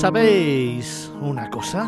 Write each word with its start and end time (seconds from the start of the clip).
¿Sabéis 0.00 1.12
una 1.20 1.50
cosa? 1.50 1.86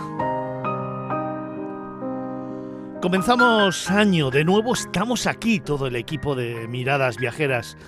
Comenzamos 3.00 3.90
año, 3.90 4.30
de 4.30 4.44
nuevo 4.44 4.74
estamos 4.74 5.26
aquí, 5.26 5.60
todo 5.60 5.86
el 5.86 5.96
equipo 5.96 6.34
de 6.34 6.68
Miradas 6.68 7.16
Viajeras, 7.16 7.78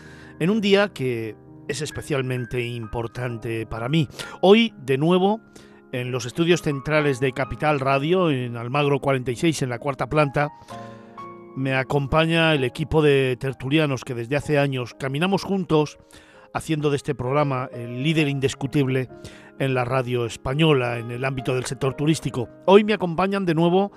en 0.41 0.49
un 0.49 0.63
día 0.63 0.89
que 0.95 1.37
es 1.69 1.83
especialmente 1.83 2.65
importante 2.65 3.67
para 3.67 3.91
mí. 3.91 4.09
Hoy, 4.41 4.73
de 4.79 4.97
nuevo, 4.97 5.43
en 5.93 6.11
los 6.11 6.25
estudios 6.25 6.63
centrales 6.63 7.21
de 7.21 7.33
Capital 7.33 7.79
Radio, 7.79 8.31
en 8.31 8.57
Almagro 8.57 9.01
46, 9.01 9.61
en 9.61 9.69
la 9.69 9.79
cuarta 9.79 10.07
planta, 10.07 10.49
me 11.55 11.75
acompaña 11.75 12.55
el 12.55 12.65
equipo 12.65 13.03
de 13.03 13.37
tertulianos 13.39 14.07
que 14.07 14.15
desde 14.15 14.37
hace 14.37 14.59
años 14.59 14.95
caminamos 14.99 15.45
juntos 15.45 15.99
haciendo 16.55 16.89
de 16.89 16.97
este 16.97 17.15
programa 17.15 17.69
el 17.75 18.03
líder 18.03 18.29
indiscutible 18.29 19.11
en 19.59 19.75
la 19.75 19.85
radio 19.85 20.27
española, 20.27 20.99
en 20.99 21.11
el 21.11 21.25
ámbito 21.25 21.55
del 21.55 21.65
sector 21.65 21.95
turístico. 21.95 22.49
Hoy 22.67 22.85
me 22.85 22.95
acompañan 22.95 23.45
de 23.45 23.55
nuevo 23.55 23.93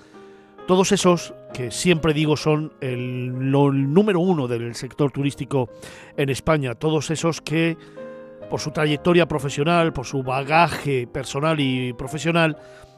todos 0.68 0.92
esos 0.92 1.34
que 1.54 1.72
siempre 1.72 2.14
digo 2.14 2.36
son 2.36 2.74
el, 2.82 3.52
número 3.52 4.20
uno 4.20 4.48
del 4.48 4.76
sector 4.76 5.12
turístico 5.12 5.70
en 6.18 6.30
España, 6.30 6.76
todos 6.76 7.10
esos 7.10 7.42
que 7.42 7.78
por 8.50 8.60
su 8.60 8.72
trayectoria 8.72 9.28
profesional, 9.28 9.94
por 9.94 10.06
su 10.06 10.24
bagaje 10.24 11.08
personal 11.08 11.60
y 11.60 11.94
profesional, 11.94 12.58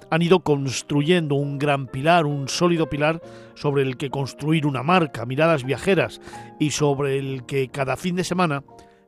han 0.09 0.21
ido 0.21 0.39
construyendo 0.39 1.35
un 1.35 1.59
gran 1.59 1.88
pilar, 1.88 2.25
un 2.25 2.47
sólido 2.47 2.89
pilar 2.89 3.21
sobre 3.53 3.83
el 3.83 3.97
que 3.97 4.09
construir 4.09 4.66
una 4.66 4.83
marca, 4.83 5.25
miradas 5.25 5.63
viajeras, 5.63 6.19
y 6.59 6.71
sobre 6.71 7.19
el 7.19 7.45
que 7.45 7.69
cada 7.69 7.95
fin 7.97 8.16
de 8.16 8.23
semana 8.23 8.63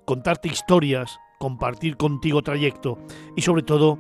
contarte 0.05 0.49
historias, 0.49 1.19
compartir 1.41 1.97
contigo 1.97 2.43
trayecto 2.43 2.99
y 3.35 3.41
sobre 3.41 3.63
todo 3.63 3.97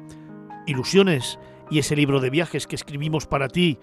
ilusiones 0.67 1.39
y 1.71 1.79
ese 1.79 1.95
libro 1.95 2.19
de 2.19 2.29
viajes 2.29 2.67
que 2.67 2.75
escribimos 2.75 3.25
para 3.25 3.47
ti 3.47 3.79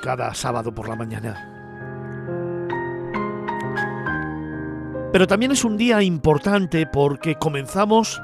cada 0.00 0.32
sábado 0.34 0.72
por 0.72 0.88
la 0.88 0.94
mañana. 0.94 1.48
Pero 5.12 5.26
también 5.26 5.50
es 5.50 5.64
un 5.64 5.76
día 5.76 6.00
importante 6.00 6.86
porque 6.86 7.34
comenzamos 7.34 8.22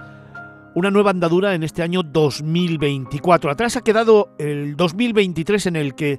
una 0.76 0.92
nueva 0.92 1.10
andadura 1.10 1.56
en 1.56 1.64
este 1.64 1.82
año 1.82 2.04
2024. 2.04 3.50
Atrás 3.50 3.76
ha 3.76 3.82
quedado 3.82 4.30
el 4.38 4.76
2023 4.76 5.66
en 5.66 5.76
el 5.76 5.96
que 5.96 6.18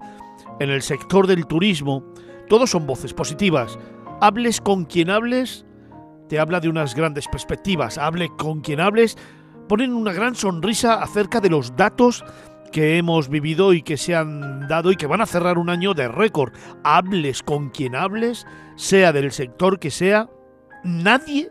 en 0.60 0.70
el 0.70 0.82
sector 0.82 1.28
del 1.28 1.48
turismo 1.48 2.04
todos 2.50 2.72
son 2.72 2.86
voces 2.86 3.14
positivas. 3.14 3.80
Hables 4.20 4.60
con 4.60 4.84
quien 4.84 5.10
hables, 5.10 5.66
te 6.30 6.40
habla 6.40 6.60
de 6.62 6.70
unas 6.70 6.96
grandes 6.96 7.28
perspectivas. 7.28 7.98
Hable 7.98 8.30
con 8.38 8.62
quien 8.62 8.80
hables, 8.80 9.18
ponen 9.68 9.94
una 9.94 10.14
gran 10.14 10.36
sonrisa 10.36 11.02
acerca 11.02 11.42
de 11.42 11.50
los 11.50 11.76
datos 11.76 12.24
que 12.72 12.98
hemos 12.98 13.30
vivido 13.30 13.74
y 13.74 13.82
que 13.82 13.98
se 13.98 14.16
han 14.16 14.68
dado 14.68 14.92
y 14.92 14.96
que 14.96 15.08
van 15.08 15.22
a 15.22 15.26
cerrar 15.26 15.58
un 15.58 15.70
año 15.70 15.94
de 15.94 16.08
récord. 16.08 16.54
Hables 16.84 17.42
con 17.42 17.72
quien 17.72 17.96
hables, 17.96 18.46
sea 18.76 19.12
del 19.12 19.32
sector 19.32 19.80
que 19.80 19.90
sea, 19.92 20.30
nadie 20.84 21.50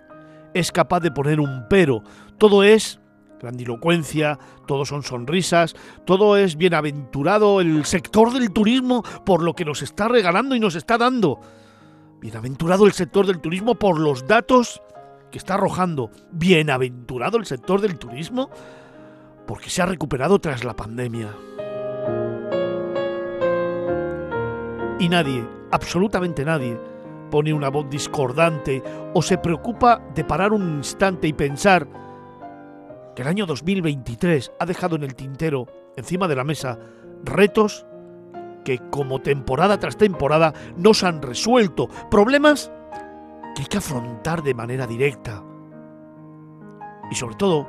es 0.55 0.73
capaz 0.73 1.01
de 1.01 1.11
poner 1.11 1.41
un 1.41 1.67
pero. 1.69 2.03
Todo 2.39 2.63
es 2.63 3.01
grandilocuencia, 3.41 4.39
todo 4.67 4.85
son 4.85 5.03
sonrisas, 5.03 5.75
todo 6.05 6.37
es 6.37 6.57
bienaventurado 6.57 7.61
el 7.61 7.85
sector 7.85 8.33
del 8.33 8.53
turismo 8.53 9.03
por 9.25 9.43
lo 9.43 9.55
que 9.55 9.65
nos 9.65 9.83
está 9.83 10.09
regalando 10.09 10.55
y 10.55 10.61
nos 10.61 10.77
está 10.77 10.99
dando. 10.99 11.41
Bienaventurado 12.21 12.87
el 12.87 12.93
sector 12.93 13.27
del 13.27 13.41
turismo 13.41 13.77
por 13.77 13.99
los 14.01 14.27
datos 14.27 14.83
que 15.31 15.39
está 15.39 15.55
arrojando. 15.55 16.11
Bienaventurado 16.33 17.39
el 17.39 17.47
sector 17.47 17.81
del 17.81 17.99
turismo 17.99 18.51
porque 19.47 19.71
se 19.71 19.83
ha 19.83 19.87
recuperado 19.87 20.41
tras 20.41 20.65
la 20.65 20.75
pandemia. 20.75 21.35
Y 24.99 25.09
nadie, 25.09 25.47
absolutamente 25.71 26.45
nadie, 26.45 26.79
pone 27.31 27.53
una 27.53 27.69
voz 27.69 27.89
discordante 27.89 28.83
o 29.15 29.23
se 29.23 29.39
preocupa 29.39 30.03
de 30.15 30.25
parar 30.25 30.53
un 30.53 30.77
instante 30.79 31.29
y 31.29 31.33
pensar 31.33 31.87
que 33.15 33.23
el 33.23 33.29
año 33.29 33.47
2023 33.47 34.53
ha 34.59 34.67
dejado 34.67 34.97
en 34.97 35.05
el 35.05 35.15
tintero, 35.15 35.67
encima 35.97 36.27
de 36.27 36.37
la 36.37 36.45
mesa, 36.45 36.79
retos 37.23 37.87
que 38.69 38.91
como 38.91 39.23
temporada 39.23 39.81
tras 39.81 39.97
temporada 39.97 40.53
no 40.77 40.93
se 40.93 41.07
han 41.07 41.23
resuelto, 41.23 41.89
problemas 42.11 42.71
que 43.55 43.63
hay 43.63 43.67
que 43.67 43.79
afrontar 43.79 44.43
de 44.43 44.53
manera 44.53 44.87
directa. 44.87 45.43
Y 47.11 47.15
sobre 47.15 47.37
todo, 47.37 47.67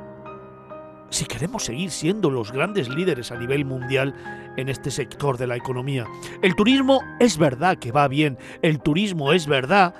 si 1.08 1.24
queremos 1.24 1.64
seguir 1.64 1.90
siendo 1.90 2.28
los 2.28 2.52
grandes 2.52 2.90
líderes 2.90 3.32
a 3.32 3.38
nivel 3.38 3.64
mundial 3.64 4.14
en 4.58 4.68
este 4.68 4.90
sector 4.90 5.38
de 5.38 5.46
la 5.46 5.56
economía. 5.56 6.04
El 6.42 6.54
turismo 6.54 7.00
es 7.18 7.38
verdad 7.38 7.78
que 7.78 7.92
va 7.92 8.06
bien, 8.06 8.36
el 8.60 8.80
turismo 8.82 9.32
es 9.32 9.46
verdad 9.46 9.94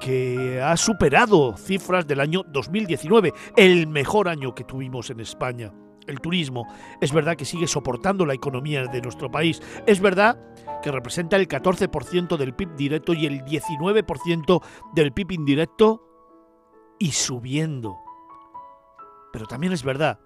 que 0.00 0.62
ha 0.62 0.76
superado 0.76 1.56
cifras 1.56 2.06
del 2.06 2.20
año 2.20 2.44
2019, 2.46 3.32
el 3.56 3.88
mejor 3.88 4.28
año 4.28 4.54
que 4.54 4.62
tuvimos 4.62 5.10
en 5.10 5.18
España. 5.18 5.72
El 6.10 6.20
turismo. 6.20 6.66
Es 7.00 7.12
verdad 7.12 7.36
que 7.36 7.44
sigue 7.44 7.66
soportando 7.66 8.26
la 8.26 8.34
economía 8.34 8.86
de 8.86 9.00
nuestro 9.00 9.30
país, 9.30 9.62
es 9.86 10.00
verdad 10.00 10.38
que 10.82 10.90
representa 10.90 11.36
el 11.36 11.48
14% 11.48 12.36
del 12.36 12.54
PIB 12.54 12.76
directo 12.76 13.12
y 13.12 13.26
el 13.26 13.44
19% 13.44 14.62
del 14.94 15.12
PIB 15.12 15.32
indirecto 15.32 16.02
y 16.98 17.12
subiendo. 17.12 17.98
Pero 19.32 19.46
también 19.46 19.72
es 19.72 19.82
verdad 19.82 20.18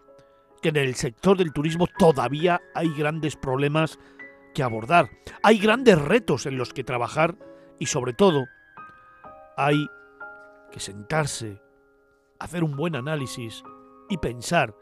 que 0.62 0.70
en 0.70 0.76
el 0.76 0.94
sector 0.94 1.36
del 1.36 1.52
turismo 1.52 1.86
todavía 1.98 2.60
hay 2.74 2.92
grandes 2.94 3.36
problemas 3.36 3.98
que 4.54 4.62
abordar, 4.62 5.10
hay 5.42 5.58
grandes 5.58 6.00
retos 6.00 6.46
en 6.46 6.56
los 6.56 6.72
que 6.72 6.84
trabajar 6.84 7.36
y 7.78 7.86
sobre 7.86 8.14
todo 8.14 8.44
hay 9.56 9.86
que 10.70 10.80
sentarse, 10.80 11.60
hacer 12.38 12.64
un 12.64 12.76
buen 12.76 12.96
análisis 12.96 13.62
y 14.08 14.16
pensar 14.18 14.74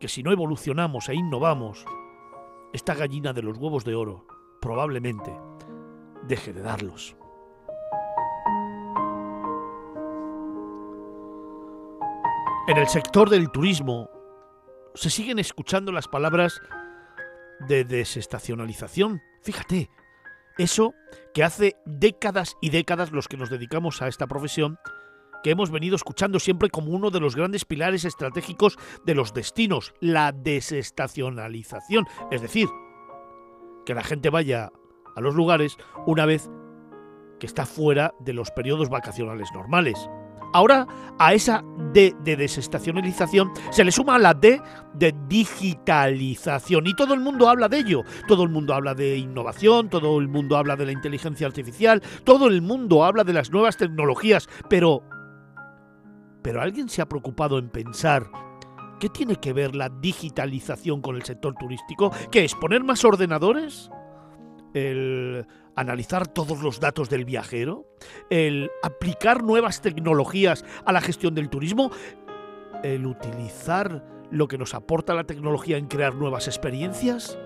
que 0.00 0.08
si 0.08 0.22
no 0.22 0.32
evolucionamos 0.32 1.08
e 1.08 1.14
innovamos, 1.14 1.84
esta 2.72 2.94
gallina 2.94 3.32
de 3.32 3.42
los 3.42 3.58
huevos 3.58 3.84
de 3.84 3.94
oro 3.94 4.26
probablemente 4.60 5.30
deje 6.26 6.52
de 6.52 6.62
darlos. 6.62 7.16
En 12.66 12.78
el 12.78 12.86
sector 12.88 13.28
del 13.28 13.50
turismo 13.50 14.08
se 14.94 15.10
siguen 15.10 15.38
escuchando 15.38 15.92
las 15.92 16.08
palabras 16.08 16.60
de 17.68 17.84
desestacionalización. 17.84 19.20
Fíjate, 19.42 19.90
eso 20.56 20.94
que 21.34 21.44
hace 21.44 21.76
décadas 21.84 22.56
y 22.62 22.70
décadas 22.70 23.12
los 23.12 23.28
que 23.28 23.36
nos 23.36 23.50
dedicamos 23.50 24.02
a 24.02 24.08
esta 24.08 24.26
profesión, 24.26 24.78
que 25.42 25.50
hemos 25.50 25.70
venido 25.70 25.96
escuchando 25.96 26.38
siempre 26.38 26.70
como 26.70 26.92
uno 26.92 27.10
de 27.10 27.20
los 27.20 27.36
grandes 27.36 27.64
pilares 27.64 28.04
estratégicos 28.04 28.78
de 29.04 29.14
los 29.14 29.32
destinos, 29.32 29.94
la 30.00 30.32
desestacionalización. 30.32 32.06
Es 32.30 32.42
decir, 32.42 32.68
que 33.84 33.94
la 33.94 34.04
gente 34.04 34.30
vaya 34.30 34.70
a 35.16 35.20
los 35.20 35.34
lugares 35.34 35.76
una 36.06 36.26
vez 36.26 36.50
que 37.38 37.46
está 37.46 37.66
fuera 37.66 38.14
de 38.20 38.34
los 38.34 38.50
periodos 38.50 38.88
vacacionales 38.88 39.48
normales. 39.52 40.08
Ahora 40.52 40.86
a 41.18 41.32
esa 41.32 41.62
D 41.92 42.14
de 42.24 42.36
desestacionalización 42.36 43.52
se 43.70 43.84
le 43.84 43.92
suma 43.92 44.18
la 44.18 44.34
D 44.34 44.60
de 44.94 45.14
digitalización 45.28 46.86
y 46.88 46.94
todo 46.94 47.14
el 47.14 47.20
mundo 47.20 47.48
habla 47.48 47.68
de 47.68 47.78
ello. 47.78 48.02
Todo 48.26 48.42
el 48.42 48.48
mundo 48.48 48.74
habla 48.74 48.94
de 48.94 49.16
innovación, 49.16 49.88
todo 49.88 50.18
el 50.18 50.28
mundo 50.28 50.56
habla 50.56 50.76
de 50.76 50.86
la 50.86 50.92
inteligencia 50.92 51.46
artificial, 51.46 52.02
todo 52.24 52.48
el 52.48 52.62
mundo 52.62 53.04
habla 53.04 53.22
de 53.22 53.32
las 53.32 53.50
nuevas 53.50 53.76
tecnologías, 53.76 54.48
pero 54.68 55.02
pero 56.42 56.60
alguien 56.60 56.88
se 56.88 57.02
ha 57.02 57.08
preocupado 57.08 57.58
en 57.58 57.68
pensar 57.68 58.30
¿Qué 59.00 59.08
tiene 59.08 59.36
que 59.36 59.54
ver 59.54 59.74
la 59.74 59.88
digitalización 59.88 61.00
con 61.00 61.16
el 61.16 61.22
sector 61.22 61.54
turístico? 61.54 62.12
¿Qué 62.30 62.44
es 62.44 62.54
poner 62.54 62.84
más 62.84 63.02
ordenadores? 63.02 63.90
¿El 64.74 65.46
analizar 65.74 66.28
todos 66.28 66.62
los 66.62 66.78
datos 66.78 67.08
del 67.08 67.24
viajero, 67.24 67.86
el 68.28 68.70
aplicar 68.82 69.42
nuevas 69.42 69.80
tecnologías 69.80 70.66
a 70.84 70.92
la 70.92 71.00
gestión 71.00 71.34
del 71.34 71.48
turismo, 71.48 71.90
el 72.82 73.06
utilizar 73.06 74.04
lo 74.30 74.46
que 74.46 74.58
nos 74.58 74.74
aporta 74.74 75.14
la 75.14 75.24
tecnología 75.24 75.78
en 75.78 75.86
crear 75.86 76.14
nuevas 76.14 76.46
experiencias. 76.46 77.38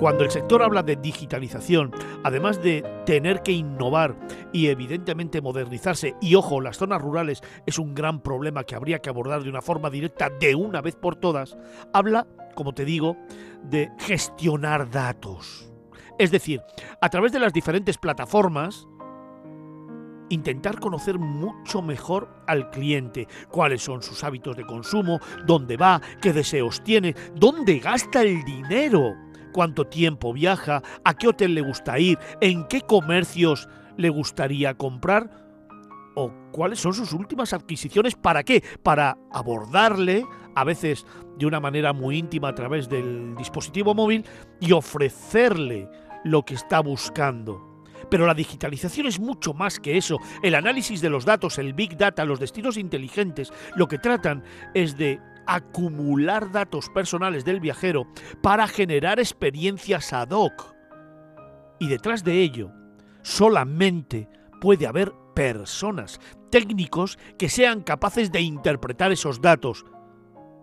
Cuando 0.00 0.24
el 0.24 0.30
sector 0.30 0.62
habla 0.62 0.82
de 0.82 0.96
digitalización, 0.96 1.92
además 2.24 2.62
de 2.62 2.82
tener 3.04 3.42
que 3.42 3.52
innovar 3.52 4.16
y 4.50 4.68
evidentemente 4.68 5.42
modernizarse, 5.42 6.14
y 6.22 6.36
ojo, 6.36 6.62
las 6.62 6.78
zonas 6.78 7.02
rurales 7.02 7.42
es 7.66 7.78
un 7.78 7.94
gran 7.94 8.22
problema 8.22 8.64
que 8.64 8.74
habría 8.74 9.00
que 9.00 9.10
abordar 9.10 9.42
de 9.42 9.50
una 9.50 9.60
forma 9.60 9.90
directa 9.90 10.30
de 10.30 10.54
una 10.54 10.80
vez 10.80 10.96
por 10.96 11.16
todas, 11.16 11.58
habla, 11.92 12.26
como 12.54 12.72
te 12.72 12.86
digo, 12.86 13.18
de 13.62 13.90
gestionar 13.98 14.90
datos. 14.90 15.70
Es 16.18 16.30
decir, 16.30 16.62
a 17.02 17.10
través 17.10 17.30
de 17.32 17.40
las 17.40 17.52
diferentes 17.52 17.98
plataformas, 17.98 18.88
intentar 20.30 20.80
conocer 20.80 21.18
mucho 21.18 21.82
mejor 21.82 22.42
al 22.46 22.70
cliente, 22.70 23.28
cuáles 23.50 23.82
son 23.82 24.02
sus 24.02 24.24
hábitos 24.24 24.56
de 24.56 24.64
consumo, 24.64 25.20
dónde 25.44 25.76
va, 25.76 26.00
qué 26.22 26.32
deseos 26.32 26.82
tiene, 26.82 27.14
dónde 27.34 27.80
gasta 27.80 28.22
el 28.22 28.42
dinero, 28.44 29.14
cuánto 29.52 29.86
tiempo 29.86 30.32
viaja, 30.32 30.82
a 31.04 31.14
qué 31.14 31.28
hotel 31.28 31.54
le 31.54 31.60
gusta 31.60 31.98
ir, 31.98 32.18
en 32.40 32.66
qué 32.68 32.80
comercios 32.80 33.68
le 33.96 34.08
gustaría 34.08 34.74
comprar 34.74 35.30
o 36.14 36.32
cuáles 36.52 36.80
son 36.80 36.94
sus 36.94 37.12
últimas 37.12 37.52
adquisiciones, 37.52 38.14
¿para 38.14 38.42
qué? 38.42 38.62
Para 38.82 39.16
abordarle, 39.32 40.24
a 40.54 40.64
veces 40.64 41.06
de 41.38 41.46
una 41.46 41.60
manera 41.60 41.92
muy 41.92 42.18
íntima 42.18 42.48
a 42.48 42.54
través 42.54 42.88
del 42.88 43.34
dispositivo 43.36 43.94
móvil, 43.94 44.24
y 44.60 44.72
ofrecerle 44.72 45.88
lo 46.24 46.44
que 46.44 46.54
está 46.54 46.80
buscando. 46.80 47.84
Pero 48.10 48.26
la 48.26 48.34
digitalización 48.34 49.06
es 49.06 49.20
mucho 49.20 49.54
más 49.54 49.78
que 49.78 49.96
eso. 49.96 50.18
El 50.42 50.54
análisis 50.54 51.00
de 51.00 51.10
los 51.10 51.24
datos, 51.24 51.58
el 51.58 51.74
big 51.74 51.96
data, 51.96 52.24
los 52.24 52.40
destinos 52.40 52.76
inteligentes, 52.76 53.52
lo 53.76 53.86
que 53.88 53.98
tratan 53.98 54.42
es 54.74 54.96
de 54.96 55.20
acumular 55.46 56.50
datos 56.50 56.88
personales 56.90 57.44
del 57.44 57.60
viajero 57.60 58.06
para 58.42 58.66
generar 58.66 59.20
experiencias 59.20 60.12
ad 60.12 60.30
hoc. 60.30 60.74
Y 61.78 61.88
detrás 61.88 62.24
de 62.24 62.40
ello, 62.42 62.72
solamente 63.22 64.28
puede 64.60 64.86
haber 64.86 65.12
personas, 65.34 66.20
técnicos 66.50 67.18
que 67.38 67.48
sean 67.48 67.82
capaces 67.82 68.30
de 68.30 68.40
interpretar 68.40 69.12
esos 69.12 69.40
datos. 69.40 69.84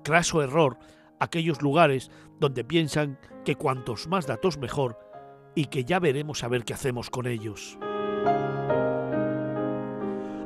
Craso 0.03 0.41
error 0.41 0.77
aquellos 1.19 1.61
lugares 1.61 2.11
donde 2.39 2.63
piensan 2.63 3.19
que 3.43 3.55
cuantos 3.55 4.07
más 4.07 4.27
datos 4.27 4.57
mejor 4.57 4.99
y 5.55 5.65
que 5.65 5.83
ya 5.83 5.99
veremos 5.99 6.43
a 6.43 6.47
ver 6.47 6.63
qué 6.63 6.73
hacemos 6.73 7.09
con 7.09 7.25
ellos. 7.25 7.77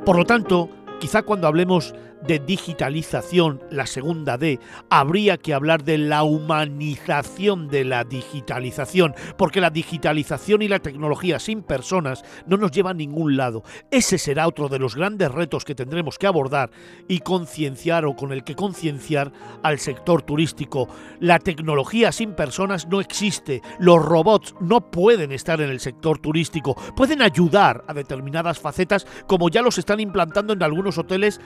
Por 0.04 0.16
lo 0.16 0.24
tanto, 0.24 0.68
quizá 0.98 1.22
cuando 1.22 1.46
hablemos 1.46 1.94
de 2.26 2.38
digitalización, 2.38 3.62
la 3.70 3.86
segunda 3.86 4.38
D, 4.38 4.60
habría 4.90 5.36
que 5.36 5.54
hablar 5.54 5.84
de 5.84 5.98
la 5.98 6.22
humanización 6.22 7.68
de 7.68 7.84
la 7.84 8.04
digitalización, 8.04 9.14
porque 9.36 9.60
la 9.60 9.70
digitalización 9.70 10.62
y 10.62 10.68
la 10.68 10.78
tecnología 10.78 11.38
sin 11.38 11.62
personas 11.62 12.24
no 12.46 12.56
nos 12.56 12.70
lleva 12.70 12.90
a 12.90 12.94
ningún 12.94 13.36
lado. 13.36 13.62
Ese 13.90 14.18
será 14.18 14.46
otro 14.46 14.68
de 14.68 14.78
los 14.78 14.96
grandes 14.96 15.30
retos 15.30 15.64
que 15.64 15.74
tendremos 15.74 16.18
que 16.18 16.26
abordar 16.26 16.70
y 17.08 17.20
concienciar 17.20 18.04
o 18.04 18.14
con 18.16 18.32
el 18.32 18.44
que 18.44 18.54
concienciar 18.54 19.32
al 19.62 19.78
sector 19.78 20.22
turístico. 20.22 20.88
La 21.20 21.38
tecnología 21.38 22.12
sin 22.12 22.34
personas 22.34 22.86
no 22.88 23.00
existe. 23.00 23.62
Los 23.78 24.04
robots 24.04 24.54
no 24.60 24.90
pueden 24.90 25.32
estar 25.32 25.60
en 25.60 25.70
el 25.70 25.80
sector 25.80 26.18
turístico. 26.18 26.74
Pueden 26.96 27.22
ayudar 27.22 27.84
a 27.86 27.94
determinadas 27.94 28.58
facetas 28.58 29.06
como 29.26 29.48
ya 29.48 29.62
los 29.62 29.78
están 29.78 30.00
implantando 30.00 30.52
en 30.52 30.62
algunos 30.62 30.98
hoteles 30.98 31.40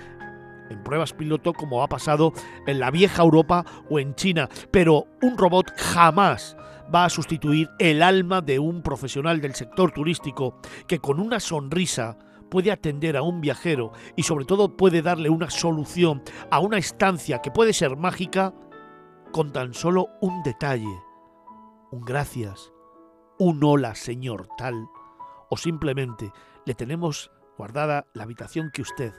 en 0.71 0.83
pruebas 0.83 1.13
piloto 1.13 1.53
como 1.53 1.83
ha 1.83 1.89
pasado 1.89 2.33
en 2.67 2.81
la 2.81 2.91
vieja 2.91 3.23
Europa 3.23 3.65
o 3.91 3.99
en 3.99 4.15
China, 4.15 4.49
pero 4.71 5.07
un 5.23 5.37
robot 5.39 5.73
jamás 5.77 6.57
va 6.95 7.05
a 7.05 7.11
sustituir 7.11 7.69
el 7.79 8.03
alma 8.03 8.41
de 8.41 8.59
un 8.59 8.83
profesional 8.83 9.41
del 9.41 9.55
sector 9.55 9.93
turístico 9.93 10.59
que 10.87 10.99
con 10.99 11.21
una 11.21 11.41
sonrisa 11.41 12.19
puede 12.51 12.71
atender 12.71 13.17
a 13.17 13.23
un 13.23 13.41
viajero 13.41 13.93
y 14.15 14.23
sobre 14.23 14.45
todo 14.45 14.77
puede 14.77 15.03
darle 15.03 15.29
una 15.29 15.51
solución 15.51 16.23
a 16.51 16.61
una 16.61 16.79
estancia 16.79 17.41
que 17.43 17.51
puede 17.51 17.73
ser 17.73 17.97
mágica 17.97 18.55
con 19.33 19.53
tan 19.53 19.75
solo 19.75 20.09
un 20.21 20.43
detalle, 20.43 21.03
un 21.91 22.03
gracias, 22.03 22.73
un 23.39 23.63
hola 23.63 23.95
señor 23.95 24.49
tal, 24.57 24.89
o 25.51 25.57
simplemente 25.57 26.31
le 26.65 26.75
tenemos 26.75 27.31
guardada 27.59 28.07
la 28.15 28.23
habitación 28.23 28.71
que 28.73 28.83
usted 28.83 29.13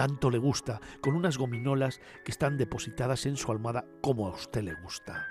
tanto 0.00 0.30
le 0.30 0.38
gusta, 0.38 0.80
con 1.02 1.14
unas 1.14 1.36
gominolas 1.36 2.00
que 2.24 2.32
están 2.32 2.56
depositadas 2.56 3.26
en 3.26 3.36
su 3.36 3.52
almohada 3.52 3.84
como 4.00 4.28
a 4.28 4.30
usted 4.30 4.62
le 4.62 4.72
gusta. 4.82 5.26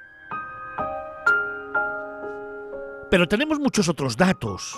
Pero 3.10 3.28
tenemos 3.28 3.58
muchos 3.58 3.90
otros 3.90 4.16
datos 4.16 4.78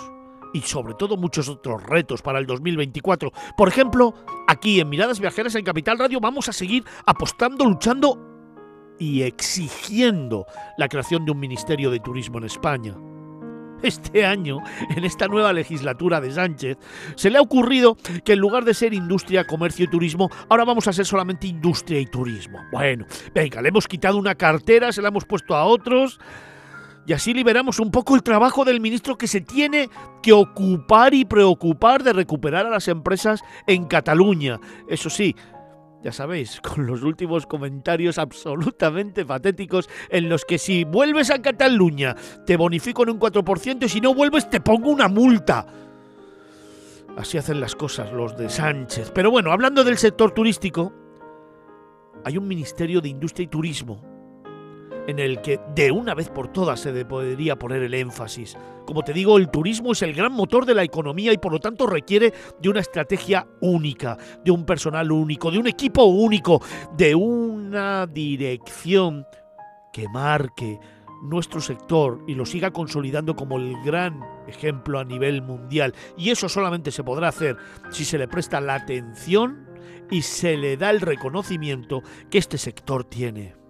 y 0.54 0.62
sobre 0.62 0.94
todo 0.94 1.18
muchos 1.18 1.50
otros 1.50 1.82
retos 1.82 2.22
para 2.22 2.38
el 2.38 2.46
2024. 2.46 3.32
Por 3.54 3.68
ejemplo, 3.68 4.14
aquí 4.48 4.80
en 4.80 4.88
Miradas 4.88 5.20
Viajeras 5.20 5.56
en 5.56 5.64
Capital 5.66 5.98
Radio 5.98 6.20
vamos 6.20 6.48
a 6.48 6.54
seguir 6.54 6.84
apostando, 7.04 7.66
luchando 7.66 8.96
y 8.98 9.24
exigiendo 9.24 10.46
la 10.78 10.88
creación 10.88 11.26
de 11.26 11.32
un 11.32 11.38
Ministerio 11.38 11.90
de 11.90 12.00
Turismo 12.00 12.38
en 12.38 12.44
España 12.44 12.96
este 13.82 14.24
año, 14.24 14.58
en 14.96 15.04
esta 15.04 15.28
nueva 15.28 15.52
legislatura 15.52 16.20
de 16.20 16.32
Sánchez, 16.32 16.78
se 17.16 17.30
le 17.30 17.38
ha 17.38 17.42
ocurrido 17.42 17.96
que 18.24 18.32
en 18.32 18.38
lugar 18.38 18.64
de 18.64 18.74
ser 18.74 18.94
industria, 18.94 19.46
comercio 19.46 19.84
y 19.84 19.88
turismo, 19.88 20.30
ahora 20.48 20.64
vamos 20.64 20.88
a 20.88 20.92
ser 20.92 21.06
solamente 21.06 21.46
industria 21.46 22.00
y 22.00 22.06
turismo. 22.06 22.58
Bueno, 22.72 23.06
venga, 23.34 23.60
le 23.60 23.68
hemos 23.68 23.88
quitado 23.88 24.18
una 24.18 24.34
cartera, 24.34 24.92
se 24.92 25.02
la 25.02 25.08
hemos 25.08 25.24
puesto 25.24 25.54
a 25.54 25.64
otros. 25.64 26.18
Y 27.04 27.12
así 27.12 27.34
liberamos 27.34 27.80
un 27.80 27.90
poco 27.90 28.14
el 28.14 28.22
trabajo 28.22 28.64
del 28.64 28.80
ministro 28.80 29.18
que 29.18 29.26
se 29.26 29.40
tiene 29.40 29.88
que 30.22 30.32
ocupar 30.32 31.14
y 31.14 31.24
preocupar 31.24 32.04
de 32.04 32.12
recuperar 32.12 32.66
a 32.66 32.70
las 32.70 32.86
empresas 32.86 33.42
en 33.66 33.86
Cataluña. 33.86 34.60
Eso 34.88 35.10
sí, 35.10 35.34
ya 36.02 36.12
sabéis, 36.12 36.60
con 36.62 36.86
los 36.86 37.02
últimos 37.02 37.46
comentarios 37.46 38.18
absolutamente 38.18 39.24
patéticos 39.24 39.88
en 40.10 40.28
los 40.28 40.44
que 40.44 40.58
si 40.58 40.84
vuelves 40.84 41.30
a 41.30 41.40
Cataluña 41.40 42.16
te 42.46 42.56
bonifico 42.56 43.02
en 43.02 43.10
un 43.10 43.20
4% 43.20 43.84
y 43.84 43.88
si 43.88 44.00
no 44.00 44.14
vuelves 44.14 44.48
te 44.50 44.60
pongo 44.60 44.90
una 44.90 45.08
multa. 45.08 45.66
Así 47.16 47.36
hacen 47.36 47.60
las 47.60 47.74
cosas 47.74 48.10
los 48.12 48.36
de 48.38 48.48
Sánchez. 48.48 49.12
Pero 49.14 49.30
bueno, 49.30 49.52
hablando 49.52 49.84
del 49.84 49.98
sector 49.98 50.32
turístico, 50.32 50.92
hay 52.24 52.38
un 52.38 52.48
Ministerio 52.48 53.00
de 53.00 53.10
Industria 53.10 53.44
y 53.44 53.48
Turismo 53.48 54.11
en 55.06 55.18
el 55.18 55.40
que 55.40 55.60
de 55.74 55.90
una 55.90 56.14
vez 56.14 56.28
por 56.28 56.48
todas 56.48 56.80
se 56.80 57.04
podría 57.04 57.58
poner 57.58 57.82
el 57.82 57.94
énfasis. 57.94 58.56
Como 58.86 59.02
te 59.02 59.12
digo, 59.12 59.38
el 59.38 59.50
turismo 59.50 59.92
es 59.92 60.02
el 60.02 60.12
gran 60.12 60.32
motor 60.32 60.66
de 60.66 60.74
la 60.74 60.82
economía 60.82 61.32
y 61.32 61.38
por 61.38 61.52
lo 61.52 61.60
tanto 61.60 61.86
requiere 61.86 62.32
de 62.60 62.68
una 62.68 62.80
estrategia 62.80 63.46
única, 63.60 64.16
de 64.44 64.50
un 64.50 64.64
personal 64.64 65.10
único, 65.10 65.50
de 65.50 65.58
un 65.58 65.66
equipo 65.66 66.04
único, 66.04 66.60
de 66.96 67.14
una 67.14 68.06
dirección 68.06 69.26
que 69.92 70.08
marque 70.08 70.78
nuestro 71.22 71.60
sector 71.60 72.22
y 72.26 72.34
lo 72.34 72.44
siga 72.44 72.72
consolidando 72.72 73.36
como 73.36 73.56
el 73.56 73.76
gran 73.84 74.20
ejemplo 74.48 74.98
a 74.98 75.04
nivel 75.04 75.42
mundial. 75.42 75.94
Y 76.16 76.30
eso 76.30 76.48
solamente 76.48 76.90
se 76.90 77.04
podrá 77.04 77.28
hacer 77.28 77.56
si 77.90 78.04
se 78.04 78.18
le 78.18 78.28
presta 78.28 78.60
la 78.60 78.74
atención 78.74 79.68
y 80.10 80.22
se 80.22 80.56
le 80.56 80.76
da 80.76 80.90
el 80.90 81.00
reconocimiento 81.00 82.02
que 82.30 82.38
este 82.38 82.58
sector 82.58 83.04
tiene. 83.04 83.61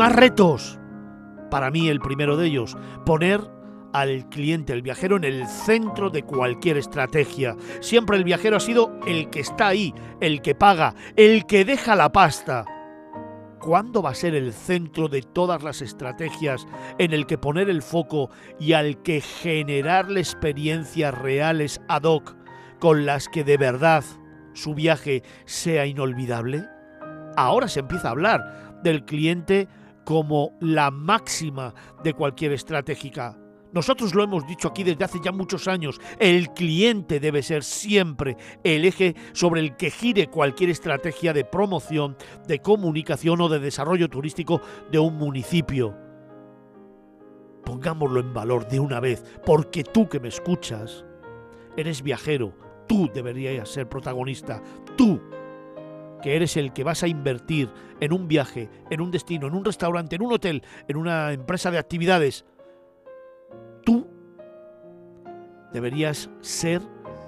Más 0.00 0.16
retos. 0.16 0.78
Para 1.50 1.70
mí 1.70 1.90
el 1.90 2.00
primero 2.00 2.38
de 2.38 2.46
ellos, 2.46 2.74
poner 3.04 3.42
al 3.92 4.30
cliente, 4.30 4.72
el 4.72 4.80
viajero, 4.80 5.18
en 5.18 5.24
el 5.24 5.46
centro 5.46 6.08
de 6.08 6.22
cualquier 6.22 6.78
estrategia. 6.78 7.54
Siempre 7.82 8.16
el 8.16 8.24
viajero 8.24 8.56
ha 8.56 8.60
sido 8.60 8.98
el 9.06 9.28
que 9.28 9.40
está 9.40 9.66
ahí, 9.68 9.92
el 10.22 10.40
que 10.40 10.54
paga, 10.54 10.94
el 11.16 11.44
que 11.44 11.66
deja 11.66 11.96
la 11.96 12.10
pasta. 12.12 12.64
¿Cuándo 13.60 14.00
va 14.00 14.08
a 14.08 14.14
ser 14.14 14.34
el 14.34 14.54
centro 14.54 15.08
de 15.08 15.20
todas 15.20 15.62
las 15.62 15.82
estrategias 15.82 16.66
en 16.96 17.12
el 17.12 17.26
que 17.26 17.36
poner 17.36 17.68
el 17.68 17.82
foco 17.82 18.30
y 18.58 18.72
al 18.72 19.02
que 19.02 19.20
generarle 19.20 20.20
experiencias 20.20 21.12
reales 21.12 21.78
ad 21.88 22.04
hoc 22.04 22.36
con 22.78 23.04
las 23.04 23.28
que 23.28 23.44
de 23.44 23.58
verdad 23.58 24.02
su 24.54 24.74
viaje 24.74 25.22
sea 25.44 25.84
inolvidable? 25.84 26.64
Ahora 27.36 27.68
se 27.68 27.80
empieza 27.80 28.08
a 28.08 28.12
hablar 28.12 28.80
del 28.82 29.04
cliente 29.04 29.68
como 30.10 30.58
la 30.58 30.90
máxima 30.90 31.72
de 32.02 32.14
cualquier 32.14 32.50
estratégica. 32.50 33.38
Nosotros 33.72 34.12
lo 34.12 34.24
hemos 34.24 34.44
dicho 34.44 34.66
aquí 34.66 34.82
desde 34.82 35.04
hace 35.04 35.20
ya 35.24 35.30
muchos 35.30 35.68
años, 35.68 36.00
el 36.18 36.48
cliente 36.48 37.20
debe 37.20 37.44
ser 37.44 37.62
siempre 37.62 38.36
el 38.64 38.86
eje 38.86 39.14
sobre 39.32 39.60
el 39.60 39.76
que 39.76 39.92
gire 39.92 40.26
cualquier 40.26 40.70
estrategia 40.70 41.32
de 41.32 41.44
promoción, 41.44 42.16
de 42.48 42.58
comunicación 42.58 43.40
o 43.40 43.48
de 43.48 43.60
desarrollo 43.60 44.08
turístico 44.08 44.60
de 44.90 44.98
un 44.98 45.14
municipio. 45.14 45.96
Pongámoslo 47.64 48.18
en 48.18 48.34
valor 48.34 48.66
de 48.66 48.80
una 48.80 48.98
vez, 48.98 49.22
porque 49.46 49.84
tú 49.84 50.08
que 50.08 50.18
me 50.18 50.26
escuchas, 50.26 51.04
eres 51.76 52.02
viajero, 52.02 52.52
tú 52.88 53.08
deberías 53.14 53.68
ser 53.68 53.88
protagonista, 53.88 54.60
tú 54.96 55.20
que 56.20 56.36
eres 56.36 56.56
el 56.56 56.72
que 56.72 56.84
vas 56.84 57.02
a 57.02 57.08
invertir 57.08 57.70
en 58.00 58.12
un 58.12 58.28
viaje, 58.28 58.68
en 58.90 59.00
un 59.00 59.10
destino, 59.10 59.46
en 59.46 59.54
un 59.54 59.64
restaurante, 59.64 60.16
en 60.16 60.22
un 60.22 60.32
hotel, 60.32 60.62
en 60.88 60.96
una 60.96 61.32
empresa 61.32 61.70
de 61.70 61.78
actividades, 61.78 62.44
tú 63.84 64.06
deberías 65.72 66.30
ser 66.40 66.82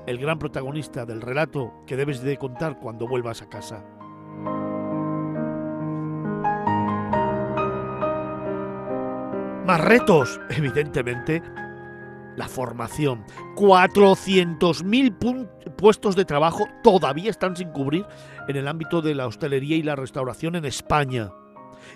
el 0.06 0.18
gran 0.18 0.38
protagonista 0.38 1.06
del 1.06 1.20
relato 1.20 1.72
que 1.86 1.96
debes 1.96 2.22
de 2.22 2.36
contar 2.36 2.78
cuando 2.78 3.06
vuelvas 3.06 3.42
a 3.42 3.48
casa. 3.48 3.84
Más 9.64 9.80
retos, 9.80 10.40
evidentemente, 10.50 11.42
la 12.36 12.48
formación. 12.48 13.24
400.000 13.56 15.76
puestos 15.76 16.16
de 16.16 16.24
trabajo 16.24 16.66
todavía 16.82 17.30
están 17.30 17.56
sin 17.56 17.70
cubrir 17.70 18.06
en 18.48 18.56
el 18.56 18.68
ámbito 18.68 19.02
de 19.02 19.14
la 19.14 19.26
hostelería 19.26 19.76
y 19.76 19.82
la 19.82 19.96
restauración 19.96 20.56
en 20.56 20.64
España. 20.64 21.30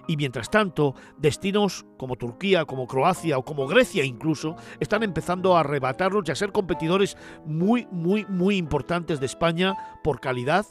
Y 0.06 0.16
mientras 0.16 0.50
tanto, 0.50 0.94
destinos 1.16 1.86
como 1.96 2.16
Turquía, 2.16 2.64
como 2.64 2.86
Croacia 2.86 3.38
o 3.38 3.44
como 3.44 3.66
Grecia 3.66 4.04
incluso, 4.04 4.56
están 4.80 5.02
empezando 5.02 5.56
a 5.56 5.60
arrebatarlos 5.60 6.24
y 6.26 6.32
a 6.32 6.36
ser 6.36 6.52
competidores 6.52 7.16
muy, 7.44 7.86
muy, 7.90 8.26
muy 8.28 8.56
importantes 8.56 9.20
de 9.20 9.26
España 9.26 9.74
por 10.02 10.20
calidad, 10.20 10.66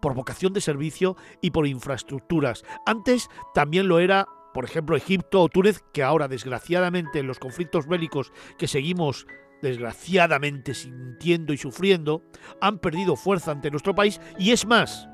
por 0.00 0.14
vocación 0.14 0.52
de 0.52 0.60
servicio 0.60 1.16
y 1.40 1.50
por 1.50 1.66
infraestructuras. 1.66 2.64
Antes 2.86 3.28
también 3.54 3.88
lo 3.88 3.98
era 3.98 4.28
por 4.54 4.64
ejemplo, 4.64 4.96
Egipto 4.96 5.42
o 5.42 5.48
Túnez, 5.48 5.82
que 5.92 6.04
ahora 6.04 6.28
desgraciadamente 6.28 7.18
en 7.18 7.26
los 7.26 7.40
conflictos 7.40 7.88
bélicos 7.88 8.32
que 8.56 8.68
seguimos 8.68 9.26
desgraciadamente 9.60 10.74
sintiendo 10.74 11.52
y 11.52 11.58
sufriendo, 11.58 12.22
han 12.60 12.78
perdido 12.78 13.16
fuerza 13.16 13.50
ante 13.50 13.70
nuestro 13.70 13.96
país 13.96 14.20
y 14.38 14.52
es 14.52 14.64
más, 14.64 15.08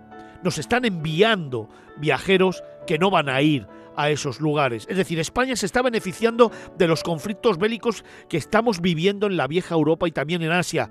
nos 0.45 0.59
están 0.59 0.85
enviando 0.85 1.71
viajeros 1.97 2.63
que 2.87 2.99
no 2.99 3.11
van 3.11 3.31
a 3.31 3.41
ir 3.41 3.67
a 3.97 4.11
esos 4.11 4.41
lugares. 4.41 4.87
Es 4.91 4.99
decir, 4.99 5.19
España 5.19 5.57
se 5.57 5.67
está 5.67 5.81
beneficiando 5.81 6.53
de 6.77 6.87
los 6.87 7.03
conflictos 7.03 7.57
bélicos 7.57 8.05
que 8.29 8.37
estamos 8.37 8.81
viviendo 8.81 9.27
en 9.27 9.39
la 9.39 9.47
vieja 9.47 9.75
Europa 9.75 10.07
y 10.07 10.13
también 10.13 10.43
en 10.43 10.53
Asia. 10.53 10.91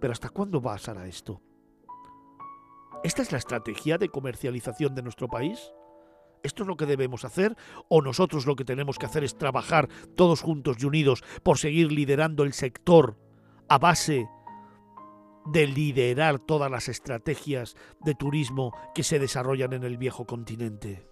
Pero 0.00 0.12
¿hasta 0.12 0.30
cuándo 0.30 0.60
va 0.60 0.72
a 0.72 0.76
pasar 0.76 1.06
esto? 1.06 1.40
¿Esta 3.04 3.22
es 3.22 3.30
la 3.30 3.38
estrategia 3.38 3.98
de 3.98 4.08
comercialización 4.08 4.96
de 4.96 5.02
nuestro 5.02 5.28
país? 5.28 5.72
¿Esto 6.42 6.62
es 6.62 6.68
lo 6.68 6.76
que 6.76 6.86
debemos 6.86 7.24
hacer? 7.24 7.56
¿O 7.88 8.02
nosotros 8.02 8.46
lo 8.46 8.56
que 8.56 8.64
tenemos 8.64 8.98
que 8.98 9.06
hacer 9.06 9.24
es 9.24 9.36
trabajar 9.36 9.88
todos 10.16 10.40
juntos 10.40 10.78
y 10.80 10.86
unidos 10.86 11.22
por 11.42 11.58
seguir 11.58 11.92
liderando 11.92 12.44
el 12.44 12.52
sector 12.52 13.18
a 13.68 13.78
base 13.78 14.26
de 15.46 15.66
liderar 15.66 16.38
todas 16.38 16.70
las 16.70 16.88
estrategias 16.88 17.76
de 18.00 18.14
turismo 18.14 18.72
que 18.94 19.02
se 19.02 19.18
desarrollan 19.18 19.72
en 19.72 19.84
el 19.84 19.98
viejo 19.98 20.26
continente? 20.26 21.06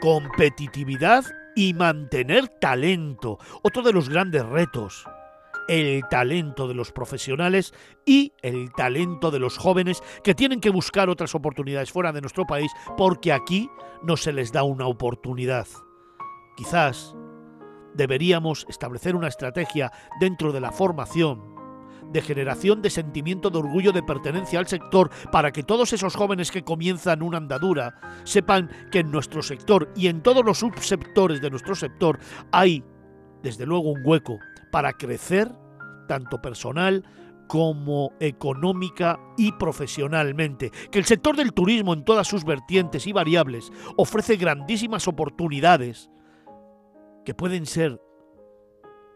Competitividad 0.00 1.24
y 1.56 1.74
mantener 1.74 2.48
talento, 2.48 3.38
otro 3.62 3.82
de 3.82 3.92
los 3.92 4.08
grandes 4.08 4.46
retos 4.46 5.06
el 5.68 6.02
talento 6.10 6.66
de 6.66 6.74
los 6.74 6.92
profesionales 6.92 7.72
y 8.04 8.32
el 8.42 8.72
talento 8.72 9.30
de 9.30 9.38
los 9.38 9.58
jóvenes 9.58 10.02
que 10.24 10.34
tienen 10.34 10.60
que 10.60 10.70
buscar 10.70 11.08
otras 11.10 11.34
oportunidades 11.34 11.92
fuera 11.92 12.12
de 12.12 12.22
nuestro 12.22 12.46
país 12.46 12.72
porque 12.96 13.32
aquí 13.32 13.70
no 14.02 14.16
se 14.16 14.32
les 14.32 14.50
da 14.50 14.62
una 14.64 14.86
oportunidad. 14.86 15.66
Quizás 16.56 17.14
deberíamos 17.94 18.66
establecer 18.68 19.14
una 19.14 19.28
estrategia 19.28 19.92
dentro 20.20 20.52
de 20.52 20.60
la 20.60 20.72
formación 20.72 21.58
de 22.12 22.22
generación 22.22 22.80
de 22.80 22.90
sentimiento 22.90 23.50
de 23.50 23.58
orgullo 23.58 23.92
de 23.92 24.02
pertenencia 24.02 24.58
al 24.58 24.66
sector 24.66 25.10
para 25.30 25.52
que 25.52 25.62
todos 25.62 25.92
esos 25.92 26.16
jóvenes 26.16 26.50
que 26.50 26.64
comienzan 26.64 27.22
una 27.22 27.36
andadura 27.36 28.00
sepan 28.24 28.70
que 28.90 29.00
en 29.00 29.10
nuestro 29.10 29.42
sector 29.42 29.92
y 29.94 30.08
en 30.08 30.22
todos 30.22 30.44
los 30.44 30.58
subsectores 30.58 31.42
de 31.42 31.50
nuestro 31.50 31.74
sector 31.74 32.18
hay 32.50 32.82
desde 33.42 33.66
luego 33.66 33.90
un 33.90 34.00
hueco 34.04 34.38
para 34.70 34.92
crecer 34.92 35.52
tanto 36.06 36.40
personal 36.40 37.04
como 37.48 38.12
económica 38.20 39.18
y 39.36 39.52
profesionalmente, 39.52 40.70
que 40.90 40.98
el 40.98 41.06
sector 41.06 41.34
del 41.36 41.52
turismo 41.52 41.94
en 41.94 42.04
todas 42.04 42.28
sus 42.28 42.44
vertientes 42.44 43.06
y 43.06 43.12
variables 43.12 43.72
ofrece 43.96 44.36
grandísimas 44.36 45.08
oportunidades 45.08 46.10
que 47.24 47.34
pueden 47.34 47.66
ser 47.66 48.00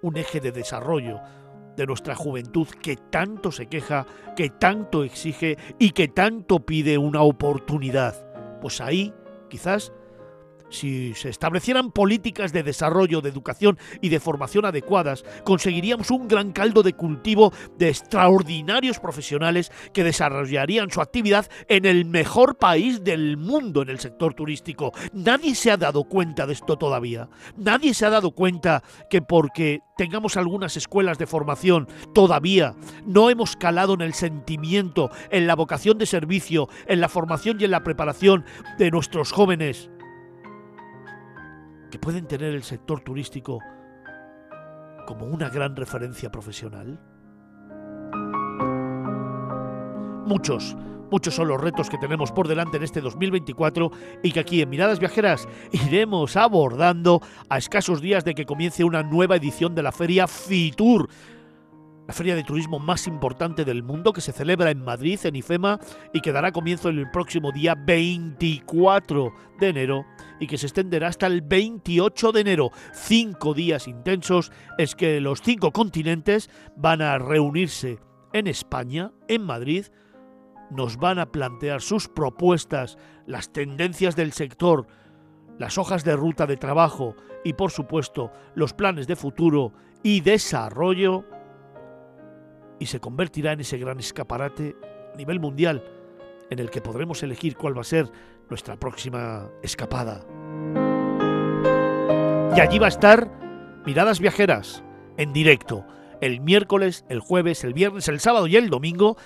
un 0.03 0.17
eje 0.17 0.41
de 0.41 0.51
desarrollo 0.51 1.21
de 1.77 1.87
nuestra 1.87 2.15
juventud 2.15 2.67
que 2.83 2.97
tanto 2.97 3.53
se 3.53 3.67
queja, 3.67 4.07
que 4.37 4.51
tanto 4.51 5.05
exige 5.05 5.57
y 5.79 5.91
que 5.91 6.09
tanto 6.09 6.67
pide 6.67 6.99
una 6.99 7.23
oportunidad. 7.23 8.15
Pues 8.61 8.81
ahí 8.81 9.15
quizás 9.49 9.93
si 10.73 11.15
se 11.15 11.29
establecieran 11.29 11.93
políticas 11.93 12.53
de 12.53 12.63
desarrollo, 12.63 13.21
de 13.21 13.29
educación 13.29 13.79
y 14.01 14.09
de 14.09 14.21
formación 14.21 14.65
adecuadas, 14.65 15.25
conseguiríamos 15.45 16.11
un 16.11 16.29
gran 16.29 16.53
caldo 16.53 16.83
de 16.83 16.95
cultivo 16.95 17.53
de 17.79 17.89
extraordinarios 17.89 18.99
profesionales 18.99 19.71
que 19.93 20.05
desarrollarían 20.05 20.91
su 20.91 21.01
actividad 21.01 21.49
en 21.69 21.85
el 21.85 22.05
mejor 22.05 22.57
país 22.57 23.05
del 23.05 23.37
mundo 23.37 23.83
en 23.83 23.91
el 23.91 24.01
sector 24.01 24.35
turístico. 24.35 24.93
Nadie 25.13 25.55
se 25.55 25.71
ha 25.71 25.77
dado 25.77 26.05
cuenta 26.05 26.47
de 26.47 26.55
esto 26.55 26.77
todavía. 26.77 27.29
Nadie 27.57 27.95
se 27.95 28.07
ha 28.07 28.11
dado 28.11 28.33
cuenta 28.33 28.83
que 29.11 29.23
porque 29.23 29.81
tengamos 29.97 30.37
algunas 30.37 30.77
escuelas 30.77 31.19
de 31.19 31.27
formación, 31.27 31.87
todavía 32.15 32.75
no 33.07 33.31
hemos 33.31 33.57
calado 33.57 33.95
en 33.95 34.01
el 34.01 34.15
sentimiento, 34.15 35.11
en 35.31 35.47
la 35.47 35.55
vocación 35.55 35.99
de 35.99 36.07
servicio, 36.07 36.69
en 36.87 37.01
la 37.01 37.09
formación 37.09 37.61
y 37.61 37.65
en 37.65 37.71
la 37.71 37.83
preparación 37.85 38.45
de 38.79 38.91
nuestros 38.91 39.33
jóvenes 39.33 39.91
que 41.93 41.99
pueden 41.99 42.27
tener 42.27 42.55
el 42.55 42.63
sector 42.63 43.01
turístico 43.01 43.61
como 45.07 45.27
una 45.27 45.51
gran 45.51 45.77
referencia 45.77 46.33
profesional? 46.33 46.99
Muchos, 50.27 50.75
muchos 51.11 51.35
son 51.35 51.49
los 51.49 51.61
retos 51.61 51.91
que 51.91 51.99
tenemos 51.99 52.33
por 52.33 52.49
delante 52.49 52.79
en 52.79 52.85
este 52.85 53.03
2024 53.03 53.91
y 54.23 54.33
que 54.33 54.41
aquí 54.41 54.63
en 54.63 54.71
Miradas 54.71 55.01
Viajeras 55.01 55.47
iremos 55.71 56.35
abordando 56.37 57.21
a 57.51 57.59
escasos 57.59 58.01
días 58.01 58.25
de 58.25 58.35
que 58.35 58.47
comience 58.47 58.85
una 58.85 59.03
nueva 59.03 59.37
edición 59.37 59.75
de 59.75 59.83
la 59.83 59.93
feria 59.93 60.27
FITUR 60.27 61.11
la 62.07 62.15
feria 62.15 62.35
de 62.35 62.43
turismo 62.43 62.79
más 62.79 63.07
importante 63.07 63.65
del 63.65 63.83
mundo 63.83 64.13
que 64.13 64.21
se 64.21 64.33
celebra 64.33 64.71
en 64.71 64.83
Madrid, 64.83 65.21
en 65.25 65.37
IFEMA, 65.37 65.79
y 66.13 66.21
que 66.21 66.33
dará 66.33 66.51
comienzo 66.51 66.89
el 66.89 67.09
próximo 67.11 67.53
día 67.53 67.77
24 67.77 69.33
de 69.61 69.69
enero 69.69 70.05
y 70.43 70.49
que 70.49 70.59
se 70.59 70.67
extenderá 70.67 71.07
hasta 71.07 71.29
el 71.29 71.41
28 71.41 72.33
de 72.33 72.41
enero. 72.41 72.71
Cinco 72.93 73.55
días 73.55 73.87
intensos 73.87 74.51
es 74.77 74.97
que 74.97 75.21
los 75.21 75.41
cinco 75.41 75.71
continentes 75.71 76.51
van 76.77 77.01
a 77.01 77.17
reunirse 77.17 78.01
en 78.33 78.49
España, 78.49 79.13
en 79.29 79.45
Madrid, 79.45 79.87
nos 80.69 80.97
van 80.97 81.21
a 81.21 81.31
plantear 81.31 81.81
sus 81.81 82.09
propuestas, 82.09 82.99
las 83.25 83.53
tendencias 83.53 84.17
del 84.17 84.33
sector, 84.33 84.89
las 85.61 85.79
hojas 85.79 86.03
de 86.03 86.17
ruta 86.17 86.49
de 86.49 86.57
trabajo 86.57 87.15
y 87.45 87.53
por 87.53 87.71
supuesto 87.71 88.33
los 88.57 88.75
planes 88.75 89.07
de 89.07 89.15
futuro 89.15 89.73
y 90.03 90.23
desarrollo 90.23 91.25
y 92.81 92.87
se 92.87 92.99
convertirá 92.99 93.53
en 93.53 93.61
ese 93.61 93.79
gran 93.79 94.01
escaparate 94.01 94.75
a 95.15 95.17
nivel 95.17 95.39
mundial 95.39 95.85
en 96.51 96.59
el 96.59 96.69
que 96.69 96.81
podremos 96.81 97.23
elegir 97.23 97.57
cuál 97.57 97.77
va 97.77 97.83
a 97.83 97.85
ser 97.85 98.11
nuestra 98.53 98.77
próxima 98.77 99.51
escapada. 99.63 100.21
Y 102.55 102.61
allí 102.61 102.79
va 102.79 102.85
a 102.85 102.91
estar 102.91 103.31
Miradas 103.87 104.21
Viajeras, 104.21 104.85
en 105.17 105.33
directo, 105.33 105.87
el 106.21 106.43
miércoles, 106.43 107.07
el 107.09 107.21
jueves, 107.21 107.65
el 107.65 107.73
viernes, 107.73 108.09
el 108.09 108.21
sábado 108.21 108.47
y 108.47 108.57
el 108.57 108.69
domingo, 108.69 109.17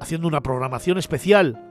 haciendo 0.00 0.26
una 0.26 0.40
programación 0.40 0.96
especial 0.96 1.67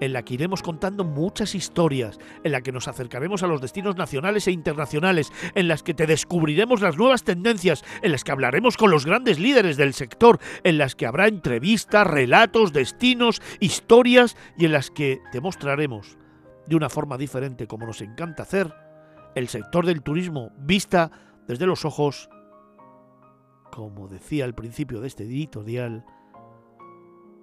en 0.00 0.12
la 0.12 0.24
que 0.24 0.34
iremos 0.34 0.62
contando 0.62 1.04
muchas 1.04 1.54
historias, 1.54 2.18
en 2.42 2.52
la 2.52 2.62
que 2.62 2.72
nos 2.72 2.88
acercaremos 2.88 3.42
a 3.42 3.46
los 3.46 3.60
destinos 3.60 3.96
nacionales 3.96 4.46
e 4.46 4.52
internacionales, 4.52 5.32
en 5.54 5.68
las 5.68 5.82
que 5.82 5.94
te 5.94 6.06
descubriremos 6.06 6.80
las 6.80 6.96
nuevas 6.96 7.24
tendencias, 7.24 7.84
en 8.02 8.12
las 8.12 8.24
que 8.24 8.32
hablaremos 8.32 8.76
con 8.76 8.90
los 8.90 9.06
grandes 9.06 9.38
líderes 9.38 9.76
del 9.76 9.94
sector, 9.94 10.38
en 10.62 10.78
las 10.78 10.94
que 10.94 11.06
habrá 11.06 11.28
entrevistas, 11.28 12.06
relatos, 12.06 12.72
destinos, 12.72 13.40
historias 13.60 14.36
y 14.56 14.66
en 14.66 14.72
las 14.72 14.90
que 14.90 15.20
te 15.32 15.40
mostraremos, 15.40 16.18
de 16.66 16.76
una 16.76 16.88
forma 16.88 17.18
diferente 17.18 17.66
como 17.66 17.86
nos 17.86 18.00
encanta 18.00 18.42
hacer, 18.42 18.74
el 19.34 19.48
sector 19.48 19.86
del 19.86 20.02
turismo 20.02 20.50
vista 20.58 21.10
desde 21.46 21.66
los 21.66 21.84
ojos, 21.84 22.28
como 23.72 24.08
decía 24.08 24.44
al 24.44 24.54
principio 24.54 25.00
de 25.00 25.08
este 25.08 25.24
editorial, 25.24 26.04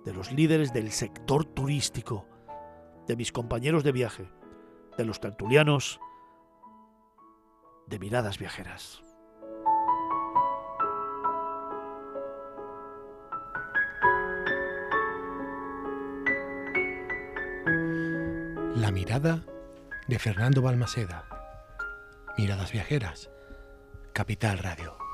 de 0.05 0.13
los 0.13 0.31
líderes 0.31 0.73
del 0.73 0.91
sector 0.91 1.45
turístico, 1.45 2.25
de 3.07 3.15
mis 3.15 3.31
compañeros 3.31 3.83
de 3.83 3.91
viaje, 3.91 4.31
de 4.97 5.05
los 5.05 5.19
tertulianos, 5.19 5.99
de 7.87 7.99
miradas 7.99 8.37
viajeras. 8.37 9.01
La 18.75 18.91
mirada 18.91 19.43
de 20.07 20.19
Fernando 20.19 20.61
Balmaceda. 20.61 21.25
Miradas 22.37 22.71
viajeras. 22.71 23.29
Capital 24.13 24.57
Radio. 24.59 25.10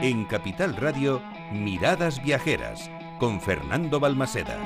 En 0.00 0.26
Capital 0.26 0.76
Radio, 0.76 1.20
Miradas 1.50 2.22
Viajeras, 2.22 2.88
con 3.18 3.40
Fernando 3.40 3.98
Balmaseda. 3.98 4.56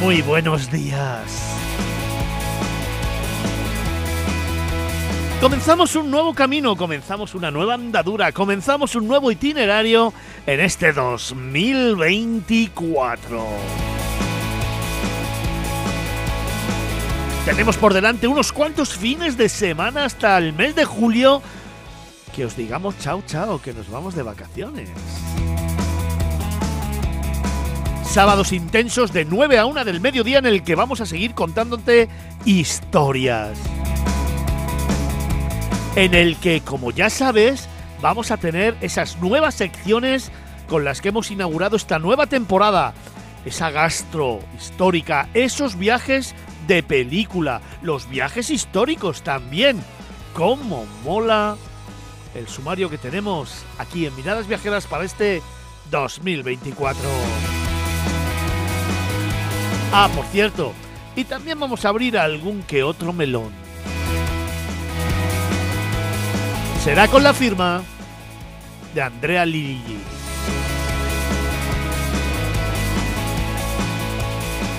Muy 0.00 0.22
buenos 0.22 0.70
días. 0.70 1.42
Comenzamos 5.42 5.94
un 5.94 6.10
nuevo 6.10 6.32
camino, 6.32 6.74
comenzamos 6.74 7.34
una 7.34 7.50
nueva 7.50 7.74
andadura, 7.74 8.32
comenzamos 8.32 8.94
un 8.94 9.08
nuevo 9.08 9.30
itinerario 9.30 10.14
en 10.46 10.60
este 10.60 10.94
2024. 10.94 13.91
Tenemos 17.44 17.76
por 17.76 17.92
delante 17.92 18.28
unos 18.28 18.52
cuantos 18.52 18.96
fines 18.96 19.36
de 19.36 19.48
semana 19.48 20.04
hasta 20.04 20.38
el 20.38 20.52
mes 20.52 20.76
de 20.76 20.84
julio. 20.84 21.42
Que 22.32 22.44
os 22.44 22.56
digamos 22.56 22.96
chao 23.00 23.20
chao, 23.26 23.60
que 23.60 23.72
nos 23.72 23.90
vamos 23.90 24.14
de 24.14 24.22
vacaciones. 24.22 24.88
Sábados 28.04 28.52
intensos 28.52 29.12
de 29.12 29.24
9 29.24 29.58
a 29.58 29.66
1 29.66 29.84
del 29.84 30.00
mediodía 30.00 30.38
en 30.38 30.46
el 30.46 30.62
que 30.62 30.76
vamos 30.76 31.00
a 31.00 31.06
seguir 31.06 31.34
contándote 31.34 32.08
historias. 32.44 33.58
En 35.96 36.14
el 36.14 36.36
que, 36.36 36.60
como 36.60 36.92
ya 36.92 37.10
sabes, 37.10 37.68
vamos 38.00 38.30
a 38.30 38.36
tener 38.36 38.76
esas 38.82 39.18
nuevas 39.18 39.56
secciones 39.56 40.30
con 40.68 40.84
las 40.84 41.00
que 41.00 41.08
hemos 41.08 41.32
inaugurado 41.32 41.74
esta 41.74 41.98
nueva 41.98 42.28
temporada. 42.28 42.94
Esa 43.44 43.70
gastro 43.70 44.38
histórica, 44.56 45.28
esos 45.34 45.76
viajes 45.76 46.36
de 46.66 46.82
película, 46.82 47.60
los 47.82 48.08
viajes 48.08 48.50
históricos 48.50 49.22
también. 49.22 49.82
¿Cómo 50.34 50.86
mola 51.04 51.56
el 52.34 52.48
sumario 52.48 52.88
que 52.88 52.98
tenemos 52.98 53.64
aquí 53.78 54.06
en 54.06 54.16
Miradas 54.16 54.46
Viajeras 54.46 54.86
para 54.86 55.04
este 55.04 55.42
2024? 55.90 57.02
Ah, 59.92 60.08
por 60.14 60.24
cierto, 60.26 60.72
y 61.14 61.24
también 61.24 61.60
vamos 61.60 61.84
a 61.84 61.90
abrir 61.90 62.16
algún 62.16 62.62
que 62.62 62.82
otro 62.82 63.12
melón. 63.12 63.52
Será 66.82 67.06
con 67.08 67.22
la 67.22 67.34
firma 67.34 67.82
de 68.94 69.02
Andrea 69.02 69.44
Lilli. 69.44 69.98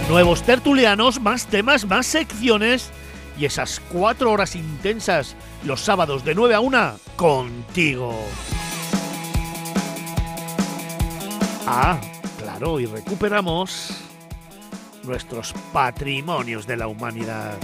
Nuevos 0.10 0.44
tertulianos, 0.44 1.20
más 1.20 1.48
temas, 1.48 1.86
más 1.86 2.06
secciones 2.06 2.92
y 3.40 3.46
esas 3.46 3.80
cuatro 3.92 4.32
horas 4.32 4.56
intensas 4.56 5.36
los 5.66 5.82
sábados 5.82 6.24
de 6.24 6.36
9 6.36 6.56
a 6.56 6.60
1 6.60 6.94
contigo. 7.16 8.14
Ah, 11.66 12.00
claro, 12.38 12.80
y 12.80 12.86
recuperamos 12.86 13.92
nuestros 15.04 15.54
patrimonios 15.72 16.68
de 16.68 16.78
la 16.78 16.88
humanidad. 16.88 17.58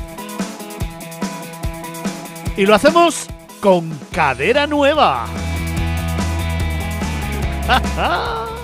Y 2.57 2.65
lo 2.65 2.75
hacemos 2.75 3.27
con 3.59 3.89
cadera 4.11 4.65
nueva. 4.65 5.27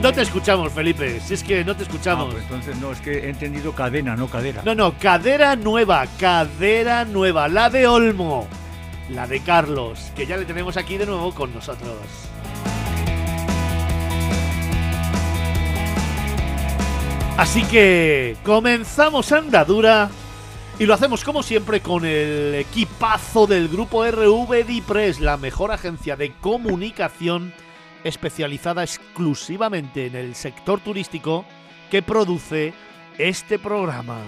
No 0.00 0.12
te 0.12 0.22
escuchamos, 0.22 0.72
Felipe. 0.72 1.18
Si 1.20 1.34
es 1.34 1.42
que 1.42 1.64
no 1.64 1.76
te 1.76 1.82
escuchamos. 1.82 2.28
Ah, 2.28 2.30
pues 2.30 2.44
entonces 2.44 2.76
no, 2.76 2.92
es 2.92 3.00
que 3.00 3.18
he 3.18 3.30
entendido 3.30 3.72
cadena, 3.72 4.14
no 4.14 4.28
cadera. 4.28 4.62
No, 4.64 4.74
no, 4.74 4.96
cadera 4.96 5.56
nueva, 5.56 6.06
cadera 6.20 7.04
nueva, 7.04 7.48
la 7.48 7.68
de 7.68 7.88
Olmo, 7.88 8.46
la 9.10 9.26
de 9.26 9.40
Carlos, 9.40 10.12
que 10.14 10.24
ya 10.24 10.36
le 10.36 10.44
tenemos 10.44 10.76
aquí 10.76 10.98
de 10.98 11.06
nuevo 11.06 11.34
con 11.34 11.52
nosotros. 11.52 11.96
Así 17.36 17.64
que 17.64 18.36
comenzamos 18.44 19.32
andadura 19.32 20.10
y 20.78 20.86
lo 20.86 20.94
hacemos 20.94 21.24
como 21.24 21.42
siempre 21.42 21.80
con 21.80 22.04
el 22.04 22.54
equipazo 22.54 23.48
del 23.48 23.68
grupo 23.68 24.04
RV 24.04 24.64
Dipres, 24.64 25.18
la 25.18 25.36
mejor 25.36 25.72
agencia 25.72 26.14
de 26.14 26.32
comunicación 26.34 27.52
especializada 28.08 28.82
exclusivamente 28.82 30.06
en 30.06 30.16
el 30.16 30.34
sector 30.34 30.80
turístico 30.80 31.44
que 31.90 32.02
produce 32.02 32.74
este 33.18 33.58
programa. 33.58 34.20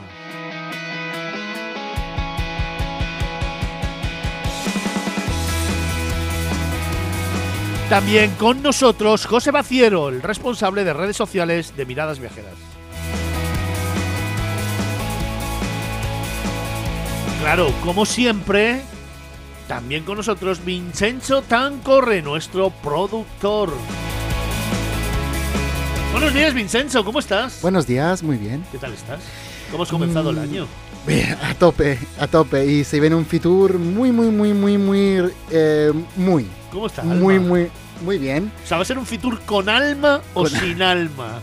También 7.90 8.30
con 8.36 8.62
nosotros 8.62 9.26
José 9.26 9.50
Baciero, 9.50 10.10
el 10.10 10.22
responsable 10.22 10.84
de 10.84 10.92
redes 10.92 11.16
sociales 11.16 11.76
de 11.76 11.86
Miradas 11.86 12.20
Viajeras. 12.20 12.54
Claro, 17.40 17.72
como 17.82 18.06
siempre, 18.06 18.82
también 19.70 20.02
con 20.02 20.16
nosotros 20.16 20.64
Vincenzo 20.64 21.42
Tancorre, 21.42 22.22
nuestro 22.22 22.70
productor. 22.70 23.72
Buenos 26.10 26.34
días, 26.34 26.52
Vincenzo, 26.54 27.04
¿cómo 27.04 27.20
estás? 27.20 27.62
Buenos 27.62 27.86
días, 27.86 28.24
muy 28.24 28.36
bien. 28.36 28.64
¿Qué 28.72 28.78
tal 28.78 28.92
estás? 28.92 29.20
¿Cómo 29.70 29.84
has 29.84 29.88
comenzado 29.88 30.30
el 30.30 30.36
Mm, 30.38 30.40
año? 30.40 30.66
Bien, 31.06 31.36
a 31.40 31.54
tope, 31.54 32.00
a 32.18 32.26
tope. 32.26 32.66
Y 32.66 32.82
se 32.82 32.98
viene 32.98 33.14
un 33.14 33.24
Fitur 33.24 33.78
muy, 33.78 34.10
muy, 34.10 34.26
muy, 34.30 34.52
muy, 34.54 34.76
muy, 34.76 35.30
eh, 35.52 35.92
muy, 36.16 36.48
¿Cómo 36.72 36.88
está? 36.88 37.04
muy, 37.04 37.38
muy, 37.38 37.70
muy 38.04 38.18
bien. 38.18 38.50
O 38.64 38.66
sea, 38.66 38.76
¿va 38.76 38.82
a 38.82 38.86
ser 38.86 38.98
un 38.98 39.06
Fitur 39.06 39.38
con 39.42 39.68
alma 39.68 40.20
o 40.34 40.42
Con- 40.42 40.50
sin 40.50 40.82
alma? 40.82 41.38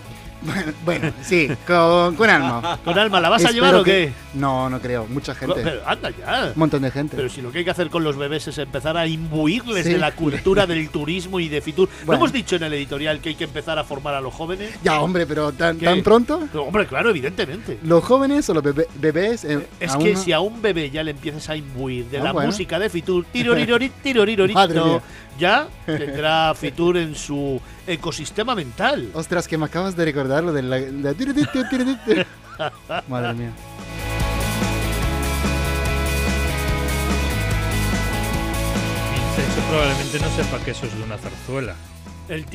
Bueno, 0.47 0.71
bueno, 0.85 1.11
sí, 1.21 1.47
con, 1.67 2.15
con 2.15 2.29
alma. 2.29 2.79
¿Con 2.83 2.97
alma 2.97 3.19
la 3.19 3.29
vas 3.29 3.43
a 3.43 3.49
Espero 3.49 3.65
llevar 3.65 3.81
o 3.81 3.83
que- 3.83 3.91
qué? 4.07 4.13
No, 4.39 4.69
no 4.69 4.79
creo. 4.79 5.05
Mucha 5.07 5.35
gente. 5.35 5.61
Pero 5.63 5.81
anda 5.85 6.09
ya. 6.11 6.51
Un 6.53 6.59
montón 6.59 6.81
de 6.83 6.91
gente. 6.91 7.15
Pero 7.15 7.29
si 7.29 7.41
lo 7.41 7.51
que 7.51 7.59
hay 7.59 7.63
que 7.65 7.71
hacer 7.71 7.89
con 7.89 8.03
los 8.03 8.15
bebés 8.17 8.47
es 8.47 8.57
empezar 8.57 8.95
a 8.97 9.05
imbuirles 9.07 9.85
Sí. 9.85 9.93
de 9.93 9.97
la 9.99 10.11
cultura 10.13 10.65
del 10.65 10.89
turismo 10.89 11.39
y 11.39 11.49
de 11.49 11.61
Fitur. 11.61 11.89
¿No 12.05 12.13
hemos 12.13 12.31
dicho 12.31 12.55
en 12.55 12.63
el 12.63 12.73
editorial 12.73 13.19
que 13.19 13.29
hay 13.29 13.35
que 13.35 13.43
empezar 13.43 13.77
a 13.79 13.83
formar 13.83 14.13
a 14.13 14.21
los 14.21 14.33
jóvenes? 14.33 14.71
Ya, 14.83 14.99
hombre, 15.01 15.25
pero 15.27 15.51
tan, 15.51 15.77
tan 15.79 16.01
pronto. 16.03 16.47
Pero, 16.51 16.63
hombre, 16.63 16.85
claro, 16.87 17.09
evidentemente. 17.09 17.79
Los 17.83 18.03
jóvenes 18.03 18.49
o 18.49 18.53
los 18.53 18.63
bebé- 18.63 18.87
bebés. 18.95 19.43
eh, 19.45 19.67
Es 19.79 19.95
que 19.97 20.15
si 20.15 20.31
a 20.31 20.39
un 20.39 20.61
bebé 20.61 20.89
ya 20.89 21.03
le 21.03 21.11
empiezas 21.11 21.49
a 21.49 21.55
imbuir 21.55 22.05
de 22.05 22.19
Ah, 22.19 22.23
la 22.25 22.31
bueno. 22.31 22.47
música 22.47 22.79
de 22.79 22.89
Fitur, 22.89 23.25
tirorirori, 23.31 23.89
tirorirorito. 24.03 25.01
Ya 25.37 25.67
tendrá 25.85 26.53
Fitur 26.55 26.97
en 26.97 27.15
su 27.15 27.61
ecosistema 27.85 28.55
mental. 28.55 29.09
Ostras, 29.13 29.47
que 29.47 29.57
me 29.57 29.65
acabas 29.65 29.95
de 29.95 30.05
recordar 30.05 30.43
lo 30.43 30.53
de 30.53 30.63
la. 30.63 30.79
Madre 33.07 33.33
mía. 33.33 33.51
Probablemente 39.69 40.19
no 40.19 40.29
sepa 40.29 40.63
que 40.63 40.71
eso 40.71 40.85
es 40.85 40.97
de 40.97 41.03
una 41.03 41.17
zarzuela. 41.17 41.75
El 42.29 42.41
¿Ah, 42.41 42.43
sí? 42.43 42.49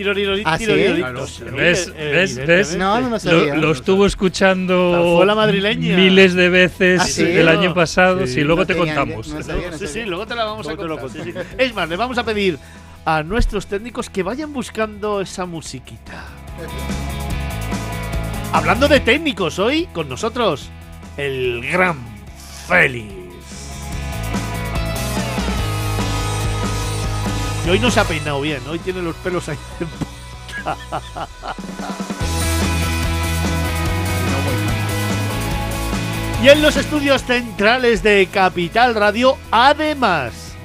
tirorirorito, 0.67 0.97
Claro. 0.99 1.27
sí, 1.27 1.45
¿Ves? 1.51 1.93
eh. 1.97 2.45
¿Ves? 2.47 2.77
No, 2.77 2.97
no 3.01 3.05
lo 3.09 3.11
Lo, 3.11 3.19
sabía. 3.19 3.55
lo 3.55 3.73
estuvo 3.73 4.05
escuchando 4.07 5.23
madrileña. 5.35 5.97
miles 5.97 6.35
de 6.35 6.49
veces 6.51 7.01
¿Ah, 7.01 7.07
sí? 7.07 7.23
el 7.23 7.49
año 7.49 7.73
pasado. 7.73 8.27
Sí. 8.27 8.35
Sí, 8.35 8.41
luego 8.43 8.63
No 8.63 8.67
te 8.67 8.75
tenía 8.75 8.95
contamos. 8.95 9.29
No, 9.29 9.43
sabía, 9.43 9.73
sí, 9.73 9.87
sí, 9.87 10.03
luego 10.05 10.27
te 10.27 10.35
la 10.35 10.45
vamos 10.45 10.69
a 10.69 10.77
contar. 10.77 11.09
sí, 11.11 11.19
sí. 11.25 11.33
Es 11.57 11.75
más, 11.75 11.89
le 11.89 11.97
vamos 11.97 12.19
a 12.19 12.25
pedir 12.25 12.59
a 13.05 13.23
nuestros 13.23 13.67
técnicos 13.67 14.11
que 14.11 14.23
vayan 14.23 14.53
buscando 14.53 15.21
esa 15.23 15.47
musiquita. 15.47 16.25
Hablando 18.53 18.89
de 18.89 19.01
técnicos, 19.01 19.59
hoy 19.59 19.87
con 19.95 20.09
nosotros 20.09 20.69
el 21.17 21.63
gran 21.71 21.97
Félix. 22.69 23.22
Y 27.67 27.71
hoy 27.71 27.79
no 27.79 27.91
se 27.91 28.01
ha 28.01 28.05
peinado 28.05 28.41
bien, 28.41 28.61
hoy 28.69 28.79
tiene 28.81 29.03
los 29.03 29.15
pelos 29.17 29.49
ahí. 29.49 29.59
Y 36.43 36.49
en 36.49 36.61
los 36.61 36.77
estudios 36.77 37.23
centrales 37.23 38.03
de 38.03 38.27
Capital 38.27 38.97
Radio, 38.97 39.39
además 39.53 40.57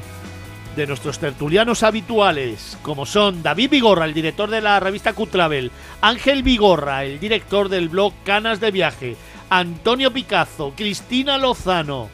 de 0.76 0.88
nuestros 0.88 1.20
tertulianos 1.20 1.84
habituales, 1.84 2.80
como 2.82 3.06
son 3.06 3.44
David 3.44 3.70
Vigorra, 3.70 4.06
el 4.06 4.16
director 4.16 4.50
de 4.50 4.62
la 4.62 4.80
revista 4.80 5.14
Q-Travel, 5.14 5.72
Ángel 6.02 6.42
Vigorra, 6.42 7.04
el 7.04 7.20
director 7.20 7.70
del 7.70 7.90
blog 7.90 8.14
Canas 8.24 8.60
de 8.60 8.72
Viaje, 8.72 9.18
Antonio 9.52 10.12
Picazo, 10.12 10.74
Cristina 10.76 11.38
Lozano 11.38 12.10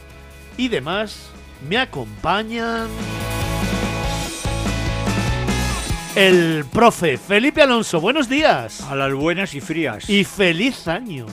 y 0.58 0.68
demás, 0.68 1.30
me 1.68 1.78
acompañan 1.78 2.90
el 6.16 6.66
profe 6.72 7.18
Felipe 7.18 7.62
Alonso. 7.62 8.00
Buenos 8.00 8.30
días. 8.30 8.82
A 8.82 8.96
las 8.96 9.14
buenas 9.14 9.54
y 9.56 9.62
frías. 9.62 10.10
Y 10.10 10.24
feliz 10.24 10.88
año. 10.88 11.26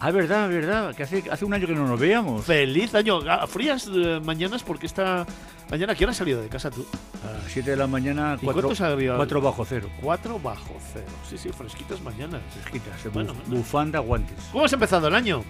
Ah, 0.00 0.10
verdad, 0.10 0.48
verdad, 0.48 0.94
que 0.94 1.04
hace, 1.04 1.24
hace 1.30 1.44
un 1.44 1.54
año 1.54 1.66
que 1.66 1.74
no 1.74 1.86
nos 1.86 1.98
veíamos. 1.98 2.44
Feliz 2.44 2.94
año. 2.94 3.20
Ah, 3.28 3.46
Frías 3.46 3.88
eh, 3.94 4.20
mañanas 4.22 4.62
porque 4.62 4.86
esta 4.86 5.24
mañana, 5.70 5.92
¿a 5.94 5.96
qué 5.96 6.04
hora 6.04 6.10
has 6.10 6.18
salido 6.18 6.42
de 6.42 6.48
casa 6.48 6.70
tú? 6.70 6.84
A 7.26 7.32
las 7.42 7.50
7 7.52 7.70
de 7.70 7.76
la 7.76 7.86
mañana, 7.86 8.36
¿Y 8.40 8.44
4, 8.44 8.62
cuántos 8.62 8.80
había? 8.82 9.12
bajo 9.14 9.64
cero. 9.64 9.88
4 10.02 10.38
bajo 10.40 10.76
cero. 10.92 11.06
Sí, 11.28 11.38
sí, 11.38 11.48
fresquitas 11.56 12.02
mañanas. 12.02 12.42
Fresquitas, 12.62 13.06
eh, 13.06 13.10
Bueno, 13.14 13.32
buf- 13.32 13.36
bueno. 13.46 13.56
bufanda, 13.60 13.98
guantes. 14.00 14.36
¿Cómo 14.52 14.64
has 14.66 14.72
empezado 14.72 15.08
el 15.08 15.14
año? 15.14 15.42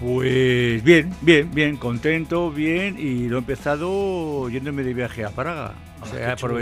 Pues 0.00 0.82
bien, 0.82 1.14
bien, 1.20 1.50
bien, 1.54 1.76
contento, 1.76 2.50
bien, 2.50 2.96
y 2.98 3.28
lo 3.28 3.36
he 3.36 3.38
empezado 3.38 4.48
yéndome 4.50 4.82
de 4.82 4.92
viaje 4.92 5.24
a 5.24 5.30
Praga. 5.30 5.72
O 6.00 6.04
Ah, 6.04 6.08
sea, 6.08 6.26
qué 6.26 6.32
he 6.32 6.36
chulo. 6.36 6.54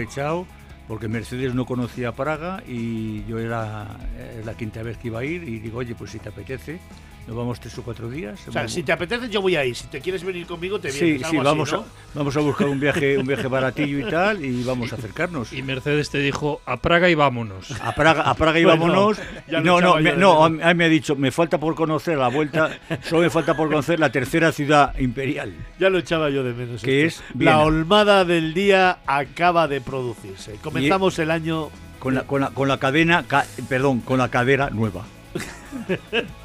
Porque 0.86 1.08
Mercedes 1.08 1.54
no 1.54 1.64
conocía 1.66 2.12
Praga 2.12 2.62
y 2.66 3.24
yo 3.24 3.38
era 3.38 3.96
eh, 4.16 4.42
la 4.44 4.54
quinta 4.54 4.82
vez 4.82 4.98
que 4.98 5.08
iba 5.08 5.20
a 5.20 5.24
ir 5.24 5.42
y 5.44 5.58
digo, 5.58 5.78
oye, 5.78 5.94
pues 5.94 6.10
si 6.10 6.18
te 6.18 6.28
apetece, 6.28 6.78
nos 7.26 7.36
vamos 7.36 7.58
tres 7.60 7.76
o 7.78 7.82
cuatro 7.82 8.08
días. 8.10 8.38
O 8.48 8.52
sea, 8.52 8.62
Vamos- 8.62 8.72
si 8.72 8.82
te 8.82 8.92
apetece, 8.92 9.28
yo 9.30 9.40
voy 9.40 9.56
ahí. 9.56 9.74
Si 9.74 9.86
te 9.86 10.00
quieres 10.00 10.22
venir 10.24 10.46
conmigo, 10.46 10.78
te 10.78 10.90
Sí, 10.92 11.04
vienes. 11.04 11.28
sí, 11.28 11.36
algo 11.36 11.40
así, 11.40 11.46
vamos, 11.48 11.72
¿no? 11.72 11.78
a, 11.78 11.84
vamos 12.14 12.36
a 12.36 12.40
buscar 12.40 12.68
un 12.68 12.78
viaje, 12.80 13.16
un 13.18 13.26
viaje 13.26 13.46
baratillo 13.48 14.06
y 14.06 14.10
tal, 14.10 14.44
y 14.44 14.62
vamos 14.64 14.92
a 14.92 14.96
acercarnos. 14.96 15.52
Y 15.52 15.62
Mercedes 15.62 16.10
te 16.10 16.18
dijo 16.18 16.60
a 16.66 16.76
Praga 16.76 17.08
y 17.08 17.14
vámonos. 17.14 17.70
A 17.80 17.94
Praga, 17.94 18.22
a 18.22 18.34
Praga 18.34 18.58
y 18.58 18.64
Bueno, 18.64 18.80
vámonos. 18.82 19.18
no, 19.62 19.80
no, 19.80 19.96
me, 19.96 20.12
no, 20.16 20.44
a 20.44 20.50
me 20.74 20.84
ha 20.84 20.88
dicho, 20.88 21.16
me 21.16 21.30
falta 21.30 21.58
por 21.58 21.74
conocer 21.74 22.18
la 22.18 22.28
vuelta, 22.28 22.78
solo 23.02 23.22
me 23.22 23.30
falta 23.30 23.56
por 23.56 23.68
conocer 23.68 23.98
la 23.98 24.12
tercera 24.12 24.52
ciudad 24.52 24.98
imperial. 24.98 25.54
Ya 25.78 25.88
lo 25.90 25.98
echaba 25.98 26.28
yo 26.30 26.42
de 26.44 26.52
menos. 26.52 26.82
Que 26.82 27.06
esto. 27.06 27.22
es 27.22 27.34
Viena. 27.34 27.56
La 27.56 27.62
olmada 27.64 28.24
del 28.24 28.52
día 28.54 28.98
acaba 29.06 29.66
de 29.68 29.80
producirse. 29.80 30.56
Comenzamos 30.62 31.18
el 31.18 31.30
año. 31.30 31.70
Con 31.98 32.14
la, 32.14 32.24
con 32.24 32.42
la, 32.42 32.50
con 32.50 32.68
la 32.68 32.76
cadena, 32.78 33.24
ca- 33.26 33.46
perdón, 33.66 34.00
con 34.00 34.18
la 34.18 34.28
cadera 34.28 34.68
nueva. 34.68 35.06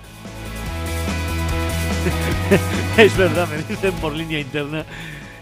Es 2.97 3.15
verdad, 3.17 3.47
me 3.49 3.57
dicen 3.63 3.93
por 3.95 4.13
línea 4.13 4.39
interna 4.39 4.85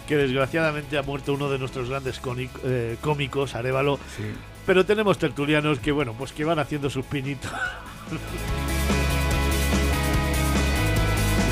que 0.08 0.16
desgraciadamente 0.16 0.98
ha 0.98 1.02
muerto 1.04 1.34
uno 1.34 1.50
de 1.50 1.58
nuestros 1.60 1.90
grandes 1.90 2.22
eh, 2.64 2.98
cómicos, 3.02 3.56
Arevalo. 3.56 3.98
Sí. 4.16 4.24
Pero 4.66 4.86
tenemos 4.86 5.18
tertulianos 5.18 5.80
que, 5.80 5.92
bueno, 5.92 6.14
pues 6.18 6.32
que 6.34 6.46
van 6.46 6.60
haciendo 6.60 6.90
sus 6.90 7.06
pinitos. 7.06 7.52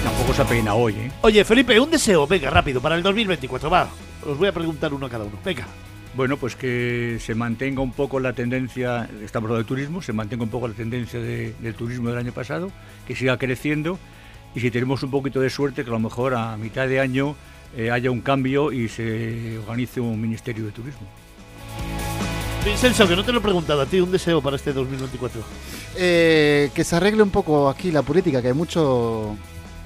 Tampoco 0.03 0.33
se 0.33 0.41
apeina 0.43 0.73
hoy, 0.75 0.93
¿eh? 0.93 1.11
Oye, 1.21 1.43
Felipe, 1.43 1.79
un 1.79 1.89
deseo, 1.89 2.27
venga, 2.27 2.49
rápido, 2.49 2.79
para 2.81 2.95
el 2.95 3.03
2024. 3.03 3.69
Va, 3.69 3.87
os 4.25 4.37
voy 4.37 4.47
a 4.47 4.51
preguntar 4.51 4.93
uno 4.93 5.07
a 5.07 5.09
cada 5.09 5.25
uno. 5.25 5.37
Venga. 5.43 5.65
Bueno, 6.15 6.37
pues 6.37 6.55
que 6.55 7.17
se 7.19 7.35
mantenga 7.35 7.81
un 7.81 7.91
poco 7.91 8.21
la 8.21 8.31
tendencia, 8.31 9.09
estamos 9.21 9.47
hablando 9.49 9.57
de 9.63 9.67
turismo, 9.67 10.01
se 10.01 10.13
mantenga 10.13 10.43
un 10.43 10.49
poco 10.49 10.67
la 10.69 10.73
tendencia 10.73 11.19
de- 11.19 11.53
del 11.59 11.73
turismo 11.73 12.07
del 12.09 12.19
año 12.19 12.31
pasado, 12.31 12.71
que 13.05 13.15
siga 13.17 13.37
creciendo 13.37 13.99
y 14.55 14.61
si 14.61 14.71
tenemos 14.71 15.03
un 15.03 15.11
poquito 15.11 15.41
de 15.41 15.49
suerte, 15.49 15.83
que 15.83 15.89
a 15.89 15.93
lo 15.93 15.99
mejor 15.99 16.33
a 16.33 16.55
mitad 16.57 16.87
de 16.87 16.99
año 16.99 17.35
eh, 17.75 17.91
haya 17.91 18.09
un 18.09 18.21
cambio 18.21 18.71
y 18.71 18.87
se 18.87 19.57
organice 19.59 19.99
un 19.99 20.19
ministerio 20.19 20.65
de 20.65 20.71
turismo. 20.71 21.07
Vincenzo, 22.63 23.07
que 23.07 23.15
no 23.15 23.23
te 23.23 23.31
lo 23.31 23.39
he 23.39 23.41
preguntado 23.41 23.81
a 23.81 23.85
ti, 23.85 23.99
un 23.99 24.11
deseo 24.11 24.41
para 24.41 24.55
este 24.55 24.73
2024. 24.73 25.41
Eh, 25.97 26.71
que 26.73 26.83
se 26.83 26.95
arregle 26.95 27.21
un 27.21 27.29
poco 27.29 27.69
aquí 27.69 27.91
la 27.91 28.01
política, 28.01 28.41
que 28.41 28.47
hay 28.47 28.53
mucho 28.53 29.37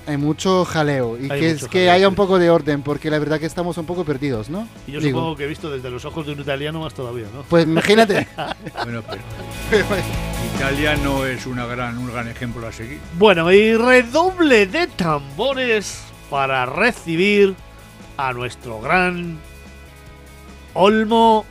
hay 0.07 0.17
mucho 0.17 0.65
jaleo 0.65 1.17
y 1.19 1.29
Hay 1.29 1.39
que, 1.39 1.53
mucho 1.53 1.65
es 1.65 1.71
que 1.71 1.79
jaleo, 1.79 1.91
haya 1.93 2.05
sí. 2.05 2.09
un 2.09 2.15
poco 2.15 2.39
de 2.39 2.49
orden, 2.49 2.81
porque 2.81 3.09
la 3.09 3.19
verdad 3.19 3.39
que 3.39 3.45
estamos 3.47 3.77
un 3.77 3.85
poco 3.85 4.05
perdidos, 4.05 4.49
¿no? 4.49 4.67
Y 4.87 4.93
yo 4.93 5.01
Digo, 5.01 5.19
supongo 5.19 5.35
que 5.35 5.43
he 5.43 5.47
visto 5.47 5.69
desde 5.69 5.89
los 5.89 6.05
ojos 6.05 6.25
de 6.25 6.33
un 6.33 6.39
italiano 6.39 6.79
más 6.81 6.93
todavía, 6.93 7.25
¿no? 7.33 7.43
Pues 7.43 7.65
imagínate. 7.65 8.27
Bueno, 8.83 9.03
pero 9.07 9.85
Italia 10.59 10.95
no 10.97 11.25
es 11.25 11.45
una 11.45 11.65
gran, 11.65 11.97
un 11.97 12.11
gran 12.11 12.27
ejemplo 12.27 12.67
a 12.67 12.71
seguir. 12.73 12.99
Bueno, 13.17 13.49
y 13.51 13.75
redoble 13.77 14.65
de 14.67 14.87
tambores 14.87 16.01
para 16.29 16.65
recibir 16.65 17.55
a 18.17 18.33
nuestro 18.33 18.81
gran 18.81 19.39
Olmo 20.73 21.45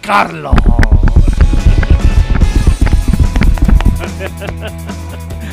Carlos. 0.00 0.54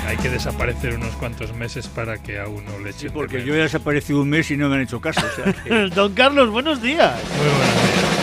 Hay 0.08 0.18
que 0.18 0.30
desaparecer 0.30 0.94
unos 0.96 1.16
cuantos 1.16 1.54
meses 1.56 1.88
para 1.88 2.22
que 2.22 2.40
a 2.40 2.48
uno 2.48 2.70
le 2.84 2.92
echen 2.92 3.00
Sí, 3.00 3.08
de 3.08 3.14
porque 3.14 3.38
menos. 3.38 3.48
yo 3.48 3.56
he 3.56 3.64
desaparecido 3.64 4.22
un 4.22 4.30
mes 4.30 4.52
y 4.52 4.58
no 4.58 4.70
me 4.70 4.76
han 4.76 4.82
hecho 4.82 5.02
caso. 5.02 5.22
o 5.26 5.32
sea 5.44 5.52
que- 5.54 5.90
Don 5.96 6.14
Carlos, 6.14 6.52
buenos 6.52 6.84
días. 6.84 7.16
Muy 7.36 7.48
buenos 7.48 7.74
días. 7.74 8.15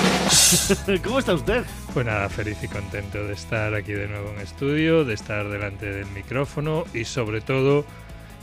¿Cómo 1.04 1.18
está 1.18 1.34
usted? 1.34 1.64
Pues 1.94 2.04
nada, 2.04 2.28
feliz 2.28 2.58
y 2.62 2.68
contento 2.68 3.26
de 3.26 3.32
estar 3.32 3.74
aquí 3.74 3.92
de 3.92 4.08
nuevo 4.08 4.30
en 4.30 4.40
estudio, 4.40 5.04
de 5.04 5.14
estar 5.14 5.48
delante 5.48 5.86
del 5.86 6.06
micrófono 6.06 6.84
y 6.92 7.04
sobre 7.04 7.40
todo 7.40 7.84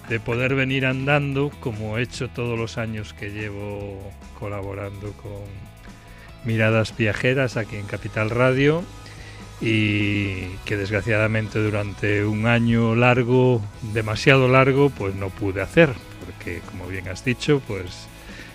de 0.08 0.20
poder 0.20 0.56
venir 0.56 0.86
andando 0.86 1.52
como 1.60 1.98
he 1.98 2.02
hecho 2.02 2.30
todos 2.30 2.58
los 2.58 2.78
años 2.78 3.14
que 3.14 3.30
llevo 3.30 4.12
colaborando 4.40 5.12
con 5.14 5.44
Miradas 6.46 6.96
Viajeras 6.98 7.58
aquí 7.58 7.76
en 7.76 7.86
Capital 7.86 8.32
Radio 8.32 8.84
y 9.62 10.48
que 10.66 10.78
desgraciadamente 10.78 11.60
durante 11.60 12.26
un 12.26 12.48
año 12.48 12.96
largo, 12.96 13.62
demasiado 13.94 14.48
largo, 14.48 14.90
pues 14.90 15.16
no 15.16 15.30
pude 15.30 15.62
hacer, 15.62 15.94
porque 16.26 16.62
como 16.62 16.88
bien 16.88 17.08
has 17.08 17.24
dicho, 17.24 17.62
pues 17.68 18.08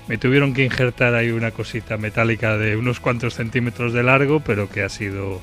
me 0.08 0.18
tuvieron 0.18 0.52
que 0.54 0.64
injertar 0.64 1.14
ahí 1.14 1.30
una 1.30 1.50
cosita 1.50 1.96
metálica 1.96 2.56
de 2.56 2.76
unos 2.76 3.00
cuantos 3.00 3.34
centímetros 3.34 3.92
de 3.92 4.02
largo, 4.02 4.40
pero 4.40 4.68
que 4.68 4.82
ha 4.82 4.88
sido 4.88 5.40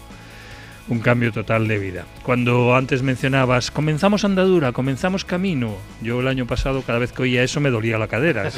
un 0.87 0.99
cambio 0.99 1.31
total 1.31 1.67
de 1.67 1.77
vida. 1.79 2.05
Cuando 2.23 2.75
antes 2.75 3.01
mencionabas, 3.01 3.71
comenzamos 3.71 4.25
andadura, 4.25 4.71
comenzamos 4.71 5.25
camino, 5.25 5.77
yo 6.01 6.19
el 6.19 6.27
año 6.27 6.45
pasado 6.45 6.81
cada 6.81 6.99
vez 6.99 7.11
que 7.11 7.23
oía 7.23 7.43
eso 7.43 7.61
me 7.61 7.69
dolía 7.69 7.97
la 7.97 8.07
cadera, 8.07 8.49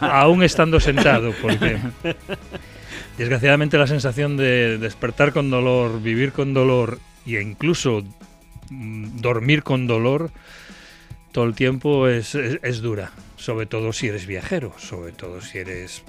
aún 0.00 0.42
estando 0.42 0.78
sentado, 0.78 1.32
porque 1.40 1.78
desgraciadamente 3.18 3.78
la 3.78 3.86
sensación 3.86 4.36
de 4.36 4.78
despertar 4.78 5.32
con 5.32 5.50
dolor, 5.50 6.02
vivir 6.02 6.32
con 6.32 6.54
dolor 6.54 6.98
e 7.26 7.40
incluso 7.40 8.04
mm, 8.70 9.20
dormir 9.20 9.62
con 9.62 9.86
dolor 9.86 10.30
todo 11.34 11.46
el 11.46 11.54
tiempo 11.56 12.06
es, 12.06 12.36
es- 12.36 12.80
dura, 12.80 13.10
sobre 13.36 13.66
todo 13.66 13.92
si 13.92 14.06
eres 14.06 14.24
viajero, 14.26 14.72
sobre 14.78 15.10
todo 15.10 15.40
si 15.40 15.58
eres 15.58 16.04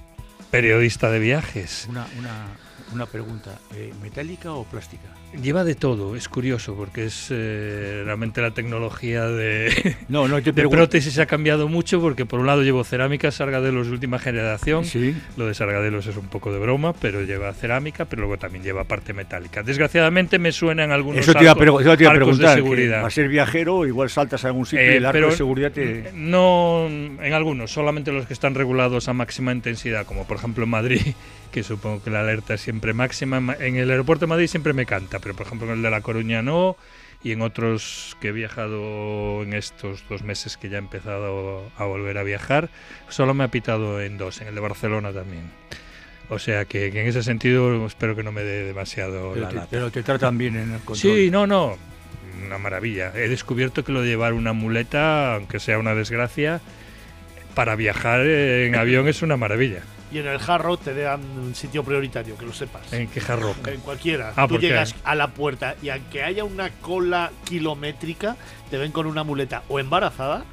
periodista 0.52 1.10
de 1.10 1.18
viajes. 1.18 1.88
Una, 1.90 2.06
una, 2.20 2.46
una 2.94 3.06
pregunta, 3.08 3.58
eh, 3.74 3.92
¿metálica 4.04 4.54
o 4.54 4.66
plástica? 4.66 5.10
Lleva 5.42 5.66
de 5.66 5.76
todo, 5.76 6.16
es 6.16 6.30
curioso, 6.30 6.76
porque 6.76 7.06
es 7.08 7.28
eh, 7.30 8.04
realmente 8.06 8.42
la 8.42 8.52
tecnología 8.52 9.26
de, 9.28 9.98
No, 10.08 10.30
no 10.30 10.42
te 10.42 10.54
de 10.54 10.70
prótesis 10.70 11.20
ha 11.20 11.26
cambiado 11.26 11.68
mucho, 11.68 12.00
porque 12.00 12.26
por 12.26 12.40
un 12.40 12.48
lado 12.48 12.64
llevo 12.64 12.86
cerámica 12.86 13.32
Sargadelos 13.32 13.88
de 13.88 13.94
última 13.94 14.18
generación, 14.18 14.86
Sí. 14.86 15.14
Lo 15.36 15.46
de 15.48 15.54
Sargadelos 15.54 16.08
es 16.08 16.16
un 16.16 16.28
poco 16.28 16.54
de 16.54 16.60
broma, 16.60 16.94
pero 16.94 17.22
lleva 17.22 17.52
cerámica, 17.54 18.06
pero 18.06 18.22
luego 18.22 18.38
también 18.38 18.64
lleva 18.64 18.86
parte 18.86 19.12
metálica. 19.12 19.62
Desgraciadamente 19.62 20.40
me 20.40 20.54
suenan 20.54 20.94
algunos 20.94 21.20
Eso 21.20 21.34
te 21.34 21.42
iba 21.44 21.52
a, 21.52 21.56
arcos- 21.56 21.66
pregu- 21.68 21.82
eso 21.82 21.98
te 21.98 22.04
iba 22.04 22.12
a 22.12 22.14
arcos 22.16 22.28
preguntar. 22.30 22.50
de 22.56 22.62
seguridad. 22.64 23.06
a 23.06 23.10
ser 23.10 23.28
viajero, 23.28 23.86
igual 23.86 24.10
saltas 24.10 24.46
a 24.46 24.48
algún 24.48 24.66
sitio 24.66 24.80
Eh, 24.86 24.94
y 24.94 24.98
el 24.98 25.06
arco 25.06 25.14
pero 25.14 25.30
de 25.32 25.36
seguridad 25.36 25.72
te. 25.74 26.12
No 26.14 26.86
en 26.88 27.34
algunos, 27.34 27.72
solamente 27.72 28.14
los 28.14 28.26
que 28.26 28.34
están 28.34 28.56
regulados 28.56 29.10
a 29.10 29.14
máxima 29.14 29.52
intensidad, 29.52 30.06
como 30.06 30.26
por 30.26 30.38
ejemplo 30.38 30.64
en 30.64 30.70
Madrid, 30.70 31.02
que 31.52 31.64
supongo 31.64 32.04
que 32.04 32.10
la 32.10 32.22
alerta 32.22 32.54
es 32.54 32.62
siempre 32.62 32.94
máxima. 32.94 33.38
En 33.38 33.44
Ma- 33.44 33.56
En 33.60 33.76
el 33.76 33.90
aeropuerto 33.92 34.26
de 34.26 34.30
Madrid 34.30 34.48
siempre 34.48 34.74
me 34.74 34.86
canta, 34.86 35.15
pero 35.20 35.36
por 35.36 35.46
ejemplo 35.46 35.68
en 35.68 35.76
el 35.76 35.82
de 35.82 35.90
La 35.90 36.02
Coruña 36.02 36.42
no, 36.42 36.78
y 37.24 37.32
en 37.32 37.42
otros 37.42 38.16
que 38.22 38.28
he 38.28 38.32
viajado 38.32 39.42
en 39.42 39.54
estos 39.54 40.04
dos 40.08 40.22
meses 40.24 40.58
que 40.58 40.70
ya 40.70 40.78
he 40.78 40.80
empezado 40.80 41.64
a 41.78 41.86
volver 41.86 42.18
a 42.18 42.24
viajar, 42.24 42.70
solo 43.10 43.34
me 43.34 43.44
ha 43.44 43.48
pitado 43.50 44.00
en 44.02 44.18
dos, 44.18 44.42
en 44.42 44.48
el 44.48 44.56
de 44.56 44.62
Barcelona 44.62 45.12
también. 45.12 45.44
O 46.30 46.40
sea 46.40 46.66
que, 46.66 46.92
que 46.92 47.02
en 47.02 47.08
ese 47.08 47.24
sentido 47.24 47.86
espero 47.86 48.16
que 48.16 48.24
no 48.24 48.32
me 48.32 48.44
dé 48.44 48.64
demasiado 48.64 49.32
Pero 49.34 49.42
la 49.46 49.50
te, 49.50 49.56
lata. 49.56 49.68
pero 49.70 49.92
te 49.92 50.04
tratan 50.04 50.38
bien 50.38 50.56
en 50.56 50.74
el 50.74 50.80
control. 50.82 50.98
Sí, 50.98 51.30
no, 51.32 51.46
no. 51.48 51.78
Una 52.46 52.58
maravilla. 52.58 53.12
He 53.16 53.28
descubierto 53.30 53.84
que 53.84 53.92
lo 53.92 54.02
de 54.02 54.08
llevar 54.08 54.34
una 54.34 54.54
muleta, 54.54 55.36
aunque 55.36 55.60
sea 55.60 55.80
una 55.80 55.96
desgracia, 55.96 56.62
para 57.54 57.76
viajar 57.76 58.22
en 58.22 58.76
avión 58.76 59.08
es 59.08 59.22
una 59.22 59.38
maravilla. 59.38 59.82
Y 60.16 60.20
en 60.20 60.28
el 60.28 60.40
jarro 60.40 60.78
te 60.78 60.94
dan 60.94 61.20
un 61.38 61.54
sitio 61.56 61.84
prioritario, 61.84 62.38
que 62.38 62.46
lo 62.46 62.54
sepas. 62.54 62.94
En 62.94 63.08
quejarro. 63.08 63.54
En 63.68 63.82
cualquiera. 63.82 64.32
Ah, 64.38 64.44
Tú 64.48 64.54
¿por 64.54 64.62
qué? 64.62 64.68
llegas 64.68 64.96
a 65.04 65.14
la 65.14 65.28
puerta 65.32 65.76
y 65.84 65.90
aunque 65.90 66.24
haya 66.24 66.46
una 66.46 66.70
cola 66.70 67.32
kilométrica, 67.44 68.38
te 68.72 68.78
ven 68.78 68.94
con 68.94 69.08
una 69.08 69.26
muleta 69.26 69.64
o 69.68 69.78
embarazada 69.78 70.46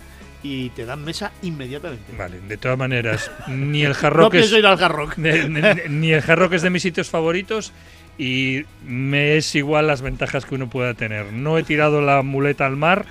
y 0.43 0.71
te 0.71 0.85
dan 0.85 1.05
mesa 1.05 1.31
inmediatamente. 1.43 2.13
Vale, 2.19 2.41
de 2.41 2.57
todas 2.57 2.77
maneras, 2.77 3.31
ni 3.47 3.83
el 3.85 3.91
No 3.91 3.95
jarro 3.95 4.31
que 4.31 4.39
pienso 4.39 4.57
es, 4.57 4.59
ir 4.59 4.67
al 4.67 4.83
Hard 4.83 4.93
Rock. 4.97 5.15
ni, 5.19 5.31
ni- 5.49 5.61
ni 5.89 6.13
el 6.13 6.23
jarro 6.23 6.51
que 6.51 6.57
es 6.57 6.63
de 6.63 6.71
mis 6.71 6.83
sitios 6.83 7.09
favoritos 7.09 7.73
y 8.19 8.65
me 8.85 9.37
es 9.37 9.55
igual 9.55 9.87
las 9.87 10.03
ventajas 10.03 10.45
que 10.45 10.57
uno 10.57 10.69
pueda 10.69 10.95
tener. 10.95 11.33
No 11.33 11.57
he 11.57 11.63
tirado 11.63 12.03
la 12.03 12.23
muleta 12.23 12.67
al 12.67 12.75
mar 12.77 13.07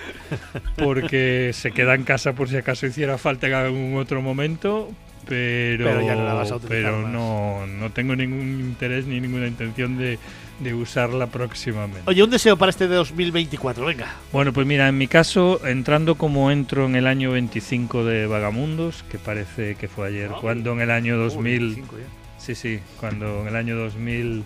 porque 0.78 1.52
se 1.54 1.72
queda 1.72 1.96
en 1.96 2.04
casa 2.04 2.34
por 2.34 2.50
si 2.50 2.58
acaso 2.58 2.86
hiciera 2.88 3.18
falta 3.18 3.48
en 3.48 3.54
algún 3.54 3.96
otro 3.98 4.22
momento. 4.22 4.92
Pero, 5.28 5.86
Pero 5.86 6.02
ya 6.02 6.16
no 6.16 6.26
la 6.26 6.34
vas 6.34 6.52
a 6.52 6.56
utilizar 6.56 6.92
pero 6.92 7.08
no, 7.08 7.66
no 7.68 7.92
tengo 7.92 8.16
ningún 8.16 8.60
interés 8.60 9.06
ni 9.06 9.20
ninguna 9.20 9.48
intención 9.48 9.98
de, 9.98 10.20
de 10.60 10.74
usarla 10.74 11.28
próximamente. 11.28 12.04
Oye, 12.06 12.24
un 12.24 12.30
deseo 12.30 12.58
para 12.58 12.70
este 12.70 12.88
2024, 12.88 13.86
venga. 13.86 14.16
Bueno, 14.32 14.54
pues 14.54 14.68
mira, 14.68 14.88
en 14.88 14.98
mi 14.98 15.08
caso, 15.08 15.66
entrando 15.66 16.16
como 16.16 16.52
entro 16.52 16.86
en 16.86 16.96
el 16.96 17.08
año 17.08 17.32
25 17.32 18.06
de 18.06 18.28
Vagamundos, 18.28 19.04
que 19.10 19.18
parece 19.18 19.76
que 19.76 19.88
fue 19.88 20.08
ayer, 20.08 20.30
cuando 20.42 20.74
en 20.74 20.82
el 20.82 20.92
año 20.92 21.18
2000... 21.18 21.60
25 21.60 21.98
ya. 21.98 22.06
Sí, 22.38 22.56
sí, 22.56 22.80
cuando 23.00 23.42
en 23.42 23.48
el 23.48 23.56
año 23.56 23.76
2000 23.76 24.44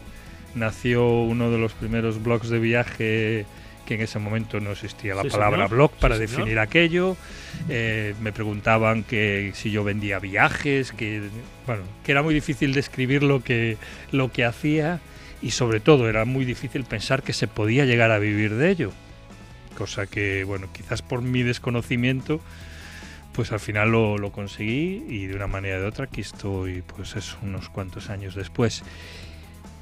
nació 0.56 1.22
uno 1.22 1.52
de 1.52 1.58
los 1.58 1.74
primeros 1.74 2.22
blogs 2.22 2.50
de 2.50 2.60
viaje 2.60 3.46
que 3.86 3.96
en 3.96 4.02
ese 4.02 4.20
momento 4.20 4.60
no 4.60 4.72
existía 4.72 5.16
la 5.16 5.22
Sí, 5.24 5.30
palabra 5.30 5.58
señor. 5.66 5.70
blog 5.72 5.92
Sí, 5.92 5.98
para 6.02 6.16
señor. 6.16 6.30
definir 6.32 6.60
aquello. 6.60 7.16
Eh, 7.70 8.16
me 8.22 8.32
preguntaban 8.34 9.04
que 9.04 9.52
si 9.54 9.72
yo 9.72 9.84
vendía 9.84 10.20
viajes, 10.20 10.92
que 10.92 11.22
bueno, 11.68 11.84
que 12.04 12.12
era 12.12 12.22
muy 12.24 12.34
difícil 12.34 12.74
describir 12.74 13.24
lo 13.24 13.44
que 13.44 13.78
lo 14.12 14.32
que 14.32 14.44
hacía 14.46 15.00
y 15.42 15.52
sobre 15.52 15.80
todo 15.80 16.10
era 16.10 16.26
muy 16.26 16.46
difícil 16.46 16.84
pensar 16.84 17.22
que 17.24 17.34
se 17.34 17.48
podía 17.48 17.86
llegar 17.86 18.12
a 18.12 18.20
vivir 18.20 18.56
de 18.56 18.70
ello. 18.72 18.92
Cosa 19.78 20.08
que, 20.08 20.44
bueno, 20.46 20.68
quizás 20.72 21.02
por 21.02 21.22
mi 21.22 21.44
desconocimiento, 21.44 22.40
pues 23.34 23.52
al 23.52 23.60
final 23.60 23.92
lo, 23.92 24.18
lo 24.18 24.32
conseguí 24.32 25.04
y 25.10 25.26
de 25.28 25.36
una 25.36 25.48
manera 25.48 25.78
o 25.78 25.82
de 25.82 25.88
otra 25.88 26.06
aquí 26.06 26.22
estoy, 26.22 26.82
pues 26.82 27.16
es 27.18 27.36
unos 27.44 27.68
cuantos 27.70 28.10
años 28.10 28.34
después. 28.36 28.84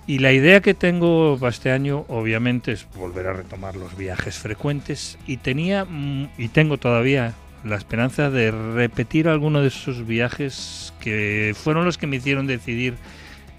Y 0.06 0.20
la 0.20 0.34
idea 0.34 0.62
que 0.62 0.74
tengo 0.74 1.38
para 1.39 1.50
este 1.50 1.72
año, 1.72 2.06
obviamente, 2.10 2.74
es 2.74 2.88
volver 2.96 3.28
a 3.28 3.34
retomar 3.34 3.76
los 3.76 3.96
viajes 3.96 4.38
frecuentes. 4.38 5.18
Y 5.28 5.38
tenía, 5.38 5.86
mm, 5.86 6.30
y 6.38 6.50
tengo 6.50 6.78
todavía, 6.78 7.34
la 7.63 7.78
esperanza 7.78 8.30
de 8.30 8.52
repetir 8.52 9.30
alguno 9.30 9.62
de 9.62 9.68
esos 9.68 10.06
viajes 10.06 10.94
que 11.00 11.56
fueron 11.56 11.86
los 11.86 11.98
que 11.98 12.08
me 12.08 12.18
hicieron 12.18 12.46
decidir 12.46 12.96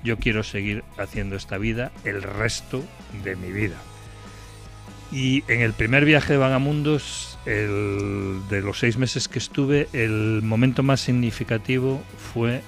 yo 0.04 0.18
quiero 0.18 0.42
seguir 0.42 0.84
haciendo 0.98 1.34
esta 1.34 1.56
vida 1.56 1.90
el 2.04 2.22
resto 2.22 2.84
de 3.24 3.36
mi 3.36 3.50
vida. 3.50 3.76
Y 5.10 5.44
en 5.48 5.62
el 5.62 5.72
primer 5.72 6.04
viaje 6.04 6.34
de 6.34 6.38
Vagamundos, 6.38 7.38
el, 7.46 8.40
de 8.50 8.60
los 8.60 8.78
seis 8.78 8.98
meses 8.98 9.28
que 9.28 9.38
estuve, 9.38 9.88
el 9.92 10.42
momento 10.42 10.82
más 10.82 11.00
significativo 11.00 12.02
fue 12.32 12.62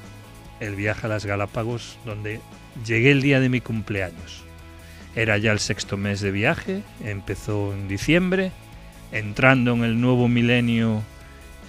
el 0.61 0.77
viaje 0.77 1.07
a 1.07 1.11
las 1.11 1.27
Galápagos, 1.27 1.99
donde 2.07 2.41
llegué 2.85 3.11
el 3.11 3.23
día 3.23 3.41
de 3.41 3.49
mi 3.49 3.61
cumpleaños. 3.61 4.45
Era 5.15 5.39
ya 5.39 5.53
el 5.53 5.61
sexto 5.61 5.97
mes 5.97 6.21
de 6.21 6.31
viaje, 6.31 6.83
empezó 7.03 7.73
en 7.73 7.89
diciembre, 7.89 8.53
entrando 9.13 9.73
en 9.73 9.85
el 9.85 10.01
nuevo 10.01 10.29
milenio 10.29 11.03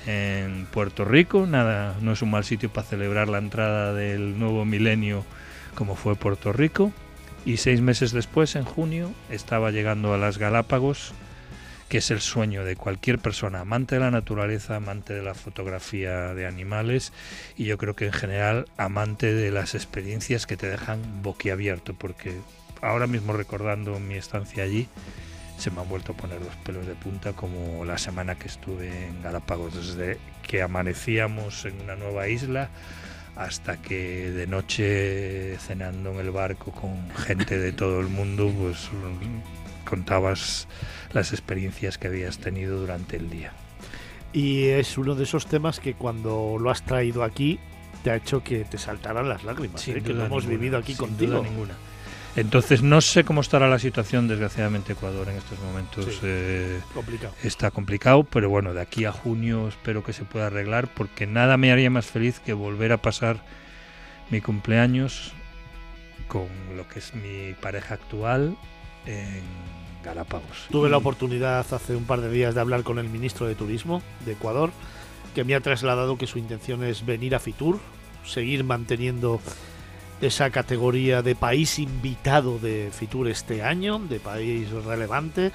en 0.05 0.65
Puerto 0.65 1.05
Rico. 1.05 1.45
Nada, 1.45 1.95
no 2.01 2.11
es 2.13 2.21
un 2.21 2.31
mal 2.31 2.43
sitio 2.43 2.69
para 2.69 2.87
celebrar 2.87 3.29
la 3.29 3.37
entrada 3.37 3.93
del 3.93 4.37
nuevo 4.39 4.65
milenio 4.65 5.25
como 5.75 5.95
fue 5.95 6.15
Puerto 6.15 6.51
Rico. 6.51 6.91
Y 7.45 7.57
seis 7.57 7.79
meses 7.79 8.11
después, 8.11 8.55
en 8.55 8.65
junio, 8.65 9.11
estaba 9.29 9.71
llegando 9.71 10.13
a 10.13 10.17
las 10.17 10.37
Galápagos, 10.37 11.13
que 11.89 11.99
es 11.99 12.11
el 12.11 12.21
sueño 12.21 12.65
de 12.65 12.75
cualquier 12.75 13.19
persona 13.19 13.61
amante 13.61 13.95
de 13.95 14.01
la 14.01 14.11
naturaleza, 14.11 14.75
amante 14.75 15.13
de 15.13 15.23
la 15.23 15.33
fotografía 15.33 16.33
de 16.33 16.45
animales 16.45 17.13
y 17.55 17.65
yo 17.65 17.77
creo 17.77 17.95
que 17.95 18.05
en 18.05 18.13
general 18.13 18.67
amante 18.77 19.33
de 19.33 19.51
las 19.51 19.75
experiencias 19.75 20.45
que 20.45 20.57
te 20.57 20.67
dejan 20.67 21.23
boquiabierto, 21.23 21.93
porque 21.93 22.37
ahora 22.81 23.07
mismo 23.07 23.33
recordando 23.33 23.99
mi 23.99 24.15
estancia 24.15 24.63
allí, 24.63 24.87
se 25.57 25.71
me 25.71 25.81
han 25.81 25.89
vuelto 25.89 26.11
a 26.11 26.17
poner 26.17 26.39
los 26.41 26.55
pelos 26.57 26.85
de 26.85 26.93
punta 26.93 27.33
como 27.33 27.83
la 27.83 27.97
semana 27.97 28.35
que 28.35 28.47
estuve 28.47 29.07
en 29.07 29.23
Galápagos, 29.23 29.73
desde 29.75 30.19
que 30.45 30.61
amanecíamos 30.61 31.65
en 31.65 31.81
una 31.81 31.95
nueva 31.95 32.27
isla 32.27 32.69
hasta 33.35 33.77
que 33.77 34.31
de 34.31 34.47
noche 34.47 35.57
cenando 35.59 36.11
en 36.11 36.19
el 36.19 36.31
barco 36.31 36.71
con 36.71 37.09
gente 37.15 37.57
de 37.59 37.71
todo 37.71 37.99
el 37.99 38.07
mundo, 38.07 38.51
pues 38.57 38.89
contabas 39.87 40.67
las 41.13 41.31
experiencias 41.31 41.97
que 41.97 42.07
habías 42.07 42.37
tenido 42.37 42.79
durante 42.79 43.17
el 43.17 43.29
día. 43.29 43.53
Y 44.33 44.65
es 44.65 44.97
uno 44.97 45.15
de 45.15 45.23
esos 45.23 45.47
temas 45.47 45.79
que 45.79 45.93
cuando 45.93 46.57
lo 46.59 46.69
has 46.69 46.83
traído 46.83 47.23
aquí 47.23 47.59
te 48.03 48.11
ha 48.11 48.15
hecho 48.17 48.43
que 48.43 48.65
te 48.65 48.77
saltaran 48.77 49.27
las 49.27 49.43
lágrimas, 49.43 49.87
¿eh? 49.87 50.01
que 50.03 50.13
lo 50.13 50.25
hemos 50.25 50.43
ninguna, 50.43 50.59
vivido 50.59 50.77
aquí 50.77 50.93
contigo. 50.95 51.41
ninguna. 51.41 51.73
Entonces 52.35 52.83
no 52.83 53.01
sé 53.01 53.23
cómo 53.23 53.41
estará 53.41 53.67
la 53.67 53.79
situación, 53.79 54.27
desgraciadamente, 54.27 54.93
Ecuador 54.93 55.27
en 55.29 55.37
estos 55.37 55.57
momentos. 55.59 56.05
Sí. 56.05 56.19
eh, 56.23 56.79
Complicado. 56.93 57.33
está 57.43 57.71
complicado, 57.71 58.23
pero 58.25 58.47
bueno, 58.49 58.75
de 58.75 58.81
aquí 58.81 59.05
a 59.05 59.11
junio 59.11 59.67
espero 59.67 60.03
que 60.03 60.13
se 60.13 60.23
pueda 60.23 60.45
arreglar 60.47 60.87
porque 60.93 61.25
nada 61.25 61.57
me 61.57 61.71
haría 61.71 61.89
más 61.89 62.05
feliz 62.05 62.39
que 62.39 62.53
volver 62.53 62.91
a 62.91 62.97
pasar 62.97 63.43
mi 64.29 64.39
cumpleaños 64.41 65.33
con 66.27 66.47
lo 66.75 66.87
que 66.87 66.99
es 66.99 67.15
mi 67.15 67.53
pareja 67.59 67.95
actual 67.95 68.55
en 69.07 69.41
Galápagos. 70.07 70.67
Tuve 70.71 70.89
la 70.89 70.97
oportunidad 70.97 71.59
hace 71.59 71.95
un 71.95 72.05
par 72.05 72.21
de 72.21 72.31
días 72.31 72.55
de 72.55 72.61
hablar 72.61 72.83
con 72.83 72.97
el 72.97 73.09
ministro 73.09 73.45
de 73.45 73.55
Turismo 73.55 74.01
de 74.25 74.31
Ecuador, 74.33 74.71
que 75.35 75.43
me 75.43 75.53
ha 75.53 75.59
trasladado 75.59 76.17
que 76.17 76.27
su 76.27 76.39
intención 76.39 76.83
es 76.83 77.05
venir 77.05 77.35
a 77.35 77.39
Fitur, 77.39 77.79
seguir 78.25 78.63
manteniendo 78.63 79.39
esa 80.21 80.49
categoría 80.49 81.21
de 81.21 81.35
país 81.35 81.77
invitado 81.77 82.57
de 82.57 82.89
Fitur 82.91 83.27
este 83.27 83.61
año, 83.63 83.99
de 83.99 84.19
país 84.19 84.71
relevante, 84.71 85.51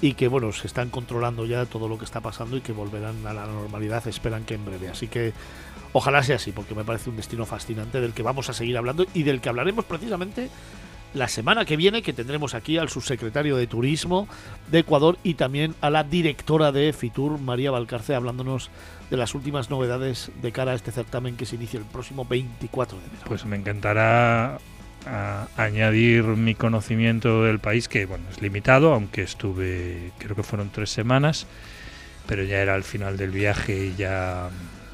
y 0.00 0.14
que 0.14 0.28
bueno, 0.28 0.52
se 0.52 0.66
están 0.66 0.90
controlando 0.90 1.46
ya 1.46 1.64
todo 1.64 1.88
lo 1.88 1.98
que 1.98 2.04
está 2.04 2.20
pasando 2.20 2.56
y 2.56 2.60
que 2.60 2.72
volverán 2.72 3.26
a 3.26 3.32
la 3.32 3.46
normalidad, 3.46 4.06
esperan 4.06 4.44
que 4.44 4.54
en 4.54 4.64
breve. 4.64 4.88
Así 4.88 5.08
que 5.08 5.32
ojalá 5.94 6.22
sea 6.22 6.36
así, 6.36 6.52
porque 6.52 6.74
me 6.74 6.84
parece 6.84 7.08
un 7.08 7.16
destino 7.16 7.46
fascinante 7.46 8.00
del 8.00 8.12
que 8.12 8.22
vamos 8.22 8.50
a 8.50 8.52
seguir 8.52 8.76
hablando 8.76 9.06
y 9.14 9.22
del 9.22 9.40
que 9.40 9.48
hablaremos 9.48 9.86
precisamente 9.86 10.50
la 11.14 11.28
semana 11.28 11.64
que 11.64 11.76
viene, 11.76 12.02
que 12.02 12.12
tendremos 12.12 12.54
aquí 12.54 12.76
al 12.76 12.88
subsecretario 12.88 13.56
de 13.56 13.66
Turismo 13.66 14.28
de 14.70 14.80
Ecuador 14.80 15.16
y 15.22 15.34
también 15.34 15.74
a 15.80 15.88
la 15.90 16.02
directora 16.04 16.72
de 16.72 16.92
Fitur, 16.92 17.38
María 17.38 17.70
Valcarce, 17.70 18.14
hablándonos 18.14 18.70
de 19.10 19.16
las 19.16 19.34
últimas 19.34 19.70
novedades 19.70 20.30
de 20.42 20.50
cara 20.52 20.72
a 20.72 20.74
este 20.74 20.90
certamen 20.90 21.36
que 21.36 21.46
se 21.46 21.54
inicia 21.56 21.78
el 21.78 21.84
próximo 21.86 22.24
24 22.24 22.98
de 22.98 23.04
enero. 23.04 23.20
Pues 23.26 23.44
me 23.44 23.56
encantará 23.56 24.58
a- 25.06 25.48
añadir 25.56 26.24
mi 26.24 26.54
conocimiento 26.54 27.44
del 27.44 27.60
país, 27.60 27.88
que 27.88 28.06
bueno, 28.06 28.24
es 28.30 28.42
limitado, 28.42 28.92
aunque 28.92 29.22
estuve, 29.22 30.10
creo 30.18 30.34
que 30.34 30.42
fueron 30.42 30.70
tres 30.70 30.90
semanas, 30.90 31.46
pero 32.26 32.42
ya 32.42 32.58
era 32.60 32.74
al 32.74 32.82
final 32.84 33.16
del 33.18 33.30
viaje 33.30 33.86
y 33.86 33.94
ya, 33.96 34.48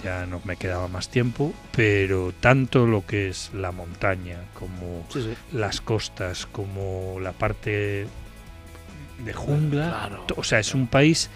ya 0.05 0.27
no 0.27 0.41
me 0.45 0.57
quedaba 0.57 0.89
más 0.89 1.09
tiempo, 1.09 1.53
pero 1.77 2.33
tanto 2.41 2.87
lo 2.87 3.05
que 3.07 3.29
es 3.29 3.51
la 3.55 3.73
montaña 3.73 4.39
como 4.55 5.05
Sí, 5.11 5.23
sí. 5.23 5.35
las 5.57 5.81
costas, 5.81 6.47
como 6.47 7.19
la 7.21 7.33
parte 7.33 8.07
de 9.25 9.33
jungla, 9.33 9.89
Claro. 10.09 10.27
o 10.37 10.45
sea, 10.45 10.59
es 10.61 10.75
un 10.75 10.87
país 10.87 11.29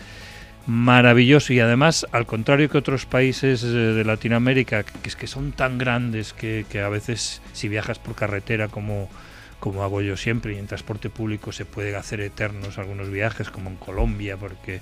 maravilloso 0.66 1.52
y 1.52 1.60
además, 1.60 2.06
al 2.12 2.24
contrario 2.26 2.70
que 2.70 2.78
otros 2.78 3.04
países 3.04 3.62
eh, 3.62 3.66
de 3.66 4.04
Latinoamérica, 4.04 4.82
que 4.82 5.08
es 5.08 5.16
que 5.16 5.26
son 5.26 5.52
tan 5.52 5.76
grandes 5.76 6.32
que, 6.32 6.64
que 6.70 6.80
a 6.80 6.88
veces 6.88 7.42
si 7.52 7.68
viajas 7.68 7.98
por 7.98 8.14
carretera 8.14 8.68
como, 8.68 9.10
como 9.60 9.82
hago 9.84 10.00
yo 10.00 10.16
siempre 10.16 10.54
y 10.54 10.58
en 10.58 10.66
transporte 10.66 11.10
público 11.10 11.52
se 11.52 11.66
pueden 11.66 11.96
hacer 11.96 12.20
eternos 12.20 12.78
algunos 12.78 13.10
viajes 13.10 13.50
como 13.50 13.68
en 13.68 13.76
Colombia 13.76 14.38
porque 14.38 14.80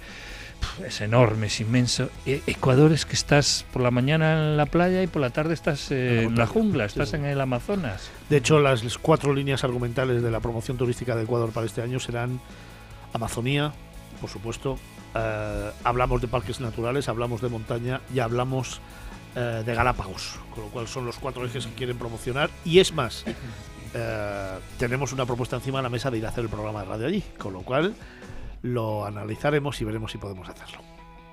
es 0.87 1.01
enorme, 1.01 1.47
es 1.47 1.61
inmenso. 1.61 2.11
E- 2.27 2.43
Ecuador 2.47 2.93
es 2.93 3.07
que 3.07 3.15
estás 3.15 3.65
por 3.73 3.83
la 3.83 3.91
mañana 3.91 4.33
en 4.51 4.57
la 4.57 4.67
playa 4.67 5.03
y 5.03 5.07
por 5.07 5.23
la 5.23 5.31
tarde 5.31 5.55
estás 5.55 5.91
eh, 5.91 6.25
en 6.25 6.37
la 6.37 6.47
jungla, 6.47 6.85
estás 6.85 7.11
sí. 7.11 7.17
en 7.17 7.25
el 7.25 7.41
Amazonas. 7.41 8.11
De 8.31 8.37
hecho, 8.39 8.59
las 8.61 8.83
cuatro 8.99 9.35
líneas 9.35 9.65
argumentales 9.65 10.23
de 10.23 10.31
la 10.31 10.41
promoción 10.41 10.77
turística 10.77 11.15
de 11.17 11.25
Ecuador 11.25 11.51
para 11.53 11.67
este 11.67 11.83
año 11.83 12.01
serán 12.01 12.41
Amazonía, 13.13 13.73
por 14.21 14.31
supuesto, 14.31 14.79
eh, 15.15 15.71
hablamos 15.85 16.21
de 16.21 16.29
parques 16.29 16.61
naturales, 16.61 17.09
hablamos 17.09 17.41
de 17.41 17.49
montaña 17.49 18.01
y 18.15 18.21
hablamos 18.21 18.81
eh, 19.37 19.63
de 19.65 19.75
Galápagos, 19.75 20.39
con 20.55 20.65
lo 20.65 20.71
cual 20.71 20.89
son 20.89 21.05
los 21.07 21.19
cuatro 21.19 21.45
ejes 21.45 21.67
que 21.67 21.73
quieren 21.75 21.99
promocionar. 21.99 22.51
Y 22.65 22.79
es 22.79 22.93
más, 22.93 23.25
tenemos 24.79 25.13
una 25.13 25.27
propuesta 25.27 25.57
encima 25.57 25.81
de 25.81 25.83
la 25.83 25.89
mesa 25.91 26.11
de 26.11 26.17
ir 26.19 26.25
a 26.25 26.31
hacer 26.31 26.45
el 26.45 26.51
programa 26.51 26.81
de 26.81 26.87
radio 26.87 27.07
allí, 27.09 27.23
con 27.39 27.53
lo 27.53 27.61
cual 27.61 27.95
lo 28.63 29.05
analizaremos 29.07 29.81
y 29.81 29.85
veremos 29.85 30.13
si 30.13 30.19
podemos 30.19 30.49
hacerlo. 30.49 30.79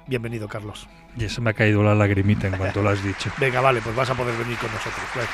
Bienvenido, 0.07 0.47
Carlos. 0.47 0.87
Y 1.17 1.29
se 1.29 1.39
me 1.41 1.51
ha 1.51 1.53
caído 1.53 1.83
la 1.83 1.93
lagrimita 1.93 2.47
en 2.47 2.57
cuanto 2.57 2.81
lo 2.81 2.89
has 2.89 3.03
dicho. 3.03 3.31
Venga, 3.37 3.61
vale, 3.61 3.81
pues 3.81 3.95
vas 3.95 4.09
a 4.09 4.15
poder 4.15 4.35
venir 4.37 4.57
con 4.57 4.71
nosotros. 4.71 5.03
claro. 5.13 5.27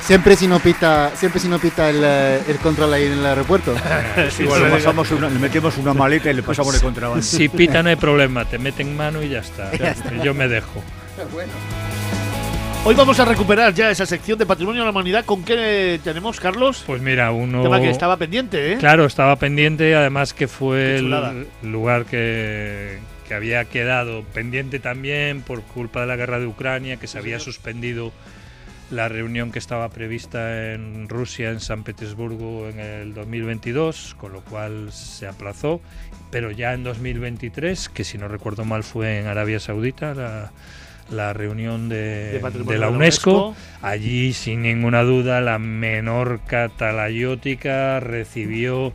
Siempre 0.00 0.36
si 0.36 0.46
no 0.46 0.60
pita, 0.60 1.10
siempre 1.16 1.40
si 1.40 1.48
no 1.48 1.58
pita 1.58 1.90
el, 1.90 2.00
eh, 2.04 2.40
el 2.46 2.56
control 2.58 2.92
ahí 2.94 3.06
en 3.06 3.12
el 3.14 3.26
aeropuerto. 3.26 3.74
Igual 4.38 4.62
le, 4.64 4.70
pasamos 4.70 5.10
una- 5.10 5.28
le 5.28 5.38
metemos 5.40 5.76
una 5.78 5.94
maleta 5.94 6.30
y 6.30 6.34
le 6.34 6.44
pasamos 6.44 6.74
de 6.74 6.80
contrabando. 6.80 7.22
Si 7.22 7.48
pita 7.48 7.82
no 7.82 7.88
hay 7.88 7.96
problema, 7.96 8.44
te 8.44 8.58
meten 8.58 8.96
mano 8.96 9.20
y 9.22 9.30
ya 9.30 9.40
está. 9.40 9.70
Yo 10.22 10.32
me 10.32 10.46
dejo. 10.46 10.80
Hoy 12.86 12.94
vamos 12.94 13.18
a 13.18 13.24
recuperar 13.24 13.74
ya 13.74 13.90
esa 13.90 14.06
sección 14.06 14.38
de 14.38 14.46
Patrimonio 14.46 14.82
de 14.82 14.84
la 14.84 14.92
Humanidad. 14.92 15.24
¿Con 15.24 15.42
qué 15.42 15.98
tenemos, 16.04 16.38
Carlos? 16.38 16.84
Pues 16.86 17.02
mira, 17.02 17.32
uno... 17.32 17.60
Tema 17.60 17.80
que 17.80 17.90
estaba 17.90 18.16
pendiente, 18.16 18.74
¿eh? 18.74 18.76
Claro, 18.76 19.06
estaba 19.06 19.34
pendiente, 19.34 19.96
además 19.96 20.32
que 20.32 20.46
fue 20.46 20.98
el 20.98 21.48
lugar 21.62 22.04
que, 22.04 23.00
que 23.26 23.34
había 23.34 23.64
quedado 23.64 24.22
pendiente 24.22 24.78
también 24.78 25.42
por 25.42 25.62
culpa 25.62 26.02
de 26.02 26.06
la 26.06 26.14
guerra 26.14 26.38
de 26.38 26.46
Ucrania, 26.46 26.96
que 26.96 27.08
se 27.08 27.18
había 27.18 27.40
suspendido 27.40 28.12
la 28.92 29.08
reunión 29.08 29.50
que 29.50 29.58
estaba 29.58 29.88
prevista 29.88 30.72
en 30.72 31.08
Rusia, 31.08 31.50
en 31.50 31.58
San 31.58 31.82
Petersburgo, 31.82 32.68
en 32.68 32.78
el 32.78 33.14
2022, 33.14 34.14
con 34.16 34.32
lo 34.32 34.42
cual 34.42 34.92
se 34.92 35.26
aplazó, 35.26 35.80
pero 36.30 36.52
ya 36.52 36.72
en 36.72 36.84
2023, 36.84 37.88
que 37.88 38.04
si 38.04 38.16
no 38.16 38.28
recuerdo 38.28 38.64
mal 38.64 38.84
fue 38.84 39.18
en 39.18 39.26
Arabia 39.26 39.58
Saudita, 39.58 40.14
la, 40.14 40.52
la 41.10 41.32
reunión 41.32 41.88
de, 41.88 42.32
De 42.32 42.38
patrimonio 42.40 42.72
de 42.72 42.78
la 42.78 42.88
UNESCO. 42.88 43.48
UNESCO. 43.48 43.62
Allí, 43.82 44.32
sin 44.32 44.62
ninguna 44.62 45.02
duda, 45.02 45.40
la 45.40 45.58
Menorca 45.58 46.68
talayótica 46.68 48.00
recibió 48.00 48.92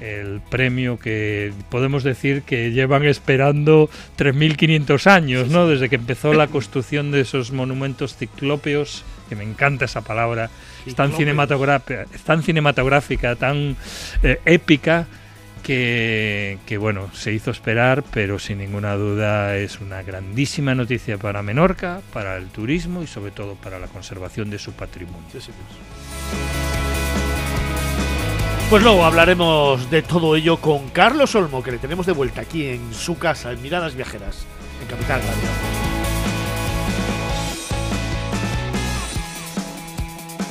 el 0.00 0.40
premio 0.40 0.98
que 0.98 1.52
podemos 1.70 2.02
decir 2.02 2.42
que 2.42 2.72
llevan 2.72 3.04
esperando 3.04 3.88
3.500 4.18 5.06
años, 5.06 5.48
¿no? 5.48 5.68
Desde 5.68 5.88
que 5.88 5.96
empezó 5.96 6.34
la 6.34 6.46
construcción 6.48 7.10
de 7.10 7.20
esos 7.20 7.52
monumentos 7.52 8.16
ciclópeos, 8.16 9.04
que 9.28 9.36
me 9.36 9.44
encanta 9.44 9.84
esa 9.84 10.02
palabra, 10.02 10.50
es 10.86 10.94
tan 10.94 11.12
cinematográfica, 11.12 12.06
tan 12.24 12.42
cinematográfica, 12.42 13.36
tan 13.36 13.76
eh, 14.22 14.40
épica, 14.44 15.06
que, 15.64 16.58
que, 16.66 16.78
bueno, 16.78 17.10
se 17.12 17.32
hizo 17.32 17.50
esperar, 17.50 18.04
pero 18.12 18.38
sin 18.38 18.58
ninguna 18.58 18.94
duda 18.94 19.56
es 19.56 19.80
una 19.80 20.02
grandísima 20.02 20.76
noticia 20.76 21.18
para 21.18 21.42
Menorca, 21.42 22.02
para 22.12 22.36
el 22.36 22.46
turismo 22.48 23.02
y 23.02 23.08
sobre 23.08 23.32
todo 23.32 23.56
para 23.56 23.80
la 23.80 23.88
conservación 23.88 24.50
de 24.50 24.60
su 24.60 24.72
patrimonio. 24.72 25.24
Sí, 25.32 25.40
señor. 25.40 25.58
Pues 28.70 28.82
luego 28.82 29.04
hablaremos 29.04 29.90
de 29.90 30.02
todo 30.02 30.36
ello 30.36 30.56
con 30.56 30.88
Carlos 30.90 31.34
Olmo, 31.34 31.62
que 31.62 31.72
le 31.72 31.78
tenemos 31.78 32.06
de 32.06 32.12
vuelta 32.12 32.40
aquí 32.40 32.66
en 32.66 32.92
su 32.94 33.18
casa, 33.18 33.52
en 33.52 33.62
Miradas 33.62 33.94
Viajeras, 33.94 34.46
en 34.82 34.88
Capital 34.88 35.20
Radio. 35.20 35.48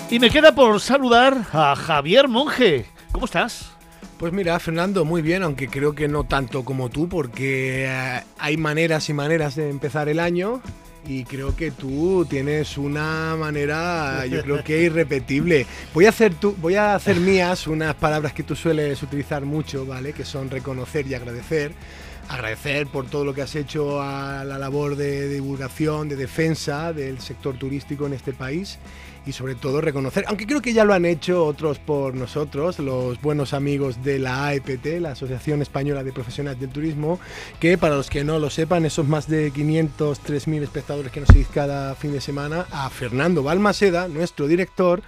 Y 0.10 0.20
me 0.20 0.30
queda 0.30 0.54
por 0.54 0.80
saludar 0.80 1.38
a 1.52 1.76
Javier 1.76 2.28
Monge. 2.28 2.86
¿Cómo 3.12 3.26
estás? 3.26 3.73
Pues 4.24 4.32
mira, 4.32 4.58
Fernando, 4.58 5.04
muy 5.04 5.22
bien, 5.22 5.44
aunque 5.44 5.68
creo 5.68 5.94
que 5.94 6.08
no 6.08 6.24
tanto 6.24 6.64
como 6.64 6.88
tú, 6.88 7.10
porque 7.10 7.88
eh, 7.90 8.24
hay 8.40 8.56
maneras 8.56 9.10
y 9.10 9.14
maneras 9.14 9.58
de 9.58 9.70
empezar 9.70 10.08
el 10.08 10.18
año. 10.22 10.62
Y 11.06 11.26
creo 11.26 11.58
que 11.58 11.72
tú 11.72 12.26
tienes 12.30 12.78
una 12.78 13.36
manera, 13.36 14.26
yo 14.32 14.42
creo 14.42 14.64
que 14.64 14.82
irrepetible. 14.84 15.66
Voy 15.94 16.06
a 16.06 16.10
hacer 16.12 16.36
tu, 16.36 16.54
voy 16.54 16.76
a 16.76 16.96
hacer 16.96 17.18
mías 17.18 17.68
unas 17.68 17.96
palabras 17.96 18.32
que 18.32 18.44
tú 18.44 18.56
sueles 18.56 19.04
utilizar 19.04 19.44
mucho, 19.44 19.86
¿vale? 19.86 20.14
Que 20.14 20.24
son 20.24 20.50
reconocer 20.50 21.06
y 21.06 21.16
agradecer. 21.16 21.74
Agradecer 22.30 22.88
por 22.88 23.06
todo 23.06 23.26
lo 23.26 23.34
que 23.34 23.42
has 23.42 23.56
hecho 23.56 24.02
a 24.02 24.44
la 24.44 24.58
labor 24.58 24.96
de 24.96 25.28
divulgación, 25.30 26.10
de 26.10 26.16
defensa 26.16 26.94
del 26.94 27.20
sector 27.20 27.58
turístico 27.58 28.06
en 28.06 28.14
este 28.14 28.34
país 28.34 28.80
y 29.26 29.32
sobre 29.32 29.56
todo 29.56 29.82
reconocer, 29.82 30.26
aunque 30.28 30.46
creo 30.46 30.62
que 30.62 30.74
ya 30.74 30.84
lo 30.84 30.94
han 30.94 31.06
hecho 31.06 31.46
otros 31.46 31.80
por 31.80 32.14
nosotros, 32.16 32.80
los 32.80 33.22
buenos 33.22 33.54
amigos 33.54 34.04
de 34.04 34.20
la 34.20 34.48
AEPT, 34.48 35.00
la 35.00 35.12
Asociación 35.12 35.62
Española 35.62 36.04
de 36.04 36.12
Profesionales 36.12 36.60
del 36.60 36.70
Turismo, 36.70 37.20
que 37.60 37.78
para 37.78 37.96
los 37.96 38.10
que 38.10 38.24
no 38.24 38.40
lo 38.40 38.50
sepan, 38.50 38.86
esos 38.86 39.08
más 39.08 39.28
de 39.28 39.52
500, 39.52 40.22
3.000 40.24 40.64
espectadores 40.64 41.12
que 41.12 41.22
nos 41.22 41.30
seguís 41.30 41.48
cada 41.48 41.96
fin 41.96 42.12
de 42.12 42.22
semana, 42.22 42.66
a 42.72 42.90
Fernando 42.90 43.44
Balmaseda, 43.44 44.08
nuestro 44.08 44.48
director, 44.48 45.02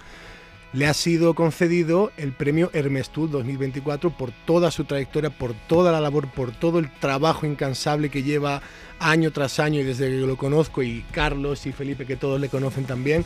le 0.76 0.86
ha 0.86 0.92
sido 0.92 1.32
concedido 1.32 2.12
el 2.18 2.32
premio 2.32 2.68
Hermes 2.74 3.08
Tour 3.08 3.30
2024 3.30 4.10
por 4.10 4.30
toda 4.44 4.70
su 4.70 4.84
trayectoria, 4.84 5.30
por 5.30 5.54
toda 5.54 5.90
la 5.90 6.02
labor, 6.02 6.28
por 6.28 6.52
todo 6.52 6.78
el 6.78 6.92
trabajo 6.92 7.46
incansable 7.46 8.10
que 8.10 8.22
lleva 8.22 8.60
año 8.98 9.32
tras 9.32 9.58
año 9.58 9.80
y 9.80 9.84
desde 9.84 10.10
que 10.10 10.18
lo 10.18 10.36
conozco 10.36 10.82
y 10.82 11.02
Carlos 11.12 11.64
y 11.64 11.72
Felipe 11.72 12.04
que 12.04 12.16
todos 12.16 12.38
le 12.38 12.50
conocen 12.50 12.84
también, 12.84 13.24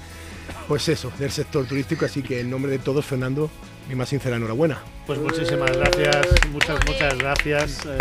pues 0.69 0.89
eso, 0.89 1.11
del 1.19 1.33
sector 1.33 1.67
turístico, 1.67 2.05
así 2.05 2.23
que 2.23 2.39
en 2.39 2.51
nombre 2.51 2.71
de 2.71 2.79
todos, 2.79 3.05
Fernando, 3.05 3.51
mi 3.89 3.97
más 3.97 4.09
sincera 4.09 4.37
enhorabuena. 4.37 4.79
Pues 5.09 5.19
muchísimas 5.19 5.77
gracias, 5.77 6.29
muchas, 6.53 6.79
muchas 6.87 7.19
gracias. 7.19 7.85
Eh, 7.85 7.99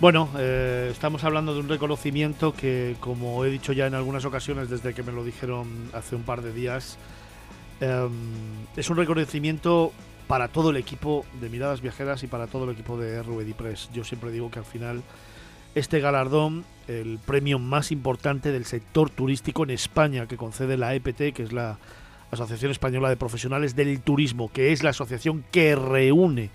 bueno, 0.00 0.30
eh, 0.38 0.88
estamos 0.92 1.24
hablando 1.24 1.52
de 1.52 1.58
un 1.58 1.68
reconocimiento 1.68 2.54
que, 2.54 2.94
como 3.00 3.44
he 3.44 3.50
dicho 3.50 3.72
ya 3.72 3.88
en 3.88 3.94
algunas 3.94 4.24
ocasiones 4.24 4.70
desde 4.70 4.94
que 4.94 5.02
me 5.02 5.10
lo 5.10 5.24
dijeron 5.24 5.90
hace 5.92 6.14
un 6.14 6.22
par 6.22 6.42
de 6.42 6.52
días, 6.52 6.96
eh, 7.80 8.08
es 8.76 8.90
un 8.90 8.96
reconocimiento 8.96 9.92
para 10.26 10.48
todo 10.48 10.70
el 10.70 10.76
equipo 10.76 11.24
de 11.40 11.48
Miradas 11.48 11.80
Viajeras 11.80 12.22
y 12.22 12.26
para 12.26 12.46
todo 12.46 12.64
el 12.64 12.70
equipo 12.70 12.96
de 12.96 13.22
RUEDI 13.22 13.52
Press. 13.52 13.90
Yo 13.92 14.04
siempre 14.04 14.30
digo 14.30 14.50
que 14.50 14.58
al 14.58 14.64
final 14.64 15.02
este 15.74 16.00
galardón, 16.00 16.64
el 16.88 17.18
premio 17.18 17.58
más 17.58 17.90
importante 17.90 18.52
del 18.52 18.64
sector 18.64 19.10
turístico 19.10 19.64
en 19.64 19.70
España 19.70 20.26
que 20.26 20.36
concede 20.36 20.76
la 20.76 20.94
EPT, 20.94 21.34
que 21.34 21.42
es 21.42 21.52
la 21.52 21.78
Asociación 22.30 22.70
Española 22.70 23.08
de 23.08 23.16
Profesionales 23.16 23.76
del 23.76 24.00
Turismo, 24.00 24.50
que 24.52 24.72
es 24.72 24.82
la 24.82 24.90
asociación 24.90 25.44
que 25.50 25.76
reúne 25.76 26.50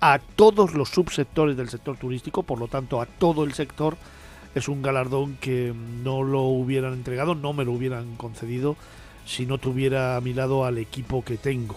a 0.00 0.18
todos 0.18 0.74
los 0.74 0.90
subsectores 0.90 1.56
del 1.56 1.68
sector 1.68 1.96
turístico, 1.96 2.42
por 2.42 2.58
lo 2.58 2.68
tanto 2.68 3.00
a 3.00 3.06
todo 3.06 3.44
el 3.44 3.54
sector, 3.54 3.96
es 4.54 4.68
un 4.68 4.82
galardón 4.82 5.36
que 5.36 5.72
no 6.02 6.22
lo 6.22 6.42
hubieran 6.42 6.92
entregado, 6.92 7.34
no 7.34 7.52
me 7.52 7.64
lo 7.64 7.72
hubieran 7.72 8.16
concedido 8.16 8.76
si 9.26 9.44
no 9.44 9.58
tuviera 9.58 10.16
a 10.16 10.20
mi 10.20 10.32
lado 10.32 10.64
al 10.64 10.78
equipo 10.78 11.22
que 11.22 11.36
tengo. 11.36 11.76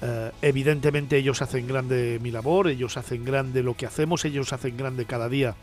Eh, 0.00 0.30
evidentemente 0.42 1.16
ellos 1.16 1.42
hacen 1.42 1.66
grande 1.66 2.20
mi 2.22 2.30
labor, 2.30 2.68
ellos 2.68 2.96
hacen 2.96 3.24
grande 3.24 3.64
lo 3.64 3.74
que 3.74 3.86
hacemos, 3.86 4.24
ellos 4.24 4.52
hacen 4.52 4.76
grande 4.76 5.06
cada 5.06 5.28
día 5.28 5.56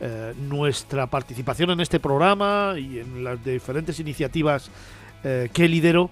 eh, 0.00 0.32
nuestra 0.38 1.06
participación 1.08 1.70
en 1.70 1.80
este 1.80 2.00
programa 2.00 2.74
y 2.78 2.98
en 2.98 3.24
las 3.24 3.42
diferentes 3.44 3.98
iniciativas 4.00 4.70
eh, 5.24 5.50
que 5.52 5.68
lidero 5.68 6.10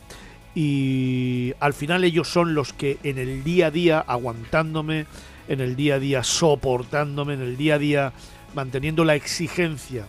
y 0.54 1.52
al 1.60 1.74
final 1.74 2.04
ellos 2.04 2.28
son 2.28 2.54
los 2.54 2.72
que 2.72 2.98
en 3.02 3.18
el 3.18 3.44
día 3.44 3.66
a 3.66 3.70
día 3.70 4.00
aguantándome, 4.00 5.06
en 5.48 5.60
el 5.60 5.76
día 5.76 5.96
a 5.96 5.98
día 5.98 6.22
soportándome, 6.22 7.34
en 7.34 7.42
el 7.42 7.56
día 7.56 7.74
a 7.74 7.78
día 7.78 8.12
manteniendo 8.54 9.04
la 9.04 9.16
exigencia 9.16 10.06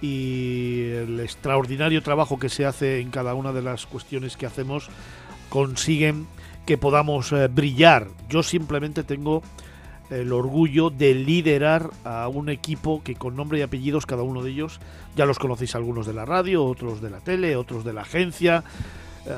y 0.00 0.90
el 0.90 1.20
extraordinario 1.20 2.02
trabajo 2.02 2.38
que 2.38 2.48
se 2.48 2.64
hace 2.64 3.00
en 3.00 3.10
cada 3.10 3.34
una 3.34 3.52
de 3.52 3.62
las 3.62 3.86
cuestiones 3.86 4.36
que 4.36 4.46
hacemos 4.46 4.88
consiguen 5.48 6.26
que 6.66 6.78
podamos 6.78 7.32
eh, 7.32 7.48
brillar. 7.48 8.08
Yo 8.28 8.42
simplemente 8.42 9.02
tengo 9.02 9.42
el 10.10 10.32
orgullo 10.32 10.90
de 10.90 11.14
liderar 11.14 11.90
a 12.04 12.28
un 12.28 12.48
equipo 12.48 13.02
que 13.02 13.14
con 13.14 13.36
nombre 13.36 13.58
y 13.58 13.62
apellidos 13.62 14.06
cada 14.06 14.22
uno 14.22 14.42
de 14.42 14.50
ellos 14.50 14.80
ya 15.16 15.24
los 15.24 15.38
conocéis 15.38 15.74
algunos 15.74 16.06
de 16.06 16.14
la 16.14 16.24
radio, 16.24 16.64
otros 16.64 17.00
de 17.00 17.10
la 17.10 17.20
tele, 17.20 17.56
otros 17.56 17.84
de 17.84 17.92
la 17.92 18.02
agencia, 18.02 18.64
eh, 19.26 19.36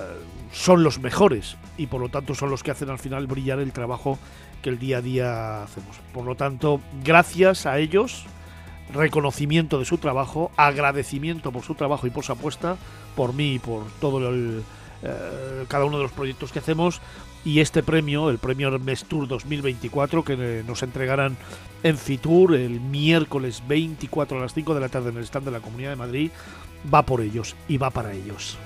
son 0.52 0.82
los 0.82 1.00
mejores 1.00 1.56
y 1.76 1.86
por 1.86 2.00
lo 2.00 2.08
tanto 2.08 2.34
son 2.34 2.50
los 2.50 2.62
que 2.62 2.70
hacen 2.70 2.90
al 2.90 2.98
final 2.98 3.26
brillar 3.26 3.58
el 3.58 3.72
trabajo 3.72 4.18
que 4.62 4.70
el 4.70 4.78
día 4.78 4.98
a 4.98 5.02
día 5.02 5.62
hacemos. 5.62 5.96
Por 6.12 6.24
lo 6.24 6.36
tanto, 6.36 6.80
gracias 7.04 7.66
a 7.66 7.78
ellos, 7.78 8.24
reconocimiento 8.92 9.78
de 9.78 9.84
su 9.84 9.98
trabajo, 9.98 10.50
agradecimiento 10.56 11.52
por 11.52 11.62
su 11.62 11.74
trabajo 11.74 12.06
y 12.06 12.10
por 12.10 12.24
su 12.24 12.32
apuesta, 12.32 12.76
por 13.16 13.32
mí 13.32 13.54
y 13.54 13.58
por 13.58 13.84
todo 14.00 14.28
el, 14.28 14.62
eh, 15.02 15.64
cada 15.68 15.84
uno 15.84 15.98
de 15.98 16.04
los 16.04 16.12
proyectos 16.12 16.52
que 16.52 16.60
hacemos 16.60 17.00
y 17.44 17.60
este 17.60 17.82
premio, 17.82 18.30
el 18.30 18.38
premio 18.38 18.68
Hermes 18.68 19.04
Tour 19.04 19.26
2024 19.26 20.24
que 20.24 20.36
eh, 20.38 20.64
nos 20.66 20.82
entregarán 20.82 21.36
en 21.82 21.98
Fitur 21.98 22.54
el 22.54 22.80
miércoles 22.80 23.62
24 23.66 24.38
a 24.38 24.40
las 24.40 24.54
5 24.54 24.74
de 24.74 24.80
la 24.80 24.88
tarde 24.88 25.10
en 25.10 25.16
el 25.16 25.24
stand 25.24 25.46
de 25.46 25.50
la 25.50 25.60
Comunidad 25.60 25.90
de 25.90 25.96
Madrid, 25.96 26.30
va 26.92 27.02
por 27.02 27.20
ellos 27.20 27.56
y 27.68 27.78
va 27.78 27.90
para 27.90 28.12
ellos. 28.12 28.56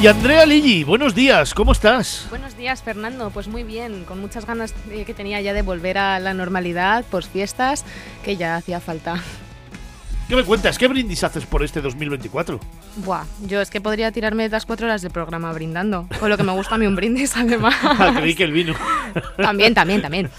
Y 0.00 0.06
Andrea 0.06 0.44
Ligi, 0.44 0.84
buenos 0.84 1.14
días, 1.14 1.54
¿cómo 1.54 1.72
estás? 1.72 2.26
Buenos 2.28 2.56
días, 2.58 2.82
Fernando. 2.82 3.30
Pues 3.30 3.48
muy 3.48 3.62
bien, 3.62 4.04
con 4.04 4.20
muchas 4.20 4.44
ganas 4.44 4.74
eh, 4.90 5.04
que 5.04 5.14
tenía 5.14 5.40
ya 5.40 5.54
de 5.54 5.62
volver 5.62 5.96
a 5.96 6.18
la 6.18 6.34
normalidad, 6.34 7.04
por 7.06 7.24
fiestas, 7.24 7.84
que 8.22 8.36
ya 8.36 8.56
hacía 8.56 8.80
falta. 8.80 9.22
¿Qué 10.28 10.36
me 10.36 10.42
cuentas? 10.42 10.78
¿Qué 10.78 10.88
brindis 10.88 11.22
haces 11.22 11.46
por 11.46 11.62
este 11.62 11.80
2024? 11.80 12.58
Buah, 13.04 13.24
yo 13.46 13.60
es 13.60 13.70
que 13.70 13.80
podría 13.80 14.10
tirarme 14.10 14.48
las 14.48 14.66
cuatro 14.66 14.86
horas 14.86 15.00
del 15.02 15.10
programa 15.10 15.52
brindando. 15.52 16.06
Con 16.18 16.28
lo 16.28 16.36
que 16.36 16.42
me 16.42 16.52
gusta 16.52 16.74
a 16.74 16.78
mí 16.78 16.86
un 16.86 16.96
brindis, 16.96 17.36
además. 17.36 17.74
Ah, 17.82 18.12
creí 18.16 18.34
que 18.34 18.44
el 18.44 18.52
vino. 18.52 18.74
También, 19.36 19.74
también, 19.74 20.02
también. 20.02 20.30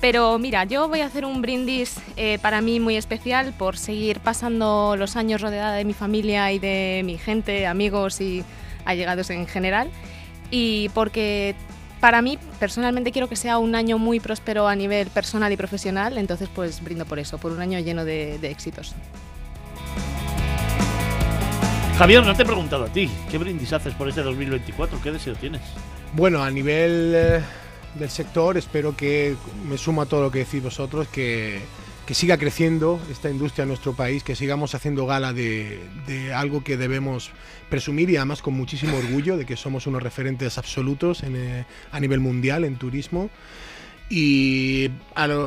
Pero 0.00 0.38
mira, 0.38 0.64
yo 0.64 0.88
voy 0.88 1.00
a 1.00 1.06
hacer 1.06 1.24
un 1.24 1.40
brindis 1.40 1.96
eh, 2.16 2.38
para 2.42 2.60
mí 2.60 2.80
muy 2.80 2.96
especial 2.96 3.54
por 3.56 3.78
seguir 3.78 4.20
pasando 4.20 4.96
los 4.98 5.16
años 5.16 5.40
rodeada 5.40 5.74
de 5.74 5.84
mi 5.84 5.94
familia 5.94 6.52
y 6.52 6.58
de 6.58 7.02
mi 7.04 7.16
gente, 7.16 7.66
amigos 7.66 8.20
y 8.20 8.44
allegados 8.84 9.30
en 9.30 9.46
general. 9.46 9.90
Y 10.50 10.88
porque 10.90 11.54
para 12.00 12.22
mí 12.22 12.38
personalmente 12.58 13.12
quiero 13.12 13.28
que 13.28 13.36
sea 13.36 13.58
un 13.58 13.74
año 13.74 13.98
muy 13.98 14.20
próspero 14.20 14.68
a 14.68 14.76
nivel 14.76 15.08
personal 15.08 15.52
y 15.52 15.56
profesional, 15.56 16.18
entonces 16.18 16.48
pues 16.54 16.82
brindo 16.82 17.06
por 17.06 17.18
eso, 17.18 17.38
por 17.38 17.52
un 17.52 17.60
año 17.60 17.78
lleno 17.78 18.04
de, 18.04 18.38
de 18.38 18.50
éxitos. 18.50 18.94
Javier, 21.98 22.26
no 22.26 22.34
te 22.34 22.42
he 22.42 22.46
preguntado 22.46 22.84
a 22.84 22.88
ti. 22.88 23.08
¿Qué 23.30 23.38
brindis 23.38 23.72
haces 23.72 23.94
por 23.94 24.08
este 24.08 24.22
2024? 24.22 25.00
¿Qué 25.00 25.12
deseo 25.12 25.34
tienes? 25.36 25.62
Bueno, 26.12 26.42
a 26.42 26.50
nivel 26.50 27.12
eh, 27.14 27.40
del 27.94 28.10
sector, 28.10 28.56
espero 28.56 28.96
que 28.96 29.36
me 29.68 29.78
sumo 29.78 30.02
a 30.02 30.06
todo 30.06 30.22
lo 30.22 30.30
que 30.30 30.40
decís 30.40 30.62
vosotros, 30.62 31.06
que, 31.08 31.60
que 32.06 32.14
siga 32.14 32.36
creciendo 32.36 33.00
esta 33.10 33.30
industria 33.30 33.62
en 33.62 33.68
nuestro 33.68 33.94
país, 33.94 34.22
que 34.22 34.36
sigamos 34.36 34.74
haciendo 34.74 35.06
gala 35.06 35.32
de, 35.32 35.80
algo 36.34 36.62
que 36.62 36.76
debemos 36.76 37.30
presumir 37.70 38.10
y 38.10 38.16
además 38.16 38.42
con 38.42 38.54
muchísimo 38.54 38.98
orgullo 38.98 39.36
de 39.36 39.46
que 39.46 39.56
somos 39.56 39.86
unos 39.86 40.02
referentes 40.02 40.58
absolutos 40.58 41.22
eh, 41.22 41.64
a 41.90 42.00
nivel 42.00 42.20
mundial 42.20 42.64
en 42.64 42.76
turismo. 42.76 43.30
Y 44.10 44.90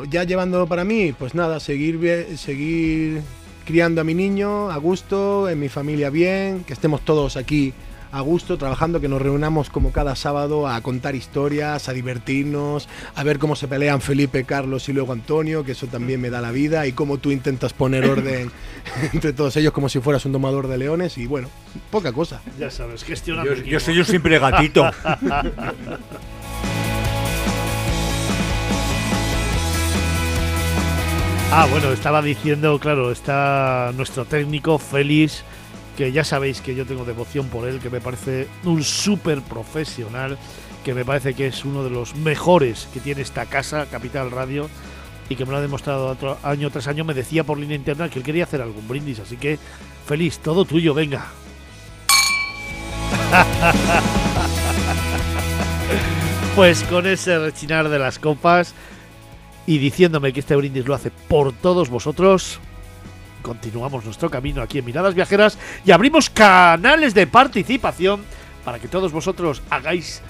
ya 0.09 0.23
llevándolo 0.23 0.67
para 0.67 0.83
mí, 0.83 1.13
pues 1.17 1.35
nada, 1.35 1.59
seguir, 1.59 2.35
seguir 2.37 3.21
criando 3.65 4.01
a 4.01 4.03
mi 4.03 4.15
niño 4.15 4.71
a 4.71 4.77
gusto, 4.77 5.47
en 5.47 5.59
mi 5.59 5.69
familia 5.69 6.09
bien, 6.09 6.63
que 6.63 6.73
estemos 6.73 7.05
todos 7.05 7.37
aquí 7.37 7.73
a 8.11 8.21
gusto, 8.21 8.57
trabajando, 8.57 9.01
que 9.01 9.07
nos 9.07 9.21
reunamos 9.21 9.69
como 9.69 9.91
cada 9.91 10.15
sábado 10.15 10.67
a 10.67 10.79
contar 10.81 11.15
historias, 11.15 11.89
a 11.89 11.93
divertirnos, 11.93 12.87
a 13.15 13.23
ver 13.23 13.39
cómo 13.39 13.55
se 13.55 13.67
pelean 13.67 14.01
Felipe, 14.01 14.43
Carlos 14.43 14.87
y 14.89 14.93
luego 14.93 15.13
Antonio, 15.13 15.63
que 15.63 15.73
eso 15.73 15.87
también 15.87 16.21
me 16.21 16.29
da 16.29 16.41
la 16.41 16.51
vida, 16.51 16.87
y 16.87 16.93
cómo 16.93 17.17
tú 17.17 17.31
intentas 17.31 17.73
poner 17.73 18.05
orden 18.09 18.51
entre 19.13 19.33
todos 19.33 19.55
ellos 19.57 19.73
como 19.73 19.89
si 19.89 19.99
fueras 19.99 20.25
un 20.25 20.31
domador 20.31 20.67
de 20.67 20.77
leones, 20.77 21.17
y 21.17 21.27
bueno, 21.27 21.49
poca 21.91 22.11
cosa. 22.11 22.41
Ya 22.59 22.71
sabes, 22.71 23.03
gestionando. 23.03 23.53
Yo, 23.53 23.63
yo 23.63 23.79
soy 23.79 23.95
yo 23.95 24.05
siempre 24.05 24.39
gatito. 24.39 24.89
Ah, 31.49 31.65
bueno, 31.71 31.91
estaba 31.93 32.21
diciendo, 32.21 32.77
claro, 32.77 33.09
está 33.09 33.91
nuestro 33.95 34.25
técnico 34.25 34.77
Félix, 34.77 35.43
que 35.97 36.11
ya 36.11 36.23
sabéis 36.23 36.61
que 36.61 36.75
yo 36.75 36.85
tengo 36.85 37.03
devoción 37.03 37.47
por 37.47 37.67
él, 37.67 37.79
que 37.79 37.89
me 37.89 37.99
parece 37.99 38.47
un 38.63 38.83
súper 38.83 39.41
profesional, 39.41 40.37
que 40.85 40.93
me 40.93 41.03
parece 41.03 41.33
que 41.33 41.47
es 41.47 41.65
uno 41.65 41.83
de 41.83 41.89
los 41.89 42.15
mejores 42.15 42.87
que 42.93 42.99
tiene 43.01 43.21
esta 43.23 43.45
casa, 43.47 43.87
Capital 43.91 44.29
Radio, 44.31 44.69
y 45.27 45.35
que 45.35 45.43
me 45.45 45.51
lo 45.51 45.57
ha 45.57 45.61
demostrado 45.61 46.07
otro- 46.07 46.37
año 46.43 46.69
tras 46.69 46.87
año. 46.87 47.03
Me 47.03 47.13
decía 47.13 47.43
por 47.43 47.57
línea 47.57 47.75
interna 47.75 48.09
que 48.09 48.19
él 48.19 48.25
quería 48.25 48.43
hacer 48.45 48.61
algún 48.61 48.87
brindis, 48.87 49.19
así 49.19 49.35
que 49.37 49.57
Félix, 50.05 50.39
todo 50.39 50.63
tuyo, 50.63 50.93
venga. 50.93 51.25
Pues 56.55 56.81
con 56.83 57.05
ese 57.05 57.37
rechinar 57.37 57.87
de 57.89 57.99
las 57.99 58.17
copas 58.17 58.73
y 59.67 59.77
diciéndome 59.77 60.33
que 60.33 60.39
este 60.39 60.55
brindis 60.55 60.87
lo 60.87 60.95
hace 60.95 61.11
por 61.11 61.53
todos 61.53 61.89
vosotros, 61.89 62.59
continuamos 63.47 64.03
nuestro 64.03 64.29
camino 64.29 64.61
aquí 64.61 64.79
en 64.79 64.85
Miradas 64.85 65.15
Viajeras 65.15 65.57
y 65.85 65.91
abrimos 65.91 66.29
canales 66.29 67.13
de 67.13 67.25
participación 67.25 68.21
para 68.65 68.77
que 68.77 68.89
todos 68.89 69.13
vosotros 69.13 69.61
hagáis 69.69 70.21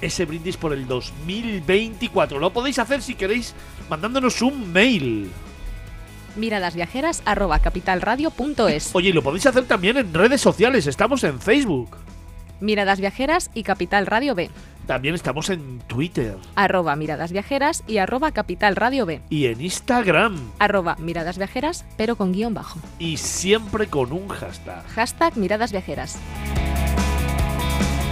ese 0.00 0.24
brindis 0.24 0.56
por 0.56 0.72
el 0.72 0.88
2024. 0.88 2.38
Lo 2.38 2.52
podéis 2.54 2.78
hacer 2.78 3.02
si 3.02 3.14
queréis 3.14 3.54
mandándonos 3.90 4.40
un 4.40 4.72
mail. 4.72 5.30
Miradasviajeras 6.36 7.22
arroba 7.26 7.58
capitalradio.es. 7.58 8.94
Oye, 8.94 9.10
y 9.10 9.12
lo 9.12 9.22
podéis 9.22 9.46
hacer 9.46 9.66
también 9.66 9.98
en 9.98 10.14
redes 10.14 10.40
sociales. 10.40 10.86
Estamos 10.86 11.22
en 11.24 11.38
Facebook. 11.40 11.96
Miradas 12.64 12.98
Viajeras 12.98 13.50
y 13.54 13.62
Capital 13.62 14.06
Radio 14.06 14.34
B. 14.34 14.50
También 14.86 15.14
estamos 15.14 15.48
en 15.48 15.78
Twitter 15.86 16.36
Arroba 16.56 16.94
Miradas 16.94 17.32
Viajeras 17.32 17.84
y 17.86 17.98
arroba 17.98 18.32
Capital 18.32 18.76
Radio 18.76 19.06
B. 19.06 19.22
y 19.30 19.46
en 19.46 19.60
Instagram. 19.60 20.38
Arroba 20.58 20.96
Miradas 20.98 21.38
Viajeras, 21.38 21.84
pero 21.96 22.16
con 22.16 22.32
guion 22.32 22.54
bajo. 22.54 22.78
Y 22.98 23.16
siempre 23.16 23.86
con 23.86 24.12
un 24.12 24.28
hashtag. 24.28 24.84
Hashtag 24.88 25.36
Miradas 25.36 25.72
Viajeras. 25.72 26.18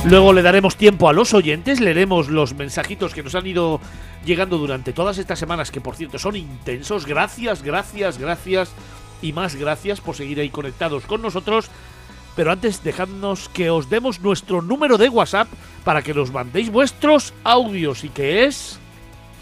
Luego 0.05 0.33
le 0.33 0.43
daremos 0.43 0.77
tiempo 0.77 1.09
a 1.09 1.13
los 1.13 1.33
oyentes, 1.33 1.81
leeremos 1.81 2.29
los 2.29 2.55
mensajitos 2.55 3.15
que 3.15 3.23
nos 3.23 3.37
han 3.37 3.47
ido 3.47 3.81
llegando 4.25 4.59
durante 4.59 4.93
todas 4.93 5.19
estas 5.19 5.39
semanas, 5.39 5.71
que 5.71 5.81
por 5.81 5.95
cierto 5.95 6.19
son 6.19 6.35
intensos. 6.35 7.07
Gracias, 7.07 7.63
gracias, 7.63 8.19
gracias 8.19 8.73
y 9.23 9.33
más 9.33 9.55
gracias 9.55 10.01
por 10.01 10.17
seguir 10.17 10.41
ahí 10.41 10.51
conectados 10.51 11.05
con 11.05 11.23
nosotros. 11.23 11.71
Pero 12.37 12.53
antes, 12.53 12.83
dejadnos 12.83 13.49
que 13.49 13.71
os 13.71 13.89
demos 13.91 14.21
nuestro 14.21 14.63
número 14.63 14.99
de 14.99 15.09
WhatsApp 15.09 15.49
para 15.85 16.03
que 16.03 16.15
nos 16.15 16.33
mandéis 16.33 16.71
vuestros 16.71 17.35
audios 17.45 18.05
y 18.05 18.09
que 18.09 18.45
es... 18.45 18.79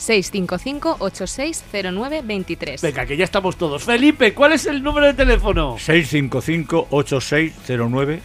655-8609-23. 0.00 2.80
Venga, 2.80 3.04
que 3.04 3.18
ya 3.18 3.24
estamos 3.24 3.56
todos. 3.56 3.84
Felipe, 3.84 4.32
¿cuál 4.32 4.52
es 4.52 4.64
el 4.66 4.82
número 4.82 5.06
de 5.06 5.14
teléfono? 5.14 5.76
655-8609-23. 5.76 8.20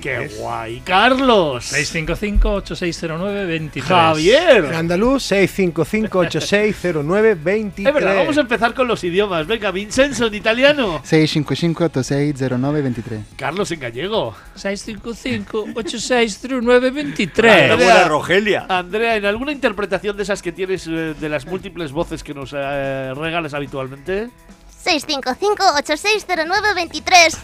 ¡Qué 0.00 0.28
guay! 0.38 0.80
Carlos. 0.84 1.72
655-8609-23. 1.72 3.82
Javier. 3.82 4.74
Andaluz 4.74 5.30
655-8609-23. 5.32 7.88
Es 7.88 7.94
verdad, 7.94 8.16
vamos 8.16 8.36
a 8.38 8.40
empezar 8.40 8.72
con 8.74 8.88
los 8.88 9.04
idiomas. 9.04 9.46
Venga, 9.46 9.70
Vincenzo 9.70 10.26
en 10.26 10.34
italiano. 10.34 11.00
655-8609-23. 11.04 13.22
Carlos 13.36 13.70
en 13.70 13.80
gallego. 13.80 14.34
655-8609-23. 14.56 17.36
Andrea. 17.36 17.76
buena 17.76 18.08
Rogelia. 18.08 18.66
Andrea, 18.68 19.16
¿en 19.16 19.24
alguna 19.26 19.52
interpretación 19.52 20.16
de 20.16 20.22
esas 20.22 20.40
que 20.42 20.52
tienes 20.52 20.86
eh, 20.86 21.14
de 21.18 21.28
las 21.28 21.44
múltiples 21.46 21.90
voces 21.92 22.22
que 22.22 22.32
nos 22.34 22.52
eh, 22.56 23.12
regales 23.14 23.52
habitualmente? 23.54 24.28
655-8609-23. 24.84 27.36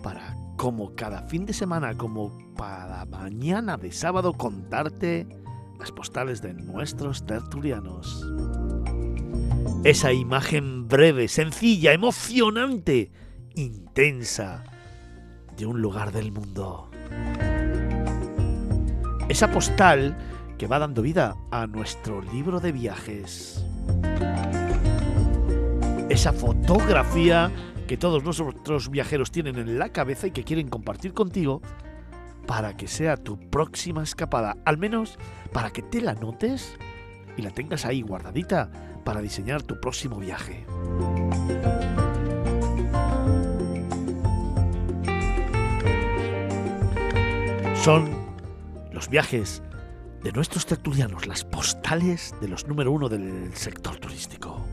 para, 0.00 0.36
como 0.56 0.94
cada 0.94 1.22
fin 1.22 1.44
de 1.44 1.52
semana, 1.52 1.92
como 1.96 2.54
para 2.54 3.04
mañana 3.04 3.76
de 3.76 3.90
sábado, 3.90 4.32
contarte 4.32 5.26
las 5.76 5.90
postales 5.90 6.40
de 6.40 6.54
nuestros 6.54 7.26
tertulianos. 7.26 8.24
Esa 9.82 10.12
imagen 10.12 10.86
breve, 10.86 11.26
sencilla, 11.26 11.92
emocionante, 11.92 13.10
intensa 13.56 14.62
de 15.56 15.66
un 15.66 15.82
lugar 15.82 16.12
del 16.12 16.30
mundo. 16.30 16.92
Esa 19.28 19.50
postal 19.50 20.16
que 20.58 20.68
va 20.68 20.78
dando 20.78 21.02
vida 21.02 21.34
a 21.50 21.66
nuestro 21.66 22.22
libro 22.22 22.60
de 22.60 22.70
viajes 22.70 23.64
esa 26.08 26.32
fotografía 26.32 27.50
que 27.86 27.96
todos 27.96 28.22
nuestros 28.24 28.90
viajeros 28.90 29.30
tienen 29.30 29.56
en 29.58 29.78
la 29.78 29.90
cabeza 29.90 30.26
y 30.26 30.30
que 30.30 30.44
quieren 30.44 30.68
compartir 30.68 31.12
contigo 31.12 31.60
para 32.46 32.76
que 32.76 32.88
sea 32.88 33.16
tu 33.16 33.38
próxima 33.38 34.02
escapada, 34.02 34.56
al 34.64 34.78
menos 34.78 35.18
para 35.52 35.70
que 35.70 35.82
te 35.82 36.00
la 36.00 36.14
notes 36.14 36.76
y 37.36 37.42
la 37.42 37.50
tengas 37.50 37.84
ahí 37.84 38.00
guardadita 38.00 38.70
para 39.04 39.20
diseñar 39.20 39.62
tu 39.62 39.80
próximo 39.80 40.18
viaje. 40.18 40.64
Son 47.82 48.10
los 48.92 49.08
viajes 49.08 49.62
de 50.22 50.32
nuestros 50.32 50.66
tertulianos, 50.66 51.26
las 51.26 51.44
postales 51.44 52.34
de 52.40 52.48
los 52.48 52.66
número 52.66 52.92
uno 52.92 53.08
del 53.08 53.54
sector 53.54 53.96
turístico. 53.96 54.64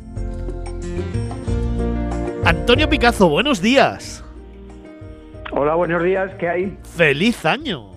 Antonio 2.46 2.90
Picazo, 2.90 3.30
buenos 3.30 3.62
días. 3.62 4.24
Hola, 5.52 5.76
buenos 5.76 6.04
días, 6.04 6.32
¿qué 6.40 6.50
hay? 6.50 6.78
¡Feliz 6.96 7.46
año! 7.46 7.92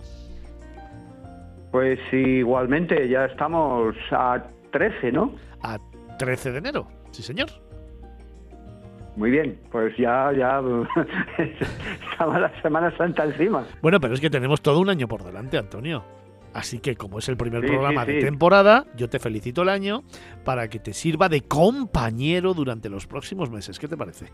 Pues 1.70 1.98
igualmente, 2.12 3.08
ya 3.08 3.26
estamos 3.26 3.94
a 4.10 4.42
13, 4.72 5.12
¿no? 5.12 5.34
A 5.62 5.78
13 6.18 6.52
de 6.52 6.58
enero, 6.58 6.86
sí 7.10 7.22
señor. 7.22 7.48
Muy 9.16 9.30
bien, 9.30 9.58
pues 9.72 9.96
ya, 9.96 10.32
ya 10.32 10.62
estaba 12.12 12.38
la 12.38 12.62
Semana 12.62 12.96
Santa 12.96 13.24
encima. 13.24 13.66
Bueno, 13.82 13.98
pero 14.00 14.14
es 14.14 14.20
que 14.20 14.30
tenemos 14.30 14.62
todo 14.62 14.78
un 14.78 14.88
año 14.88 15.08
por 15.08 15.24
delante, 15.24 15.58
Antonio. 15.58 16.04
Así 16.54 16.78
que 16.80 16.96
como 16.96 17.18
es 17.18 17.28
el 17.28 17.36
primer 17.36 17.60
Sí, 17.62 17.66
programa 17.68 18.04
sí, 18.04 18.12
de 18.12 18.20
sí. 18.20 18.26
temporada, 18.26 18.86
yo 18.96 19.08
te 19.08 19.18
felicito 19.18 19.62
el 19.62 19.68
año 19.68 20.02
para 20.44 20.68
que 20.68 20.78
te 20.78 20.92
sirva 20.92 21.28
de 21.28 21.42
compañero 21.42 22.54
durante 22.54 22.88
los 22.88 23.06
próximos 23.06 23.50
meses. 23.50 23.78
¿Qué 23.78 23.86
te 23.88 23.96
parece? 23.96 24.26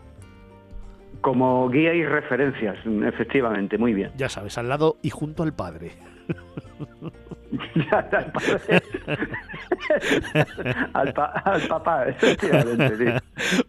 Como 1.21 1.69
guía 1.69 1.93
y 1.93 2.05
referencias, 2.05 2.77
efectivamente, 3.05 3.77
muy 3.77 3.93
bien. 3.93 4.11
Ya 4.17 4.29
sabes, 4.29 4.57
al 4.57 4.69
lado 4.69 4.97
y 5.01 5.09
junto 5.09 5.43
al 5.43 5.53
padre. 5.53 5.91
al, 7.91 8.31
padre. 8.31 8.81
al, 10.93 11.13
pa- 11.13 11.41
al 11.45 11.61
papá, 11.67 12.07
efectivamente, 12.09 12.97
sí. 12.97 13.05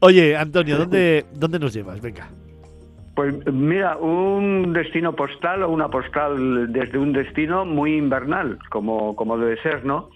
Oye, 0.00 0.36
Antonio, 0.36 0.76
¿dónde, 0.78 1.26
¿dónde 1.34 1.58
nos 1.58 1.72
llevas? 1.72 2.00
Venga. 2.00 2.28
Pues 3.16 3.34
mira, 3.50 3.96
un 3.96 4.74
destino 4.74 5.16
postal 5.16 5.62
o 5.62 5.70
una 5.70 5.88
postal 5.88 6.70
desde 6.70 6.98
un 6.98 7.14
destino 7.14 7.64
muy 7.64 7.96
invernal, 7.96 8.58
como, 8.68 9.16
como 9.16 9.38
debe 9.38 9.56
ser, 9.62 9.86
¿no? 9.86 10.10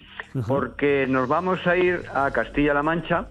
Porque 0.46 1.07
nos 1.09 1.26
vamos 1.26 1.66
a 1.66 1.78
ir 1.78 2.03
a 2.14 2.30
Castilla-La 2.30 2.82
Mancha, 2.82 3.28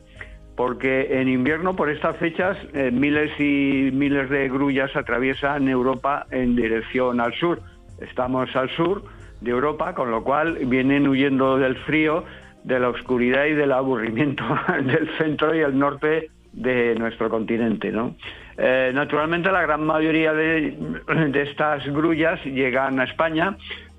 porque 0.55 1.21
en 1.21 1.29
invierno, 1.29 1.75
por 1.75 1.91
estas 1.91 2.17
fechas, 2.17 2.57
eh, 2.73 2.89
miles 2.91 3.31
y 3.39 3.91
miles 3.93 4.31
de 4.31 4.49
grullas 4.49 4.95
atraviesan 4.95 5.69
Europa 5.69 6.25
en 6.31 6.55
dirección 6.55 7.21
al 7.21 7.35
sur. 7.35 7.61
Estamos 8.01 8.55
al 8.55 8.71
sur 8.71 9.03
de 9.39 9.51
Europa, 9.51 9.93
con 9.93 10.09
lo 10.09 10.23
cual 10.23 10.57
vienen 10.65 11.07
huyendo 11.07 11.59
del 11.59 11.75
frío, 11.77 12.23
de 12.63 12.79
la 12.79 12.89
oscuridad 12.89 13.45
y 13.45 13.53
del 13.53 13.71
aburrimiento 13.71 14.43
del 14.83 15.07
centro 15.19 15.53
y 15.55 15.59
el 15.59 15.77
norte 15.77 16.31
de 16.53 16.95
nuestro 16.95 17.29
continente, 17.29 17.91
¿no? 17.91 18.15
Eh, 18.61 18.91
naturalmente 18.93 19.49
la 19.53 19.61
gran 19.61 19.85
mayoría 19.85 20.33
de, 20.33 20.77
estas 21.33 21.85
grullas 21.87 22.43
llegan 22.43 22.99
a 22.99 23.05
España, 23.05 23.55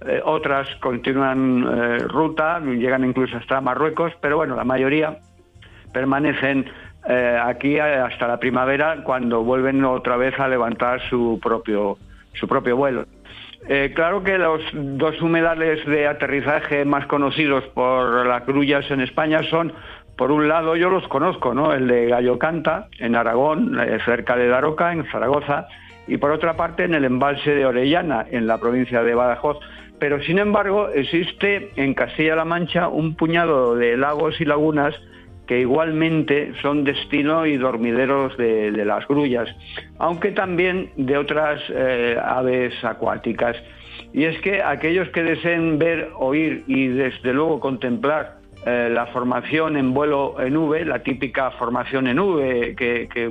eh, 0.07 0.21
otras 0.23 0.69
continúan 0.83 1.67
eh, 1.67 1.99
ruta, 2.01 2.61
llegan 2.61 3.03
incluso 3.07 3.39
hasta 3.39 3.63
Marruecos, 3.63 4.13
pero 4.21 4.37
bueno, 4.37 4.57
la 4.57 4.65
mayoría 4.65 5.17
permanecen 5.95 6.67
eh, 7.09 7.41
aquí 7.43 7.79
hasta 7.79 8.29
la 8.29 8.39
primavera 8.39 9.03
cuando 9.03 9.43
vuelven 9.43 9.83
otra 9.83 10.19
vez 10.19 10.39
a 10.39 10.47
levantar 10.47 11.01
su 11.09 11.41
propio 11.43 11.97
su 12.35 12.47
propio 12.47 12.77
vuelo. 12.77 13.07
Claro 13.95 14.25
que 14.25 14.39
los 14.39 14.63
dos 14.73 15.21
humedales 15.21 15.85
de 15.87 16.07
aterrizaje 16.07 16.85
más 16.87 17.07
conocidos 17.07 17.63
por 17.75 18.27
las 18.27 18.47
grullas 18.47 18.91
en 18.91 19.03
España 19.03 19.43
son, 19.51 19.73
por 20.21 20.33
un 20.33 20.49
lado, 20.49 20.77
yo 20.77 20.91
los 20.91 21.09
conozco, 21.09 21.55
¿no? 21.55 21.73
El 21.73 21.89
de 21.89 22.09
Gallo 22.09 22.39
Canta, 22.39 22.89
en 22.99 23.17
Aragón, 23.17 23.81
eh, 23.81 23.97
cerca 24.05 24.37
de 24.37 24.49
Daroca, 24.49 24.93
en 24.93 25.07
Zaragoza, 25.07 25.67
y 26.07 26.19
por 26.19 26.31
otra 26.31 26.59
parte 26.59 26.85
en 26.85 26.93
el 26.93 27.07
embalse 27.07 27.55
de 27.55 27.65
Orellana, 27.65 28.27
en 28.31 28.47
la 28.47 28.59
provincia 28.59 29.03
de 29.03 29.15
Badajoz. 29.15 29.57
Pero 29.99 30.21
sin 30.21 30.39
embargo, 30.39 30.91
existe 30.91 31.71
en 31.77 31.95
Castilla-La 31.95 32.45
Mancha 32.45 32.89
un 32.89 33.15
puñado 33.15 33.75
de 33.77 33.97
lagos 33.97 34.39
y 34.43 34.45
lagunas 34.45 34.95
que 35.47 35.61
igualmente 35.61 36.53
son 36.61 36.85
destino 36.85 37.47
y 37.47 37.57
dormideros 37.57 38.37
de, 38.37 38.73
las 38.85 39.09
grullas, 39.09 39.49
aunque 39.99 40.33
también 40.33 40.91
de 40.99 41.17
otras 41.17 41.63
eh, 41.71 42.19
aves 42.23 42.75
acuáticas. 42.85 43.57
Y 44.13 44.25
es 44.25 44.39
que 44.43 44.63
aquellos 44.63 45.09
que 45.09 45.23
deseen 45.23 45.79
ver, 45.79 46.11
oír 46.19 46.65
y 46.67 46.89
desde 46.89 47.33
luego 47.33 47.59
contemplar 47.59 48.40
eh, 48.67 48.89
la 48.93 49.07
formación 49.07 49.77
en 49.77 49.95
vuelo 49.95 50.37
en 50.41 50.57
V, 50.57 50.85
la 50.85 51.03
típica 51.03 51.51
formación 51.53 52.07
en 52.07 52.19
V, 52.19 52.75
que, 52.77 53.09
que 53.13 53.31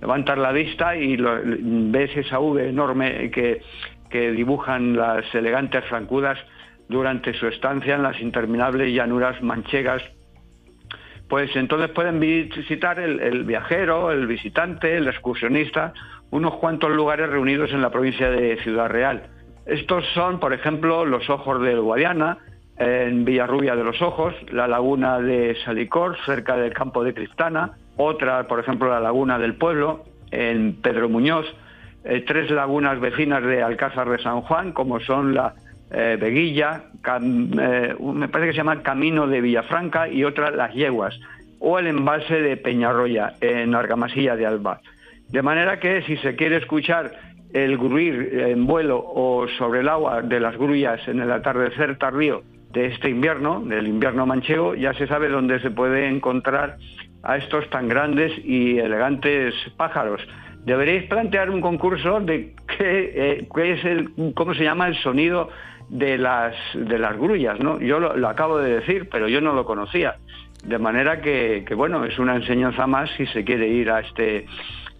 levantas 0.00 0.38
la 0.38 0.52
vista 0.52 0.96
y 0.96 1.16
lo- 1.16 1.40
ves 1.44 2.16
esa 2.16 2.38
V 2.40 2.68
enorme 2.68 3.30
que, 3.30 3.62
que 4.10 4.32
dibujan 4.32 4.96
las 4.96 5.34
elegantes 5.34 5.84
francudas 5.86 6.38
durante 6.88 7.32
su 7.34 7.46
estancia 7.46 7.94
en 7.94 8.02
las 8.02 8.20
interminables 8.20 8.92
llanuras 8.92 9.42
manchegas 9.42 10.02
pues 11.28 11.56
entonces 11.56 11.88
pueden 11.90 12.20
visitar 12.20 13.00
el 13.00 13.44
viajero, 13.44 14.12
el 14.12 14.26
visitante, 14.26 14.98
el 14.98 15.08
excursionista, 15.08 15.94
unos 16.30 16.56
cuantos 16.56 16.90
lugares 16.90 17.30
reunidos 17.30 17.72
en 17.72 17.80
la 17.80 17.90
provincia 17.90 18.30
de 18.30 18.58
Ciudad 18.58 18.90
Real. 18.90 19.22
Estos 19.64 20.04
son, 20.12 20.38
por 20.38 20.52
ejemplo, 20.52 21.06
los 21.06 21.28
ojos 21.30 21.62
del 21.62 21.80
Guadiana, 21.80 22.36
en 22.76 23.24
Villarrubia 23.24 23.76
de 23.76 23.84
los 23.84 24.00
Ojos, 24.02 24.34
la 24.50 24.66
laguna 24.66 25.20
de 25.20 25.56
Salicor, 25.64 26.16
cerca 26.24 26.56
del 26.56 26.72
campo 26.72 27.04
de 27.04 27.14
Cristana, 27.14 27.72
otra, 27.96 28.46
por 28.48 28.58
ejemplo, 28.58 28.88
la 28.88 29.00
laguna 29.00 29.38
del 29.38 29.54
Pueblo, 29.54 30.04
en 30.30 30.74
Pedro 30.82 31.08
Muñoz, 31.08 31.46
eh, 32.04 32.24
tres 32.26 32.50
lagunas 32.50 32.98
vecinas 33.00 33.42
de 33.44 33.62
Alcázar 33.62 34.10
de 34.10 34.18
San 34.18 34.40
Juan, 34.42 34.72
como 34.72 34.98
son 35.00 35.34
la 35.34 35.54
eh, 35.90 36.18
Veguilla, 36.20 36.84
eh, 37.20 37.94
me 38.00 38.28
parece 38.28 38.48
que 38.48 38.52
se 38.52 38.58
llama 38.58 38.82
Camino 38.82 39.28
de 39.28 39.40
Villafranca 39.40 40.08
y 40.08 40.24
otra 40.24 40.50
Las 40.50 40.74
Yeguas, 40.74 41.18
o 41.60 41.78
el 41.78 41.86
embalse 41.86 42.42
de 42.42 42.56
Peñarroya, 42.56 43.34
en 43.40 43.74
Argamasilla 43.74 44.34
de 44.34 44.46
Alba. 44.46 44.80
De 45.28 45.42
manera 45.42 45.78
que 45.78 46.02
si 46.02 46.16
se 46.18 46.34
quiere 46.34 46.56
escuchar 46.56 47.12
el 47.52 47.78
gruir 47.78 48.40
en 48.40 48.66
vuelo 48.66 48.98
o 48.98 49.46
sobre 49.56 49.80
el 49.80 49.88
agua 49.88 50.22
de 50.22 50.40
las 50.40 50.56
grullas 50.56 51.06
en 51.06 51.20
el 51.20 51.30
atardecer 51.30 51.96
tardío 51.98 52.42
de 52.74 52.86
este 52.86 53.08
invierno, 53.08 53.60
del 53.64 53.86
invierno 53.86 54.26
manchego, 54.26 54.74
ya 54.74 54.92
se 54.94 55.06
sabe 55.06 55.28
dónde 55.28 55.60
se 55.60 55.70
puede 55.70 56.08
encontrar 56.08 56.76
a 57.22 57.36
estos 57.36 57.70
tan 57.70 57.88
grandes 57.88 58.32
y 58.44 58.78
elegantes 58.78 59.54
pájaros. 59.76 60.20
Deberéis 60.66 61.04
plantear 61.04 61.50
un 61.50 61.60
concurso 61.60 62.20
de 62.20 62.54
qué, 62.76 63.38
eh, 63.38 63.48
es 63.56 63.84
el, 63.84 64.10
cómo 64.34 64.54
se 64.54 64.64
llama 64.64 64.88
el 64.88 64.96
sonido 64.96 65.50
de 65.88 66.18
las 66.18 66.54
de 66.74 66.98
las 66.98 67.16
grullas, 67.16 67.60
¿no? 67.60 67.78
Yo 67.78 68.00
lo, 68.00 68.16
lo 68.16 68.28
acabo 68.28 68.58
de 68.58 68.76
decir, 68.76 69.08
pero 69.10 69.28
yo 69.28 69.40
no 69.40 69.52
lo 69.52 69.64
conocía. 69.64 70.16
De 70.64 70.78
manera 70.78 71.20
que, 71.20 71.64
que, 71.66 71.74
bueno, 71.74 72.04
es 72.04 72.18
una 72.18 72.36
enseñanza 72.36 72.86
más 72.86 73.10
si 73.16 73.26
se 73.26 73.44
quiere 73.44 73.68
ir 73.68 73.90
a 73.90 74.00
este 74.00 74.46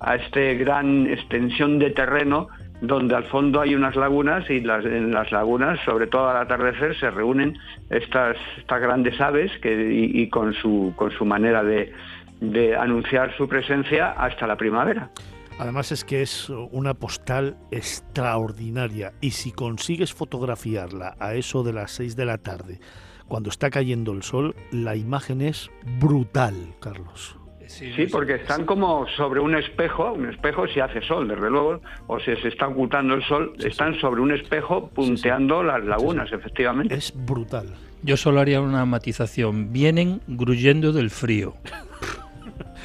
a 0.00 0.16
este 0.16 0.54
gran 0.56 1.06
extensión 1.06 1.78
de 1.78 1.90
terreno 1.90 2.48
donde 2.86 3.14
al 3.14 3.24
fondo 3.24 3.60
hay 3.60 3.74
unas 3.74 3.96
lagunas 3.96 4.48
y 4.50 4.60
las, 4.60 4.84
en 4.84 5.12
las 5.12 5.30
lagunas, 5.32 5.78
sobre 5.84 6.06
todo 6.06 6.28
al 6.28 6.38
atardecer, 6.38 6.98
se 6.98 7.10
reúnen 7.10 7.58
estas, 7.90 8.36
grandes 8.68 9.20
aves 9.20 9.50
que, 9.62 9.92
y, 9.92 10.22
y 10.22 10.28
con, 10.28 10.54
su, 10.54 10.92
con 10.96 11.10
su 11.10 11.24
manera 11.24 11.62
de, 11.62 11.92
de 12.40 12.76
anunciar 12.76 13.36
su 13.36 13.48
presencia 13.48 14.12
hasta 14.12 14.46
la 14.46 14.56
primavera. 14.56 15.10
Además 15.58 15.92
es 15.92 16.04
que 16.04 16.22
es 16.22 16.50
una 16.50 16.94
postal 16.94 17.56
extraordinaria 17.70 19.12
y 19.20 19.30
si 19.30 19.52
consigues 19.52 20.12
fotografiarla 20.12 21.16
a 21.20 21.34
eso 21.34 21.62
de 21.62 21.72
las 21.72 21.92
6 21.92 22.16
de 22.16 22.24
la 22.24 22.38
tarde, 22.38 22.80
cuando 23.28 23.50
está 23.50 23.70
cayendo 23.70 24.12
el 24.12 24.22
sol, 24.22 24.54
la 24.72 24.96
imagen 24.96 25.40
es 25.40 25.70
brutal, 26.00 26.74
Carlos. 26.80 27.38
Sí, 27.66 28.06
porque 28.10 28.36
están 28.36 28.66
como 28.66 29.06
sobre 29.16 29.40
un 29.40 29.54
espejo, 29.54 30.12
un 30.12 30.28
espejo 30.28 30.66
si 30.68 30.80
hace 30.80 31.00
sol, 31.02 31.28
desde 31.28 31.50
luego, 31.50 31.80
o 32.06 32.20
si 32.20 32.34
se 32.36 32.48
está 32.48 32.68
ocultando 32.68 33.14
el 33.14 33.24
sol, 33.24 33.54
están 33.58 33.98
sobre 34.00 34.20
un 34.20 34.32
espejo 34.32 34.88
punteando 34.88 35.62
las 35.62 35.84
lagunas, 35.84 36.30
efectivamente. 36.32 36.94
Es 36.94 37.12
brutal. 37.14 37.66
Yo 38.02 38.16
solo 38.16 38.40
haría 38.40 38.60
una 38.60 38.84
matización. 38.84 39.72
Vienen 39.72 40.20
gruyendo 40.26 40.92
del 40.92 41.10
frío. 41.10 41.54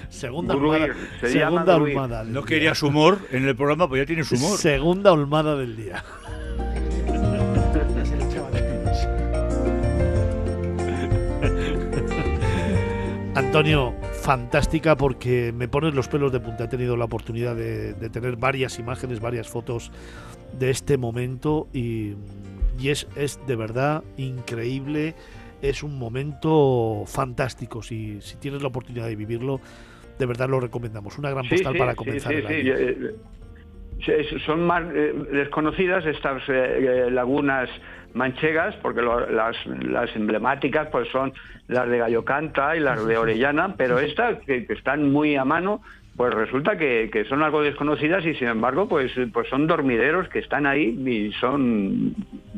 Segunda 0.09 0.55
Gruir, 0.55 0.81
olmada, 0.81 0.95
se 1.21 1.29
segunda 1.29 1.75
olmada 1.75 2.23
del 2.23 2.33
No 2.33 2.43
querías 2.43 2.81
humor 2.81 3.19
en 3.31 3.47
el 3.47 3.55
programa, 3.55 3.87
pues 3.87 4.01
ya 4.01 4.05
tienes 4.07 4.31
humor. 4.31 4.57
Segunda 4.57 5.11
olmada 5.11 5.55
del 5.55 5.77
día. 5.77 6.03
Antonio, 13.35 13.93
fantástica 14.29 14.95
porque 14.95 15.51
me 15.51 15.67
pones 15.67 15.95
los 15.95 16.07
pelos 16.07 16.31
de 16.31 16.39
punta. 16.39 16.65
He 16.65 16.67
tenido 16.67 16.95
la 16.95 17.05
oportunidad 17.05 17.55
de, 17.55 17.95
de 17.95 18.09
tener 18.11 18.35
varias 18.35 18.77
imágenes, 18.77 19.19
varias 19.19 19.47
fotos 19.49 19.91
de 20.59 20.69
este 20.69 20.97
momento 20.99 21.67
y, 21.73 22.13
y 22.79 22.89
es, 22.89 23.07
es 23.15 23.39
de 23.47 23.55
verdad 23.55 24.03
increíble. 24.17 25.15
Es 25.63 25.81
un 25.81 25.97
momento 25.97 27.05
fantástico. 27.07 27.81
Si, 27.81 28.21
si 28.21 28.37
tienes 28.37 28.61
la 28.61 28.67
oportunidad 28.67 29.07
de 29.07 29.15
vivirlo, 29.15 29.61
de 30.19 30.25
verdad 30.27 30.47
lo 30.47 30.59
recomendamos. 30.59 31.17
Una 31.17 31.31
gran 31.31 31.45
Sí, 31.45 31.49
postal 31.55 31.73
sí, 31.73 31.79
para 31.79 31.95
comenzar 31.95 32.31
sí, 32.31 32.37
el 32.37 32.45
año. 32.45 32.75
eh, 32.77 33.15
eh, 34.07 34.39
Son 34.45 34.63
más 34.63 34.83
eh, 34.93 35.11
desconocidas 35.31 36.05
estas 36.05 36.43
eh, 36.49 37.07
lagunas 37.09 37.67
manchegas, 38.13 38.75
porque 38.81 39.01
lo- 39.01 39.29
las, 39.29 39.55
las 39.65 40.13
emblemáticas 40.15 40.87
pues 40.91 41.07
son 41.11 41.33
las 41.67 41.87
de 41.89 41.97
Gallo 41.99 42.25
Canta 42.25 42.75
y 42.75 42.79
las 42.79 43.05
de 43.05 43.17
Orellana, 43.17 43.75
pero 43.77 43.99
estas 43.99 44.39
que, 44.45 44.65
que 44.65 44.73
están 44.73 45.11
muy 45.11 45.35
a 45.35 45.45
mano, 45.45 45.81
pues 46.17 46.33
resulta 46.33 46.77
que, 46.77 47.09
que 47.13 47.23
son 47.25 47.43
algo 47.43 47.61
desconocidas 47.61 48.25
y 48.25 48.33
sin 48.35 48.47
embargo 48.49 48.89
pues, 48.89 49.11
pues 49.31 49.47
son 49.49 49.67
dormideros 49.67 50.27
que 50.29 50.39
están 50.39 50.65
ahí 50.65 50.87
y 51.07 51.31
son 51.39 52.13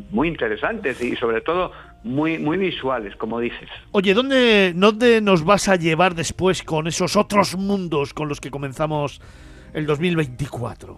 muy 0.10 0.28
interesantes 0.30 1.00
y 1.04 1.16
sobre 1.16 1.42
todo 1.42 1.72
muy, 2.04 2.40
muy 2.40 2.58
visuales, 2.58 3.16
como 3.18 3.40
dices. 3.40 3.70
Oye, 3.92 4.14
¿dónde, 4.16 4.74
¿dónde 4.76 5.22
nos 5.22 5.44
vas 5.46 5.70
a 5.70 5.76
llevar 5.76 6.16
después 6.16 6.64
con 6.64 6.88
esos 6.88 7.16
otros 7.16 7.56
mundos 7.56 8.14
con 8.16 8.28
los 8.28 8.42
que 8.42 8.50
comenzamos 8.50 9.22
el 9.74 9.86
2024? 9.86 10.98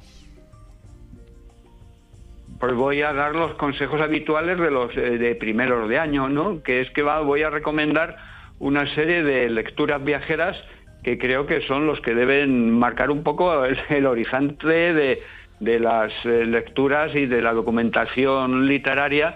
Pues 2.63 2.75
voy 2.75 3.01
a 3.01 3.11
dar 3.11 3.35
los 3.35 3.55
consejos 3.55 3.99
habituales 3.99 4.57
de 4.57 4.71
los 4.71 4.95
eh, 4.95 5.17
de 5.17 5.35
primeros 5.35 5.89
de 5.89 5.99
año, 5.99 6.29
¿no? 6.29 6.63
Que 6.63 6.79
es 6.79 6.89
que 6.91 7.01
va, 7.01 7.19
voy 7.19 7.43
a 7.43 7.49
recomendar 7.49 8.15
una 8.57 8.87
serie 8.95 9.21
de 9.21 9.49
lecturas 9.49 10.01
viajeras 10.01 10.55
que 11.03 11.17
creo 11.17 11.45
que 11.45 11.59
son 11.67 11.85
los 11.85 11.99
que 11.99 12.15
deben 12.15 12.71
marcar 12.71 13.11
un 13.11 13.21
poco 13.21 13.65
el, 13.65 14.05
horizonte 14.05 14.65
de, 14.65 15.21
de 15.59 15.79
las 15.81 16.13
eh, 16.23 16.45
lecturas 16.45 17.13
y 17.13 17.25
de 17.25 17.41
la 17.41 17.51
documentación 17.51 18.65
literaria 18.65 19.35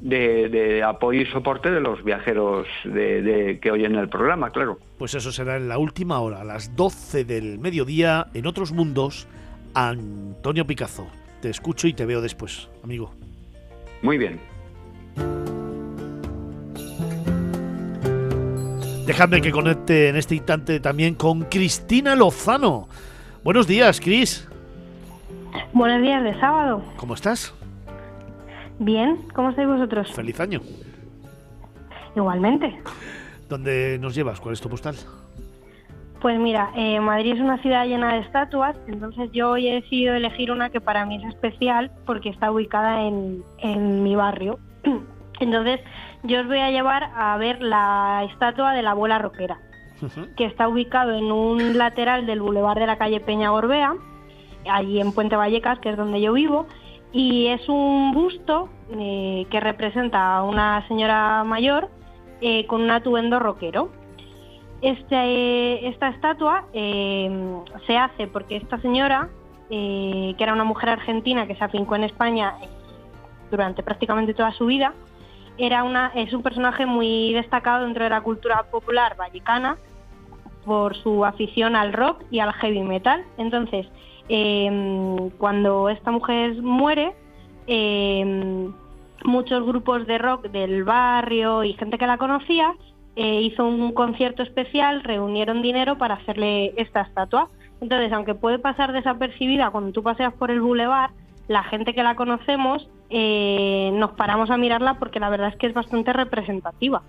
de, 0.00 0.84
apoyo 0.86 1.22
y 1.22 1.26
soporte 1.26 1.72
de 1.72 1.80
los 1.80 2.04
viajeros 2.04 2.68
de, 2.84 3.58
que 3.60 3.72
oyen 3.72 3.96
el 3.96 4.08
programa, 4.08 4.50
claro. 4.50 4.78
Pues 4.96 5.14
eso 5.16 5.32
será 5.32 5.56
en 5.56 5.68
la 5.68 5.76
última 5.76 6.20
hora, 6.20 6.42
a 6.42 6.44
las 6.44 6.76
12 6.76 7.24
del 7.24 7.58
mediodía, 7.58 8.28
en 8.32 8.46
otros 8.46 8.70
mundos, 8.70 9.26
Antonio 9.74 10.68
Picazo. 10.68 11.08
Te 11.40 11.48
escucho 11.48 11.88
y 11.88 11.94
te 11.94 12.04
veo 12.04 12.20
después, 12.20 12.68
amigo. 12.84 13.12
Muy 14.02 14.18
bien. 14.18 14.40
Déjame 19.06 19.40
que 19.40 19.50
conecte 19.50 20.08
en 20.08 20.16
este 20.16 20.36
instante 20.36 20.78
también 20.80 21.14
con 21.14 21.42
Cristina 21.42 22.14
Lozano. 22.14 22.88
Buenos 23.42 23.66
días, 23.66 24.00
Cris. 24.00 24.46
Buenos 25.72 26.02
días 26.02 26.22
de 26.22 26.38
sábado. 26.38 26.84
¿Cómo 26.96 27.14
estás? 27.14 27.54
Bien, 28.78 29.26
¿cómo 29.34 29.50
estáis 29.50 29.66
vosotros? 29.66 30.12
Feliz 30.12 30.38
año. 30.40 30.60
Igualmente. 32.14 32.80
¿Dónde 33.48 33.98
nos 34.00 34.14
llevas? 34.14 34.40
¿Cuál 34.40 34.54
es 34.54 34.60
tu 34.60 34.68
postal? 34.68 34.94
Pues 36.20 36.38
mira, 36.38 36.70
eh, 36.76 37.00
Madrid 37.00 37.34
es 37.34 37.40
una 37.40 37.56
ciudad 37.62 37.86
llena 37.86 38.12
de 38.12 38.20
estatuas, 38.20 38.76
entonces 38.86 39.30
yo 39.32 39.52
hoy 39.52 39.68
he 39.68 39.74
decidido 39.74 40.14
elegir 40.14 40.52
una 40.52 40.68
que 40.68 40.80
para 40.80 41.06
mí 41.06 41.16
es 41.16 41.24
especial 41.24 41.90
porque 42.04 42.28
está 42.28 42.52
ubicada 42.52 43.02
en, 43.04 43.42
en 43.58 44.02
mi 44.02 44.14
barrio. 44.16 44.58
Entonces 45.40 45.80
yo 46.22 46.40
os 46.40 46.46
voy 46.46 46.58
a 46.58 46.70
llevar 46.70 47.10
a 47.14 47.34
ver 47.38 47.62
la 47.62 48.26
estatua 48.30 48.74
de 48.74 48.82
la 48.82 48.90
abuela 48.90 49.18
roquera, 49.18 49.58
que 50.36 50.44
está 50.44 50.68
ubicado 50.68 51.14
en 51.14 51.32
un 51.32 51.78
lateral 51.78 52.26
del 52.26 52.42
bulevar 52.42 52.78
de 52.78 52.86
la 52.86 52.98
calle 52.98 53.20
Peña 53.20 53.48
Gorbea, 53.48 53.94
allí 54.70 55.00
en 55.00 55.12
Puente 55.12 55.36
Vallecas, 55.36 55.78
que 55.78 55.88
es 55.88 55.96
donde 55.96 56.20
yo 56.20 56.34
vivo, 56.34 56.66
y 57.12 57.46
es 57.46 57.66
un 57.70 58.12
busto 58.12 58.68
eh, 58.90 59.46
que 59.50 59.60
representa 59.60 60.36
a 60.36 60.42
una 60.42 60.86
señora 60.88 61.42
mayor 61.44 61.88
eh, 62.42 62.66
con 62.66 62.82
un 62.82 62.90
atuendo 62.90 63.38
rockero. 63.38 63.90
Este, 64.82 65.88
esta 65.88 66.08
estatua 66.08 66.64
eh, 66.72 67.30
se 67.86 67.96
hace 67.96 68.26
porque 68.26 68.56
esta 68.56 68.80
señora, 68.80 69.28
que 69.68 70.34
era 70.38 70.52
una 70.52 70.64
mujer 70.64 70.88
argentina 70.88 71.46
que 71.46 71.54
se 71.54 71.62
afincó 71.62 71.94
en 71.94 72.04
España 72.04 72.54
durante 73.50 73.82
prácticamente 73.82 74.34
toda 74.34 74.52
su 74.52 74.66
vida, 74.66 74.94
era 75.58 75.84
una, 75.84 76.10
es 76.14 76.32
un 76.32 76.42
personaje 76.42 76.86
muy 76.86 77.32
destacado 77.34 77.84
dentro 77.84 78.02
de 78.04 78.10
la 78.10 78.22
cultura 78.22 78.64
popular 78.70 79.16
vallecana 79.16 79.76
por 80.64 80.96
su 80.96 81.24
afición 81.24 81.76
al 81.76 81.92
rock 81.92 82.24
y 82.30 82.40
al 82.40 82.52
heavy 82.54 82.82
metal. 82.82 83.24
Entonces, 83.38 83.86
Em, 84.32 85.30
cuando 85.38 85.88
esta 85.88 86.12
mujer 86.12 86.62
muere, 86.62 87.14
em, 87.66 88.72
muchos 89.24 89.66
grupos 89.66 90.06
de 90.06 90.18
rock 90.18 90.42
del 90.50 90.84
barrio 90.84 91.64
y 91.64 91.72
gente 91.72 91.98
que 91.98 92.06
la 92.06 92.16
conocía 92.16 92.72
eh, 93.22 93.42
hizo 93.42 93.66
un 93.66 93.92
concierto 93.92 94.42
especial, 94.42 95.02
reunieron 95.02 95.60
dinero 95.60 95.98
para 95.98 96.14
hacerle 96.14 96.72
esta 96.78 97.02
estatua. 97.02 97.50
Entonces, 97.82 98.10
aunque 98.14 98.34
puede 98.34 98.58
pasar 98.58 98.94
desapercibida 98.94 99.70
cuando 99.70 99.92
tú 99.92 100.02
paseas 100.02 100.32
por 100.32 100.50
el 100.50 100.62
boulevard, 100.62 101.10
la 101.46 101.62
gente 101.64 101.92
que 101.92 102.02
la 102.02 102.16
conocemos 102.16 102.88
eh, 103.10 103.90
nos 103.92 104.12
paramos 104.12 104.50
a 104.50 104.56
mirarla 104.56 104.94
porque 104.94 105.20
la 105.20 105.28
verdad 105.28 105.48
es 105.48 105.56
que 105.56 105.66
es 105.66 105.74
bastante 105.74 106.14
representativa. 106.14 107.02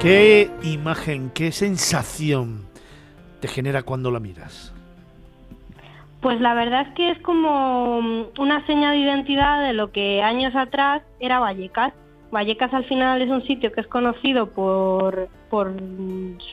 ¿Qué 0.00 0.50
imagen, 0.62 1.30
qué 1.34 1.52
sensación 1.52 2.64
te 3.40 3.48
genera 3.48 3.82
cuando 3.82 4.10
la 4.10 4.18
miras? 4.18 4.72
Pues 6.20 6.38
la 6.40 6.52
verdad 6.54 6.82
es 6.82 6.94
que 6.94 7.10
es 7.10 7.18
como 7.20 8.02
mm, 8.02 8.24
una 8.38 8.64
seña 8.66 8.90
de 8.90 8.98
identidad 8.98 9.62
de 9.62 9.72
lo 9.72 9.90
que 9.90 10.22
años 10.22 10.54
atrás 10.54 11.02
era 11.18 11.38
Vallecas. 11.40 11.94
Vallecas 12.30 12.72
al 12.74 12.84
final 12.84 13.22
es 13.22 13.30
un 13.30 13.42
sitio 13.46 13.72
que 13.72 13.80
es 13.80 13.86
conocido 13.86 14.50
por, 14.50 15.28
por 15.48 15.74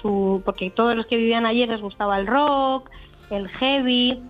su 0.02 0.42
porque 0.46 0.72
todos 0.72 0.96
los 0.96 1.06
que 1.06 1.18
vivían 1.18 1.46
allí 1.46 1.66
les 1.66 1.82
gustaba 1.82 2.18
el 2.18 2.28
rock, 2.28 2.90
el 3.30 3.48
heavy, 3.50 4.24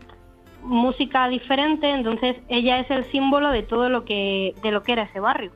música 0.63 1.29
diferente, 1.29 1.89
entonces 1.89 2.35
ella 2.49 2.79
es 2.79 2.89
el 2.89 3.05
símbolo 3.11 3.51
de 3.51 3.63
todo 3.63 3.89
lo 3.89 4.03
que 4.03 4.55
de 4.63 4.71
lo 4.71 4.83
que 4.83 4.93
era 4.93 5.03
ese 5.03 5.19
barrio. 5.19 5.51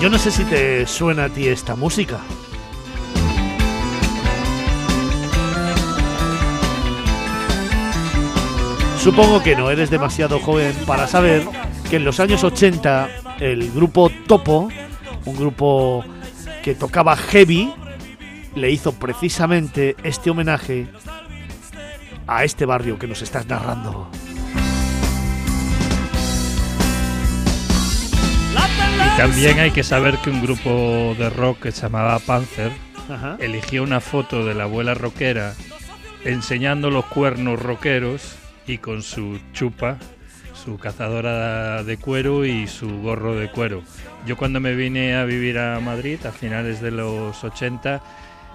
Yo 0.00 0.10
no 0.10 0.18
sé 0.18 0.30
si 0.30 0.44
te 0.44 0.86
suena 0.86 1.24
a 1.24 1.28
ti 1.28 1.48
esta 1.48 1.74
música. 1.74 2.20
Supongo 9.06 9.40
que 9.40 9.54
no 9.54 9.70
eres 9.70 9.88
demasiado 9.88 10.40
joven 10.40 10.74
para 10.84 11.06
saber 11.06 11.44
que 11.88 11.94
en 11.94 12.04
los 12.04 12.18
años 12.18 12.42
80 12.42 13.08
el 13.38 13.70
grupo 13.70 14.10
Topo, 14.26 14.68
un 15.24 15.36
grupo 15.36 16.04
que 16.64 16.74
tocaba 16.74 17.14
heavy, 17.14 17.72
le 18.56 18.72
hizo 18.72 18.90
precisamente 18.90 19.94
este 20.02 20.30
homenaje 20.30 20.88
a 22.26 22.42
este 22.42 22.66
barrio 22.66 22.98
que 22.98 23.06
nos 23.06 23.22
estás 23.22 23.46
narrando. 23.46 24.10
Y 29.06 29.16
también 29.16 29.60
hay 29.60 29.70
que 29.70 29.84
saber 29.84 30.18
que 30.18 30.30
un 30.30 30.42
grupo 30.42 31.14
de 31.16 31.30
rock 31.30 31.60
que 31.60 31.70
se 31.70 31.82
llamaba 31.82 32.18
Panzer 32.18 32.72
eligió 33.38 33.84
una 33.84 34.00
foto 34.00 34.44
de 34.44 34.54
la 34.54 34.64
abuela 34.64 34.94
rockera 34.94 35.54
enseñando 36.24 36.90
los 36.90 37.04
cuernos 37.04 37.62
rockeros 37.62 38.36
y 38.66 38.78
con 38.78 39.02
su 39.02 39.38
chupa, 39.52 39.98
su 40.54 40.78
cazadora 40.78 41.82
de 41.84 41.96
cuero 41.98 42.44
y 42.44 42.66
su 42.66 43.02
gorro 43.02 43.34
de 43.34 43.50
cuero. 43.50 43.82
Yo 44.26 44.36
cuando 44.36 44.60
me 44.60 44.74
vine 44.74 45.14
a 45.14 45.24
vivir 45.24 45.58
a 45.58 45.78
Madrid 45.80 46.24
a 46.26 46.32
finales 46.32 46.80
de 46.80 46.90
los 46.90 47.42
80, 47.44 48.02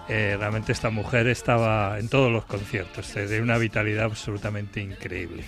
eh, 0.10 0.36
realmente 0.38 0.72
esta 0.72 0.90
mujer 0.90 1.28
estaba 1.28 1.98
en 2.00 2.10
todos 2.10 2.32
los 2.32 2.46
conciertos, 2.46 3.14
de 3.14 3.42
una 3.42 3.58
vitalidad 3.58 4.06
absolutamente 4.06 4.82
increíble. 4.82 5.46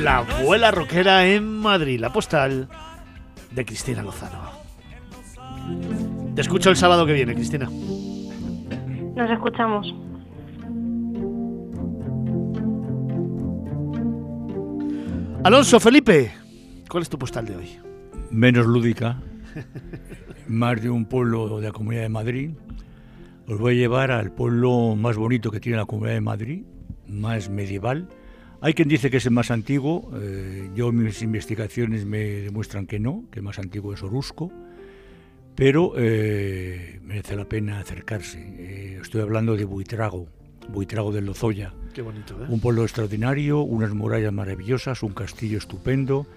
La 0.00 0.18
abuela 0.18 0.70
rockera 0.70 1.26
en 1.26 1.58
Madrid, 1.58 1.98
la 1.98 2.12
postal 2.12 2.68
de 3.50 3.64
Cristina 3.64 4.02
Lozano. 4.02 4.52
Te 6.34 6.42
escucho 6.42 6.70
el 6.70 6.76
sábado 6.76 7.04
que 7.04 7.12
viene, 7.12 7.34
Cristina. 7.34 7.68
Nos 9.18 9.28
escuchamos. 9.32 9.92
Alonso, 15.42 15.80
Felipe, 15.80 16.30
¿cuál 16.88 17.02
es 17.02 17.08
tu 17.08 17.18
postal 17.18 17.46
de 17.46 17.56
hoy? 17.56 17.80
Menos 18.30 18.64
lúdica, 18.64 19.20
más 20.46 20.80
de 20.80 20.90
un 20.90 21.04
pueblo 21.06 21.58
de 21.58 21.66
la 21.66 21.72
Comunidad 21.72 22.02
de 22.02 22.08
Madrid. 22.10 22.50
Os 23.48 23.58
voy 23.58 23.72
a 23.72 23.76
llevar 23.76 24.12
al 24.12 24.30
pueblo 24.30 24.94
más 24.94 25.16
bonito 25.16 25.50
que 25.50 25.58
tiene 25.58 25.78
la 25.78 25.86
Comunidad 25.86 26.14
de 26.14 26.20
Madrid, 26.20 26.62
más 27.08 27.50
medieval, 27.50 28.08
hay 28.60 28.74
quien 28.74 28.88
dice 28.88 29.08
que 29.08 29.18
es 29.18 29.26
el 29.26 29.32
más 29.32 29.52
antiguo, 29.52 30.10
eh, 30.16 30.68
yo 30.74 30.90
mis 30.90 31.22
investigaciones 31.22 32.04
me 32.04 32.18
demuestran 32.18 32.86
que 32.86 32.98
no, 32.98 33.24
que 33.30 33.38
el 33.38 33.44
más 33.44 33.60
antiguo 33.60 33.94
es 33.94 34.02
Orusco, 34.02 34.52
pero 35.58 35.94
eh, 35.96 37.00
merece 37.02 37.34
la 37.34 37.44
pena 37.44 37.80
acercarse. 37.80 38.38
Eh, 38.38 38.98
estoy 39.02 39.22
hablando 39.22 39.56
de 39.56 39.64
Buitrago, 39.64 40.28
Buitrago 40.68 41.10
de 41.10 41.20
Lozoya. 41.20 41.74
Qué 41.92 42.00
bonito, 42.00 42.36
Un 42.48 42.60
pueblo 42.60 42.84
extraordinario, 42.84 43.62
unas 43.62 43.92
murallas 43.92 44.32
maravillosas, 44.32 45.02
un 45.02 45.14
castillo 45.14 45.58
estupendo. 45.58 46.28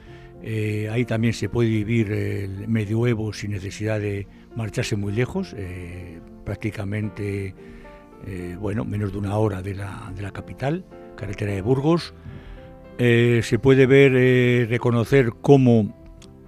ahí 0.43 1.05
también 1.05 1.34
se 1.34 1.49
puede 1.49 1.69
vivir 1.69 2.11
el 2.11 2.67
medioevo 2.67 3.32
sin 3.32 3.51
necesidad 3.51 3.99
de 3.99 4.26
marcharse 4.55 4.95
muy 4.95 5.13
lejos, 5.13 5.55
prácticamente, 6.43 7.53
bueno, 8.59 8.86
menos 8.86 9.11
de 9.11 9.19
una 9.19 9.38
hora 9.38 9.61
de 9.61 9.76
la, 9.76 10.11
de 10.15 10.24
la 10.24 10.32
capital 10.32 10.84
carretera 11.15 11.53
de 11.53 11.61
Burgos. 11.61 12.15
Eh, 12.97 13.41
se 13.43 13.59
puede 13.59 13.86
ver, 13.86 14.13
eh, 14.15 14.67
reconocer 14.69 15.32
cómo 15.41 16.00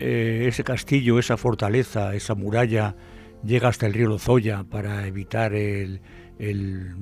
eh, 0.06 0.48
ese 0.50 0.66
castillo, 0.66 1.18
esa 1.18 1.38
fortaleza, 1.38 2.14
esa 2.14 2.36
muralla 2.36 2.96
llega 3.42 3.70
hasta 3.70 3.86
el 3.88 3.94
río 3.94 4.10
Lozoya 4.10 4.66
para 4.66 5.08
evitar 5.08 5.54
el, 5.54 6.02
el 6.40 6.96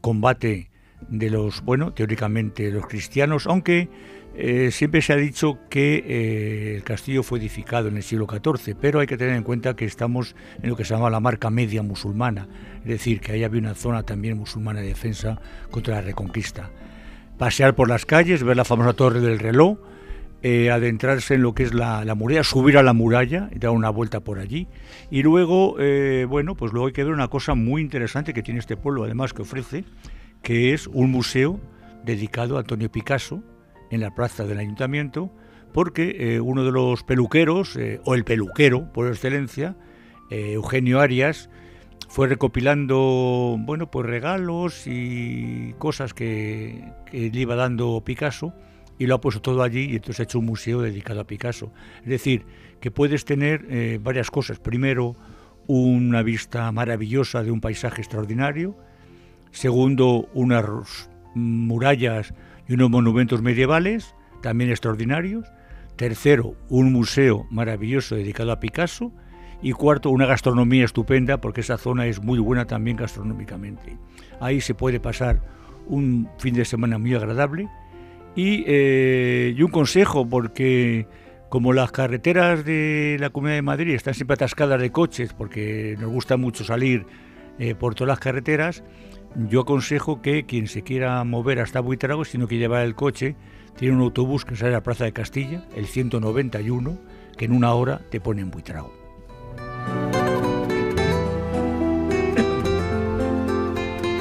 combate 0.00 0.70
de 1.08 1.28
los, 1.28 1.62
bueno, 1.62 1.92
teóricamente 1.92 2.70
los 2.70 2.86
cristianos, 2.86 3.48
aunque 3.48 3.88
eh, 4.36 4.70
siempre 4.70 5.02
se 5.02 5.12
ha 5.12 5.16
dicho 5.16 5.58
que 5.68 6.04
eh, 6.06 6.76
el 6.76 6.84
castillo 6.84 7.24
fue 7.24 7.40
edificado 7.40 7.88
en 7.88 7.96
el 7.96 8.04
siglo 8.04 8.28
XIV, 8.30 8.76
pero 8.80 9.00
hay 9.00 9.08
que 9.08 9.16
tener 9.16 9.34
en 9.34 9.42
cuenta 9.42 9.74
que 9.74 9.84
estamos 9.84 10.36
en 10.62 10.70
lo 10.70 10.76
que 10.76 10.84
se 10.84 10.94
llama 10.94 11.10
la 11.10 11.18
marca 11.20 11.50
media 11.50 11.82
musulmana, 11.82 12.46
es 12.82 12.90
decir, 12.90 13.20
que 13.20 13.32
ahí 13.32 13.42
había 13.42 13.60
una 13.60 13.74
zona 13.74 14.04
también 14.04 14.38
musulmana 14.38 14.80
de 14.80 14.86
defensa 14.86 15.40
contra 15.70 15.96
la 15.96 16.00
reconquista. 16.02 16.70
Pasear 17.38 17.74
por 17.74 17.88
las 17.88 18.06
calles, 18.06 18.44
ver 18.44 18.56
la 18.56 18.64
famosa 18.64 18.92
torre 18.92 19.20
del 19.20 19.40
reloj, 19.40 19.78
eh, 20.44 20.70
adentrarse 20.70 21.34
en 21.34 21.42
lo 21.42 21.54
que 21.54 21.64
es 21.64 21.74
la, 21.74 22.04
muralla, 22.14 22.44
subir 22.44 22.78
a 22.78 22.84
la 22.84 22.92
muralla 22.92 23.50
dar 23.56 23.70
una 23.70 23.90
vuelta 23.90 24.20
por 24.20 24.38
allí. 24.38 24.68
Y 25.10 25.24
luego, 25.24 25.76
bueno, 26.28 26.54
pues 26.54 26.72
luego 26.72 26.86
hay 26.86 26.92
que 26.92 27.02
ver 27.02 27.12
una 27.12 27.28
cosa 27.28 27.56
muy 27.56 27.82
interesante 27.82 28.32
que 28.32 28.42
tiene 28.42 28.60
este 28.60 28.76
pueblo, 28.76 29.04
además 29.04 29.32
que 29.32 29.42
ofrece, 29.42 29.84
que 30.42 30.72
es 30.72 30.86
un 30.86 31.10
museo 31.10 31.58
dedicado 32.04 32.56
a 32.56 32.60
Antonio 32.60 32.90
Picasso, 32.92 33.42
en 33.90 34.00
la 34.00 34.14
plaza 34.14 34.44
del 34.44 34.58
ayuntamiento, 34.58 35.30
porque 35.72 36.16
eh, 36.18 36.40
uno 36.40 36.64
de 36.64 36.72
los 36.72 37.02
peluqueros, 37.02 37.76
eh, 37.76 38.00
o 38.04 38.14
el 38.14 38.24
peluquero 38.24 38.92
por 38.92 39.08
excelencia, 39.08 39.76
eh, 40.30 40.52
Eugenio 40.52 41.00
Arias, 41.00 41.50
fue 42.08 42.28
recopilando 42.28 43.56
bueno 43.58 43.90
pues 43.90 44.06
regalos 44.06 44.86
y 44.86 45.74
cosas 45.78 46.14
que, 46.14 46.92
le 47.12 47.40
iba 47.40 47.56
dando 47.56 48.02
Picasso 48.04 48.52
y 48.98 49.06
lo 49.06 49.16
ha 49.16 49.20
puesto 49.20 49.40
todo 49.42 49.62
allí 49.62 49.90
y 49.90 49.96
entonces 49.96 50.20
ha 50.20 50.22
hecho 50.24 50.38
un 50.38 50.46
museo 50.46 50.80
dedicado 50.80 51.20
a 51.20 51.26
Picasso. 51.26 51.72
Es 52.02 52.08
decir, 52.08 52.46
que 52.80 52.90
puedes 52.90 53.24
tener 53.24 53.98
varias 54.00 54.30
cosas. 54.30 54.58
Primero, 54.58 55.16
una 55.66 56.22
vista 56.22 56.70
maravillosa 56.72 57.42
de 57.42 57.50
un 57.50 57.60
paisaje 57.60 58.02
extraordinario. 58.02 58.76
Segundo, 59.50 60.28
unas 60.34 61.08
murallas 61.34 62.34
y 62.68 62.74
unos 62.74 62.90
monumentos 62.90 63.42
medievales 63.42 64.14
también 64.42 64.70
extraordinarios. 64.70 65.46
Tercero, 65.96 66.54
un 66.68 66.92
museo 66.92 67.46
maravilloso 67.50 68.16
dedicado 68.16 68.52
a 68.52 68.60
Picasso. 68.60 69.12
Y 69.62 69.72
cuarto, 69.72 70.10
una 70.10 70.26
gastronomía 70.26 70.84
estupenda, 70.84 71.40
porque 71.40 71.62
esa 71.62 71.78
zona 71.78 72.06
es 72.06 72.22
muy 72.22 72.38
buena 72.38 72.66
también 72.66 72.98
gastronómicamente. 72.98 73.96
Ahí 74.38 74.60
se 74.60 74.74
puede 74.74 75.00
pasar 75.00 75.40
un 75.86 76.28
fin 76.38 76.54
de 76.54 76.66
semana 76.66 76.98
muy 76.98 77.14
agradable. 77.14 77.70
Y, 78.36 78.64
eh, 78.66 79.56
un 79.60 79.70
consejo, 79.70 80.28
porque 80.28 81.06
como 81.48 81.72
las 81.72 81.92
carreteras 81.92 82.64
de 82.64 83.16
la 83.20 83.30
Comunidad 83.30 83.56
de 83.56 83.62
Madrid 83.62 83.94
están 83.94 84.14
siempre 84.14 84.34
atascadas 84.34 84.80
de 84.80 84.90
coches, 84.90 85.32
porque 85.32 85.96
nos 86.00 86.10
gusta 86.10 86.36
mucho 86.36 86.64
salir 86.64 87.06
eh, 87.58 87.74
por 87.74 87.94
todas 87.94 88.08
las 88.08 88.18
carreteras, 88.18 88.82
yo 89.36 89.60
aconsejo 89.60 90.20
que 90.20 90.46
quien 90.46 90.66
se 90.66 90.82
quiera 90.82 91.22
mover 91.24 91.60
hasta 91.60 91.80
Buitrago, 91.80 92.24
sino 92.24 92.48
que 92.48 92.58
lleva 92.58 92.82
el 92.82 92.94
coche, 92.94 93.36
tiene 93.76 93.94
un 93.94 94.02
autobús 94.02 94.44
que 94.44 94.56
sale 94.56 94.70
a 94.70 94.78
la 94.78 94.82
Plaza 94.82 95.04
de 95.04 95.12
Castilla, 95.12 95.64
el 95.76 95.86
191, 95.86 96.98
que 97.36 97.44
en 97.44 97.52
una 97.52 97.72
hora 97.74 98.00
te 98.10 98.20
pone 98.20 98.42
en 98.42 98.50
Buitrago. 98.50 99.03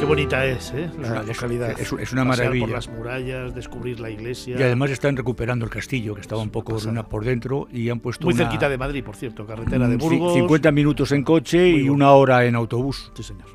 Qué 0.03 0.07
bonita 0.07 0.45
es, 0.45 0.73
¿eh? 0.75 0.89
La 0.99 1.23
localidad. 1.23 1.79
Es, 1.79 2.11
una 2.11 2.25
maravilla. 2.25 2.65
por 2.65 2.75
las 2.75 2.89
murallas, 2.89 3.55
descubrir 3.55 4.01
la 4.01 4.09
iglesia. 4.09 4.57
Y 4.59 4.61
además 4.61 4.91
están 4.91 5.15
recuperando 5.15 5.63
el 5.63 5.71
castillo, 5.71 6.13
que 6.13 6.19
estaba 6.19 6.41
un 6.41 6.49
poco 6.49 6.77
por 7.09 7.23
dentro, 7.23 7.69
y 7.71 7.87
han 7.89 8.01
puesto. 8.01 8.25
Muy 8.25 8.33
cerquita 8.33 8.67
de 8.67 8.77
Madrid, 8.77 9.01
por 9.01 9.15
cierto, 9.15 9.45
carretera 9.45 9.87
de 9.87 9.95
Burgos. 9.95 10.33
50 10.33 10.71
minutos 10.73 11.13
en 11.13 11.23
coche 11.23 11.69
y 11.69 11.87
una 11.87 12.11
hora 12.11 12.43
en 12.43 12.55
autobús. 12.55 13.13
Sí, 13.15 13.23
señor. 13.23 13.47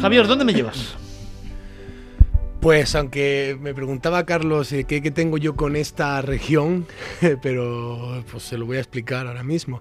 Javier, 0.00 0.26
¿dónde 0.26 0.46
me 0.46 0.54
llevas? 0.54 0.96
Pues 2.60 2.96
aunque 2.96 3.56
me 3.60 3.72
preguntaba 3.72 4.26
Carlos 4.26 4.72
eh, 4.72 4.82
qué, 4.82 5.00
tengo 5.12 5.38
yo 5.38 5.54
con 5.54 5.76
esta 5.76 6.20
región, 6.22 6.86
pero 7.40 8.24
pues 8.28 8.42
se 8.42 8.58
lo 8.58 8.66
voy 8.66 8.78
a 8.78 8.80
explicar 8.80 9.28
ahora 9.28 9.44
mismo. 9.44 9.80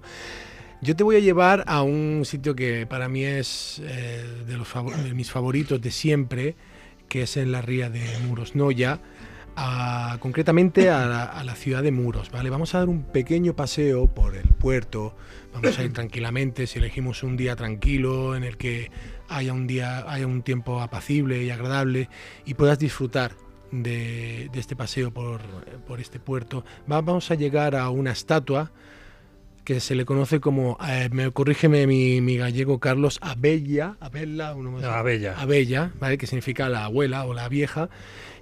Yo 0.80 0.95
te 0.95 1.03
voy 1.03 1.15
a 1.15 1.19
llevar 1.19 1.63
a 1.65 1.82
un 1.82 2.23
sitio 2.23 2.55
que 2.55 2.86
para 2.86 3.09
mí 3.09 3.23
es 3.23 3.82
eh, 3.84 4.23
de, 4.45 4.57
los 4.57 4.67
mis 5.13 5.32
favoritos 5.32 5.82
de 5.82 5.89
siempre, 5.89 6.55
que 7.09 7.23
es 7.23 7.36
en 7.36 7.51
la 7.51 7.63
ría 7.63 7.89
de 7.89 8.05
Muros 8.28 8.55
Noya, 8.55 8.99
concretamente 10.19 10.91
a 10.91 11.07
la, 11.07 11.23
a 11.23 11.43
la, 11.43 11.55
ciudad 11.55 11.82
de 11.82 11.91
Muros. 11.91 12.30
¿vale? 12.30 12.51
Vamos 12.51 12.75
a 12.75 12.80
dar 12.80 12.89
un 12.89 13.03
pequeño 13.03 13.55
paseo 13.55 14.05
por 14.05 14.36
el 14.36 14.49
puerto, 14.49 15.15
vamos 15.51 15.80
a 15.80 15.84
ir 15.84 15.93
tranquilamente, 15.93 16.67
si 16.67 16.78
elegimos 16.78 17.23
un 17.23 17.38
día 17.38 17.55
tranquilo 17.55 18.36
en 18.36 18.43
el 18.43 18.57
que 18.57 18.91
haya 19.30 19.53
un 19.53 19.65
día, 19.65 20.05
haya 20.07 20.28
un 20.28 20.43
tiempo 20.43 20.82
apacible 20.82 21.43
y 21.43 21.49
agradable 21.49 22.07
y 22.45 22.53
puedas 22.53 22.78
disfrutar 22.78 23.32
de, 23.71 24.49
este 24.53 24.75
paseo 24.75 25.11
por, 25.11 25.41
este 25.99 26.19
puerto. 26.19 26.63
vamos 26.86 27.32
a 27.32 27.36
llegar 27.36 27.75
a 27.75 27.89
una 27.89 28.11
estatua 28.11 28.71
que 29.68 29.82
se 29.82 29.95
le 29.95 30.05
conoce 30.05 30.39
como, 30.39 30.78
eh, 30.88 31.09
me 31.11 31.30
corrígeme 31.30 31.88
mi, 31.88 32.38
gallego 32.38 32.80
Carlos, 32.80 33.20
Abella, 33.20 33.97
Abella, 33.99 34.51
Abella, 34.51 35.36
Abella, 35.38 35.91
¿vale? 35.99 36.18
que 36.18 36.26
significa 36.26 36.70
la 36.70 36.86
abuela 36.86 37.26
o 37.26 37.34
la 37.34 37.49
vieja, 37.49 37.89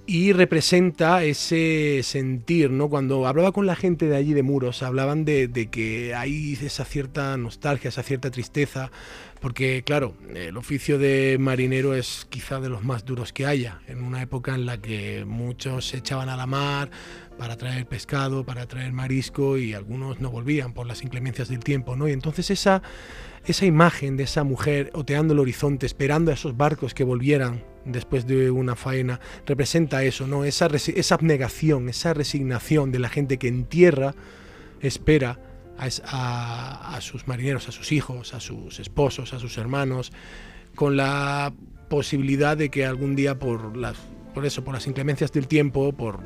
y 0.06 0.32
representa 0.32 1.24
ese 1.24 2.02
sentir, 2.04 2.70
¿no? 2.70 2.88
Cuando 2.88 3.26
hablaba 3.26 3.50
con 3.50 3.66
la 3.66 3.74
gente 3.74 4.06
de 4.06 4.14
allí 4.14 4.34
de 4.34 4.44
Muros, 4.44 4.84
hablaban 4.84 5.24
de, 5.24 5.48
de 5.48 5.66
que 5.66 6.14
hay 6.14 6.56
esa 6.62 6.84
cierta 6.84 7.36
nostalgia, 7.36 7.88
esa 7.88 8.04
cierta 8.04 8.30
tristeza 8.30 8.92
porque 9.40 9.82
claro, 9.84 10.14
el 10.34 10.56
oficio 10.56 10.98
de 10.98 11.36
marinero 11.38 11.94
es 11.94 12.26
quizá 12.30 12.58
de 12.58 12.68
los 12.68 12.82
más 12.84 13.04
duros 13.04 13.32
que 13.32 13.46
haya, 13.46 13.80
en 13.86 14.02
una 14.02 14.22
época 14.22 14.54
en 14.54 14.66
la 14.66 14.78
que 14.80 15.24
muchos 15.24 15.88
se 15.88 15.98
echaban 15.98 16.28
a 16.28 16.36
la 16.36 16.46
mar 16.46 16.90
para 17.38 17.56
traer 17.56 17.86
pescado, 17.86 18.44
para 18.44 18.66
traer 18.66 18.92
marisco 18.92 19.58
y 19.58 19.74
algunos 19.74 20.20
no 20.20 20.30
volvían 20.30 20.72
por 20.72 20.86
las 20.86 21.02
inclemencias 21.02 21.48
del 21.48 21.60
tiempo, 21.60 21.96
¿no? 21.96 22.08
Y 22.08 22.12
entonces 22.12 22.50
esa, 22.50 22.82
esa 23.44 23.66
imagen 23.66 24.16
de 24.16 24.24
esa 24.24 24.44
mujer 24.44 24.90
oteando 24.94 25.34
el 25.34 25.40
horizonte, 25.40 25.86
esperando 25.86 26.30
a 26.30 26.34
esos 26.34 26.56
barcos 26.56 26.94
que 26.94 27.04
volvieran 27.04 27.64
después 27.84 28.26
de 28.26 28.50
una 28.50 28.74
faena, 28.74 29.20
representa 29.46 30.02
eso, 30.02 30.26
¿no? 30.26 30.44
Esa, 30.44 30.66
esa 30.66 31.14
abnegación, 31.14 31.88
esa 31.88 32.14
resignación 32.14 32.90
de 32.90 32.98
la 32.98 33.08
gente 33.08 33.38
que 33.38 33.48
en 33.48 33.64
tierra 33.64 34.14
espera 34.80 35.38
a, 35.78 36.98
sus 37.00 37.28
marineros, 37.28 37.68
a 37.68 37.72
sus 37.72 37.92
hijos, 37.92 38.34
a 38.34 38.40
sus 38.40 38.80
esposos, 38.80 39.32
a 39.34 39.38
sus 39.38 39.58
hermanos, 39.58 40.12
con 40.74 40.96
la 40.96 41.52
posibilidad 41.88 42.56
de 42.56 42.70
que 42.70 42.84
algún 42.84 43.14
día 43.14 43.38
por 43.38 43.76
las 43.76 43.96
por 44.36 44.44
eso, 44.44 44.62
por 44.62 44.74
las 44.74 44.86
inclemencias 44.86 45.32
del 45.32 45.48
tiempo, 45.48 45.94
por 45.94 46.20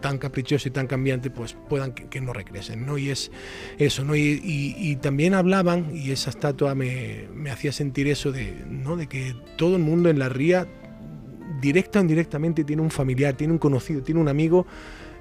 tan 0.00 0.16
caprichoso 0.16 0.66
y 0.66 0.70
tan 0.70 0.86
cambiante, 0.86 1.28
pues 1.28 1.54
puedan 1.68 1.92
que, 1.92 2.18
no 2.22 2.32
regresen, 2.32 2.86
¿no? 2.86 2.96
Y 2.96 3.10
es 3.10 3.30
eso, 3.76 4.02
¿no? 4.02 4.16
Y, 4.16 4.96
también 5.02 5.34
hablaban, 5.34 5.94
y 5.94 6.10
esa 6.10 6.30
estatua 6.30 6.74
me, 6.74 7.28
me, 7.34 7.50
hacía 7.50 7.70
sentir 7.70 8.08
eso 8.08 8.32
de, 8.32 8.64
¿no? 8.66 8.96
De 8.96 9.08
que 9.08 9.36
todo 9.58 9.76
el 9.76 9.82
mundo 9.82 10.08
en 10.08 10.18
la 10.18 10.30
ría, 10.30 10.68
directa 11.60 11.98
o 11.98 12.02
indirectamente, 12.02 12.64
tiene 12.64 12.80
un 12.80 12.90
familiar, 12.90 13.34
tiene 13.34 13.52
un 13.52 13.58
conocido, 13.58 14.02
tiene 14.02 14.22
un 14.22 14.28
amigo 14.28 14.66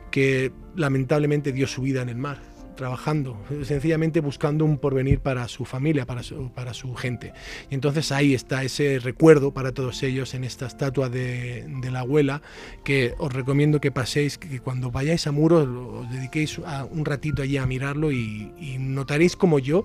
que 0.10 0.54
lamentablemente 0.78 1.52
dio 1.52 1.68
su 1.68 1.82
vida 1.82 2.02
en 2.04 2.08
el 2.08 2.16
mar 2.16 2.49
trabajando, 2.80 3.38
sencillamente 3.64 4.22
buscando 4.22 4.64
un 4.64 4.78
porvenir 4.78 5.20
para 5.20 5.50
su 5.50 5.66
familia, 5.66 6.06
para 6.06 6.24
su, 6.24 6.50
para 6.54 6.74
su 6.74 6.96
gente. 6.96 7.34
Y 7.70 7.76
entonces 7.76 8.14
ahí 8.14 8.34
está 8.34 8.64
ese 8.64 9.00
recuerdo 9.00 9.54
para 9.54 9.74
todos 9.74 10.02
ellos 10.02 10.34
en 10.34 10.46
esta 10.46 10.66
estatua 10.66 11.10
de, 11.10 11.68
la 11.92 12.00
abuela, 12.00 12.42
que 12.86 13.16
os 13.18 13.34
recomiendo 13.34 13.82
que 13.82 13.92
paséis, 13.92 14.38
que 14.38 14.62
cuando 14.62 14.92
vayáis 14.92 15.28
a 15.28 15.34
Muros 15.34 15.68
os 15.68 16.10
dediquéis 16.10 16.58
un 16.58 17.04
ratito 17.04 17.42
allí 17.42 17.58
a 17.58 17.66
mirarlo 17.66 18.14
y, 18.14 18.50
notaréis 18.80 19.36
como 19.36 19.60
yo 19.60 19.84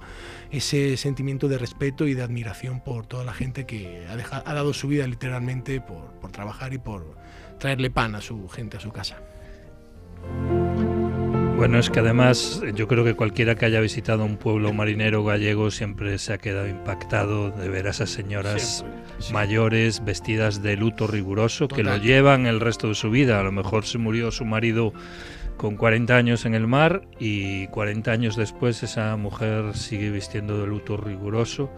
ese 0.53 0.97
sentimiento 0.97 1.49
de 1.49 1.59
respeto 1.59 2.07
y 2.07 2.14
de 2.14 2.22
admiración 2.22 2.80
por 2.80 3.07
toda 3.07 3.24
la 3.24 3.32
gente 3.32 3.66
que 3.66 4.07
ha, 4.07 4.42
ha 4.49 4.55
dado 4.55 4.72
su 4.72 4.86
vida 4.86 5.05
literalmente 5.09 5.80
por, 5.80 6.12
por 6.20 6.30
trabajar 6.30 6.72
y 6.74 6.78
por 6.78 7.16
traerle 7.59 7.90
pan 7.90 8.14
a 8.14 8.20
su 8.20 8.49
gente, 8.49 8.76
a 8.76 8.80
su 8.80 8.92
casa. 8.92 9.16
Bueno, 11.57 11.78
es 11.78 11.88
que 11.88 12.00
además 12.00 12.62
yo 12.74 12.88
creo 12.88 13.05
que 13.05 13.14
cualquiera 13.14 13.55
que 13.55 13.64
haya 13.64 13.80
visitado 13.80 14.24
un 14.24 14.36
pueblo 14.36 14.72
marinero 14.72 15.24
gallego 15.24 15.70
siempre 15.70 16.18
se 16.18 16.32
ha 16.32 16.38
quedado 16.38 16.68
impactado 16.68 17.50
de 17.50 17.68
ver 17.68 17.86
a 17.86 17.90
esas 17.90 18.11
señoras 18.11 18.84
mayores 19.32 20.05
vestidas 20.05 20.62
de 20.62 20.76
luto 20.76 21.07
riguroso 21.07 21.68
que 21.68 21.84
lo 21.84 21.96
llevan 21.96 22.46
el 22.46 22.59
resto 22.59 22.88
de 22.88 22.94
su 22.94 23.09
vida. 23.11 23.38
A 23.38 23.44
lo 23.44 23.52
mejor 23.52 23.86
se 23.86 23.98
murió 23.98 24.32
su 24.32 24.44
marido 24.44 24.92
con 25.57 25.76
40 25.76 26.16
años 26.16 26.44
en 26.44 26.55
el 26.55 26.66
mar 26.66 27.02
y 27.18 27.68
40 27.68 28.11
años 28.11 28.36
después 28.36 28.82
esa 28.82 29.16
mujer 29.16 29.76
sigue 29.76 30.11
vistiendo 30.11 30.61
de 30.61 30.66
luto 30.66 30.96
riguroso, 30.96 31.70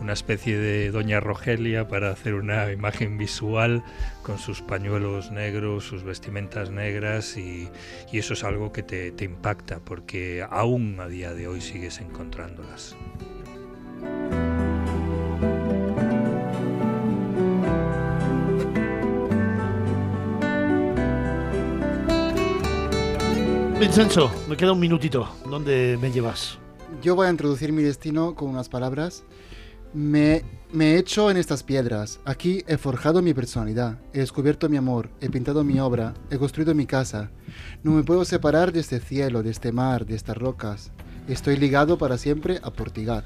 una 0.00 0.12
especie 0.12 0.58
de 0.58 0.90
doña 0.90 1.20
Rogelia 1.20 1.88
para 1.88 2.10
hacer 2.10 2.34
una 2.34 2.70
imagen 2.70 3.18
visual 3.18 3.82
con 4.22 4.38
sus 4.38 4.62
pañuelos 4.62 5.30
negros, 5.30 5.84
sus 5.84 6.04
vestimentas 6.04 6.70
negras 6.70 7.36
y, 7.36 7.68
eso 8.12 8.34
es 8.34 8.44
algo 8.44 8.72
que 8.72 8.82
te, 8.82 9.10
te 9.10 9.24
impacta 9.24 9.80
porque 9.80 10.46
aún 10.48 10.98
a 11.00 11.08
día 11.08 11.34
de 11.34 11.48
hoy 11.48 11.60
sigues 11.60 12.00
encontrándolas. 12.00 12.96
Vincenzo, 23.78 24.30
me 24.48 24.56
queda 24.56 24.72
un 24.72 24.78
minutito. 24.78 25.28
¿Dónde 25.50 25.98
me 26.00 26.12
llevas? 26.12 26.58
Yo 27.02 27.16
voy 27.16 27.26
a 27.26 27.30
introducir 27.30 27.72
mi 27.72 27.82
destino 27.82 28.36
con 28.36 28.48
unas 28.48 28.68
palabras. 28.68 29.24
Me, 29.92 30.44
me 30.72 30.92
he 30.92 30.98
hecho 30.98 31.28
en 31.28 31.36
estas 31.36 31.64
piedras. 31.64 32.20
Aquí 32.24 32.62
he 32.68 32.76
forjado 32.76 33.20
mi 33.20 33.34
personalidad. 33.34 33.98
He 34.12 34.20
descubierto 34.20 34.68
mi 34.68 34.76
amor. 34.76 35.10
He 35.20 35.28
pintado 35.28 35.64
mi 35.64 35.80
obra. 35.80 36.14
He 36.30 36.38
construido 36.38 36.72
mi 36.74 36.86
casa. 36.86 37.30
No 37.82 37.90
me 37.90 38.04
puedo 38.04 38.24
separar 38.24 38.72
de 38.72 38.80
este 38.80 39.00
cielo, 39.00 39.42
de 39.42 39.50
este 39.50 39.72
mar, 39.72 40.06
de 40.06 40.14
estas 40.14 40.36
rocas. 40.36 40.92
Estoy 41.26 41.56
ligado 41.56 41.98
para 41.98 42.16
siempre 42.16 42.60
a 42.62 42.70
Portigat, 42.70 43.24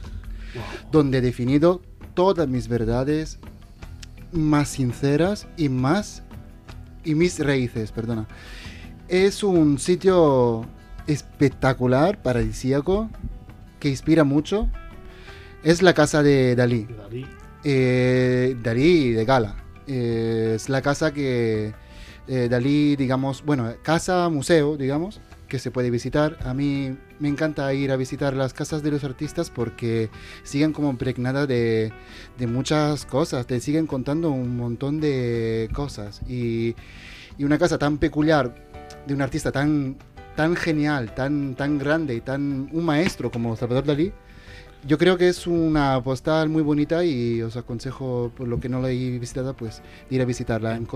donde 0.90 1.18
he 1.18 1.20
definido 1.20 1.82
todas 2.14 2.48
mis 2.48 2.68
verdades 2.68 3.38
más 4.32 4.68
sinceras 4.68 5.46
y 5.56 5.68
más 5.68 6.22
y 7.04 7.14
mis 7.14 7.38
raíces, 7.38 7.92
perdona. 7.92 8.26
Es 9.08 9.42
un 9.42 9.78
sitio 9.78 10.66
espectacular, 11.06 12.20
paradisíaco, 12.20 13.08
que 13.80 13.88
inspira 13.88 14.22
mucho. 14.22 14.68
Es 15.64 15.80
la 15.80 15.94
casa 15.94 16.22
de 16.22 16.54
Dalí. 16.54 16.86
Dalí. 16.94 17.26
Eh, 17.64 18.54
Dalí 18.62 19.12
de 19.12 19.24
Gala. 19.24 19.56
Eh, 19.86 20.52
es 20.56 20.68
la 20.68 20.82
casa 20.82 21.14
que 21.14 21.72
eh, 22.26 22.48
Dalí, 22.50 22.96
digamos, 22.96 23.42
bueno, 23.46 23.72
casa, 23.82 24.28
museo, 24.28 24.76
digamos, 24.76 25.22
que 25.48 25.58
se 25.58 25.70
puede 25.70 25.90
visitar. 25.90 26.36
A 26.44 26.52
mí 26.52 26.94
me 27.18 27.28
encanta 27.28 27.72
ir 27.72 27.90
a 27.92 27.96
visitar 27.96 28.34
las 28.34 28.52
casas 28.52 28.82
de 28.82 28.90
los 28.90 29.04
artistas 29.04 29.48
porque 29.48 30.10
siguen 30.42 30.74
como 30.74 30.90
impregnadas 30.90 31.48
de, 31.48 31.94
de 32.36 32.46
muchas 32.46 33.06
cosas, 33.06 33.46
te 33.46 33.58
siguen 33.60 33.86
contando 33.86 34.30
un 34.30 34.54
montón 34.58 35.00
de 35.00 35.70
cosas. 35.72 36.20
Y, 36.28 36.76
y 37.38 37.44
una 37.44 37.56
casa 37.56 37.78
tan 37.78 37.98
peculiar 37.98 38.67
de 39.08 39.14
un 39.14 39.22
artista 39.22 39.50
tan, 39.50 39.96
tan 40.36 40.54
genial, 40.54 41.12
tan, 41.14 41.54
tan 41.56 41.78
grande 41.78 42.14
y 42.14 42.20
tan 42.20 42.68
un 42.72 42.84
maestro 42.84 43.30
como 43.30 43.56
Salvador 43.56 43.84
Dalí, 43.84 44.12
yo 44.86 44.96
creo 44.96 45.18
que 45.18 45.28
es 45.28 45.48
una 45.48 46.00
postal 46.04 46.48
muy 46.48 46.62
bonita 46.62 47.02
y 47.04 47.42
os 47.42 47.56
aconsejo, 47.56 48.30
por 48.36 48.46
lo 48.46 48.60
que 48.60 48.68
no 48.68 48.80
la 48.80 48.90
he 48.90 49.18
visitado, 49.18 49.52
pues 49.54 49.82
ir 50.08 50.22
a 50.22 50.24
visitarla 50.24 50.76
en, 50.76 50.86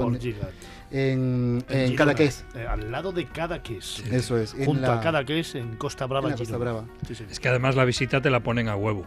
en, 0.92 1.64
En 1.68 1.80
en 1.90 1.96
Cadaqués. 1.96 2.44
eh, 2.54 2.64
al 2.64 2.92
lado 2.92 3.10
de 3.10 3.26
Cadaqués. 3.26 4.04
Eso 4.12 4.36
es. 4.38 4.54
en 4.54 4.66
Junto 4.66 4.82
la- 4.82 4.98
a 4.98 5.00
Cadaqués, 5.00 5.56
en 5.56 5.74
Costa 5.76 6.06
Brava. 6.06 6.30
en 6.30 6.36
Costa. 6.36 6.56
Brava. 6.58 6.84
Sí, 7.08 7.16
sí. 7.16 7.24
Es 7.28 7.40
que 7.40 7.48
además 7.48 7.74
la 7.74 7.84
visita 7.84 8.20
te 8.22 8.30
la 8.30 8.40
ponen 8.40 8.68
a 8.68 8.76
huevo. 8.76 9.04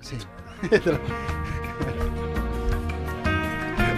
Sí. 0.00 0.16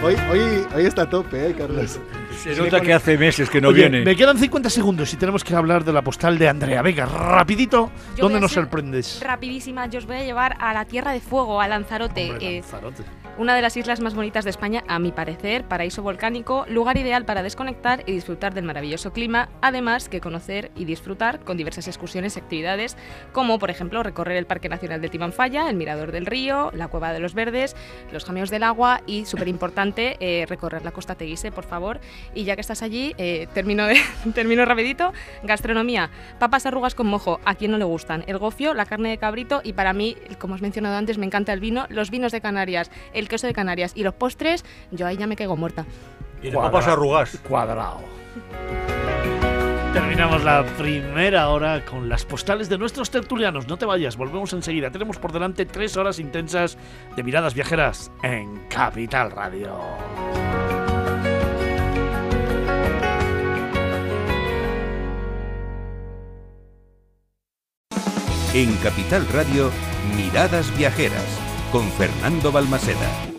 hoy, 0.04 0.14
hoy, 0.30 0.40
hoy 0.76 0.84
está 0.86 1.02
a 1.02 1.10
tope, 1.10 1.48
¿eh, 1.50 1.54
Carlos? 1.58 1.98
Se 2.36 2.54
nota 2.56 2.80
que 2.80 2.92
hace 2.94 3.18
meses 3.18 3.50
que 3.50 3.60
no 3.60 3.68
Oye, 3.68 3.88
viene. 3.88 4.04
me 4.04 4.16
quedan 4.16 4.38
50 4.38 4.70
segundos 4.70 5.12
y 5.12 5.16
tenemos 5.16 5.44
que 5.44 5.54
hablar 5.54 5.84
de 5.84 5.92
la 5.92 6.02
postal 6.02 6.38
de 6.38 6.48
Andrea. 6.48 6.80
Venga, 6.82 7.04
rapidito. 7.06 7.90
Yo 8.16 8.24
¿Dónde 8.24 8.40
nos 8.40 8.52
sorprendes? 8.52 9.20
Rapidísima, 9.22 9.86
yo 9.86 9.98
os 9.98 10.06
voy 10.06 10.16
a 10.16 10.24
llevar 10.24 10.56
a 10.58 10.72
la 10.72 10.84
Tierra 10.84 11.12
de 11.12 11.20
Fuego, 11.20 11.60
a 11.60 11.68
Lanzarote. 11.68 12.30
Hombre, 12.30 12.58
eh, 12.58 12.60
Lanzarote. 12.60 13.02
Una 13.40 13.54
de 13.54 13.62
las 13.62 13.78
islas 13.78 14.00
más 14.00 14.14
bonitas 14.14 14.44
de 14.44 14.50
España, 14.50 14.84
a 14.86 14.98
mi 14.98 15.12
parecer, 15.12 15.64
paraíso 15.64 16.02
volcánico, 16.02 16.66
lugar 16.68 16.98
ideal 16.98 17.24
para 17.24 17.42
desconectar 17.42 18.02
y 18.04 18.12
disfrutar 18.12 18.52
del 18.52 18.66
maravilloso 18.66 19.14
clima, 19.14 19.48
además 19.62 20.10
que 20.10 20.20
conocer 20.20 20.70
y 20.76 20.84
disfrutar 20.84 21.40
con 21.40 21.56
diversas 21.56 21.88
excursiones 21.88 22.36
y 22.36 22.40
actividades, 22.40 22.98
como 23.32 23.58
por 23.58 23.70
ejemplo 23.70 24.02
recorrer 24.02 24.36
el 24.36 24.44
Parque 24.44 24.68
Nacional 24.68 25.00
de 25.00 25.08
Timanfaya, 25.08 25.70
el 25.70 25.76
Mirador 25.76 26.12
del 26.12 26.26
Río, 26.26 26.70
la 26.74 26.88
Cueva 26.88 27.14
de 27.14 27.20
los 27.20 27.32
Verdes, 27.32 27.74
los 28.12 28.26
Jameos 28.26 28.50
del 28.50 28.62
Agua 28.62 29.00
y, 29.06 29.24
súper 29.24 29.48
importante, 29.48 30.18
eh, 30.20 30.44
recorrer 30.46 30.84
la 30.84 30.92
Costa 30.92 31.14
Teguise, 31.14 31.50
por 31.50 31.64
favor. 31.64 31.98
Y 32.34 32.44
ya 32.44 32.56
que 32.56 32.60
estás 32.60 32.82
allí, 32.82 33.14
eh, 33.16 33.48
termino, 33.54 33.86
de, 33.86 33.98
termino 34.34 34.66
rapidito, 34.66 35.14
gastronomía, 35.44 36.10
papas 36.38 36.66
arrugas 36.66 36.94
con 36.94 37.06
mojo, 37.06 37.40
a 37.46 37.54
quien 37.54 37.70
no 37.70 37.78
le 37.78 37.84
gustan, 37.84 38.22
el 38.26 38.36
gofio, 38.36 38.74
la 38.74 38.84
carne 38.84 39.08
de 39.08 39.16
cabrito 39.16 39.62
y 39.64 39.72
para 39.72 39.94
mí, 39.94 40.18
como 40.38 40.56
os 40.56 40.60
mencionado 40.60 40.96
antes, 40.96 41.16
me 41.16 41.24
encanta 41.24 41.54
el 41.54 41.60
vino, 41.60 41.86
los 41.88 42.10
vinos 42.10 42.32
de 42.32 42.42
Canarias, 42.42 42.90
el 43.14 43.29
queso 43.30 43.46
de 43.46 43.54
Canarias 43.54 43.92
y 43.94 44.02
los 44.02 44.12
postres, 44.12 44.62
yo 44.90 45.06
ahí 45.06 45.16
ya 45.16 45.26
me 45.26 45.36
caigo 45.36 45.56
muerta. 45.56 45.86
Y 46.42 46.50
de 46.50 46.56
papas 46.56 46.86
arrugas. 46.86 47.38
Cuadrado. 47.48 48.00
Terminamos 49.94 50.44
la 50.44 50.64
primera 50.78 51.48
hora 51.48 51.84
con 51.84 52.08
las 52.08 52.24
postales 52.24 52.68
de 52.68 52.78
nuestros 52.78 53.10
tertulianos. 53.10 53.66
No 53.66 53.76
te 53.76 53.86
vayas, 53.86 54.16
volvemos 54.16 54.52
enseguida. 54.52 54.90
Tenemos 54.90 55.18
por 55.18 55.32
delante 55.32 55.66
tres 55.66 55.96
horas 55.96 56.18
intensas 56.18 56.78
de 57.16 57.22
miradas 57.24 57.54
viajeras 57.54 58.12
en 58.22 58.56
Capital 58.68 59.32
Radio. 59.32 59.76
En 68.52 68.76
Capital 68.78 69.26
Radio, 69.32 69.70
Miradas 70.16 70.76
Viajeras, 70.76 71.39
con 71.70 71.90
Fernando 71.92 72.50
Balmaseda. 72.52 73.29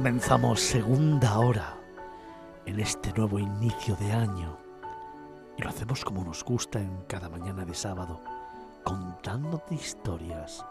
Comenzamos 0.00 0.60
segunda 0.60 1.38
hora 1.38 1.76
en 2.64 2.80
este 2.80 3.12
nuevo 3.12 3.38
inicio 3.38 3.96
de 3.96 4.10
año. 4.10 4.56
Y 5.58 5.62
lo 5.62 5.68
hacemos 5.68 6.06
como 6.06 6.24
nos 6.24 6.42
gusta 6.42 6.80
en 6.80 7.02
cada 7.06 7.28
mañana 7.28 7.66
de 7.66 7.74
sábado, 7.74 8.18
contándote 8.82 9.74
historias, 9.74 10.64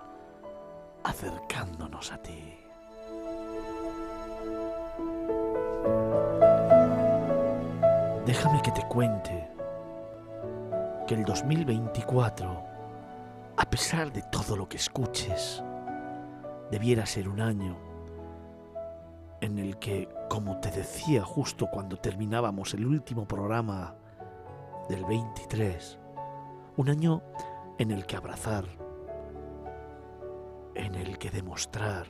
acercándonos 1.04 2.12
a 2.12 2.18
ti. 2.18 2.58
Déjame 8.26 8.64
que 8.64 8.72
te 8.72 8.82
cuente 8.88 9.48
que 11.08 11.14
el 11.14 11.24
2024, 11.24 12.64
a 13.58 13.70
pesar 13.70 14.12
de 14.12 14.24
todo 14.24 14.56
lo 14.56 14.68
que 14.68 14.78
escuches, 14.78 15.64
debiera 16.72 17.06
ser 17.06 17.30
un 17.30 17.42
año 17.42 17.89
en 19.42 19.60
el 19.60 19.78
que, 19.78 20.10
como 20.30 20.60
te 20.60 20.72
decía 20.72 21.24
justo 21.24 21.68
cuando 21.72 21.98
terminábamos 21.98 22.74
el 22.74 22.86
último 22.86 23.28
programa 23.28 23.96
del 24.90 25.06
23, 25.06 26.00
un 26.78 26.90
año 26.90 27.22
en 27.78 27.92
el 27.92 28.06
que 28.06 28.16
abrazar, 28.16 28.66
en 30.76 30.96
el 30.96 31.18
que 31.18 31.32
demostrar, 31.32 32.08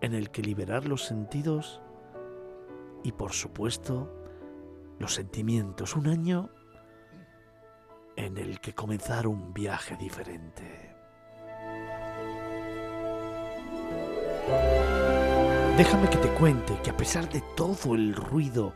en 0.00 0.14
el 0.14 0.30
que 0.30 0.42
liberar 0.42 0.86
los 0.86 1.04
sentidos 1.04 1.80
y 3.02 3.12
por 3.12 3.32
supuesto 3.32 4.12
los 4.98 5.14
sentimientos, 5.14 5.96
un 5.96 6.08
año 6.08 6.50
en 8.16 8.38
el 8.38 8.60
que 8.60 8.74
comenzar 8.74 9.26
un 9.26 9.52
viaje 9.52 9.96
diferente. 9.96 10.94
Déjame 15.76 16.08
que 16.08 16.16
te 16.16 16.30
cuente 16.30 16.80
que 16.82 16.88
a 16.88 16.96
pesar 16.96 17.28
de 17.28 17.42
todo 17.54 17.94
el 17.94 18.16
ruido 18.16 18.72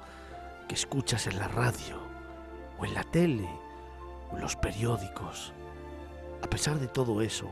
que 0.69 0.75
escuchas 0.75 1.27
en 1.27 1.39
la 1.39 1.49
radio, 1.49 1.97
o 2.79 2.85
en 2.85 2.93
la 2.93 3.05
tele, 3.05 3.49
o 4.31 4.37
en 4.37 4.43
los 4.43 4.55
periódicos, 4.55 5.55
a 6.43 6.47
pesar 6.51 6.79
de 6.79 6.89
todo 6.89 7.23
eso, 7.23 7.51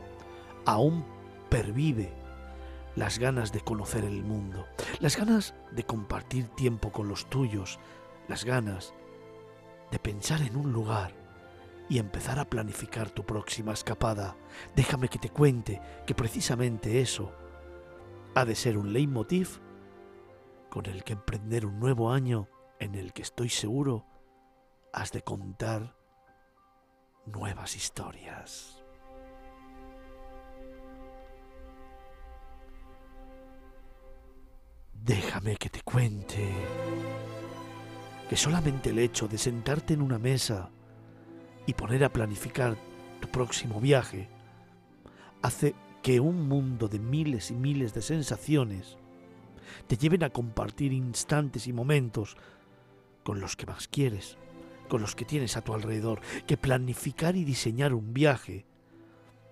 aún 0.67 1.03
pervive 1.49 2.13
las 2.95 3.17
ganas 3.17 3.51
de 3.51 3.61
conocer 3.61 4.05
el 4.05 4.23
mundo, 4.23 4.67
las 4.99 5.17
ganas 5.17 5.55
de 5.71 5.83
compartir 5.83 6.49
tiempo 6.49 6.91
con 6.91 7.07
los 7.07 7.27
tuyos, 7.27 7.79
las 8.27 8.45
ganas 8.45 8.93
de 9.89 9.97
pensar 9.97 10.43
en 10.43 10.57
un 10.57 10.71
lugar 10.71 11.15
y 11.89 11.97
empezar 11.97 12.37
a 12.37 12.45
planificar 12.45 13.09
tu 13.09 13.25
próxima 13.25 13.73
escapada. 13.73 14.35
Déjame 14.75 15.09
que 15.09 15.17
te 15.17 15.31
cuente 15.31 15.81
que 16.05 16.13
precisamente 16.13 17.01
eso 17.01 17.31
ha 18.35 18.45
de 18.45 18.55
ser 18.55 18.77
un 18.77 18.93
leitmotiv 18.93 19.59
con 20.69 20.85
el 20.85 21.03
que 21.03 21.13
emprender 21.13 21.65
un 21.65 21.79
nuevo 21.79 22.11
año 22.11 22.47
en 22.79 22.95
el 22.95 23.13
que 23.13 23.21
estoy 23.21 23.49
seguro 23.49 24.05
has 24.93 25.11
de 25.11 25.21
contar 25.21 25.95
nuevas 27.25 27.75
historias. 27.75 28.83
Déjame 34.93 35.55
que 35.57 35.69
te 35.69 35.81
cuente 35.81 36.49
que 38.29 38.35
solamente 38.35 38.91
el 38.91 38.99
hecho 38.99 39.27
de 39.27 39.37
sentarte 39.37 39.93
en 39.93 40.01
una 40.01 40.19
mesa 40.19 40.69
y 41.65 41.73
poner 41.73 42.03
a 42.03 42.13
planificar 42.13 42.77
tu 43.19 43.27
próximo 43.29 43.79
viaje 43.79 44.29
hace 45.41 45.73
que 46.01 46.19
un 46.19 46.47
mundo 46.47 46.87
de 46.87 46.99
miles 46.99 47.51
y 47.51 47.55
miles 47.55 47.93
de 47.93 48.01
sensaciones 48.01 48.97
te 49.87 49.97
lleven 49.97 50.23
a 50.23 50.29
compartir 50.29 50.93
instantes 50.93 51.67
y 51.67 51.73
momentos 51.73 52.37
con 53.23 53.39
los 53.39 53.55
que 53.55 53.65
más 53.65 53.87
quieres, 53.87 54.37
con 54.87 55.01
los 55.01 55.15
que 55.15 55.25
tienes 55.25 55.57
a 55.57 55.61
tu 55.61 55.73
alrededor, 55.73 56.21
que 56.47 56.57
planificar 56.57 57.35
y 57.35 57.43
diseñar 57.43 57.93
un 57.93 58.13
viaje 58.13 58.65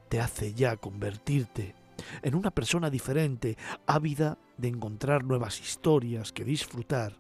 te 0.10 0.20
hace 0.20 0.54
ya 0.54 0.78
convertirte 0.78 1.76
en 2.22 2.36
una 2.36 2.52
persona 2.52 2.90
diferente, 2.90 3.58
ávida 3.86 4.38
de 4.58 4.70
encontrar 4.70 5.24
nuevas 5.24 5.60
historias 5.60 6.32
que 6.32 6.46
disfrutar 6.46 7.18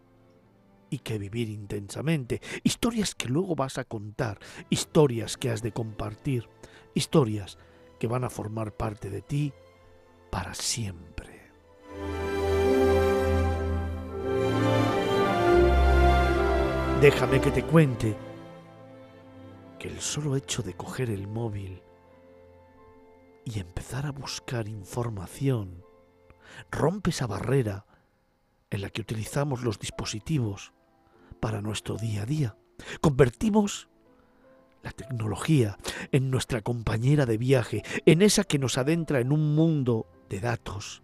y 0.90 1.00
que 1.00 1.18
vivir 1.18 1.50
intensamente, 1.50 2.42
historias 2.64 3.14
que 3.14 3.28
luego 3.28 3.56
vas 3.56 3.78
a 3.78 3.84
contar, 3.84 4.40
historias 4.70 5.36
que 5.36 5.50
has 5.50 5.62
de 5.62 5.74
compartir, 5.74 6.48
historias 6.94 7.58
que 8.00 8.08
van 8.08 8.24
a 8.24 8.30
formar 8.30 8.76
parte 8.76 9.10
de 9.10 9.22
ti 9.22 9.54
para 10.30 10.54
siempre. 10.54 11.52
Déjame 17.02 17.40
que 17.40 17.52
te 17.52 17.64
cuente 17.64 18.16
que 19.78 19.88
el 19.88 20.02
solo 20.02 20.36
hecho 20.36 20.64
de 20.64 20.74
coger 20.74 21.12
el 21.12 21.28
móvil 21.28 21.84
y 23.46 23.60
empezar 23.60 24.06
a 24.06 24.12
buscar 24.12 24.68
información 24.68 25.84
rompe 26.72 27.12
esa 27.12 27.28
barrera 27.28 27.86
en 28.72 28.82
la 28.82 28.90
que 28.90 29.02
utilizamos 29.02 29.64
los 29.64 29.80
dispositivos 29.80 30.74
para 31.40 31.62
nuestro 31.62 31.98
día 31.98 32.24
a 32.24 32.26
día. 32.26 32.58
Convertimos 33.00 33.90
la 34.84 34.92
tecnología 34.92 35.78
en 36.12 36.32
nuestra 36.32 36.62
compañera 36.62 37.26
de 37.26 37.38
viaje, 37.38 37.84
en 38.06 38.22
esa 38.22 38.44
que 38.44 38.60
nos 38.60 38.78
adentra 38.78 39.20
en 39.20 39.32
un 39.32 39.56
mundo 39.56 40.08
de 40.30 40.40
datos, 40.40 41.02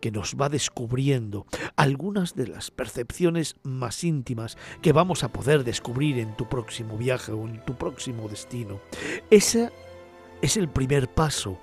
que 0.00 0.10
nos 0.10 0.36
va 0.36 0.48
descubriendo 0.48 1.46
algunas 1.76 2.34
de 2.34 2.46
las 2.46 2.70
percepciones 2.70 3.56
más 3.62 4.04
íntimas 4.04 4.56
que 4.82 4.92
vamos 4.92 5.24
a 5.24 5.32
poder 5.32 5.64
descubrir 5.64 6.18
en 6.18 6.36
tu 6.36 6.48
próximo 6.48 6.96
viaje 6.96 7.32
o 7.32 7.46
en 7.46 7.64
tu 7.64 7.74
próximo 7.74 8.28
destino. 8.28 8.80
Ese 9.30 9.70
es 10.40 10.56
el 10.56 10.68
primer 10.68 11.08
paso, 11.12 11.58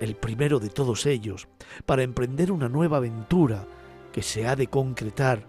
el 0.00 0.14
primero 0.14 0.60
de 0.60 0.68
todos 0.68 1.06
ellos, 1.06 1.48
para 1.84 2.02
emprender 2.02 2.52
una 2.52 2.68
nueva 2.68 2.98
aventura 2.98 3.66
que 4.12 4.22
se 4.22 4.46
ha 4.46 4.54
de 4.54 4.68
concretar 4.68 5.46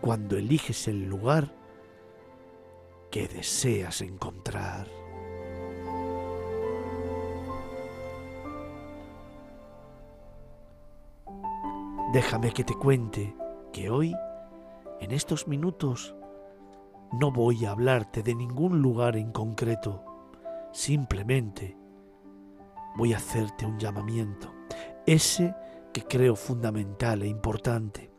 cuando 0.00 0.36
eliges 0.36 0.88
el 0.88 1.04
lugar 1.04 1.59
que 3.10 3.28
deseas 3.28 4.00
encontrar. 4.00 4.86
Déjame 12.12 12.52
que 12.52 12.64
te 12.64 12.74
cuente 12.74 13.36
que 13.72 13.88
hoy, 13.88 14.14
en 15.00 15.12
estos 15.12 15.46
minutos, 15.46 16.14
no 17.12 17.30
voy 17.30 17.64
a 17.64 17.70
hablarte 17.70 18.22
de 18.22 18.34
ningún 18.34 18.82
lugar 18.82 19.16
en 19.16 19.32
concreto. 19.32 20.04
Simplemente 20.72 21.76
voy 22.96 23.12
a 23.12 23.16
hacerte 23.16 23.66
un 23.66 23.78
llamamiento, 23.78 24.52
ese 25.06 25.54
que 25.92 26.02
creo 26.02 26.36
fundamental 26.36 27.22
e 27.22 27.28
importante, 27.28 28.10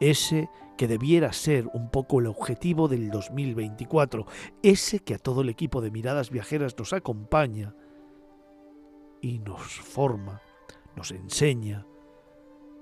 ese 0.00 0.48
que 0.76 0.88
debiera 0.88 1.32
ser 1.32 1.68
un 1.72 1.90
poco 1.90 2.20
el 2.20 2.26
objetivo 2.26 2.88
del 2.88 3.10
2024, 3.10 4.26
ese 4.62 5.00
que 5.00 5.14
a 5.14 5.18
todo 5.18 5.40
el 5.40 5.48
equipo 5.48 5.80
de 5.80 5.90
miradas 5.90 6.30
viajeras 6.30 6.74
nos 6.78 6.92
acompaña 6.92 7.74
y 9.20 9.38
nos 9.38 9.62
forma, 9.62 10.42
nos 10.94 11.10
enseña 11.10 11.86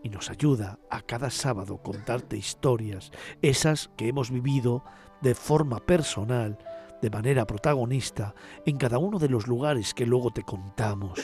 y 0.02 0.10
nos 0.10 0.30
ayuda 0.30 0.78
a 0.90 1.00
cada 1.00 1.30
sábado 1.30 1.78
contarte 1.78 2.36
historias, 2.36 3.10
esas 3.40 3.90
que 3.96 4.08
hemos 4.08 4.30
vivido 4.30 4.84
de 5.22 5.34
forma 5.34 5.78
personal, 5.80 6.58
de 7.00 7.10
manera 7.10 7.46
protagonista, 7.46 8.34
en 8.66 8.76
cada 8.76 8.98
uno 8.98 9.18
de 9.18 9.28
los 9.28 9.46
lugares 9.46 9.94
que 9.94 10.06
luego 10.06 10.30
te 10.30 10.42
contamos. 10.42 11.20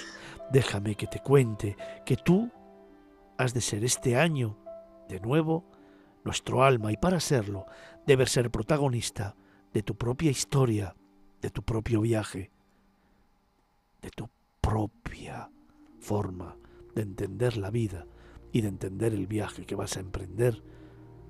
Déjame 0.50 0.94
que 0.94 1.06
te 1.06 1.20
cuente 1.20 1.76
que 2.06 2.16
tú 2.16 2.50
has 3.36 3.54
de 3.54 3.60
ser 3.60 3.84
este 3.84 4.16
año, 4.16 4.58
de 5.08 5.20
nuevo, 5.20 5.64
nuestro 6.24 6.64
alma 6.64 6.92
y 6.92 6.96
para 6.96 7.20
serlo 7.20 7.66
debes 8.06 8.30
ser 8.30 8.50
protagonista 8.50 9.36
de 9.72 9.82
tu 9.82 9.96
propia 9.96 10.30
historia, 10.30 10.94
de 11.40 11.50
tu 11.50 11.62
propio 11.62 12.00
viaje, 12.00 12.50
de 14.02 14.10
tu 14.10 14.28
propia 14.60 15.50
forma 16.00 16.56
de 16.94 17.02
entender 17.02 17.56
la 17.56 17.70
vida 17.70 18.06
y 18.52 18.62
de 18.62 18.68
entender 18.68 19.14
el 19.14 19.26
viaje 19.26 19.64
que 19.64 19.74
vas 19.74 19.96
a 19.96 20.00
emprender 20.00 20.62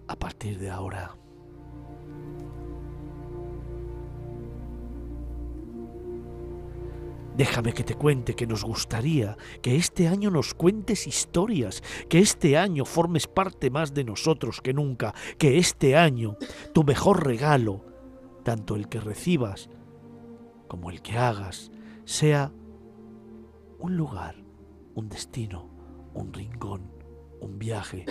a 0.08 0.16
partir 0.16 0.58
de 0.58 0.70
ahora. 0.70 1.16
Déjame 7.36 7.72
que 7.72 7.84
te 7.84 7.94
cuente 7.94 8.34
que 8.34 8.46
nos 8.46 8.64
gustaría 8.64 9.36
que 9.62 9.76
este 9.76 10.08
año 10.08 10.30
nos 10.30 10.52
cuentes 10.52 11.06
historias, 11.06 11.82
que 12.08 12.18
este 12.18 12.58
año 12.58 12.84
formes 12.84 13.26
parte 13.28 13.70
más 13.70 13.94
de 13.94 14.04
nosotros 14.04 14.60
que 14.60 14.74
nunca, 14.74 15.14
que 15.38 15.58
este 15.58 15.96
año 15.96 16.36
tu 16.74 16.84
mejor 16.84 17.24
regalo, 17.24 17.84
tanto 18.42 18.76
el 18.76 18.88
que 18.88 19.00
recibas 19.00 19.70
como 20.68 20.90
el 20.90 21.02
que 21.02 21.16
hagas, 21.16 21.70
sea 22.04 22.52
un 23.78 23.96
lugar, 23.96 24.36
un 24.94 25.08
destino, 25.08 25.70
un 26.14 26.32
rincón, 26.32 26.92
un 27.40 27.58
viaje, 27.58 28.06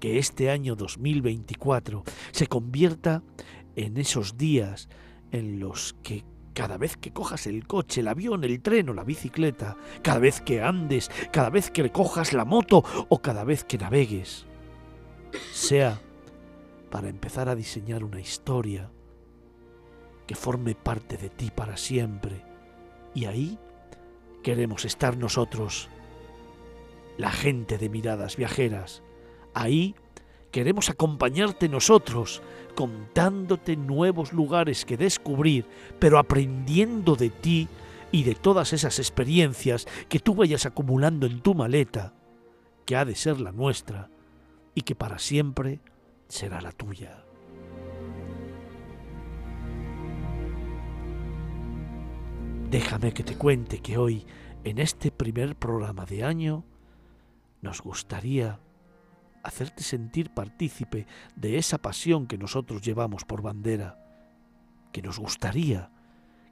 que 0.00 0.18
este 0.18 0.50
año 0.50 0.76
2024 0.76 2.04
se 2.32 2.46
convierta 2.46 3.22
en 3.76 3.96
esos 3.96 4.36
días 4.36 4.88
en 5.30 5.60
los 5.60 5.96
que 6.02 6.24
cada 6.58 6.76
vez 6.76 6.96
que 6.96 7.12
cojas 7.12 7.46
el 7.46 7.68
coche, 7.68 8.00
el 8.00 8.08
avión, 8.08 8.42
el 8.42 8.60
tren 8.60 8.88
o 8.88 8.92
la 8.92 9.04
bicicleta, 9.04 9.76
cada 10.02 10.18
vez 10.18 10.40
que 10.40 10.60
andes, 10.60 11.08
cada 11.30 11.50
vez 11.50 11.70
que 11.70 11.88
cojas 11.92 12.32
la 12.32 12.44
moto 12.44 12.82
o 13.08 13.22
cada 13.22 13.44
vez 13.44 13.62
que 13.62 13.78
navegues, 13.78 14.44
sea 15.52 16.00
para 16.90 17.08
empezar 17.08 17.48
a 17.48 17.54
diseñar 17.54 18.02
una 18.02 18.18
historia 18.18 18.90
que 20.26 20.34
forme 20.34 20.74
parte 20.74 21.16
de 21.16 21.30
ti 21.30 21.52
para 21.54 21.76
siempre. 21.76 22.44
Y 23.14 23.26
ahí 23.26 23.56
queremos 24.42 24.84
estar 24.84 25.16
nosotros, 25.16 25.88
la 27.18 27.30
gente 27.30 27.78
de 27.78 27.88
miradas 27.88 28.36
viajeras. 28.36 29.04
Ahí 29.54 29.94
queremos 30.58 30.90
acompañarte 30.90 31.68
nosotros, 31.68 32.42
contándote 32.74 33.76
nuevos 33.76 34.32
lugares 34.32 34.84
que 34.84 34.96
descubrir, 34.96 35.64
pero 36.00 36.18
aprendiendo 36.18 37.14
de 37.14 37.30
ti 37.30 37.68
y 38.10 38.24
de 38.24 38.34
todas 38.34 38.72
esas 38.72 38.98
experiencias 38.98 39.86
que 40.08 40.18
tú 40.18 40.34
vayas 40.34 40.66
acumulando 40.66 41.28
en 41.28 41.42
tu 41.42 41.54
maleta, 41.54 42.12
que 42.84 42.96
ha 42.96 43.04
de 43.04 43.14
ser 43.14 43.40
la 43.40 43.52
nuestra 43.52 44.10
y 44.74 44.80
que 44.80 44.96
para 44.96 45.20
siempre 45.20 45.78
será 46.26 46.60
la 46.60 46.72
tuya. 46.72 47.24
Déjame 52.68 53.14
que 53.14 53.22
te 53.22 53.36
cuente 53.36 53.78
que 53.78 53.96
hoy, 53.96 54.26
en 54.64 54.80
este 54.80 55.12
primer 55.12 55.54
programa 55.54 56.04
de 56.04 56.24
año, 56.24 56.64
nos 57.62 57.80
gustaría 57.80 58.58
hacerte 59.42 59.82
sentir 59.82 60.30
partícipe 60.30 61.06
de 61.36 61.58
esa 61.58 61.78
pasión 61.78 62.26
que 62.26 62.38
nosotros 62.38 62.82
llevamos 62.82 63.24
por 63.24 63.42
bandera, 63.42 63.98
que 64.92 65.02
nos 65.02 65.18
gustaría 65.18 65.90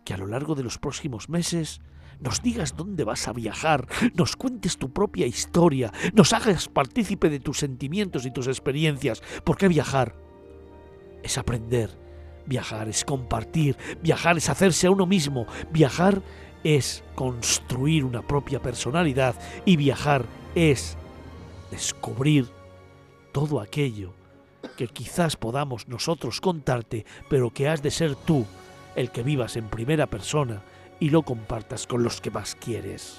que 0.05 0.14
a 0.14 0.18
lo 0.18 0.26
largo 0.26 0.55
de 0.55 0.62
los 0.62 0.78
próximos 0.78 1.28
meses 1.28 1.80
nos 2.20 2.43
digas 2.43 2.76
dónde 2.76 3.05
vas 3.05 3.28
a 3.28 3.32
viajar, 3.32 3.87
nos 4.14 4.37
cuentes 4.37 4.78
tu 4.78 4.93
propia 4.93 5.26
historia, 5.26 5.93
nos 6.14 6.32
hagas 6.32 6.68
partícipe 6.68 7.28
de 7.28 7.41
tus 7.41 7.59
sentimientos 7.59 8.24
y 8.24 8.30
tus 8.30 8.47
experiencias, 8.47 9.22
porque 9.45 9.68
viajar 9.68 10.14
es 11.22 11.37
aprender, 11.37 12.07
Viajar 12.47 12.89
es 12.89 13.05
compartir, 13.05 13.76
viajar 14.03 14.39
es 14.39 14.49
hacerse 14.49 14.87
a 14.87 14.91
uno 14.93 15.05
mismo, 15.05 15.47
viajar 15.72 16.22
es 16.62 17.03
construir 17.16 18.05
una 18.05 18.22
propia 18.22 18.62
personalidad 18.62 19.34
y 19.64 19.76
viajar 19.76 20.24
es 20.55 20.97
descubrir 21.70 22.47
todo 23.37 23.61
aquello 23.61 24.14
que 24.78 24.89
quizás 24.89 25.37
podamos 25.37 25.89
nosotros 25.89 26.41
contarte, 26.41 27.05
pero 27.28 27.51
que 27.51 27.68
has 27.68 27.82
de 27.82 27.91
ser 27.91 28.16
tú 28.16 28.47
el 28.95 29.11
que 29.11 29.22
vivas 29.22 29.59
en 29.59 29.68
primera 29.68 30.07
persona 30.07 30.62
y 31.01 31.11
lo 31.11 31.20
compartas 31.20 31.87
con 31.87 32.03
los 32.03 32.22
que 32.22 32.30
más 32.30 32.55
quieres. 32.55 33.18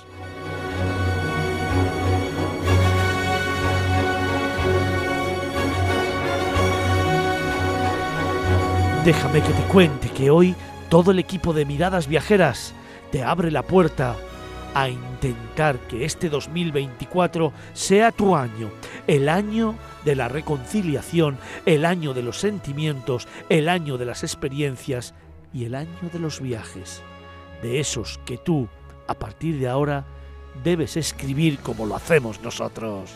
Déjame 9.05 9.43
que 9.43 9.53
te 9.53 9.63
cuente 9.71 10.09
que 10.09 10.31
hoy 10.31 10.55
todo 10.89 11.11
el 11.11 11.19
equipo 11.19 11.53
de 11.53 11.65
Miradas 11.65 12.07
Viajeras 12.07 12.73
te 13.11 13.23
abre 13.23 13.51
la 13.51 13.61
puerta 13.61 14.15
a 14.73 14.89
intentar 14.89 15.79
que 15.87 16.05
este 16.05 16.29
2024 16.29 17.51
sea 17.73 18.11
tu 18.11 18.35
año, 18.35 18.71
el 19.07 19.29
año 19.29 19.75
de 20.05 20.15
la 20.15 20.27
reconciliación, 20.27 21.37
el 21.65 21.85
año 21.85 22.13
de 22.13 22.21
los 22.21 22.39
sentimientos, 22.39 23.27
el 23.49 23.69
año 23.69 23.97
de 23.97 24.05
las 24.05 24.23
experiencias 24.23 25.13
y 25.53 25.65
el 25.65 25.75
año 25.75 26.09
de 26.11 26.19
los 26.19 26.41
viajes, 26.41 27.01
de 27.61 27.79
esos 27.79 28.19
que 28.25 28.37
tú, 28.37 28.67
a 29.07 29.13
partir 29.13 29.59
de 29.59 29.67
ahora, 29.67 30.05
debes 30.63 30.97
escribir 30.97 31.59
como 31.59 31.85
lo 31.85 31.95
hacemos 31.95 32.41
nosotros. 32.41 33.11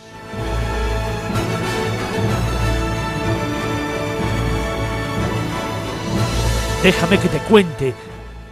Déjame 6.83 7.19
que 7.19 7.27
te 7.27 7.37
cuente 7.39 7.93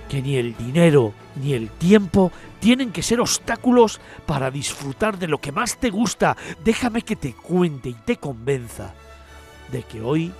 que 0.10 0.22
ni 0.22 0.36
el 0.36 0.58
dinero 0.58 1.14
ni 1.36 1.54
el 1.54 1.70
tiempo 1.70 2.32
tienen 2.60 2.92
que 2.92 3.04
ser 3.04 3.22
obstáculos 3.22 4.02
para 4.26 4.52
disfrutar 4.52 5.18
de 5.18 5.28
lo 5.28 5.38
que 5.38 5.54
más 5.54 5.78
te 5.78 5.90
gusta. 5.92 6.36
Déjame 6.66 7.04
que 7.04 7.16
te 7.16 7.34
cuente 7.34 7.90
y 7.90 7.94
te 7.94 8.18
convenza 8.18 8.94
de 9.72 9.84
que 9.84 10.02
hoy 10.02 10.34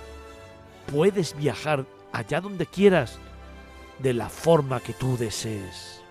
puedes 0.92 1.36
viajar 1.36 1.86
allá 2.12 2.40
donde 2.40 2.66
quieras 2.66 3.18
de 4.00 4.12
la 4.12 4.28
forma 4.28 4.80
que 4.80 4.92
tú 4.92 5.16
desees. 5.16 6.02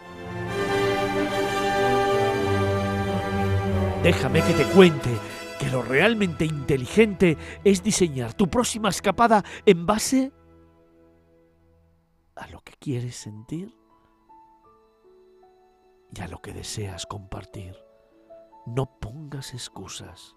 Déjame 4.02 4.42
que 4.42 4.54
te 4.54 4.64
cuente 4.64 5.10
que 5.60 5.70
lo 5.70 5.82
realmente 5.82 6.46
inteligente 6.46 7.38
es 7.66 7.84
diseñar 7.84 8.34
tu 8.34 8.50
próxima 8.50 8.88
escapada 8.88 9.44
en 9.66 9.86
base 9.86 10.32
a 12.40 12.48
lo 12.48 12.62
que 12.62 12.74
quieres 12.80 13.16
sentir 13.16 13.76
y 16.16 16.22
a 16.22 16.28
lo 16.28 16.42
que 16.42 16.54
deseas 16.54 17.06
compartir. 17.06 17.76
No 18.66 19.00
pongas 19.00 19.54
excusas, 19.54 20.36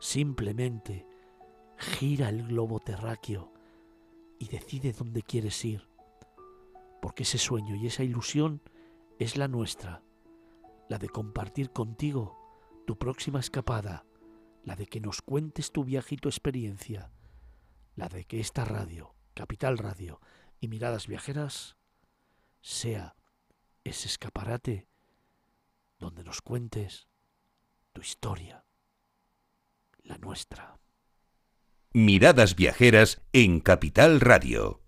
simplemente 0.00 1.06
gira 1.76 2.30
el 2.30 2.46
globo 2.46 2.80
terráqueo 2.80 3.52
y 4.38 4.48
decide 4.48 4.92
dónde 4.92 5.22
quieres 5.22 5.64
ir, 5.64 5.88
porque 7.02 7.24
ese 7.24 7.38
sueño 7.38 7.76
y 7.76 7.86
esa 7.86 8.04
ilusión 8.04 8.62
es 9.18 9.36
la 9.36 9.48
nuestra, 9.48 10.02
la 10.88 10.98
de 10.98 11.08
compartir 11.08 11.70
contigo 11.72 12.38
tu 12.86 12.98
próxima 12.98 13.40
escapada, 13.40 14.06
la 14.62 14.76
de 14.76 14.86
que 14.86 15.00
nos 15.00 15.20
cuentes 15.20 15.72
tu 15.72 15.84
viaje 15.84 16.14
y 16.14 16.18
tu 16.18 16.28
experiencia, 16.28 17.10
la 17.96 18.08
de 18.08 18.24
que 18.24 18.40
esta 18.40 18.64
radio, 18.64 19.14
Capital 19.34 19.78
Radio, 19.78 20.20
y 20.60 20.68
miradas 20.68 21.06
viajeras 21.06 21.76
sea 22.60 23.16
ese 23.84 24.08
escaparate 24.08 24.88
donde 25.98 26.24
nos 26.24 26.40
cuentes 26.42 27.08
tu 27.92 28.00
historia, 28.00 28.64
la 30.02 30.18
nuestra. 30.18 30.78
Miradas 31.92 32.56
viajeras 32.56 33.22
en 33.32 33.60
Capital 33.60 34.20
Radio. 34.20 34.82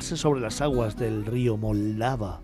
Sobre 0.00 0.40
las 0.40 0.62
aguas 0.62 0.96
del 0.96 1.26
río 1.26 1.58
Moldava, 1.58 2.40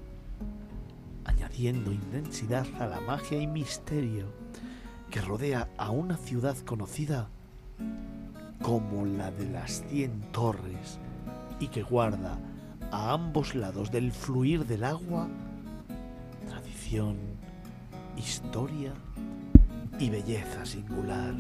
añadiendo 1.25 1.91
intensidad 1.91 2.67
a 2.79 2.87
la 2.87 3.01
magia 3.01 3.41
y 3.41 3.47
misterio 3.47 4.27
que 5.11 5.23
rodea 5.23 5.67
a 5.79 5.91
una 5.91 6.19
ciudad 6.19 6.57
conocida 6.59 7.31
como 8.61 9.07
la 9.07 9.31
de 9.31 9.49
las 9.49 9.83
Cien 9.89 10.21
Torres 10.31 10.99
y 11.59 11.69
que 11.69 11.83
guarda 11.83 12.39
a 12.91 13.13
ambos 13.13 13.55
lados 13.55 13.91
del 13.91 14.13
fluir 14.13 14.67
del 14.67 14.85
agua 14.85 15.27
tradición, 16.47 17.17
historia 18.19 18.93
y 19.99 20.11
belleza 20.11 20.67
singular. 20.67 21.35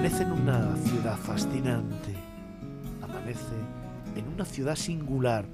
Amanece 0.00 0.22
en 0.22 0.32
una 0.32 0.76
ciudad 0.76 1.16
fascinante. 1.18 2.14
Amanece 3.02 3.54
en 4.16 4.28
una 4.28 4.46
ciudad 4.46 4.74
singular, 4.74 5.44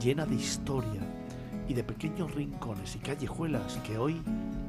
llena 0.00 0.24
de 0.24 0.36
historia 0.36 1.00
y 1.66 1.74
de 1.74 1.82
pequeños 1.82 2.32
rincones 2.32 2.94
y 2.94 3.00
callejuelas 3.00 3.76
que 3.78 3.98
hoy 3.98 4.22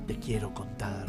te 0.07 0.17
quiero 0.17 0.51
contar. 0.51 1.05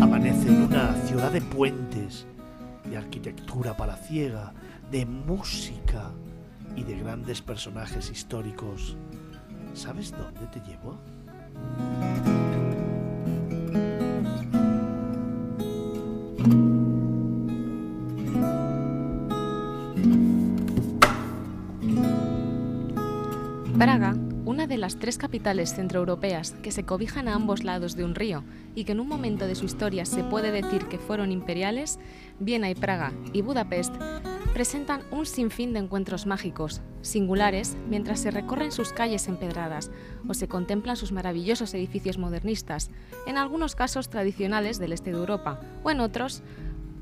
Amanece 0.00 0.46
en 0.46 0.62
una 0.62 0.94
ciudad 1.06 1.32
de 1.32 1.40
puentes, 1.40 2.24
de 2.88 2.96
arquitectura 2.96 3.76
palaciega, 3.76 4.52
de 4.92 5.06
música 5.06 6.12
y 6.76 6.84
de 6.84 7.00
grandes 7.00 7.42
personajes 7.42 8.12
históricos. 8.12 8.96
¿Sabes 9.74 10.12
dónde 10.12 10.46
te 10.52 10.60
llevo? 10.60 11.00
Las 24.80 24.98
tres 24.98 25.18
capitales 25.18 25.74
centroeuropeas 25.74 26.52
que 26.62 26.72
se 26.72 26.84
cobijan 26.84 27.28
a 27.28 27.34
ambos 27.34 27.62
lados 27.62 27.94
de 27.96 28.04
un 28.04 28.14
río 28.14 28.42
y 28.74 28.84
que 28.84 28.92
en 28.92 29.00
un 29.00 29.08
momento 29.08 29.46
de 29.46 29.54
su 29.54 29.66
historia 29.66 30.04
se 30.06 30.24
puede 30.24 30.50
decir 30.50 30.86
que 30.86 30.98
fueron 30.98 31.30
imperiales, 31.30 31.98
Viena 32.38 32.70
y 32.70 32.74
Praga 32.74 33.12
y 33.32 33.42
Budapest 33.42 33.94
presentan 34.52 35.02
un 35.10 35.26
sinfín 35.26 35.72
de 35.72 35.78
encuentros 35.78 36.26
mágicos, 36.26 36.80
singulares, 37.02 37.76
mientras 37.88 38.20
se 38.20 38.30
recorren 38.30 38.72
sus 38.72 38.92
calles 38.92 39.28
empedradas 39.28 39.90
o 40.28 40.34
se 40.34 40.48
contemplan 40.48 40.96
sus 40.96 41.12
maravillosos 41.12 41.72
edificios 41.74 42.18
modernistas, 42.18 42.90
en 43.26 43.38
algunos 43.38 43.76
casos 43.76 44.08
tradicionales 44.08 44.78
del 44.78 44.92
este 44.92 45.12
de 45.12 45.18
Europa, 45.18 45.60
o 45.84 45.90
en 45.90 46.00
otros, 46.00 46.42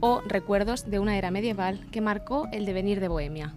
o 0.00 0.20
recuerdos 0.26 0.90
de 0.90 0.98
una 0.98 1.16
era 1.16 1.30
medieval 1.30 1.86
que 1.90 2.00
marcó 2.00 2.48
el 2.52 2.66
devenir 2.66 3.00
de 3.00 3.08
Bohemia. 3.08 3.54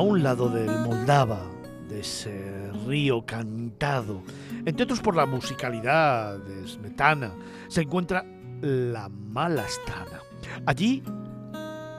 Un 0.00 0.22
lado 0.22 0.48
del 0.48 0.70
Moldava, 0.80 1.50
de 1.88 2.00
ese 2.00 2.70
río 2.86 3.24
cantado, 3.26 4.22
entre 4.64 4.84
otros 4.84 5.00
por 5.00 5.14
la 5.14 5.26
musicalidad 5.26 6.38
de 6.38 6.66
Smetana, 6.66 7.34
se 7.68 7.82
encuentra 7.82 8.24
la 8.60 9.08
Malastrana. 9.08 10.20
Allí 10.66 11.02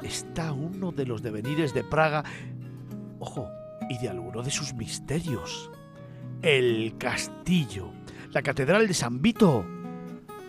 está 0.01 0.51
uno 0.51 0.91
de 0.91 1.05
los 1.05 1.21
devenires 1.21 1.73
de 1.73 1.83
Praga, 1.83 2.23
ojo, 3.19 3.47
y 3.89 3.97
de 3.99 4.09
alguno 4.09 4.41
de 4.41 4.51
sus 4.51 4.73
misterios. 4.73 5.69
El 6.41 6.95
castillo, 6.97 7.91
la 8.31 8.41
catedral 8.41 8.87
de 8.87 8.93
San 8.93 9.21
Vito 9.21 9.65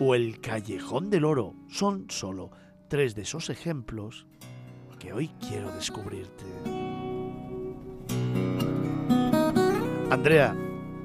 o 0.01 0.15
el 0.15 0.41
callejón 0.41 1.11
del 1.11 1.25
oro 1.25 1.55
son 1.69 2.07
solo 2.09 2.51
tres 2.89 3.15
de 3.15 3.23
esos 3.23 3.51
ejemplos 3.51 4.27
que 4.99 5.13
hoy 5.13 5.31
quiero 5.41 5.71
descubrirte. 5.73 6.45
Andrea, 10.11 10.55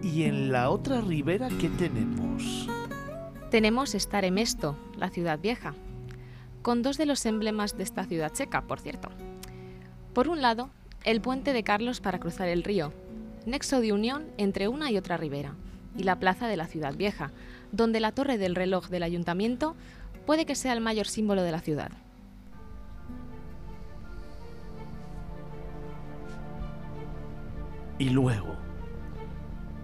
¿y 0.03 0.23
en 0.23 0.51
la 0.51 0.69
otra 0.69 1.01
ribera 1.01 1.49
qué 1.59 1.69
tenemos? 1.69 2.67
Tenemos 3.49 3.95
Staremesto, 3.95 4.77
la 4.97 5.09
ciudad 5.09 5.39
vieja, 5.39 5.73
con 6.61 6.83
dos 6.83 6.97
de 6.97 7.05
los 7.05 7.25
emblemas 7.25 7.77
de 7.77 7.83
esta 7.83 8.05
ciudad 8.05 8.31
checa, 8.31 8.61
por 8.61 8.79
cierto. 8.79 9.09
Por 10.13 10.27
un 10.27 10.41
lado, 10.41 10.69
el 11.03 11.21
puente 11.21 11.53
de 11.53 11.63
Carlos 11.63 12.01
para 12.01 12.19
cruzar 12.19 12.47
el 12.49 12.63
río, 12.63 12.93
nexo 13.45 13.81
de 13.81 13.93
unión 13.93 14.27
entre 14.37 14.67
una 14.67 14.91
y 14.91 14.97
otra 14.97 15.17
ribera, 15.17 15.55
y 15.97 16.03
la 16.03 16.19
plaza 16.19 16.47
de 16.47 16.57
la 16.57 16.67
ciudad 16.67 16.95
vieja, 16.95 17.31
donde 17.71 17.99
la 17.99 18.11
torre 18.11 18.37
del 18.37 18.55
reloj 18.55 18.89
del 18.89 19.03
ayuntamiento 19.03 19.75
puede 20.25 20.45
que 20.45 20.55
sea 20.55 20.73
el 20.73 20.81
mayor 20.81 21.07
símbolo 21.07 21.41
de 21.41 21.51
la 21.51 21.61
ciudad. 21.61 21.91
Y 27.99 28.11
luego, 28.11 28.55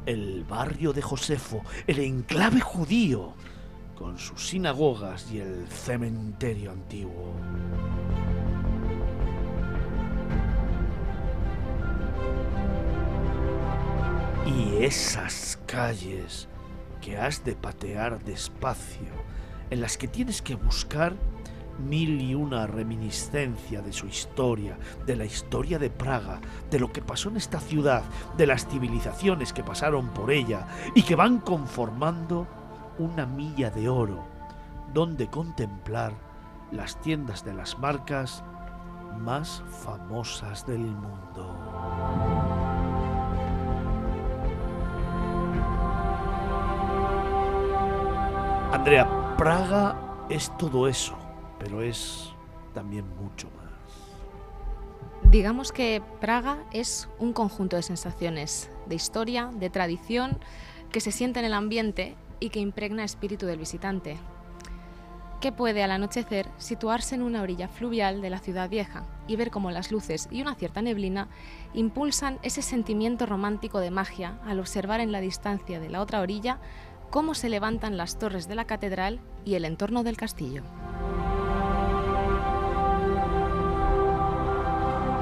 el 0.05 0.45
barrio 0.45 0.93
de 0.93 1.01
Josefo, 1.01 1.61
el 1.85 1.99
enclave 1.99 2.61
judío, 2.61 3.33
con 3.97 4.17
sus 4.17 4.47
sinagogas 4.47 5.29
y 5.31 5.39
el 5.39 5.67
cementerio 5.67 6.71
antiguo. 6.71 7.33
Y 14.45 14.83
esas 14.83 15.59
calles 15.65 16.47
que 17.01 17.17
has 17.17 17.43
de 17.43 17.55
patear 17.55 18.23
despacio, 18.23 19.11
en 19.69 19.81
las 19.81 19.97
que 19.97 20.07
tienes 20.07 20.41
que 20.41 20.55
buscar 20.55 21.15
mil 21.79 22.21
y 22.21 22.35
una 22.35 22.67
reminiscencia 22.67 23.81
de 23.81 23.93
su 23.93 24.07
historia, 24.07 24.77
de 25.05 25.15
la 25.15 25.25
historia 25.25 25.79
de 25.79 25.89
Praga, 25.89 26.39
de 26.69 26.79
lo 26.79 26.91
que 26.91 27.01
pasó 27.01 27.29
en 27.29 27.37
esta 27.37 27.59
ciudad, 27.59 28.03
de 28.37 28.47
las 28.47 28.67
civilizaciones 28.67 29.53
que 29.53 29.63
pasaron 29.63 30.09
por 30.09 30.31
ella 30.31 30.67
y 30.93 31.03
que 31.03 31.15
van 31.15 31.39
conformando 31.39 32.47
una 32.97 33.25
milla 33.25 33.69
de 33.69 33.89
oro, 33.89 34.23
donde 34.93 35.27
contemplar 35.27 36.13
las 36.71 36.99
tiendas 37.01 37.43
de 37.43 37.53
las 37.53 37.77
marcas 37.79 38.43
más 39.19 39.63
famosas 39.83 40.65
del 40.65 40.79
mundo. 40.79 41.55
Andrea, 48.71 49.35
Praga 49.37 49.95
es 50.29 50.55
todo 50.57 50.87
eso, 50.87 51.15
pero 51.65 51.81
es 51.81 52.29
también 52.75 53.05
mucho 53.17 53.47
más. 53.57 55.31
Digamos 55.31 55.71
que 55.71 55.99
Praga 56.21 56.59
es 56.71 57.09
un 57.17 57.33
conjunto 57.33 57.75
de 57.75 57.81
sensaciones, 57.81 58.69
de 58.85 58.93
historia, 58.93 59.49
de 59.51 59.71
tradición, 59.71 60.37
que 60.91 61.01
se 61.01 61.11
siente 61.11 61.39
en 61.39 61.45
el 61.45 61.55
ambiente 61.55 62.15
y 62.39 62.49
que 62.49 62.59
impregna 62.59 63.01
el 63.01 63.05
espíritu 63.05 63.47
del 63.47 63.57
visitante, 63.57 64.17
que 65.41 65.51
puede 65.51 65.83
al 65.83 65.89
anochecer 65.89 66.47
situarse 66.59 67.15
en 67.15 67.23
una 67.23 67.41
orilla 67.41 67.67
fluvial 67.67 68.21
de 68.21 68.29
la 68.29 68.37
ciudad 68.37 68.69
vieja 68.69 69.03
y 69.27 69.35
ver 69.35 69.49
cómo 69.49 69.71
las 69.71 69.91
luces 69.91 70.27
y 70.29 70.43
una 70.43 70.53
cierta 70.53 70.83
neblina 70.83 71.29
impulsan 71.73 72.37
ese 72.43 72.61
sentimiento 72.61 73.25
romántico 73.25 73.79
de 73.79 73.89
magia 73.89 74.37
al 74.45 74.59
observar 74.59 74.99
en 74.99 75.11
la 75.11 75.19
distancia 75.19 75.79
de 75.79 75.89
la 75.89 76.01
otra 76.01 76.21
orilla 76.21 76.59
cómo 77.09 77.33
se 77.33 77.49
levantan 77.49 77.97
las 77.97 78.19
torres 78.19 78.47
de 78.47 78.53
la 78.53 78.65
catedral 78.65 79.19
y 79.45 79.55
el 79.55 79.65
entorno 79.65 80.03
del 80.03 80.15
castillo. 80.15 80.61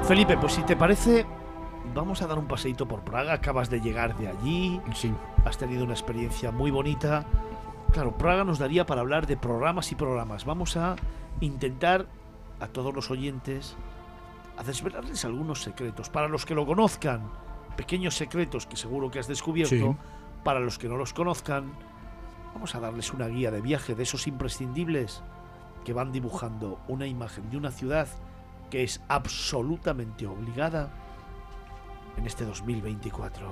Felipe, 0.06 0.36
pues 0.36 0.52
si 0.52 0.62
te 0.62 0.76
parece, 0.76 1.24
vamos 1.94 2.20
a 2.20 2.26
dar 2.26 2.38
un 2.38 2.46
paseíto 2.46 2.86
por 2.86 3.00
Praga. 3.00 3.32
Acabas 3.32 3.70
de 3.70 3.80
llegar 3.80 4.14
de 4.18 4.28
allí. 4.28 4.78
Sí. 4.94 5.10
Has 5.46 5.56
tenido 5.56 5.82
una 5.82 5.94
experiencia 5.94 6.50
muy 6.50 6.70
bonita. 6.70 7.24
Claro, 7.90 8.12
Praga 8.18 8.44
nos 8.44 8.58
daría 8.58 8.84
para 8.84 9.00
hablar 9.00 9.26
de 9.26 9.38
programas 9.38 9.90
y 9.92 9.94
programas. 9.94 10.44
Vamos 10.44 10.76
a 10.76 10.96
intentar 11.40 12.06
a 12.60 12.66
todos 12.66 12.94
los 12.94 13.10
oyentes 13.10 13.76
a 14.58 14.62
desvelarles 14.62 15.24
algunos 15.24 15.62
secretos. 15.62 16.10
Para 16.10 16.28
los 16.28 16.44
que 16.44 16.54
lo 16.54 16.66
conozcan, 16.66 17.22
pequeños 17.74 18.14
secretos 18.14 18.66
que 18.66 18.76
seguro 18.76 19.10
que 19.10 19.20
has 19.20 19.26
descubierto. 19.26 19.74
Sí. 19.74 19.96
Para 20.44 20.60
los 20.60 20.78
que 20.78 20.86
no 20.86 20.98
los 20.98 21.14
conozcan, 21.14 21.72
vamos 22.52 22.74
a 22.74 22.80
darles 22.80 23.14
una 23.14 23.26
guía 23.28 23.50
de 23.50 23.62
viaje 23.62 23.94
de 23.94 24.02
esos 24.02 24.26
imprescindibles 24.26 25.22
que 25.82 25.94
van 25.94 26.12
dibujando 26.12 26.78
una 26.88 27.06
imagen 27.06 27.48
de 27.48 27.56
una 27.56 27.70
ciudad 27.70 28.06
que 28.74 28.82
es 28.82 29.00
absolutamente 29.06 30.26
obligada 30.26 30.90
en 32.16 32.26
este 32.26 32.44
2024. 32.44 33.46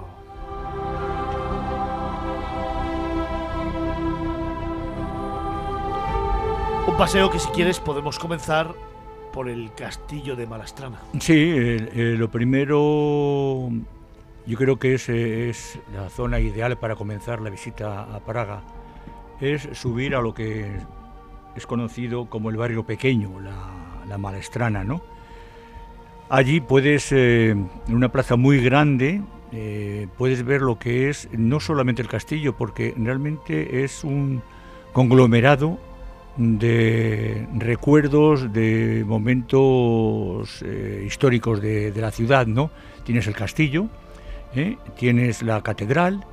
Un 6.88 6.96
paseo 6.96 7.30
que 7.30 7.38
si 7.38 7.48
quieres 7.50 7.78
podemos 7.78 8.18
comenzar 8.18 8.74
por 9.32 9.48
el 9.48 9.72
castillo 9.74 10.34
de 10.34 10.48
Malastrana. 10.48 10.98
Sí, 11.20 11.54
eh, 11.54 12.16
lo 12.18 12.28
primero 12.28 13.70
yo 14.44 14.58
creo 14.58 14.80
que 14.80 14.94
es, 14.94 15.08
eh, 15.08 15.50
es 15.50 15.78
la 15.94 16.10
zona 16.10 16.40
ideal 16.40 16.76
para 16.78 16.96
comenzar 16.96 17.40
la 17.40 17.50
visita 17.50 18.12
a 18.12 18.18
Praga. 18.24 18.64
Es 19.40 19.68
subir 19.74 20.16
a 20.16 20.20
lo 20.20 20.34
que 20.34 20.80
es 21.54 21.64
conocido 21.68 22.28
como 22.28 22.50
el 22.50 22.56
barrio 22.56 22.84
pequeño, 22.84 23.38
la, 23.38 24.02
la 24.08 24.18
Malestrana, 24.18 24.82
¿no? 24.82 25.11
Allí 26.32 26.62
puedes, 26.62 27.12
eh, 27.12 27.50
en 27.50 27.68
una 27.94 28.10
plaza 28.10 28.36
muy 28.36 28.64
grande, 28.64 29.20
eh, 29.52 30.06
puedes 30.16 30.46
ver 30.46 30.62
lo 30.62 30.78
que 30.78 31.10
es 31.10 31.28
no 31.30 31.60
solamente 31.60 32.00
el 32.00 32.08
castillo, 32.08 32.56
porque 32.56 32.94
realmente 32.96 33.84
es 33.84 34.02
un 34.02 34.40
conglomerado 34.94 35.78
de 36.38 37.46
recuerdos, 37.54 38.50
de 38.50 39.04
momentos 39.06 40.62
eh, 40.64 41.04
históricos 41.06 41.60
de, 41.60 41.92
de 41.92 42.00
la 42.00 42.10
ciudad, 42.10 42.46
¿no? 42.46 42.70
Tienes 43.04 43.26
el 43.26 43.34
castillo, 43.34 43.88
tienes 44.96 45.42
la 45.42 45.60
catedral, 45.60 46.24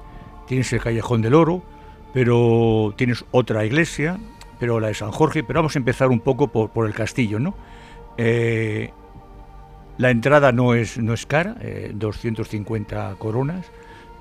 tienes 0.47 0.71
el 0.71 0.79
callejón 0.79 1.21
del 1.21 1.33
oro, 1.33 1.61
pero 2.13 2.93
tienes 2.95 3.25
otra 3.31 3.65
iglesia, 3.65 4.17
pero 4.61 4.79
la 4.79 4.87
de 4.87 4.93
San 4.93 5.11
Jorge, 5.11 5.43
pero 5.43 5.59
vamos 5.59 5.75
a 5.75 5.79
empezar 5.79 6.07
un 6.07 6.21
poco 6.21 6.47
por, 6.47 6.69
por 6.69 6.87
el 6.87 6.93
castillo, 6.93 7.37
¿no? 7.37 7.53
La 9.99 10.11
entrada 10.11 10.53
no 10.53 10.75
es, 10.75 10.97
no 10.97 11.13
es 11.13 11.25
cara, 11.25 11.57
eh, 11.59 11.91
250 11.93 13.15
coronas, 13.19 13.65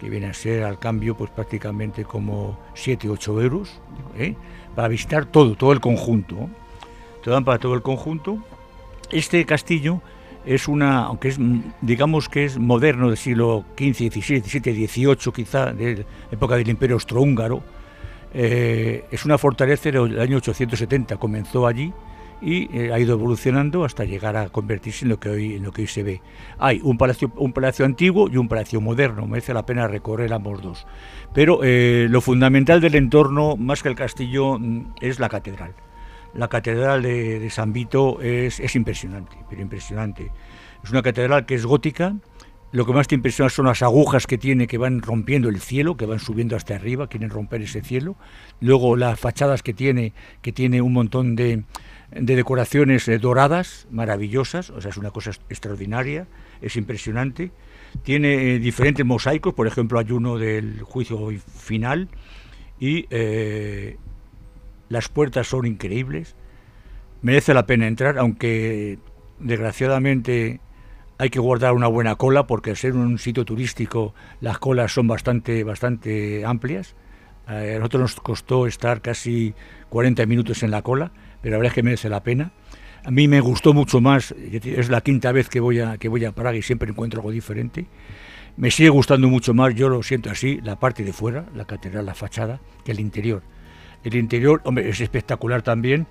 que 0.00 0.10
viene 0.10 0.26
a 0.26 0.34
ser 0.34 0.64
al 0.64 0.80
cambio 0.80 1.16
pues 1.16 1.30
prácticamente 1.30 2.04
como 2.04 2.58
7, 2.74 3.08
8 3.08 3.42
euros, 3.42 3.80
¿eh? 4.18 4.34
para 4.74 4.88
visitar 4.88 5.26
todo, 5.26 5.54
todo 5.54 5.72
el 5.72 5.80
conjunto. 5.80 6.34
¿no? 6.34 6.50
Te 7.22 7.30
dan 7.30 7.44
para 7.44 7.60
todo 7.60 7.74
el 7.74 7.82
conjunto. 7.82 8.38
Este 9.12 9.44
castillo 9.44 10.02
es 10.44 10.66
una, 10.66 11.04
aunque 11.04 11.28
es, 11.28 11.38
mm, 11.38 11.60
digamos 11.80 12.28
que 12.28 12.44
es 12.44 12.58
moderno 12.58 13.06
del 13.06 13.16
siglo 13.16 13.64
XV, 13.76 14.10
XVI, 14.10 14.40
XVII, 14.40 14.86
XVIII 14.88 15.32
quizá, 15.32 15.72
de 15.72 16.04
época 16.32 16.56
del 16.56 16.68
Imperio 16.68 16.96
Austrohúngaro, 16.96 17.62
eh, 18.34 19.04
es 19.12 19.24
una 19.24 19.38
fortaleza 19.38 19.92
del 19.92 20.18
año 20.18 20.38
870, 20.38 21.18
comenzó 21.18 21.68
allí 21.68 21.92
y 22.40 22.68
eh, 22.76 22.92
ha 22.92 22.98
ido 22.98 23.14
evolucionando 23.14 23.84
hasta 23.84 24.04
llegar 24.04 24.36
a 24.36 24.48
convertirse 24.48 25.04
en 25.04 25.10
lo 25.10 25.20
que 25.20 25.28
hoy, 25.28 25.54
en 25.54 25.62
lo 25.62 25.72
que 25.72 25.82
hoy 25.82 25.88
se 25.88 26.02
ve. 26.02 26.22
Hay 26.58 26.80
un 26.82 26.98
palacio, 26.98 27.32
un 27.36 27.52
palacio 27.52 27.84
antiguo 27.84 28.28
y 28.30 28.36
un 28.36 28.48
palacio 28.48 28.80
moderno, 28.80 29.26
merece 29.26 29.54
la 29.54 29.66
pena 29.66 29.88
recorrer 29.88 30.32
ambos 30.32 30.62
dos. 30.62 30.86
Pero 31.34 31.60
eh, 31.62 32.06
lo 32.10 32.20
fundamental 32.20 32.80
del 32.80 32.94
entorno, 32.94 33.56
más 33.56 33.82
que 33.82 33.88
el 33.88 33.94
castillo, 33.94 34.58
mm, 34.58 34.94
es 35.00 35.20
la 35.20 35.28
catedral. 35.28 35.74
La 36.34 36.48
catedral 36.48 37.02
de, 37.02 37.48
San 37.50 37.72
Vito 37.72 38.20
es, 38.20 38.60
es 38.60 38.76
impresionante, 38.76 39.36
pero 39.48 39.62
impresionante. 39.62 40.30
Es 40.84 40.90
una 40.90 41.02
catedral 41.02 41.46
que 41.46 41.54
es 41.54 41.64
gótica, 41.64 42.14
lo 42.70 42.84
que 42.84 42.92
más 42.92 43.08
te 43.08 43.14
impresiona 43.14 43.48
son 43.48 43.64
las 43.64 43.82
agujas 43.82 44.26
que 44.26 44.36
tiene 44.36 44.66
que 44.66 44.76
van 44.76 45.00
rompiendo 45.00 45.48
el 45.48 45.58
cielo, 45.58 45.96
que 45.96 46.04
van 46.04 46.18
subiendo 46.18 46.54
hasta 46.54 46.74
arriba, 46.74 47.06
quieren 47.06 47.30
romper 47.30 47.62
ese 47.62 47.80
cielo. 47.80 48.16
Luego 48.60 48.94
las 48.94 49.18
fachadas 49.18 49.62
que 49.62 49.72
tiene, 49.72 50.12
que 50.42 50.52
tiene 50.52 50.82
un 50.82 50.92
montón 50.92 51.34
de, 51.34 51.64
de 52.10 52.36
decoraciones 52.36 53.06
eh, 53.08 53.18
doradas, 53.18 53.86
maravillosas, 53.90 54.70
o 54.70 54.80
sea, 54.80 54.90
es 54.90 54.96
una 54.96 55.10
cosa 55.10 55.30
extraordinaria, 55.48 56.26
es 56.60 56.76
impresionante. 56.76 57.50
Tiene 58.02 58.54
eh, 58.54 58.58
diferentes 58.58 59.04
mosaicos, 59.04 59.54
por 59.54 59.66
ejemplo, 59.66 59.98
hay 59.98 60.10
uno 60.12 60.38
del 60.38 60.82
juicio 60.82 61.30
final 61.58 62.08
y 62.80 63.06
eh, 63.10 63.96
las 64.88 65.08
puertas 65.08 65.48
son 65.48 65.66
increíbles. 65.66 66.34
Merece 67.20 67.52
la 67.52 67.66
pena 67.66 67.86
entrar, 67.86 68.18
aunque 68.18 68.98
desgraciadamente 69.38 70.60
hay 71.18 71.30
que 71.30 71.40
guardar 71.40 71.72
una 71.74 71.88
buena 71.88 72.14
cola 72.14 72.46
porque 72.46 72.70
al 72.70 72.76
ser 72.76 72.94
un 72.94 73.18
sitio 73.18 73.44
turístico 73.44 74.14
las 74.40 74.58
colas 74.58 74.92
son 74.92 75.08
bastante, 75.08 75.64
bastante 75.64 76.44
amplias. 76.46 76.94
A 77.46 77.60
nosotros 77.78 78.00
nos 78.02 78.14
costó 78.16 78.66
estar 78.66 79.00
casi 79.00 79.54
40 79.88 80.26
minutos 80.26 80.62
en 80.62 80.70
la 80.70 80.82
cola, 80.82 81.12
pero 81.40 81.52
la 81.52 81.58
verdad 81.58 81.72
es 81.72 81.74
que 81.74 81.82
merece 81.82 82.08
la 82.08 82.22
pena. 82.22 82.52
A 83.04 83.10
mí 83.10 83.28
me 83.28 83.40
gustó 83.40 83.72
mucho 83.74 84.00
más, 84.00 84.32
es 84.32 84.88
la 84.88 85.00
quinta 85.00 85.32
vez 85.32 85.48
que 85.48 85.60
voy 85.60 85.80
a, 85.80 85.98
que 85.98 86.08
voy 86.08 86.24
a 86.24 86.32
Praga 86.32 86.56
y 86.56 86.62
siempre 86.62 86.90
encuentro 86.90 87.20
algo 87.20 87.30
diferente. 87.30 87.86
Me 88.56 88.70
sigue 88.70 88.88
gustando 88.88 89.28
mucho 89.28 89.54
más, 89.54 89.74
yo 89.74 89.88
lo 89.88 90.02
siento 90.02 90.30
así, 90.30 90.60
la 90.62 90.80
parte 90.80 91.04
de 91.04 91.12
fuera, 91.12 91.46
la 91.54 91.64
catedral, 91.64 92.06
la 92.06 92.14
fachada, 92.14 92.60
que 92.84 92.92
el 92.92 93.00
interior. 93.00 93.42
El 94.04 94.16
interior, 94.16 94.60
hombre, 94.64 94.88
es 94.88 95.00
espectacular 95.00 95.62
también, 95.62 96.06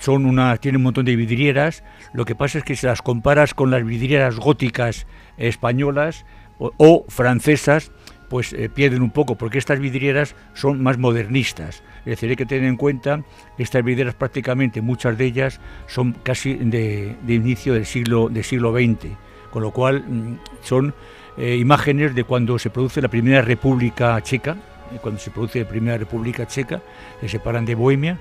son 0.00 0.24
una, 0.24 0.56
tiene 0.56 0.78
un 0.78 0.84
montón 0.84 1.04
de 1.04 1.14
vidrieras. 1.14 1.84
Lo 2.14 2.24
que 2.24 2.34
pasa 2.34 2.58
es 2.58 2.64
que 2.64 2.74
si 2.74 2.86
las 2.86 3.02
comparas 3.02 3.54
con 3.54 3.70
las 3.70 3.84
vidrieras 3.84 4.36
góticas 4.36 5.06
españolas 5.36 6.24
o, 6.58 7.04
francesas, 7.08 7.92
pues 8.30 8.52
eh, 8.52 8.70
pierden 8.70 9.02
un 9.02 9.10
poco, 9.10 9.34
porque 9.34 9.58
estas 9.58 9.80
vidrieras 9.80 10.36
son 10.54 10.82
más 10.82 10.96
modernistas. 10.96 11.82
Es 11.98 12.06
decir, 12.06 12.30
hay 12.30 12.36
que 12.36 12.46
tener 12.46 12.64
en 12.64 12.76
cuenta 12.76 13.22
que 13.56 13.64
estas 13.64 13.84
vidrieras 13.84 14.14
prácticamente, 14.14 14.80
muchas 14.80 15.18
de 15.18 15.24
ellas, 15.26 15.60
son 15.88 16.12
casi 16.22 16.54
de, 16.54 17.16
inicio 17.26 17.74
del 17.74 17.84
siglo, 17.84 18.28
del 18.28 18.44
siglo 18.44 18.72
XX, 18.72 19.08
con 19.50 19.62
lo 19.62 19.72
cual 19.72 20.04
mm, 20.06 20.38
son 20.62 20.94
eh, 21.36 21.56
imágenes 21.56 22.14
de 22.14 22.22
cuando 22.22 22.56
se 22.58 22.70
produce 22.70 23.02
la 23.02 23.08
primera 23.08 23.42
República 23.42 24.18
Checa, 24.22 24.56
eh, 24.92 24.98
cuando 25.02 25.20
se 25.20 25.32
produce 25.32 25.64
la 25.64 25.68
primera 25.68 25.98
República 25.98 26.46
Checa, 26.46 26.80
se 27.20 27.28
separan 27.28 27.66
de 27.66 27.74
Bohemia, 27.74 28.18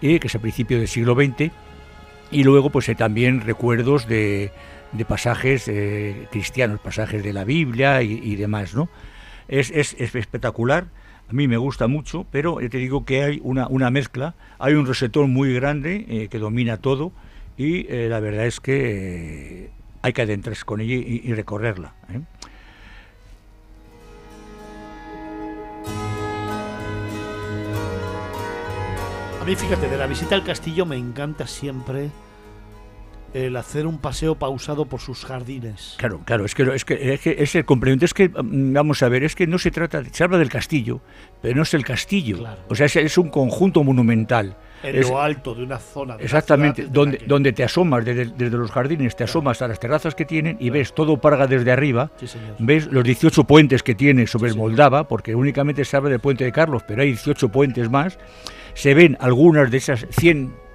que 0.00 0.20
es 0.22 0.34
a 0.36 0.38
principios 0.38 0.78
del 0.78 0.88
siglo 0.88 1.16
XX, 1.16 1.50
y 2.30 2.44
luego 2.44 2.70
pues 2.70 2.88
también 2.96 3.40
recuerdos 3.40 4.06
de, 4.06 4.52
pasajes 5.08 5.66
eh, 5.66 6.28
cristianos, 6.30 6.78
pasajes 6.78 7.24
de 7.24 7.32
la 7.32 7.42
Biblia 7.42 8.02
y, 8.02 8.36
demás, 8.36 8.74
¿no? 8.74 8.88
Es, 9.48 9.70
espectacular, 9.70 10.86
a 11.28 11.32
mí 11.32 11.48
me 11.48 11.56
gusta 11.56 11.88
mucho, 11.88 12.26
pero 12.30 12.58
te 12.58 12.78
digo 12.78 13.04
que 13.04 13.22
hay 13.22 13.40
una, 13.42 13.66
una 13.68 13.90
mezcla, 13.90 14.34
hay 14.58 14.74
un 14.74 14.86
rosetón 14.86 15.30
muy 15.30 15.54
grande 15.54 16.04
eh, 16.08 16.28
que 16.28 16.38
domina 16.38 16.76
todo 16.76 17.12
y 17.56 17.86
eh, 17.92 18.08
la 18.08 18.20
verdad 18.20 18.46
es 18.46 18.60
que 18.60 19.70
hay 20.02 20.12
que 20.12 20.22
adentrarse 20.22 20.64
con 20.64 20.80
ella 20.80 20.94
y, 20.94 21.32
recorrerla. 21.32 21.94
mí, 29.48 29.56
fíjate, 29.56 29.88
de 29.88 29.96
la 29.96 30.06
visita 30.06 30.34
al 30.34 30.44
castillo 30.44 30.84
me 30.84 30.96
encanta 30.96 31.46
siempre 31.46 32.10
el 33.34 33.56
hacer 33.56 33.86
un 33.86 33.98
paseo 33.98 34.34
pausado 34.36 34.86
por 34.86 35.00
sus 35.00 35.24
jardines. 35.24 35.94
Claro, 35.98 36.20
claro, 36.24 36.44
es 36.44 36.54
que 36.54 36.62
es, 36.74 36.84
que, 36.84 37.36
es, 37.38 37.54
el 37.54 37.64
complemento. 37.64 38.04
Es 38.04 38.14
que, 38.14 38.28
mm, 38.28 38.72
vamos 38.72 39.02
a 39.02 39.08
ver, 39.08 39.24
es 39.24 39.34
que 39.34 39.46
no 39.46 39.58
se 39.58 39.70
trata, 39.70 40.02
se 40.10 40.24
habla 40.24 40.38
del 40.38 40.48
castillo, 40.48 41.00
pero 41.42 41.56
no 41.56 41.62
es 41.62 41.74
el 41.74 41.84
castillo. 41.84 42.44
O 42.68 42.74
sea, 42.74 42.86
es, 42.86 43.18
un 43.18 43.30
conjunto 43.30 43.84
monumental. 43.84 44.56
En 44.82 45.00
lo 45.00 45.20
alto 45.20 45.56
de 45.56 45.64
una 45.64 45.78
zona. 45.78 46.16
exactamente, 46.20 46.86
donde, 46.88 47.18
donde 47.26 47.52
te 47.52 47.64
asomas 47.64 48.04
desde, 48.04 48.50
los 48.50 48.70
jardines, 48.70 49.16
te 49.16 49.24
asomas 49.24 49.60
a 49.60 49.66
las 49.66 49.80
terrazas 49.80 50.14
que 50.14 50.24
tienen 50.24 50.56
y 50.60 50.70
ves 50.70 50.94
todo 50.94 51.20
Parga 51.20 51.48
desde 51.48 51.72
arriba. 51.72 52.12
ves 52.60 52.86
los 52.86 53.02
18 53.02 53.42
puentes 53.44 53.82
que 53.82 53.96
tiene 53.96 54.28
sobre 54.28 54.50
el 54.50 54.56
Moldava, 54.56 55.08
porque 55.08 55.34
únicamente 55.34 55.84
se 55.84 55.96
habla 55.96 56.10
del 56.10 56.20
puente 56.20 56.44
de 56.44 56.52
Carlos, 56.52 56.84
pero 56.86 57.02
hay 57.02 57.08
18 57.08 57.48
puentes 57.48 57.90
más 57.90 58.18
se 58.78 58.94
ven 58.94 59.16
algunas 59.18 59.72
de 59.72 59.78
esas 59.78 60.06
100 60.10 60.67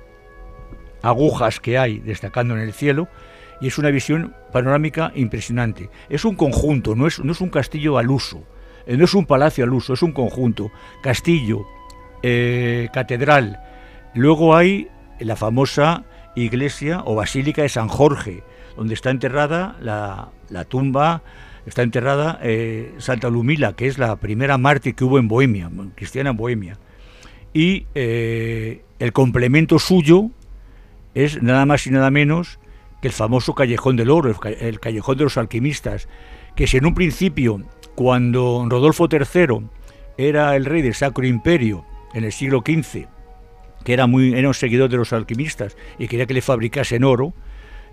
agujas 1.04 1.60
que 1.60 1.78
hay 1.78 2.00
destacando 2.00 2.56
en 2.56 2.62
el 2.62 2.74
cielo 2.74 3.08
y 3.62 3.68
es 3.68 3.78
una 3.78 3.92
visión 3.92 4.34
panorámica 4.52 5.12
impresionante. 5.16 5.90
Es 6.10 6.26
un 6.26 6.36
conjunto, 6.36 6.96
no 6.96 7.06
es, 7.06 7.20
no 7.20 7.34
es 7.34 7.42
un 7.42 7.50
castillo 7.50 7.98
al 7.98 8.10
uso, 8.10 8.44
eh, 8.88 8.98
no 8.98 9.06
es 9.06 9.14
un 9.14 9.26
palacio 9.26 9.64
al 9.64 9.74
uso, 9.74 9.94
es 9.94 10.02
un 10.02 10.14
conjunto. 10.14 10.72
Castillo, 11.04 11.66
eh, 12.24 12.90
catedral, 12.94 13.60
luego 14.16 14.56
hay 14.56 14.88
la 15.20 15.36
famosa 15.36 16.06
iglesia 16.36 17.04
o 17.06 17.16
basílica 17.16 17.62
de 17.62 17.70
San 17.70 17.90
Jorge, 17.90 18.44
donde 18.76 18.96
está 18.96 19.12
enterrada 19.12 19.76
la, 19.80 20.66
tumba, 20.66 21.22
está 21.66 21.84
enterrada 21.84 22.40
eh, 22.42 22.94
Santa 22.98 23.30
Lumila, 23.30 23.74
que 23.74 23.88
es 23.88 23.98
la 23.98 24.16
primera 24.16 24.58
mártir 24.58 24.96
que 24.96 25.04
hubo 25.04 25.20
en 25.20 25.28
Bohemia, 25.28 25.70
cristiana 25.96 26.32
en 26.32 26.38
Bohemia 26.38 26.78
y 27.54 27.86
el 27.94 29.14
complemento 29.14 29.78
suyo 29.78 30.32
es 31.14 31.42
nada 31.42 31.66
más 31.66 31.86
y 31.88 31.92
nada 31.92 32.12
menos 32.12 32.60
que 33.02 33.08
el 33.08 33.14
famoso 33.14 33.54
Callejón 33.54 33.98
del 33.98 34.10
Oro, 34.10 34.34
el, 34.60 34.80
Callejón 34.80 35.18
de 35.18 35.24
los 35.26 35.38
Alquimistas, 35.38 36.08
que 36.56 36.68
si 36.68 36.78
en 36.78 36.86
un 36.86 36.94
principio, 36.94 37.62
cuando 37.96 38.66
Rodolfo 38.70 39.08
III 39.12 39.68
era 40.18 40.56
el 40.56 40.66
rey 40.66 40.82
del 40.82 40.94
Sacro 40.94 41.26
Imperio 41.26 41.86
en 42.14 42.24
el 42.24 42.32
siglo 42.32 42.64
XV, 42.66 43.08
que 43.84 43.94
era, 43.94 44.08
muy, 44.08 44.34
era 44.34 44.48
un 44.48 44.54
seguidor 44.54 44.90
de 44.90 44.98
los 44.98 45.12
alquimistas 45.12 45.76
y 46.00 46.08
quería 46.08 46.26
que 46.26 46.34
le 46.34 46.42
fabricasen 46.42 47.04
oro, 47.04 47.34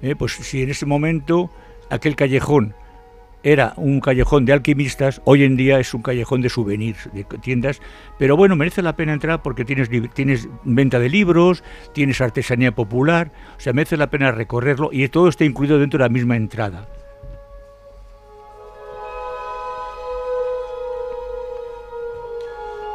eh, 0.03 0.15
pues 0.17 0.33
si 0.33 0.63
en 0.63 0.71
ese 0.71 0.87
momento 0.87 1.51
aquel 1.91 2.17
callejón 2.17 2.75
era 3.43 3.73
un 3.77 4.01
callejón 4.01 4.45
de 4.45 4.53
alquimistas, 4.53 5.23
hoy 5.25 5.45
en 5.45 5.57
día 5.57 5.81
es 5.81 5.95
un 5.95 6.03
callejón 6.03 6.43
de 6.43 6.51
souvenirs, 6.51 7.09
de 7.12 7.25
tiendas, 7.25 7.81
pero 8.19 8.37
bueno, 8.37 8.57
merece 8.57 8.83
la 8.83 8.97
pena 8.97 9.12
entrar 9.12 9.43
porque 9.43 9.65
tienes, 9.65 9.89
tienes 10.15 10.49
venta 10.65 10.99
de 10.99 11.09
libros, 11.09 11.65
tienes 11.95 12.21
artesanía 12.21 12.73
popular, 12.73 13.33
o 13.57 13.61
sea, 13.61 13.73
merece 13.73 13.97
la 13.97 14.11
pena 14.11 14.31
recorrerlo 14.31 14.91
y 14.93 15.09
todo 15.09 15.29
está 15.29 15.45
incluido 15.45 15.79
dentro 15.79 15.99
de 15.99 16.05
la 16.05 16.12
misma 16.12 16.37
entrada. 16.37 16.87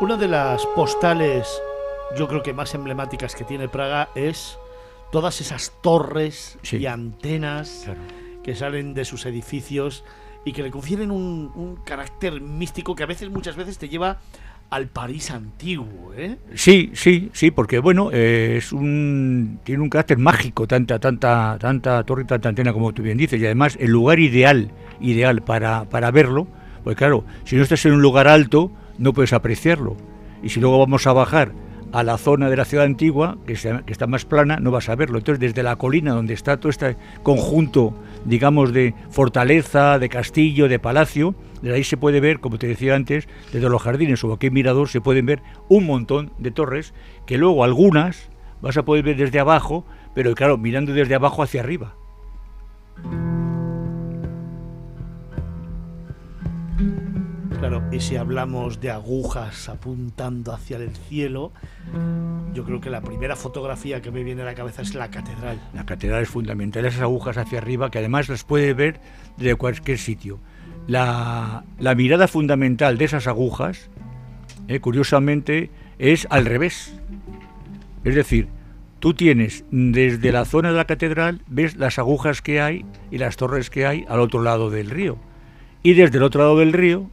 Una 0.02 0.18
de 0.18 0.28
las 0.28 0.66
postales, 0.68 1.62
yo 2.18 2.28
creo 2.28 2.44
que 2.44 2.54
más 2.54 2.76
emblemáticas 2.76 3.34
que 3.34 3.46
tiene 3.46 3.70
Praga 3.70 4.10
es 4.14 4.60
todas 5.12 5.40
esas 5.40 5.72
torres 5.82 6.60
y 6.70 6.86
antenas 6.86 7.88
que 8.44 8.56
salen 8.56 8.94
de 8.94 9.06
sus 9.06 9.26
edificios 9.26 10.04
y 10.46 10.54
que 10.54 10.64
le 10.64 10.72
confieren 10.72 11.12
un, 11.12 11.80
carácter 11.84 12.40
místico 12.40 12.96
que 12.96 13.04
a 13.04 13.08
veces, 13.08 13.30
muchas 13.30 13.56
veces, 13.56 13.78
te 13.78 13.90
lleva 13.90 14.20
al 14.70 14.88
París 14.88 15.32
antiguo, 15.32 16.14
¿eh? 16.16 16.38
Sí, 16.54 16.92
sí, 16.94 17.30
sí, 17.34 17.52
porque 17.52 17.80
bueno, 17.80 18.10
eh, 18.12 18.56
es 18.58 18.72
un 18.72 19.60
tiene 19.64 19.84
un 19.84 19.90
carácter 19.90 20.18
mágico, 20.18 20.68
tanta, 20.68 21.00
tanta, 21.00 21.58
tanta 21.60 22.04
torre, 22.04 22.26
tanta 22.26 22.50
antena 22.50 22.74
como 22.74 22.94
tú 22.94 23.04
bien 23.04 23.18
dices, 23.18 23.42
y 23.42 23.46
además 23.46 23.78
el 23.80 23.92
lugar 23.92 24.20
ideal, 24.20 24.72
ideal 25.02 25.44
para, 25.44 25.86
para 25.86 26.10
verlo, 26.12 26.48
pues 26.84 26.96
claro, 26.96 27.26
si 27.44 27.56
no 27.56 27.64
estás 27.64 27.86
en 27.86 27.94
un 27.94 28.02
lugar 28.02 28.28
alto, 28.28 28.72
no 28.98 29.14
puedes 29.14 29.34
apreciarlo. 29.34 29.98
Y 30.44 30.50
si 30.50 30.60
luego 30.60 30.80
vamos 30.80 31.08
a 31.08 31.14
bajar 31.14 31.52
a 31.92 32.04
la 32.04 32.18
zona 32.18 32.50
de 32.50 32.58
la 32.58 32.66
ciudad 32.66 32.86
antigua, 32.86 33.38
que, 33.48 33.54
está 33.54 34.06
más 34.08 34.26
plana, 34.26 34.58
no 34.58 34.70
vas 34.70 34.90
a 34.90 34.96
verlo. 34.96 35.18
Entonces, 35.18 35.40
desde 35.40 35.64
la 35.64 35.78
colina 35.78 36.14
donde 36.14 36.34
está 36.34 36.58
todo 36.58 36.70
este 36.70 36.98
conjunto, 37.24 37.94
digamos, 38.26 38.74
de 38.74 38.94
fortaleza, 39.10 40.00
de 40.00 40.10
castillo, 40.10 40.68
de 40.68 40.80
palacio, 40.80 41.36
desde 41.62 41.78
ahí 41.78 41.84
se 41.84 41.98
puede 41.98 42.20
ver, 42.20 42.40
como 42.40 42.58
te 42.58 42.68
decía 42.68 42.96
antes, 42.96 43.28
desde 43.54 43.70
los 43.70 43.82
jardines 43.82 44.24
o 44.24 44.34
aquí 44.34 44.50
mirador 44.50 44.90
se 44.90 45.02
pueden 45.02 45.26
ver 45.26 45.42
un 45.70 45.86
montón 45.86 46.32
de 46.38 46.52
torres, 46.52 46.94
que 47.26 47.38
luego 47.38 47.64
algunas 47.64 48.30
vas 48.62 48.78
a 48.78 48.84
poder 48.84 49.04
ver 49.04 49.18
desde 49.18 49.40
abajo, 49.40 49.86
pero 50.14 50.34
claro, 50.36 50.58
mirando 50.58 50.94
desde 50.94 51.16
abajo 51.16 51.44
hacia 51.44 51.62
arriba. 51.62 51.96
Claro, 57.60 57.84
y 57.92 58.00
si 58.02 58.18
hablamos 58.18 58.82
de 58.82 58.92
agujas 58.92 59.70
apuntando 59.70 60.54
hacia 60.54 60.78
el 60.78 60.96
cielo, 60.96 61.52
yo 62.54 62.66
creo 62.66 62.82
que 62.82 62.90
la 62.90 63.02
primera 63.02 63.36
fotografía 63.36 64.02
que 64.02 64.12
me 64.12 64.24
viene 64.24 64.42
a 64.42 64.46
la 64.46 64.56
cabeza 64.56 64.82
es 64.82 64.94
la 64.94 65.10
catedral. 65.10 65.60
La 65.74 65.86
catedral 65.86 66.24
es 66.24 66.30
fundamental, 66.30 66.86
esas 66.86 67.02
agujas 67.02 67.38
hacia 67.38 67.60
arriba, 67.60 67.90
que 67.90 68.00
además 68.00 68.28
las 68.30 68.44
puede 68.44 68.74
ver 68.74 69.00
de 69.38 69.56
cualquier 69.56 69.98
sitio. 69.98 70.40
La, 70.88 71.64
mirada 71.96 72.28
fundamental 72.28 72.98
de 72.98 73.06
esas 73.06 73.26
agujas, 73.28 73.90
eh, 74.68 74.80
curiosamente, 74.80 75.72
es 75.98 76.28
al 76.30 76.46
revés. 76.46 77.00
Es 78.04 78.16
decir, 78.16 78.50
tú 79.00 79.14
tienes 79.14 79.64
desde 79.72 80.32
la 80.32 80.46
zona 80.46 80.72
de 80.72 80.78
la 80.78 80.86
catedral, 80.86 81.42
ves 81.48 81.78
las 81.78 82.00
agujas 82.00 82.42
que 82.42 82.62
hay 82.62 82.86
y 83.12 83.18
las 83.18 83.38
torres 83.38 83.70
que 83.70 83.86
hay 83.86 84.06
al 84.10 84.20
otro 84.20 84.44
lado 84.44 84.70
del 84.70 84.90
río 84.90 85.18
Y 85.84 85.94
desde 85.94 86.18
el 86.18 86.24
otro 86.24 86.42
lado 86.42 86.60
del 86.60 86.74
río 86.74 87.10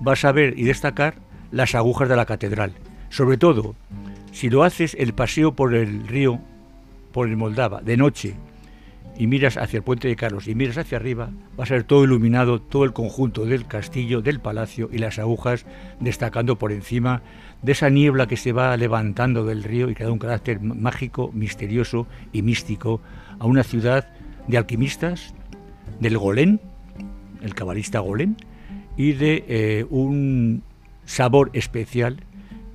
vas 0.00 0.24
a 0.24 0.32
ver 0.32 0.58
y 0.58 0.64
destacar 0.64 1.14
las 1.50 1.74
agujas 1.74 2.08
de 2.08 2.16
la 2.16 2.26
catedral. 2.26 2.72
Sobre 3.10 3.36
todo, 3.36 3.74
si 4.32 4.50
lo 4.50 4.64
haces 4.64 4.96
el 4.98 5.14
paseo 5.14 5.54
por 5.54 5.74
el 5.74 6.06
río, 6.08 6.40
por 7.12 7.28
el 7.28 7.36
Moldava, 7.36 7.80
de 7.80 7.96
noche, 7.96 8.34
y 9.16 9.26
miras 9.26 9.56
hacia 9.56 9.76
el 9.76 9.82
puente 9.84 10.08
de 10.08 10.16
Carlos 10.16 10.48
y 10.48 10.54
miras 10.54 10.78
hacia 10.78 10.98
arriba, 10.98 11.30
va 11.58 11.64
a 11.64 11.68
ser 11.68 11.84
todo 11.84 12.04
iluminado, 12.04 12.60
todo 12.60 12.84
el 12.84 12.92
conjunto 12.92 13.46
del 13.46 13.66
castillo, 13.66 14.22
del 14.22 14.40
palacio 14.40 14.88
y 14.92 14.98
las 14.98 15.18
agujas 15.18 15.66
destacando 16.00 16.58
por 16.58 16.72
encima 16.72 17.22
de 17.62 17.72
esa 17.72 17.90
niebla 17.90 18.26
que 18.26 18.36
se 18.36 18.52
va 18.52 18.76
levantando 18.76 19.44
del 19.44 19.62
río 19.62 19.88
y 19.88 19.94
que 19.94 20.04
da 20.04 20.10
un 20.10 20.18
carácter 20.18 20.60
mágico, 20.60 21.30
misterioso 21.32 22.06
y 22.32 22.42
místico 22.42 23.00
a 23.38 23.46
una 23.46 23.62
ciudad 23.62 24.08
de 24.48 24.58
alquimistas, 24.58 25.34
del 26.00 26.18
Golén, 26.18 26.60
el 27.40 27.54
cabalista 27.54 28.00
Golén, 28.00 28.36
y 28.96 29.12
de 29.12 29.44
eh, 29.48 29.86
un 29.90 30.62
sabor 31.04 31.50
especial 31.52 32.22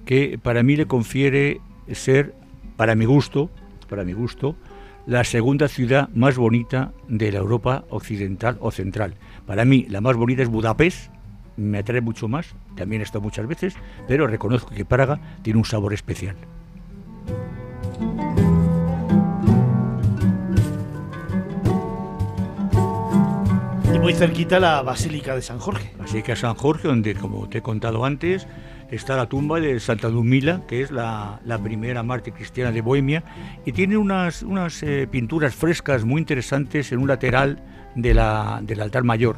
que 0.05 0.39
para 0.41 0.63
mí 0.63 0.75
le 0.75 0.85
confiere 0.85 1.61
ser, 1.91 2.33
para 2.77 2.95
mi 2.95 3.05
gusto, 3.05 3.49
para 3.89 4.03
mi 4.03 4.13
gusto, 4.13 4.55
la 5.05 5.23
segunda 5.23 5.67
ciudad 5.67 6.09
más 6.13 6.37
bonita 6.37 6.93
de 7.07 7.31
la 7.31 7.39
Europa 7.39 7.83
occidental 7.89 8.57
o 8.59 8.71
central. 8.71 9.15
Para 9.45 9.65
mí 9.65 9.85
la 9.89 10.01
más 10.01 10.15
bonita 10.15 10.43
es 10.43 10.49
Budapest, 10.49 11.11
me 11.57 11.79
atrae 11.79 12.01
mucho 12.01 12.27
más, 12.27 12.55
también 12.75 13.01
he 13.01 13.03
estado 13.03 13.21
muchas 13.21 13.47
veces, 13.47 13.75
pero 14.07 14.27
reconozco 14.27 14.73
que 14.73 14.85
Praga 14.85 15.19
tiene 15.41 15.59
un 15.59 15.65
sabor 15.65 15.93
especial. 15.93 16.35
Y 23.93 23.97
muy 23.97 24.13
cerquita 24.13 24.59
la 24.59 24.81
Basílica 24.81 25.35
de 25.35 25.41
San 25.41 25.59
Jorge. 25.59 25.91
Basílica 25.97 26.33
de 26.33 26.35
San 26.35 26.53
Jorge, 26.55 26.87
donde, 26.87 27.15
como 27.15 27.49
te 27.49 27.57
he 27.57 27.61
contado 27.61 28.05
antes, 28.05 28.47
está 28.91 29.15
la 29.15 29.27
tumba 29.27 29.59
de 29.59 29.79
Santa 29.79 30.09
Ludmila, 30.09 30.61
que 30.67 30.81
es 30.81 30.91
la, 30.91 31.39
primera 31.63 32.03
mártir 32.03 32.33
cristiana 32.33 32.71
de 32.71 32.81
Bohemia, 32.81 33.23
y 33.65 33.71
tiene 33.71 33.97
unas, 33.97 34.43
unas 34.43 34.83
eh, 34.83 35.07
pinturas 35.09 35.55
frescas 35.55 36.05
muy 36.05 36.19
interesantes 36.19 36.91
en 36.91 36.99
un 36.99 37.07
lateral 37.07 37.61
de 37.95 38.13
la, 38.13 38.59
del 38.63 38.81
altar 38.81 39.03
mayor. 39.03 39.37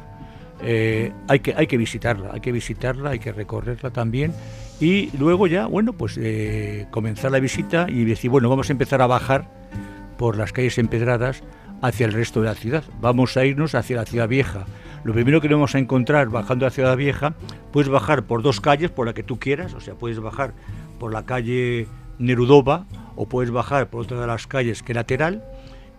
Eh, 0.62 1.12
hay, 1.28 1.40
que, 1.40 1.54
hay 1.56 1.66
que 1.66 1.76
visitarla, 1.76 2.30
hay 2.34 2.40
que 2.40 2.52
visitarla, 2.52 3.10
hay 3.10 3.18
que 3.18 3.32
recorrerla 3.32 3.90
también 3.90 4.32
y 4.80 5.10
luego 5.16 5.46
ya, 5.46 5.66
bueno, 5.66 5.92
pues 5.92 6.18
eh, 6.20 6.86
comenzar 6.90 7.32
la 7.32 7.40
visita 7.40 7.86
y 7.88 8.04
decir, 8.04 8.30
bueno, 8.30 8.48
vamos 8.48 8.68
a 8.68 8.72
empezar 8.72 9.02
a 9.02 9.06
bajar 9.06 9.48
por 10.16 10.36
las 10.36 10.52
calles 10.52 10.78
empedradas 10.78 11.42
hacia 11.82 12.06
el 12.06 12.12
resto 12.12 12.40
de 12.40 12.46
la 12.46 12.54
ciudad. 12.54 12.84
Vamos 13.00 13.36
a 13.36 13.44
irnos 13.44 13.74
hacia 13.74 13.96
la 13.96 14.06
ciudad 14.06 14.28
vieja. 14.28 14.64
Lo 15.04 15.12
primero 15.12 15.40
que 15.40 15.48
vamos 15.48 15.74
a 15.74 15.78
encontrar 15.78 16.28
bajando 16.28 16.64
a 16.64 16.68
la 16.68 16.74
ciudad 16.74 16.96
vieja, 16.96 17.34
puedes 17.72 17.90
bajar 17.90 18.22
por 18.22 18.42
dos 18.42 18.60
calles, 18.60 18.90
por 18.90 19.04
la 19.04 19.14
que 19.14 19.24
tú 19.24 19.38
quieras, 19.38 19.74
o 19.74 19.80
sea, 19.80 19.94
puedes 19.94 20.20
bajar 20.20 20.54
por 20.98 21.12
la 21.12 21.26
calle 21.26 21.88
Nerudova 22.18 22.86
o 23.16 23.28
puedes 23.28 23.50
bajar 23.50 23.90
por 23.90 24.02
otra 24.02 24.20
de 24.20 24.26
las 24.28 24.46
calles 24.46 24.82
que 24.82 24.94
lateral, 24.94 25.42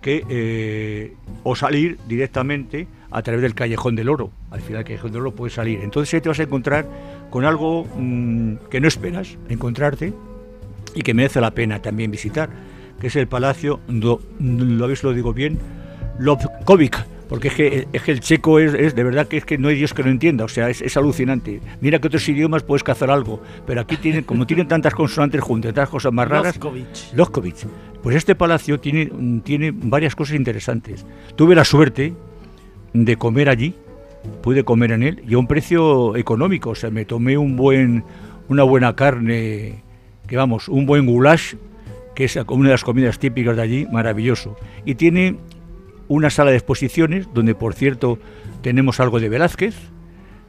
que, 0.02 0.24
eh, 0.30 1.16
o 1.44 1.56
salir 1.56 1.98
directamente 2.08 2.88
a 3.12 3.22
través 3.22 3.42
del 3.42 3.54
Callejón 3.54 3.96
del 3.96 4.10
Oro. 4.10 4.32
Al 4.52 4.62
final 4.62 4.80
del 4.80 4.86
Callejón 4.86 5.12
del 5.12 5.22
Oro 5.22 5.36
puedes 5.36 5.54
salir. 5.54 5.82
Entonces 5.82 6.14
ahí 6.14 6.22
te 6.22 6.30
vas 6.30 6.40
a 6.40 6.44
encontrar 6.44 6.88
con 7.30 7.44
algo 7.44 7.86
mm, 7.96 8.56
que 8.70 8.80
no 8.80 8.88
esperas 8.88 9.38
encontrarte 9.50 10.14
y 10.96 11.02
que 11.02 11.14
merece 11.14 11.42
la 11.42 11.52
pena 11.52 11.82
también 11.82 12.10
visitar, 12.10 12.50
que 13.04 13.08
es 13.08 13.18
el 13.18 13.28
Palacio, 13.28 13.82
lo, 13.90 14.22
lo 14.40 14.88
lo 14.88 15.14
digo 15.14 15.34
bien, 15.34 15.60
Lobkovic, 16.20 17.06
porque 17.28 17.50
es 17.50 17.54
que, 17.54 17.88
es 17.92 18.02
que 18.02 18.14
el 18.14 18.22
checo 18.22 18.60
es, 18.60 18.96
de 18.96 19.04
verdad 19.04 19.28
que 19.28 19.36
es 19.36 19.44
que 19.44 19.58
no 19.58 19.68
hay 19.68 19.76
Dios 19.76 19.94
que 19.94 20.04
lo 20.04 20.10
entienda, 20.10 20.46
o 20.46 20.48
sea, 20.48 20.70
es, 20.70 20.96
alucinante. 20.96 21.60
Mira 21.82 22.00
que 22.00 22.08
otros 22.08 22.30
idiomas 22.30 22.64
puedes 22.64 22.82
cazar 22.82 23.12
algo, 23.12 23.42
pero 23.68 23.82
aquí 23.82 23.98
tienen, 23.98 24.24
como 24.24 24.48
tienen 24.48 24.70
tantas 24.70 24.96
consonantes 24.96 25.42
juntas, 25.42 25.74
tantas 25.74 25.90
cosas 25.90 26.14
más 26.14 26.30
raras. 26.30 26.58
Lobkovic. 27.14 27.68
Pues 28.02 28.16
este 28.16 28.36
palacio 28.36 28.80
tiene, 28.80 29.12
tiene 29.44 29.74
varias 29.76 30.16
cosas 30.16 30.38
interesantes. 30.38 31.06
Tuve 31.36 31.56
la 31.56 31.66
suerte 31.66 32.14
de 32.94 33.18
comer 33.18 33.50
allí, 33.50 33.76
pude 34.42 34.64
comer 34.64 34.94
en 34.94 35.04
él, 35.04 35.24
y 35.28 35.34
a 35.34 35.40
un 35.40 35.48
precio 35.48 36.16
económico, 36.16 36.70
o 36.70 36.76
sea, 36.76 36.90
me 36.90 37.04
tomé 37.04 37.38
un 37.38 37.58
buen, 37.58 38.06
una 38.48 38.64
buena 38.64 38.96
carne, 38.96 39.84
que 40.26 40.38
vamos, 40.38 40.70
un 40.70 40.86
buen 40.86 41.06
goulash, 41.06 41.56
que 42.16 42.26
es 42.26 42.36
una 42.36 42.70
de 42.70 42.74
las 42.74 42.84
comidas 42.84 43.20
típicas 43.20 43.56
de 43.56 43.62
allí, 43.62 43.88
maravilloso. 43.92 44.56
Y 44.86 44.96
tiene 44.96 45.38
una 46.08 46.30
sala 46.30 46.52
de 46.52 46.58
exposiciones, 46.58 47.28
donde 47.34 47.56
por 47.56 47.74
cierto 47.74 48.20
tenemos 48.62 49.00
algo 49.00 49.20
de 49.20 49.30
Velázquez, 49.30 49.76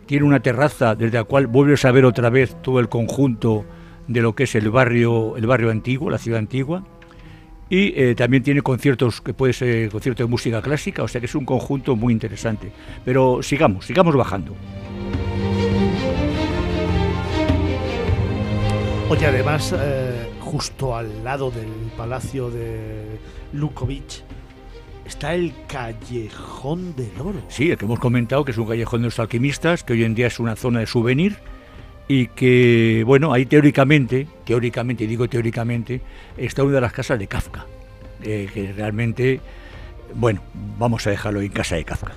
tiene 0.06 0.26
una 0.26 0.40
terraza 0.40 0.94
desde 0.94 1.18
la 1.18 1.24
cual 1.24 1.46
vuelves 1.46 1.84
a 1.84 1.92
ver 1.92 2.04
otra 2.04 2.30
vez 2.30 2.60
todo 2.62 2.80
el 2.80 2.88
conjunto 2.88 3.64
de 4.06 4.20
lo 4.20 4.34
que 4.34 4.44
es 4.44 4.54
el 4.54 4.70
barrio, 4.70 5.36
el 5.36 5.46
barrio 5.46 5.70
antiguo, 5.70 6.10
la 6.10 6.18
ciudad 6.18 6.38
antigua, 6.38 6.84
y 7.70 7.94
eh, 7.96 8.14
también 8.14 8.42
tiene 8.42 8.60
conciertos 8.60 9.20
que 9.20 9.32
puede 9.32 9.52
ser 9.54 9.88
concierto 9.90 10.22
de 10.22 10.28
música 10.28 10.60
clásica, 10.60 11.02
o 11.02 11.08
sea 11.08 11.20
que 11.20 11.26
es 11.26 11.34
un 11.34 11.46
conjunto 11.46 11.96
muy 11.96 12.12
interesante. 12.12 12.70
Pero 13.04 13.42
sigamos, 13.42 13.86
sigamos 13.86 14.14
bajando. 14.14 14.54
Oye, 19.08 19.26
además, 19.26 19.74
eh, 19.76 20.28
justo 20.54 20.94
al 20.94 21.24
lado 21.24 21.50
del 21.50 21.66
palacio 21.96 22.48
de 22.48 23.18
Lukovic, 23.52 24.22
está 25.04 25.34
el 25.34 25.52
Callejón 25.66 26.94
del 26.94 27.10
Oro. 27.20 27.42
Sí, 27.48 27.72
el 27.72 27.76
que 27.76 27.86
hemos 27.86 27.98
comentado, 27.98 28.44
que 28.44 28.52
es 28.52 28.58
un 28.58 28.68
callejón 28.68 29.00
de 29.00 29.06
los 29.06 29.18
alquimistas, 29.18 29.82
que 29.82 29.94
hoy 29.94 30.04
en 30.04 30.14
día 30.14 30.28
es 30.28 30.38
una 30.38 30.54
zona 30.54 30.78
de 30.78 30.86
souvenir 30.86 31.38
y 32.06 32.28
que, 32.28 33.02
bueno, 33.04 33.32
ahí 33.32 33.46
teóricamente, 33.46 34.28
teóricamente, 34.44 35.08
digo 35.08 35.26
teóricamente, 35.26 36.02
está 36.36 36.62
una 36.62 36.76
de 36.76 36.82
las 36.82 36.92
casas 36.92 37.18
de 37.18 37.26
Kafka, 37.26 37.66
eh, 38.22 38.48
que 38.54 38.72
realmente, 38.72 39.40
bueno, 40.14 40.40
vamos 40.78 41.04
a 41.08 41.10
dejarlo 41.10 41.40
en 41.40 41.48
casa 41.48 41.74
de 41.74 41.84
Kafka. 41.84 42.12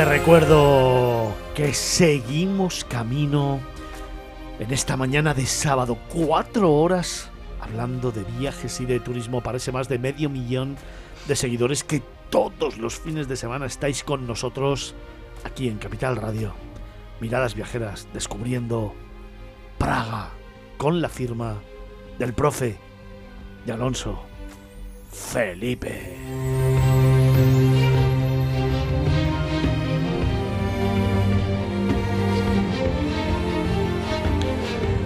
Te 0.00 0.06
recuerdo 0.06 1.34
que 1.54 1.74
seguimos 1.74 2.86
camino 2.86 3.60
en 4.58 4.72
esta 4.72 4.96
mañana 4.96 5.34
de 5.34 5.44
sábado, 5.44 5.98
cuatro 6.08 6.72
horas 6.72 7.28
hablando 7.60 8.10
de 8.10 8.24
viajes 8.38 8.80
y 8.80 8.86
de 8.86 8.98
turismo 8.98 9.42
para 9.42 9.58
ese 9.58 9.72
más 9.72 9.90
de 9.90 9.98
medio 9.98 10.30
millón 10.30 10.78
de 11.28 11.36
seguidores 11.36 11.84
que 11.84 12.02
todos 12.30 12.78
los 12.78 12.98
fines 12.98 13.28
de 13.28 13.36
semana 13.36 13.66
estáis 13.66 14.02
con 14.02 14.26
nosotros 14.26 14.94
aquí 15.44 15.68
en 15.68 15.76
Capital 15.76 16.16
Radio. 16.16 16.54
Miradas 17.20 17.54
viajeras 17.54 18.08
descubriendo 18.14 18.94
Praga 19.76 20.30
con 20.78 21.02
la 21.02 21.10
firma 21.10 21.56
del 22.18 22.32
profe 22.32 22.78
de 23.66 23.72
Alonso 23.74 24.22
Felipe. 25.12 26.79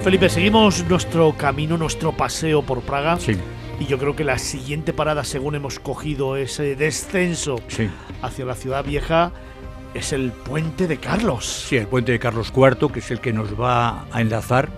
Felipe, 0.04 0.28
seguimos 0.28 0.84
nuestro 0.86 1.32
camino, 1.32 1.78
nuestro 1.78 2.12
paseo 2.12 2.60
por 2.60 2.82
Praga. 2.82 3.18
Sí. 3.18 3.38
Y 3.80 3.86
yo 3.86 3.96
creo 3.96 4.14
que 4.14 4.22
la 4.22 4.36
siguiente 4.36 4.92
parada, 4.92 5.24
según 5.24 5.54
hemos 5.54 5.78
cogido 5.80 6.36
ese 6.36 6.76
descenso 6.76 7.56
hacia 8.20 8.44
la 8.44 8.54
ciudad 8.54 8.84
vieja, 8.84 9.32
es 9.94 10.12
el 10.12 10.30
puente 10.30 10.88
de 10.88 10.98
Carlos. 10.98 11.46
Sí, 11.46 11.78
el 11.78 11.86
puente 11.86 12.12
de 12.12 12.18
Carlos 12.18 12.52
IV, 12.54 12.92
que 12.92 12.98
es 12.98 13.10
el 13.10 13.20
que 13.20 13.32
nos 13.32 13.58
va 13.58 14.04
a 14.12 14.20
enlazar 14.20 14.68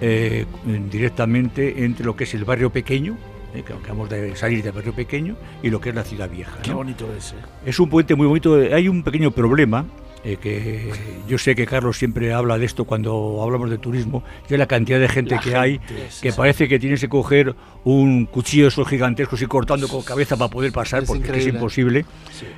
eh, 0.00 0.46
directamente 0.88 1.84
entre 1.84 2.06
lo 2.06 2.14
que 2.14 2.22
es 2.22 2.32
el 2.34 2.44
barrio 2.44 2.70
pequeño, 2.70 3.16
eh, 3.56 3.64
que 3.66 3.72
acabamos 3.72 4.10
de 4.10 4.36
salir 4.36 4.62
del 4.62 4.70
barrio 4.70 4.94
pequeño, 4.94 5.34
y 5.60 5.70
lo 5.70 5.80
que 5.80 5.88
es 5.88 5.94
la 5.96 6.04
ciudad 6.04 6.30
vieja. 6.30 6.62
Qué 6.62 6.72
bonito 6.72 7.12
es. 7.18 7.34
Es 7.66 7.80
un 7.80 7.90
puente 7.90 8.14
muy 8.14 8.28
bonito. 8.28 8.54
Hay 8.54 8.86
un 8.86 9.02
pequeño 9.02 9.32
problema 9.32 9.86
eh, 10.24 10.36
que 10.36 10.92
yo 11.26 11.36
sé 11.36 11.56
que 11.56 11.66
Carlos 11.66 11.98
siempre 11.98 12.32
habla 12.32 12.56
de 12.56 12.64
esto 12.64 12.84
cuando 12.84 13.40
hablamos 13.42 13.70
de 13.70 13.78
turismo, 13.78 14.22
de 14.48 14.56
la 14.56 14.66
cantidad 14.66 15.00
de 15.00 15.08
gente 15.08 15.36
que 15.42 15.56
hay, 15.56 15.80
que 16.20 16.32
parece 16.32 16.68
que 16.68 16.78
tienes 16.78 17.00
que 17.00 17.08
coger 17.08 17.56
un 17.82 18.26
cuchillo 18.26 18.64
de 18.64 18.68
esos 18.68 18.86
gigantescos 18.86 19.42
y 19.42 19.46
cortando 19.46 19.88
con 19.88 20.02
cabeza 20.02 20.36
para 20.36 20.48
poder 20.48 20.72
pasar, 20.72 21.04
porque 21.06 21.38
es 21.38 21.46
imposible. 21.48 22.04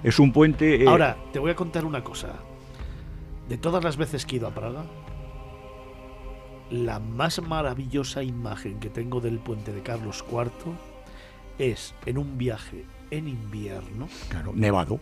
Es 0.03 0.19
un 0.19 0.33
puente... 0.33 0.83
Eh, 0.83 0.87
Ahora, 0.87 1.17
te 1.33 1.39
voy 1.39 1.51
a 1.53 1.57
contar 1.57 1.87
una 1.87 2.05
cosa. 2.05 2.35
De 3.49 3.57
todas 3.57 3.83
las 3.83 3.97
veces 3.97 4.27
que 4.27 4.37
he 4.37 4.39
ido 4.39 4.49
a 4.49 4.55
Praga, 4.55 4.85
la 6.71 6.99
más 6.99 7.41
maravillosa 7.41 8.23
imagen 8.23 8.79
que 8.79 8.91
tengo 8.91 9.21
del 9.21 9.39
puente 9.39 9.73
de 9.73 9.83
Carlos 9.83 10.23
IV 10.31 10.75
es 11.59 11.95
en 12.05 12.19
un 12.19 12.37
viaje 12.37 12.85
en 13.11 13.29
invierno. 13.29 14.09
Claro, 14.29 14.53
nevado 14.55 15.01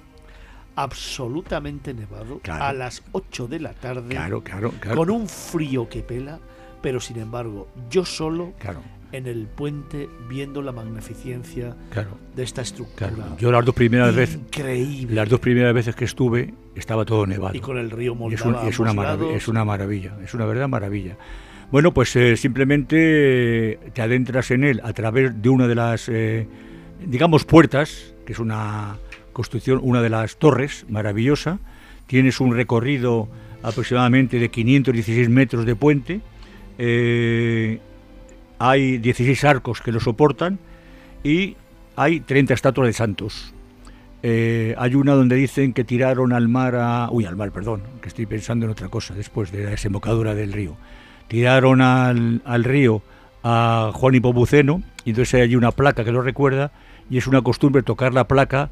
absolutamente 0.77 1.95
nevado 1.95 2.41
a 2.49 2.73
las 2.73 3.03
8 3.13 3.47
de 3.49 3.61
la 3.61 3.73
tarde 3.75 4.09
claro, 4.11 4.43
claro, 4.43 4.73
con 4.95 5.11
un 5.11 5.29
frío 5.29 5.89
que 5.89 6.03
pela 6.03 6.39
pero 6.81 6.99
sin 7.01 7.19
embargo, 7.19 7.69
yo 7.91 8.05
solo 8.05 8.55
Claro, 8.59 8.81
en 9.13 9.27
el 9.29 9.47
puente 9.47 10.09
viendo 10.29 10.63
la 10.63 10.73
magnificencia 10.73 11.77
claro. 11.91 12.17
de 12.35 12.43
esta 12.43 12.63
estructura. 12.63 13.13
Yo 13.39 13.53
las 13.53 13.65
dos 13.65 13.75
primeras 13.75 14.13
veces, 14.17 14.37
Increíble. 14.37 15.15
las 15.15 15.29
dos 15.29 15.39
primeras 15.39 15.73
veces 15.75 15.95
que 15.95 16.07
estuve, 16.07 16.53
estaba 16.75 17.05
todo 17.05 17.25
nevado. 17.27 17.55
y 17.55 17.61
con 17.61 17.79
el 17.79 17.91
río 17.91 18.15
es, 18.15 18.19
Moldava 18.19 18.63
un- 18.63 18.69
es 18.69 18.79
una 18.81 18.93
maravilla, 18.95 19.37
es 19.37 19.47
una 19.49 19.65
maravilla, 19.65 20.17
es 20.25 20.35
una 20.35 20.45
verdad 20.47 20.67
maravilla. 20.69 21.17
Bueno, 21.71 21.95
pues 21.95 22.17
eh, 22.17 22.37
simplemente 22.37 23.79
te 23.93 24.03
adentras 24.03 24.51
en 24.51 24.65
él 24.65 24.81
a 24.83 24.93
través 24.93 25.41
de 25.41 25.49
una 25.49 25.69
de 25.69 25.75
las, 25.75 26.09
eh, 26.09 26.49
digamos, 27.07 27.45
puertas, 27.45 28.13
que 28.27 28.33
es 28.33 28.39
una 28.41 28.97
construcción, 29.33 29.81
una 29.83 30.03
de 30.03 30.11
las 30.11 30.37
torres 30.37 30.87
maravillosa. 30.89 31.59
Tienes 32.07 32.41
un 32.41 32.55
recorrido 32.55 33.29
aproximadamente 33.63 34.39
de 34.39 34.51
516 34.51 35.29
metros 35.29 35.65
de 35.67 35.77
puente. 35.77 36.21
eh, 36.79 37.81
hay 38.59 38.99
16 38.99 39.45
arcos 39.45 39.81
que 39.81 39.91
lo 39.91 39.99
soportan 39.99 40.61
y 41.25 41.57
hay 41.97 42.21
30 42.21 42.55
estatuas 42.55 42.87
de 42.87 42.93
santos. 42.93 43.53
Eh, 44.23 44.77
hay 44.79 44.95
una 44.95 45.15
donde 45.15 45.35
dicen 45.35 45.73
que 45.73 45.83
tiraron 45.83 46.33
al 46.33 46.49
mar 46.49 46.77
a... 46.77 47.09
Uy, 47.11 47.25
al 47.25 47.35
mar, 47.35 47.51
perdón, 47.51 47.83
que 48.01 48.09
estoy 48.09 48.27
pensando 48.27 48.67
en 48.67 48.71
otra 48.71 48.89
cosa 48.89 49.15
después 49.15 49.51
de 49.51 49.65
la 49.65 49.71
desembocadura 49.71 50.37
del 50.37 50.53
río. 50.53 50.77
Tiraron 51.27 51.81
al, 51.81 52.41
al 52.45 52.63
río 52.63 53.03
a 53.43 53.91
Juan 53.93 54.15
Hipobuceno 54.15 54.83
y 55.05 55.11
entonces 55.11 55.35
hay 55.35 55.57
una 55.57 55.73
placa 55.73 56.05
que 56.05 56.13
lo 56.13 56.23
recuerda 56.23 56.71
y 57.11 57.19
es 57.19 57.27
una 57.27 57.43
costumbre 57.43 57.83
tocar 57.83 58.15
la 58.15 58.29
placa 58.29 58.71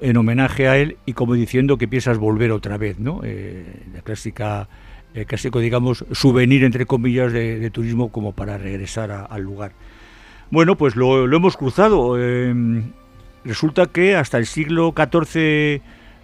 en 0.00 0.16
homenaje 0.16 0.68
a 0.68 0.76
él 0.76 0.96
y 1.06 1.12
como 1.12 1.34
diciendo 1.34 1.78
que 1.78 1.88
piensas 1.88 2.18
volver 2.18 2.52
otra 2.52 2.76
vez, 2.76 2.98
¿no? 2.98 3.20
Eh, 3.24 3.64
la 3.94 4.02
clásica, 4.02 4.68
el 5.14 5.26
clásico, 5.26 5.60
digamos, 5.60 6.04
souvenir, 6.12 6.64
entre 6.64 6.86
comillas, 6.86 7.32
de, 7.32 7.70
turismo 7.70 8.10
como 8.10 8.32
para 8.32 8.58
regresar 8.58 9.26
al 9.28 9.42
lugar. 9.42 9.72
Bueno, 10.50 10.76
pues 10.76 10.96
lo, 10.96 11.24
hemos 11.24 11.56
cruzado. 11.56 12.16
eh, 12.18 12.82
resulta 13.44 13.86
que 13.86 14.14
hasta 14.16 14.38
el 14.38 14.46
siglo 14.46 14.94
XIV 14.96 15.80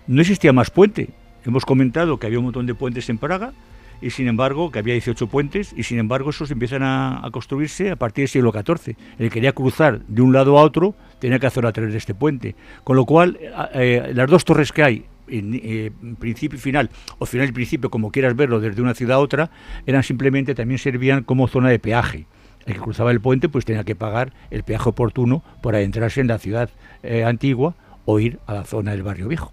no 0.07 0.21
existía 0.21 0.53
más 0.53 0.71
puente. 0.71 1.11
Hemos 1.45 1.65
comentado 1.65 2.19
que 2.19 2.27
había 2.27 2.39
un 2.39 2.47
montón 2.47 2.67
de 2.67 2.75
puentes 2.75 3.09
en 3.09 3.19
Praga 3.19 3.53
y 4.01 4.11
sin 4.11 4.29
embargo 4.29 4.71
que 4.71 4.79
había 4.79 4.95
18 4.95 5.27
puentes 5.27 5.75
y 5.77 5.83
sin 5.83 5.99
embargo 5.99 6.31
esos 6.31 6.51
empiezan 6.51 6.83
a, 6.83 7.29
construirse 7.33 7.91
a 7.91 7.97
partir 7.97 8.23
del 8.23 8.29
siglo 8.29 8.53
XIV. 8.53 8.97
El 9.19 9.27
que 9.27 9.31
quería 9.31 9.53
cruzar 9.53 10.01
de 10.07 10.23
un 10.23 10.33
lado 10.33 10.59
a 10.59 10.63
otro 10.63 10.95
tenía 11.19 11.39
que 11.39 11.47
hacerlo 11.47 11.69
a 11.69 11.73
través 11.73 11.93
de 11.93 11.99
este 11.99 12.15
puente. 12.15 12.55
Con 12.85 12.97
lo 12.97 13.05
cual, 13.05 13.39
eh, 13.75 14.13
las 14.15 14.29
dos 14.29 14.45
torres 14.45 14.73
que 14.73 14.83
hay, 14.83 15.05
en, 15.29 15.61
eh, 15.63 15.91
principio 16.19 16.57
y 16.59 16.61
final, 16.61 16.91
o 17.19 17.27
final 17.27 17.49
y 17.49 17.53
principio, 17.53 17.91
como 17.91 18.11
quieras 18.11 18.35
verlo, 18.37 18.61
desde 18.61 18.81
una 18.81 18.95
ciudad 18.95 19.17
a 19.17 19.21
otra, 19.21 19.51
eran 19.87 20.03
simplemente, 20.03 20.55
también 20.55 20.79
servían 20.79 21.25
como 21.25 21.49
zona 21.49 21.69
de 21.69 21.79
peaje. 21.79 22.27
El 22.67 22.75
que 22.75 22.81
cruzaba 22.81 23.11
el 23.11 23.21
puente 23.21 23.49
pues 23.49 23.65
tenía 23.65 23.85
que 23.85 23.95
pagar 23.95 24.33
el 24.51 24.63
peaje 24.63 24.91
oportuno 24.91 25.43
por 25.63 25.75
adentrarse 25.75 26.21
en 26.21 26.27
la 26.27 26.39
ciudad 26.39 26.69
eh, 27.03 27.25
antigua 27.25 27.75
o 28.05 28.21
ir 28.21 28.39
a 28.47 28.55
la 28.55 28.65
zona 28.65 28.91
del 28.93 29.03
barrio 29.03 29.29
viejo. 29.29 29.53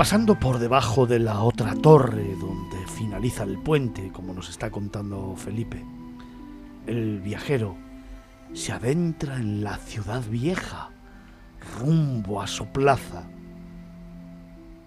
Pasando 0.00 0.40
por 0.40 0.58
debajo 0.58 1.04
de 1.04 1.18
la 1.18 1.42
otra 1.42 1.74
torre 1.74 2.34
donde 2.40 2.86
finaliza 2.86 3.42
el 3.42 3.58
puente, 3.58 4.10
como 4.10 4.32
nos 4.32 4.48
está 4.48 4.70
contando 4.70 5.36
Felipe, 5.36 5.84
el 6.86 7.20
viajero 7.20 7.76
se 8.54 8.72
adentra 8.72 9.36
en 9.36 9.62
la 9.62 9.76
ciudad 9.76 10.22
vieja, 10.24 10.88
rumbo 11.78 12.40
a 12.40 12.46
su 12.46 12.64
plaza, 12.68 13.24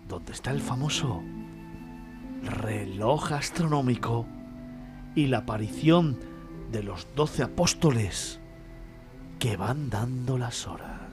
donde 0.10 0.32
está 0.32 0.50
el 0.50 0.62
famoso 0.62 1.22
reloj 2.64 3.34
astronómico 3.34 4.26
y 5.14 5.28
la 5.28 5.38
aparición 5.38 6.18
de 6.72 6.82
los 6.82 7.08
doce 7.16 7.44
apóstoles 7.44 8.40
que 9.38 9.58
van 9.58 9.92
dando 9.92 10.40
las 10.40 10.68
horas. 10.68 11.04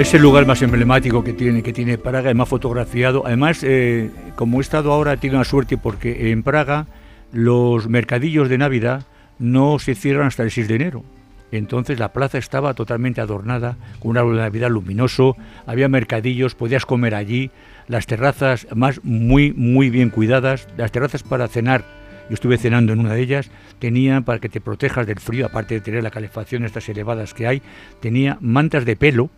Es 0.00 0.14
el 0.14 0.22
lugar 0.22 0.46
más 0.46 0.62
emblemático 0.62 1.22
que 1.22 1.34
tiene, 1.34 1.62
que 1.62 1.74
tiene 1.74 1.98
Praga, 1.98 2.30
el 2.30 2.34
más 2.34 2.48
fotografiado. 2.48 3.22
Además, 3.26 3.62
eh, 3.62 4.08
como 4.34 4.56
he 4.56 4.62
estado 4.62 4.94
ahora, 4.94 5.18
tenido 5.18 5.36
una 5.36 5.44
suerte 5.44 5.76
porque 5.76 6.30
en 6.30 6.42
Praga 6.42 6.86
los 7.32 7.86
mercadillos 7.86 8.48
de 8.48 8.56
Navidad 8.56 9.02
no 9.38 9.78
se 9.78 9.94
cierran 9.94 10.28
hasta 10.28 10.42
el 10.42 10.50
6 10.50 10.68
de 10.68 10.74
enero. 10.74 11.04
Entonces 11.52 11.98
la 11.98 12.14
plaza 12.14 12.38
estaba 12.38 12.72
totalmente 12.72 13.20
adornada 13.20 13.76
con 13.98 14.12
un 14.12 14.16
árbol 14.16 14.36
de 14.36 14.40
Navidad 14.40 14.70
luminoso, 14.70 15.36
había 15.66 15.90
mercadillos, 15.90 16.54
podías 16.54 16.86
comer 16.86 17.14
allí, 17.14 17.50
las 17.86 18.06
terrazas 18.06 18.68
más 18.74 19.04
muy 19.04 19.52
muy 19.52 19.90
bien 19.90 20.08
cuidadas, 20.08 20.66
las 20.78 20.92
terrazas 20.92 21.22
para 21.22 21.46
cenar, 21.46 21.84
yo 22.30 22.34
estuve 22.34 22.56
cenando 22.56 22.94
en 22.94 23.00
una 23.00 23.12
de 23.12 23.20
ellas, 23.20 23.50
tenían 23.78 24.24
para 24.24 24.38
que 24.38 24.48
te 24.48 24.62
protejas 24.62 25.06
del 25.06 25.20
frío, 25.20 25.44
aparte 25.44 25.74
de 25.74 25.80
tener 25.82 26.02
la 26.02 26.10
calefacción 26.10 26.64
estas 26.64 26.88
elevadas 26.88 27.34
que 27.34 27.46
hay, 27.46 27.60
tenía 28.00 28.38
mantas 28.40 28.86
de 28.86 28.96
pelo, 28.96 29.28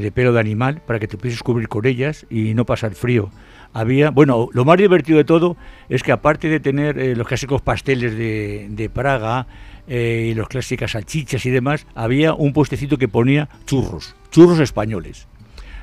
de 0.00 0.12
pelo 0.12 0.32
de 0.32 0.40
animal 0.40 0.82
para 0.86 0.98
que 0.98 1.08
te 1.08 1.16
pudieses 1.16 1.42
cubrir 1.42 1.68
con 1.68 1.86
ellas 1.86 2.26
y 2.30 2.54
no 2.54 2.64
pasar 2.64 2.94
frío. 2.94 3.30
Había, 3.74 4.10
bueno, 4.10 4.48
lo 4.52 4.64
más 4.64 4.76
divertido 4.76 5.18
de 5.18 5.24
todo 5.24 5.56
es 5.88 6.02
que 6.02 6.12
aparte 6.12 6.48
de 6.48 6.60
tener 6.60 6.98
eh, 6.98 7.16
los 7.16 7.26
clásicos 7.26 7.62
pasteles 7.62 8.16
de, 8.16 8.66
de 8.70 8.90
Praga 8.90 9.46
eh, 9.88 10.28
y 10.30 10.34
las 10.34 10.48
clásicas 10.48 10.92
salchichas 10.92 11.44
y 11.46 11.50
demás, 11.50 11.86
había 11.94 12.34
un 12.34 12.52
puestecito 12.52 12.98
que 12.98 13.08
ponía 13.08 13.48
churros, 13.66 14.14
churros 14.30 14.60
españoles. 14.60 15.26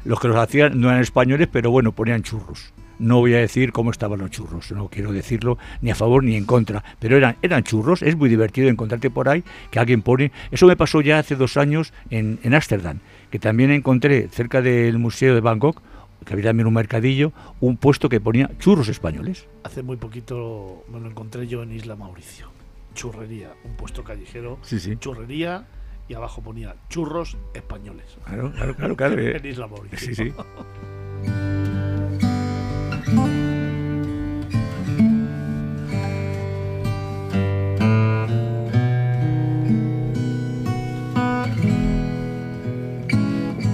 Los 0.05 0.19
que 0.19 0.27
los 0.27 0.37
hacían 0.37 0.79
no 0.79 0.89
eran 0.89 1.01
españoles, 1.01 1.49
pero 1.51 1.71
bueno, 1.71 1.91
ponían 1.91 2.23
churros. 2.23 2.73
No 2.99 3.19
voy 3.19 3.33
a 3.33 3.37
decir 3.37 3.71
cómo 3.71 3.91
estaban 3.91 4.19
los 4.19 4.29
churros, 4.29 4.71
no 4.71 4.89
quiero 4.89 5.13
decirlo 5.13 5.57
ni 5.81 5.89
a 5.89 5.95
favor 5.95 6.21
ni 6.23 6.35
en 6.35 6.45
contra, 6.45 6.83
pero 6.99 7.15
eran, 7.15 7.37
eran 7.41 7.63
churros, 7.63 8.01
es 8.01 8.17
muy 8.17 8.27
divertido 8.27 8.67
encontrarte 8.67 9.09
por 9.09 9.29
ahí 9.29 9.43
que 9.71 9.79
alguien 9.79 10.01
pone. 10.01 10.33
Eso 10.51 10.67
me 10.67 10.75
pasó 10.75 10.99
ya 10.99 11.19
hace 11.19 11.35
dos 11.35 11.55
años 11.55 11.93
en 12.09 12.39
en 12.43 12.53
Ámsterdam, 12.53 12.99
que 13.29 13.39
también 13.39 13.71
encontré 13.71 14.27
cerca 14.29 14.61
del 14.61 14.97
Museo 14.97 15.35
de 15.35 15.41
Bangkok, 15.41 15.81
que 16.25 16.33
había 16.33 16.45
también 16.45 16.67
un 16.67 16.73
mercadillo, 16.73 17.31
un 17.59 17.77
puesto 17.77 18.09
que 18.09 18.19
ponía 18.19 18.49
churros 18.59 18.87
españoles. 18.89 19.47
Hace 19.63 19.83
muy 19.83 19.97
poquito 19.97 20.83
me 20.91 20.99
lo 20.99 21.09
encontré 21.09 21.47
yo 21.47 21.63
en 21.63 21.71
Isla 21.71 21.95
Mauricio. 21.95 22.47
Churrería, 22.93 23.53
un 23.63 23.75
puesto 23.75 24.03
callejero. 24.03 24.59
Sí, 24.61 24.79
sí. 24.79 24.97
Churrería 24.97 25.67
y 26.07 26.13
abajo 26.15 26.41
ponía 26.41 26.75
churros 26.89 27.37
españoles. 27.53 28.17
Claro, 28.25 28.51
claro, 28.51 28.75
claro, 28.75 28.95
claro. 28.95 29.19
eh. 29.19 29.37
en 29.37 29.45
Isla 29.45 29.67
Mauricio. 29.67 29.99
Sí, 29.99 30.15
sí. 30.15 30.33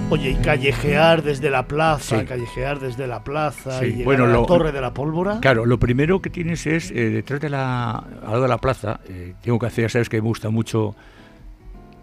Oye, 0.08 0.30
y 0.30 0.34
callejear 0.36 1.22
desde 1.24 1.50
la 1.50 1.66
plaza, 1.66 2.20
Sí. 2.20 2.26
callejear 2.26 2.78
desde 2.78 3.08
la 3.08 3.24
plaza 3.24 3.80
Sí, 3.80 3.86
y 3.86 3.90
llegar 3.90 4.04
bueno, 4.04 4.24
a 4.24 4.26
la 4.28 4.32
lo- 4.34 4.46
Torre 4.46 4.70
de 4.70 4.80
la 4.80 4.94
Pólvora. 4.94 5.40
Claro, 5.40 5.66
lo 5.66 5.78
primero 5.80 6.22
que 6.22 6.30
tienes 6.30 6.64
es, 6.66 6.92
eh, 6.92 7.10
detrás 7.10 7.40
de 7.40 7.50
la, 7.50 7.90
al 7.90 8.22
lado 8.22 8.42
de 8.42 8.48
la 8.48 8.58
plaza, 8.58 9.00
eh, 9.08 9.34
tengo 9.42 9.58
que 9.58 9.66
hacer, 9.66 9.86
ya 9.86 9.88
sabes 9.88 10.08
que 10.08 10.18
me 10.22 10.28
gusta 10.28 10.48
mucho 10.50 10.94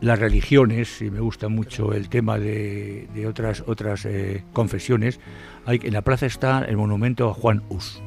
las 0.02 0.20
religiones 0.20 1.02
y 1.02 1.10
me 1.10 1.22
gusta 1.22 1.48
mucho 1.48 1.94
el 1.94 2.10
tema 2.10 2.38
de, 2.38 3.08
de 3.16 3.26
otras, 3.26 3.64
otras 3.68 4.04
eh, 4.06 4.44
confesiones. 4.52 5.22
Hay, 5.66 5.80
en 5.82 5.94
la 5.94 6.02
plaza 6.02 6.26
está 6.26 6.66
el 6.66 6.76
monumento 6.76 7.30
a 7.30 7.34
Juan 7.34 7.64
Hus. 7.70 8.02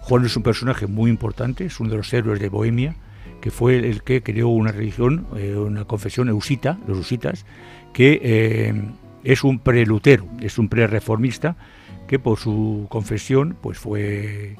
Juan 0.00 0.24
es 0.24 0.34
un 0.38 0.42
personaje 0.42 0.86
muy 0.86 1.10
importante, 1.10 1.66
es 1.66 1.78
uno 1.80 1.90
de 1.90 1.98
los 1.98 2.10
héroes 2.14 2.40
de 2.40 2.48
Bohemia, 2.48 2.96
que 3.42 3.50
fue 3.50 3.76
el 3.76 4.02
que 4.02 4.22
creó 4.22 4.48
una 4.48 4.72
religión, 4.72 5.26
eh, 5.36 5.54
una 5.54 5.84
confesión 5.84 6.30
eusita, 6.30 6.78
los 6.88 6.96
usitas, 6.96 7.44
que 7.92 8.20
eh, 8.22 8.82
es 9.24 9.42
un 9.42 9.58
prelutero, 9.58 10.26
es 10.40 10.58
un 10.58 10.68
pre-reformista, 10.68 11.56
que 12.06 12.18
por 12.18 12.38
su 12.38 12.86
confesión 12.90 13.56
pues 13.60 13.78
fue 13.78 14.56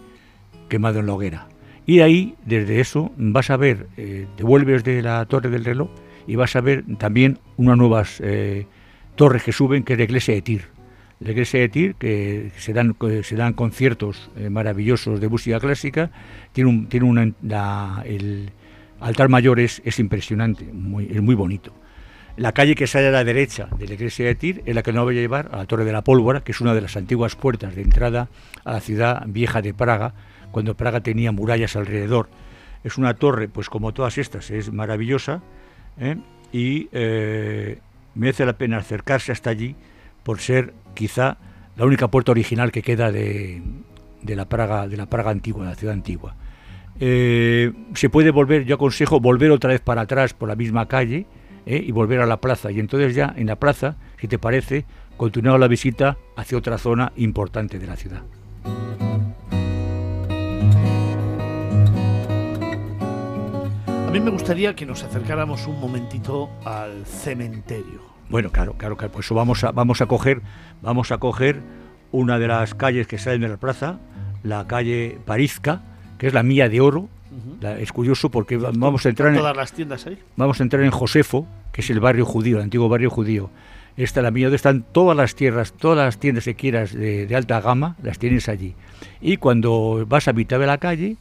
quemado 0.68 1.00
en 1.00 1.06
la 1.06 1.12
hoguera. 1.12 1.48
Y 1.86 2.00
ahí, 2.00 2.34
desde 2.46 2.80
eso, 2.80 3.12
vas 3.16 3.50
a 3.50 3.58
ver, 3.58 3.88
eh, 3.96 4.26
te 4.36 4.42
vuelves 4.42 4.84
de 4.84 5.02
la 5.02 5.24
torre 5.26 5.50
del 5.50 5.64
reloj 5.64 5.90
y 6.26 6.36
vas 6.36 6.56
a 6.56 6.62
ver 6.62 6.84
también 6.98 7.38
unas 7.58 7.76
nuevas 7.76 8.20
eh, 8.24 8.66
torres 9.16 9.42
que 9.42 9.52
suben, 9.52 9.82
que 9.82 9.92
es 9.92 9.98
la 9.98 10.04
iglesia 10.04 10.34
de 10.34 10.42
Tir. 10.42 10.62
La 11.20 11.32
iglesia 11.32 11.60
de 11.60 11.68
Tir, 11.68 11.94
que 11.96 12.50
se 12.56 12.72
dan, 12.72 12.96
se 13.22 13.36
dan 13.36 13.52
conciertos 13.52 14.30
eh, 14.36 14.48
maravillosos 14.48 15.20
de 15.20 15.28
música 15.28 15.60
clásica, 15.60 16.10
tiene, 16.52 16.70
un, 16.70 16.86
tiene 16.88 17.06
una, 17.06 18.02
el 18.06 18.50
altar 19.00 19.28
mayor 19.28 19.60
es, 19.60 19.82
es 19.84 19.98
impresionante, 19.98 20.64
es 20.64 21.22
muy 21.22 21.34
bonito. 21.34 21.74
La 22.36 22.50
calle 22.50 22.74
que 22.74 22.88
sale 22.88 23.08
a 23.08 23.10
la 23.12 23.22
derecha 23.22 23.68
de 23.78 23.86
la 23.86 23.94
iglesia 23.94 24.26
de 24.26 24.34
Tir 24.34 24.62
es 24.66 24.74
la 24.74 24.82
que 24.82 24.92
nos 24.92 25.06
va 25.06 25.10
a 25.10 25.14
llevar 25.14 25.50
a 25.52 25.58
la 25.58 25.66
Torre 25.66 25.84
de 25.84 25.92
la 25.92 26.02
Pólvora, 26.02 26.40
que 26.42 26.50
es 26.50 26.60
una 26.60 26.74
de 26.74 26.80
las 26.80 26.96
antiguas 26.96 27.36
puertas 27.36 27.76
de 27.76 27.82
entrada 27.82 28.28
a 28.64 28.72
la 28.72 28.80
ciudad 28.80 29.22
vieja 29.28 29.62
de 29.62 29.72
Praga, 29.72 30.14
cuando 30.50 30.76
Praga 30.76 31.00
tenía 31.00 31.30
murallas 31.30 31.76
alrededor. 31.76 32.28
Es 32.82 32.98
una 32.98 33.14
torre, 33.14 33.48
pues 33.48 33.68
como 33.68 33.94
todas 33.94 34.18
estas, 34.18 34.50
es 34.50 34.72
maravillosa 34.72 35.42
¿eh? 35.98 36.16
y 36.52 36.88
eh, 36.92 37.78
merece 38.16 38.44
la 38.44 38.58
pena 38.58 38.78
acercarse 38.78 39.30
hasta 39.30 39.50
allí 39.50 39.76
por 40.24 40.40
ser 40.40 40.74
quizá 40.94 41.38
la 41.76 41.86
única 41.86 42.08
puerta 42.08 42.32
original 42.32 42.72
que 42.72 42.82
queda 42.82 43.12
de, 43.12 43.62
de 44.22 44.36
la 44.36 44.48
Praga, 44.48 44.88
de 44.88 44.96
la 44.96 45.06
Praga 45.06 45.30
antigua, 45.30 45.64
de 45.64 45.70
la 45.70 45.76
ciudad 45.76 45.94
antigua. 45.94 46.34
Eh, 46.98 47.72
se 47.94 48.10
puede 48.10 48.32
volver, 48.32 48.64
yo 48.64 48.74
aconsejo 48.74 49.20
volver 49.20 49.52
otra 49.52 49.70
vez 49.70 49.80
para 49.80 50.02
atrás 50.02 50.34
por 50.34 50.48
la 50.48 50.56
misma 50.56 50.88
calle 50.88 51.26
¿eh? 51.66 51.82
y 51.84 51.92
volver 51.92 52.20
a 52.20 52.26
la 52.26 52.40
plaza. 52.40 52.70
Y 52.70 52.80
entonces 52.80 53.14
ya 53.14 53.34
en 53.36 53.46
la 53.46 53.56
plaza, 53.56 53.96
si 54.18 54.28
te 54.28 54.38
parece, 54.38 54.84
continuar 55.16 55.60
la 55.60 55.68
visita 55.68 56.16
hacia 56.36 56.58
otra 56.58 56.78
zona 56.78 57.12
importante 57.16 57.78
de 57.78 57.86
la 57.86 57.96
ciudad. 57.96 58.22
A 63.86 64.10
mí 64.10 64.20
me 64.20 64.30
gustaría 64.30 64.76
que 64.76 64.86
nos 64.86 65.02
acercáramos 65.02 65.66
un 65.66 65.80
momentito 65.80 66.48
al 66.64 67.04
cementerio. 67.04 68.00
Bueno, 68.28 68.50
claro, 68.50 68.74
claro, 68.74 68.96
claro. 68.96 69.12
Pues 69.12 69.28
vamos 69.30 69.64
a, 69.64 69.72
vamos 69.72 70.00
a 70.00 70.06
coger, 70.06 70.40
vamos 70.82 71.10
a 71.10 71.18
coger 71.18 71.60
una 72.12 72.38
de 72.38 72.46
las 72.46 72.74
calles 72.74 73.08
que 73.08 73.18
salen 73.18 73.40
de 73.40 73.48
la 73.48 73.56
plaza, 73.56 73.98
la 74.44 74.66
calle 74.68 75.18
Parizca, 75.24 75.82
que 76.18 76.28
es 76.28 76.34
la 76.34 76.44
mía 76.44 76.68
de 76.68 76.80
oro. 76.80 77.08
La- 77.60 77.78
es 77.78 77.92
curioso 77.92 78.30
porque 78.30 78.56
va- 78.56 78.70
vamos 78.74 79.04
a 79.06 79.08
entrar 79.08 79.30
en, 79.30 79.36
Todas 79.38 79.56
las 79.56 79.72
tiendas 79.72 80.06
ahí. 80.06 80.18
vamos 80.36 80.60
a 80.60 80.62
entrar 80.62 80.82
en 80.82 80.90
Josefo, 80.90 81.46
que 81.72 81.80
es 81.80 81.90
el 81.90 82.00
barrio 82.00 82.24
judío, 82.24 82.56
el 82.58 82.62
antiguo 82.64 82.88
barrio 82.88 83.10
judío. 83.10 83.50
Esta 83.96 84.22
la 84.22 84.30
mía, 84.32 84.46
donde 84.46 84.56
están 84.56 84.82
todas 84.90 85.16
las 85.16 85.34
tierras, 85.36 85.72
todas 85.72 85.98
las 86.04 86.18
tiendas 86.18 86.44
que 86.44 86.54
quieras 86.56 86.92
de, 86.92 87.26
de 87.26 87.36
alta 87.36 87.60
gama, 87.60 87.96
las 88.02 88.18
tienes 88.18 88.48
allí. 88.48 88.74
Y 89.20 89.36
cuando 89.36 90.04
vas 90.08 90.26
a 90.26 90.32
mitad 90.32 90.58
de 90.58 90.66
la 90.66 90.78
calle, 90.78 91.16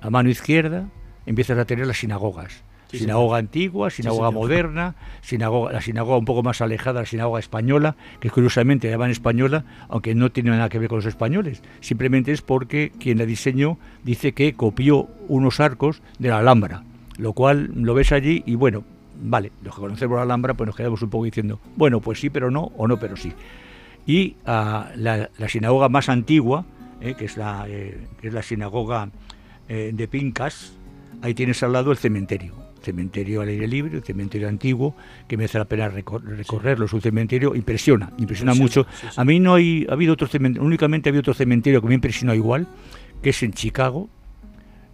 a 0.00 0.08
mano 0.10 0.30
izquierda, 0.30 0.88
empiezas 1.26 1.58
a 1.58 1.64
tener 1.66 1.86
las 1.86 1.98
sinagogas. 1.98 2.62
Sí, 2.94 3.04
sinagoga 3.04 3.38
antigua, 3.38 3.90
sinagoga 3.90 4.30
moderna, 4.30 4.94
sinagoga, 5.22 5.72
la 5.72 5.80
sinagoga 5.80 6.16
un 6.16 6.24
poco 6.24 6.42
más 6.42 6.60
alejada, 6.60 7.00
la 7.00 7.06
sinagoga 7.06 7.40
española, 7.40 7.96
que 8.20 8.30
curiosamente 8.30 8.88
la 8.88 8.94
llaman 8.94 9.10
española, 9.10 9.64
aunque 9.88 10.14
no 10.14 10.30
tiene 10.30 10.50
nada 10.50 10.68
que 10.68 10.78
ver 10.78 10.88
con 10.88 10.98
los 10.98 11.06
españoles. 11.06 11.62
Simplemente 11.80 12.32
es 12.32 12.42
porque 12.42 12.92
quien 12.98 13.18
la 13.18 13.26
diseñó 13.26 13.78
dice 14.02 14.32
que 14.32 14.54
copió 14.54 15.08
unos 15.28 15.60
arcos 15.60 16.02
de 16.18 16.28
la 16.28 16.38
Alhambra, 16.38 16.82
lo 17.18 17.32
cual 17.32 17.70
lo 17.74 17.94
ves 17.94 18.12
allí 18.12 18.42
y 18.46 18.54
bueno, 18.54 18.84
vale, 19.22 19.52
los 19.62 19.74
que 19.74 19.80
conocemos 19.80 20.16
la 20.16 20.22
Alhambra 20.22 20.54
pues 20.54 20.66
nos 20.66 20.76
quedamos 20.76 21.02
un 21.02 21.10
poco 21.10 21.24
diciendo, 21.24 21.60
bueno, 21.76 22.00
pues 22.00 22.20
sí, 22.20 22.30
pero 22.30 22.50
no, 22.50 22.72
o 22.76 22.86
no, 22.88 22.98
pero 22.98 23.16
sí. 23.16 23.32
Y 24.06 24.36
ah, 24.46 24.90
la, 24.96 25.30
la 25.38 25.48
sinagoga 25.48 25.88
más 25.88 26.08
antigua, 26.08 26.64
eh, 27.00 27.14
que, 27.14 27.24
es 27.24 27.36
la, 27.36 27.66
eh, 27.68 28.06
que 28.20 28.28
es 28.28 28.34
la 28.34 28.42
sinagoga 28.42 29.10
eh, 29.68 29.90
de 29.94 30.08
Pincas, 30.08 30.72
ahí 31.22 31.34
tienes 31.34 31.62
al 31.62 31.72
lado 31.72 31.90
el 31.90 31.98
cementerio. 31.98 32.63
Cementerio 32.84 33.40
al 33.40 33.48
aire 33.48 33.66
libre, 33.66 33.96
el 33.96 34.02
cementerio 34.04 34.48
antiguo, 34.48 34.94
que 35.26 35.36
merece 35.36 35.58
la 35.58 35.64
pena 35.64 35.90
recor- 35.90 36.22
recorrerlo. 36.22 36.84
Es 36.84 36.92
un 36.92 37.00
cementerio, 37.00 37.54
impresiona, 37.54 38.12
impresiona 38.18 38.52
Impresiona, 38.52 38.54
mucho. 38.54 38.86
sí, 39.00 39.06
sí. 39.10 39.14
A 39.16 39.24
mí 39.24 39.40
no 39.40 39.54
hay, 39.54 39.86
ha 39.88 39.92
habido 39.94 40.12
otro 40.12 40.26
cementerio, 40.28 40.66
únicamente 40.66 41.08
ha 41.08 41.10
habido 41.10 41.20
otro 41.20 41.34
cementerio 41.34 41.80
que 41.80 41.88
me 41.88 41.94
impresionó 41.94 42.34
igual, 42.34 42.66
que 43.22 43.30
es 43.30 43.42
en 43.42 43.52
Chicago, 43.52 44.08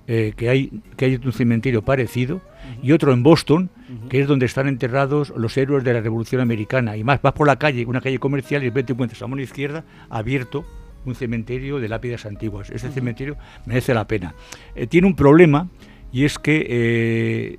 eh, 0.07 0.33
que, 0.37 0.49
hay, 0.49 0.73
que 0.97 1.05
hay 1.05 1.21
un 1.23 1.33
cementerio 1.33 1.83
parecido, 1.83 2.41
y 2.83 2.93
otro 2.93 3.13
en 3.13 3.23
Boston, 3.23 3.71
que 4.09 4.21
es 4.21 4.29
donde 4.29 4.47
están 4.47 4.69
enterrados 4.69 5.33
los 5.37 5.57
héroes 5.57 5.83
de 5.83 5.93
la 5.93 6.01
Revolución 6.01 6.41
Americana. 6.41 6.97
Y 6.97 7.03
más, 7.05 7.21
vas 7.23 7.33
por 7.33 7.47
la 7.47 7.57
calle, 7.57 7.85
una 7.87 8.01
calle 8.01 8.19
comercial, 8.19 8.63
y 8.63 8.67
de 8.67 8.71
repente 8.71 8.93
encuentras 8.93 9.21
a 9.23 9.27
mano 9.27 9.43
izquierda 9.43 9.85
abierto 10.09 10.65
un 11.05 11.15
cementerio 11.15 11.81
de 11.81 11.89
lápidas 11.89 12.27
antiguas. 12.27 12.71
Ese 12.71 12.91
cementerio 12.91 13.37
merece 13.67 13.95
la 13.95 14.07
pena. 14.07 14.35
Eh, 14.75 14.87
tiene 14.87 15.07
un 15.07 15.17
problema, 15.17 15.69
y 16.13 16.25
es 16.25 16.39
que 16.39 16.67
eh, 16.69 17.59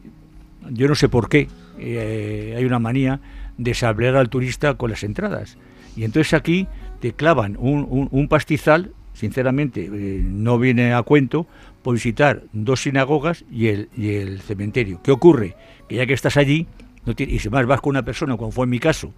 yo 0.70 0.88
no 0.88 0.96
sé 0.96 1.10
por 1.10 1.30
qué 1.30 1.48
eh, 1.80 2.56
hay 2.58 2.64
una 2.66 2.80
manía 2.80 3.20
de 3.58 3.74
sablear 3.74 4.16
al 4.16 4.30
turista 4.30 4.76
con 4.76 4.90
las 4.90 5.04
entradas. 5.04 5.58
Y 5.96 6.04
entonces 6.04 6.34
aquí 6.34 6.68
te 7.00 7.14
clavan 7.14 7.58
un, 7.60 8.08
un- 8.12 8.28
pastizal, 8.28 8.92
sinceramente 9.14 9.86
eh, 9.86 10.22
no 10.24 10.58
viene 10.58 10.94
a 10.94 11.02
cuento, 11.04 11.48
por 11.84 11.96
visitar 11.96 12.44
dos 12.54 12.82
sinagogas 12.84 13.44
y 13.52 13.68
el, 13.68 13.90
y 13.98 14.14
el 14.16 14.40
cementerio. 14.42 15.02
¿Qué 15.04 15.12
ocurre? 15.12 15.56
Que 15.90 15.96
ya 15.96 16.06
que 16.06 16.14
estás 16.14 16.38
allí, 16.38 16.68
no 17.06 17.14
y 17.18 17.40
si 17.40 17.50
más 17.50 17.66
vas 17.66 17.82
con 17.82 17.92
una 17.92 18.04
persona, 18.06 18.38
como 18.38 18.52
fue 18.52 18.66
en 18.66 18.70
mi 18.70 18.80
caso, 18.80 19.14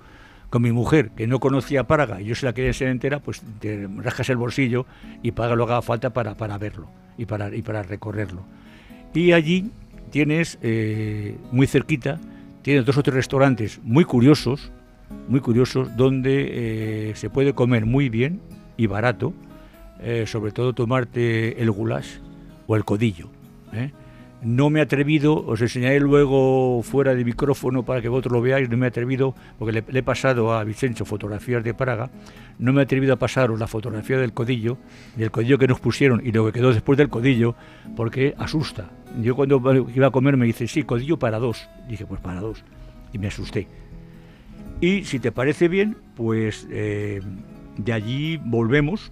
con 0.50 0.62
mi 0.62 0.72
mujer, 0.72 1.12
que 1.16 1.28
no 1.28 1.40
conocía 1.40 1.86
Praga 1.86 2.22
y 2.22 2.26
yo 2.26 2.36
se 2.36 2.46
la 2.46 2.54
quería 2.54 2.74
ser 2.74 2.88
entera, 2.88 3.20
pues 3.20 3.42
te 3.60 3.88
rascas 3.98 4.30
el 4.30 4.38
bolsillo 4.38 4.86
y 5.22 5.32
paga 5.32 5.56
lo 5.56 5.66
que 5.66 5.74
haga 5.74 5.82
falta 5.82 6.12
para, 6.12 6.36
para 6.36 6.58
verlo 6.58 6.88
y 7.18 7.26
para, 7.26 7.54
y 7.56 7.62
para 7.62 7.84
recorrerlo. 7.84 8.44
Y 9.14 9.32
allí 9.34 9.70
tienes, 10.14 10.60
eh, 10.62 11.38
muy 11.52 11.66
cerquita, 11.66 12.20
tienes 12.62 12.86
dos 12.86 12.96
o 12.98 13.02
tres 13.02 13.16
restaurantes 13.16 13.80
muy 13.84 14.06
curiosos, 14.06 14.72
muy 15.28 15.40
curiosos, 15.40 15.98
donde 15.98 17.10
eh, 17.10 17.16
se 17.16 17.32
puede 17.32 17.54
comer 17.54 17.88
muy 17.88 18.10
bien 18.10 18.40
y 18.78 18.86
barato, 18.86 19.34
eh, 20.00 20.26
sobre 20.28 20.52
todo 20.52 20.74
tomarte 20.74 21.60
el 21.60 21.72
goulash 21.72 22.20
o 22.68 22.76
el 22.76 22.86
codillo. 22.86 23.30
No 24.44 24.70
me 24.70 24.80
he 24.80 24.84
atrevido, 24.84 25.44
os 25.48 25.62
enseñaré 25.62 26.00
luego 26.00 26.84
fuera 26.84 27.16
de 27.16 27.26
micrófono 27.26 27.82
para 27.82 28.00
que 28.02 28.10
vosotros 28.10 28.34
lo 28.34 28.42
veáis, 28.42 28.70
no 28.70 28.78
me 28.78 28.86
he 28.86 28.90
atrevido, 28.90 29.34
porque 29.58 29.72
le, 29.72 29.84
le 29.88 30.00
he 30.00 30.04
pasado 30.04 30.54
a 30.54 30.64
Vicencio 30.64 31.08
fotografías 31.08 31.64
de 31.64 31.74
Praga, 31.74 32.12
no 32.60 32.72
me 32.72 32.82
he 32.82 32.84
atrevido 32.84 33.14
a 33.14 33.18
pasaros 33.18 33.60
la 33.60 33.66
fotografía 33.66 34.20
del 34.20 34.34
codillo, 34.34 34.78
del 35.16 35.32
codillo 35.32 35.58
que 35.58 35.68
nos 35.68 35.80
pusieron 35.80 36.22
y 36.24 36.32
lo 36.32 36.46
que 36.46 36.52
quedó 36.52 36.72
después 36.72 37.00
del 37.00 37.10
codillo, 37.10 37.56
porque 37.96 38.36
asusta. 38.38 38.92
Yo 39.22 39.36
cuando 39.36 39.62
iba 39.94 40.08
a 40.08 40.12
comer 40.12 40.38
me 40.38 40.46
dice, 40.46 40.68
sí, 40.68 40.84
codillo 40.84 41.18
para 41.18 41.40
dos. 41.40 41.70
Dije, 41.88 42.06
pues 42.06 42.20
para 42.22 42.42
dos. 42.42 42.64
Y 43.12 43.18
me 43.18 43.28
asusté. 43.28 43.68
Y 44.82 45.06
si 45.06 45.20
te 45.20 45.32
parece 45.32 45.68
bien, 45.68 45.98
pues 46.16 46.68
eh, 46.72 47.22
de 47.78 47.94
allí 47.94 48.38
volvemos 48.38 49.12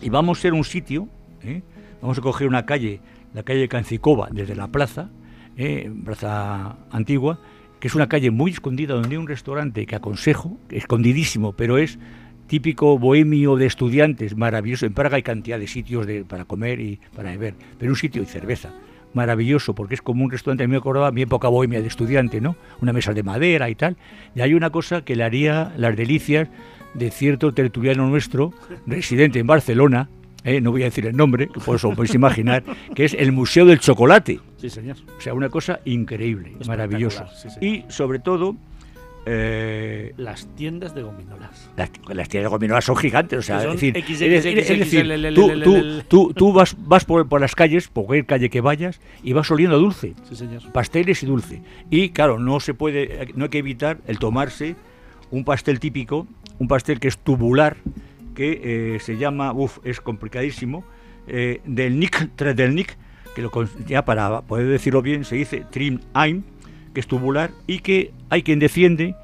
y 0.00 0.08
vamos 0.08 0.38
a 0.38 0.42
ser 0.42 0.54
un 0.54 0.64
sitio, 0.64 1.08
¿eh? 1.42 1.62
vamos 2.00 2.18
a 2.18 2.22
coger 2.22 2.48
una 2.48 2.66
calle, 2.66 3.00
la 3.34 3.42
calle 3.42 3.68
Cancicova, 3.68 4.28
desde 4.30 4.54
la 4.54 4.68
plaza, 4.68 5.10
¿eh? 5.56 5.92
plaza 6.04 6.76
antigua, 6.90 7.40
que 7.80 7.88
es 7.88 7.94
una 7.94 8.08
calle 8.08 8.30
muy 8.30 8.52
escondida 8.52 8.94
donde 8.94 9.10
hay 9.10 9.16
un 9.16 9.28
restaurante 9.28 9.86
que 9.86 9.96
aconsejo, 9.96 10.58
escondidísimo, 10.70 11.52
pero 11.52 11.78
es 11.78 11.98
típico 12.46 12.98
bohemio 12.98 13.56
de 13.56 13.66
estudiantes, 13.66 14.36
maravilloso. 14.36 14.86
En 14.86 14.94
Praga 14.94 15.16
hay 15.16 15.22
cantidad 15.22 15.58
de 15.58 15.66
sitios 15.66 16.06
para 16.28 16.44
comer 16.44 16.80
y 16.80 17.00
para 17.14 17.30
beber, 17.30 17.54
pero 17.78 17.90
un 17.92 17.96
sitio 17.96 18.22
y 18.22 18.26
cerveza. 18.26 18.72
Maravilloso, 19.16 19.74
porque 19.74 19.94
es 19.94 20.02
como 20.02 20.24
un 20.26 20.30
restaurante, 20.30 20.64
a 20.64 20.66
mí 20.66 20.72
me 20.72 20.76
acordaba 20.76 21.10
mi 21.10 21.22
época 21.22 21.48
bohemia 21.48 21.80
de 21.80 21.88
estudiante, 21.88 22.38
¿no? 22.42 22.54
Una 22.82 22.92
mesa 22.92 23.14
de 23.14 23.22
madera 23.22 23.70
y 23.70 23.74
tal. 23.74 23.96
Y 24.34 24.42
hay 24.42 24.52
una 24.52 24.68
cosa 24.68 25.06
que 25.06 25.16
le 25.16 25.24
haría 25.24 25.72
las 25.78 25.96
delicias 25.96 26.48
de 26.92 27.10
cierto 27.10 27.54
tertuliano 27.54 28.06
nuestro, 28.10 28.52
residente 28.86 29.38
en 29.38 29.46
Barcelona, 29.46 30.10
¿eh? 30.44 30.60
no 30.60 30.70
voy 30.70 30.82
a 30.82 30.84
decir 30.84 31.06
el 31.06 31.16
nombre, 31.16 31.48
que 31.48 31.60
por 31.60 31.76
eso 31.76 31.94
podéis 31.94 32.14
imaginar, 32.14 32.62
que 32.94 33.06
es 33.06 33.14
el 33.14 33.32
Museo 33.32 33.64
del 33.64 33.80
Chocolate. 33.80 34.38
Sí, 34.58 34.68
señor. 34.68 34.98
O 35.16 35.20
sea, 35.22 35.32
una 35.32 35.48
cosa 35.48 35.80
increíble, 35.86 36.52
maravillosa. 36.66 37.26
sí, 37.34 37.48
y 37.66 37.84
sobre 37.90 38.18
todo, 38.18 38.54
eh, 39.26 40.14
Las 40.16 40.46
tiendas 40.54 40.94
de 40.94 41.02
gominolas. 41.02 41.70
las, 41.76 41.90
las 42.08 42.28
tiendas 42.28 42.50
de 42.50 42.54
gominolas 42.54 42.84
son 42.84 42.96
gigantes, 42.96 43.38
o 43.38 43.42
sea, 43.42 43.62
es 43.64 43.72
decir, 43.72 43.94
XXX, 43.94 44.10
es 44.10 44.18
decir, 44.20 44.58
es 44.58 44.68
decir, 44.68 45.04
XXL, 45.04 45.34
tú, 45.34 45.48
tú, 45.62 45.76
LLL. 45.76 46.04
tú, 46.08 46.32
tú 46.34 46.52
vas, 46.52 46.76
vas 46.78 47.04
por, 47.04 47.28
por 47.28 47.40
las 47.40 47.54
calles, 47.54 47.88
por 47.88 48.06
cualquier 48.06 48.26
calle 48.26 48.50
que 48.50 48.60
vayas, 48.60 49.00
y 49.22 49.32
vas 49.32 49.50
oliendo 49.50 49.78
dulce, 49.78 50.14
Sí, 50.28 50.36
señor. 50.36 50.62
pasteles 50.72 51.22
y 51.22 51.26
dulce. 51.26 51.62
Y 51.90 52.10
claro, 52.10 52.38
no 52.38 52.60
se 52.60 52.72
puede, 52.74 53.28
no 53.34 53.44
hay 53.44 53.50
que 53.50 53.58
evitar 53.58 53.98
el 54.06 54.18
tomarse 54.18 54.76
un 55.30 55.44
pastel 55.44 55.80
típico, 55.80 56.26
un 56.58 56.68
pastel 56.68 57.00
que 57.00 57.08
es 57.08 57.18
tubular, 57.18 57.76
que 58.34 58.94
eh, 58.94 59.00
se 59.00 59.16
llama, 59.16 59.52
uff, 59.52 59.78
es 59.82 60.00
complicadísimo, 60.00 60.84
eh, 61.26 61.60
del 61.64 61.98
Nick 61.98 62.30
Tredelnik, 62.36 62.96
que 63.34 63.42
lo, 63.42 63.50
ya 63.86 64.04
para 64.04 64.42
poder 64.42 64.66
decirlo 64.68 65.02
bien 65.02 65.24
se 65.24 65.34
dice 65.36 65.64
Trim 65.70 66.00
Ein, 66.14 66.44
que 66.96 67.00
es 67.00 67.06
tubular, 67.06 67.50
y 67.66 67.80
que 67.80 68.14
hay 68.30 68.42
quien 68.42 68.58
defiende 68.58 69.14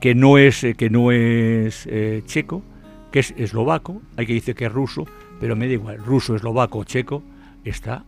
que 0.00 0.16
no 0.16 0.36
es, 0.36 0.64
eh, 0.64 0.74
que 0.74 0.90
no 0.90 1.12
es 1.12 1.86
eh, 1.86 2.24
checo, 2.26 2.64
que 3.12 3.20
es 3.20 3.32
eslovaco, 3.36 4.02
hay 4.16 4.26
quien 4.26 4.38
dice 4.38 4.56
que 4.56 4.64
es 4.64 4.72
ruso, 4.72 5.06
pero 5.38 5.54
me 5.54 5.68
da 5.68 5.74
igual, 5.74 5.98
ruso, 5.98 6.34
eslovaco, 6.34 6.82
checo, 6.82 7.22
está 7.64 8.04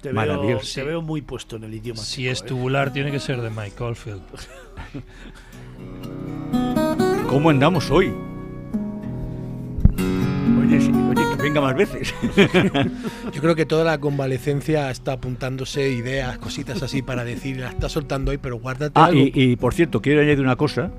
Te 0.00 0.10
veo, 0.10 0.14
Maravilloso. 0.14 0.72
te 0.72 0.84
veo 0.84 1.02
muy 1.02 1.20
puesto 1.20 1.56
en 1.56 1.64
el 1.64 1.74
idioma. 1.74 2.00
Si 2.00 2.22
chico, 2.22 2.30
es 2.30 2.42
¿eh? 2.42 2.44
tubular, 2.46 2.92
tiene 2.92 3.10
que 3.10 3.18
ser 3.18 3.40
de 3.40 3.50
Mike 3.50 3.82
Oldfield. 3.82 4.22
¿Cómo 7.26 7.50
andamos 7.50 7.90
hoy? 7.90 8.12
Oye, 10.62 10.80
sí, 10.80 10.92
oye, 10.92 11.36
que 11.36 11.42
venga 11.42 11.60
más 11.60 11.74
veces. 11.74 12.14
Yo 13.32 13.40
creo 13.40 13.54
que 13.56 13.66
toda 13.66 13.84
la 13.84 13.98
convalecencia 13.98 14.90
está 14.90 15.12
apuntándose 15.14 15.90
ideas, 15.90 16.38
cositas 16.38 16.82
así 16.82 17.02
para 17.02 17.24
decir, 17.24 17.58
la 17.58 17.68
está 17.70 17.88
soltando 17.88 18.30
hoy, 18.30 18.38
pero 18.38 18.58
guárdate 18.58 18.92
ah, 18.94 19.06
algo. 19.06 19.20
y, 19.20 19.32
y, 19.34 19.56
por 19.56 19.74
cierto, 19.74 20.00
quiero 20.00 20.20
añadir 20.20 20.40
una 20.40 20.56
cosa. 20.56 20.90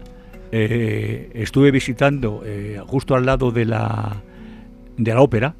Eh, 0.51 1.31
estuve 1.33 1.71
visitando 1.71 2.43
eh, 2.45 2.79
justo 2.85 3.15
al 3.15 3.25
lado 3.25 3.51
de 3.51 3.65
la, 3.65 4.21
de 4.97 5.13
la 5.13 5.21
ópera 5.21 5.55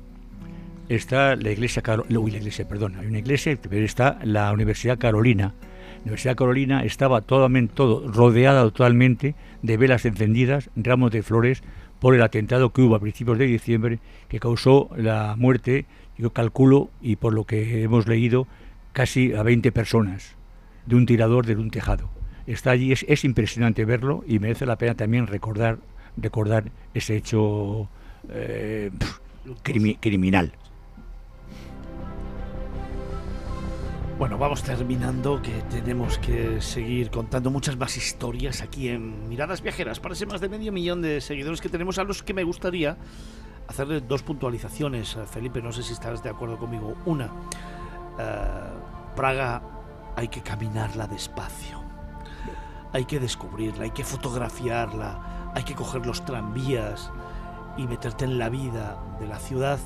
está 0.90 1.36
la 1.36 1.52
iglesia, 1.52 1.82
Caro- 1.82 2.06
uy, 2.10 2.32
la 2.32 2.38
iglesia, 2.38 2.68
perdón, 2.68 2.96
hay 3.00 3.08
una 3.08 3.20
iglesia, 3.20 3.58
pero 3.70 3.86
está 3.86 4.20
la 4.24 4.52
Universidad 4.52 4.98
Carolina. 4.98 5.54
La 6.00 6.02
Universidad 6.12 6.36
Carolina 6.36 6.84
estaba 6.84 7.22
totalmente, 7.22 7.74
todo 7.76 8.08
rodeada 8.12 8.62
totalmente 8.64 9.36
de 9.62 9.78
velas 9.78 10.06
encendidas, 10.06 10.70
ramos 10.76 11.12
de 11.12 11.24
flores, 11.24 11.64
por 12.04 12.16
el 12.16 12.22
atentado 12.22 12.74
que 12.74 12.82
hubo 12.82 12.96
a 12.96 13.00
principios 13.00 13.38
de 13.38 13.46
diciembre, 13.46 14.00
que 14.28 14.42
causó 14.42 14.90
la 14.98 15.36
muerte, 15.38 15.86
yo 16.18 16.32
calculo, 16.32 16.90
y 17.02 17.16
por 17.16 17.34
lo 17.34 17.46
que 17.46 17.82
hemos 17.82 18.10
leído, 18.10 18.46
casi 18.92 19.32
a 19.32 19.42
20 19.42 19.72
personas 19.72 20.36
de 20.86 20.98
un 20.98 21.06
tirador 21.06 21.46
de 21.46 21.56
un 21.56 21.72
tejado. 21.72 22.10
Está 22.46 22.72
allí, 22.72 22.92
es, 22.92 23.06
es 23.08 23.24
impresionante 23.24 23.86
verlo 23.86 24.22
y 24.28 24.40
merece 24.40 24.66
la 24.66 24.78
pena 24.78 24.96
también 24.96 25.28
recordar, 25.28 25.78
recordar 26.18 26.66
ese 26.94 27.16
hecho 27.16 27.88
eh, 28.28 28.92
criminal. 29.64 30.52
Bueno, 34.24 34.38
vamos 34.38 34.64
terminando, 34.64 35.42
que 35.42 35.52
tenemos 35.70 36.18
que 36.18 36.62
seguir 36.62 37.12
contando 37.12 37.52
muchas 37.52 37.76
más 37.76 37.98
historias 37.98 38.62
aquí 38.62 38.88
en 38.88 39.28
Miradas 39.28 39.62
Viajeras 39.62 40.00
para 40.00 40.14
ese 40.14 40.26
más 40.26 40.40
de 40.40 40.48
medio 40.48 40.72
millón 40.72 41.02
de 41.02 41.20
seguidores 41.20 41.60
que 41.60 41.68
tenemos 41.68 41.98
a 41.98 42.06
los 42.06 42.24
que 42.24 42.34
me 42.34 42.46
gustaría 42.46 42.96
hacerle 43.68 44.00
dos 44.00 44.24
puntualizaciones. 44.24 45.18
Eh, 45.18 45.26
Felipe, 45.26 45.62
no 45.62 45.74
sé 45.74 45.84
si 45.84 45.92
estarás 45.92 46.24
de 46.24 46.30
acuerdo 46.30 46.58
conmigo. 46.58 46.96
Una, 47.06 47.26
eh, 48.18 49.12
Praga 49.14 49.62
hay 50.16 50.30
que 50.30 50.42
caminarla 50.42 51.06
despacio. 51.06 51.84
Hay 52.94 53.04
que 53.04 53.20
descubrirla, 53.20 53.84
hay 53.84 53.92
que 53.92 54.06
fotografiarla, 54.06 55.52
hay 55.54 55.64
que 55.64 55.76
coger 55.76 56.06
los 56.06 56.24
tranvías 56.24 57.12
y 57.76 57.88
meterte 57.88 58.24
en 58.24 58.38
la 58.38 58.48
vida 58.48 59.04
de 59.20 59.28
la 59.28 59.40
ciudad, 59.40 59.80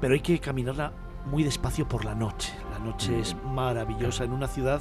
pero 0.00 0.14
hay 0.14 0.20
que 0.20 0.38
caminarla 0.38 0.92
muy 1.26 1.42
despacio 1.44 1.88
por 1.88 2.04
la 2.04 2.14
noche. 2.14 2.52
La 2.70 2.78
noche 2.78 3.18
es 3.20 3.36
maravillosa 3.44 4.24
en 4.24 4.32
una 4.32 4.48
ciudad 4.48 4.80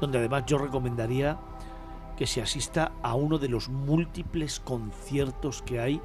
donde 0.00 0.18
además 0.18 0.44
yo 0.46 0.58
recomendaría 0.58 1.38
que 2.16 2.26
se 2.26 2.42
asista 2.42 2.92
a 3.02 3.14
uno 3.14 3.38
de 3.38 3.48
los 3.48 3.68
múltiples 3.68 4.60
conciertos 4.60 5.62
que 5.62 5.80
hay 5.80 6.00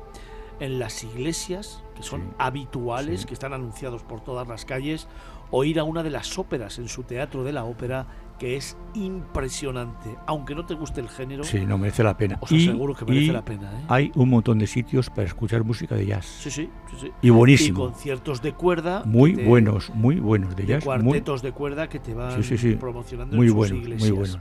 en 0.60 0.80
las 0.80 1.04
iglesias, 1.04 1.84
que 1.96 2.04
son 2.04 2.22
Sí, 2.22 2.28
habituales, 2.38 3.22
sí. 3.22 3.28
que 3.28 3.34
están 3.34 3.54
anunciados 3.54 4.04
por 4.04 4.22
todas 4.22 4.48
las 4.48 4.64
calles, 4.66 5.08
o 5.52 5.64
ir 5.64 5.80
a 5.80 5.84
una 5.84 6.04
de 6.04 6.10
las 6.10 6.38
óperas 6.40 6.80
en 6.80 6.88
su 6.88 7.04
teatro 7.04 7.44
de 7.44 7.52
la 7.54 7.66
ópera, 7.66 8.08
que 8.40 8.58
es 8.58 8.78
impresionante. 8.94 10.16
Aunque 10.26 10.56
no 10.56 10.66
te 10.66 10.74
guste 10.74 11.00
el 11.02 11.10
género, 11.10 11.44
Sí, 11.44 11.66
no 11.66 11.78
merece 11.78 12.04
la 12.04 12.18
pena. 12.18 12.38
os 12.42 12.52
aseguro 12.52 12.94
que 12.94 13.06
merece 13.06 13.32
la 13.32 13.46
pena. 13.46 13.72
¿eh? 13.72 13.86
hay 13.88 14.12
un 14.16 14.30
montón 14.30 14.60
de 14.60 14.68
sitios 14.68 15.10
para 15.10 15.24
escuchar 15.24 15.64
música 15.64 15.96
de 15.96 16.06
jazz. 16.06 16.26
Sí, 16.26 16.52
sí, 16.52 16.70
sí, 16.92 16.98
sí. 17.02 17.12
Y 17.22 17.30
buenísimo. 17.30 17.86
Y 17.86 17.88
conciertos 17.92 18.42
de 18.42 18.54
cuerda. 18.54 19.04
Muy 19.06 19.34
buenos, 19.36 19.90
muy 19.94 20.20
buenos 20.20 20.56
de 20.56 20.64
de 20.64 20.68
jazz. 20.68 20.86
Muy, 20.86 21.04
cuartetos 21.04 21.42
de 21.42 21.52
cuerda 21.52 21.88
que 21.90 22.00
te 22.00 22.14
van 22.14 22.44
Sí, 22.44 22.58
sí, 22.58 22.76
promocionando 22.76 23.36
muy 23.36 23.48
en 23.48 23.54
sus 23.54 23.72
iglesias. 23.72 24.10
muy 24.10 24.12
buenos. 24.20 24.40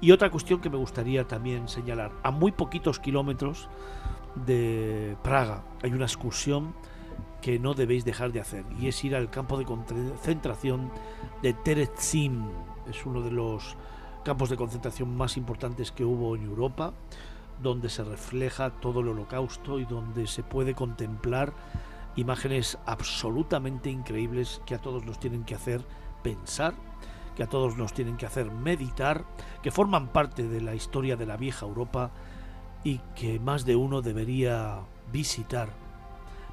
Y 0.00 0.10
otra 0.10 0.30
cuestión 0.30 0.60
que 0.60 0.68
me 0.70 0.76
gustaría 0.76 1.26
también 1.28 1.68
señalar, 1.68 2.10
a 2.22 2.30
muy 2.32 2.50
poquitos 2.52 2.98
kilómetros 2.98 3.68
de 4.46 5.16
Praga 5.22 5.62
hay 5.82 5.92
una 5.92 6.04
excursión 6.06 6.74
que 7.40 7.58
no 7.58 7.74
debéis 7.74 8.04
dejar 8.04 8.32
de 8.32 8.40
hacer 8.40 8.64
y 8.80 8.86
es 8.88 9.04
ir 9.04 9.14
al 9.16 9.30
campo 9.30 9.58
de 9.58 9.64
concentración 9.64 10.90
de 11.42 11.52
Terezin. 11.52 12.44
Es 12.88 13.06
uno 13.06 13.20
de 13.22 13.30
los 13.30 13.76
campos 14.24 14.50
de 14.50 14.56
concentración 14.56 15.16
más 15.16 15.36
importantes 15.36 15.92
que 15.92 16.04
hubo 16.04 16.36
en 16.36 16.44
Europa, 16.44 16.92
donde 17.62 17.88
se 17.88 18.04
refleja 18.04 18.70
todo 18.70 19.00
el 19.00 19.08
holocausto 19.08 19.78
y 19.78 19.84
donde 19.84 20.26
se 20.26 20.42
puede 20.42 20.74
contemplar 20.74 21.52
imágenes 22.16 22.78
absolutamente 22.86 23.90
increíbles 23.90 24.60
que 24.66 24.74
a 24.74 24.78
todos 24.78 25.04
nos 25.04 25.18
tienen 25.18 25.44
que 25.44 25.54
hacer 25.54 25.84
pensar, 26.22 26.74
que 27.36 27.42
a 27.42 27.48
todos 27.48 27.76
nos 27.76 27.92
tienen 27.92 28.16
que 28.16 28.26
hacer 28.26 28.50
meditar, 28.50 29.24
que 29.62 29.70
forman 29.70 30.08
parte 30.08 30.46
de 30.46 30.60
la 30.60 30.74
historia 30.74 31.16
de 31.16 31.26
la 31.26 31.36
vieja 31.36 31.66
Europa 31.66 32.10
y 32.84 32.98
que 33.14 33.38
más 33.40 33.64
de 33.64 33.76
uno 33.76 34.02
debería 34.02 34.80
visitar 35.12 35.70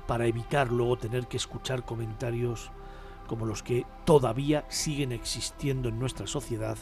para 0.08 0.26
evitar 0.26 0.72
luego 0.72 0.98
tener 0.98 1.28
que 1.28 1.38
escuchar 1.38 1.84
comentarios 1.86 2.72
como 3.30 3.46
los 3.46 3.62
que 3.62 3.86
todavía 4.06 4.66
siguen 4.70 5.12
existiendo 5.12 5.88
en 5.88 6.00
nuestra 6.00 6.26
sociedad 6.26 6.80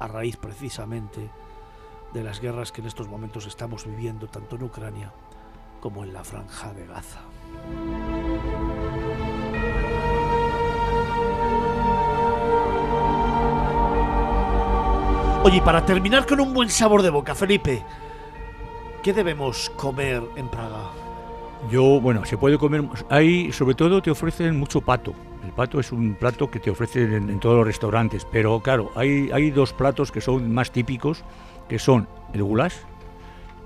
a 0.00 0.08
raíz 0.08 0.36
precisamente 0.36 1.30
de 2.12 2.24
las 2.24 2.40
guerras 2.40 2.72
que 2.72 2.80
en 2.80 2.88
estos 2.88 3.08
momentos 3.08 3.46
estamos 3.46 3.86
viviendo 3.86 4.26
tanto 4.26 4.56
en 4.56 4.64
Ucrania 4.64 5.12
como 5.80 6.02
en 6.02 6.12
la 6.12 6.24
franja 6.24 6.74
de 6.74 6.86
Gaza. 6.86 7.20
Oye, 15.44 15.62
para 15.62 15.86
terminar 15.86 16.26
con 16.26 16.40
un 16.40 16.52
buen 16.52 16.70
sabor 16.70 17.02
de 17.02 17.10
boca, 17.10 17.36
Felipe, 17.36 17.84
¿qué 19.04 19.12
debemos 19.12 19.70
comer 19.76 20.24
en 20.34 20.48
Praga? 20.48 20.90
Yo, 21.70 22.00
bueno, 22.00 22.24
se 22.24 22.36
puede 22.36 22.58
comer. 22.58 22.82
Ahí, 23.10 23.52
sobre 23.52 23.76
todo, 23.76 24.02
te 24.02 24.10
ofrecen 24.10 24.58
mucho 24.58 24.80
pato. 24.80 25.14
El 25.44 25.52
pato 25.52 25.78
es 25.80 25.92
un 25.92 26.14
plato 26.14 26.50
que 26.50 26.58
te 26.60 26.70
ofrecen 26.70 27.12
en, 27.12 27.30
en 27.30 27.40
todos 27.40 27.56
los 27.56 27.66
restaurantes. 27.66 28.26
Pero 28.30 28.60
claro, 28.60 28.90
hay, 28.96 29.30
hay 29.32 29.50
dos 29.50 29.72
platos 29.72 30.10
que 30.10 30.20
son 30.20 30.52
más 30.52 30.70
típicos, 30.72 31.22
que 31.68 31.78
son 31.78 32.08
el 32.32 32.42
goulash 32.42 32.74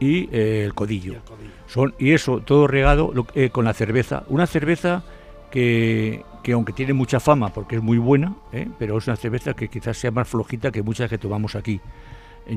y 0.01 0.29
eh, 0.33 0.65
el 0.65 0.75
codillo. 0.75 1.13
Y 1.13 1.17
el 1.17 1.23
codillo. 1.23 1.51
Son, 1.67 1.95
y 1.99 2.13
eso, 2.13 2.41
todo 2.41 2.67
regado 2.67 3.11
lo- 3.15 3.27
eh, 3.35 3.51
con 3.51 3.65
la 3.65 3.75
cerveza. 3.75 4.25
Una 4.29 4.47
cerveza 4.47 5.05
que, 5.51 6.25
que 6.43 6.53
aunque 6.53 6.73
tiene 6.73 6.93
mucha 6.93 7.21
fama, 7.21 7.49
porque 7.53 7.77
es 7.77 7.83
muy 7.83 7.99
buena, 7.99 8.35
¿eh? 8.53 8.69
pero 8.79 8.99
es 8.99 9.07
una 9.07 9.17
cerveza 9.17 9.55
que 9.55 9.69
quizás 9.69 9.97
sea 9.97 10.11
más 10.11 10.29
flojita 10.29 10.71
que 10.71 10.83
muchas 10.83 11.09
que 11.09 11.19
tomamos 11.19 11.55
aquí. 11.57 11.81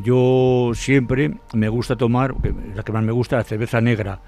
Yo 0.04 0.72
siempre 0.74 1.34
me 1.54 1.68
gusta 1.68 1.96
tomar, 1.98 2.34
la 2.76 2.84
que 2.84 2.92
más 2.92 3.04
me 3.04 3.12
gusta, 3.12 3.38
la 3.38 3.44
cerveza 3.44 3.82
negra. 3.82 4.20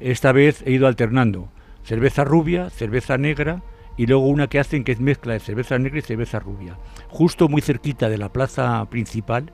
Esta 0.00 0.32
vez 0.32 0.62
he 0.66 0.72
ido 0.72 0.86
alternando 0.88 1.48
cerveza 1.84 2.24
rubia, 2.24 2.70
cerveza 2.70 3.16
negra 3.18 3.62
y 3.96 4.06
luego 4.06 4.26
una 4.26 4.48
que 4.48 4.58
hacen 4.58 4.84
que 4.84 4.92
es 4.92 5.00
mezcla 5.00 5.34
de 5.34 5.40
cerveza 5.40 5.78
negra 5.78 5.98
y 5.98 6.02
cerveza 6.02 6.38
rubia. 6.38 6.78
Justo 7.08 7.48
muy 7.48 7.62
cerquita 7.62 8.08
de 8.08 8.18
la 8.18 8.30
plaza 8.30 8.84
principal, 8.90 9.52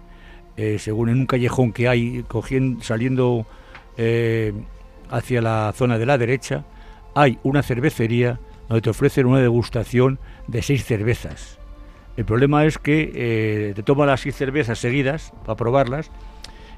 eh, 0.57 0.79
según 0.79 1.11
en 1.11 1.19
un 1.21 1.27
callejón 1.27 1.73
que 1.73 1.89
hay 1.89 2.25
cogiendo, 2.29 2.83
saliendo 2.83 3.47
eh, 3.97 4.53
hacia 5.11 5.43
la 5.43 5.73
zona 5.77 5.99
de 5.99 6.07
la 6.07 6.19
derecha, 6.19 6.65
hay 7.15 7.39
una 7.43 7.63
cervecería 7.63 8.41
donde 8.69 8.83
te 8.83 8.91
ofrecen 8.91 9.27
una 9.27 9.41
degustación 9.41 10.19
de 10.47 10.63
seis 10.63 10.85
cervezas. 10.85 11.59
El 12.17 12.25
problema 12.25 12.65
es 12.65 12.79
que 12.79 13.11
eh, 13.15 13.73
te 13.75 13.83
tomas 13.83 14.07
las 14.07 14.21
seis 14.21 14.37
cervezas 14.37 14.79
seguidas 14.79 15.33
para 15.45 15.57
probarlas 15.57 16.11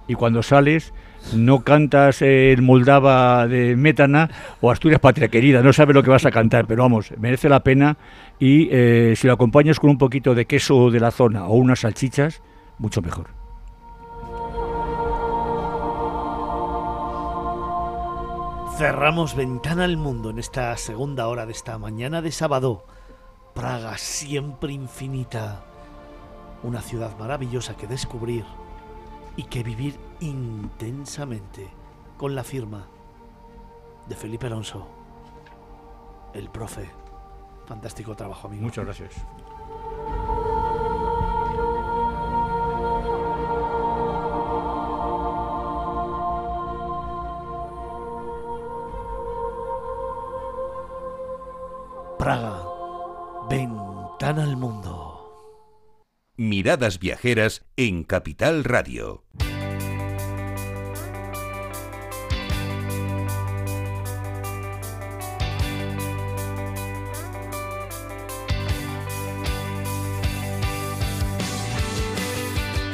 y 0.09 0.15
cuando 0.15 0.43
sales 0.43 0.93
no 1.35 1.65
cantas 1.65 2.23
el 2.23 2.63
Moldava 2.63 3.47
de 3.47 3.77
Métana 3.77 4.31
o 4.61 4.71
Asturias 4.71 5.01
Patria 5.01 5.29
Querida, 5.29 5.63
no 5.63 5.73
sabes 5.73 5.95
lo 5.95 6.03
que 6.03 6.11
vas 6.11 6.27
a 6.27 6.31
cantar, 6.31 6.67
pero 6.67 6.83
vamos, 6.83 7.13
merece 7.19 7.49
la 7.49 7.61
pena 7.61 7.97
y 8.39 8.69
eh, 8.71 9.15
si 9.17 9.27
lo 9.27 9.35
acompañas 9.35 9.81
con 9.81 9.91
un 9.91 9.99
poquito 9.99 10.35
de 10.35 10.47
queso 10.47 10.91
de 10.91 11.01
la 11.01 11.11
zona 11.11 11.47
o 11.47 11.55
unas 11.55 11.81
salchichas, 11.81 12.43
mucho 12.79 13.01
mejor. 13.01 13.29
Cerramos 18.77 19.37
ventana 19.37 19.85
al 19.85 19.97
mundo 19.97 20.31
en 20.31 20.39
esta 20.39 20.77
segunda 20.77 21.29
hora 21.29 21.47
de 21.47 21.53
esta 21.53 21.79
mañana 21.79 22.23
de 22.23 22.33
sábado. 22.33 22.85
Praga 23.55 23.99
siempre 23.99 24.73
infinita. 24.73 25.63
Una 26.63 26.81
ciudad 26.81 27.17
maravillosa 27.19 27.77
que 27.77 27.87
descubrir 27.87 28.45
y 29.37 29.45
que 29.45 29.63
vivir 29.63 29.99
intensamente 30.21 31.71
con 32.17 32.35
la 32.35 32.45
firma 32.45 32.87
de 34.09 34.17
Felipe 34.17 34.47
Alonso, 34.47 34.87
el 36.35 36.49
profe. 36.51 36.91
Fantástico 37.67 38.15
trabajo, 38.15 38.49
amigo. 38.49 38.63
Muchas 38.63 38.85
gracias. 38.85 39.27
Praga, 52.19 52.63
ventana 53.49 54.45
al 54.45 54.57
mundo. 54.57 54.92
Miradas 56.39 56.99
viajeras 56.99 57.63
en 57.77 58.05
Capital 58.05 58.65
Radio. 58.65 59.23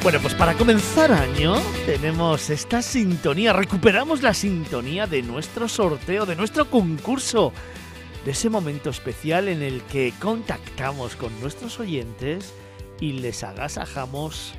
Bueno, 0.03 0.19
pues 0.21 0.33
para 0.33 0.55
comenzar 0.55 1.13
año 1.13 1.55
tenemos 1.85 2.49
esta 2.49 2.81
sintonía, 2.81 3.53
recuperamos 3.53 4.21
la 4.21 4.33
sintonía 4.33 5.07
de 5.07 5.21
nuestro 5.21 5.69
sorteo, 5.69 6.25
de 6.25 6.35
nuestro 6.35 6.69
concurso. 6.69 7.53
de 8.25 8.31
ese 8.31 8.49
momento 8.49 8.89
especial 8.89 9.47
en 9.47 9.61
el 9.61 9.81
que 9.83 10.13
contactamos 10.19 11.15
con 11.15 11.39
nuestros 11.39 11.79
oyentes 11.79 12.53
y 12.99 13.13
les 13.13 13.43
agasajamos 13.43 14.53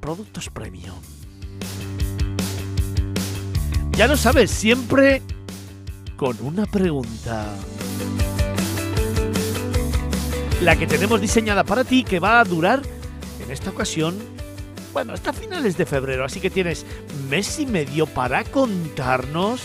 productos 0.00 0.48
premium. 0.50 0.96
Ya 3.92 4.06
lo 4.06 4.16
sabes, 4.16 4.50
siempre 4.50 5.22
con 6.16 6.36
una 6.40 6.66
pregunta. 6.66 7.46
La 10.62 10.76
que 10.76 10.86
tenemos 10.86 11.20
diseñada 11.20 11.64
para 11.64 11.84
ti 11.84 12.04
que 12.04 12.20
va 12.20 12.40
a 12.40 12.44
durar 12.44 12.82
en 13.42 13.50
esta 13.50 13.70
ocasión, 13.70 14.16
bueno, 14.92 15.12
hasta 15.12 15.32
finales 15.32 15.76
de 15.76 15.86
febrero, 15.86 16.24
así 16.24 16.40
que 16.40 16.50
tienes 16.50 16.84
mes 17.28 17.58
y 17.58 17.66
medio 17.66 18.06
para 18.06 18.44
contarnos 18.44 19.60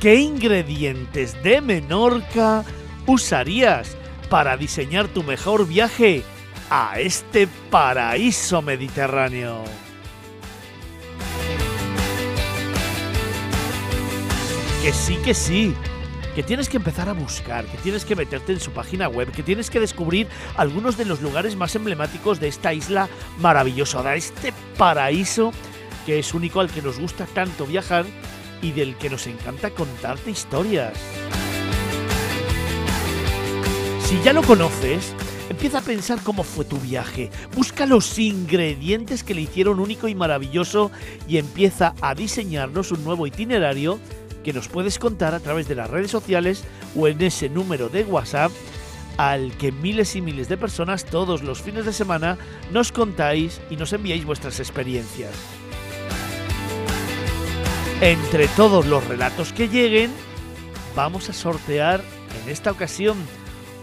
qué 0.00 0.16
ingredientes 0.16 1.40
de 1.42 1.60
Menorca 1.60 2.64
usarías 3.06 3.96
para 4.28 4.56
diseñar 4.56 5.08
tu 5.08 5.22
mejor 5.22 5.66
viaje 5.66 6.22
a 6.70 7.00
este 7.00 7.48
paraíso 7.70 8.62
mediterráneo. 8.62 9.64
Que 14.82 14.92
sí, 14.92 15.16
que 15.24 15.34
sí. 15.34 15.74
Que 16.34 16.42
tienes 16.44 16.68
que 16.68 16.76
empezar 16.76 17.08
a 17.08 17.14
buscar, 17.14 17.64
que 17.66 17.78
tienes 17.78 18.04
que 18.04 18.14
meterte 18.14 18.52
en 18.52 18.60
su 18.60 18.70
página 18.70 19.08
web, 19.08 19.32
que 19.32 19.42
tienes 19.42 19.70
que 19.70 19.80
descubrir 19.80 20.28
algunos 20.56 20.96
de 20.96 21.04
los 21.04 21.20
lugares 21.20 21.56
más 21.56 21.74
emblemáticos 21.74 22.38
de 22.38 22.46
esta 22.46 22.72
isla 22.72 23.08
maravillosa, 23.40 24.02
de 24.04 24.16
este 24.18 24.52
paraíso 24.76 25.52
que 26.06 26.20
es 26.20 26.32
único 26.32 26.60
al 26.60 26.70
que 26.70 26.80
nos 26.80 26.98
gusta 26.98 27.26
tanto 27.26 27.66
viajar 27.66 28.06
y 28.62 28.72
del 28.72 28.96
que 28.96 29.10
nos 29.10 29.26
encanta 29.26 29.70
contarte 29.70 30.30
historias. 30.30 30.94
Si 34.08 34.18
ya 34.22 34.32
lo 34.32 34.42
conoces, 34.42 35.12
empieza 35.50 35.80
a 35.80 35.82
pensar 35.82 36.18
cómo 36.22 36.42
fue 36.42 36.64
tu 36.64 36.78
viaje, 36.78 37.30
busca 37.54 37.84
los 37.84 38.18
ingredientes 38.18 39.22
que 39.22 39.34
le 39.34 39.42
hicieron 39.42 39.80
único 39.80 40.08
y 40.08 40.14
maravilloso 40.14 40.90
y 41.28 41.36
empieza 41.36 41.92
a 42.00 42.14
diseñarnos 42.14 42.90
un 42.90 43.04
nuevo 43.04 43.26
itinerario 43.26 43.98
que 44.42 44.54
nos 44.54 44.66
puedes 44.68 44.98
contar 44.98 45.34
a 45.34 45.40
través 45.40 45.68
de 45.68 45.74
las 45.74 45.90
redes 45.90 46.10
sociales 46.10 46.64
o 46.96 47.06
en 47.06 47.20
ese 47.20 47.50
número 47.50 47.90
de 47.90 48.04
WhatsApp 48.04 48.50
al 49.18 49.54
que 49.58 49.72
miles 49.72 50.16
y 50.16 50.22
miles 50.22 50.48
de 50.48 50.56
personas 50.56 51.04
todos 51.04 51.42
los 51.42 51.60
fines 51.60 51.84
de 51.84 51.92
semana 51.92 52.38
nos 52.72 52.92
contáis 52.92 53.60
y 53.68 53.76
nos 53.76 53.92
enviáis 53.92 54.24
vuestras 54.24 54.58
experiencias. 54.58 55.34
Entre 58.00 58.48
todos 58.48 58.86
los 58.86 59.06
relatos 59.06 59.52
que 59.52 59.68
lleguen, 59.68 60.10
vamos 60.96 61.28
a 61.28 61.34
sortear 61.34 62.02
en 62.42 62.50
esta 62.50 62.70
ocasión 62.70 63.18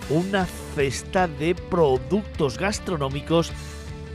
una 0.10 0.46
cesta 0.76 1.28
de 1.28 1.56
productos 1.56 2.58
gastronómicos 2.58 3.52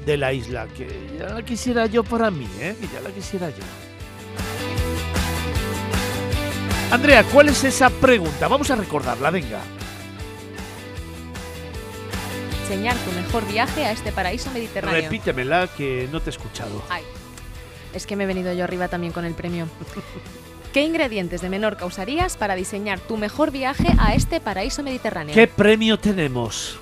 de 0.07 0.17
la 0.17 0.33
isla, 0.33 0.67
que 0.77 0.89
ya 1.19 1.29
la 1.29 1.43
quisiera 1.43 1.87
yo 1.87 2.05
para 2.05 2.31
mí, 2.31 2.49
¿eh? 2.61 2.77
que 2.81 2.87
ya 2.89 3.01
la 3.01 3.11
quisiera 3.11 3.51
yo. 3.51 3.65
Andrea, 6.91 7.23
¿cuál 7.25 7.49
es 7.49 7.63
esa 7.63 7.89
pregunta? 7.89 8.49
Vamos 8.49 8.71
a 8.71 8.77
recordarla, 8.77 9.31
venga. 9.31 9.61
Diseñar 12.63 12.97
tu 12.97 13.13
mejor 13.13 13.47
viaje 13.47 13.85
a 13.85 13.93
este 13.93 14.11
paraíso 14.11 14.51
mediterráneo. 14.51 15.03
Repítemela 15.03 15.69
que 15.69 16.09
no 16.11 16.21
te 16.21 16.31
he 16.31 16.33
escuchado. 16.33 16.83
Ay, 16.89 17.05
es 17.95 18.07
que 18.07 18.17
me 18.17 18.25
he 18.25 18.27
venido 18.27 18.53
yo 18.53 18.65
arriba 18.65 18.89
también 18.89 19.13
con 19.13 19.25
el 19.25 19.35
premio. 19.35 19.69
¿Qué 20.73 20.83
ingredientes 20.83 21.41
de 21.41 21.49
Menorca 21.49 21.85
usarías 21.85 22.37
para 22.37 22.55
diseñar 22.55 23.01
tu 23.01 23.17
mejor 23.17 23.51
viaje 23.51 23.89
a 23.99 24.15
este 24.15 24.41
paraíso 24.41 24.85
mediterráneo? 24.85 25.35
¿Qué 25.35 25.49
premio 25.49 25.99
tenemos? 25.99 26.79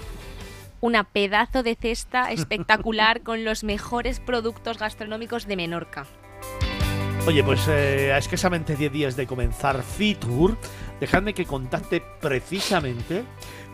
Una 0.82 1.04
pedazo 1.04 1.62
de 1.62 1.74
cesta 1.74 2.30
espectacular 2.30 3.20
con 3.24 3.46
los 3.46 3.64
mejores 3.64 4.20
productos 4.20 4.76
gastronómicos 4.76 5.46
de 5.46 5.56
Menorca. 5.56 6.06
Oye, 7.26 7.42
pues 7.42 7.66
eh, 7.68 8.12
a 8.12 8.18
escasamente 8.18 8.76
10 8.76 8.92
días 8.92 9.16
de 9.16 9.26
comenzar 9.26 9.82
Fitur, 9.82 10.58
dejadme 11.00 11.32
que 11.32 11.46
contacte 11.46 12.02
precisamente 12.20 13.24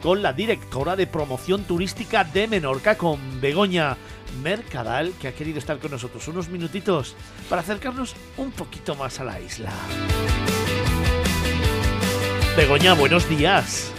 con 0.04 0.20
la 0.20 0.34
directora 0.34 0.96
de 0.96 1.06
promoción 1.06 1.64
turística 1.64 2.24
de 2.24 2.46
Menorca, 2.46 2.98
con 2.98 3.40
Begoña 3.40 3.96
Mercadal, 4.42 5.14
que 5.18 5.28
ha 5.28 5.32
querido 5.32 5.58
estar 5.58 5.78
con 5.78 5.92
nosotros 5.92 6.28
unos 6.28 6.50
minutitos 6.50 7.16
para 7.48 7.62
acercarnos 7.62 8.14
un 8.36 8.50
poquito 8.50 8.94
más 8.96 9.18
a 9.20 9.24
la 9.24 9.40
isla. 9.40 9.72
Begoña, 12.54 12.92
buenos 12.92 13.26
días. 13.30 13.90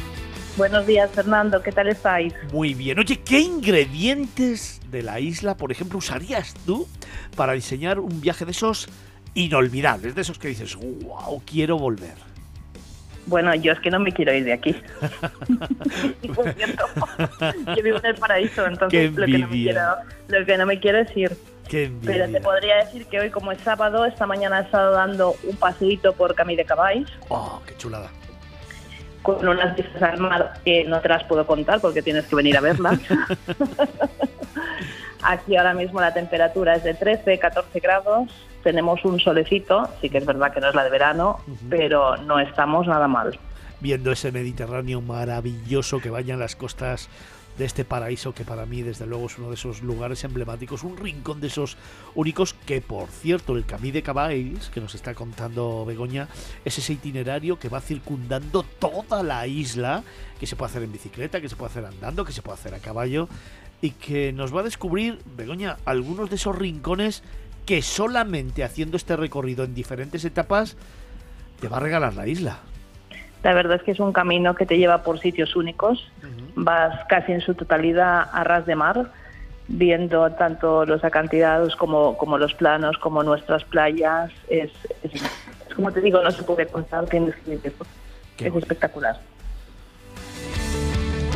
Buenos 0.57 0.85
días, 0.85 1.09
Fernando. 1.09 1.63
¿Qué 1.63 1.71
tal 1.71 1.87
estáis? 1.87 2.35
Muy 2.53 2.75
bien. 2.75 2.99
Oye, 2.99 3.21
¿qué 3.21 3.39
ingredientes 3.39 4.81
de 4.91 5.01
la 5.01 5.19
isla, 5.19 5.57
por 5.57 5.71
ejemplo, 5.71 5.97
usarías 5.97 6.53
tú 6.67 6.87
para 7.35 7.53
diseñar 7.53 7.97
un 7.97 8.21
viaje 8.21 8.45
de 8.45 8.51
esos 8.51 8.89
inolvidables, 9.33 10.13
de 10.13 10.21
esos 10.21 10.37
que 10.37 10.49
dices, 10.49 10.75
wow, 10.75 11.41
quiero 11.47 11.79
volver? 11.79 12.34
Bueno, 13.27 13.55
yo 13.55 13.71
es 13.71 13.79
que 13.79 13.89
no 13.89 13.99
me 13.99 14.11
quiero 14.11 14.33
ir 14.33 14.45
de 14.45 14.53
aquí. 14.53 14.75
Yo 16.21 17.83
vivo 17.83 17.97
en 17.97 18.05
el 18.05 18.15
paraíso, 18.15 18.65
entonces 18.65 19.13
lo 19.15 19.25
que, 19.25 19.37
no 19.37 19.47
me 19.47 19.53
quiero, 19.53 19.81
lo 20.27 20.45
que 20.45 20.57
no 20.57 20.65
me 20.65 20.79
quiero 20.79 20.99
es 20.99 21.17
ir. 21.17 21.35
Pero 21.69 22.31
te 22.31 22.39
podría 22.41 22.77
decir 22.77 23.07
que 23.07 23.19
hoy, 23.19 23.29
como 23.31 23.51
es 23.51 23.59
sábado, 23.61 24.05
esta 24.05 24.27
mañana 24.27 24.59
he 24.59 24.63
estado 24.63 24.91
dando 24.91 25.35
un 25.43 25.55
paseíto 25.57 26.13
por 26.13 26.35
Camí 26.35 26.55
de 26.55 26.63
Cabáis. 26.65 27.07
Oh, 27.29 27.59
qué 27.65 27.75
chulada. 27.77 28.09
Con 29.23 29.47
unas 29.47 29.75
vistas 29.75 30.03
al 30.03 30.19
mar 30.19 30.53
que 30.63 30.83
no 30.83 31.01
te 31.01 31.09
las 31.09 31.23
puedo 31.23 31.47
contar 31.47 31.81
porque 31.81 32.03
tienes 32.03 32.25
que 32.25 32.35
venir 32.35 32.55
a 32.57 32.61
verlas. 32.61 32.99
Aquí 35.27 35.57
ahora 35.57 35.73
mismo 35.73 35.99
la 35.99 36.13
temperatura 36.13 36.75
es 36.75 36.83
de 36.83 36.93
13, 36.93 37.39
14 37.39 37.79
grados. 37.79 38.29
Tenemos 38.63 39.03
un 39.05 39.19
solecito, 39.19 39.89
sí 39.99 40.09
que 40.09 40.19
es 40.19 40.25
verdad 40.25 40.53
que 40.53 40.61
no 40.61 40.69
es 40.69 40.75
la 40.75 40.83
de 40.83 40.91
verano, 40.91 41.39
pero 41.67 42.15
no 42.17 42.39
estamos 42.39 42.85
nada 42.85 43.07
mal. 43.07 43.39
Viendo 43.79 44.11
ese 44.11 44.31
Mediterráneo 44.31 45.01
maravilloso 45.01 45.99
que 45.99 46.11
baña 46.11 46.37
las 46.37 46.55
costas 46.55 47.09
de 47.57 47.65
este 47.65 47.85
paraíso 47.85 48.33
que 48.33 48.43
para 48.43 48.65
mí 48.65 48.81
desde 48.81 49.07
luego 49.07 49.27
es 49.27 49.37
uno 49.37 49.49
de 49.49 49.55
esos 49.55 49.81
lugares 49.81 50.23
emblemáticos, 50.23 50.83
un 50.83 50.97
rincón 50.97 51.39
de 51.39 51.47
esos 51.47 51.77
únicos 52.13 52.53
que 52.53 52.81
por 52.81 53.07
cierto 53.07 53.55
el 53.55 53.65
Camí 53.65 53.91
de 53.91 54.03
Cabáis 54.03 54.69
que 54.73 54.81
nos 54.81 54.93
está 54.93 55.13
contando 55.13 55.85
Begoña 55.85 56.27
es 56.65 56.77
ese 56.77 56.93
itinerario 56.93 57.57
que 57.57 57.69
va 57.69 57.79
circundando 57.79 58.63
toda 58.63 59.23
la 59.23 59.47
isla, 59.47 60.03
que 60.39 60.47
se 60.47 60.55
puede 60.57 60.71
hacer 60.71 60.83
en 60.83 60.91
bicicleta, 60.91 61.39
que 61.39 61.47
se 61.47 61.55
puede 61.55 61.71
hacer 61.71 61.85
andando, 61.85 62.25
que 62.25 62.33
se 62.33 62.41
puede 62.41 62.55
hacer 62.55 62.73
a 62.73 62.79
caballo 62.79 63.29
y 63.81 63.91
que 63.91 64.33
nos 64.33 64.55
va 64.55 64.61
a 64.61 64.63
descubrir 64.63 65.19
Begoña 65.35 65.77
algunos 65.85 66.29
de 66.29 66.37
esos 66.37 66.57
rincones 66.57 67.23
que 67.65 67.81
solamente 67.81 68.63
haciendo 68.63 68.97
este 68.97 69.15
recorrido 69.15 69.63
en 69.63 69.73
diferentes 69.73 70.23
etapas 70.25 70.77
te 71.59 71.67
va 71.67 71.77
a 71.77 71.79
regalar 71.79 72.13
la 72.13 72.27
isla. 72.27 72.59
La 73.43 73.53
verdad 73.53 73.77
es 73.77 73.83
que 73.83 73.91
es 73.91 73.99
un 73.99 74.11
camino 74.11 74.55
que 74.55 74.65
te 74.65 74.77
lleva 74.77 75.03
por 75.03 75.19
sitios 75.19 75.55
únicos. 75.55 76.11
Vas 76.55 77.05
casi 77.07 77.31
en 77.31 77.41
su 77.41 77.53
totalidad 77.53 78.27
a 78.31 78.43
ras 78.43 78.65
de 78.65 78.75
mar, 78.75 79.11
viendo 79.67 80.31
tanto 80.31 80.85
los 80.85 81.03
acantilados 81.03 81.75
como, 81.75 82.17
como 82.17 82.37
los 82.37 82.53
planos, 82.55 82.97
como 82.97 83.21
nuestras 83.21 83.63
playas. 83.63 84.31
Es, 84.47 84.71
es, 85.03 85.13
es 85.13 85.75
como 85.75 85.91
te 85.91 86.01
digo, 86.01 86.23
no 86.23 86.31
se 86.31 86.43
puede 86.43 86.65
contar, 86.65 87.05
tienes 87.05 87.35
que 87.45 87.71
Es 88.39 88.55
espectacular. 88.55 89.19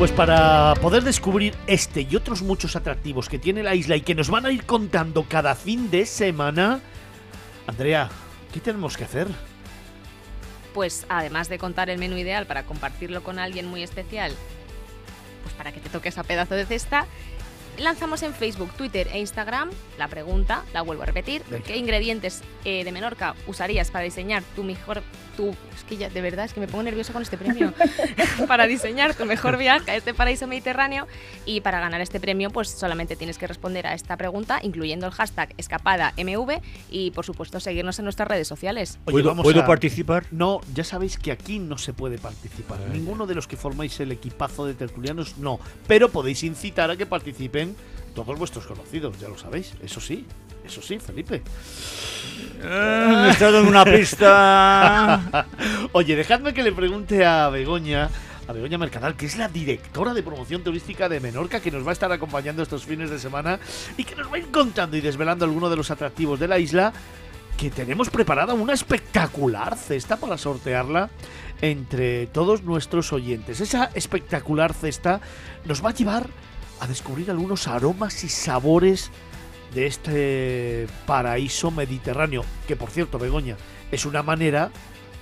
Pues 0.00 0.12
para 0.12 0.72
poder 0.80 1.04
descubrir 1.04 1.54
este 1.66 2.06
y 2.10 2.16
otros 2.16 2.40
muchos 2.40 2.74
atractivos 2.74 3.28
que 3.28 3.38
tiene 3.38 3.62
la 3.62 3.74
isla 3.74 3.96
y 3.96 4.00
que 4.00 4.14
nos 4.14 4.30
van 4.30 4.46
a 4.46 4.50
ir 4.50 4.64
contando 4.64 5.26
cada 5.28 5.54
fin 5.54 5.90
de 5.90 6.06
semana, 6.06 6.80
Andrea, 7.66 8.08
¿qué 8.50 8.60
tenemos 8.60 8.96
que 8.96 9.04
hacer? 9.04 9.28
Pues 10.72 11.04
además 11.10 11.50
de 11.50 11.58
contar 11.58 11.90
el 11.90 11.98
menú 11.98 12.16
ideal 12.16 12.46
para 12.46 12.64
compartirlo 12.64 13.22
con 13.22 13.38
alguien 13.38 13.66
muy 13.66 13.82
especial, 13.82 14.32
pues 15.42 15.54
para 15.56 15.70
que 15.70 15.80
te 15.80 15.90
toque 15.90 16.08
esa 16.08 16.24
pedazo 16.24 16.54
de 16.54 16.64
cesta, 16.64 17.04
lanzamos 17.80 18.22
en 18.22 18.32
Facebook, 18.34 18.70
Twitter 18.76 19.08
e 19.12 19.18
Instagram 19.18 19.70
la 19.98 20.08
pregunta, 20.08 20.64
la 20.72 20.82
vuelvo 20.82 21.02
a 21.02 21.06
repetir, 21.06 21.42
Venga. 21.50 21.64
¿qué 21.64 21.76
ingredientes 21.76 22.42
eh, 22.64 22.84
de 22.84 22.92
Menorca 22.92 23.34
usarías 23.46 23.90
para 23.90 24.04
diseñar 24.04 24.42
tu 24.56 24.62
mejor, 24.64 25.02
tu, 25.36 25.48
es 25.50 25.84
que 25.88 25.96
ya 25.96 26.08
de 26.08 26.20
verdad 26.20 26.44
es 26.44 26.52
que 26.54 26.60
me 26.60 26.68
pongo 26.68 26.82
nerviosa 26.84 27.12
con 27.12 27.22
este 27.22 27.36
premio, 27.36 27.72
para 28.48 28.66
diseñar 28.66 29.14
tu 29.14 29.24
mejor 29.26 29.56
viaje 29.58 29.90
a 29.90 29.96
este 29.96 30.14
paraíso 30.14 30.46
mediterráneo 30.46 31.06
y 31.44 31.60
para 31.60 31.80
ganar 31.80 32.00
este 32.00 32.20
premio 32.20 32.50
pues 32.50 32.68
solamente 32.70 33.16
tienes 33.16 33.36
que 33.38 33.46
responder 33.46 33.86
a 33.86 33.94
esta 33.94 34.16
pregunta 34.16 34.60
incluyendo 34.62 35.06
el 35.06 35.12
hashtag 35.12 35.52
escapadamv 35.58 36.60
y 36.90 37.10
por 37.10 37.24
supuesto 37.24 37.60
seguirnos 37.60 37.98
en 37.98 38.04
nuestras 38.04 38.28
redes 38.28 38.48
sociales. 38.48 38.98
Oye, 39.04 39.12
¿Puedo, 39.12 39.28
vamos 39.28 39.42
puedo 39.44 39.60
a- 39.62 39.66
participar? 39.66 40.24
No, 40.30 40.60
ya 40.74 40.84
sabéis 40.84 41.18
que 41.18 41.32
aquí 41.32 41.58
no 41.58 41.78
se 41.78 41.92
puede 41.92 42.18
participar. 42.18 42.78
Vaya. 42.80 42.92
Ninguno 42.92 43.26
de 43.26 43.34
los 43.34 43.46
que 43.46 43.56
formáis 43.56 43.98
el 44.00 44.12
equipazo 44.12 44.66
de 44.66 44.74
tertulianos, 44.74 45.38
no. 45.38 45.60
Pero 45.86 46.10
podéis 46.10 46.42
incitar 46.42 46.90
a 46.90 46.96
que 46.96 47.06
participen 47.06 47.69
también 47.70 47.90
todos 48.14 48.38
vuestros 48.38 48.66
conocidos, 48.66 49.18
ya 49.20 49.28
lo 49.28 49.38
sabéis. 49.38 49.74
Eso 49.82 50.00
sí, 50.00 50.26
eso 50.64 50.82
sí, 50.82 50.98
Felipe. 50.98 51.42
Eh, 52.62 53.22
me 53.22 53.30
está 53.30 53.50
dando 53.50 53.68
una 53.68 53.84
pista. 53.84 55.46
Oye, 55.92 56.16
dejadme 56.16 56.52
que 56.52 56.62
le 56.62 56.72
pregunte 56.72 57.24
a 57.24 57.48
Begoña, 57.48 58.10
a 58.48 58.52
Begoña 58.52 58.78
Mercadal, 58.78 59.16
que 59.16 59.26
es 59.26 59.36
la 59.36 59.48
directora 59.48 60.12
de 60.12 60.22
promoción 60.22 60.62
turística 60.62 61.08
de 61.08 61.20
Menorca, 61.20 61.60
que 61.60 61.70
nos 61.70 61.84
va 61.84 61.90
a 61.90 61.92
estar 61.92 62.10
acompañando 62.12 62.62
estos 62.62 62.84
fines 62.84 63.10
de 63.10 63.18
semana 63.18 63.58
y 63.96 64.04
que 64.04 64.16
nos 64.16 64.30
va 64.30 64.36
a 64.36 64.38
ir 64.38 64.50
contando 64.50 64.96
y 64.96 65.00
desvelando 65.00 65.44
algunos 65.44 65.70
de 65.70 65.76
los 65.76 65.90
atractivos 65.90 66.40
de 66.40 66.48
la 66.48 66.58
isla, 66.58 66.92
que 67.56 67.70
tenemos 67.70 68.10
preparada 68.10 68.54
una 68.54 68.72
espectacular 68.72 69.76
cesta 69.76 70.16
para 70.16 70.36
sortearla 70.36 71.10
entre 71.62 72.26
todos 72.26 72.62
nuestros 72.62 73.12
oyentes. 73.12 73.60
Esa 73.60 73.90
espectacular 73.94 74.72
cesta 74.72 75.20
nos 75.66 75.84
va 75.84 75.90
a 75.90 75.94
llevar 75.94 76.26
a 76.80 76.86
descubrir 76.86 77.30
algunos 77.30 77.68
aromas 77.68 78.24
y 78.24 78.28
sabores 78.28 79.10
de 79.74 79.86
este 79.86 80.86
paraíso 81.06 81.70
mediterráneo, 81.70 82.44
que 82.66 82.74
por 82.76 82.90
cierto, 82.90 83.18
Begoña, 83.18 83.56
es 83.92 84.04
una 84.06 84.22
manera 84.22 84.70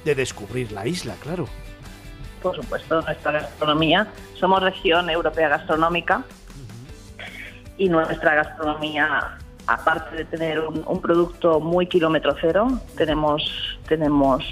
de 0.04 0.14
descubrir 0.14 0.72
la 0.72 0.86
isla, 0.86 1.14
claro. 1.22 1.46
Por 2.42 2.54
supuesto, 2.54 3.02
nuestra 3.02 3.32
gastronomía. 3.32 4.06
Somos 4.38 4.62
región 4.62 5.10
europea 5.10 5.48
gastronómica 5.48 6.22
y 7.76 7.88
nuestra 7.88 8.34
gastronomía, 8.36 9.38
aparte 9.66 10.16
de 10.16 10.24
tener 10.24 10.60
un, 10.60 10.82
un 10.86 11.00
producto 11.02 11.60
muy 11.60 11.86
kilómetro 11.86 12.34
cero, 12.40 12.80
tenemos, 12.96 13.78
tenemos 13.88 14.44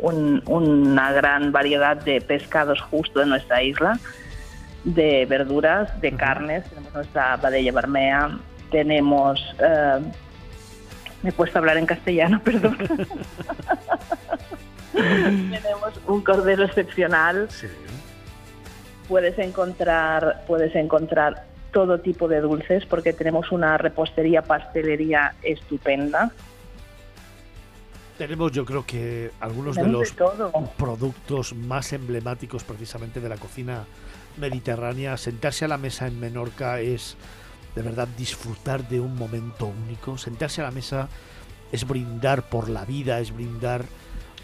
un- 0.00 0.42
una 0.46 1.12
gran 1.12 1.52
variedad 1.52 1.96
de 1.96 2.20
pescados 2.20 2.80
justo 2.80 3.22
en 3.22 3.28
nuestra 3.28 3.62
isla, 3.62 3.98
de 4.84 5.26
verduras, 5.26 6.00
de 6.00 6.12
carnes, 6.12 6.64
tenemos 6.68 6.94
nuestra 6.94 7.36
badella 7.36 7.72
barmea, 7.72 8.38
tenemos... 8.70 9.40
eh, 9.58 10.00
me 11.22 11.30
he 11.30 11.32
puesto 11.32 11.58
a 11.58 11.60
hablar 11.60 11.78
en 11.78 11.86
castellano, 11.86 12.40
perdón. 12.44 12.76
tenemos 14.92 16.00
un 16.06 16.20
cordero 16.22 16.64
excepcional. 16.64 17.48
Puedes 19.08 19.38
encontrar, 19.38 20.44
puedes 20.46 20.74
encontrar 20.76 21.46
todo 21.72 21.98
tipo 22.00 22.28
de 22.28 22.40
dulces 22.40 22.84
porque 22.86 23.12
tenemos 23.12 23.52
una 23.52 23.78
repostería, 23.78 24.42
pastelería 24.42 25.34
estupenda. 25.42 26.30
Tenemos 28.18 28.52
yo 28.52 28.64
creo 28.64 28.86
que 28.86 29.32
algunos 29.40 29.76
de 29.76 29.88
los 29.88 30.14
de 30.14 30.24
productos 30.76 31.54
más 31.54 31.92
emblemáticos 31.92 32.62
precisamente 32.62 33.18
de 33.20 33.28
la 33.28 33.36
cocina 33.36 33.84
mediterránea. 34.36 35.16
Sentarse 35.16 35.64
a 35.64 35.68
la 35.68 35.78
mesa 35.78 36.06
en 36.06 36.20
Menorca 36.20 36.80
es 36.80 37.16
de 37.74 37.82
verdad 37.82 38.08
disfrutar 38.16 38.88
de 38.88 39.00
un 39.00 39.16
momento 39.16 39.66
único. 39.66 40.18
Sentarse 40.18 40.60
a 40.60 40.64
la 40.64 40.70
mesa 40.70 41.08
es 41.72 41.86
brindar 41.86 42.48
por 42.48 42.68
la 42.68 42.84
vida, 42.84 43.20
es 43.20 43.32
brindar 43.32 43.84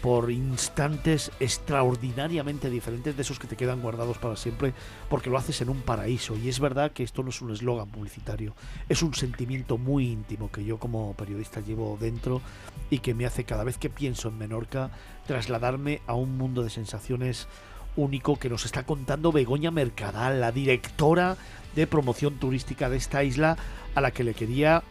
por 0.01 0.31
instantes 0.31 1.31
extraordinariamente 1.39 2.69
diferentes 2.69 3.15
de 3.15 3.21
esos 3.21 3.37
que 3.37 3.47
te 3.47 3.55
quedan 3.55 3.81
guardados 3.81 4.17
para 4.17 4.35
siempre, 4.35 4.73
porque 5.09 5.29
lo 5.29 5.37
haces 5.37 5.61
en 5.61 5.69
un 5.69 5.81
paraíso. 5.81 6.35
Y 6.35 6.49
es 6.49 6.59
verdad 6.59 6.91
que 6.91 7.03
esto 7.03 7.21
no 7.23 7.29
es 7.29 7.41
un 7.41 7.51
eslogan 7.51 7.87
publicitario, 7.87 8.55
es 8.89 9.03
un 9.03 9.13
sentimiento 9.13 9.77
muy 9.77 10.07
íntimo 10.07 10.51
que 10.51 10.65
yo 10.65 10.79
como 10.79 11.13
periodista 11.13 11.61
llevo 11.61 11.97
dentro 12.01 12.41
y 12.89 12.99
que 12.99 13.13
me 13.13 13.25
hace 13.25 13.43
cada 13.43 13.63
vez 13.63 13.77
que 13.77 13.89
pienso 13.89 14.29
en 14.29 14.39
Menorca 14.39 14.89
trasladarme 15.27 16.01
a 16.07 16.15
un 16.15 16.35
mundo 16.35 16.63
de 16.63 16.71
sensaciones 16.71 17.47
único 17.95 18.37
que 18.37 18.49
nos 18.49 18.65
está 18.65 18.83
contando 18.83 19.31
Begoña 19.31 19.71
Mercadal, 19.71 20.39
la 20.41 20.51
directora 20.51 21.35
de 21.75 21.87
promoción 21.87 22.35
turística 22.37 22.89
de 22.89 22.97
esta 22.97 23.23
isla, 23.23 23.57
a 23.95 24.01
la 24.01 24.11
que 24.11 24.23
le 24.23 24.33
quería, 24.33 24.83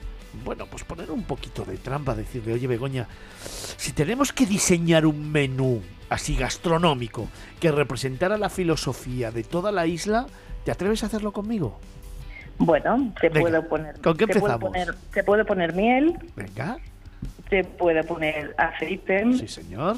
bueno, 0.45 0.67
pues 0.67 0.85
poner 0.85 1.11
un 1.11 1.25
poquito 1.25 1.65
de 1.65 1.77
trampa, 1.77 2.15
decirle, 2.15 2.53
oye 2.55 2.67
Begoña, 2.67 3.07
si 3.77 3.93
tenemos 3.93 4.33
que 4.33 4.47
diseñar 4.47 5.07
un 5.07 5.31
menú 5.31 5.83
así 6.09 6.37
gastronómico 6.37 7.29
que 7.61 7.71
representara 7.71 8.37
la 8.37 8.51
filosofía 8.51 9.31
de 9.31 9.45
toda 9.45 9.73
la 9.73 9.87
isla, 9.87 10.27
¿te 10.65 10.71
atreves 10.71 11.03
a 11.03 11.07
hacerlo 11.07 11.33
conmigo? 11.33 11.79
Bueno, 12.59 13.13
te 13.21 13.29
Venga, 13.31 13.41
puedo 13.41 13.69
poner, 13.69 14.01
¿con 14.01 14.17
qué 14.17 14.27
te 14.27 14.39
puedo 14.39 14.55
empezamos? 14.55 14.71
poner, 14.71 14.95
te 15.15 15.25
puedo 15.25 15.47
poner 15.47 15.75
miel, 15.75 16.19
Venga, 16.37 16.77
te 17.49 17.65
puedo 17.65 18.03
poner 18.05 18.55
aceite, 18.59 19.25
sí 19.39 19.49
señor. 19.49 19.97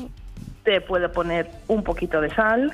Te 0.64 0.80
puedo 0.80 1.10
poner 1.12 1.50
un 1.68 1.82
poquito 1.82 2.20
de 2.20 2.30
sal. 2.34 2.72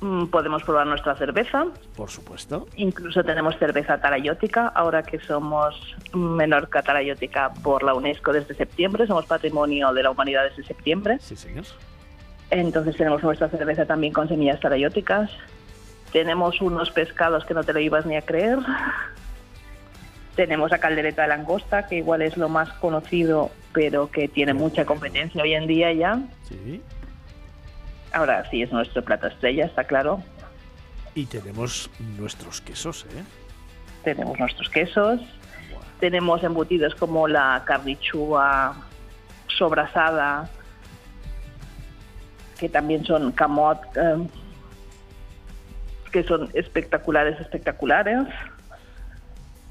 Mm, 0.00 0.26
Podemos 0.26 0.62
probar 0.62 0.86
nuestra 0.86 1.14
cerveza. 1.16 1.66
Por 1.96 2.10
supuesto. 2.10 2.66
Incluso 2.76 3.22
tenemos 3.22 3.56
cerveza 3.58 3.98
tarayótica, 4.00 4.68
ahora 4.68 5.02
que 5.02 5.18
somos 5.20 5.96
Menorca 6.14 6.82
tarayótica 6.82 7.52
por 7.62 7.82
la 7.82 7.94
UNESCO 7.94 8.32
desde 8.32 8.54
septiembre, 8.54 9.06
somos 9.06 9.26
patrimonio 9.26 9.92
de 9.92 10.02
la 10.02 10.10
humanidad 10.10 10.44
desde 10.44 10.64
septiembre. 10.64 11.18
Sí, 11.20 11.36
señor. 11.36 11.64
Entonces 12.50 12.96
tenemos 12.96 13.22
nuestra 13.22 13.48
cerveza 13.48 13.86
también 13.86 14.12
con 14.12 14.28
semillas 14.28 14.58
tarayóticas. 14.60 15.30
Tenemos 16.12 16.60
unos 16.60 16.90
pescados 16.90 17.44
que 17.44 17.54
no 17.54 17.62
te 17.62 17.72
lo 17.72 17.78
ibas 17.78 18.06
ni 18.06 18.16
a 18.16 18.22
creer. 18.22 18.58
Tenemos 20.34 20.70
la 20.70 20.78
caldereta 20.78 21.22
de 21.22 21.28
langosta, 21.28 21.86
que 21.86 21.96
igual 21.96 22.22
es 22.22 22.36
lo 22.36 22.48
más 22.48 22.70
conocido, 22.74 23.50
pero 23.72 24.10
que 24.10 24.28
tiene 24.28 24.54
mucha 24.54 24.84
competencia 24.84 25.42
hoy 25.42 25.54
en 25.54 25.66
día 25.66 25.92
ya. 25.92 26.20
Sí. 26.48 26.82
Ahora 28.12 28.48
sí 28.50 28.62
es 28.62 28.72
nuestro 28.72 29.04
plato 29.04 29.28
estrella, 29.28 29.66
está 29.66 29.84
claro. 29.84 30.22
Y 31.14 31.26
tenemos 31.26 31.90
nuestros 32.18 32.60
quesos, 32.60 33.06
¿eh? 33.16 33.22
Tenemos 34.04 34.38
nuestros 34.38 34.68
quesos. 34.68 35.20
Tenemos 36.00 36.42
embutidos 36.42 36.94
como 36.94 37.28
la 37.28 37.62
carrichúa 37.66 38.74
sobrasada, 39.46 40.48
que 42.58 42.68
también 42.68 43.04
son 43.04 43.32
camot, 43.32 43.78
eh, 43.96 44.16
que 46.10 46.24
son 46.24 46.48
espectaculares, 46.54 47.38
espectaculares. 47.40 48.26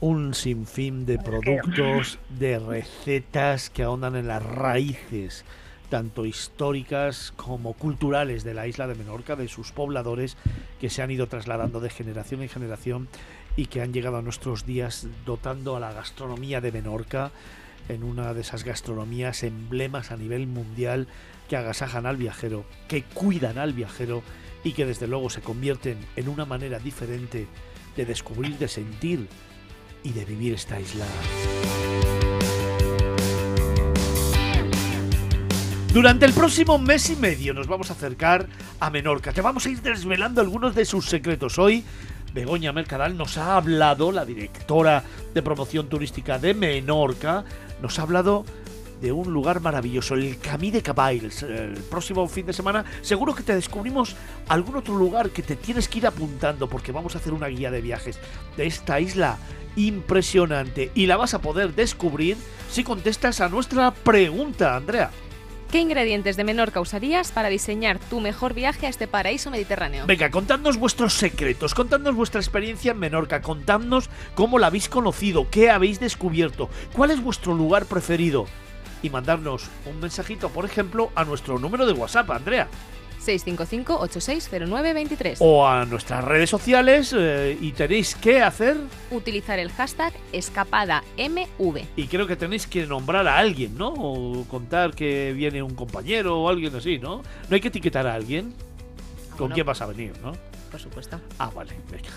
Un 0.02 0.34
sinfín 0.34 1.06
de 1.06 1.18
productos, 1.18 2.20
de 2.30 2.60
recetas 2.60 3.70
que 3.70 3.84
ahondan 3.84 4.16
en 4.16 4.28
las 4.28 4.44
raíces, 4.44 5.44
tanto 5.90 6.26
históricas 6.26 7.34
como 7.36 7.74
culturales 7.74 8.44
de 8.44 8.54
la 8.54 8.68
isla 8.68 8.88
de 8.88 8.96
Menorca, 8.96 9.36
de 9.36 9.48
sus 9.48 9.72
pobladores 9.72 10.38
que 10.80 10.90
se 10.90 11.02
han 11.02 11.12
ido 11.12 11.28
trasladando 11.28 11.82
de 11.82 11.90
generación 11.90 12.42
en 12.42 12.50
generación 12.50 13.08
y 13.58 13.66
que 13.66 13.82
han 13.82 13.92
llegado 13.92 14.18
a 14.18 14.22
nuestros 14.22 14.66
días 14.66 15.08
dotando 15.26 15.76
a 15.76 15.80
la 15.80 15.92
gastronomía 15.92 16.62
de 16.62 16.72
Menorca 16.72 17.32
en 17.90 18.04
una 18.04 18.34
de 18.34 18.42
esas 18.42 18.64
gastronomías 18.64 19.44
emblemas 19.44 20.12
a 20.12 20.18
nivel 20.18 20.48
mundial 20.48 21.08
que 21.50 21.58
agasajan 21.58 22.06
al 22.06 22.18
viajero, 22.18 22.64
que 22.88 23.04
cuidan 23.04 23.58
al 23.58 23.74
viajero 23.74 24.22
y 24.64 24.74
que 24.74 24.86
desde 24.86 25.08
luego 25.08 25.30
se 25.30 25.42
convierten 25.42 25.98
en 26.16 26.30
una 26.30 26.46
manera 26.46 26.80
diferente 26.80 27.48
de 27.98 28.06
descubrir, 28.06 28.58
de 28.58 28.68
sentir 28.68 29.28
y 30.04 30.12
de 30.12 30.26
vivir 30.26 30.54
esta 30.54 30.80
isla. 30.80 31.06
Durante 35.94 36.26
el 36.26 36.34
próximo 36.34 36.78
mes 36.78 37.10
y 37.10 37.16
medio 37.16 37.54
nos 37.54 37.68
vamos 37.68 37.90
a 37.90 37.94
acercar 37.94 38.48
a 38.80 38.90
Menorca. 38.90 39.34
Te 39.34 39.42
vamos 39.42 39.66
a 39.66 39.70
ir 39.70 39.82
desvelando 39.82 40.40
algunos 40.40 40.76
de 40.76 40.86
sus 40.86 41.06
secretos. 41.06 41.58
Hoy 41.58 41.84
Begoña 42.34 42.72
Mercadal 42.72 43.18
nos 43.18 43.38
ha 43.38 43.56
hablado, 43.56 44.12
la 44.12 44.24
directora 44.24 45.04
de 45.34 45.42
promoción 45.42 45.90
turística 45.90 46.38
de 46.38 46.54
Menorca, 46.54 47.44
nos 47.82 47.98
ha 47.98 48.04
hablado 48.04 48.46
de 49.02 49.12
un 49.12 49.32
lugar 49.32 49.62
maravilloso, 49.62 50.16
el 50.16 50.38
Camí 50.40 50.72
de 50.72 50.82
Caballs. 50.82 51.44
El 51.44 51.74
próximo 51.90 52.28
fin 52.28 52.46
de 52.46 52.54
semana 52.54 52.86
seguro 53.02 53.34
que 53.34 53.44
te 53.44 53.56
descubrimos 53.56 54.16
algún 54.48 54.78
otro 54.78 54.98
lugar 54.98 55.30
que 55.30 55.44
te 55.44 55.56
tienes 55.56 55.88
que 55.88 56.00
ir 56.00 56.08
apuntando 56.08 56.68
porque 56.68 56.92
vamos 56.92 57.16
a 57.16 57.20
hacer 57.20 57.34
una 57.34 57.48
guía 57.48 57.72
de 57.72 57.82
viajes 57.82 58.20
de 58.58 58.68
esta 58.68 59.00
isla 59.00 59.38
impresionante 59.76 60.92
y 60.96 61.06
la 61.06 61.18
vas 61.18 61.34
a 61.34 61.42
poder 61.42 61.74
descubrir 61.74 62.38
si 62.70 62.84
contestas 62.84 63.42
a 63.42 63.50
nuestra 63.50 63.92
pregunta, 63.92 64.76
Andrea. 64.76 65.12
¿Qué 65.72 65.80
ingredientes 65.80 66.36
de 66.36 66.44
Menorca 66.44 66.82
usarías 66.82 67.32
para 67.32 67.48
diseñar 67.48 68.00
tu 68.00 68.20
mejor 68.22 68.56
viaje 68.56 68.88
a 68.88 68.90
este 68.90 69.08
paraíso 69.08 69.52
mediterráneo? 69.52 70.08
Venga, 70.08 70.32
contadnos 70.32 70.78
vuestros 70.78 71.14
secretos, 71.14 71.76
contadnos 71.76 72.16
vuestra 72.16 72.42
experiencia 72.42 72.94
en 72.94 72.98
Menorca, 72.98 73.44
contadnos 73.44 74.10
cómo 74.34 74.58
la 74.58 74.68
habéis 74.68 74.90
conocido, 74.90 75.48
qué 75.52 75.70
habéis 75.70 76.00
descubierto, 76.00 76.72
cuál 76.94 77.12
es 77.12 77.22
vuestro 77.22 77.54
lugar 77.54 77.86
preferido. 77.86 78.48
Y 79.02 79.10
mandarnos 79.10 79.70
un 79.86 80.00
mensajito, 80.00 80.50
por 80.50 80.66
ejemplo, 80.66 81.12
a 81.16 81.24
nuestro 81.24 81.58
número 81.60 81.86
de 81.86 81.94
WhatsApp, 81.94 82.30
Andrea. 82.32 82.68
655-860923. 83.26 85.38
O 85.40 85.68
a 85.68 85.86
nuestras 85.86 86.24
redes 86.24 86.50
sociales 86.50 87.14
eh, 87.18 87.58
y 87.60 87.72
tenéis 87.74 88.16
que 88.16 88.42
hacer, 88.42 88.78
Utilizar 89.12 89.60
el 89.60 89.72
hashtag 89.72 90.14
escapadamv. 90.32 91.84
y 91.96 92.08
creo 92.08 92.28
que 92.28 92.36
tenéis 92.36 92.68
que 92.68 92.86
nombrar 92.86 93.28
a 93.28 93.38
alguien, 93.38 93.78
¿no? 93.78 93.90
O 93.90 94.46
contar 94.46 94.94
que 94.94 95.34
viene 95.34 95.62
un 95.62 95.76
compañero 95.76 96.42
o 96.42 96.50
alguien 96.50 96.76
así, 96.76 96.98
¿no? 96.98 97.22
No 97.50 97.56
hay 97.56 97.62
que 97.62 97.68
etiquetar 97.70 98.08
a 98.08 98.14
alguien. 98.14 98.54
¿Con 99.32 99.40
bueno. 99.40 99.56
quién 99.56 99.68
vas 99.68 99.82
a 99.82 99.86
venir, 99.86 100.14
no? 100.22 100.34
Por 100.72 100.80
supuesto. 100.80 101.20
Ah, 101.38 101.52
vale, 101.54 101.74
venga. 101.92 102.10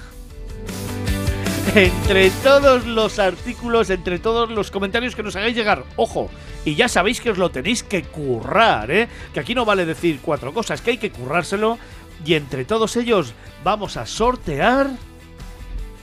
Entre 1.75 2.31
todos 2.43 2.87
los 2.87 3.19
artículos, 3.19 3.91
entre 3.91 4.19
todos 4.19 4.51
los 4.51 4.71
comentarios 4.71 5.15
que 5.15 5.23
nos 5.23 5.37
hagáis 5.37 5.57
llegar. 5.57 5.85
Ojo, 5.97 6.31
y 6.65 6.75
ya 6.75 6.89
sabéis 6.89 7.21
que 7.21 7.31
os 7.31 7.39
lo 7.39 7.51
tenéis 7.51 7.83
que 7.83 8.03
currar, 8.03 8.91
¿eh? 8.91 9.09
Que 9.33 9.41
aquí 9.41 9.55
no 9.55 9.65
vale 9.65 9.87
decir 9.87 10.21
cuatro 10.23 10.53
cosas, 10.53 10.81
que 10.81 10.93
hay 10.93 10.99
que 10.99 11.11
currárselo. 11.11 11.79
Y 12.25 12.35
entre 12.35 12.65
todos 12.65 12.97
ellos 12.97 13.35
vamos 13.65 13.97
a 13.97 14.07
sortear 14.07 14.91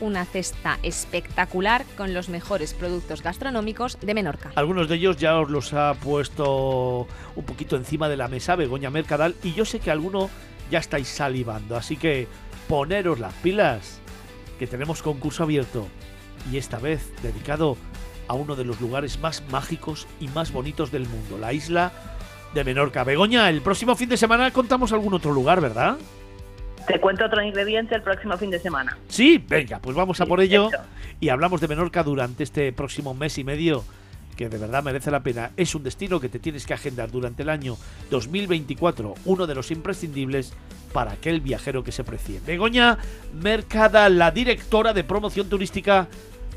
una 0.02 0.26
cesta 0.26 0.80
espectacular 0.82 1.86
con 1.98 2.14
los 2.14 2.30
mejores 2.30 2.74
productos 2.74 3.22
gastronómicos 3.22 3.98
de 4.02 4.14
Menorca. 4.14 4.52
Algunos 4.56 4.88
de 4.88 4.96
ellos 4.96 5.18
ya 5.18 5.38
os 5.38 5.50
los 5.50 5.74
ha 5.74 5.94
puesto 5.94 7.08
un 7.36 7.46
poquito 7.46 7.76
encima 7.76 8.10
de 8.10 8.18
la 8.18 8.28
mesa 8.28 8.56
Begoña 8.56 8.90
Mercadal 8.90 9.36
y 9.44 9.54
yo 9.54 9.66
sé 9.66 9.80
que 9.80 9.92
alguno 9.92 10.30
ya 10.72 10.80
estáis 10.80 11.08
salivando, 11.08 11.76
así 11.76 11.98
que 11.98 12.28
poneros 12.68 13.20
las 13.20 13.34
pilas, 13.36 13.99
que 14.60 14.68
tenemos 14.68 15.02
concurso 15.02 15.44
abierto 15.44 15.88
y 16.52 16.58
esta 16.58 16.78
vez 16.78 17.12
dedicado 17.24 17.78
a 18.28 18.34
uno 18.34 18.56
de 18.56 18.66
los 18.66 18.80
lugares 18.80 19.20
más 19.20 19.42
mágicos 19.50 20.06
y 20.20 20.28
más 20.28 20.52
bonitos 20.52 20.92
del 20.92 21.08
mundo, 21.08 21.40
la 21.40 21.54
isla 21.54 21.92
de 22.54 22.64
Menorca. 22.64 23.04
Begoña, 23.04 23.50
el 23.50 23.62
próximo 23.62 23.96
fin 23.96 24.10
de 24.10 24.18
semana 24.18 24.52
contamos 24.52 24.92
algún 24.92 25.14
otro 25.14 25.32
lugar, 25.32 25.62
¿verdad? 25.62 25.98
Te 26.88 27.00
cuento 27.00 27.26
otro 27.26 27.42
ingrediente 27.42 27.96
el 27.96 28.02
próximo 28.02 28.38
fin 28.38 28.52
de 28.52 28.60
semana. 28.60 28.98
Sí, 29.08 29.44
venga, 29.48 29.80
pues 29.80 29.96
vamos 29.96 30.20
a 30.22 30.26
por 30.26 30.42
ello 30.42 30.70
y 31.20 31.30
hablamos 31.30 31.62
de 31.62 31.68
Menorca 31.68 32.04
durante 32.04 32.44
este 32.44 32.72
próximo 32.74 33.14
mes 33.14 33.38
y 33.38 33.44
medio 33.44 33.84
que 34.36 34.50
de 34.50 34.58
verdad 34.58 34.84
merece 34.84 35.12
la 35.12 35.22
pena. 35.22 35.52
Es 35.58 35.76
un 35.76 35.84
destino 35.84 36.20
que 36.20 36.30
te 36.30 36.40
tienes 36.40 36.66
que 36.66 36.74
agendar 36.74 37.12
durante 37.12 37.44
el 37.44 37.50
año 37.50 37.78
2024, 38.10 39.16
uno 39.26 39.48
de 39.48 39.56
los 39.56 39.70
imprescindibles 39.70 40.54
para 40.92 41.12
aquel 41.12 41.42
viajero 41.42 41.84
que 41.84 41.92
se 41.92 42.04
precie. 42.04 42.42
Begoña 42.46 42.98
Mercada, 43.34 44.10
la 44.10 44.32
directora 44.32 44.94
de 44.94 45.04
promoción 45.04 45.50
turística 45.50 46.08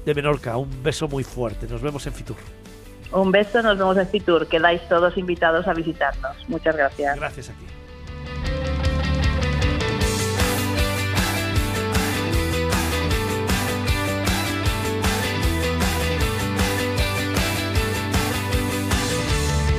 de 0.05 0.15
Menorca. 0.15 0.57
Un 0.57 0.83
beso 0.83 1.09
muy 1.09 1.25
fuerte. 1.25 1.67
Nos 1.67 1.83
vemos 1.83 2.07
en 2.07 2.13
Fitur. 2.13 2.37
Un 3.13 3.31
beso, 3.31 3.63
nos 3.63 3.79
vemos 3.79 3.97
en 3.97 4.09
Fitur. 4.09 4.49
Quedáis 4.49 4.81
todos 4.89 5.17
invitados 5.17 5.69
a 5.69 5.75
visitarnos. 5.75 6.37
Muchas 6.49 6.77
gracias. 6.77 7.17
Gracias 7.17 7.51
a 7.51 7.53
ti. 7.53 7.67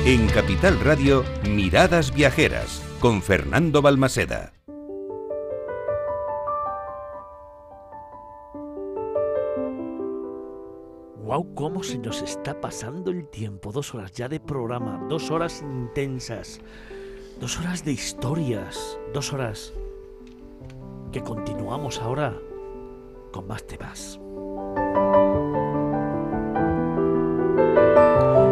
En 0.06 0.26
Capital 0.28 0.78
Radio, 0.80 1.24
Miradas 1.48 2.12
Viajeras, 2.12 2.83
con 3.04 3.20
Fernando 3.20 3.82
Balmaseda. 3.82 4.54
Wow, 11.22 11.52
cómo 11.54 11.82
se 11.82 11.98
nos 11.98 12.22
está 12.22 12.58
pasando 12.62 13.10
el 13.10 13.28
tiempo. 13.28 13.72
Dos 13.72 13.94
horas 13.94 14.12
ya 14.12 14.26
de 14.30 14.40
programa, 14.40 15.04
dos 15.10 15.30
horas 15.30 15.60
intensas, 15.60 16.62
dos 17.38 17.60
horas 17.60 17.84
de 17.84 17.92
historias, 17.92 18.98
dos 19.12 19.34
horas 19.34 19.74
que 21.12 21.20
continuamos 21.20 22.00
ahora 22.00 22.34
con 23.32 23.46
más 23.46 23.66
temas. 23.66 24.18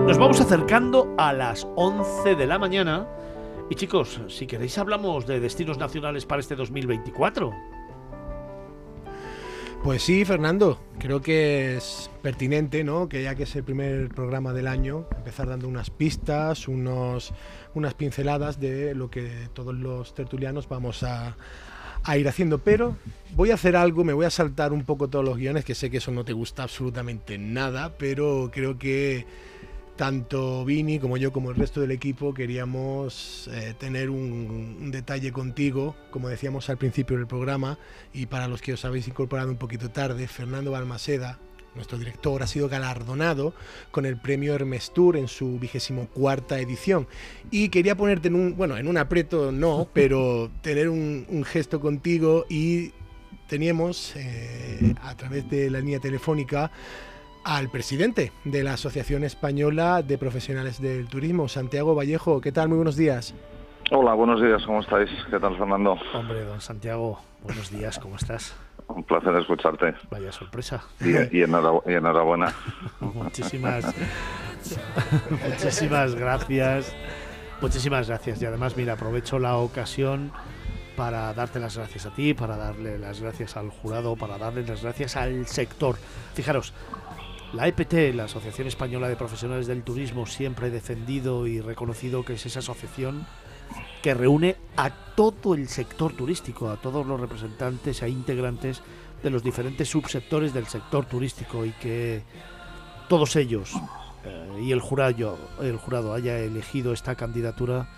Nos 0.07 0.19
vamos 0.19 0.43
acercando 0.43 1.15
a 1.17 1.33
las 1.33 1.67
11 1.75 2.35
de 2.35 2.47
la 2.47 2.59
mañana 2.59 3.09
y 3.73 3.75
chicos, 3.75 4.21
si 4.29 4.47
queréis 4.47 4.77
hablamos 4.77 5.27
de 5.27 5.41
destinos 5.41 5.79
nacionales 5.79 6.27
para 6.27 6.41
este 6.41 6.55
2024. 6.55 7.51
Pues 9.83 10.03
sí, 10.03 10.27
Fernando, 10.27 10.79
creo 10.99 11.23
que 11.23 11.79
es 11.79 12.11
pertinente, 12.21 12.85
¿no? 12.85 13.09
Que 13.09 13.23
ya 13.23 13.35
que 13.35 13.45
es 13.45 13.57
el 13.57 13.65
primer 13.65 14.11
programa 14.11 14.53
del 14.53 14.69
año, 14.69 15.07
empezar 15.17 15.49
dando 15.49 15.69
unas 15.69 15.89
pistas, 15.89 16.69
unos, 16.69 17.33
unas 17.73 17.95
pinceladas 17.95 18.61
de 18.61 18.95
lo 18.95 19.11
que 19.11 19.49
todos 19.55 19.75
los 19.75 20.15
tertulianos 20.15 20.69
vamos 20.69 21.03
a, 21.03 21.39
a 22.05 22.19
ir 22.19 22.29
haciendo. 22.29 22.59
Pero 22.59 22.99
voy 23.35 23.53
a 23.53 23.55
hacer 23.55 23.75
algo, 23.75 24.05
me 24.05 24.13
voy 24.13 24.27
a 24.27 24.31
saltar 24.31 24.75
un 24.75 24.85
poco 24.85 25.09
todos 25.09 25.25
los 25.25 25.39
guiones, 25.39 25.65
que 25.65 25.75
sé 25.75 25.91
que 25.91 25.97
eso 25.97 26.13
no 26.13 26.27
te 26.27 26.35
gusta 26.35 26.63
absolutamente 26.63 27.39
nada, 27.39 27.95
pero 27.97 28.51
creo 28.53 28.79
que 28.79 29.25
tanto 30.03 30.65
Vini 30.65 30.99
como 30.99 31.17
yo, 31.17 31.33
como 31.33 31.51
el 31.51 31.57
resto 31.57 31.81
del 31.81 31.93
equipo, 31.93 32.35
queríamos 32.35 33.49
eh, 33.53 33.73
tener 33.79 34.11
un, 34.11 34.79
un 34.81 34.91
detalle 34.91 35.31
contigo, 35.31 35.95
como 36.11 36.29
decíamos 36.29 36.69
al 36.71 36.77
principio 36.77 37.17
del 37.17 37.29
programa, 37.29 37.79
y 38.13 38.27
para 38.27 38.49
los 38.49 38.61
que 38.61 38.73
os 38.73 38.85
habéis 38.85 39.07
incorporado 39.07 39.53
un 39.53 39.59
poquito 39.59 39.93
tarde, 39.93 40.27
Fernando 40.27 40.73
Balmaseda, 40.73 41.39
nuestro 41.77 41.99
director, 41.99 42.43
ha 42.43 42.49
sido 42.49 42.69
galardonado 42.69 43.55
con 43.93 44.05
el 44.05 44.17
premio 44.17 44.57
Hermes 44.57 44.93
Tour 44.93 45.17
en 45.17 45.29
su 45.29 45.61
vigésimo 45.61 46.09
cuarta 46.09 46.59
edición. 46.59 47.07
Y 47.53 47.69
quería 47.69 47.97
ponerte 47.97 48.27
en 48.27 48.35
un, 48.35 48.57
bueno, 48.57 48.77
en 48.79 48.89
un 48.89 48.99
aprieto 48.99 49.53
no, 49.53 49.87
pero 49.95 50.51
tener 50.63 50.89
un, 50.89 51.27
un 51.29 51.45
gesto 51.45 51.81
contigo 51.81 52.45
y 52.51 52.91
teníamos 53.47 54.15
eh, 54.17 54.97
a 55.01 55.17
través 55.17 55.49
de 55.49 55.71
la 55.71 55.79
línea 55.79 56.01
telefónica 56.01 56.73
al 57.45 57.69
presidente 57.71 58.33
de 58.45 58.63
la 58.63 58.75
Asociación 58.75 59.25
Española 59.25 60.03
de 60.03 60.19
Profesionales 60.19 60.81
del 60.81 61.09
Turismo, 61.09 61.49
Santiago 61.49 61.95
Vallejo. 61.95 62.41
¿Qué 62.41 62.53
tal? 62.53 62.69
Muy 62.69 62.77
buenos 62.77 62.97
días. 62.97 63.35
Hola, 63.91 64.15
buenos 64.15 64.41
días, 64.41 64.63
¿cómo 64.65 64.81
estáis? 64.81 65.11
¿Qué 65.31 65.39
tal, 65.39 65.57
Fernando? 65.59 65.97
Hombre, 66.15 66.45
don 66.45 66.61
Santiago, 66.61 67.21
buenos 67.43 67.71
días, 67.71 67.99
¿cómo 67.99 68.17
estás? 68.17 68.55
Un 68.89 69.05
placer 69.05 69.35
escucharte. 69.37 69.95
Vaya 70.11 70.33
sorpresa. 70.33 70.83
Y, 71.01 71.11
y 71.11 71.43
enhorab- 71.45 71.83
y 71.87 71.93
enhorabuena. 71.95 72.55
Muchísimas, 73.01 73.85
muchísimas 75.31 76.15
gracias. 76.15 76.95
Muchísimas 77.61 78.09
gracias. 78.09 78.43
Y 78.43 78.47
además, 78.47 78.77
mira, 78.77 78.95
aprovecho 78.95 79.39
la 79.39 79.57
ocasión 79.57 80.33
para 80.97 81.33
darte 81.33 81.59
las 81.61 81.77
gracias 81.77 82.07
a 82.07 82.11
ti, 82.15 82.35
para 82.35 82.57
darle 82.57 82.99
las 82.99 83.21
gracias 83.21 83.57
al 83.57 83.71
jurado, 83.71 84.17
para 84.17 84.37
darle 84.37 84.67
las 84.67 84.83
gracias 84.83 85.17
al 85.17 85.47
sector. 85.47 85.97
Fijaros, 86.35 86.75
la 87.53 87.69
EPT, 87.69 88.15
la 88.15 88.25
Asociación 88.25 88.67
Española 88.67 89.09
de 89.09 89.17
Profesionales 89.17 89.67
del 89.67 89.83
Turismo, 89.83 90.27
siempre 90.27 90.69
he 90.69 90.71
defendido 90.71 91.47
y 91.47 91.61
reconocido 91.61 92.25
que 92.25 92.35
es 92.35 92.47
esa 92.47 92.61
asociación 92.61 93.27
que 94.03 94.15
reúne 94.15 94.57
a 94.77 94.91
todo 94.91 95.55
el 95.55 95.69
sector 95.69 96.15
turístico, 96.15 96.71
a 96.71 96.77
todos 96.77 97.07
los 97.07 97.21
representantes 97.21 98.03
e 98.03 98.09
integrantes 98.09 98.83
de 99.23 99.31
los 99.31 99.43
diferentes 99.43 99.89
subsectores 99.89 100.53
del 100.53 100.67
sector 100.67 101.05
turístico 101.05 101.65
y 101.65 101.71
que 101.73 102.23
todos 103.09 103.37
ellos 103.37 103.73
eh, 104.25 104.63
y 104.63 104.73
el 104.73 104.81
jurado, 104.81 105.39
el 105.61 105.77
jurado 105.77 106.15
haya 106.15 106.39
elegido 106.39 106.93
esta 106.93 107.15
candidatura, 107.15 107.89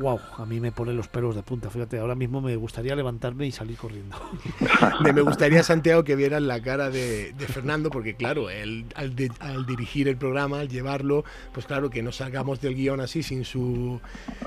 wow, 0.00 0.18
a 0.38 0.46
mí 0.46 0.60
me 0.60 0.72
pone 0.72 0.92
los 0.94 1.08
pelos 1.08 1.34
de 1.36 1.42
punta. 1.42 1.68
Fíjate, 1.70 1.98
ahora 1.98 2.14
mismo 2.14 2.40
me 2.40 2.56
gustaría 2.56 2.96
levantarme 2.96 3.46
y 3.46 3.52
salir 3.52 3.76
corriendo. 3.76 4.16
Me, 5.00 5.12
gustaría, 5.22 5.62
Santiago, 5.62 6.04
que 6.04 6.16
vieran 6.16 6.48
la 6.48 6.60
cara 6.62 6.90
de, 6.90 7.32
de 7.32 7.46
Fernando, 7.46 7.90
porque 7.90 8.14
claro, 8.14 8.48
él, 8.50 8.86
al, 8.94 9.14
de- 9.14 9.30
al 9.40 9.66
dirigir 9.66 10.08
el 10.08 10.16
programa, 10.16 10.60
al 10.60 10.68
llevarlo, 10.68 11.24
pues 11.52 11.66
claro, 11.66 11.90
que 11.90 12.02
no 12.02 12.12
salgamos 12.12 12.60
del 12.60 12.74
guion 12.74 13.00
así 13.00 13.22
sin 13.22 13.44
su, 13.44 14.00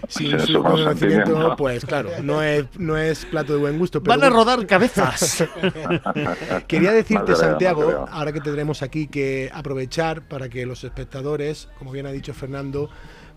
sin 0.07 0.39
su 0.39 0.61
conocimiento, 0.63 1.55
pues 1.57 1.85
claro, 1.85 2.09
no 2.23 2.41
es, 2.43 2.65
no 2.77 2.97
es 2.97 3.25
plato 3.25 3.53
de 3.53 3.59
buen 3.59 3.77
gusto. 3.77 4.01
Pero 4.01 4.17
Van 4.19 4.23
a 4.23 4.34
rodar 4.34 4.65
cabezas. 4.65 5.43
Quería 6.67 6.91
decirte, 6.91 7.35
Santiago, 7.35 8.05
ahora 8.09 8.31
que 8.31 8.41
te 8.41 8.51
tenemos 8.51 8.81
aquí, 8.81 9.07
que 9.07 9.49
aprovechar 9.53 10.21
para 10.23 10.49
que 10.49 10.65
los 10.65 10.84
espectadores, 10.84 11.69
como 11.77 11.91
bien 11.91 12.05
ha 12.05 12.11
dicho 12.11 12.34
Fernando, 12.34 12.89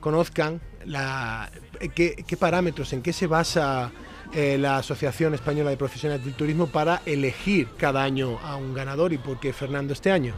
conozcan 0.07 0.61
la, 0.85 1.51
qué, 1.97 2.37
parámetros, 2.39 2.93
en 2.93 3.03
qué 3.03 3.13
se 3.13 3.27
basa 3.27 3.91
eh, 4.33 4.57
la 4.57 4.77
Asociación 4.77 5.35
Española 5.35 5.71
de 5.71 5.77
Profesionales 5.77 6.25
del 6.25 6.35
Turismo 6.35 6.69
para 6.69 7.03
elegir 7.07 7.67
cada 7.77 8.05
año 8.05 8.39
a 8.45 8.55
un 8.55 8.73
ganador 8.73 9.13
y 9.13 9.19
por 9.19 9.41
qué 9.41 9.53
Fernando 9.53 9.95
este 9.95 10.13
año. 10.13 10.35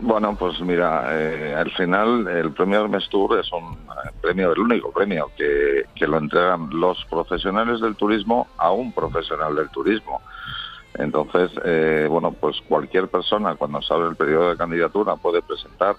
Bueno, 0.00 0.34
pues 0.36 0.60
mira, 0.60 1.04
eh, 1.12 1.54
al 1.54 1.70
final 1.70 2.26
el 2.26 2.50
premio 2.50 2.80
Hermes 2.80 3.04
es 3.04 3.52
un 3.52 3.74
eh, 3.74 4.10
premio, 4.20 4.52
el 4.52 4.58
único 4.58 4.90
premio 4.90 5.30
que, 5.36 5.84
que 5.94 6.08
lo 6.08 6.18
entregan 6.18 6.68
los 6.72 7.04
profesionales 7.04 7.80
del 7.80 7.94
turismo 7.94 8.48
a 8.58 8.72
un 8.72 8.90
profesional 8.90 9.54
del 9.54 9.68
turismo. 9.68 10.20
Entonces, 10.94 11.52
bueno, 12.08 12.32
pues 12.32 12.56
cualquier 12.68 13.06
persona 13.06 13.54
cuando 13.54 13.82
se 13.82 13.92
abre 13.92 14.08
el 14.08 14.16
periodo 14.16 14.50
de 14.50 14.56
candidatura 14.56 15.14
puede 15.14 15.42
presentar 15.42 15.94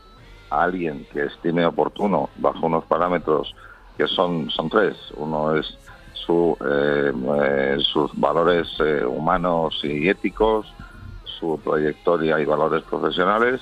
a 0.50 0.64
alguien 0.64 1.06
que 1.12 1.26
estime 1.26 1.66
oportuno 1.66 2.30
bajo 2.38 2.66
unos 2.66 2.86
parámetros 2.86 3.54
que 3.98 4.08
son, 4.08 4.50
son 4.50 4.70
tres. 4.70 4.96
Uno 5.16 5.56
es 5.56 5.78
su, 6.14 6.58
eh, 6.62 7.12
eh, 7.42 7.78
sus 7.82 8.12
valores 8.20 8.68
eh, 8.80 9.06
humanos 9.06 9.80
y 9.84 10.10
éticos, 10.10 10.72
su 11.40 11.60
trayectoria 11.64 12.40
y 12.40 12.46
valores 12.46 12.84
profesionales 12.84 13.62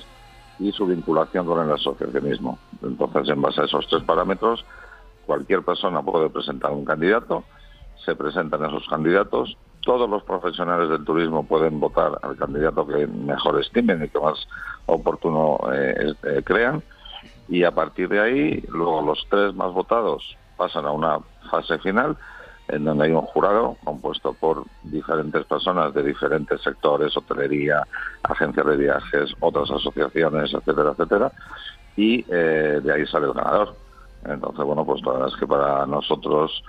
y 0.60 0.72
su 0.72 0.86
vinculación 0.86 1.46
con 1.46 1.66
el 1.66 1.74
asociacionismo. 1.74 2.58
Entonces, 2.82 3.30
en 3.30 3.42
base 3.42 3.62
a 3.62 3.66
esos 3.66 3.88
tres 3.88 4.04
parámetros, 4.04 4.66
cualquier 5.26 5.64
persona 5.64 6.02
puede 6.02 6.30
presentar 6.30 6.72
un 6.72 6.86
candidato, 6.86 7.44
se 8.06 8.16
presentan 8.16 8.64
esos 8.66 8.88
candidatos, 8.88 9.58
todos 9.86 10.10
los 10.10 10.24
profesionales 10.24 10.90
del 10.90 11.06
turismo 11.06 11.46
pueden 11.46 11.80
votar 11.80 12.20
al 12.22 12.36
candidato 12.36 12.86
que 12.86 13.08
mejor 13.08 13.62
estimen 13.62 14.04
y 14.04 14.10
que 14.10 14.20
más 14.20 14.48
oportuno 14.88 15.60
eh, 15.72 16.14
eh, 16.24 16.42
crean. 16.44 16.84
Y 17.48 17.64
a 17.64 17.72
partir 17.72 18.10
de 18.10 18.20
ahí, 18.20 18.64
luego 18.68 19.02
los 19.04 19.26
tres 19.30 19.54
más 19.54 19.72
votados 19.72 20.36
pasan 20.58 20.86
a 20.86 20.92
una 20.92 21.20
fase 21.50 21.78
final 21.80 22.18
en 22.68 22.84
donde 22.84 23.06
hay 23.06 23.12
un 23.12 23.22
jurado 23.22 23.78
compuesto 23.84 24.34
por 24.34 24.64
diferentes 24.82 25.46
personas 25.46 25.94
de 25.94 26.02
diferentes 26.02 26.62
sectores, 26.62 27.16
hotelería, 27.16 27.84
agencias 28.24 28.66
de 28.66 28.78
viajes, 28.78 29.36
otras 29.40 29.70
asociaciones, 29.70 30.52
etcétera, 30.52 30.92
etcétera, 30.92 31.32
y 31.96 32.26
eh, 32.28 32.82
de 32.84 32.92
ahí 32.92 33.06
sale 33.06 33.28
el 33.28 33.34
ganador. 33.34 33.76
Entonces, 34.26 34.66
bueno, 34.66 34.84
pues 34.84 35.04
la 35.06 35.12
verdad 35.12 35.28
es 35.28 35.36
que 35.36 35.46
para 35.46 35.86
nosotros 35.86 36.64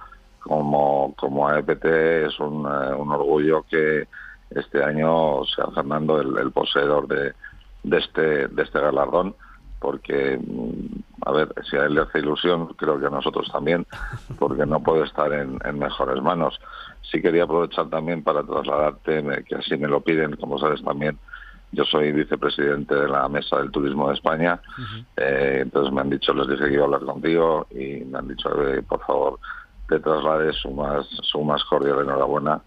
como, 0.47 1.15
como 1.17 1.49
AEPT 1.49 1.85
es 1.85 2.39
un, 2.39 2.65
eh, 2.67 2.95
un 2.95 3.11
orgullo 3.11 3.65
que 3.69 4.07
este 4.51 4.83
año 4.83 5.45
sea 5.45 5.67
Fernando 5.75 6.21
el, 6.21 6.53
poseedor 6.53 7.09
de, 7.09 7.35
de, 7.83 7.99
este, 7.99 8.49
de 8.49 8.63
este 8.63 8.81
galardón 8.81 9.35
porque, 9.79 10.39
mm, 10.39 11.27
a 11.27 11.33
ver, 11.33 11.55
si 11.69 11.77
a 11.77 11.85
él 11.85 11.95
le 11.95 12.03
hace 12.03 12.21
ilusión, 12.21 12.69
creo 12.75 12.99
que 12.99 13.07
a 13.07 13.11
nosotros 13.11 13.49
también, 13.53 13.87
porque 14.39 14.67
no 14.67 14.83
puede 14.83 15.05
estar 15.05 15.33
en, 15.33 15.59
mejores 15.79 16.23
manos. 16.23 16.59
Sí 17.11 17.21
quería 17.21 17.45
aprovechar 17.45 17.89
también 17.91 18.23
para 18.23 18.43
trasladarte, 18.43 19.45
que 19.45 19.55
así 19.57 19.77
me 19.77 19.89
lo 19.89 20.01
piden, 20.01 20.37
como 20.37 20.59
sabes 20.59 20.83
también, 20.83 21.19
yo 21.73 21.85
soy 21.85 22.13
vicepresidente 22.13 22.95
de 22.95 23.09
la 23.09 23.29
Mesa 23.29 23.59
del 23.59 23.71
Turismo 23.71 24.09
de 24.09 24.15
España, 24.15 24.61
eh, 25.17 25.59
entonces 25.63 25.93
me 25.93 26.01
han 26.01 26.11
dicho, 26.11 26.33
les 26.33 26.49
dije 26.49 26.69
que 26.69 26.75
iba 26.75 26.83
a 26.83 26.87
hablar 26.87 27.03
contigo 27.03 27.67
y 27.71 28.05
me 28.05 28.19
han 28.19 28.29
dicho 28.29 28.49
por 28.89 29.01
favor 29.05 29.39
te 29.89 30.01
traslades 30.01 30.57
su 30.57 30.71
más, 30.71 31.07
su 31.23 31.43
más 31.43 31.65
cordial 31.65 32.01
enhorabuena 32.01 32.61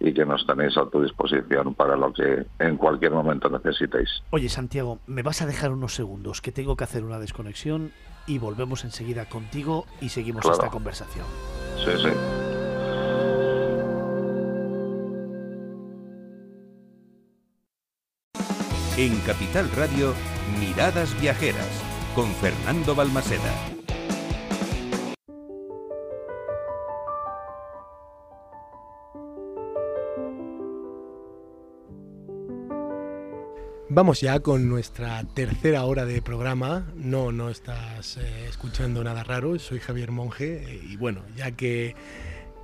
y 0.00 0.12
que 0.12 0.26
nos 0.26 0.46
tenéis 0.46 0.76
a 0.76 0.86
tu 0.86 1.02
disposición 1.02 1.74
para 1.74 1.96
lo 1.96 2.12
que 2.12 2.46
en 2.58 2.76
cualquier 2.76 3.12
momento 3.12 3.48
necesitéis. 3.48 4.22
Oye, 4.30 4.48
Santiago, 4.48 4.98
me 5.06 5.22
vas 5.22 5.40
a 5.40 5.46
dejar 5.46 5.72
unos 5.72 5.94
segundos, 5.94 6.40
que 6.40 6.52
tengo 6.52 6.76
que 6.76 6.84
hacer 6.84 7.04
una 7.04 7.18
desconexión 7.18 7.92
y 8.26 8.38
volvemos 8.38 8.84
enseguida 8.84 9.28
contigo 9.28 9.86
y 10.00 10.10
seguimos 10.10 10.44
esta 10.44 10.70
conversación. 10.70 11.26
Sí, 11.76 11.92
sí. 12.02 12.08
En 18.96 19.18
Capital 19.22 19.68
Radio, 19.76 20.14
Miradas 20.60 21.20
Viajeras, 21.20 21.82
con 22.14 22.26
Fernando 22.26 22.94
Balmaseda. 22.94 23.73
Vamos 33.94 34.20
ya 34.20 34.40
con 34.40 34.68
nuestra 34.68 35.22
tercera 35.22 35.84
hora 35.84 36.04
de 36.04 36.20
programa. 36.20 36.84
No, 36.96 37.30
no 37.30 37.48
estás 37.48 38.16
eh, 38.16 38.46
escuchando 38.48 39.04
nada 39.04 39.22
raro. 39.22 39.56
Soy 39.60 39.78
Javier 39.78 40.10
Monge 40.10 40.64
eh, 40.64 40.80
y 40.82 40.96
bueno, 40.96 41.22
ya 41.36 41.52
que 41.52 41.94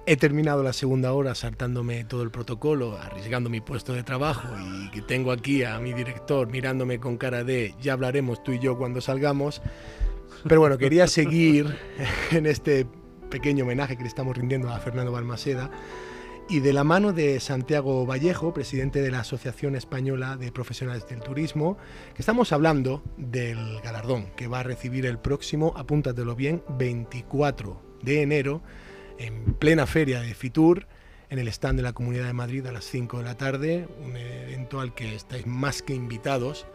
he 0.06 0.16
terminado 0.16 0.64
la 0.64 0.72
segunda 0.72 1.12
hora 1.12 1.36
saltándome 1.36 2.02
todo 2.02 2.24
el 2.24 2.32
protocolo, 2.32 2.98
arriesgando 2.98 3.48
mi 3.48 3.60
puesto 3.60 3.92
de 3.92 4.02
trabajo 4.02 4.48
y 4.58 4.90
que 4.90 5.02
tengo 5.02 5.30
aquí 5.30 5.62
a 5.62 5.78
mi 5.78 5.92
director 5.92 6.48
mirándome 6.48 6.98
con 6.98 7.16
cara 7.16 7.44
de 7.44 7.76
ya 7.80 7.92
hablaremos 7.92 8.42
tú 8.42 8.50
y 8.50 8.58
yo 8.58 8.76
cuando 8.76 9.00
salgamos. 9.00 9.62
Pero 10.48 10.60
bueno, 10.60 10.78
quería 10.78 11.06
seguir 11.06 11.78
en 12.32 12.46
este 12.46 12.88
pequeño 13.30 13.62
homenaje 13.62 13.96
que 13.96 14.02
le 14.02 14.08
estamos 14.08 14.36
rindiendo 14.36 14.68
a 14.68 14.80
Fernando 14.80 15.12
Balmaseda 15.12 15.70
y 16.50 16.58
de 16.58 16.72
la 16.72 16.82
mano 16.82 17.12
de 17.12 17.38
Santiago 17.38 18.04
Vallejo, 18.04 18.52
presidente 18.52 19.00
de 19.00 19.12
la 19.12 19.20
Asociación 19.20 19.76
Española 19.76 20.36
de 20.36 20.50
Profesionales 20.50 21.08
del 21.08 21.20
Turismo, 21.20 21.78
que 22.12 22.22
estamos 22.22 22.52
hablando 22.52 23.04
del 23.16 23.80
galardón 23.82 24.32
que 24.34 24.48
va 24.48 24.58
a 24.58 24.62
recibir 24.64 25.06
el 25.06 25.16
próximo, 25.20 25.72
apúntatelo 25.76 26.34
bien, 26.34 26.64
24 26.70 27.80
de 28.02 28.22
enero, 28.22 28.62
en 29.18 29.54
plena 29.54 29.86
feria 29.86 30.22
de 30.22 30.34
Fitur, 30.34 30.88
en 31.28 31.38
el 31.38 31.46
stand 31.46 31.76
de 31.76 31.84
la 31.84 31.92
Comunidad 31.92 32.26
de 32.26 32.32
Madrid 32.32 32.66
a 32.66 32.72
las 32.72 32.84
5 32.86 33.18
de 33.18 33.24
la 33.24 33.36
tarde, 33.36 33.86
un 34.04 34.16
evento 34.16 34.80
al 34.80 34.92
que 34.92 35.14
estáis 35.14 35.46
más 35.46 35.82
que 35.82 35.94
invitados, 35.94 36.66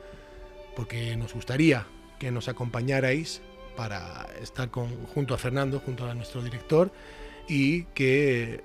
porque 0.77 1.17
nos 1.17 1.33
gustaría 1.33 1.85
que 2.17 2.31
nos 2.31 2.47
acompañarais 2.47 3.41
para 3.75 4.25
estar 4.41 4.69
junto 4.69 5.33
a 5.33 5.37
Fernando, 5.37 5.81
junto 5.81 6.09
a 6.09 6.15
nuestro 6.15 6.41
director, 6.41 6.93
y 7.49 7.83
que 7.87 8.63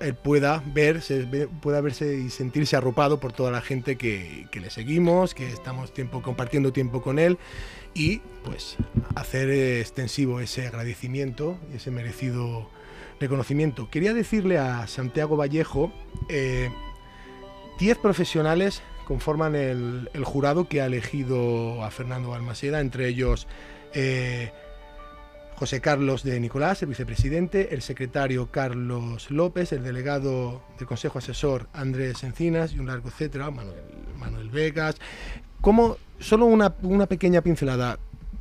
él 0.00 0.14
pueda 0.14 0.62
verse, 0.66 1.26
pueda 1.60 1.80
verse 1.80 2.16
y 2.16 2.30
sentirse 2.30 2.76
arropado 2.76 3.20
por 3.20 3.32
toda 3.32 3.50
la 3.50 3.60
gente 3.60 3.96
que, 3.96 4.48
le 4.52 4.70
seguimos, 4.70 5.34
que 5.34 5.48
estamos 5.48 5.92
tiempo, 5.92 6.22
compartiendo 6.22 6.72
tiempo 6.72 7.02
con 7.02 7.18
él 7.18 7.38
y 7.94 8.18
pues 8.44 8.76
hacer 9.14 9.50
extensivo 9.50 10.40
ese 10.40 10.66
agradecimiento 10.66 11.58
y 11.72 11.76
ese 11.76 11.90
merecido 11.90 12.68
reconocimiento. 13.18 13.90
Quería 13.90 14.14
decirle 14.14 14.58
a 14.58 14.86
Santiago 14.86 15.36
Vallejo, 15.36 15.92
10 16.28 16.30
eh, 16.30 16.70
profesionales 18.00 18.82
conforman 19.06 19.54
el, 19.54 20.08
jurado 20.24 20.68
que 20.68 20.80
ha 20.80 20.86
elegido 20.86 21.84
a 21.84 21.90
Fernando 21.90 22.30
Balmaseda, 22.30 22.80
entre 22.80 23.08
ellos... 23.08 23.46
Eh, 23.92 24.52
José 25.60 25.82
Carlos 25.82 26.22
de 26.22 26.40
Nicolás, 26.40 26.80
el 26.80 26.88
vicepresidente, 26.88 27.74
el 27.74 27.82
secretario 27.82 28.50
Carlos 28.50 29.30
López, 29.30 29.72
el 29.72 29.84
delegado 29.84 30.62
del 30.78 30.88
Consejo 30.88 31.18
Asesor 31.18 31.68
Andrés 31.74 32.24
Encinas 32.24 32.72
y 32.72 32.78
un 32.78 32.86
largo 32.86 33.10
etcétera, 33.10 33.50
Manuel, 33.50 33.76
Manuel 34.18 34.48
Vegas. 34.48 34.96
¿Cómo, 35.60 35.98
solo 36.18 36.46
una, 36.46 36.74
una 36.80 37.04
pequeña 37.04 37.42
pincelada, 37.42 37.98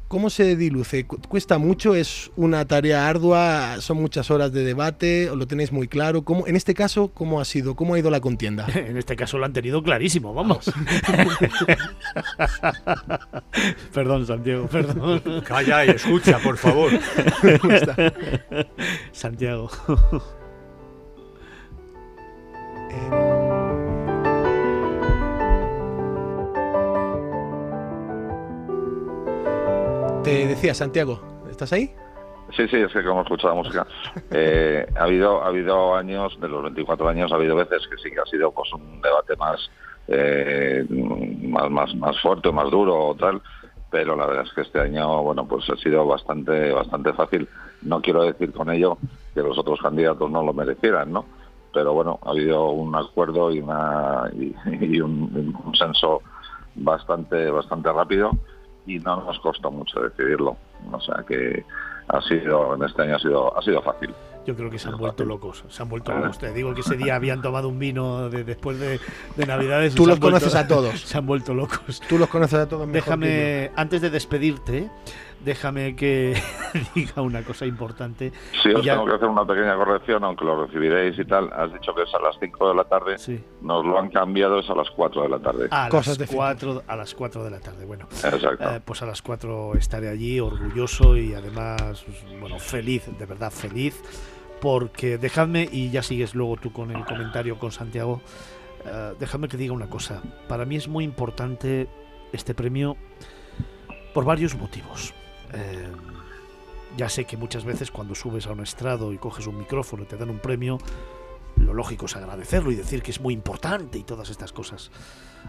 ¿Cómo 0.10 0.32
se 0.32 0.56
diluce? 0.56 1.06
¿Cuesta 1.06 1.60
mucho? 1.60 1.94
¿Es 1.94 2.32
una 2.36 2.66
tarea 2.66 3.08
ardua? 3.08 3.80
¿Son 3.80 3.98
muchas 3.98 4.32
horas 4.32 4.52
de 4.52 4.64
debate? 4.64 5.30
¿O 5.30 5.36
lo 5.36 5.46
tenéis 5.46 5.72
muy 5.72 5.88
claro? 5.88 6.24
¿Cómo, 6.24 6.48
en 6.48 6.56
este 6.56 6.74
caso, 6.74 7.10
¿cómo 7.14 7.40
ha 7.40 7.46
sido? 7.46 7.76
¿Cómo 7.76 7.94
ha 7.94 8.00
ido 8.00 8.10
la 8.10 8.20
contienda? 8.20 8.66
En 8.90 8.98
este 8.98 9.16
caso 9.16 9.38
lo 9.38 9.46
han 9.46 9.54
tenido 9.54 9.84
clarísimo, 9.84 10.34
vamos. 10.34 10.66
perdón, 13.94 14.26
Santiago, 14.26 14.66
perdón. 14.66 15.22
Calla 15.46 15.86
y 15.86 15.90
escucha, 15.90 16.40
por 16.40 16.58
favor. 16.58 16.92
Santiago. 19.12 19.70
Te 30.24 30.46
decía, 30.48 30.74
Santiago, 30.74 31.22
¿estás 31.50 31.72
ahí? 31.72 31.92
Sí, 32.56 32.68
sí, 32.68 32.76
es 32.76 32.92
que 32.92 33.04
como 33.04 33.22
escuchado 33.22 33.56
la 33.56 33.62
música. 33.62 33.88
Eh, 34.32 34.86
ha 34.98 35.04
habido 35.04 35.42
ha 35.42 35.48
habido 35.48 35.96
años, 35.96 36.38
de 36.42 36.48
los 36.50 36.62
24 36.64 37.08
años, 37.08 37.32
ha 37.32 37.36
habido 37.36 37.56
veces 37.56 37.88
que 37.88 37.98
sí 37.98 38.12
que 38.12 38.20
ha 38.20 38.26
sido 38.26 38.52
pues 38.52 38.72
un 38.74 39.02
debate 39.02 39.36
más, 39.38 39.72
eh, 40.08 40.86
más, 40.90 41.70
más, 41.72 41.96
más 41.96 42.20
fuerte, 42.22 42.52
más 42.52 42.70
duro 42.70 43.08
o 43.08 43.16
tal, 43.16 43.42
pero 43.90 44.16
la 44.18 44.26
verdad 44.26 44.46
es 44.46 44.54
que 44.54 44.62
este 44.62 44.80
año, 44.82 45.24
bueno, 45.24 45.48
pues 45.48 45.70
ha 45.70 45.78
sido 45.78 46.06
bastante, 46.06 46.72
bastante 46.72 47.14
fácil. 47.14 47.48
No 47.82 48.02
quiero 48.02 48.24
decir 48.24 48.52
con 48.52 48.70
ello 48.70 48.98
que 49.34 49.42
los 49.42 49.58
otros 49.58 49.80
candidatos 49.82 50.30
no 50.30 50.44
lo 50.44 50.54
merecieran, 50.54 51.14
¿no? 51.14 51.26
Pero 51.74 51.94
bueno, 51.94 52.20
ha 52.24 52.32
habido 52.32 52.72
un 52.72 52.94
acuerdo 52.94 53.54
y, 53.54 53.62
una, 53.62 54.30
y, 54.34 55.00
un, 55.00 55.32
un 55.34 55.54
consenso 55.54 56.22
bastante, 56.76 57.50
bastante 57.52 57.92
rápido 57.92 58.32
y 58.90 59.00
no 59.00 59.24
nos 59.24 59.40
costó 59.40 59.72
mucho 59.72 60.02
decidirlo. 60.02 60.58
O 60.92 61.00
sea 61.00 61.24
que 61.28 61.64
ha 62.08 62.22
sido, 62.22 62.76
en 62.76 62.84
este 62.84 63.04
año 63.04 63.16
ha 63.16 63.20
sido, 63.20 63.58
ha 63.58 63.62
sido 63.62 63.82
fácil. 63.84 64.14
Yo 64.48 64.56
creo 64.56 64.72
que 64.72 64.80
se 64.80 64.88
han 64.88 64.98
vuelto 64.98 65.26
locos, 65.26 65.64
se 65.70 65.84
han 65.84 65.90
vuelto 65.90 66.12
locos. 66.12 66.40
Te 66.40 66.52
digo 66.52 66.74
que 66.74 66.82
ese 66.82 66.98
día 66.98 67.16
habían 67.16 67.42
tomado 67.42 67.70
un 67.70 67.78
vino 67.78 68.30
de, 68.30 68.44
después 68.44 68.80
de, 68.80 69.00
Navidades. 69.46 69.94
Tú 69.94 70.08
los 70.08 70.20
conoces 70.20 70.56
a 70.56 70.68
todos. 70.68 71.00
Se 71.06 71.18
han 71.18 71.28
vuelto 71.28 71.54
locos. 71.54 72.02
Tú 72.10 72.18
los 72.18 72.30
conoces 72.30 72.60
a 72.60 72.68
todos. 72.68 72.92
Déjame, 72.92 73.72
antes 73.76 74.02
de 74.02 74.10
despedirte, 74.10 74.90
déjame 75.44 75.96
que 75.96 76.36
diga 76.96 77.22
una 77.22 77.44
cosa 77.44 77.66
importante. 77.66 78.32
Sí, 78.62 78.70
os 78.70 78.84
tengo 78.84 79.06
que 79.06 79.14
hacer 79.14 79.28
una 79.28 79.46
pequeña 79.46 79.76
corrección, 79.76 80.24
aunque 80.24 80.46
lo 80.46 80.66
recibiréis 80.66 81.18
y 81.18 81.26
tal. 81.26 81.52
Has 81.54 81.74
dicho 81.74 81.94
que 81.94 82.04
es 82.04 82.14
a 82.14 82.20
las 82.20 82.36
5 82.40 82.70
de 82.70 82.76
la 82.76 82.84
tarde. 82.84 83.18
Sí. 83.18 83.44
Nos 83.62 83.86
lo 83.86 84.00
han 84.00 84.10
cambiado, 84.10 84.60
es 84.60 84.70
a 84.70 84.76
las 84.76 84.90
4 84.92 85.24
de 85.24 85.30
la 85.30 85.40
tarde. 85.40 85.68
A, 85.72 85.90
las, 85.90 86.18
4, 86.32 86.84
a 86.88 86.96
las 86.96 87.16
4 87.16 87.44
de 87.44 87.52
la 87.52 87.60
tarde, 87.60 87.86
bueno. 87.86 88.08
Exacto. 88.12 88.76
Eh, 88.76 88.82
pues 88.84 89.02
a 89.02 89.06
las 89.06 89.22
4 89.22 89.76
estaré 89.76 90.10
allí, 90.10 90.40
orgulloso 90.40 91.18
y 91.18 91.34
además, 91.34 92.06
bueno, 92.40 92.60
feliz, 92.60 93.06
de 93.18 93.26
verdad 93.26 93.52
feliz. 93.52 94.02
Porque 94.62 95.18
dejadme, 95.18 95.70
y 95.72 95.90
ya 95.90 96.04
sigues 96.04 96.36
luego 96.36 96.58
tú 96.58 96.74
con 96.74 96.92
el 96.92 97.06
comentario 97.06 97.58
con 97.58 97.72
Santiago, 97.72 98.22
uh, 98.84 99.18
dejadme 99.18 99.48
que 99.48 99.56
diga 99.56 99.74
una 99.74 99.90
cosa. 99.90 100.22
Para 100.50 100.66
mí 100.66 100.76
es 100.76 100.90
muy 100.90 101.06
importante 101.06 101.88
este 102.34 102.54
premio 102.54 102.98
por 104.14 104.26
varios 104.26 104.56
motivos. 104.56 105.14
Eh, 105.54 105.88
ya 106.98 107.10
sé 107.10 107.26
que 107.26 107.38
muchas 107.38 107.66
veces 107.66 107.92
cuando 107.92 108.16
subes 108.16 108.48
a 108.48 108.52
un 108.52 108.62
estrado 108.62 109.14
y 109.14 109.18
coges 109.18 109.48
un 109.48 109.58
micrófono 109.58 110.04
y 110.04 110.06
te 110.06 110.18
dan 110.18 110.30
un 110.30 110.40
premio, 110.40 110.80
lo 111.56 111.74
lógico 111.74 112.06
es 112.06 112.16
agradecerlo 112.16 112.72
y 112.72 112.76
decir 112.76 113.02
que 113.02 113.12
es 113.12 113.22
muy 113.22 113.34
importante 113.34 113.98
y 113.98 114.04
todas 114.04 114.30
estas 114.30 114.54
cosas. 114.54 114.92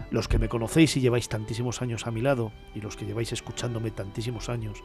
Los 0.09 0.27
que 0.27 0.39
me 0.39 0.49
conocéis 0.49 0.95
y 0.97 1.01
lleváis 1.01 1.29
tantísimos 1.29 1.81
años 1.81 2.07
a 2.07 2.11
mi 2.11 2.21
lado, 2.21 2.51
y 2.75 2.81
los 2.81 2.95
que 2.95 3.05
lleváis 3.05 3.31
escuchándome 3.31 3.91
tantísimos 3.91 4.49
años, 4.49 4.77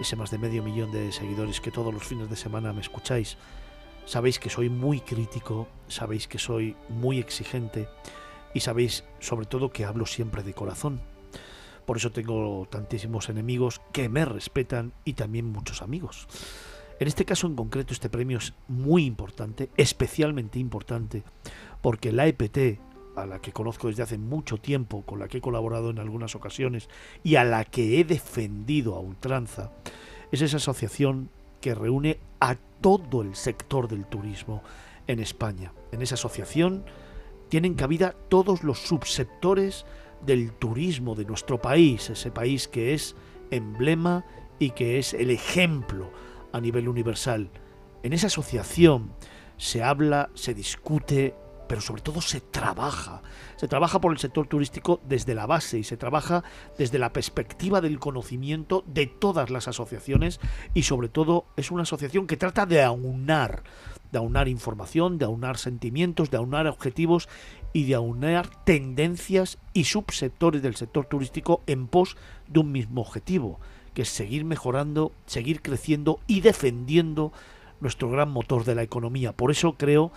ese 0.00 0.16
más 0.16 0.30
de 0.30 0.38
medio 0.38 0.62
millón 0.62 0.90
de 0.92 1.12
seguidores 1.12 1.60
que 1.60 1.70
todos 1.70 1.92
los 1.92 2.04
fines 2.04 2.28
de 2.28 2.36
semana 2.36 2.72
me 2.72 2.80
escucháis, 2.80 3.36
sabéis 4.04 4.38
que 4.38 4.50
soy 4.50 4.68
muy 4.68 5.00
crítico, 5.00 5.68
sabéis 5.88 6.28
que 6.28 6.38
soy 6.38 6.76
muy 6.88 7.18
exigente 7.18 7.88
y 8.52 8.60
sabéis 8.60 9.04
sobre 9.20 9.46
todo 9.46 9.70
que 9.70 9.84
hablo 9.84 10.06
siempre 10.06 10.42
de 10.42 10.54
corazón. 10.54 11.13
Por 11.86 11.96
eso 11.96 12.10
tengo 12.10 12.66
tantísimos 12.70 13.28
enemigos 13.28 13.80
que 13.92 14.08
me 14.08 14.24
respetan 14.24 14.92
y 15.04 15.14
también 15.14 15.46
muchos 15.46 15.82
amigos. 15.82 16.26
En 17.00 17.08
este 17.08 17.24
caso 17.24 17.46
en 17.46 17.56
concreto 17.56 17.92
este 17.92 18.08
premio 18.08 18.38
es 18.38 18.54
muy 18.68 19.04
importante, 19.04 19.70
especialmente 19.76 20.58
importante, 20.58 21.22
porque 21.82 22.12
la 22.12 22.26
EPT, 22.26 22.80
a 23.16 23.26
la 23.26 23.40
que 23.40 23.52
conozco 23.52 23.88
desde 23.88 24.04
hace 24.04 24.18
mucho 24.18 24.58
tiempo, 24.58 25.02
con 25.02 25.18
la 25.18 25.28
que 25.28 25.38
he 25.38 25.40
colaborado 25.40 25.90
en 25.90 25.98
algunas 25.98 26.34
ocasiones 26.34 26.88
y 27.22 27.36
a 27.36 27.44
la 27.44 27.64
que 27.64 28.00
he 28.00 28.04
defendido 28.04 28.94
a 28.94 29.00
ultranza, 29.00 29.72
es 30.30 30.40
esa 30.40 30.56
asociación 30.58 31.30
que 31.60 31.74
reúne 31.74 32.18
a 32.40 32.56
todo 32.80 33.22
el 33.22 33.34
sector 33.34 33.88
del 33.88 34.06
turismo 34.06 34.62
en 35.06 35.20
España. 35.20 35.72
En 35.92 36.02
esa 36.02 36.14
asociación 36.14 36.84
tienen 37.48 37.74
cabida 37.74 38.14
todos 38.28 38.62
los 38.62 38.80
subsectores 38.80 39.84
del 40.24 40.52
turismo 40.52 41.14
de 41.14 41.24
nuestro 41.24 41.60
país, 41.60 42.10
ese 42.10 42.30
país 42.30 42.68
que 42.68 42.94
es 42.94 43.14
emblema 43.50 44.24
y 44.58 44.70
que 44.70 44.98
es 44.98 45.14
el 45.14 45.30
ejemplo 45.30 46.10
a 46.52 46.60
nivel 46.60 46.88
universal. 46.88 47.50
En 48.02 48.12
esa 48.12 48.28
asociación 48.28 49.12
se 49.56 49.82
habla, 49.82 50.30
se 50.34 50.54
discute, 50.54 51.34
pero 51.68 51.80
sobre 51.80 52.02
todo 52.02 52.20
se 52.20 52.40
trabaja. 52.40 53.22
Se 53.56 53.68
trabaja 53.68 54.00
por 54.00 54.12
el 54.12 54.18
sector 54.18 54.46
turístico 54.46 55.00
desde 55.06 55.34
la 55.34 55.46
base 55.46 55.78
y 55.78 55.84
se 55.84 55.96
trabaja 55.96 56.44
desde 56.78 56.98
la 56.98 57.12
perspectiva 57.12 57.80
del 57.80 57.98
conocimiento 57.98 58.84
de 58.86 59.06
todas 59.06 59.50
las 59.50 59.68
asociaciones 59.68 60.40
y 60.74 60.82
sobre 60.82 61.08
todo 61.08 61.46
es 61.56 61.70
una 61.70 61.82
asociación 61.82 62.26
que 62.26 62.36
trata 62.36 62.66
de 62.66 62.82
aunar, 62.82 63.62
de 64.12 64.18
aunar 64.18 64.48
información, 64.48 65.18
de 65.18 65.24
aunar 65.24 65.56
sentimientos, 65.58 66.30
de 66.30 66.36
aunar 66.36 66.66
objetivos 66.66 67.28
y 67.74 67.84
de 67.84 67.94
aunar 67.94 68.48
tendencias 68.64 69.58
y 69.74 69.84
subsectores 69.84 70.62
del 70.62 70.76
sector 70.76 71.04
turístico 71.04 71.62
en 71.66 71.88
pos 71.88 72.16
de 72.48 72.60
un 72.60 72.72
mismo 72.72 73.02
objetivo 73.02 73.60
que 73.92 74.02
es 74.02 74.08
seguir 74.08 74.44
mejorando, 74.44 75.12
seguir 75.26 75.62
creciendo 75.62 76.20
y 76.26 76.40
defendiendo 76.40 77.32
nuestro 77.80 78.10
gran 78.10 78.30
motor 78.30 78.64
de 78.64 78.74
la 78.74 78.82
economía. 78.82 79.32
Por 79.32 79.50
eso 79.50 79.74
creo 79.74 80.12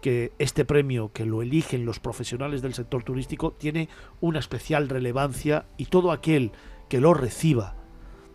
que 0.00 0.32
este 0.38 0.64
premio 0.64 1.12
que 1.12 1.24
lo 1.24 1.42
eligen 1.42 1.86
los 1.86 2.00
profesionales 2.00 2.62
del 2.62 2.74
sector 2.74 3.04
turístico 3.04 3.52
tiene 3.52 3.88
una 4.20 4.40
especial 4.40 4.88
relevancia 4.88 5.66
y 5.76 5.86
todo 5.86 6.10
aquel 6.10 6.50
que 6.88 7.00
lo 7.00 7.14
reciba 7.14 7.76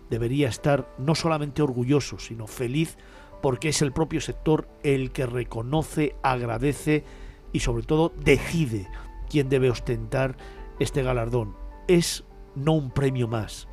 debería 0.10 0.48
estar 0.48 0.90
no 0.98 1.16
solamente 1.16 1.62
orgulloso, 1.62 2.18
sino 2.20 2.48
feliz 2.48 2.98
porque 3.42 3.70
es 3.70 3.82
el 3.82 3.92
propio 3.92 4.22
sector 4.22 4.68
el 4.84 5.12
que 5.12 5.26
reconoce, 5.26 6.16
agradece 6.24 7.04
y 7.52 7.60
sobre 7.60 7.84
todo 7.84 8.14
decide 8.24 8.88
quién 9.30 9.50
debe 9.50 9.70
ostentar 9.70 10.38
este 10.80 11.04
galardón. 11.04 11.56
Es 11.88 12.24
no 12.56 12.74
un 12.74 12.92
premio 12.92 13.28
más, 13.28 13.68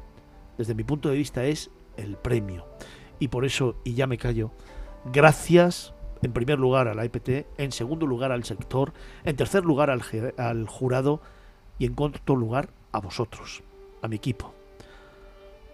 desde 0.58 0.74
mi 0.74 0.84
punto 0.84 1.08
de 1.08 1.16
vista, 1.16 1.44
es 1.44 1.70
el 1.96 2.16
premio. 2.16 2.66
Y 3.18 3.28
por 3.28 3.44
eso, 3.44 3.76
y 3.84 3.94
ya 3.94 4.06
me 4.06 4.18
callo, 4.18 4.50
gracias 5.12 5.94
en 6.22 6.32
primer 6.32 6.58
lugar 6.58 6.88
a 6.88 6.94
la 6.94 7.04
EPT, 7.04 7.46
en 7.58 7.72
segundo 7.72 8.06
lugar 8.06 8.32
al 8.32 8.44
sector, 8.44 8.92
en 9.24 9.36
tercer 9.36 9.64
lugar 9.64 9.90
al, 9.90 10.02
al 10.38 10.66
jurado 10.68 11.20
y 11.78 11.86
en 11.86 11.94
cuarto 11.94 12.34
lugar 12.34 12.70
a 12.92 13.00
vosotros, 13.00 13.62
a 14.02 14.08
mi 14.08 14.16
equipo. 14.16 14.54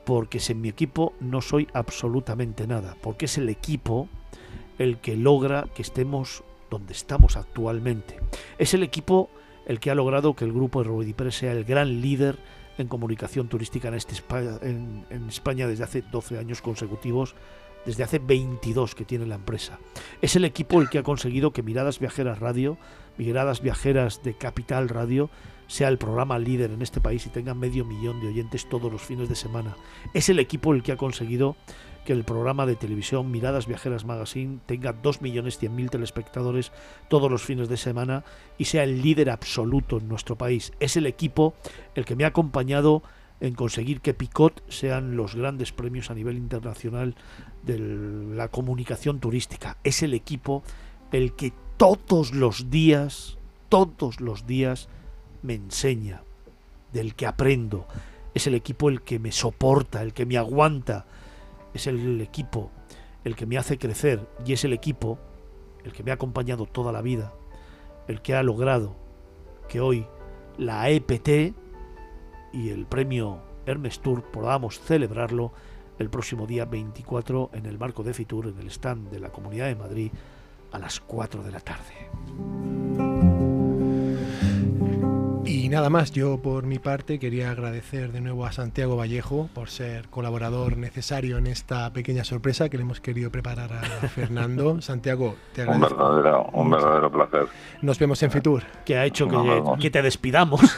Porque 0.05 0.40
sin 0.40 0.60
mi 0.60 0.68
equipo 0.68 1.12
no 1.20 1.40
soy 1.40 1.68
absolutamente 1.72 2.66
nada, 2.66 2.97
porque 3.01 3.27
es 3.27 3.39
el 3.39 3.48
equipo 3.48 4.09
el 4.78 4.98
que 4.98 5.16
logra 5.16 5.68
que 5.74 5.82
estemos 5.82 6.43
donde 6.70 6.92
estamos 6.92 7.36
actualmente. 7.36 8.20
Es 8.59 8.74
el 8.74 8.82
equipo 8.82 9.30
el 9.66 9.80
que 9.80 9.90
ha 9.90 9.94
logrado 9.94 10.34
que 10.34 10.44
el 10.44 10.52
grupo 10.52 10.82
de 10.82 10.88
Ruidipre 10.88 11.32
sea 11.32 11.52
el 11.52 11.64
gran 11.64 12.01
líder 12.01 12.38
en 12.78 12.88
comunicación 12.88 13.48
turística 13.48 13.88
en, 13.88 13.94
este 13.94 14.14
en, 14.62 15.05
en 15.10 15.28
España 15.28 15.66
desde 15.66 15.84
hace 15.84 16.02
12 16.02 16.38
años 16.38 16.62
consecutivos, 16.62 17.34
desde 17.84 18.02
hace 18.02 18.18
22 18.18 18.94
que 18.94 19.05
tiene 19.05 19.26
la 19.26 19.34
empresa. 19.34 19.78
Es 20.22 20.36
el 20.36 20.44
equipo 20.44 20.80
el 20.80 20.88
que 20.88 20.98
ha 20.98 21.02
conseguido 21.02 21.52
que 21.52 21.62
Miradas 21.62 21.98
Viajeras 21.98 22.38
Radio, 22.38 22.78
Miradas 23.18 23.60
Viajeras 23.60 24.22
de 24.22 24.36
Capital 24.36 24.88
Radio, 24.88 25.30
sea 25.66 25.88
el 25.88 25.98
programa 25.98 26.38
líder 26.38 26.72
en 26.72 26.82
este 26.82 27.01
país 27.01 27.24
y 27.26 27.30
tenga 27.30 27.55
medio 27.55 27.84
millón 27.84 28.20
de 28.20 28.26
oyentes 28.26 28.68
todos 28.68 28.90
los 28.90 29.02
fines 29.02 29.28
de 29.28 29.36
semana. 29.36 29.76
Es 30.14 30.28
el 30.28 30.40
equipo 30.40 30.74
el 30.74 30.82
que 30.82 30.92
ha 30.92 30.97
conseguido 30.97 31.56
que 32.05 32.12
el 32.12 32.24
programa 32.24 32.66
de 32.66 32.77
televisión 32.77 33.31
Miradas 33.31 33.66
Viajeras 33.66 34.05
Magazine 34.05 34.59
tenga 34.66 34.94
2.100.000 34.94 35.90
telespectadores 35.90 36.72
todos 37.09 37.31
los 37.31 37.43
fines 37.43 37.68
de 37.68 37.77
semana 37.77 38.24
y 38.59 38.66
sea 38.66 38.85
el 38.85 39.02
líder 39.02 39.31
absoluto 39.31 39.98
en 39.98 40.09
nuestro 40.09 40.36
país. 40.36 40.72
Es 40.81 40.97
el 40.97 41.06
equipo 41.06 41.55
el 41.94 42.05
que 42.05 42.16
me 42.16 42.24
ha 42.24 42.28
acompañado 42.28 43.02
en 43.40 43.55
conseguir 43.55 44.01
que 44.01 44.14
Picot 44.14 44.62
sean 44.68 45.16
los 45.16 45.35
grandes 45.35 45.72
premios 45.72 46.10
a 46.10 46.14
nivel 46.14 46.36
internacional 46.36 47.14
de 47.62 47.78
la 47.78 48.48
comunicación 48.48 49.18
turística. 49.18 49.78
Es 49.82 50.02
el 50.02 50.14
equipo 50.14 50.62
el 51.12 51.35
que 51.35 51.52
todos 51.77 52.35
los 52.35 52.70
días, 52.70 53.39
todos 53.68 54.20
los 54.20 54.47
días 54.47 54.89
me 55.43 55.55
enseña, 55.55 56.22
del 56.93 57.14
que 57.14 57.27
aprendo. 57.27 57.86
Es 58.35 58.47
el 58.47 58.55
equipo 58.55 58.89
el 58.89 59.02
que 59.02 59.18
me 59.18 59.32
soporta, 59.32 60.02
el 60.02 60.12
que 60.12 60.27
me 60.27 60.36
aguanta, 60.36 61.06
es 61.74 61.86
el 61.86 62.20
equipo 62.20 62.70
el 63.24 63.36
que 63.36 63.47
me 63.47 63.59
hace 63.59 63.78
crecer 63.78 64.26
y 64.44 64.52
es 64.52 64.64
el 64.64 64.72
equipo 64.72 65.18
el 65.84 65.92
que 65.92 66.02
me 66.02 66.10
ha 66.10 66.14
acompañado 66.14 66.66
toda 66.66 66.92
la 66.92 67.02
vida, 67.02 67.32
el 68.09 68.20
que 68.22 68.34
ha 68.34 68.42
logrado 68.42 68.97
que 69.68 69.80
hoy 69.80 70.06
la 70.59 70.90
EPT 70.90 71.55
y 72.52 72.70
el 72.70 72.86
premio 72.86 73.40
Hermes 73.66 74.01
Tour 74.01 74.22
podamos 74.30 74.80
celebrarlo 74.80 75.52
el 75.98 76.10
próximo 76.10 76.47
día 76.47 76.64
24 76.64 77.51
en 77.52 77.66
el 77.66 77.78
marco 77.78 78.02
de 78.02 78.14
Fitur, 78.14 78.48
en 78.48 78.59
el 78.59 78.70
stand 78.70 79.10
de 79.10 79.20
la 79.20 79.30
Comunidad 79.30 79.66
de 79.66 79.76
Madrid, 79.76 80.10
a 80.72 80.78
las 80.78 81.01
4 81.01 81.42
de 81.42 81.51
la 81.51 81.60
tarde. 81.60 83.19
Y 85.70 85.72
nada 85.72 85.88
más, 85.88 86.10
yo 86.10 86.38
por 86.38 86.66
mi 86.66 86.80
parte 86.80 87.20
quería 87.20 87.52
agradecer 87.52 88.10
de 88.10 88.20
nuevo 88.20 88.44
a 88.44 88.51
Santiago 88.51 88.97
Vallejo 88.97 89.48
por 89.55 89.70
ser 89.70 90.09
colaborador 90.09 90.76
necesario 90.76 91.38
en 91.38 91.47
esta 91.47 91.92
pequeña 91.92 92.24
sorpresa 92.24 92.68
que 92.68 92.76
le 92.76 92.82
hemos 92.82 93.01
querido 93.01 93.30
preparar 93.30 93.72
a 93.72 93.82
Fernando. 94.09 94.80
Santiago, 94.80 95.36
te 95.55 95.62
agradezco. 95.62 95.94
Un 95.94 95.97
verdadero, 95.97 96.51
un 96.55 96.70
verdadero 96.70 97.12
placer. 97.12 97.47
Nos 97.82 98.01
vemos 98.01 98.20
en 98.24 98.32
Fitur. 98.32 98.64
Que 98.84 98.97
ha 98.97 99.05
hecho 99.05 99.28
que, 99.28 99.62
que 99.80 99.90
te 99.92 100.02
despidamos. 100.02 100.60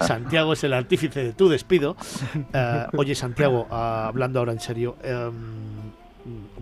Santiago 0.00 0.54
es 0.54 0.64
el 0.64 0.72
artífice 0.72 1.22
de 1.22 1.32
tu 1.32 1.48
despido. 1.48 1.96
Uh, 2.34 2.96
oye, 2.96 3.14
Santiago, 3.14 3.68
uh, 3.70 3.74
hablando 4.08 4.40
ahora 4.40 4.50
en 4.50 4.58
serio. 4.58 4.96
Um, 5.04 5.92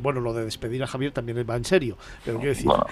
bueno, 0.01 0.21
lo 0.21 0.33
de 0.33 0.45
despedir 0.45 0.83
a 0.83 0.87
Javier 0.87 1.13
también 1.13 1.45
va 1.49 1.57
en 1.57 1.65
serio, 1.65 1.97
pero 2.25 2.39
quiero 2.39 2.55
decir... 2.55 2.67
Bueno, 2.67 2.87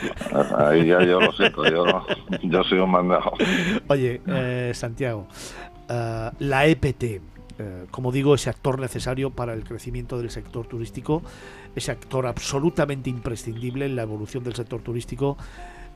ahí 0.58 0.86
ya 0.86 1.02
yo 1.02 1.20
lo 1.20 1.32
siento, 1.32 1.64
yo, 1.64 2.06
yo 2.42 2.64
soy 2.64 2.78
un 2.78 2.90
mandado. 2.90 3.32
Oye, 3.88 4.20
eh, 4.26 4.72
Santiago, 4.74 5.26
uh, 5.88 6.34
la 6.38 6.66
EPT, 6.66 7.02
eh, 7.02 7.86
como 7.90 8.10
digo, 8.10 8.34
ese 8.34 8.50
actor 8.50 8.78
necesario 8.78 9.30
para 9.30 9.54
el 9.54 9.64
crecimiento 9.64 10.18
del 10.18 10.30
sector 10.30 10.66
turístico, 10.66 11.22
ese 11.76 11.92
actor 11.92 12.26
absolutamente 12.26 13.10
imprescindible 13.10 13.86
en 13.86 13.96
la 13.96 14.02
evolución 14.02 14.42
del 14.44 14.54
sector 14.54 14.80
turístico 14.80 15.36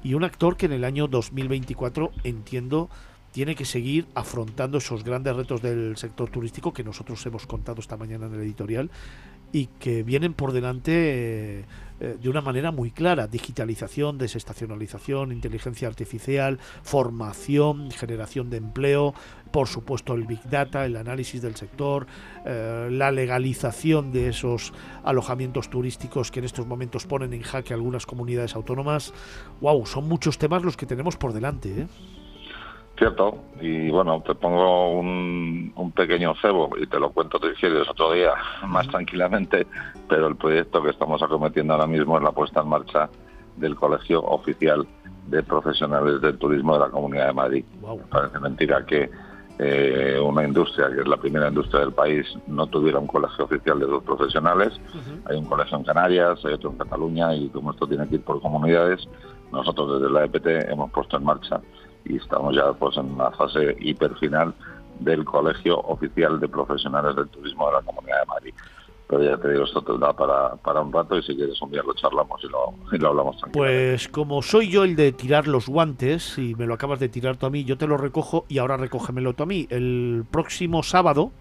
y 0.02 0.14
un 0.14 0.24
actor 0.24 0.56
que 0.56 0.66
en 0.66 0.72
el 0.72 0.84
año 0.84 1.08
2024 1.08 2.12
entiendo 2.24 2.88
tiene 3.32 3.54
que 3.54 3.64
seguir 3.64 4.06
afrontando 4.14 4.78
esos 4.78 5.04
grandes 5.04 5.36
retos 5.36 5.60
del 5.60 5.96
sector 5.96 6.30
turístico 6.30 6.72
que 6.72 6.82
nosotros 6.82 7.24
hemos 7.26 7.46
contado 7.46 7.80
esta 7.80 7.96
mañana 7.96 8.26
en 8.26 8.34
el 8.34 8.40
editorial 8.40 8.90
y 9.52 9.66
que 9.78 10.02
vienen 10.02 10.34
por 10.34 10.52
delante 10.52 10.92
eh, 11.60 11.64
eh, 12.00 12.16
de 12.20 12.28
una 12.28 12.40
manera 12.40 12.70
muy 12.70 12.92
clara. 12.92 13.26
Digitalización, 13.26 14.18
desestacionalización, 14.18 15.32
inteligencia 15.32 15.88
artificial, 15.88 16.58
formación, 16.82 17.90
generación 17.90 18.50
de 18.50 18.58
empleo, 18.58 19.14
por 19.50 19.66
supuesto 19.66 20.14
el 20.14 20.24
Big 20.24 20.42
Data, 20.48 20.84
el 20.84 20.96
análisis 20.96 21.42
del 21.42 21.56
sector, 21.56 22.06
eh, 22.46 22.88
la 22.90 23.10
legalización 23.10 24.12
de 24.12 24.28
esos 24.28 24.72
alojamientos 25.02 25.70
turísticos 25.70 26.30
que 26.30 26.38
en 26.38 26.44
estos 26.44 26.66
momentos 26.66 27.06
ponen 27.06 27.32
en 27.32 27.42
jaque 27.42 27.74
algunas 27.74 28.06
comunidades 28.06 28.54
autónomas. 28.54 29.12
¡Wow! 29.60 29.86
Son 29.86 30.06
muchos 30.06 30.38
temas 30.38 30.62
los 30.62 30.76
que 30.76 30.86
tenemos 30.86 31.16
por 31.16 31.32
delante. 31.32 31.82
¿eh? 31.82 31.86
Cierto, 32.98 33.38
y 33.60 33.90
bueno, 33.90 34.20
te 34.26 34.34
pongo 34.34 34.90
un, 34.98 35.72
un, 35.76 35.92
pequeño 35.92 36.34
cebo 36.42 36.68
y 36.80 36.86
te 36.88 36.98
lo 36.98 37.10
cuento 37.10 37.38
si 37.38 37.54
quieres 37.54 37.88
otro 37.88 38.12
día 38.12 38.32
más 38.66 38.88
tranquilamente, 38.88 39.68
pero 40.08 40.26
el 40.26 40.34
proyecto 40.34 40.82
que 40.82 40.90
estamos 40.90 41.22
acometiendo 41.22 41.74
ahora 41.74 41.86
mismo 41.86 42.16
es 42.16 42.24
la 42.24 42.32
puesta 42.32 42.60
en 42.60 42.68
marcha 42.68 43.08
del 43.56 43.76
Colegio 43.76 44.20
Oficial 44.24 44.84
de 45.28 45.44
Profesionales 45.44 46.20
del 46.20 46.38
Turismo 46.38 46.74
de 46.74 46.80
la 46.80 46.90
Comunidad 46.90 47.28
de 47.28 47.32
Madrid. 47.34 47.64
Parece 48.10 48.40
mentira 48.40 48.84
que 48.84 49.08
eh, 49.60 50.18
una 50.20 50.44
industria, 50.44 50.88
que 50.88 51.02
es 51.02 51.06
la 51.06 51.16
primera 51.18 51.48
industria 51.48 51.80
del 51.80 51.92
país, 51.92 52.26
no 52.48 52.66
tuviera 52.66 52.98
un 52.98 53.06
colegio 53.06 53.44
oficial 53.44 53.78
de 53.78 53.86
los 53.86 54.02
profesionales. 54.02 54.72
Hay 55.26 55.36
un 55.36 55.44
colegio 55.44 55.76
en 55.76 55.84
Canarias, 55.84 56.44
hay 56.44 56.54
otro 56.54 56.70
en 56.70 56.78
Cataluña 56.78 57.32
y 57.34 57.48
como 57.50 57.70
esto 57.70 57.86
tiene 57.86 58.08
que 58.08 58.16
ir 58.16 58.22
por 58.22 58.40
comunidades, 58.40 59.06
nosotros 59.52 60.00
desde 60.00 60.12
la 60.12 60.24
EPT 60.24 60.70
hemos 60.70 60.90
puesto 60.90 61.16
en 61.16 61.24
marcha 61.24 61.60
y 62.08 62.16
estamos 62.16 62.54
ya 62.54 62.72
pues 62.72 62.96
en 62.96 63.16
la 63.16 63.30
fase 63.32 63.76
hiper 63.80 64.14
final 64.16 64.54
del 65.00 65.24
Colegio 65.24 65.78
Oficial 65.78 66.40
de 66.40 66.48
Profesionales 66.48 67.14
del 67.14 67.28
Turismo 67.28 67.68
de 67.68 67.74
la 67.74 67.82
Comunidad 67.82 68.20
de 68.20 68.26
Madrid. 68.26 68.54
Pero 69.08 69.22
ya 69.22 69.38
te 69.38 69.50
digo, 69.50 69.64
esto 69.64 69.80
te 69.80 69.96
da 69.96 70.12
para, 70.12 70.56
para 70.56 70.82
un 70.82 70.92
rato 70.92 71.16
y 71.16 71.22
si 71.22 71.34
quieres 71.34 71.60
un 71.62 71.70
día 71.70 71.82
lo 71.82 71.94
charlamos 71.94 72.42
y 72.44 72.48
lo, 72.48 72.74
y 72.92 72.98
lo 72.98 73.08
hablamos. 73.08 73.36
Pues 73.52 74.06
como 74.08 74.42
soy 74.42 74.68
yo 74.68 74.84
el 74.84 74.96
de 74.96 75.12
tirar 75.12 75.48
los 75.48 75.66
guantes 75.66 76.36
y 76.36 76.54
me 76.56 76.66
lo 76.66 76.74
acabas 76.74 77.00
de 77.00 77.08
tirar 77.08 77.38
tú 77.38 77.46
a 77.46 77.50
mí, 77.50 77.64
yo 77.64 77.78
te 77.78 77.86
lo 77.86 77.96
recojo 77.96 78.44
y 78.48 78.58
ahora 78.58 78.76
recógemelo 78.76 79.32
tú 79.32 79.44
a 79.44 79.46
mí. 79.46 79.66
El 79.70 80.24
próximo 80.30 80.82
sábado, 80.82 81.32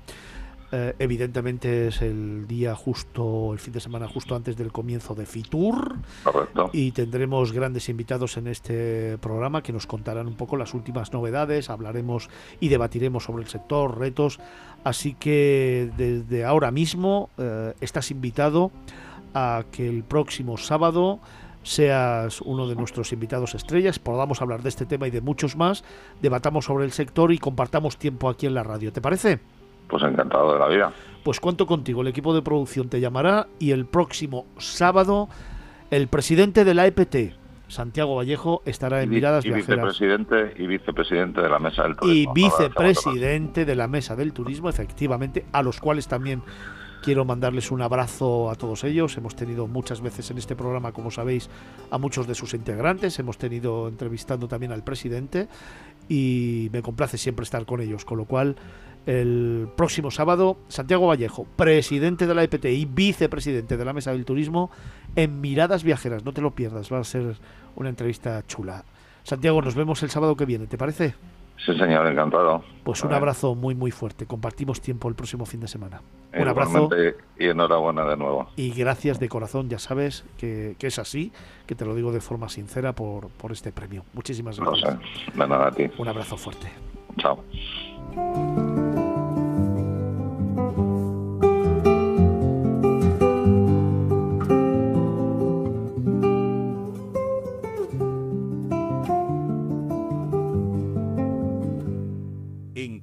eh, 0.71 0.95
evidentemente 0.99 1.87
es 1.87 2.01
el 2.01 2.45
día 2.45 2.75
justo, 2.75 3.53
el 3.53 3.59
fin 3.59 3.73
de 3.73 3.79
semana 3.79 4.07
justo 4.07 4.35
antes 4.35 4.57
del 4.57 4.71
comienzo 4.71 5.15
de 5.15 5.25
Fitur. 5.25 5.95
Correcto. 6.23 6.69
Y 6.73 6.91
tendremos 6.91 7.53
grandes 7.53 7.87
invitados 7.87 8.35
en 8.37 8.47
este 8.47 9.17
programa 9.19 9.63
que 9.63 9.71
nos 9.71 9.87
contarán 9.87 10.27
un 10.27 10.35
poco 10.35 10.57
las 10.57 10.73
últimas 10.73 11.13
novedades, 11.13 11.69
hablaremos 11.69 12.29
y 12.59 12.67
debatiremos 12.67 13.23
sobre 13.23 13.43
el 13.43 13.49
sector, 13.49 13.97
retos. 13.97 14.39
Así 14.83 15.13
que 15.13 15.89
desde 15.97 16.43
ahora 16.43 16.71
mismo 16.71 17.29
eh, 17.37 17.73
estás 17.79 18.11
invitado 18.11 18.71
a 19.33 19.63
que 19.71 19.87
el 19.87 20.03
próximo 20.03 20.57
sábado 20.57 21.19
seas 21.63 22.41
uno 22.41 22.67
de 22.67 22.75
nuestros 22.75 23.11
invitados 23.11 23.55
estrellas, 23.55 23.99
podamos 23.99 24.41
hablar 24.41 24.63
de 24.63 24.69
este 24.69 24.85
tema 24.85 25.07
y 25.07 25.11
de 25.11 25.21
muchos 25.21 25.57
más, 25.57 25.83
debatamos 26.21 26.65
sobre 26.65 26.85
el 26.85 26.91
sector 26.91 27.31
y 27.33 27.37
compartamos 27.37 27.97
tiempo 27.97 28.29
aquí 28.29 28.45
en 28.45 28.53
la 28.53 28.63
radio. 28.63 28.93
¿Te 28.93 29.01
parece? 29.01 29.39
Pues 29.87 30.03
encantado 30.03 30.53
de 30.53 30.59
la 30.59 30.67
vida. 30.67 30.91
Pues 31.23 31.39
cuento 31.39 31.65
contigo, 31.65 32.01
el 32.01 32.07
equipo 32.07 32.33
de 32.33 32.41
producción 32.41 32.89
te 32.89 32.99
llamará 32.99 33.47
y 33.59 33.71
el 33.71 33.85
próximo 33.85 34.45
sábado 34.57 35.29
el 35.91 36.07
presidente 36.07 36.65
de 36.65 36.73
la 36.73 36.85
EPT, 36.85 37.33
Santiago 37.69 38.15
Vallejo, 38.15 38.61
estará 38.65 39.01
en 39.01 39.11
Y, 39.11 39.15
Miradas 39.15 39.45
y 39.45 39.49
Viajeras. 39.49 39.97
vicepresidente 39.97 40.61
y 40.61 40.67
vicepresidente 40.67 41.41
de 41.41 41.49
la 41.49 41.59
mesa 41.59 41.83
del 41.83 41.91
Y 41.93 41.95
turismo. 41.95 42.33
vicepresidente 42.33 43.65
de 43.65 43.75
la 43.75 43.87
Mesa 43.87 44.15
del 44.15 44.33
Turismo, 44.33 44.69
efectivamente, 44.69 45.45
a 45.51 45.63
los 45.63 45.79
cuales 45.79 46.07
también 46.07 46.43
quiero 47.03 47.25
mandarles 47.25 47.71
un 47.71 47.81
abrazo 47.81 48.49
a 48.49 48.55
todos 48.55 48.83
ellos. 48.83 49.17
Hemos 49.17 49.35
tenido 49.35 49.67
muchas 49.67 50.01
veces 50.01 50.29
en 50.31 50.37
este 50.37 50.55
programa, 50.55 50.91
como 50.91 51.11
sabéis, 51.11 51.49
a 51.91 51.97
muchos 51.97 52.27
de 52.27 52.35
sus 52.35 52.53
integrantes. 52.53 53.17
Hemos 53.19 53.37
tenido 53.37 53.87
entrevistando 53.87 54.47
también 54.47 54.71
al 54.71 54.83
presidente 54.83 55.47
y 56.09 56.69
me 56.73 56.81
complace 56.81 57.17
siempre 57.17 57.43
estar 57.43 57.65
con 57.65 57.81
ellos. 57.81 58.03
Con 58.03 58.17
lo 58.17 58.25
cual, 58.25 58.55
el 59.07 59.67
próximo 59.75 60.11
sábado, 60.11 60.57
Santiago 60.67 61.07
Vallejo, 61.07 61.47
presidente 61.55 62.27
de 62.27 62.35
la 62.35 62.43
EPT 62.43 62.65
y 62.65 62.85
vicepresidente 62.85 63.75
de 63.77 63.85
la 63.85 63.93
Mesa 63.93 64.11
del 64.11 64.25
Turismo, 64.25 64.69
en 65.15 65.41
Miradas 65.41 65.83
Viajeras. 65.83 66.23
No 66.23 66.33
te 66.33 66.41
lo 66.41 66.51
pierdas, 66.51 66.91
va 66.93 66.99
a 66.99 67.03
ser 67.03 67.35
una 67.75 67.89
entrevista 67.89 68.43
chula. 68.45 68.83
Santiago, 69.23 69.61
nos 69.61 69.73
vemos 69.75 70.03
el 70.03 70.09
sábado 70.09 70.35
que 70.35 70.45
viene, 70.45 70.67
¿te 70.67 70.77
parece? 70.77 71.15
Sí, 71.65 71.75
señor, 71.75 72.05
encantado. 72.05 72.63
Pues 72.83 73.03
un 73.03 73.11
abrazo 73.13 73.55
muy 73.55 73.73
muy 73.73 73.89
fuerte. 73.89 74.27
Compartimos 74.27 74.79
tiempo 74.79 75.09
el 75.09 75.15
próximo 75.15 75.45
fin 75.47 75.59
de 75.59 75.67
semana. 75.67 76.01
Un 76.37 76.47
abrazo 76.47 76.87
y 77.39 77.45
enhorabuena 77.47 78.05
de 78.05 78.15
nuevo. 78.15 78.47
y 78.55 78.69
gracias 78.71 79.19
de 79.19 79.27
corazón. 79.27 79.67
Ya 79.67 79.79
sabes 79.79 80.23
que, 80.37 80.75
que 80.77 80.85
es 80.87 80.99
así, 80.99 81.31
que 81.65 81.73
te 81.73 81.83
lo 81.83 81.95
digo 81.95 82.11
de 82.11 82.21
forma 82.21 82.47
sincera 82.47 82.93
por, 82.93 83.29
por 83.29 83.51
este 83.51 83.71
premio. 83.71 84.03
Muchísimas 84.13 84.59
No 84.59 84.69
gracias. 84.71 84.99
sé, 85.25 85.31
de 85.39 85.47
nada 85.47 85.67
a 85.67 85.71
ti. 85.71 85.89
Un 85.97 86.07
abrazo 86.07 86.37
fuerte. 86.37 86.67
Chao. 87.17 87.43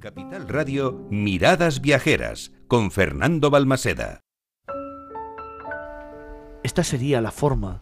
Capital 0.05 0.47
Radio, 0.47 1.07
Miradas 1.09 1.81
Viajeras, 1.81 2.51
con 2.67 2.91
Fernando 2.91 3.49
Balmaseda. 3.49 4.21
Esta 6.61 6.83
sería 6.83 7.21
la 7.21 7.31
forma 7.31 7.81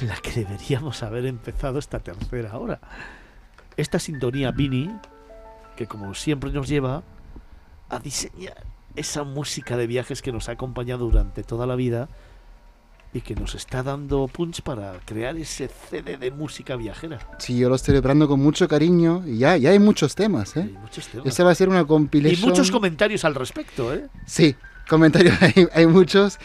en 0.00 0.08
la 0.08 0.16
que 0.16 0.30
deberíamos 0.30 1.02
haber 1.02 1.26
empezado 1.26 1.78
esta 1.78 1.98
tercera 1.98 2.56
hora. 2.56 2.80
Esta 3.76 3.98
sintonía 3.98 4.50
Vini, 4.50 4.90
que 5.76 5.86
como 5.86 6.14
siempre 6.14 6.50
nos 6.52 6.68
lleva 6.68 7.02
a 7.90 7.98
diseñar 7.98 8.64
esa 8.94 9.22
música 9.22 9.76
de 9.76 9.86
viajes 9.86 10.22
que 10.22 10.32
nos 10.32 10.48
ha 10.48 10.52
acompañado 10.52 11.04
durante 11.04 11.42
toda 11.42 11.66
la 11.66 11.76
vida 11.76 12.08
y 13.12 13.20
que 13.22 13.34
nos 13.34 13.54
está 13.54 13.82
dando 13.82 14.26
punch 14.28 14.60
para 14.62 14.94
crear 15.04 15.36
ese 15.36 15.68
CD 15.68 16.16
de 16.18 16.30
música 16.30 16.76
viajera. 16.76 17.18
Sí, 17.38 17.58
yo 17.58 17.68
lo 17.68 17.76
estoy 17.76 17.92
celebrando 17.92 18.28
con 18.28 18.40
mucho 18.40 18.68
cariño 18.68 19.22
y 19.26 19.38
ya, 19.38 19.56
ya 19.56 19.70
hay 19.70 19.78
muchos 19.78 20.14
temas, 20.14 20.56
¿eh? 20.56 20.70
muchos 20.82 21.06
temas. 21.08 21.26
Esta 21.26 21.44
va 21.44 21.50
a 21.52 21.54
ser 21.54 21.68
una 21.68 21.80
Y 21.82 21.84
compilación. 21.86 22.50
muchos 22.50 22.70
comentarios 22.70 23.24
al 23.24 23.34
respecto, 23.34 23.94
¿eh? 23.94 24.06
Sí, 24.26 24.54
comentarios 24.88 25.34
hay, 25.40 25.66
hay 25.72 25.86
muchos, 25.86 26.38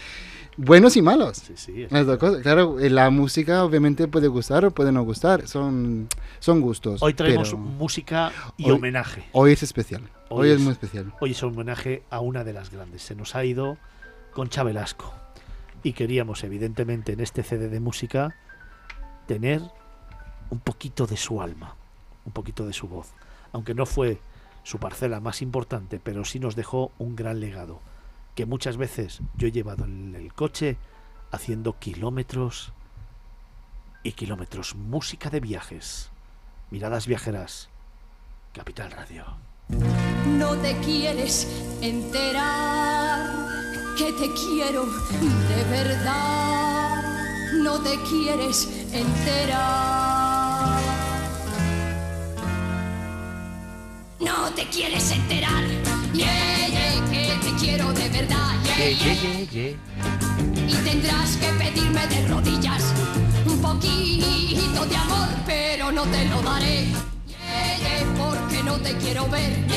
buenos 0.56 0.96
y 0.96 1.02
malos. 1.02 1.38
Sí, 1.40 1.54
sí. 1.58 1.88
Las 1.90 2.06
dos 2.06 2.18
cosas. 2.18 2.42
Claro, 2.42 2.80
eh, 2.80 2.90
la 2.90 3.10
música 3.10 3.66
obviamente 3.66 4.08
puede 4.08 4.30
gustar 4.30 4.64
o 4.64 4.72
puede 4.72 4.94
no 4.94 5.04
gustar, 5.04 5.48
son, 5.50 6.08
son 6.40 6.62
gustos. 6.62 7.02
Hoy 7.04 7.14
traemos 7.16 7.54
música 7.54 8.32
y 8.56 8.66
hoy- 8.66 8.72
homenaje. 8.72 9.24
Hoy 9.34 9.52
es 9.54 9.64
especial, 9.64 10.04
hoy, 10.30 10.52
es, 10.52 10.60
muy 10.60 10.72
especial. 10.72 11.12
Hoy 11.20 11.32
es 11.32 11.44
un 11.44 11.54
homenaje 11.54 12.04
a 12.10 12.22
una 12.22 12.46
de 12.46 12.54
las 12.54 12.72
grandes. 12.72 13.02
Se 13.02 13.14
nos 13.16 13.36
ha 13.36 13.44
ido 13.44 13.78
Concha 14.32 14.64
Velasco. 14.64 15.14
Y 15.84 15.94
queríamos, 15.94 16.44
evidentemente, 16.44 17.14
en 17.14 17.20
este 17.20 17.44
CD 17.44 17.70
de 17.70 17.80
música, 17.80 18.36
tener 19.28 19.62
un 20.50 20.60
poquito 20.60 21.08
de 21.08 21.18
su 21.18 21.42
alma, 21.42 21.76
un 22.26 22.34
poquito 22.34 22.66
de 22.66 22.74
su 22.74 22.88
voz. 22.88 23.14
Aunque 23.52 23.74
no 23.74 23.86
fue 23.86 24.20
su 24.64 24.78
parcela 24.78 25.20
más 25.20 25.42
importante, 25.42 26.00
pero 26.00 26.24
sí 26.26 26.40
nos 26.40 26.56
dejó 26.56 26.92
un 27.00 27.16
gran 27.16 27.40
legado. 27.40 27.80
Que 28.36 28.46
muchas 28.46 28.78
veces 28.78 29.22
yo 29.36 29.48
he 29.48 29.52
llevado 29.52 29.86
en 29.86 30.16
el 30.16 30.34
coche 30.34 30.78
haciendo 31.32 31.80
kilómetros 31.80 32.74
y 34.04 34.14
kilómetros. 34.14 34.76
Música 34.76 35.30
de 35.30 35.40
viajes. 35.40 36.12
Miradas 36.70 37.08
viajeras. 37.08 37.70
Capital 38.54 38.92
Radio. 38.92 39.26
No 40.28 40.56
te 40.58 40.78
quieres 40.80 41.48
enterar 41.82 43.51
que 44.02 44.12
te 44.14 44.34
quiero 44.34 44.86
de 44.86 45.64
verdad. 45.70 47.04
No 47.62 47.80
te 47.82 48.00
quieres 48.10 48.68
enterar. 48.92 50.80
No 54.20 54.50
te 54.56 54.68
quieres 54.70 55.12
enterar. 55.12 55.64
Yeah, 56.14 56.68
yeah, 56.68 57.12
que 57.12 57.38
te 57.46 57.56
quiero 57.64 57.94
de 57.94 58.10
verdad. 58.10 58.54
Yeah, 58.64 59.46
yeah. 59.52 59.78
Y 60.68 60.76
tendrás 60.84 61.38
que 61.38 61.48
pedirme 61.60 62.08
de 62.08 62.28
rodillas 62.28 62.84
un 63.46 63.62
poquito 63.62 64.86
de 64.88 64.96
amor, 64.96 65.30
pero 65.46 65.92
no 65.92 66.04
te 66.06 66.26
lo 66.26 66.42
daré. 66.42 66.88
Yeah, 67.28 67.78
yeah, 67.78 68.16
porque 68.18 68.64
no 68.64 68.78
te 68.80 68.98
quiero 68.98 69.28
ver. 69.30 69.72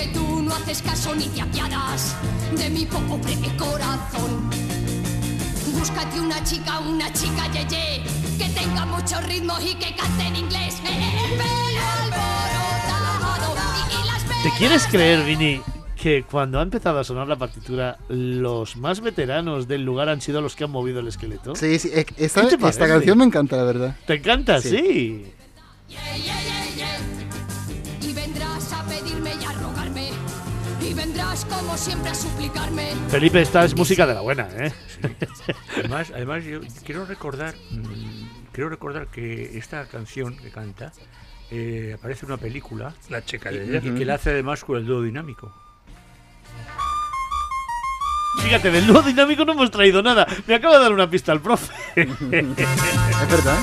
Porque 0.00 0.14
tú 0.14 0.42
no 0.42 0.54
haces 0.54 0.80
caso 0.80 1.14
ni 1.14 1.26
te 1.26 1.42
apiadas 1.42 2.16
de 2.56 2.70
mi 2.70 2.86
pobre 2.86 3.34
corazón. 3.58 4.48
Búscate 5.78 6.20
una 6.20 6.42
chica, 6.42 6.78
una 6.78 7.12
chica 7.12 7.52
yeye, 7.52 8.02
que 8.38 8.48
tenga 8.58 8.86
mucho 8.86 9.20
ritmo 9.22 9.54
y 9.60 9.74
que 9.74 9.94
cante 9.94 10.26
en 10.26 10.36
inglés. 10.36 10.80
Eh, 10.86 10.88
eh, 10.88 11.38
¿Te 14.42 14.50
quieres 14.56 14.86
creer, 14.86 15.22
Vini, 15.26 15.60
que 16.00 16.22
cuando 16.22 16.60
ha 16.60 16.62
empezado 16.62 16.98
a 16.98 17.04
sonar 17.04 17.28
la 17.28 17.36
partitura, 17.36 17.98
los 18.08 18.76
más 18.76 19.02
veteranos 19.02 19.68
del 19.68 19.84
lugar 19.84 20.08
han 20.08 20.22
sido 20.22 20.40
los 20.40 20.56
que 20.56 20.64
han 20.64 20.70
movido 20.70 21.00
el 21.00 21.08
esqueleto? 21.08 21.54
Sí, 21.54 21.78
sí, 21.78 21.90
eh, 21.92 22.06
esta, 22.16 22.48
¿Qué 22.48 22.56
te 22.56 22.68
esta 22.68 22.88
canción 22.88 23.18
me 23.18 23.24
encanta, 23.24 23.56
la 23.56 23.64
verdad. 23.64 23.96
¿Te 24.06 24.14
encanta? 24.14 24.62
Sí. 24.62 25.26
Vendrás 31.30 31.44
como 31.44 31.76
siempre 31.76 32.10
a 32.10 32.14
suplicarme. 32.14 32.92
Felipe, 33.08 33.40
esta 33.40 33.64
es 33.64 33.76
música 33.76 34.06
de 34.06 34.14
la 34.14 34.20
buena, 34.20 34.48
¿eh? 34.58 34.72
Además, 35.78 36.10
además 36.14 36.44
yo 36.44 36.60
quiero 36.84 37.06
recordar, 37.06 37.54
mm, 37.70 38.50
quiero 38.52 38.70
recordar 38.70 39.06
que 39.08 39.56
esta 39.58 39.86
canción 39.86 40.36
que 40.36 40.50
canta 40.50 40.92
eh, 41.50 41.94
aparece 41.98 42.26
en 42.26 42.32
una 42.32 42.40
película. 42.40 42.94
La 43.08 43.24
chica 43.24 43.52
y, 43.52 43.58
de 43.58 43.78
ella. 43.78 43.80
y 43.84 43.94
que 43.96 44.04
la 44.04 44.14
hace 44.14 44.30
además 44.30 44.64
con 44.64 44.78
el 44.78 44.86
dúo 44.86 45.02
dinámico. 45.02 45.52
Fíjate, 48.42 48.70
del 48.70 48.86
dúo 48.86 49.02
dinámico 49.02 49.44
no 49.44 49.52
hemos 49.52 49.70
traído 49.70 50.02
nada. 50.02 50.26
Me 50.46 50.54
acaba 50.54 50.76
de 50.78 50.82
dar 50.82 50.92
una 50.92 51.10
pista 51.10 51.32
al 51.32 51.40
profe. 51.40 51.72
Es 51.96 53.30
verdad. 53.30 53.58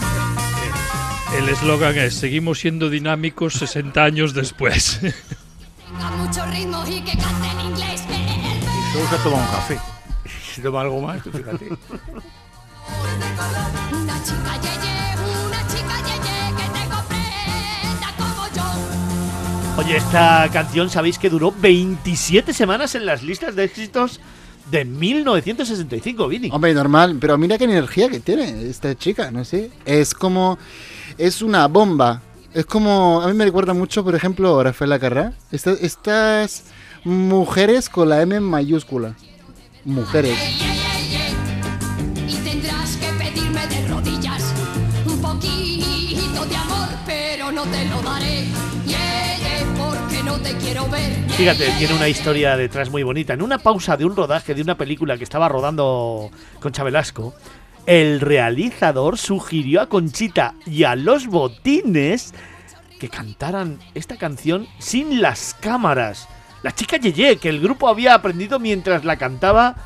El 1.37 1.49
eslogan 1.49 1.97
es 1.97 2.15
Seguimos 2.15 2.59
siendo 2.59 2.89
dinámicos 2.89 3.55
60 3.55 4.03
años 4.03 4.33
después. 4.33 5.01
Tenga 5.87 6.11
mucho 6.11 6.45
ritmo 6.47 6.83
y 6.87 7.01
que 7.01 7.17
cante 7.17 7.47
en 7.47 7.61
inglés. 7.61 8.03
El 8.09 8.57
Y 8.57 8.91
solo 8.93 9.07
se 9.09 9.15
ha 9.15 9.23
tomado 9.23 9.43
un 9.43 9.49
café. 9.49 9.79
Si 10.53 10.61
toma 10.63 10.81
algo 10.81 10.99
más, 11.01 11.21
tú 11.23 11.31
fíjate. 11.31 11.69
Una 13.91 14.23
chica 14.23 14.53
yeye, 14.61 15.15
una 15.45 15.67
chica 15.67 15.97
yeye 16.07 16.55
que 16.57 16.63
te 16.73 16.83
comprenda 16.89 18.09
como 18.17 18.47
yo. 18.55 18.63
Oye, 19.77 19.97
esta 19.97 20.49
canción 20.51 20.89
sabéis 20.89 21.19
que 21.19 21.29
duró 21.29 21.51
27 21.51 22.53
semanas 22.53 22.95
en 22.95 23.05
las 23.05 23.21
listas 23.21 23.55
de 23.55 23.65
éxitos 23.65 24.19
de 24.71 24.83
1965, 24.85 26.27
Vini. 26.27 26.49
Hombre, 26.51 26.73
normal, 26.73 27.17
pero 27.21 27.37
mira 27.37 27.57
qué 27.57 27.65
energía 27.65 28.09
que 28.09 28.19
tiene 28.19 28.67
esta 28.67 28.95
chica, 28.95 29.31
no 29.31 29.45
sé. 29.45 29.69
Es 29.85 30.13
como. 30.13 30.57
Es 31.17 31.41
una 31.41 31.67
bomba. 31.67 32.21
Es 32.57 32.65
como. 32.65 33.21
A 33.21 33.27
mí 33.27 33.35
me 33.35 33.45
recuerda 33.45 33.75
mucho, 33.75 34.03
por 34.03 34.15
ejemplo, 34.15 34.59
a 34.59 34.63
Rafael 34.63 34.99
Carrá. 34.99 35.33
Estas, 35.51 35.79
estas 35.79 36.63
mujeres 37.03 37.87
con 37.87 38.09
la 38.09 38.19
M 38.23 38.39
mayúscula. 38.39 39.13
Mujeres. 39.85 40.35
Y 42.27 42.35
tendrás 42.37 42.97
que 42.97 43.11
pedirme 43.13 43.67
de 43.67 43.87
rodillas 43.87 44.55
un 45.05 45.21
poquito 45.21 46.45
de 46.47 46.55
amor, 46.55 46.87
pero 47.05 47.51
no 47.51 47.61
te 47.61 47.85
lo 47.85 48.01
daré. 48.01 48.47
Yeah, 48.87 49.37
yeah, 49.37 49.75
porque 49.77 50.23
no 50.23 50.39
te 50.39 50.57
quiero 50.57 50.89
ver. 50.89 51.13
Yeah, 51.27 51.37
Fíjate, 51.37 51.65
yeah, 51.67 51.77
tiene 51.77 51.93
una 51.93 52.09
historia 52.09 52.57
detrás 52.57 52.89
muy 52.89 53.03
bonita. 53.03 53.33
En 53.33 53.43
una 53.43 53.59
pausa 53.59 53.95
de 53.97 54.05
un 54.05 54.15
rodaje 54.15 54.55
de 54.55 54.63
una 54.63 54.75
película 54.75 55.15
que 55.15 55.25
estaba 55.25 55.47
rodando 55.47 56.31
Concha 56.59 56.83
Velasco, 56.83 57.35
el 57.87 58.19
realizador 58.19 59.17
sugirió 59.17 59.81
a 59.81 59.87
Conchita 59.87 60.53
y 60.65 60.83
a 60.83 60.95
los 60.95 61.27
botines 61.27 62.33
que 62.99 63.07
cantaran 63.07 63.79
esta 63.95 64.17
canción 64.17 64.67
sin 64.77 65.21
las 65.21 65.55
cámaras. 65.59 66.27
La 66.63 66.73
chica 66.73 66.97
Yeye, 66.97 67.37
que 67.37 67.47
el 67.47 67.61
grupo 67.61 67.87
había 67.87 68.13
aprendido 68.13 68.59
mientras 68.59 69.05
la 69.05 69.15
cantaba 69.15 69.77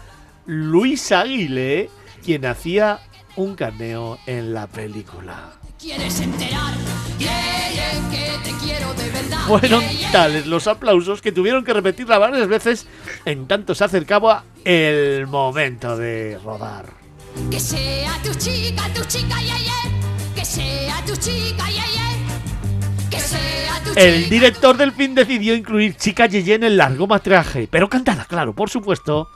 Luis 0.47 1.11
Aguilé, 1.11 1.91
quien 2.25 2.45
hacía 2.47 3.01
un 3.35 3.55
cameo 3.55 4.17
en 4.25 4.51
la 4.51 4.65
película. 4.65 5.53
¿Quieres 5.79 6.21
enterar? 6.21 6.73
Yeah, 7.19 7.69
yeah, 7.71 8.09
que 8.09 8.49
te 8.49 8.57
quiero 8.65 8.93
de 8.95 9.09
verdad. 9.11 9.45
Fueron 9.45 9.87
yeah. 9.87 10.11
tales 10.11 10.47
los 10.47 10.65
aplausos 10.65 11.21
que 11.21 11.31
tuvieron 11.31 11.63
que 11.63 11.73
repetirla 11.73 12.17
varias 12.17 12.47
veces 12.47 12.87
en 13.25 13.47
tanto 13.47 13.75
se 13.75 13.83
acercaba 13.83 14.43
el 14.65 15.27
momento 15.27 15.95
de 15.97 16.39
rodar. 16.43 17.00
Que 17.49 17.59
sea 17.59 18.19
tu 18.23 18.33
chica, 18.35 18.83
tu 18.93 19.03
chica, 19.05 19.39
yeah, 19.41 19.57
yeah. 19.57 20.33
Que 20.35 20.45
sea 20.45 21.03
tu 21.05 21.15
chica, 21.15 21.65
yeah, 21.69 21.85
yeah. 21.93 23.09
Que 23.09 23.19
sea 23.19 23.81
tu 23.83 23.91
El 23.95 24.23
chica. 24.23 24.29
director 24.29 24.77
del 24.77 24.91
film 24.91 25.15
decidió 25.15 25.55
incluir 25.55 25.95
Chica 25.97 26.25
Yeye 26.27 26.55
en 26.55 26.63
el 26.63 26.77
largometraje, 26.77 27.67
pero 27.69 27.89
cantada, 27.89 28.25
claro, 28.25 28.53
por 28.53 28.69
supuesto, 28.69 29.27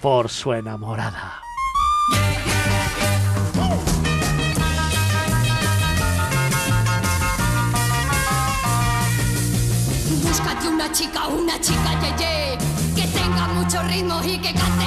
por 0.00 0.28
su 0.28 0.52
enamorada. 0.52 1.42
Búscate 10.22 10.68
una 10.68 10.90
chica, 10.92 11.26
una 11.28 11.60
chica, 11.60 11.90
ye, 12.00 12.12
ye, 12.18 12.58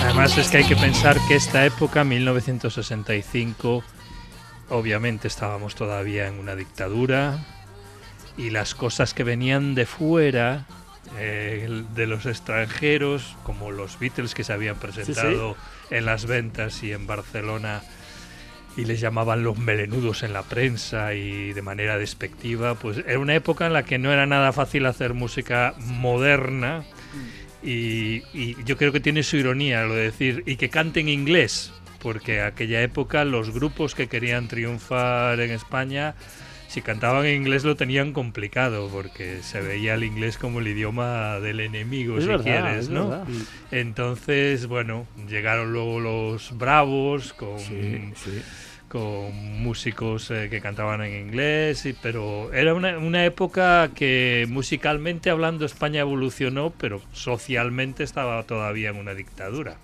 Además 0.02 0.38
es 0.38 0.50
que 0.50 0.58
hay 0.58 0.64
que 0.66 0.76
pensar 0.76 1.18
que 1.28 1.36
esta 1.36 1.66
época, 1.66 2.04
1965, 2.04 3.84
obviamente 4.70 5.28
estábamos 5.28 5.76
todavía 5.76 6.28
en 6.28 6.40
una 6.40 6.56
dictadura 6.56 7.40
y 8.38 8.50
las 8.50 8.76
cosas 8.76 9.14
que 9.14 9.24
venían 9.24 9.76
de 9.76 9.86
fuera, 9.86 10.66
eh, 11.18 11.84
de 11.96 12.08
los 12.08 12.26
extranjeros, 12.26 13.36
como 13.44 13.72
los 13.72 14.00
Beatles 14.00 14.34
que 14.34 14.44
se 14.44 14.54
habían 14.54 14.76
presentado 14.76 15.56
en 15.90 16.06
las 16.06 16.26
ventas 16.26 16.84
y 16.84 16.92
en 16.92 17.08
Barcelona 17.08 17.82
y 18.76 18.86
les 18.86 19.00
llamaban 19.00 19.44
los 19.44 19.58
melenudos 19.58 20.24
en 20.24 20.34
la 20.34 20.44
prensa 20.44 21.14
y 21.14 21.54
de 21.54 21.62
manera 21.62 21.98
despectiva, 21.98 22.76
pues 22.76 22.98
era 23.08 23.20
una 23.20 23.36
época 23.36 23.68
en 23.68 23.74
la 23.74 23.84
que 23.84 24.00
no 24.00 24.12
era 24.12 24.26
nada 24.26 24.52
fácil 24.52 24.86
hacer 24.88 25.14
música 25.14 25.76
moderna 25.78 26.84
y, 27.64 28.24
y 28.34 28.56
yo 28.66 28.78
creo 28.78 28.92
que 28.92 29.00
tiene 29.00 29.24
su 29.24 29.38
ironía 29.38 29.84
lo 29.84 29.96
de 29.96 30.04
decir 30.04 30.44
y 30.46 30.56
que 30.58 30.70
cante 30.70 31.00
en 31.00 31.10
inglés, 31.10 31.72
porque 32.02 32.42
aquella 32.42 32.82
época 32.82 33.24
los 33.26 33.52
grupos 33.52 33.96
que 33.96 34.08
querían 34.08 34.48
triunfar 34.48 35.40
en 35.40 35.52
España, 35.52 36.16
si 36.68 36.82
cantaban 36.82 37.26
en 37.26 37.36
inglés 37.36 37.64
lo 37.64 37.76
tenían 37.76 38.14
complicado, 38.14 38.90
porque 38.92 39.42
se 39.44 39.62
veía 39.62 39.94
el 39.94 40.04
inglés 40.04 40.38
como 40.38 40.60
el 40.60 40.68
idioma 40.68 41.40
del 41.40 41.60
enemigo, 41.60 42.18
Es 42.18 42.24
si 42.24 42.30
verdad, 42.30 42.44
quieres, 42.44 42.86
es 42.86 42.90
¿no? 42.90 43.10
verdad. 43.10 43.28
Entonces, 43.72 44.68
bueno, 44.68 45.08
llegaron 45.30 45.72
luego 45.74 46.00
los 46.00 46.58
bravos 46.58 47.34
con 47.34 47.60
Sí, 47.60 48.12
sí. 48.16 48.42
Con 48.94 49.34
músicos 49.64 50.30
eh, 50.30 50.48
que 50.52 50.62
cantaban 50.62 51.02
en 51.02 51.28
inglés, 51.28 51.84
y- 51.88 51.94
pero 51.94 52.54
era 52.54 52.74
una, 52.76 52.98
una 53.00 53.26
época 53.26 53.90
que 53.96 54.46
musicalmente 54.50 55.32
hablando 55.32 55.66
España 55.66 56.02
evolucionó, 56.02 56.70
pero 56.78 57.02
socialmente 57.12 58.04
estaba 58.04 58.44
todavía 58.44 58.90
en 58.92 58.98
una 58.98 59.16
dictadura. 59.16 59.78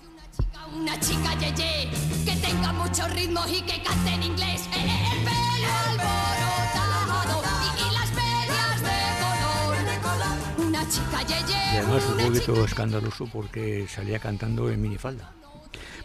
Una 0.72 0.98
chica, 1.00 1.36
ye, 1.40 1.52
ye, 1.56 1.88
que 2.24 2.36
tenga 2.40 2.72
mucho 2.72 3.08
ritmo 3.08 3.40
y 3.48 3.60
que 3.62 3.82
cante 3.82 4.10
en 4.14 4.22
inglés. 4.22 4.68
El 4.72 5.24
pelo 5.26 5.70
alborotado 5.88 7.42
y, 7.66 7.80
y 7.82 7.92
las 7.92 8.10
medias 8.12 8.80
de 8.82 9.98
color. 10.00 10.66
Una 10.68 10.88
chica, 10.88 11.22
ye, 11.26 11.34
ye, 11.52 11.74
Y 11.74 11.76
además 11.78 12.04
un 12.06 12.16
poquito 12.26 12.54
chica- 12.54 12.64
escandaloso 12.66 13.26
porque 13.26 13.86
salía 13.88 14.20
cantando 14.20 14.70
en 14.70 14.80
minifalda. 14.80 15.32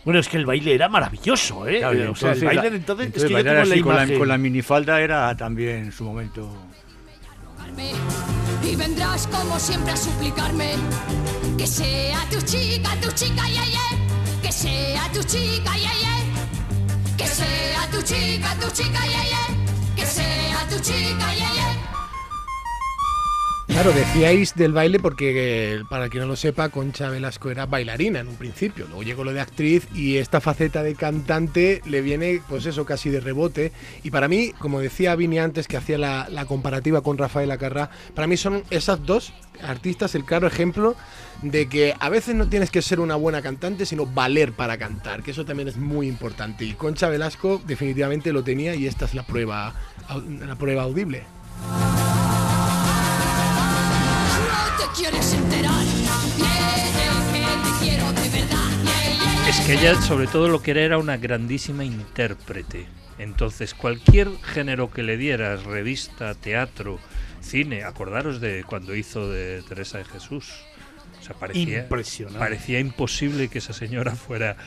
Bueno, 0.05 0.19
es 0.19 0.29
que 0.29 0.37
el 0.37 0.45
baile 0.45 0.75
era 0.75 0.87
maravilloso, 0.87 1.67
¿eh? 1.67 1.79
Claro, 1.79 1.97
y 1.97 2.01
o 2.03 2.15
sea, 2.15 2.33
el 2.33 2.37
entonces 2.37 2.43
baile 2.43 2.75
entonces, 2.75 3.05
entonces 3.07 3.23
es 3.23 3.27
que 3.27 3.33
yo 3.33 3.43
tengo 3.43 3.55
la 3.55 3.61
así 3.61 3.81
con, 3.81 3.95
la, 3.95 4.03
imagen. 4.03 4.19
con 4.19 4.27
la 4.27 4.37
minifalda 4.37 5.01
era 5.01 5.35
también 5.35 5.91
su 5.91 6.03
momento. 6.03 6.47
Y 8.63 8.75
vendrás 8.75 9.27
como 9.27 9.59
siempre 9.59 9.91
a 9.91 9.97
suplicarme 9.97 10.75
que 11.57 11.65
sea 11.65 12.19
tu 12.29 12.39
chica, 12.41 12.89
tu 13.01 13.11
chica, 13.11 13.47
ye, 13.47 13.65
ye. 13.65 14.41
Que 14.41 14.51
sea 14.51 15.11
tu 15.11 15.23
chica, 15.23 15.73
ye, 15.75 15.81
ye. 15.81 17.17
Que 17.17 17.27
sea 17.27 17.89
tu 17.91 18.01
chica, 18.03 18.55
tu 18.61 18.69
chica, 18.71 19.05
ye, 19.05 19.23
ye. 19.31 19.95
Que 19.95 20.05
sea 20.05 20.67
tu 20.69 20.79
chica, 20.79 21.33
ye, 21.33 21.39
ye. 21.39 21.84
Claro, 23.75 23.91
decíais 23.91 24.55
del 24.55 24.71
baile 24.71 25.01
porque, 25.01 25.83
para 25.89 26.07
quien 26.07 26.23
no 26.23 26.29
lo 26.29 26.37
sepa, 26.37 26.69
Concha 26.69 27.09
Velasco 27.09 27.51
era 27.51 27.65
bailarina 27.65 28.21
en 28.21 28.29
un 28.29 28.37
principio. 28.37 28.85
Luego 28.85 29.03
llegó 29.03 29.25
lo 29.25 29.33
de 29.33 29.41
actriz 29.41 29.85
y 29.93 30.15
esta 30.15 30.39
faceta 30.39 30.81
de 30.81 30.95
cantante 30.95 31.81
le 31.83 32.01
viene, 32.01 32.41
pues 32.47 32.65
eso, 32.67 32.85
casi 32.85 33.09
de 33.09 33.19
rebote. 33.19 33.73
Y 34.01 34.11
para 34.11 34.29
mí, 34.29 34.53
como 34.59 34.79
decía 34.79 35.13
Vini 35.17 35.39
antes, 35.39 35.67
que 35.67 35.75
hacía 35.75 35.97
la, 35.97 36.45
comparativa 36.47 37.01
con 37.01 37.17
Rafael 37.17 37.51
Acarrá, 37.51 37.89
para 38.13 38.27
mí 38.27 38.37
son 38.37 38.63
esas 38.69 39.05
dos 39.05 39.33
artistas 39.61 40.15
el 40.15 40.23
claro 40.23 40.47
ejemplo 40.47 40.95
de 41.41 41.67
que 41.67 41.95
a 41.99 42.07
veces 42.07 42.33
no 42.33 42.47
tienes 42.47 42.71
que 42.71 42.81
ser 42.81 43.01
una 43.01 43.17
buena 43.17 43.41
cantante, 43.41 43.85
sino 43.85 44.05
valer 44.05 44.53
para 44.53 44.77
cantar, 44.77 45.21
que 45.21 45.31
eso 45.31 45.43
también 45.43 45.67
es 45.67 45.75
muy 45.75 46.07
importante. 46.07 46.63
Y 46.63 46.75
Concha 46.75 47.09
Velasco 47.09 47.61
definitivamente 47.67 48.31
lo 48.31 48.41
tenía 48.41 48.73
y 48.73 48.87
esta 48.87 49.03
es 49.03 49.13
la 49.13 49.23
prueba, 49.23 49.75
la 50.47 50.55
prueba 50.55 50.83
audible. 50.83 51.23
Te 54.77 55.01
quieres 55.01 55.33
enterar. 55.33 55.83
Es 59.47 59.59
que 59.61 59.73
ella 59.73 60.01
sobre 60.01 60.27
todo 60.27 60.49
lo 60.49 60.61
que 60.61 60.71
era 60.71 60.81
era 60.81 60.97
una 60.97 61.17
grandísima 61.17 61.83
intérprete. 61.83 62.87
Entonces 63.17 63.73
cualquier 63.73 64.29
género 64.41 64.91
que 64.91 65.03
le 65.03 65.17
dieras, 65.17 65.63
revista, 65.63 66.33
teatro, 66.33 66.99
cine, 67.41 67.83
acordaros 67.83 68.41
de 68.41 68.63
cuando 68.63 68.95
hizo 68.95 69.29
de 69.29 69.61
Teresa 69.67 69.99
de 69.99 70.05
Jesús. 70.05 70.51
Sea, 71.25 71.35
parecía, 71.35 71.79
Impresionante. 71.79 72.37
parecía 72.39 72.79
imposible 72.79 73.47
que 73.47 73.57
esa 73.57 73.73
señora 73.73 74.15
fuera 74.15 74.57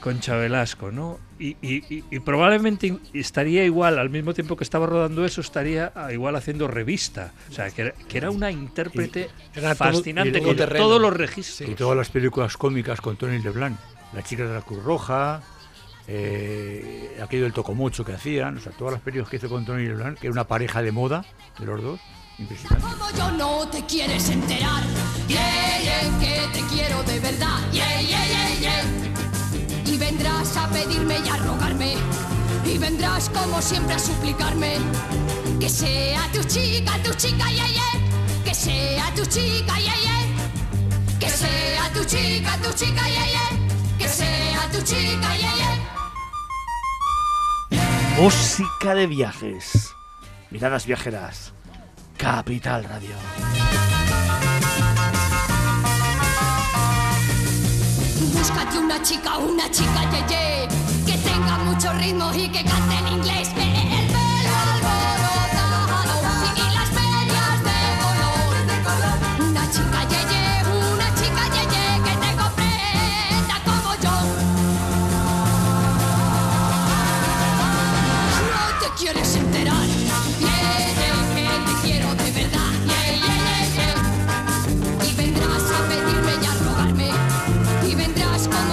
Concha 0.00 0.36
Velasco, 0.36 0.90
¿no? 0.90 1.18
Y, 1.38 1.56
y- 1.60 1.84
y- 1.94 2.04
y 2.10 2.20
probablemente 2.20 2.96
estaría 3.12 3.64
igual, 3.64 3.98
al 3.98 4.08
mismo 4.08 4.32
tiempo 4.32 4.56
que 4.56 4.64
estaba 4.64 4.86
rodando 4.86 5.24
eso, 5.26 5.40
estaría 5.42 5.92
ah, 5.94 6.12
igual 6.12 6.34
haciendo 6.36 6.66
revista. 6.68 7.32
O 7.50 7.52
sea, 7.52 7.70
que 7.70 7.82
era, 7.82 7.92
que 7.92 8.16
era 8.16 8.30
una 8.30 8.50
intérprete 8.50 9.28
Era 9.54 9.74
todo- 9.74 9.92
fascinante 9.92 10.38
y 10.38 10.42
con 10.42 10.56
terreno. 10.56 10.84
todos 10.86 11.00
los 11.02 11.14
registros. 11.14 11.68
Y 11.68 11.74
todas 11.74 11.96
las 11.96 12.08
películas 12.08 12.56
cómicas 12.56 13.00
con 13.02 13.16
Tony 13.16 13.38
Leblanc. 13.38 13.76
La 14.14 14.22
chica 14.22 14.44
de 14.46 14.54
la 14.54 14.62
Cruz 14.62 14.82
Roja, 14.82 15.42
eh, 16.06 17.18
aquello 17.22 17.44
del 17.44 17.52
tocomocho 17.52 18.04
que 18.04 18.12
hacían, 18.12 18.56
o 18.56 18.60
sea, 18.60 18.72
todas 18.72 18.92
las 18.94 19.02
películas 19.02 19.28
que 19.28 19.36
hizo 19.36 19.48
con 19.48 19.64
Tony 19.66 19.84
Leblanc, 19.84 20.18
que 20.18 20.26
era 20.28 20.32
una 20.32 20.44
pareja 20.48 20.80
de 20.82 20.90
moda 20.92 21.24
de 21.58 21.66
los 21.66 21.82
dos, 21.82 22.00
impresionante. 22.38 22.86
Como 22.86 23.10
yo 23.10 23.30
no 23.32 23.68
te 23.68 23.84
quieres 23.86 24.28
enterar, 24.28 24.82
yeah, 25.28 25.80
yeah, 25.82 26.18
que 26.20 26.48
te 26.52 26.66
quiero 26.66 27.02
de 27.04 27.20
verdad, 27.20 27.58
yeah, 27.72 28.00
yeah, 28.00 28.26
yeah, 28.26 28.60
yeah. 28.60 28.84
Y 29.86 29.96
vendrás 29.96 30.56
a 30.56 30.68
pedirme 30.68 31.18
y 31.18 31.28
a 31.28 31.36
rogarme, 31.36 31.94
y 32.64 32.78
vendrás 32.78 33.28
como 33.30 33.60
siempre 33.60 33.94
a 33.94 33.98
suplicarme, 33.98 34.78
que 35.60 35.68
sea 35.68 36.30
tu 36.32 36.42
chica, 36.44 36.92
tu 37.02 37.12
chica, 37.14 37.50
yeah, 37.50 37.68
yeah, 37.68 38.44
que 38.44 38.54
sea 38.54 39.12
tu 39.14 39.24
chica, 39.26 39.78
yeah, 39.78 39.96
yeah, 40.02 41.18
que 41.18 41.30
sea 41.30 41.92
tu 41.92 42.04
chica, 42.04 42.56
tu 42.62 42.72
chica, 42.72 43.08
yeah, 43.08 43.26
yeah, 43.26 43.50
que 43.98 44.08
sea 44.08 44.68
tu 44.70 44.80
chica, 44.82 45.36
yeah, 45.36 45.54
yeah. 45.56 45.78
Música 48.18 48.94
de 48.94 49.06
viajes. 49.06 49.94
Miradas 50.50 50.86
viajeras. 50.86 51.52
Capital 52.18 52.82
Radio. 52.82 53.14
Búscate 58.34 58.78
una 58.78 59.00
chica, 59.02 59.38
una 59.38 59.70
chica 59.70 60.10
yeye, 60.10 60.66
que 61.06 61.16
tenga 61.18 61.58
mucho 61.58 61.92
ritmo 61.92 62.34
y 62.34 62.48
que 62.48 62.64
cante 62.64 62.96
en 62.96 63.06
inglés. 63.06 63.48
El 63.50 63.54
pelo 63.54 64.54
alborotado 64.74 66.20
y 66.56 66.58
las 66.74 66.90
medias 66.92 67.62
de 67.68 67.80
color. 68.02 69.16
Una 69.48 69.64
chica 69.70 70.00
yeye, 70.10 70.44
una 70.92 71.08
chica 71.14 71.44
yeye, 71.54 71.86
que 72.02 72.14
te 72.18 72.30
comprenda 72.36 73.56
como 73.64 73.90
yo. 74.02 74.14
Te 78.80 78.88
quieres 78.98 79.37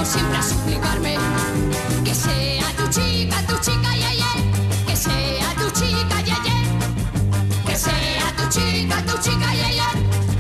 siempre 0.06 0.38
a 0.38 0.44
suplicarme 0.44 1.16
que 2.04 2.14
sea 2.14 2.68
tu 2.78 2.88
chica, 2.90 3.38
tu 3.48 3.58
chica, 3.58 3.96
yeah, 3.96 4.14
yeah. 4.14 4.86
que 4.86 4.96
sea 4.96 5.56
tu 5.56 5.72
chica, 5.72 6.22
yeah, 6.22 6.38
yeah. 6.44 7.66
que 7.66 7.76
sea 7.76 8.36
tu 8.38 8.50
chica, 8.50 9.04
tu 9.06 9.18
chica, 9.22 9.54
yeah, 9.54 9.72
yeah. 9.72 9.92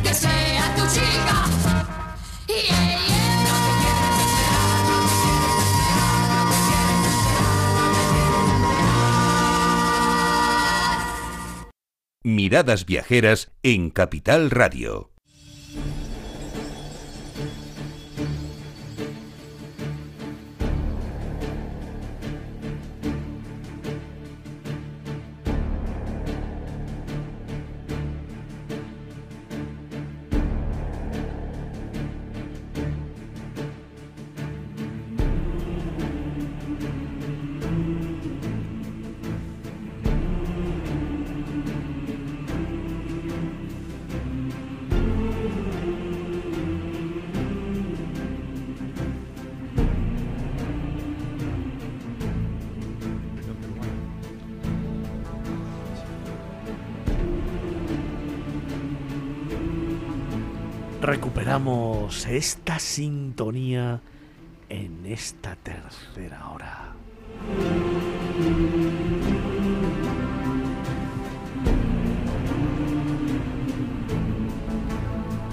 que 0.03 0.13
sea 0.13 0.75
tu 0.75 0.83
chica. 0.93 1.45
Yeah, 2.47 2.95
Miradas 12.23 12.85
viajeras 12.85 13.51
en 13.63 13.89
Capital 13.91 14.49
Radio. 14.51 15.14
Esta 62.35 62.79
sintonía 62.79 64.01
en 64.67 65.05
esta 65.05 65.55
tercera 65.55 66.49
hora. 66.49 66.93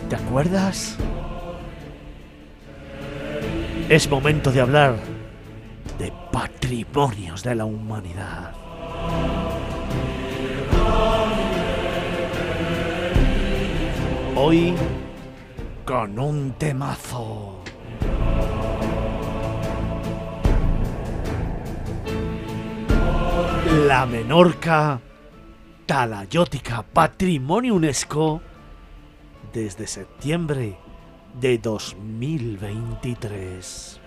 ¿Te 0.09 0.17
acuerdas? 0.17 0.97
Es 3.89 4.11
momento 4.11 4.51
de 4.51 4.61
hablar 4.61 4.97
de 5.99 6.13
patrimonios 6.33 7.45
de 7.45 7.55
la 7.55 7.65
humanidad. 7.65 8.55
Hoy 14.35 14.75
con 15.85 16.19
un 16.19 16.53
temazo. 16.53 17.61
La 23.87 24.07
Menorca 24.07 24.99
Talayótica, 25.87 26.83
Patrimonio 26.83 27.75
UNESCO, 27.75 28.41
desde 29.53 29.87
septiembre 29.87 30.79
de 31.41 31.59
2023. 31.59 34.01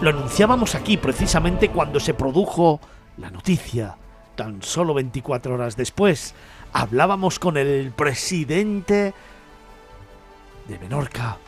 Lo 0.00 0.10
anunciábamos 0.10 0.74
aquí 0.74 0.96
precisamente 0.96 1.68
cuando 1.68 2.00
se 2.00 2.14
produjo 2.14 2.80
la 3.18 3.30
noticia. 3.30 3.98
Tan 4.34 4.62
solo 4.62 4.94
24 4.94 5.54
horas 5.54 5.76
después, 5.76 6.34
hablábamos 6.72 7.38
con 7.38 7.56
el 7.56 7.90
presidente 7.92 9.14
de 10.68 10.78
Menorca 10.78 11.38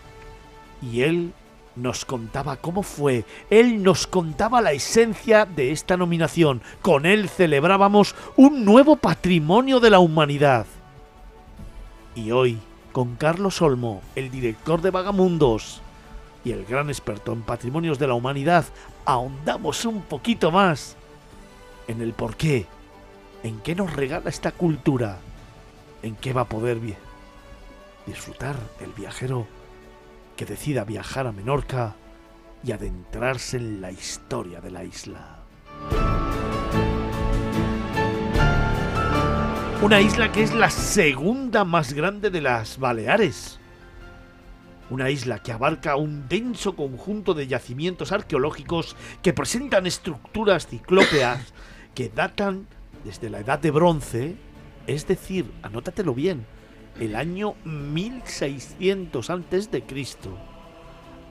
y 0.80 1.02
él 1.02 1.32
nos 1.76 2.04
contaba 2.04 2.56
cómo 2.56 2.82
fue, 2.82 3.24
él 3.48 3.82
nos 3.82 4.06
contaba 4.06 4.60
la 4.60 4.72
esencia 4.72 5.46
de 5.46 5.72
esta 5.72 5.96
nominación, 5.96 6.60
con 6.82 7.06
él 7.06 7.28
celebrábamos 7.28 8.14
un 8.36 8.64
nuevo 8.64 8.96
patrimonio 8.96 9.80
de 9.80 9.90
la 9.90 9.98
humanidad. 9.98 10.66
Y 12.14 12.30
hoy, 12.30 12.58
con 12.92 13.16
Carlos 13.16 13.62
Olmo, 13.62 14.02
el 14.16 14.30
director 14.30 14.82
de 14.82 14.90
Vagamundos 14.90 15.80
y 16.44 16.52
el 16.52 16.66
gran 16.66 16.90
experto 16.90 17.32
en 17.32 17.42
patrimonios 17.42 17.98
de 17.98 18.08
la 18.08 18.14
humanidad, 18.14 18.66
ahondamos 19.06 19.84
un 19.86 20.02
poquito 20.02 20.50
más 20.50 20.96
en 21.88 22.02
el 22.02 22.12
porqué, 22.12 22.66
en 23.42 23.60
qué 23.60 23.74
nos 23.74 23.92
regala 23.92 24.30
esta 24.30 24.52
cultura, 24.52 25.18
en 26.02 26.14
qué 26.16 26.32
va 26.32 26.42
a 26.42 26.48
poder 26.48 26.78
disfrutar 28.06 28.56
el 28.80 28.92
viajero 28.92 29.46
que 30.36 30.46
decida 30.46 30.84
viajar 30.84 31.26
a 31.26 31.32
Menorca 31.32 31.94
y 32.64 32.72
adentrarse 32.72 33.56
en 33.56 33.80
la 33.80 33.90
historia 33.90 34.60
de 34.60 34.70
la 34.70 34.84
isla. 34.84 35.38
Una 39.82 40.00
isla 40.00 40.30
que 40.30 40.44
es 40.44 40.54
la 40.54 40.70
segunda 40.70 41.64
más 41.64 41.92
grande 41.92 42.30
de 42.30 42.40
las 42.40 42.78
Baleares. 42.78 43.58
Una 44.90 45.10
isla 45.10 45.42
que 45.42 45.50
abarca 45.50 45.96
un 45.96 46.28
denso 46.28 46.76
conjunto 46.76 47.34
de 47.34 47.48
yacimientos 47.48 48.12
arqueológicos 48.12 48.94
que 49.22 49.32
presentan 49.32 49.86
estructuras 49.86 50.68
ciclópeas 50.68 51.52
que 51.94 52.08
datan 52.08 52.68
desde 53.04 53.30
la 53.30 53.40
Edad 53.40 53.58
de 53.58 53.70
Bronce, 53.70 54.36
es 54.86 55.06
decir, 55.06 55.50
anótatelo 55.62 56.14
bien, 56.14 56.46
el 57.00 57.16
año 57.16 57.54
1600 57.64 59.30
antes 59.30 59.70
de 59.70 59.82
Cristo, 59.82 60.36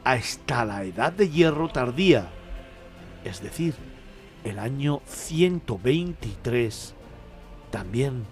hasta 0.04 0.66
la 0.66 0.84
Edad 0.84 1.14
de 1.14 1.30
Hierro 1.30 1.70
tardía, 1.70 2.30
es 3.24 3.42
decir, 3.42 3.76
el 4.44 4.60
año 4.60 5.02
123 5.06 6.96
también 7.70 8.26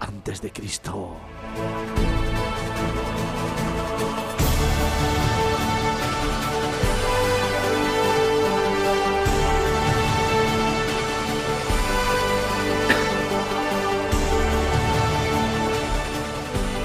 antes 0.00 0.42
de 0.42 0.52
Cristo. 0.52 1.16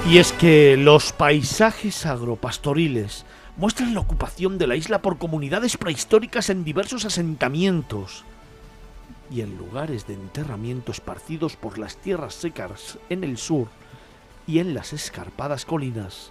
Y 0.08 0.18
es 0.18 0.32
que 0.32 0.76
los 0.76 1.12
paisajes 1.12 2.06
agropastoriles 2.06 3.24
muestran 3.56 3.92
la 3.92 4.00
ocupación 4.00 4.56
de 4.56 4.68
la 4.68 4.76
isla 4.76 5.02
por 5.02 5.18
comunidades 5.18 5.76
prehistóricas 5.76 6.48
en 6.48 6.62
diversos 6.62 7.04
asentamientos 7.04 8.24
y 9.32 9.40
en 9.40 9.58
lugares 9.58 10.06
de 10.06 10.14
enterramiento 10.14 10.92
esparcidos 10.92 11.56
por 11.56 11.78
las 11.78 11.96
tierras 11.96 12.34
secas 12.34 12.98
en 13.08 13.24
el 13.24 13.36
sur 13.36 13.66
y 14.46 14.60
en 14.60 14.74
las 14.74 14.92
escarpadas 14.92 15.64
colinas 15.64 16.30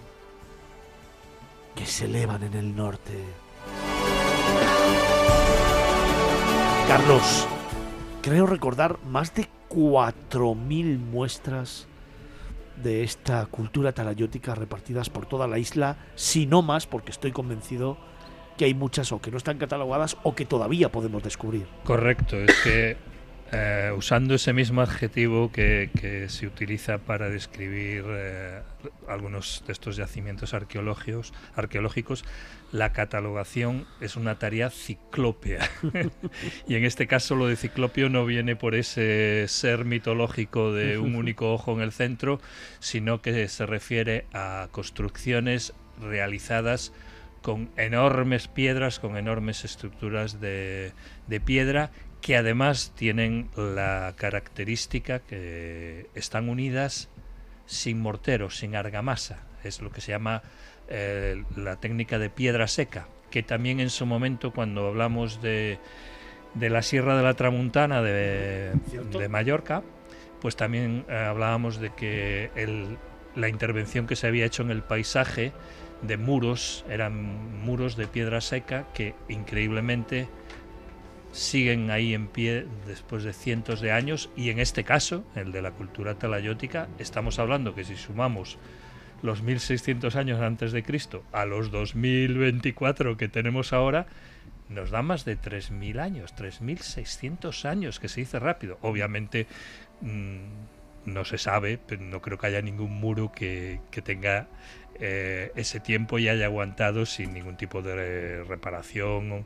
que 1.76 1.86
se 1.86 2.06
elevan 2.06 2.44
en 2.44 2.54
el 2.54 2.78
norte. 2.78 3.26
Carlos, 6.88 7.45
creo 8.22 8.48
recordar 8.48 8.98
más 9.10 9.36
de 9.36 9.50
4.000 9.70 10.98
muestras 10.98 11.88
de 12.84 13.04
esta 13.04 13.45
cultura 13.48 13.94
talayótica 13.94 14.56
repartidas 14.56 15.10
por 15.10 15.26
toda 15.26 15.48
la 15.48 15.58
isla, 15.58 15.98
si 16.16 16.45
no 16.45 16.62
más, 16.62 16.88
porque 16.88 17.12
estoy 17.12 17.32
convencido 17.32 17.98
que 18.58 18.66
hay 18.66 18.74
muchas 18.74 19.12
o 19.12 19.22
que 19.22 19.32
no 19.32 19.38
están 19.38 19.58
catalogadas 19.58 20.18
o 20.24 20.36
que 20.36 20.45
todavía 20.45 20.92
podemos 20.92 21.24
descubrir. 21.24 21.68
Correcto, 21.84 22.38
es 22.38 22.54
que 22.64 22.98
eh, 23.58 23.93
usando 23.95 24.35
ese 24.35 24.51
mismo 24.51 24.82
adjetivo 24.82 25.50
que, 25.50 25.90
que 25.98 26.27
se 26.27 26.45
utiliza 26.45 26.98
para 26.98 27.30
describir 27.30 28.03
eh, 28.06 28.61
algunos 29.08 29.64
de 29.66 29.72
estos 29.72 29.95
yacimientos 29.95 30.53
arqueológicos, 30.53 31.34
arqueológicos, 31.56 32.25
la 32.74 32.92
catalogación 32.92 33.88
es 34.01 34.17
una 34.17 34.40
tarea 34.40 34.69
ciclópea. 34.69 35.69
y 36.67 36.75
en 36.75 36.84
este 36.84 37.08
caso 37.08 37.35
lo 37.35 37.48
de 37.48 37.56
ciclopio 37.56 38.09
no 38.09 38.25
viene 38.25 38.58
por 38.58 38.75
ese 38.75 39.45
ser 39.48 39.85
mitológico 39.85 40.74
de 40.74 40.98
un 41.00 41.16
único 41.16 41.53
ojo 41.53 41.72
en 41.74 41.80
el 41.80 41.93
centro, 41.93 42.42
sino 42.80 43.22
que 43.22 43.48
se 43.48 43.66
refiere 43.66 44.25
a 44.34 44.67
construcciones 44.72 45.74
realizadas 46.01 46.92
con 47.42 47.69
enormes 47.77 48.48
piedras, 48.50 49.00
con 49.00 49.16
enormes 49.16 49.64
estructuras 49.64 50.42
de, 50.42 50.92
de 51.27 51.40
piedra 51.40 51.92
que 52.26 52.38
además 52.38 52.92
tienen 52.95 53.52
la 53.56 54.16
característica 54.18 55.20
que 55.20 56.10
están 56.16 56.50
unidas 56.50 57.08
sin 57.68 58.02
mortero, 58.02 58.50
sin 58.50 58.76
argamasa. 58.76 59.44
Es 59.64 59.80
lo 59.80 59.92
que 59.92 60.02
se 60.02 60.14
llama 60.14 60.42
eh, 60.88 61.44
la 61.56 61.76
técnica 61.76 62.18
de 62.18 62.32
piedra 62.32 62.68
seca, 62.68 63.08
que 63.30 63.44
también 63.44 63.80
en 63.80 63.92
su 63.92 64.08
momento 64.08 64.52
cuando 64.52 64.88
hablamos 64.88 65.40
de, 65.44 65.78
de 66.56 66.70
la 66.72 66.82
Sierra 66.82 67.16
de 67.16 67.22
la 67.22 67.36
Tramuntana 67.36 68.02
de, 68.02 68.74
de 69.12 69.30
Mallorca, 69.30 69.84
pues 70.42 70.56
también 70.56 71.06
eh, 71.08 71.16
hablábamos 71.16 71.80
de 71.80 71.92
que 71.92 72.50
el, 72.56 72.98
la 73.36 73.50
intervención 73.50 74.08
que 74.08 74.16
se 74.16 74.26
había 74.26 74.48
hecho 74.48 74.64
en 74.64 74.72
el 74.72 74.82
paisaje 74.82 75.52
de 76.02 76.18
muros 76.18 76.86
eran 76.90 77.62
muros 77.64 77.95
de 77.95 78.08
piedra 78.08 78.42
seca 78.42 78.88
que 78.95 79.14
increíblemente 79.30 80.28
siguen 81.35 81.91
ahí 81.91 82.14
en 82.14 82.27
pie 82.27 82.65
después 82.88 83.25
de 83.25 83.33
cientos 83.33 83.81
de 83.81 83.91
años 83.91 84.30
y 84.38 84.51
en 84.51 84.59
este 84.59 84.85
caso, 84.85 85.25
el 85.35 85.51
de 85.51 85.61
la 85.61 85.72
cultura 85.72 86.15
talayótica, 86.15 86.88
estamos 86.97 87.39
hablando 87.39 87.75
que 87.75 87.83
si 87.83 87.97
sumamos 87.97 88.57
los 89.22 89.41
1600 89.41 90.15
años 90.15 90.39
antes 90.39 90.72
de 90.72 90.83
Cristo 90.83 91.23
a 91.33 91.45
los 91.45 91.72
2024 91.72 93.17
que 93.17 93.27
tenemos 93.27 93.73
ahora, 93.73 94.07
nos 94.69 94.91
da 94.91 95.01
más 95.01 95.25
de 95.25 95.35
3000 95.35 95.99
años, 95.99 96.33
3600 96.35 97.65
años, 97.65 97.99
que 97.99 98.07
se 98.07 98.22
dice 98.22 98.39
rápido. 98.39 98.77
Obviamente 98.81 99.45
mmm, 99.99 100.39
no 101.05 101.25
se 101.25 101.38
sabe, 101.38 101.77
pero 101.85 102.01
no 102.01 102.22
creo 102.22 102.38
que 102.38 102.47
haya 102.47 102.61
ningún 102.61 102.93
muro 102.93 103.33
que, 103.33 103.81
que 103.91 104.01
tenga 104.01 104.47
eh, 104.98 105.51
ese 105.56 105.82
tiempo 105.82 106.19
y 106.19 106.30
haya 106.30 106.45
aguantado 106.45 107.06
sin 107.06 107.33
ningún 107.33 107.57
tipo 107.57 107.82
de 107.82 108.45
reparación 108.45 109.45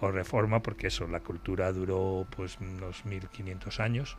o, 0.00 0.10
reforma, 0.10 0.62
porque 0.62 0.88
eso, 0.88 1.06
la 1.06 1.20
cultura 1.20 1.72
duró 1.72 2.26
pues 2.36 2.58
unos 2.60 3.06
1500 3.06 3.80
años, 3.80 4.18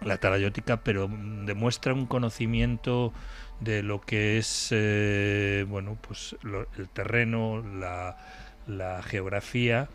la 0.00 0.18
talayótica, 0.18 0.84
pero 0.84 1.10
demuestra 1.44 1.92
un 1.92 2.06
conocimiento 2.06 3.12
de 3.58 3.82
lo 3.82 4.00
que 4.00 4.38
es 4.38 4.68
eh, 4.70 5.64
bueno 5.68 5.98
pues 6.00 6.36
lo, 6.42 6.68
el 6.78 6.88
terreno, 6.88 7.64
la, 7.64 9.02
geografía. 9.02 9.88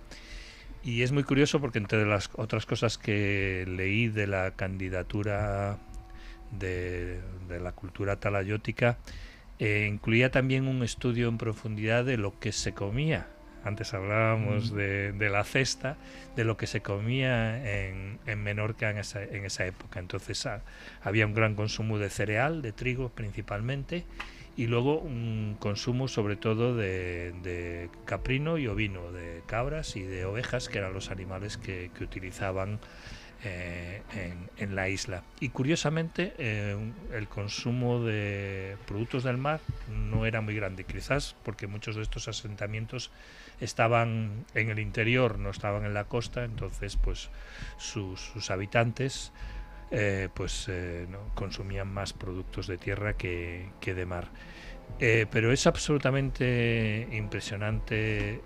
Y 0.83 1.03
es 1.03 1.11
muy 1.13 1.23
curioso 1.23 1.61
porque 1.61 1.77
entre 1.77 2.05
las 2.05 2.29
otras 2.33 2.65
cosas 2.65 2.97
que 2.97 3.65
leí 3.65 4.09
de 4.09 4.27
la 4.27 4.51
candidatura 4.51 5.77
de 6.51 7.21
la 7.61 7.71
cultura 7.71 8.17
talayótica, 8.17 8.97
eh, 9.61 9.87
incluía 9.87 10.31
también 10.31 10.67
un 10.67 10.81
estudio 10.81 11.29
en 11.29 11.37
profundidad 11.37 12.03
de 12.03 12.17
lo 12.17 12.39
que 12.39 12.51
se 12.51 12.73
comía. 12.73 13.27
Antes 13.63 13.93
hablábamos 13.93 14.71
mm. 14.71 14.75
de, 14.75 15.11
de, 15.11 15.29
la 15.29 15.43
cesta, 15.43 15.97
de 16.35 16.45
lo 16.45 16.57
que 16.57 16.65
se 16.65 16.81
comía 16.81 17.57
en, 17.87 18.17
en 18.25 18.41
Menorca 18.41 18.89
en 18.89 18.97
esa, 18.97 19.23
en 19.23 19.45
esa, 19.45 19.67
época. 19.67 19.99
Entonces 19.99 20.47
ah, 20.47 20.63
había 21.03 21.27
un 21.27 21.35
gran 21.35 21.53
consumo 21.53 21.99
de 21.99 22.09
cereal, 22.09 22.63
de 22.63 22.71
trigo 22.71 23.09
principalmente, 23.09 24.03
y 24.57 24.65
luego 24.65 24.97
un 24.97 25.57
consumo 25.59 26.07
sobre 26.07 26.37
todo 26.37 26.75
de, 26.75 27.31
de 27.43 27.91
caprino 28.05 28.57
y 28.57 28.65
ovino, 28.65 29.11
de 29.11 29.43
cabras 29.45 29.95
y 29.95 30.01
de 30.01 30.25
ovejas, 30.25 30.69
que 30.69 30.79
eran 30.79 30.91
los 30.91 31.11
animales 31.11 31.57
que, 31.57 31.91
que 31.95 32.03
utilizaban 32.03 32.79
eh, 33.43 34.03
en, 34.57 34.75
la 34.75 34.87
isla. 34.87 35.23
Y 35.39 35.49
curiosamente, 35.49 36.35
eh, 36.37 36.77
el 37.11 37.27
consumo 37.27 38.03
de 38.03 38.77
productos 38.85 39.23
del 39.23 39.37
mar 39.37 39.59
no 39.89 40.27
era 40.27 40.41
muy 40.41 40.55
grande, 40.55 40.83
quizás 40.83 41.35
porque 41.43 41.65
muchos 41.65 41.95
de 41.95 42.03
estos 42.03 42.27
asentamientos 42.27 43.09
estaban 43.59 44.45
en 44.53 44.69
el 44.69 44.77
interior, 44.77 45.39
no 45.39 45.49
estaban 45.49 45.85
en 45.85 45.95
la 45.95 46.03
costa, 46.03 46.43
entonces 46.43 46.97
pues 46.97 47.31
sus, 47.77 48.51
habitantes 48.51 49.31
eh, 49.89 50.29
pues 50.35 50.69
¿no? 51.09 51.33
consumían 51.33 51.91
más 51.91 52.13
productos 52.13 52.67
de 52.67 52.77
tierra 52.77 53.13
que, 53.13 53.71
de 53.83 54.05
mar. 54.05 54.27
Pero 54.99 55.51
es 55.51 55.65
absolutamente 55.65 57.07
impresionante 57.11 58.39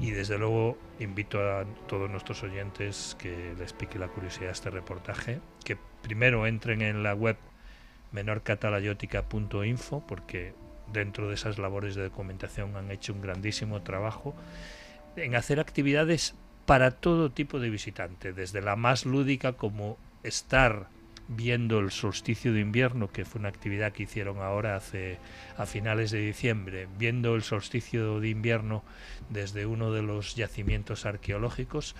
y 0.00 0.10
desde 0.10 0.38
luego 0.38 0.76
invito 1.00 1.40
a 1.40 1.64
todos 1.86 2.10
nuestros 2.10 2.42
oyentes 2.42 3.16
que 3.18 3.54
les 3.58 3.72
pique 3.72 3.98
la 3.98 4.08
curiosidad 4.08 4.50
este 4.50 4.70
reportaje, 4.70 5.40
que 5.64 5.76
primero 6.02 6.46
entren 6.46 6.82
en 6.82 7.02
la 7.02 7.14
web 7.14 7.36
menorcatalayótica.info 8.12 10.04
porque 10.06 10.54
dentro 10.92 11.28
de 11.28 11.34
esas 11.34 11.58
labores 11.58 11.94
de 11.94 12.04
documentación 12.04 12.76
han 12.76 12.90
hecho 12.90 13.12
un 13.12 13.20
grandísimo 13.20 13.82
trabajo 13.82 14.34
en 15.16 15.34
hacer 15.34 15.60
actividades 15.60 16.34
para 16.66 16.90
todo 16.92 17.30
tipo 17.30 17.58
de 17.60 17.70
visitante, 17.70 18.32
desde 18.32 18.60
la 18.60 18.76
más 18.76 19.06
lúdica 19.06 19.54
como 19.54 19.96
estar 20.22 20.88
viendo 21.28 21.78
el 21.78 21.90
solsticio 21.90 22.52
de 22.52 22.60
invierno, 22.60 23.12
que 23.12 23.24
fue 23.24 23.38
una 23.38 23.50
actividad 23.50 23.92
que 23.92 24.04
hicieron 24.04 24.38
ahora 24.38 24.76
hace 24.76 25.18
a 25.56 25.66
finales 25.66 26.10
de 26.10 26.20
diciembre, 26.20 26.88
viendo 26.98 27.34
el 27.34 27.42
solsticio 27.42 28.18
de 28.18 28.30
invierno 28.30 28.82
desde 29.28 29.66
uno 29.66 29.92
de 29.92 30.02
los 30.02 30.34
yacimientos 30.34 31.04
arqueológicos, 31.04 31.94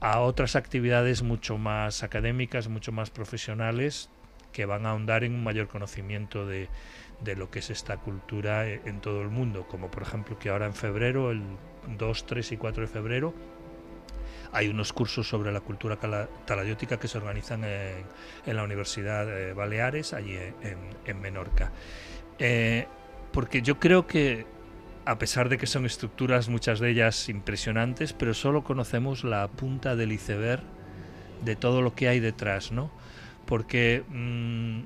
a 0.00 0.20
otras 0.20 0.56
actividades 0.56 1.22
mucho 1.22 1.58
más 1.58 2.02
académicas, 2.02 2.68
mucho 2.68 2.90
más 2.90 3.10
profesionales, 3.10 4.08
que 4.52 4.64
van 4.64 4.86
a 4.86 4.90
ahondar 4.90 5.24
en 5.24 5.34
un 5.34 5.44
mayor 5.44 5.68
conocimiento 5.68 6.46
de, 6.46 6.68
de 7.20 7.36
lo 7.36 7.50
que 7.50 7.58
es 7.60 7.70
esta 7.70 7.98
cultura 7.98 8.66
en 8.66 9.00
todo 9.00 9.20
el 9.22 9.28
mundo, 9.28 9.66
como 9.68 9.90
por 9.90 10.02
ejemplo 10.02 10.38
que 10.38 10.48
ahora 10.48 10.66
en 10.66 10.74
febrero, 10.74 11.30
el 11.30 11.42
2, 11.98 12.26
3 12.26 12.52
y 12.52 12.56
4 12.56 12.82
de 12.82 12.88
febrero, 12.88 13.34
hay 14.52 14.68
unos 14.68 14.92
cursos 14.92 15.28
sobre 15.28 15.52
la 15.52 15.60
cultura 15.60 15.96
talayótica 16.44 16.98
que 16.98 17.08
se 17.08 17.18
organizan 17.18 17.64
en, 17.64 18.56
la 18.56 18.64
Universidad 18.64 19.26
de 19.26 19.52
Baleares, 19.52 20.12
allí 20.12 20.36
en, 20.36 20.78
en 21.04 21.20
Menorca. 21.20 21.72
Eh, 22.38 22.86
porque 23.32 23.62
yo 23.62 23.78
creo 23.78 24.06
que, 24.06 24.46
a 25.04 25.18
pesar 25.18 25.48
de 25.48 25.58
que 25.58 25.66
son 25.66 25.86
estructuras, 25.86 26.48
muchas 26.48 26.80
de 26.80 26.90
ellas 26.90 27.28
impresionantes, 27.28 28.12
pero 28.12 28.34
solo 28.34 28.64
conocemos 28.64 29.24
la 29.24 29.46
punta 29.48 29.94
del 29.94 30.12
iceberg 30.12 30.62
de 31.44 31.56
todo 31.56 31.82
lo 31.82 31.94
que 31.94 32.08
hay 32.08 32.18
detrás, 32.20 32.72
¿no? 32.72 32.90
Porque 33.46 34.02
mmm, 34.08 34.80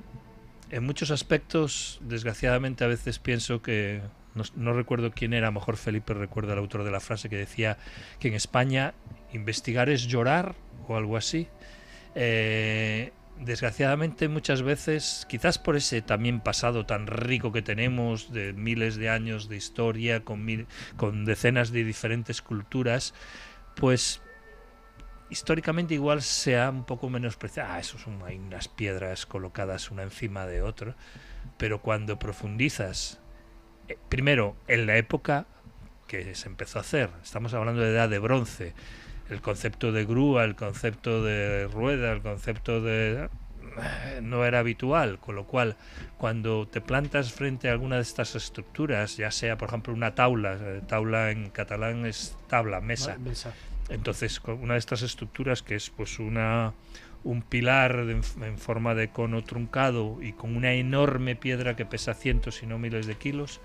en 0.69 0.83
muchos 0.83 1.11
aspectos, 1.11 1.99
desgraciadamente, 2.01 2.83
a 2.83 2.87
veces 2.87 3.19
pienso 3.19 3.61
que 3.61 4.01
no, 4.35 4.43
no, 4.55 4.73
recuerdo 4.73 5.11
quién 5.11 5.33
era, 5.33 5.47
a 5.47 5.51
lo 5.51 5.59
mejor 5.59 5.77
Felipe 5.77 6.13
recuerda 6.13 6.53
el 6.53 6.59
autor 6.59 6.83
de 6.83 6.91
la 6.91 6.99
frase 6.99 7.29
que 7.29 7.37
decía 7.37 7.77
que 8.19 8.27
en 8.27 8.33
España 8.33 8.93
investigar 9.35 9.89
es 9.89 10.07
llorar 10.07 10.55
o 10.87 10.95
algo 10.95 11.17
así. 11.17 11.47
Eh, 12.15 13.11
desgraciadamente 13.39 14.27
muchas 14.27 14.61
veces, 14.61 15.25
quizás 15.29 15.59
por 15.59 15.75
ese 15.75 16.01
también 16.01 16.39
pasado 16.39 16.85
tan 16.85 17.07
rico 17.07 17.51
que 17.51 17.61
tenemos 17.61 18.31
de 18.31 18.53
miles 18.53 18.95
de 18.95 19.09
años 19.09 19.49
de 19.49 19.57
historia, 19.57 20.23
con, 20.23 20.45
mil, 20.45 20.67
con 20.95 21.25
decenas 21.25 21.71
de 21.71 21.83
diferentes 21.83 22.41
culturas, 22.41 23.13
pues 23.75 24.21
históricamente 25.29 25.93
igual 25.93 26.21
sea 26.21 26.69
un 26.69 26.85
poco 26.85 27.09
menospreciado. 27.09 27.73
Ah, 27.73 27.79
eso 27.79 27.97
son 27.97 28.21
hay 28.23 28.37
unas 28.37 28.67
piedras 28.67 29.25
colocadas 29.25 29.91
una 29.91 30.03
encima 30.03 30.45
de 30.45 30.61
otra. 30.61 30.95
Pero 31.57 31.81
cuando 31.81 32.17
profundizas, 32.19 33.19
eh, 33.87 33.97
primero, 34.09 34.55
en 34.67 34.87
la 34.87 34.97
época 34.97 35.45
que 36.07 36.35
se 36.35 36.47
empezó 36.47 36.79
a 36.79 36.81
hacer. 36.81 37.09
Estamos 37.23 37.53
hablando 37.53 37.81
de 37.81 37.89
edad 37.89 38.09
de 38.09 38.19
bronce. 38.19 38.73
El 39.29 39.41
concepto 39.41 39.91
de 39.91 40.05
grúa, 40.05 40.43
el 40.43 40.55
concepto 40.55 41.23
de 41.23 41.67
rueda, 41.67 42.11
el 42.11 42.21
concepto 42.21 42.81
de 42.81 43.29
no 44.21 44.45
era 44.45 44.59
habitual, 44.59 45.19
con 45.19 45.35
lo 45.35 45.45
cual 45.45 45.75
cuando 46.17 46.65
te 46.67 46.79
plantas 46.79 47.33
frente 47.33 47.67
a 47.67 47.73
alguna 47.73 47.97
de 47.97 48.03
estas 48.03 48.35
estructuras, 48.35 49.17
ya 49.17 49.31
sea 49.31 49.57
por 49.57 49.67
ejemplo 49.69 49.93
una 49.93 50.15
taula, 50.15 50.53
eh, 50.61 50.81
taula 50.87 51.31
en 51.31 51.49
catalán 51.49 52.05
es 52.05 52.37
tabla, 52.47 52.79
mesa, 52.79 53.17
Mesa. 53.17 53.53
entonces 53.89 54.39
una 54.45 54.73
de 54.73 54.79
estas 54.79 55.01
estructuras 55.01 55.61
que 55.61 55.75
es 55.75 55.89
pues 55.89 56.19
una 56.19 56.73
un 57.25 57.41
pilar 57.41 58.05
de- 58.05 58.21
en 58.45 58.57
forma 58.59 58.93
de 58.93 59.09
cono 59.09 59.43
truncado 59.43 60.19
y 60.21 60.31
con 60.33 60.55
una 60.55 60.73
enorme 60.73 61.35
piedra 61.35 61.75
que 61.75 61.83
pesa 61.85 62.13
cientos 62.13 62.61
y 62.61 62.67
no 62.67 62.77
miles 62.77 63.07
de 63.07 63.15
kilos, 63.15 63.59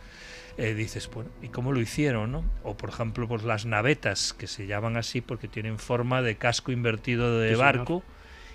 eh, 0.60 0.74
dices, 0.74 1.10
bueno, 1.12 1.30
¿y 1.42 1.48
cómo 1.48 1.72
lo 1.72 1.80
hicieron? 1.80 2.32
No? 2.32 2.44
O 2.64 2.76
por 2.76 2.90
ejemplo, 2.90 3.26
pues 3.28 3.42
las 3.44 3.66
navetas, 3.66 4.32
que 4.32 4.46
se 4.46 4.66
llaman 4.66 4.96
así 4.96 5.20
porque 5.20 5.48
tienen 5.48 5.78
forma 5.78 6.22
de 6.22 6.36
casco 6.36 6.72
invertido 6.72 7.38
de 7.40 7.50
Sí, 7.50 7.56
barco. 7.56 8.02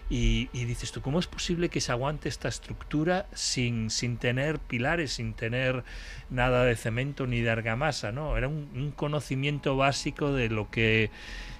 Y, 0.07 0.49
y 0.53 0.65
dices 0.65 0.91
tú, 0.91 1.01
¿cómo 1.01 1.17
es 1.17 1.25
posible 1.25 1.69
que 1.69 1.81
se 1.81 1.91
aguante 1.91 2.29
esta 2.29 2.47
estructura 2.47 3.25
sin, 3.33 3.89
sin 3.89 4.17
tener 4.17 4.59
pilares, 4.59 5.13
sin 5.13 5.33
tener 5.33 5.83
nada 6.29 6.63
de 6.63 6.75
cemento 6.75 7.25
ni 7.25 7.41
de 7.41 7.49
argamasa? 7.49 8.11
¿no? 8.11 8.37
Era 8.37 8.47
un, 8.47 8.69
un 8.75 8.91
conocimiento 8.91 9.75
básico 9.77 10.31
de 10.31 10.49
lo 10.49 10.69
que, 10.69 11.09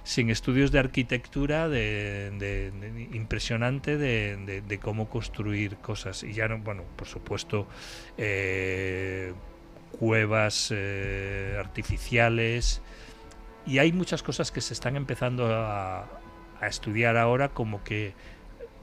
sin 0.04 0.30
estudios 0.30 0.70
de 0.70 0.78
arquitectura, 0.78 1.68
de, 1.68 2.30
de- 2.38 2.70
de- 2.70 3.08
impresionante 3.16 3.96
de 3.96 4.78
cómo 4.80 5.08
construir 5.10 5.78
cosas. 5.78 6.22
Y 6.22 6.32
ya 6.32 6.46
no, 6.46 6.58
bueno, 6.58 6.84
por 6.94 7.08
supuesto, 7.08 7.66
eh, 8.16 9.34
cuevas 9.98 10.72
eh, 10.74 11.56
artificiales. 11.58 12.82
Y 13.66 13.78
hay 13.78 13.92
muchas 13.92 14.22
cosas 14.22 14.52
que 14.52 14.60
se 14.60 14.74
están 14.74 14.96
empezando 14.96 15.52
a, 15.54 16.02
a 16.60 16.66
estudiar 16.66 17.16
ahora, 17.16 17.48
como 17.48 17.82
que 17.82 18.14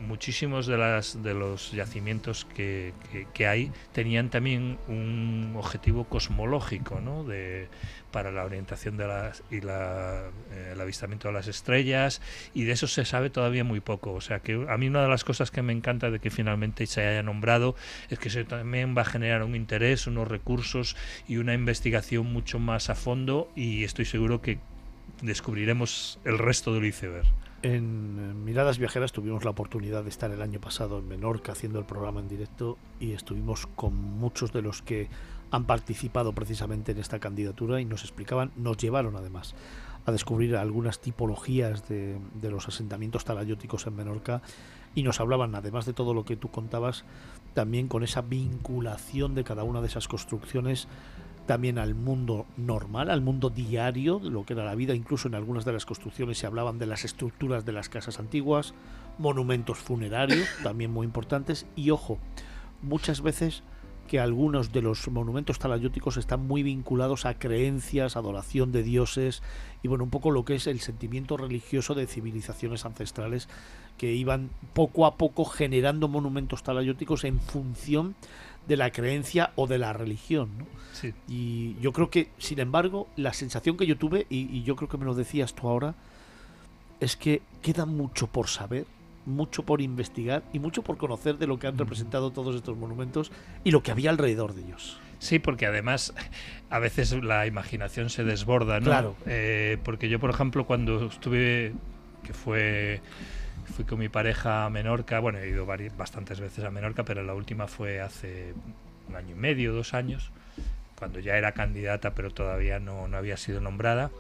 muchísimos 0.08 0.68
de, 0.68 0.78
las, 0.78 1.22
de 1.24 1.34
los 1.34 1.72
yacimientos 1.72 2.46
que, 2.46 2.94
que- 3.34 3.48
hay 3.48 3.72
tenían 3.92 4.30
también 4.30 4.78
un 4.88 5.54
objetivo 5.58 6.06
cosmológico 6.06 7.02
¿no? 7.02 7.24
de, 7.24 7.68
para 8.12 8.32
la 8.32 8.46
orientación 8.46 8.96
de 8.96 9.08
las, 9.08 9.44
y 9.52 9.60
la, 9.62 10.30
eh, 10.52 10.72
el 10.74 10.80
avistamiento 10.82 11.28
de 11.28 11.34
las 11.34 11.48
estrellas 11.48 12.22
y 12.54 12.64
de 12.64 12.72
eso 12.72 12.88
se 12.88 13.04
sabe 13.06 13.30
todavía 13.30 13.64
muy 13.64 13.80
poco. 13.82 14.14
O 14.14 14.22
sea 14.22 14.40
que 14.40 14.66
a 14.70 14.78
mí 14.78 14.88
una 14.88 15.02
de 15.04 15.10
las 15.10 15.24
cosas 15.24 15.52
que 15.52 15.62
me 15.62 15.74
encanta 15.74 16.10
de 16.12 16.20
que 16.20 16.30
finalmente 16.30 16.86
se 16.88 17.06
haya 17.06 17.24
nombrado 17.24 17.76
es 18.10 18.20
que 18.20 18.30
eso 18.30 18.44
también 18.46 18.96
va 18.98 19.02
a 19.02 19.06
generar 19.06 19.44
un 19.44 19.56
interés, 19.56 20.08
unos 20.08 20.28
recursos 20.28 20.96
y 21.28 21.38
una 21.38 21.54
investigación 21.54 22.32
mucho 22.32 22.60
más 22.60 22.90
a 22.90 22.96
fondo 22.96 23.52
y 23.56 23.84
estoy 23.84 24.06
seguro 24.06 24.42
que 24.42 24.60
descubriremos 25.22 26.20
el 26.26 26.38
resto 26.38 26.74
del 26.74 26.86
iceberg. 26.86 27.26
En 27.64 28.44
Miradas 28.44 28.78
Viajeras 28.78 29.14
tuvimos 29.14 29.46
la 29.46 29.52
oportunidad 29.52 30.04
de 30.04 30.10
estar 30.10 30.30
el 30.32 30.42
año 30.42 30.60
pasado 30.60 31.00
en 31.00 31.08
Menorca 31.08 31.54
haciendo 31.54 31.80
el 31.80 31.86
programa 31.86 32.20
en 32.20 32.28
directo 32.28 32.78
y 33.00 33.14
estuvimos 33.14 33.68
con 33.68 33.96
muchos 33.96 34.52
de 34.52 34.62
los 34.62 34.82
que 34.82 35.08
han 35.50 35.64
participado 35.64 36.34
precisamente 36.34 36.92
en 36.92 36.98
esta 36.98 37.20
candidatura 37.20 37.80
y 37.80 37.86
nos 37.86 38.02
explicaban, 38.02 38.52
nos 38.58 38.76
llevaron 38.76 39.16
además 39.16 39.56
a 40.06 40.12
descubrir 40.12 40.58
algunas 40.58 41.00
tipologías 41.00 41.88
de, 41.88 42.18
de 42.34 42.52
los 42.52 42.68
asentamientos 42.68 43.24
talayóticos 43.24 43.88
en 43.88 43.96
Menorca 43.96 44.42
y 44.94 45.04
nos 45.04 45.22
hablaban, 45.22 45.56
además 45.56 45.86
de 45.86 45.94
todo 45.94 46.14
lo 46.14 46.26
que 46.26 46.36
tú 46.36 46.52
contabas, 46.52 47.06
también 47.54 47.88
con 47.88 48.04
esa 48.04 48.22
vinculación 48.22 49.36
de 49.36 49.46
cada 49.46 49.64
una 49.64 49.80
de 49.80 49.88
esas 49.88 50.10
construcciones 50.10 50.90
también 51.46 51.78
al 51.78 51.96
mundo 51.96 52.46
normal, 52.58 53.10
al 53.10 53.22
mundo 53.22 53.50
diario, 53.50 54.20
lo 54.20 54.46
que 54.46 54.54
era 54.54 54.66
la 54.66 54.76
vida. 54.76 54.96
Incluso 54.96 55.28
en 55.28 55.36
algunas 55.36 55.66
de 55.66 55.74
las 55.74 55.86
construcciones 55.86 56.38
se 56.38 56.48
hablaban 56.48 56.80
de 56.80 56.86
las 56.86 57.06
estructuras 57.06 57.66
de 57.66 57.74
las 57.74 57.90
casas 57.90 58.20
antiguas, 58.20 58.74
monumentos 59.18 59.78
funerarios, 59.78 60.48
también 60.64 60.92
muy 60.92 61.06
importantes. 61.06 61.66
Y 61.76 61.90
ojo, 61.90 62.18
muchas 62.82 63.22
veces 63.22 63.64
que 64.08 64.20
algunos 64.20 64.72
de 64.74 64.82
los 64.82 65.08
monumentos 65.08 65.60
talayóticos 65.60 66.18
están 66.18 66.46
muy 66.46 66.62
vinculados 66.62 67.26
a 67.26 67.40
creencias, 67.40 68.18
adoración 68.18 68.72
de 68.72 68.84
dioses 68.84 69.42
y 69.82 69.88
bueno, 69.88 70.04
un 70.04 70.10
poco 70.10 70.30
lo 70.30 70.44
que 70.44 70.56
es 70.56 70.68
el 70.68 70.82
sentimiento 70.82 71.38
religioso 71.38 71.96
de 71.96 72.06
civilizaciones 72.06 72.86
ancestrales 72.86 73.48
que 73.98 74.14
iban 74.14 74.50
poco 74.74 75.06
a 75.06 75.16
poco 75.16 75.46
generando 75.46 76.08
monumentos 76.08 76.64
talayóticos 76.64 77.24
en 77.24 77.40
función 77.40 78.16
de 78.68 78.78
la 78.78 78.92
creencia 78.92 79.52
o 79.56 79.68
de 79.68 79.78
la 79.78 79.94
religión. 79.94 80.50
¿no? 80.58 80.66
Sí. 80.94 81.14
Y 81.28 81.76
yo 81.80 81.92
creo 81.92 82.10
que, 82.10 82.30
sin 82.38 82.60
embargo, 82.60 83.08
la 83.16 83.34
sensación 83.34 83.78
que 83.78 83.86
yo 83.86 83.98
tuve, 83.98 84.26
y, 84.30 84.56
y 84.56 84.64
yo 84.64 84.76
creo 84.76 84.90
que 84.90 84.98
me 84.98 85.06
lo 85.06 85.16
decías 85.16 85.54
tú 85.54 85.68
ahora, 85.68 85.96
es 87.00 87.16
que 87.18 87.42
queda 87.62 87.86
mucho 87.86 88.28
por 88.28 88.48
saber, 88.48 88.86
mucho 89.26 89.64
por 89.64 89.82
investigar 89.82 90.44
y 90.54 90.60
mucho 90.60 90.82
por 90.82 90.98
conocer 90.98 91.38
de 91.38 91.48
lo 91.48 91.60
que 91.60 91.68
han 91.68 91.78
representado 91.78 92.32
todos 92.32 92.56
estos 92.56 92.78
monumentos 92.78 93.32
y 93.64 93.72
lo 93.72 93.84
que 93.84 93.92
había 93.92 94.10
alrededor 94.10 94.54
de 94.54 94.64
ellos. 94.64 94.98
Sí, 95.20 95.40
porque 95.40 95.66
además 95.66 96.14
a 96.70 96.80
veces 96.80 97.14
la 97.24 97.48
imaginación 97.48 98.10
se 98.10 98.24
desborda, 98.24 98.80
¿no? 98.80 98.86
Claro. 98.88 99.16
Eh, 99.26 99.78
porque 99.84 100.10
yo, 100.10 100.20
por 100.20 100.30
ejemplo, 100.30 100.66
cuando 100.66 101.06
estuve, 101.06 101.74
que 102.24 102.34
fue, 102.34 103.02
fui 103.66 103.86
con 103.86 104.00
mi 104.00 104.10
pareja 104.10 104.66
a 104.66 104.70
Menorca, 104.70 105.20
bueno, 105.20 105.40
he 105.40 105.50
ido 105.50 105.66
bastantes 105.66 106.40
veces 106.40 106.64
a 106.66 106.72
Menorca, 106.72 107.04
pero 107.04 107.24
la 107.24 107.34
última 107.34 107.68
fue 107.68 108.02
hace 108.02 108.54
un 109.08 109.16
año 109.16 109.32
y 109.32 109.40
medio, 109.40 109.74
dos 109.74 109.94
años, 109.94 110.32
cuando 110.98 111.20
ya 111.20 111.38
era 111.38 111.52
candidata, 111.54 112.14
pero 112.14 112.32
todavía 112.32 112.80
no, 112.80 113.08
no 113.08 113.18
había 113.18 113.38
sido 113.38 113.60
nombrada. 113.62 114.12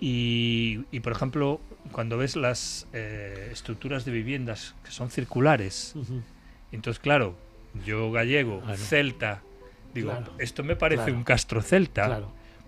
Y, 0.00 0.84
y, 0.90 1.00
por 1.00 1.12
ejemplo, 1.12 1.60
cuando 1.92 2.18
ves 2.18 2.34
las 2.34 2.88
eh, 2.92 3.50
estructuras 3.52 4.04
de 4.04 4.10
viviendas 4.12 4.74
que 4.84 4.90
son 4.90 5.10
circulares, 5.10 5.94
entonces, 6.72 7.00
claro, 7.00 7.36
yo 7.84 8.10
gallego, 8.10 8.60
Claro. 8.62 8.76
celta, 8.78 9.42
digo, 9.94 10.10
Claro. 10.10 10.34
esto 10.38 10.64
me 10.64 10.74
parece 10.76 11.04
Claro. 11.04 11.16
un 11.18 11.24
castro 11.24 11.62
celta. 11.62 12.08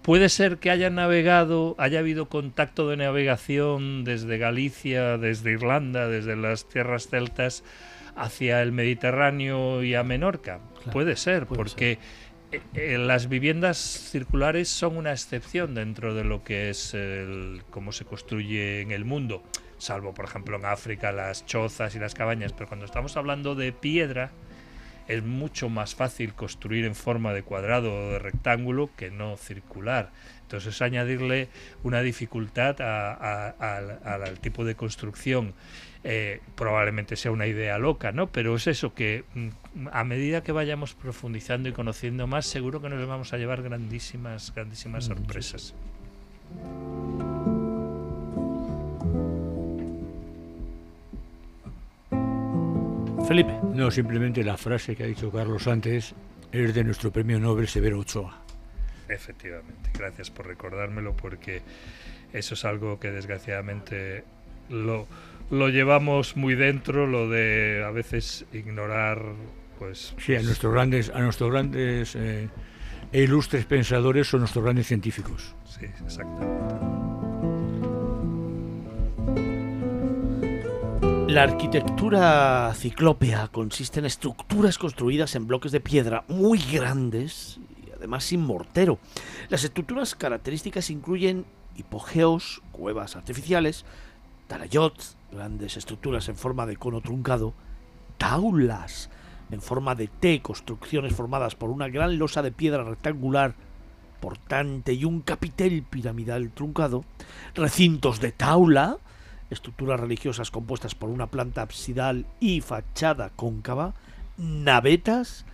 Puede 0.05 0.28
ser 0.28 0.58
que 0.58 0.70
haya 0.70 0.91
navegado, 0.91 1.74
haya 1.78 2.00
habido 2.00 2.28
contacto 2.28 2.91
de 2.91 2.99
navegación 2.99 4.05
desde 4.05 4.36
Galicia, 4.36 5.16
desde 5.16 5.52
Irlanda, 5.52 6.08
desde 6.08 6.36
las 6.36 6.68
tierras 6.68 7.08
celtas 7.08 7.65
hacia 8.15 8.60
el 8.60 8.70
Mediterráneo 8.70 9.83
y 9.83 9.94
a 9.94 10.02
Menorca. 10.02 10.60
Claro, 10.74 10.92
puede 10.92 11.16
ser, 11.16 11.47
puede 11.47 11.57
porque 11.57 11.99
eh, 12.52 12.60
eh, 12.74 12.99
las 12.99 13.31
viviendas 13.31 13.78
circulares 13.78 14.68
son 14.68 14.99
una 14.99 15.10
excepción 15.10 15.74
dentro 15.74 16.12
de 16.12 16.24
lo 16.24 16.44
que 16.44 16.68
es 16.68 16.92
el, 16.92 17.62
cómo 17.70 17.91
se 17.91 18.05
construye 18.05 18.83
en 18.83 18.91
el 18.91 19.07
mundo, 19.07 19.42
salvo 19.78 20.12
por 20.12 20.26
ejemplo 20.26 20.58
en 20.58 20.66
África 20.66 21.12
las 21.12 21.47
chozas 21.47 21.94
y 21.94 21.99
las 21.99 22.12
cabañas, 22.12 22.52
pero 22.52 22.68
cuando 22.68 22.84
estamos 22.84 23.16
hablando 23.16 23.55
de 23.55 23.73
piedra 23.73 24.33
es 25.08 25.23
mucho 25.23 25.68
más 25.68 25.94
fácil 25.94 26.34
construir 26.34 26.84
en 26.84 26.94
forma 26.94 27.33
de 27.33 27.42
cuadrado 27.42 27.92
o 27.94 28.10
de 28.12 28.18
rectángulo 28.18 28.91
que 28.97 29.10
no 29.10 29.36
circular. 29.36 30.10
Entonces 30.42 30.81
añadirle 30.83 31.49
una 31.83 32.00
dificultad 32.02 32.81
a- 32.81 33.12
a- 33.12 33.49
al, 33.76 33.99
al- 34.05 34.23
al 34.23 34.39
tipo 34.41 34.65
de 34.65 34.74
construcción 34.74 35.55
eh, 36.07 36.41
probablemente 36.55 37.16
sea 37.16 37.33
una 37.33 37.47
idea 37.47 37.78
loca, 37.78 38.12
¿no? 38.12 38.26
Pero 38.28 38.55
es 38.57 38.66
eso 38.66 38.92
que 38.94 39.24
mm, 39.34 39.89
a 39.91 40.05
medida 40.05 40.42
que 40.42 40.52
vayamos 40.52 40.94
profundizando 40.94 41.68
y 41.68 41.73
conociendo 41.73 42.26
más, 42.26 42.44
seguro 42.47 42.83
que 42.83 42.91
nos 42.91 43.07
vamos 43.08 43.33
a 43.33 43.39
llevar 43.39 43.62
grandísimas, 43.62 44.52
grandísimas 44.55 45.05
sorpresas. 45.07 45.74
Felipe. 53.27 53.59
No, 53.75 53.91
simplemente 53.91 54.44
la 54.44 54.57
frase 54.57 54.94
que 54.94 55.05
ha 55.05 55.07
dicho 55.07 55.31
Carlos 55.33 55.67
antes 55.67 56.15
es 56.53 56.75
de 56.75 56.85
nuestro 56.85 57.11
premio 57.11 57.41
Nobel 57.41 57.69
Severo 57.69 57.99
Ochoa. 57.99 58.43
Efectivamente, 59.09 59.91
gracias 59.99 60.31
por 60.31 60.47
recordármelo 60.47 61.17
porque 61.17 61.62
eso 62.33 62.55
es 62.55 62.65
algo 62.65 63.01
que 63.01 63.11
desgraciadamente 63.11 64.25
lo, 64.69 65.07
lo 65.51 65.69
llevamos 65.69 66.36
muy 66.36 66.55
dentro, 66.55 67.07
lo 67.07 67.28
de 67.28 67.83
a 67.86 67.91
veces 67.91 68.44
ignorar, 68.53 69.23
pues... 69.78 70.15
Sí, 70.19 70.35
a 70.35 70.43
nuestros 70.43 70.73
grandes, 70.73 71.11
a 71.11 71.20
nuestros 71.20 71.51
grandes 71.51 72.15
eh, 72.17 72.49
e 73.12 73.23
ilustres 73.23 73.65
pensadores 73.65 74.28
son 74.28 74.41
nuestros 74.41 74.65
grandes 74.65 74.86
científicos. 74.86 75.55
Sí, 75.65 75.86
exactamente. 76.05 77.14
La 81.34 81.42
arquitectura 81.42 82.72
ciclópea 82.76 83.48
consiste 83.48 83.98
en 83.98 84.06
estructuras 84.06 84.78
construidas 84.78 85.34
en 85.34 85.48
bloques 85.48 85.72
de 85.72 85.80
piedra 85.80 86.22
muy 86.28 86.60
grandes 86.60 87.58
y 87.84 87.90
además 87.90 88.22
sin 88.22 88.40
mortero. 88.40 89.00
Las 89.48 89.64
estructuras 89.64 90.14
características 90.14 90.90
incluyen 90.90 91.44
hipogeos, 91.74 92.62
cuevas 92.70 93.16
artificiales, 93.16 93.84
talayots, 94.46 95.16
grandes 95.32 95.76
estructuras 95.76 96.28
en 96.28 96.36
forma 96.36 96.66
de 96.66 96.76
cono 96.76 97.00
truncado, 97.00 97.52
taulas 98.16 99.10
en 99.50 99.60
forma 99.60 99.96
de 99.96 100.06
T, 100.06 100.40
construcciones 100.40 101.16
formadas 101.16 101.56
por 101.56 101.70
una 101.70 101.88
gran 101.88 102.16
losa 102.16 102.42
de 102.42 102.52
piedra 102.52 102.84
rectangular 102.84 103.56
portante 104.20 104.92
y 104.92 105.04
un 105.04 105.20
capitel 105.20 105.82
piramidal 105.82 106.52
truncado, 106.52 107.04
recintos 107.56 108.20
de 108.20 108.30
taula, 108.30 108.98
estructuras 109.50 110.00
religiosas 110.00 110.50
compuestas 110.50 110.94
por 110.94 111.10
una 111.10 111.26
planta 111.26 111.62
absidal 111.62 112.26
y 112.40 112.60
fachada 112.60 113.31
cóncava, 113.31 113.94
navetas 114.36 115.44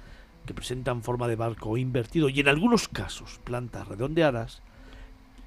que 0.47 0.55
presentan 0.55 1.02
forma 1.02 1.28
de 1.28 1.36
barco 1.36 1.77
invertido 1.77 2.28
y 2.28 2.41
en 2.41 2.49
algunos 2.49 2.89
casos 2.89 3.41
plantas 3.44 3.86
redondeadas, 3.89 4.62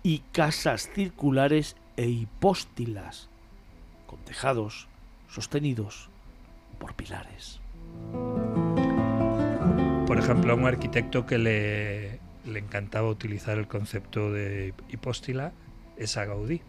y 0.03 0.19
casas 0.31 0.89
circulares 0.93 1.77
e 1.95 2.07
hipóstilas, 2.07 3.29
con 4.05 4.19
tejados 4.19 4.87
sostenidos 5.29 6.09
por 6.77 6.93
pilares. 6.93 7.61
Por 10.05 10.19
ejemplo, 10.19 10.53
a 10.53 10.55
un 10.55 10.65
arquitecto 10.65 11.25
que 11.25 11.37
le, 11.37 12.19
le 12.45 12.59
encantaba 12.59 13.09
utilizar 13.09 13.57
el 13.57 13.67
concepto 13.67 14.31
de 14.31 14.73
hipóstila 14.89 15.53
es 15.97 16.17
a 16.17 16.25
Gaudí. 16.25 16.61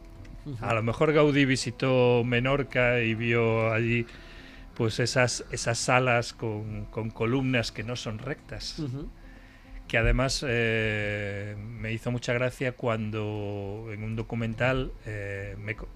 A 0.61 0.75
lo 0.75 0.83
mejor 0.83 1.13
Gaudí 1.13 1.45
visitó 1.45 2.23
Menorca 2.25 3.01
y 3.01 3.15
vio 3.15 3.73
allí 3.73 4.07
pues 4.77 4.99
esas, 5.01 5.45
esas 5.53 5.79
salas 5.79 6.33
con, 6.33 6.87
con 6.87 7.11
columnas 7.11 7.71
que 7.73 7.83
no 7.85 7.97
son 7.97 8.19
rectas. 8.19 8.81
Que 9.89 9.99
además 9.99 10.45
eh, 10.47 11.57
me 11.59 11.93
hizo 11.93 12.11
mucha 12.11 12.33
gracia 12.33 12.73
cuando 12.73 13.89
en 13.93 14.03
un 14.03 14.17
documental 14.17 14.93
eh, 15.07 15.57
me 15.63 15.77
co- 15.77 15.89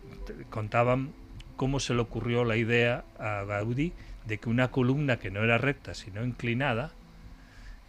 contaban 0.50 1.10
cómo 1.56 1.80
se 1.80 1.94
le 1.94 2.00
ocurrió 2.00 2.44
la 2.44 2.56
idea 2.56 3.04
a 3.18 3.44
Gaudí 3.44 3.92
de 4.26 4.38
que 4.38 4.48
una 4.50 4.70
columna 4.70 5.18
que 5.18 5.30
no 5.30 5.42
era 5.42 5.58
recta 5.58 5.94
sino 5.94 6.22
inclinada, 6.24 6.92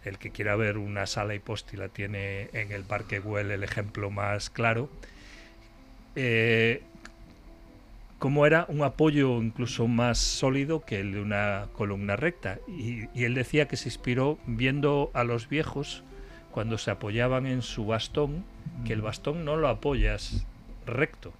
el 0.04 0.18
que 0.18 0.30
quiera 0.30 0.56
ver 0.56 0.78
una 0.78 1.06
sala 1.06 1.34
hipóstila 1.34 1.88
tiene 1.88 2.48
en 2.54 2.72
el 2.72 2.82
Parque 2.82 3.18
Güell 3.20 3.50
el 3.50 3.62
ejemplo 3.62 4.10
más 4.10 4.48
claro, 4.50 4.88
eh, 6.16 6.82
como 8.18 8.46
era 8.46 8.66
un 8.68 8.82
apoyo 8.82 9.40
incluso 9.40 9.86
más 9.88 10.18
sólido 10.18 10.84
que 10.84 11.00
el 11.00 11.12
de 11.12 11.20
una 11.20 11.68
columna 11.72 12.16
recta. 12.16 12.58
Y, 12.68 13.08
y 13.14 13.24
él 13.24 13.34
decía 13.34 13.66
que 13.66 13.76
se 13.76 13.88
inspiró 13.88 14.38
viendo 14.46 15.10
a 15.14 15.24
los 15.24 15.48
viejos 15.48 16.04
cuando 16.50 16.78
se 16.78 16.90
apoyaban 16.90 17.46
en 17.46 17.62
su 17.62 17.86
bastón, 17.86 18.44
que 18.84 18.92
el 18.92 19.02
bastón 19.02 19.44
no 19.44 19.56
lo 19.56 19.68
apoyas 19.68 20.46
recto, 20.86 21.32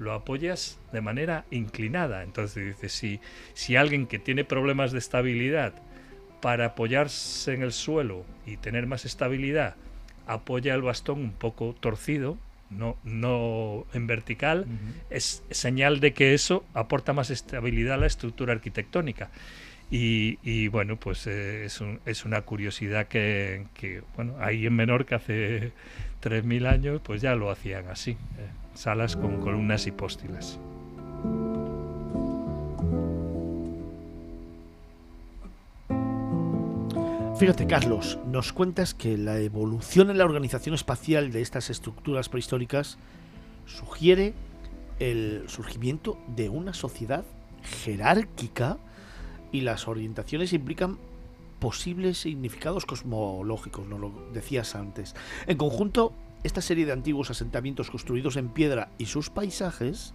lo 0.00 0.12
apoyas 0.12 0.78
de 0.92 1.00
manera 1.00 1.44
inclinada. 1.50 2.22
Entonces 2.22 2.66
dice, 2.66 2.88
si, 2.88 3.20
si 3.54 3.76
alguien 3.76 4.06
que 4.06 4.18
tiene 4.18 4.44
problemas 4.44 4.92
de 4.92 4.98
estabilidad 4.98 5.74
para 6.40 6.66
apoyarse 6.66 7.52
en 7.52 7.62
el 7.62 7.72
suelo 7.72 8.24
y 8.46 8.56
tener 8.56 8.86
más 8.86 9.04
estabilidad, 9.04 9.76
apoya 10.26 10.74
el 10.74 10.82
bastón 10.82 11.20
un 11.20 11.32
poco 11.32 11.74
torcido, 11.78 12.38
no, 12.70 12.96
no 13.04 13.86
en 13.94 14.06
vertical, 14.06 14.66
es 15.10 15.42
señal 15.50 16.00
de 16.00 16.12
que 16.12 16.34
eso 16.34 16.64
aporta 16.74 17.12
más 17.12 17.30
estabilidad 17.30 17.94
a 17.94 17.98
la 17.98 18.06
estructura 18.06 18.52
arquitectónica. 18.52 19.30
Y, 19.90 20.38
y 20.42 20.68
bueno, 20.68 20.96
pues 20.96 21.26
eh, 21.26 21.64
es, 21.64 21.80
un- 21.80 21.98
es 22.04 22.26
una 22.26 22.42
curiosidad 22.42 23.06
que, 23.08 23.64
que, 23.72 24.02
bueno, 24.16 24.34
ahí 24.38 24.66
en 24.66 24.74
Menorca 24.76 25.16
hace 25.16 25.72
3.000 26.20 26.66
años, 26.66 27.00
pues 27.02 27.22
ya 27.22 27.34
lo 27.34 27.50
hacían 27.50 27.86
así, 27.88 28.10
eh, 28.10 28.16
salas 28.74 29.16
con 29.16 29.40
columnas 29.40 29.86
hipóstilas. 29.86 30.58
Fíjate, 37.38 37.68
Carlos, 37.68 38.18
nos 38.26 38.52
cuentas 38.52 38.94
que 38.94 39.16
la 39.16 39.38
evolución 39.38 40.10
en 40.10 40.18
la 40.18 40.24
organización 40.24 40.74
espacial 40.74 41.30
de 41.30 41.40
estas 41.40 41.70
estructuras 41.70 42.28
prehistóricas 42.28 42.98
sugiere 43.64 44.34
el 44.98 45.44
surgimiento 45.48 46.18
de 46.34 46.48
una 46.48 46.74
sociedad 46.74 47.24
jerárquica 47.84 48.78
y 49.52 49.60
las 49.60 49.86
orientaciones 49.86 50.52
implican 50.52 50.98
posibles 51.60 52.18
significados 52.18 52.84
cosmológicos, 52.86 53.86
no 53.86 53.98
lo 53.98 54.10
decías 54.32 54.74
antes. 54.74 55.14
En 55.46 55.58
conjunto, 55.58 56.12
esta 56.42 56.60
serie 56.60 56.86
de 56.86 56.92
antiguos 56.92 57.30
asentamientos 57.30 57.88
construidos 57.88 58.36
en 58.36 58.48
piedra 58.48 58.90
y 58.98 59.06
sus 59.06 59.30
paisajes 59.30 60.12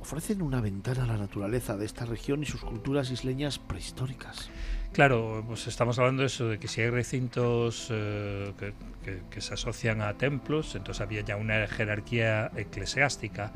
ofrecen 0.00 0.40
una 0.40 0.62
ventana 0.62 1.04
a 1.04 1.06
la 1.06 1.18
naturaleza 1.18 1.76
de 1.76 1.84
esta 1.84 2.06
región 2.06 2.42
y 2.42 2.46
sus 2.46 2.62
culturas 2.62 3.10
isleñas 3.10 3.58
prehistóricas. 3.58 4.48
Claro, 4.92 5.42
pues 5.46 5.66
estamos 5.68 5.98
hablando 5.98 6.20
de 6.20 6.26
eso, 6.26 6.48
de 6.48 6.58
que 6.58 6.68
si 6.68 6.82
hay 6.82 6.90
recintos 6.90 7.88
eh, 7.90 8.52
que, 9.30 9.40
se 9.40 9.54
asocian 9.54 10.02
a 10.02 10.18
templos, 10.18 10.74
entonces 10.74 11.00
había 11.00 11.22
ya 11.22 11.36
una 11.36 11.66
jerarquía 11.66 12.50
eclesiástica. 12.56 13.52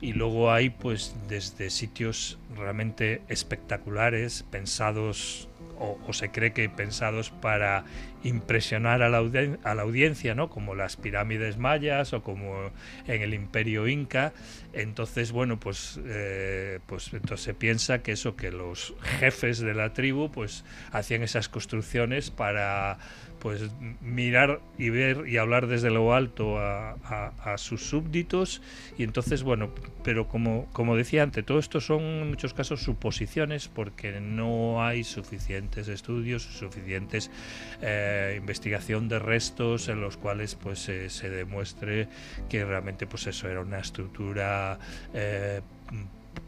Y 0.00 0.14
luego 0.14 0.50
hay, 0.50 0.70
pues, 0.70 1.14
desde 1.28 1.68
sitios 1.68 2.38
realmente 2.56 3.22
espectaculares, 3.28 4.44
pensados, 4.50 5.48
o 5.78 6.12
se 6.12 6.30
cree 6.30 6.52
que 6.52 6.68
pensados 6.68 7.30
para 7.30 7.84
impresionar 8.24 9.02
a 9.02 9.08
la, 9.08 9.18
a 9.64 9.74
la 9.74 9.82
audiencia, 9.82 10.34
¿no? 10.34 10.48
Como 10.48 10.74
las 10.74 10.96
pirámides 10.96 11.56
mayas 11.58 12.12
o 12.12 12.22
como 12.22 12.70
en 13.06 13.22
el 13.22 13.34
imperio 13.34 13.88
inca. 13.88 14.32
Entonces, 14.72 15.32
bueno, 15.32 15.58
pues, 15.60 16.00
eh, 16.06 16.78
pues 16.86 17.12
entonces 17.12 17.40
se 17.44 17.54
piensa 17.54 18.02
que 18.02 18.12
eso, 18.12 18.36
que 18.36 18.50
los 18.50 18.94
jefes 19.20 19.58
de 19.60 19.74
la 19.74 19.92
tribu, 19.92 20.30
pues, 20.30 20.64
hacían 20.92 21.22
esas 21.22 21.48
construcciones 21.48 22.30
para 22.30 22.98
pues 23.40 23.60
mirar 24.00 24.60
y 24.78 24.90
ver 24.90 25.24
y 25.26 25.36
hablar 25.36 25.66
desde 25.66 25.90
lo 25.90 26.14
alto 26.14 26.58
a, 26.60 26.92
a- 26.92 27.32
a 27.54 27.58
sus 27.58 27.82
súbditos 27.82 28.62
y 28.96 29.02
entonces 29.02 29.42
bueno 29.42 29.74
pero 30.04 30.28
como 30.28 30.66
como 30.72 30.94
decía 30.96 31.24
antes 31.24 31.44
todo 31.44 31.58
esto 31.58 31.80
son 31.80 32.02
en 32.02 32.28
muchos 32.28 32.54
casos 32.54 32.84
suposiciones 32.84 33.66
porque 33.66 34.20
no 34.20 34.84
hay 34.84 35.02
suficientes 35.02 35.88
estudios 35.88 36.44
suficientes 36.44 37.32
eh, 37.80 38.11
investigación 38.36 39.08
de 39.08 39.18
restos 39.18 39.88
en 39.88 40.00
los 40.00 40.16
cuales 40.16 40.54
pues 40.54 40.78
se- 40.80 41.10
se 41.10 41.30
demuestre 41.30 42.08
que 42.48 42.64
realmente 42.64 43.06
pues 43.06 43.26
eso 43.26 43.48
era 43.48 43.60
una 43.60 43.78
estructura 43.78 44.78
eh, 45.14 45.60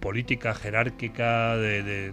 política 0.00 0.54
jerárquica 0.54 1.56
de, 1.56 1.82
de- 1.82 2.12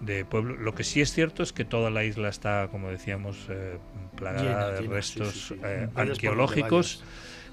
de 0.00 0.24
pueblo. 0.26 0.56
Lo 0.56 0.74
que 0.74 0.84
sí 0.84 1.00
es 1.00 1.12
cierto 1.12 1.42
es 1.42 1.52
que 1.52 1.64
toda 1.64 1.88
la 1.90 2.04
isla 2.04 2.28
está, 2.28 2.68
como 2.70 2.90
decíamos, 2.90 3.46
eh, 3.48 3.78
plagada 4.16 4.42
Llena, 4.42 4.66
de 4.68 4.80
llena, 4.82 4.94
restos 4.94 5.32
sí, 5.32 5.54
sí. 5.54 5.60
eh, 5.64 5.88
arqueológicos. 5.94 7.02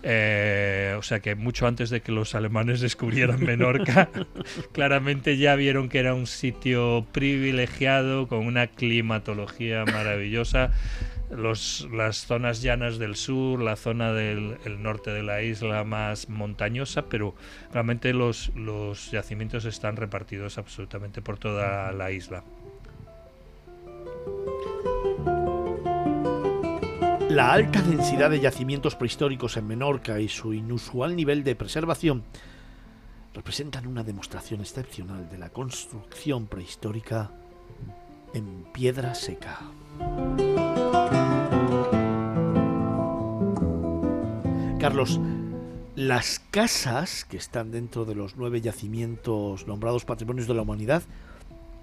Eh, 0.05 0.95
o 0.97 1.01
sea 1.01 1.21
que 1.21 1.33
mucho 1.35 1.65
antes 1.65 1.89
de 1.89 2.01
que 2.01 2.11
los 2.11 2.35
alemanes 2.35 2.81
descubrieran 2.81 3.39
Menorca, 3.41 4.09
claramente 4.73 5.37
ya 5.37 5.55
vieron 5.55 5.87
que 5.87 5.99
era 5.99 6.13
un 6.13 6.27
sitio 6.27 7.05
privilegiado 7.13 8.27
con 8.27 8.39
una 8.45 8.67
climatología 8.67 9.85
maravillosa. 9.85 10.71
Las 11.37 12.25
zonas 12.25 12.61
llanas 12.61 12.97
del 12.97 13.15
sur, 13.15 13.61
la 13.61 13.75
zona 13.75 14.13
del 14.13 14.57
el 14.65 14.81
norte 14.81 15.11
de 15.11 15.23
la 15.23 15.41
isla 15.41 15.83
más 15.83 16.29
montañosa, 16.29 17.03
pero 17.03 17.35
realmente 17.71 18.13
los, 18.13 18.51
los 18.55 19.11
yacimientos 19.11 19.65
están 19.65 19.95
repartidos 19.95 20.57
absolutamente 20.57 21.21
por 21.21 21.37
toda 21.37 21.91
la 21.91 22.11
isla. 22.11 22.43
La 27.29 27.51
alta 27.51 27.81
densidad 27.81 28.29
de 28.29 28.39
yacimientos 28.39 28.95
prehistóricos 28.95 29.57
en 29.57 29.65
Menorca 29.65 30.19
y 30.19 30.27
su 30.27 30.53
inusual 30.53 31.15
nivel 31.15 31.43
de 31.43 31.55
preservación 31.55 32.23
representan 33.33 33.87
una 33.87 34.03
demostración 34.03 34.61
excepcional 34.61 35.27
de 35.29 35.39
la 35.39 35.49
construcción 35.49 36.45
prehistórica 36.45 37.31
en 38.35 38.65
piedra 38.71 39.15
seca. 39.15 39.59
Carlos, 44.83 45.17
las 45.95 46.41
casas 46.51 47.23
que 47.23 47.37
están 47.37 47.71
dentro 47.71 48.03
de 48.03 48.15
los 48.15 48.35
nueve 48.35 48.59
yacimientos 48.59 49.65
nombrados 49.65 50.03
Patrimonios 50.03 50.45
de 50.45 50.55
la 50.55 50.63
Humanidad 50.63 51.03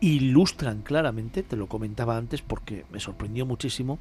ilustran 0.01 0.83
claramente, 0.83 1.43
te 1.43 1.57
lo 1.57 1.67
comentaba 1.67 2.19
antes 2.19 2.43
porque 2.43 2.85
me 2.93 3.01
sorprendió 3.01 3.47
muchísimo, 3.47 3.99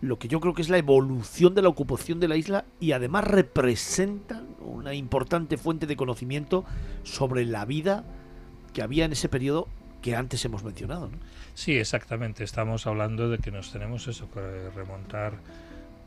lo 0.00 0.20
que 0.20 0.28
yo 0.28 0.38
creo 0.38 0.54
que 0.54 0.62
es 0.62 0.68
la 0.68 0.78
evolución 0.78 1.56
de 1.56 1.62
la 1.62 1.68
ocupación 1.68 2.20
de 2.20 2.28
la 2.28 2.36
isla 2.36 2.64
y 2.78 2.92
además 2.92 3.24
representan 3.24 4.46
una 4.60 4.94
importante 4.94 5.56
fuente 5.56 5.88
de 5.88 5.96
conocimiento 5.96 6.64
sobre 7.02 7.44
la 7.44 7.64
vida 7.64 8.04
que 8.72 8.82
había 8.82 9.04
en 9.04 9.10
ese 9.10 9.28
periodo 9.28 9.66
que 10.00 10.14
antes 10.14 10.44
hemos 10.44 10.62
mencionado. 10.62 11.10
Sí, 11.54 11.76
exactamente. 11.76 12.44
Estamos 12.44 12.86
hablando 12.86 13.28
de 13.28 13.38
que 13.38 13.50
nos 13.50 13.72
tenemos 13.72 14.06
eso 14.06 14.30
que 14.30 14.70
remontar 14.76 15.40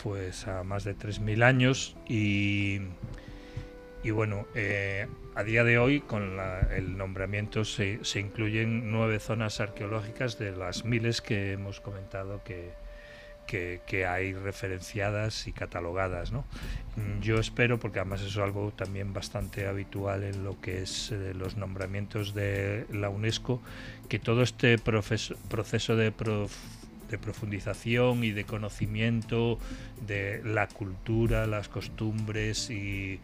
pues 0.05 0.47
a 0.47 0.63
más 0.63 0.83
de 0.83 0.93
3.000 0.93 1.41
años 1.41 1.95
y, 2.07 2.79
y 4.03 4.11
bueno, 4.11 4.45
eh, 4.53 5.07
a 5.33 5.43
día 5.43 5.63
de 5.63 5.79
hoy 5.79 5.99
con 6.01 6.37
la- 6.37 6.59
el 6.77 6.95
nombramiento 6.95 7.65
se, 7.65 8.05
se 8.05 8.19
incluyen 8.19 8.91
nueve 8.91 9.19
zonas 9.19 9.59
arqueológicas 9.61 10.37
de 10.37 10.51
las 10.55 10.85
miles 10.85 11.21
que 11.21 11.53
hemos 11.53 11.81
comentado 11.81 12.43
que, 12.43 12.73
que, 13.47 13.81
que 13.87 14.05
hay 14.05 14.33
referenciadas 14.33 15.47
y 15.47 15.53
catalogadas. 15.53 16.31
¿no? 16.31 16.45
Yo 17.21 17.39
espero, 17.39 17.79
porque 17.79 17.97
además 17.99 18.21
es 18.21 18.37
algo 18.37 18.71
también 18.73 19.11
bastante 19.11 19.65
habitual 19.67 20.23
en 20.23 20.43
lo 20.43 20.61
que 20.61 20.83
es 20.83 21.11
eh, 21.11 21.33
los 21.33 21.57
nombramientos 21.57 22.35
de 22.35 22.85
la 22.91 23.09
UNESCO, 23.09 23.59
que 24.07 24.19
todo 24.19 24.43
este 24.43 24.77
profes- 24.77 25.35
proceso 25.49 25.95
de, 25.95 26.11
prof- 26.11 26.53
de 27.09 27.17
profundización 27.17 28.23
y 28.23 28.31
de 28.31 28.43
conocimiento 28.45 29.59
de 30.07 30.41
la 30.43 30.67
cultura, 30.67 31.45
las 31.47 31.67
costumbres 31.69 32.69
y, 32.69 33.19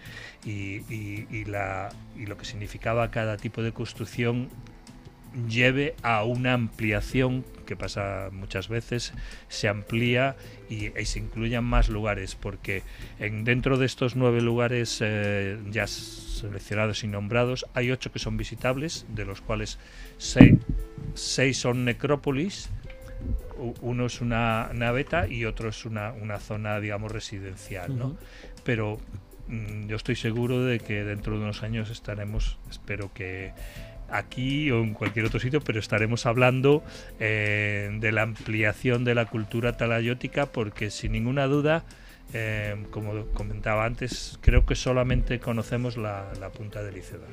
y- 0.45 0.82
y- 0.90 1.45
lo 2.26 2.38
que 2.38 2.45
significaba 2.45 3.11
cada 3.11 3.38
tipo 3.38 3.61
de 3.61 3.72
construcción 3.72 4.50
lleve 5.48 5.95
a 6.03 6.24
una 6.24 6.53
ampliación 6.53 7.45
que 7.66 7.76
pasa 7.77 8.30
muchas 8.34 8.68
veces, 8.68 9.14
se 9.48 9.69
amplía 9.69 10.35
y, 10.69 10.90
se 11.06 11.19
incluyan 11.19 11.64
más 11.64 11.88
lugares, 11.88 12.35
porque 12.35 12.84
en, 13.18 13.45
dentro 13.45 13.77
de 13.77 13.85
estos 13.85 14.18
nueve 14.18 14.42
lugares 14.42 14.98
eh, 15.01 15.58
ya 15.69 15.88
seleccionados 15.88 17.03
y 17.06 17.08
nombrados, 17.08 17.66
hay 17.74 17.92
ocho 17.92 18.11
que 18.11 18.19
son 18.19 18.35
visitables, 18.35 19.06
de 19.10 19.24
los 19.24 19.40
cuales 19.40 19.80
seis, 20.18 20.56
seis 21.14 21.58
son 21.58 21.85
necrópolis, 21.85 22.69
uno 23.82 24.06
es 24.06 24.22
una 24.22 24.69
naveta 24.74 25.27
y 25.27 25.45
otro 25.45 25.69
es 25.69 25.85
una, 25.85 26.11
una 26.14 26.40
zona, 26.40 26.80
digamos, 26.80 27.11
residencial. 27.11 28.16
Pero 28.64 29.00
mm, 29.48 29.88
yo 29.88 29.95
estoy 29.95 30.16
seguro 30.16 30.64
de 30.64 30.80
que 30.80 31.03
dentro 31.03 31.38
de 31.38 31.43
unos 31.43 31.64
años 31.64 31.90
estaremos, 31.90 32.58
espero 32.69 33.11
que 33.14 33.53
aquí 34.09 34.69
o 34.72 34.82
en 34.82 34.93
cualquier 34.93 35.25
otro 35.25 35.40
sitio, 35.40 35.61
pero 35.61 35.80
estaremos 35.80 36.25
hablando 36.25 36.83
eh, 37.19 37.90
de 38.00 38.11
la 38.11 38.24
ampliación 38.24 39.03
de 39.03 39.16
la 39.16 39.25
cultura 39.25 39.77
talayótica 39.77 40.48
porque 40.48 40.90
sin 40.90 41.14
ninguna 41.14 41.48
duda, 41.48 41.83
eh, 42.33 42.75
como 42.91 43.25
comentaba 43.27 43.85
antes, 43.85 44.38
creo 44.41 44.66
que 44.66 44.75
solamente 44.75 45.40
conocemos 45.40 45.98
la, 45.98 46.32
la 46.40 46.50
punta 46.50 46.83
del 46.83 46.98
iceberg. 46.98 47.32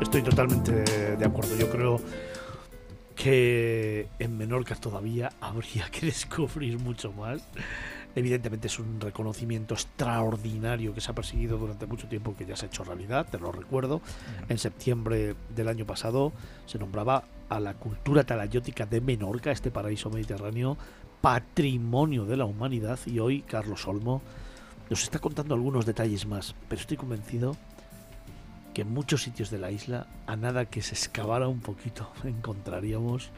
Estoy 0.00 0.22
totalmente 0.22 0.72
de 1.16 1.24
acuerdo. 1.24 1.56
Yo 1.58 1.68
creo 1.70 2.00
que 3.18 4.08
en 4.20 4.38
Menorca 4.38 4.76
todavía 4.76 5.32
habría 5.40 5.90
que 5.90 6.06
descubrir 6.06 6.78
mucho 6.78 7.12
más. 7.12 7.42
Evidentemente 8.14 8.68
es 8.68 8.78
un 8.78 9.00
reconocimiento 9.00 9.74
extraordinario 9.74 10.94
que 10.94 11.00
se 11.00 11.10
ha 11.10 11.14
perseguido 11.14 11.58
durante 11.58 11.86
mucho 11.86 12.08
tiempo, 12.08 12.34
que 12.36 12.46
ya 12.46 12.56
se 12.56 12.66
ha 12.66 12.68
hecho 12.68 12.84
realidad, 12.84 13.26
te 13.28 13.38
lo 13.38 13.52
recuerdo. 13.52 14.00
En 14.48 14.58
septiembre 14.58 15.34
del 15.54 15.68
año 15.68 15.84
pasado 15.84 16.32
se 16.66 16.78
nombraba 16.78 17.24
a 17.48 17.60
la 17.60 17.74
cultura 17.74 18.24
talayótica 18.24 18.86
de 18.86 19.00
Menorca, 19.00 19.50
este 19.50 19.70
paraíso 19.70 20.10
mediterráneo, 20.10 20.78
patrimonio 21.20 22.24
de 22.24 22.36
la 22.36 22.44
humanidad. 22.44 23.00
Y 23.04 23.18
hoy 23.18 23.42
Carlos 23.42 23.86
Olmo 23.88 24.22
nos 24.88 25.02
está 25.02 25.18
contando 25.18 25.54
algunos 25.54 25.86
detalles 25.86 26.24
más, 26.24 26.54
pero 26.68 26.80
estoy 26.80 26.96
convencido 26.96 27.56
que 28.78 28.82
en 28.82 28.94
muchos 28.94 29.24
sitios 29.24 29.50
de 29.50 29.58
la 29.58 29.72
isla, 29.72 30.06
a 30.28 30.36
nada 30.36 30.66
que 30.66 30.82
se 30.82 30.94
excavara 30.94 31.48
un 31.48 31.58
poquito, 31.58 32.12
encontraríamos, 32.24 33.32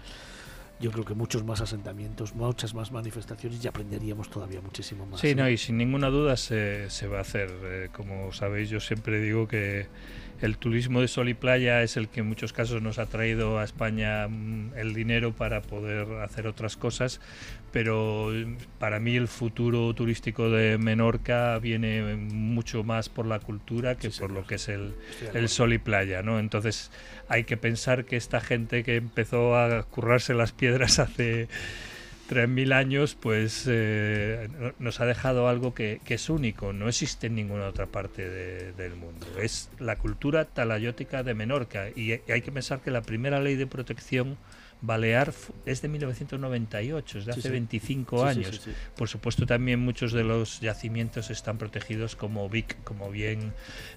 yo 0.78 0.90
creo 0.90 1.06
que 1.06 1.14
muchos 1.14 1.44
más 1.44 1.62
asentamientos, 1.62 2.34
muchas 2.34 2.74
más 2.74 2.92
manifestaciones 2.92 3.64
y 3.64 3.66
aprenderíamos 3.66 4.28
todavía 4.28 4.60
muchísimo 4.60 5.06
más. 5.06 5.20
Sí, 5.20 5.34
no, 5.34 5.48
y 5.48 5.56
sin 5.56 5.78
ninguna 5.78 6.10
duda 6.10 6.36
se, 6.36 6.90
se 6.90 7.06
va 7.06 7.18
a 7.18 7.20
hacer. 7.22 7.50
Eh, 7.64 7.88
como 7.90 8.34
sabéis, 8.34 8.68
yo 8.68 8.80
siempre 8.80 9.18
digo 9.18 9.48
que 9.48 9.86
el 10.42 10.58
turismo 10.58 11.00
de 11.00 11.08
sol 11.08 11.30
y 11.30 11.34
playa 11.34 11.82
es 11.82 11.96
el 11.96 12.08
que 12.08 12.20
en 12.20 12.28
muchos 12.28 12.52
casos 12.52 12.82
nos 12.82 12.98
ha 12.98 13.06
traído 13.06 13.58
a 13.58 13.64
España 13.64 14.28
mm, 14.28 14.72
el 14.76 14.92
dinero 14.92 15.32
para 15.32 15.62
poder 15.62 16.20
hacer 16.20 16.46
otras 16.46 16.76
cosas, 16.76 17.20
pero 17.72 18.34
eh, 18.34 18.46
para 18.78 18.98
mí 19.00 19.16
el 19.16 19.28
futuro 19.28 19.92
turístico 19.94 20.50
de 20.50 20.76
Menorca 20.78 21.58
viene 21.58 22.16
mucho 22.16 22.82
más 22.84 23.08
por 23.08 23.26
la 23.26 23.38
cultura 23.40 23.96
que 23.96 24.10
por 24.10 24.30
lo 24.32 24.46
que 24.46 24.56
es 24.56 24.68
el, 24.68 24.94
sol 25.48 25.72
y 25.72 25.78
playa, 25.78 26.22
¿no? 26.22 26.38
Entonces 26.38 26.90
hay 27.28 27.44
que 27.44 27.56
pensar 27.56 28.04
que 28.04 28.16
esta 28.16 28.40
gente 28.40 28.82
que 28.84 28.96
empezó 28.96 29.56
a 29.56 29.82
currarse 29.84 30.34
las 30.34 30.52
piedras 30.52 30.98
hace 30.98 31.48
3.000 32.28 32.72
años, 32.72 33.16
pues 33.20 33.64
eh, 33.68 34.48
no- 34.58 34.72
nos 34.78 35.00
ha 35.00 35.06
dejado 35.06 35.48
algo 35.48 35.74
que, 35.74 36.00
que 36.04 36.14
es 36.14 36.30
único, 36.30 36.72
no 36.72 36.88
existe 36.88 37.26
en 37.26 37.34
ninguna 37.34 37.66
otra 37.66 37.86
parte 37.86 38.28
de- 38.28 38.72
del 38.72 38.94
mundo. 38.94 39.26
Es 39.40 39.68
la 39.80 39.96
cultura 39.96 40.44
talayótica 40.44 41.24
de 41.24 41.34
Menorca 41.34 41.88
y 41.94 42.12
hay- 42.12 42.22
hay 42.28 42.42
que 42.42 42.52
pensar 42.52 42.80
que 42.82 42.92
la 42.92 43.02
primera 43.02 43.40
ley 43.40 43.56
de 43.56 43.66
protección 43.66 44.36
balear 44.82 45.32
es 45.66 45.82
de 45.82 45.88
1998, 45.88 47.18
es 47.18 47.26
de 47.26 47.32
hace 47.32 47.42
sí. 47.42 47.48
25 47.50 48.16
Sí, 48.16 48.34
sí, 48.34 48.40
años. 48.40 48.68
Por 48.96 49.08
supuesto, 49.08 49.46
también 49.46 49.80
muchos 49.80 50.12
de 50.12 50.24
los 50.24 50.60
yacimientos 50.60 51.30
están 51.30 51.58
protegidos 51.58 52.16
como 52.16 52.48
BIC, 52.48 52.82
como 52.84 53.10
bien 53.10 53.52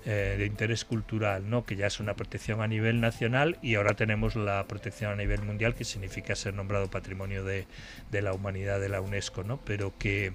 eh, 0.05 0.35
de 0.37 0.45
interés 0.45 0.85
cultural, 0.85 1.49
¿no? 1.49 1.65
que 1.65 1.75
ya 1.75 1.87
es 1.87 1.99
una 1.99 2.15
protección 2.15 2.61
a 2.61 2.67
nivel 2.67 3.01
nacional 3.01 3.57
y 3.61 3.75
ahora 3.75 3.93
tenemos 3.95 4.35
la 4.35 4.65
protección 4.67 5.11
a 5.11 5.15
nivel 5.15 5.41
mundial, 5.41 5.75
que 5.75 5.83
significa 5.83 6.35
ser 6.35 6.53
nombrado 6.53 6.89
Patrimonio 6.89 7.43
de, 7.43 7.65
de 8.11 8.21
la 8.21 8.33
Humanidad 8.33 8.79
de 8.79 8.89
la 8.89 9.01
UNESCO, 9.01 9.43
¿no? 9.43 9.59
pero 9.63 9.93
que 9.97 10.33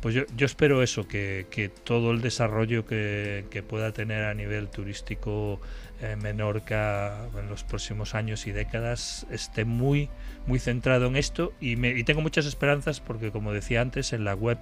pues 0.00 0.16
yo, 0.16 0.24
yo 0.36 0.46
espero 0.46 0.82
eso, 0.82 1.06
que, 1.06 1.46
que 1.48 1.68
todo 1.68 2.10
el 2.10 2.20
desarrollo 2.22 2.84
que, 2.84 3.44
que 3.50 3.62
pueda 3.62 3.92
tener 3.92 4.24
a 4.24 4.34
nivel 4.34 4.68
turístico 4.68 5.60
eh, 6.02 6.16
Menorca 6.16 7.28
en 7.38 7.48
los 7.48 7.64
próximos 7.64 8.14
años 8.14 8.46
y 8.46 8.52
décadas 8.52 9.26
esté 9.30 9.64
muy, 9.64 10.10
muy 10.46 10.58
centrado 10.58 11.06
en 11.06 11.16
esto 11.16 11.52
y, 11.60 11.76
me, 11.76 11.90
y 11.90 12.04
tengo 12.04 12.20
muchas 12.20 12.46
esperanzas 12.46 13.00
porque, 13.00 13.30
como 13.30 13.52
decía 13.52 13.80
antes, 13.80 14.12
en 14.12 14.24
la 14.24 14.34
web 14.34 14.58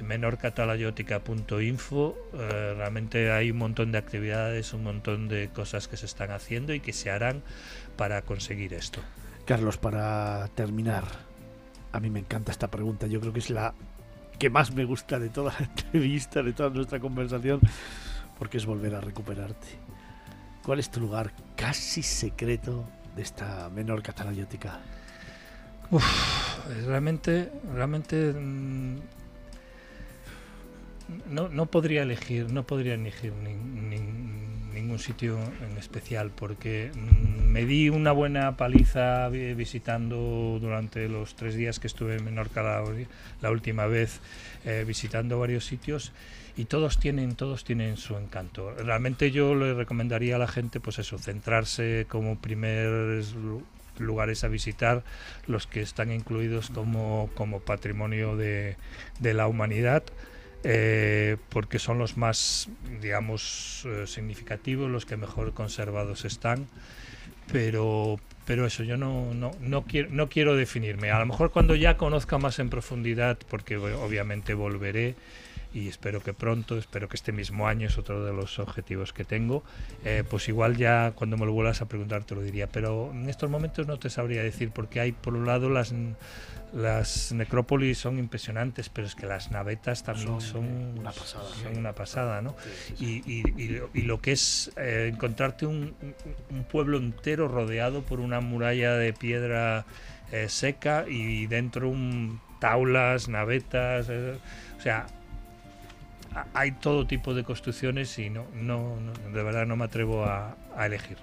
menorcatalayótica.info 0.00 2.16
eh, 2.34 2.74
realmente 2.76 3.30
hay 3.30 3.50
un 3.50 3.58
montón 3.58 3.92
de 3.92 3.98
actividades, 3.98 4.72
un 4.72 4.82
montón 4.82 5.28
de 5.28 5.48
cosas 5.48 5.88
que 5.88 5.96
se 5.96 6.06
están 6.06 6.32
haciendo 6.32 6.74
y 6.74 6.80
que 6.80 6.92
se 6.92 7.10
harán 7.10 7.42
para 7.96 8.22
conseguir 8.22 8.74
esto. 8.74 9.00
Carlos, 9.46 9.78
para 9.78 10.48
terminar, 10.54 11.04
a 11.92 12.00
mí 12.00 12.10
me 12.10 12.20
encanta 12.20 12.52
esta 12.52 12.70
pregunta. 12.70 13.06
Yo 13.06 13.20
creo 13.20 13.32
que 13.32 13.40
es 13.40 13.50
la 13.50 13.74
que 14.38 14.50
más 14.50 14.74
me 14.74 14.84
gusta 14.84 15.18
de 15.18 15.28
toda 15.28 15.54
la 15.58 15.66
entrevista, 15.76 16.42
de 16.42 16.52
toda 16.52 16.70
nuestra 16.70 17.00
conversación, 17.00 17.60
porque 18.38 18.58
es 18.58 18.66
volver 18.66 18.94
a 18.94 19.00
recuperarte. 19.00 19.81
¿Cuál 20.64 20.78
es 20.78 20.90
tu 20.90 21.00
lugar 21.00 21.32
casi 21.56 22.02
secreto 22.02 22.84
de 23.16 23.22
esta 23.22 23.68
menor 23.70 24.02
catalayótica? 24.02 24.78
Uf, 25.90 26.04
realmente, 26.86 27.50
realmente 27.74 28.32
mm, 28.32 28.96
no, 31.28 31.48
no 31.48 31.66
podría 31.66 32.02
elegir, 32.02 32.50
no 32.52 32.62
podría 32.64 32.94
elegir 32.94 33.32
nin- 33.32 34.70
ningún 34.72 34.98
sitio 34.98 35.38
en 35.38 35.76
especial 35.78 36.30
porque 36.30 36.90
mm, 36.94 37.50
me 37.50 37.66
di 37.66 37.90
una 37.90 38.12
buena 38.12 38.56
paliza 38.56 39.28
vi- 39.28 39.54
visitando 39.54 40.58
durante 40.60 41.08
los 41.08 41.34
tres 41.34 41.54
días 41.56 41.78
que 41.78 41.88
estuve 41.88 42.16
en 42.16 42.24
Menorca 42.24 42.62
la, 42.62 42.82
la 43.42 43.50
última 43.50 43.86
vez, 43.86 44.20
eh, 44.64 44.84
visitando 44.86 45.38
varios 45.38 45.66
sitios 45.66 46.12
y 46.56 46.66
todos 46.66 46.98
tienen 46.98 47.34
todos 47.34 47.64
tienen 47.64 47.96
su 47.96 48.16
encanto. 48.16 48.72
Realmente 48.74 49.30
yo 49.30 49.54
le 49.54 49.74
recomendaría 49.74 50.36
a 50.36 50.38
la 50.38 50.48
gente 50.48 50.80
pues 50.80 50.98
eso, 50.98 51.18
centrarse 51.18 52.06
como 52.08 52.38
primer 52.38 52.88
lu- 53.34 53.64
lugares 53.98 54.44
a 54.44 54.48
visitar 54.48 55.04
los 55.46 55.66
que 55.66 55.80
están 55.82 56.12
incluidos 56.12 56.70
como, 56.70 57.30
como 57.34 57.60
patrimonio 57.60 58.36
de, 58.36 58.76
la 59.20 59.46
humanidad 59.46 60.02
eh, 60.64 61.36
porque 61.50 61.78
son 61.78 61.98
los 61.98 62.16
más 62.16 62.68
digamos 63.00 63.82
eh, 63.84 64.06
significativos 64.06 64.90
los 64.90 65.04
que 65.06 65.16
mejor 65.16 65.52
conservados 65.54 66.24
están 66.24 66.68
pero 67.52 68.18
pero 68.46 68.66
eso 68.66 68.82
yo 68.82 68.96
no, 68.96 69.34
no, 69.34 69.52
no 69.60 69.82
quiero 69.82 70.08
no 70.10 70.28
quiero 70.28 70.56
definirme 70.56 71.10
a 71.10 71.18
lo 71.18 71.26
mejor 71.26 71.50
cuando 71.50 71.74
ya 71.74 71.96
conozca 71.96 72.38
más 72.38 72.58
en 72.58 72.70
profundidad 72.70 73.38
porque 73.50 73.76
obviamente 73.76 74.54
volveré 74.54 75.14
y 75.74 75.88
espero 75.88 76.20
que 76.20 76.34
pronto, 76.34 76.76
espero 76.78 77.08
que 77.08 77.16
este 77.16 77.32
mismo 77.32 77.66
año 77.68 77.86
es 77.88 77.98
otro 77.98 78.24
de 78.24 78.32
los 78.32 78.58
objetivos 78.58 79.12
que 79.12 79.24
tengo, 79.24 79.62
eh, 80.04 80.24
pues 80.28 80.48
igual 80.48 80.76
ya 80.76 81.12
cuando 81.14 81.36
me 81.36 81.46
lo 81.46 81.52
vuelvas 81.52 81.80
a 81.82 81.86
preguntar 81.86 82.24
te 82.24 82.34
lo 82.34 82.42
diría, 82.42 82.66
pero 82.66 83.10
en 83.12 83.28
estos 83.28 83.48
momentos 83.50 83.86
no 83.86 83.98
te 83.98 84.10
sabría 84.10 84.42
decir 84.42 84.70
porque 84.72 85.00
hay 85.00 85.12
por 85.12 85.34
un 85.34 85.46
lado 85.46 85.68
las 85.70 85.92
las 86.72 87.32
necrópolis 87.32 87.98
son 87.98 88.18
impresionantes, 88.18 88.88
pero 88.88 89.06
es 89.06 89.14
que 89.14 89.26
las 89.26 89.50
navetas 89.50 90.02
también 90.04 90.40
son, 90.40 90.50
Son 90.50 90.98
una 91.00 91.12
pasada, 91.12 91.44
son 91.54 91.76
una 91.76 91.92
pasada, 91.92 92.40
¿no? 92.40 92.54
Sí, 92.62 92.70
sí, 92.72 92.94
sí. 92.96 93.22
Y, 93.26 93.30
y- 93.30 93.54
y 93.64 93.68
lo- 93.68 93.90
y 93.92 94.02
lo 94.02 94.20
que 94.22 94.32
es 94.32 94.72
eh, 94.76 95.10
encontrarte 95.12 95.66
un, 95.66 95.94
un- 96.50 96.64
pueblo 96.64 96.96
entero 96.96 97.46
rodeado 97.48 98.00
por 98.02 98.20
una 98.20 98.40
muralla 98.40 98.94
de 98.94 99.12
piedra 99.12 99.84
eh, 100.30 100.48
seca 100.48 101.04
y 101.06 101.46
dentro 101.46 101.90
un 101.90 102.40
taulas, 102.58 103.28
navetas, 103.28 104.06
eh, 104.08 104.38
o 104.78 104.80
sea, 104.80 105.06
hay 106.54 106.72
todo 106.72 107.06
tipo 107.06 107.34
de 107.34 107.44
construcciones 107.44 108.18
y 108.18 108.30
no, 108.30 108.46
no, 108.54 108.96
no- 109.00 109.12
de 109.34 109.42
verdad 109.42 109.66
no 109.66 109.76
me 109.76 109.84
atrevo 109.84 110.24
a, 110.24 110.56
a 110.76 110.86
elegir. 110.86 111.16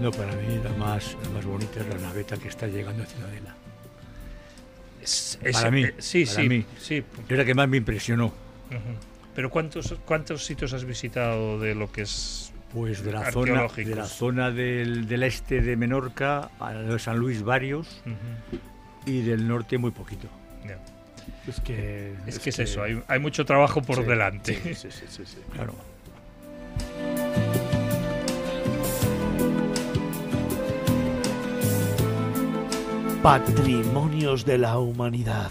No, 0.00 0.10
para 0.12 0.32
mí 0.36 0.60
la 0.62 0.70
más, 0.74 1.16
la 1.24 1.30
más 1.30 1.44
bonita 1.44 1.80
es 1.80 1.88
la 1.88 1.98
naveta 1.98 2.36
que 2.36 2.48
está 2.48 2.66
llegando 2.68 3.02
a 3.02 3.06
Ciudadela. 3.06 3.54
Es- 5.02 5.38
para 5.52 5.70
mí, 5.70 5.84
eh, 5.84 5.94
sí, 5.98 6.24
para 6.24 6.42
sí, 6.42 6.48
mí. 6.48 6.64
sí. 6.80 7.04
Es 7.28 7.38
la 7.38 7.44
que 7.44 7.54
más 7.54 7.68
me 7.68 7.76
impresionó. 7.78 8.32
Pero 9.34 9.50
¿cuántos, 9.50 9.94
¿cuántos 10.04 10.44
sitios 10.44 10.72
has 10.72 10.84
visitado 10.84 11.58
de 11.58 11.74
lo 11.74 11.90
que 11.90 12.02
es 12.02 12.52
Pues 12.72 13.02
de 13.04 13.12
la 13.12 13.30
zona, 13.32 13.66
de 13.68 13.94
la 13.94 14.04
zona 14.06 14.50
del, 14.50 15.06
del 15.08 15.22
este 15.22 15.60
de 15.62 15.76
Menorca 15.76 16.50
a 16.60 16.98
San 16.98 17.18
Luis 17.18 17.42
varios 17.42 18.02
y 19.06 19.22
del 19.22 19.46
norte 19.48 19.78
muy 19.78 19.90
poquito. 19.90 20.28
Es 21.46 21.60
que 21.60 22.14
Es 22.26 22.38
que 22.38 22.50
es 22.50 22.58
eso, 22.58 22.82
hay, 22.82 23.02
hay 23.08 23.18
mucho 23.18 23.44
trabajo 23.44 23.80
por 23.82 23.96
Sí, 23.96 24.02
delante. 24.04 24.54
sí, 24.54 24.74
sí, 24.74 24.88
sí, 24.90 25.04
sí, 25.08 25.22
sí, 25.26 25.38
claro. 25.52 25.74
Patrimonios 33.22 34.44
de 34.44 34.58
la 34.58 34.78
Humanidad. 34.78 35.50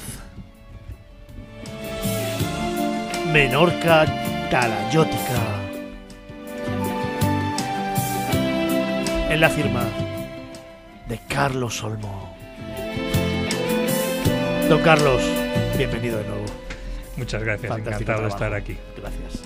Menorca 3.31 4.05
Talayótica. 4.49 5.41
En 9.29 9.41
la 9.41 9.49
firma 9.49 9.83
de 11.09 11.19
Carlos 11.27 11.83
Olmo. 11.83 12.33
Don 14.69 14.81
Carlos, 14.81 15.21
bienvenido 15.77 16.17
de 16.17 16.27
nuevo. 16.27 16.45
Muchas 17.15 17.43
gracias, 17.43 17.69
Fantástico 17.69 18.11
encantado 18.11 18.21
de 18.23 18.29
estar 18.29 18.53
aquí. 18.53 18.77
Gracias. 18.97 19.43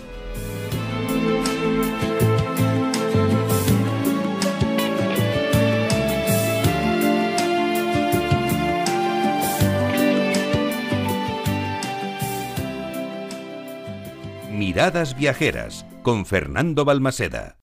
Miradas 14.50 15.18
Viajeras 15.18 15.86
con 16.04 16.26
Fernando 16.26 16.86
Balmaseda. 16.86 17.61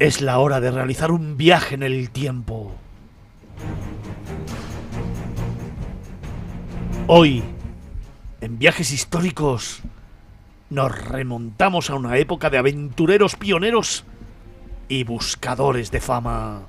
Es 0.00 0.22
la 0.22 0.38
hora 0.38 0.60
de 0.60 0.70
realizar 0.70 1.12
un 1.12 1.36
viaje 1.36 1.74
en 1.74 1.82
el 1.82 2.08
tiempo. 2.08 2.72
Hoy, 7.06 7.42
en 8.40 8.58
viajes 8.58 8.92
históricos, 8.92 9.82
nos 10.70 11.06
remontamos 11.06 11.90
a 11.90 11.96
una 11.96 12.16
época 12.16 12.48
de 12.48 12.56
aventureros 12.56 13.36
pioneros 13.36 14.06
y 14.88 15.04
buscadores 15.04 15.90
de 15.90 16.00
fama. 16.00 16.62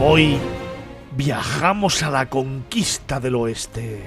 Hoy 0.00 0.36
viajamos 1.16 2.02
a 2.02 2.10
la 2.10 2.28
conquista 2.28 3.18
del 3.18 3.36
oeste. 3.36 4.02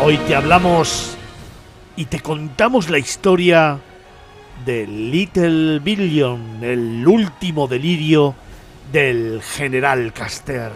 Hoy 0.00 0.16
te 0.26 0.34
hablamos 0.34 1.16
y 1.96 2.06
te 2.06 2.20
contamos 2.20 2.88
la 2.88 2.98
historia 2.98 3.78
de 4.64 4.86
Little 4.86 5.80
Billion, 5.80 6.62
el 6.62 7.06
último 7.06 7.66
delirio 7.66 8.34
del 8.92 9.42
general 9.42 10.12
Caster. 10.12 10.72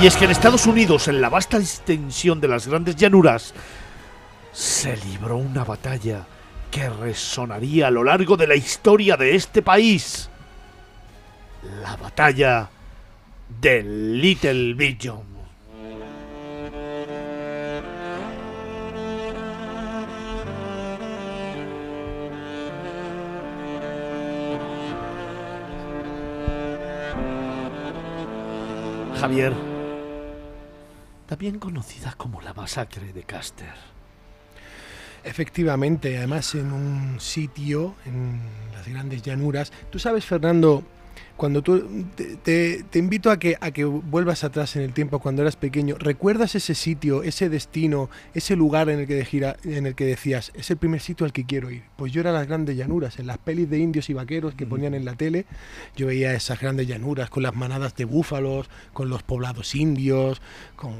Y 0.00 0.06
es 0.06 0.16
que 0.16 0.24
en 0.24 0.30
Estados 0.30 0.66
Unidos, 0.66 1.08
en 1.08 1.20
la 1.20 1.28
vasta 1.28 1.58
extensión 1.58 2.40
de 2.40 2.48
las 2.48 2.66
grandes 2.66 2.96
llanuras, 2.96 3.52
se 4.50 4.96
libró 4.96 5.36
una 5.36 5.62
batalla 5.62 6.26
que 6.70 6.88
resonaría 6.88 7.88
a 7.88 7.90
lo 7.90 8.02
largo 8.02 8.38
de 8.38 8.46
la 8.46 8.54
historia 8.54 9.18
de 9.18 9.34
este 9.34 9.60
país. 9.60 10.30
La 11.82 11.96
batalla 11.96 12.70
de 13.60 13.82
Little 13.82 14.72
Billion. 14.72 15.20
Javier, 29.20 29.69
también 31.30 31.60
conocida 31.60 32.12
como 32.16 32.40
la 32.40 32.52
masacre 32.54 33.12
de 33.12 33.22
Caster. 33.22 33.72
Efectivamente, 35.22 36.18
además 36.18 36.56
en 36.56 36.72
un 36.72 37.20
sitio, 37.20 37.94
en 38.04 38.40
las 38.72 38.88
grandes 38.88 39.22
llanuras. 39.22 39.72
Tú 39.90 40.00
sabes, 40.00 40.24
Fernando, 40.24 40.82
cuando 41.40 41.62
tú 41.62 42.04
te, 42.16 42.36
te- 42.36 42.84
te 42.90 42.98
invito 42.98 43.30
a 43.30 43.38
que, 43.38 43.56
a 43.62 43.70
que 43.70 43.86
vuelvas 43.86 44.44
atrás 44.44 44.76
en 44.76 44.82
el 44.82 44.92
tiempo 44.92 45.20
cuando 45.20 45.40
eras 45.40 45.56
pequeño, 45.56 45.96
¿recuerdas 45.98 46.54
ese 46.54 46.74
sitio, 46.74 47.22
ese 47.22 47.48
destino, 47.48 48.10
ese 48.34 48.56
lugar 48.56 48.90
en 48.90 48.98
el 49.00 49.06
que, 49.06 49.14
de 49.14 49.24
gira- 49.24 49.56
en 49.64 49.86
el 49.86 49.94
que 49.94 50.04
decías, 50.04 50.52
es 50.54 50.70
el 50.70 50.76
primer 50.76 51.00
sitio 51.00 51.24
al 51.24 51.32
que 51.32 51.46
quiero 51.46 51.70
ir? 51.70 51.84
Pues 51.96 52.12
yo 52.12 52.20
era 52.20 52.30
las 52.30 52.46
grandes 52.46 52.76
llanuras, 52.76 53.18
en 53.18 53.26
las 53.26 53.38
pelis 53.38 53.70
de 53.70 53.78
indios 53.78 54.10
y 54.10 54.12
vaqueros 54.12 54.52
que 54.54 54.66
ponían 54.66 54.92
en 54.92 55.06
la 55.06 55.14
tele, 55.14 55.46
yo 55.96 56.08
veía 56.08 56.34
esas 56.34 56.60
grandes 56.60 56.86
llanuras 56.86 57.30
con 57.30 57.42
las 57.42 57.56
manadas 57.56 57.96
de 57.96 58.04
búfalos, 58.04 58.68
con 58.92 59.08
los 59.08 59.22
poblados 59.22 59.74
indios, 59.74 60.42
con 60.76 60.92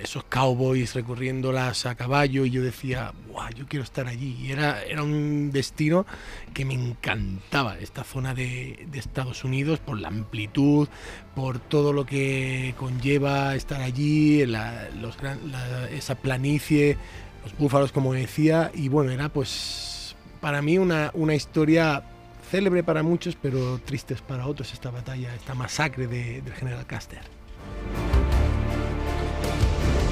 esos 0.00 0.22
cowboys 0.22 0.94
recorriéndolas 0.94 1.86
a 1.86 1.96
caballo 1.96 2.44
y 2.44 2.50
yo 2.50 2.62
decía, 2.62 3.12
¡guau! 3.32 3.48
Yo 3.52 3.66
quiero 3.66 3.82
estar 3.82 4.06
allí. 4.06 4.36
Y 4.40 4.52
era, 4.52 4.80
era 4.84 5.02
un 5.02 5.50
destino 5.52 6.06
que 6.54 6.64
me 6.64 6.74
encantaba, 6.74 7.76
esta 7.80 8.04
zona 8.04 8.32
de, 8.32 8.86
de 8.92 8.98
Estados 9.00 9.42
Unidos, 9.42 9.80
por 9.88 9.98
la 9.98 10.08
amplitud, 10.08 10.86
por 11.34 11.58
todo 11.60 11.94
lo 11.94 12.04
que 12.04 12.74
conlleva 12.78 13.54
estar 13.54 13.80
allí, 13.80 14.44
la- 14.44 14.90
los 15.00 15.16
la- 15.22 15.88
esa 15.90 16.14
planicie, 16.14 16.98
los 17.42 17.56
búfalos, 17.56 17.90
como 17.90 18.12
decía, 18.12 18.70
y 18.74 18.90
bueno, 18.90 19.10
era 19.12 19.30
pues 19.30 20.14
para 20.42 20.60
mí 20.60 20.76
una, 20.76 21.10
una 21.14 21.34
historia 21.34 22.02
célebre 22.50 22.82
para 22.84 23.02
muchos, 23.02 23.34
pero 23.40 23.80
tristes 23.82 24.20
para 24.20 24.46
otros 24.46 24.74
esta 24.74 24.90
batalla, 24.90 25.34
esta 25.34 25.54
masacre 25.54 26.06
de- 26.06 26.42
general 26.58 26.86
Custer. 26.86 27.20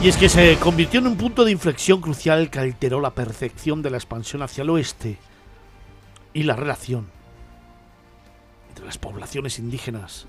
Y 0.03 0.09
es 0.09 0.17
que 0.17 0.31
se 0.31 0.57
convirtió 0.57 1.01
en 1.01 1.07
un 1.09 1.17
punto 1.19 1.45
de 1.45 1.53
inflexión 1.53 2.01
crucial 2.01 2.49
que 2.49 2.61
alteró 2.61 3.03
la 3.03 3.11
percepción 3.11 3.83
de 3.83 3.91
la 3.91 3.99
expansión 3.99 4.43
hacia 4.43 4.63
el 4.63 4.71
oeste 4.71 5.19
y 6.33 6.45
la 6.45 6.57
relación 6.57 7.15
entre 8.77 8.85
las 8.85 8.99
poblaciones 8.99 9.59
indígenas 9.59 10.27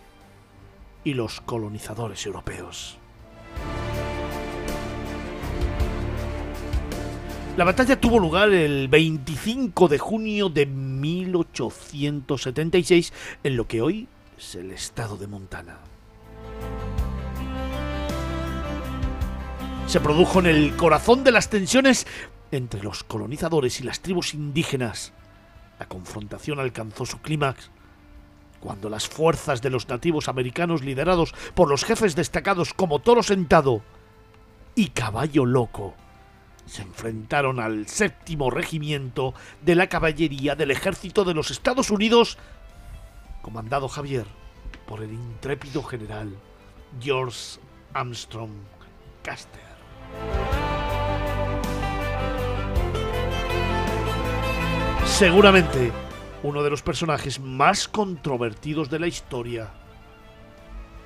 y 1.03 1.15
los 1.15 1.41
colonizadores 1.41 2.25
europeos. 2.25 2.97
La 7.57 7.65
batalla 7.65 7.99
tuvo 7.99 8.19
lugar 8.19 8.51
el 8.51 8.87
25 8.87 9.89
de 9.89 9.97
junio 9.97 10.47
de 10.47 10.65
1876 10.65 13.11
en 13.43 13.57
lo 13.57 13.67
que 13.67 13.81
hoy 13.81 14.07
es 14.37 14.55
el 14.55 14.71
estado 14.71 15.17
de 15.17 15.27
Montana. 15.27 15.79
se 19.87 19.99
produjo 20.01 20.39
en 20.39 20.47
el 20.47 20.75
corazón 20.75 21.23
de 21.23 21.31
las 21.31 21.49
tensiones 21.49 22.07
entre 22.51 22.83
los 22.83 23.05
colonizadores 23.05 23.79
y 23.79 23.83
las 23.83 24.01
tribus 24.01 24.33
indígenas. 24.33 25.13
La 25.79 25.87
confrontación 25.87 26.59
alcanzó 26.59 27.05
su 27.05 27.21
clímax 27.21 27.71
cuando 28.67 28.89
las 28.89 29.07
fuerzas 29.07 29.61
de 29.61 29.69
los 29.69 29.87
nativos 29.87 30.27
americanos 30.27 30.83
liderados 30.83 31.33
por 31.55 31.69
los 31.69 31.85
jefes 31.85 32.17
destacados 32.17 32.73
como 32.73 32.99
Toro 32.99 33.23
Sentado 33.23 33.81
y 34.75 34.89
Caballo 34.89 35.45
Loco 35.45 35.93
se 36.65 36.81
enfrentaron 36.81 37.61
al 37.61 37.87
séptimo 37.87 38.51
regimiento 38.51 39.33
de 39.61 39.75
la 39.75 39.87
caballería 39.87 40.57
del 40.57 40.71
ejército 40.71 41.23
de 41.23 41.33
los 41.33 41.49
Estados 41.49 41.91
Unidos, 41.91 42.37
comandado 43.41 43.87
Javier 43.87 44.25
por 44.85 45.01
el 45.01 45.13
intrépido 45.13 45.81
general 45.81 46.35
George 46.99 47.61
Armstrong 47.93 48.51
Custer. 49.23 49.61
Seguramente 55.05 56.06
uno 56.43 56.63
de 56.63 56.69
los 56.69 56.81
personajes 56.81 57.39
más 57.39 57.87
controvertidos 57.87 58.89
de 58.89 58.99
la 58.99 59.07
historia 59.07 59.69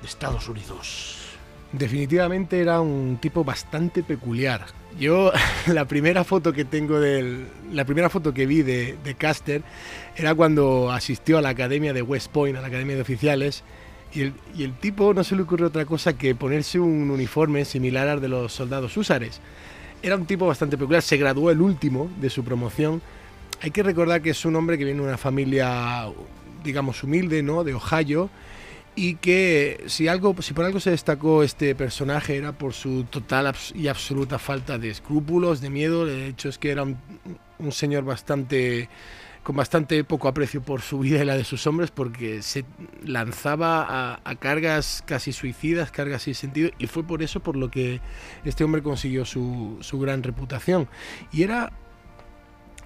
de 0.00 0.06
Estados 0.06 0.48
Unidos. 0.48 1.18
Definitivamente 1.72 2.60
era 2.60 2.82
un 2.82 3.18
tipo 3.20 3.44
bastante 3.44 4.02
peculiar. 4.02 4.66
Yo 4.98 5.32
la 5.66 5.86
primera 5.86 6.22
foto 6.22 6.52
que 6.52 6.66
tengo 6.66 7.00
del, 7.00 7.46
la 7.72 7.84
primera 7.86 8.10
foto 8.10 8.34
que 8.34 8.44
vi 8.44 8.62
de, 8.62 8.98
de 9.02 9.14
Caster 9.14 9.62
era 10.14 10.34
cuando 10.34 10.90
asistió 10.90 11.38
a 11.38 11.42
la 11.42 11.48
academia 11.48 11.94
de 11.94 12.02
West 12.02 12.30
Point, 12.30 12.58
a 12.58 12.60
la 12.60 12.66
academia 12.66 12.96
de 12.96 13.02
oficiales, 13.02 13.64
y 14.12 14.20
el, 14.20 14.34
y 14.54 14.64
el 14.64 14.74
tipo 14.74 15.14
no 15.14 15.24
se 15.24 15.34
le 15.34 15.42
ocurrió 15.42 15.68
otra 15.68 15.86
cosa 15.86 16.12
que 16.12 16.34
ponerse 16.34 16.78
un 16.78 17.10
uniforme 17.10 17.64
similar 17.64 18.08
al 18.08 18.20
de 18.20 18.28
los 18.28 18.52
soldados 18.52 18.94
húsares. 18.98 19.40
Era 20.02 20.16
un 20.16 20.26
tipo 20.26 20.46
bastante 20.46 20.76
peculiar, 20.76 21.02
se 21.02 21.16
graduó 21.16 21.50
el 21.50 21.62
último 21.62 22.10
de 22.20 22.28
su 22.28 22.44
promoción. 22.44 23.00
Hay 23.62 23.70
que 23.70 23.84
recordar 23.84 24.20
que 24.22 24.30
es 24.30 24.44
un 24.44 24.56
hombre 24.56 24.76
que 24.76 24.84
viene 24.84 25.00
de 25.00 25.06
una 25.06 25.16
familia, 25.16 26.06
digamos, 26.64 27.04
humilde, 27.04 27.44
¿no? 27.44 27.62
De 27.62 27.74
Ohio 27.74 28.28
y 28.94 29.14
que 29.14 29.84
si 29.86 30.08
algo 30.08 30.34
si 30.42 30.52
por 30.52 30.64
algo 30.64 30.80
se 30.80 30.90
destacó 30.90 31.42
este 31.42 31.74
personaje 31.74 32.36
era 32.36 32.52
por 32.52 32.74
su 32.74 33.04
total 33.04 33.54
y 33.74 33.88
absoluta 33.88 34.38
falta 34.38 34.78
de 34.78 34.90
escrúpulos 34.90 35.60
de 35.62 35.70
miedo 35.70 36.04
de 36.04 36.26
hecho 36.26 36.50
es 36.50 36.58
que 36.58 36.70
era 36.70 36.82
un, 36.82 36.98
señor 37.72 38.04
bastante 38.04 38.90
con 39.42 39.56
bastante 39.56 40.04
poco 40.04 40.28
aprecio 40.28 40.60
por 40.60 40.82
su 40.82 40.98
vida 40.98 41.22
y 41.22 41.24
la 41.24 41.36
de 41.36 41.44
sus 41.44 41.66
hombres 41.66 41.90
porque 41.90 42.42
se 42.42 42.66
lanzaba 43.02 43.86
a, 43.88 44.20
a 44.24 44.34
cargas 44.34 45.02
casi 45.06 45.32
suicidas 45.32 45.90
cargas 45.90 46.22
sin 46.22 46.34
sentido 46.34 46.70
y 46.78 46.86
fue 46.86 47.02
por 47.02 47.22
eso 47.22 47.40
por 47.40 47.56
lo 47.56 47.70
que 47.70 48.02
este 48.44 48.62
hombre 48.62 48.82
consiguió 48.82 49.24
su, 49.24 49.78
su 49.80 49.98
gran 50.00 50.22
reputación 50.22 50.86
y 51.32 51.44
era 51.44 51.72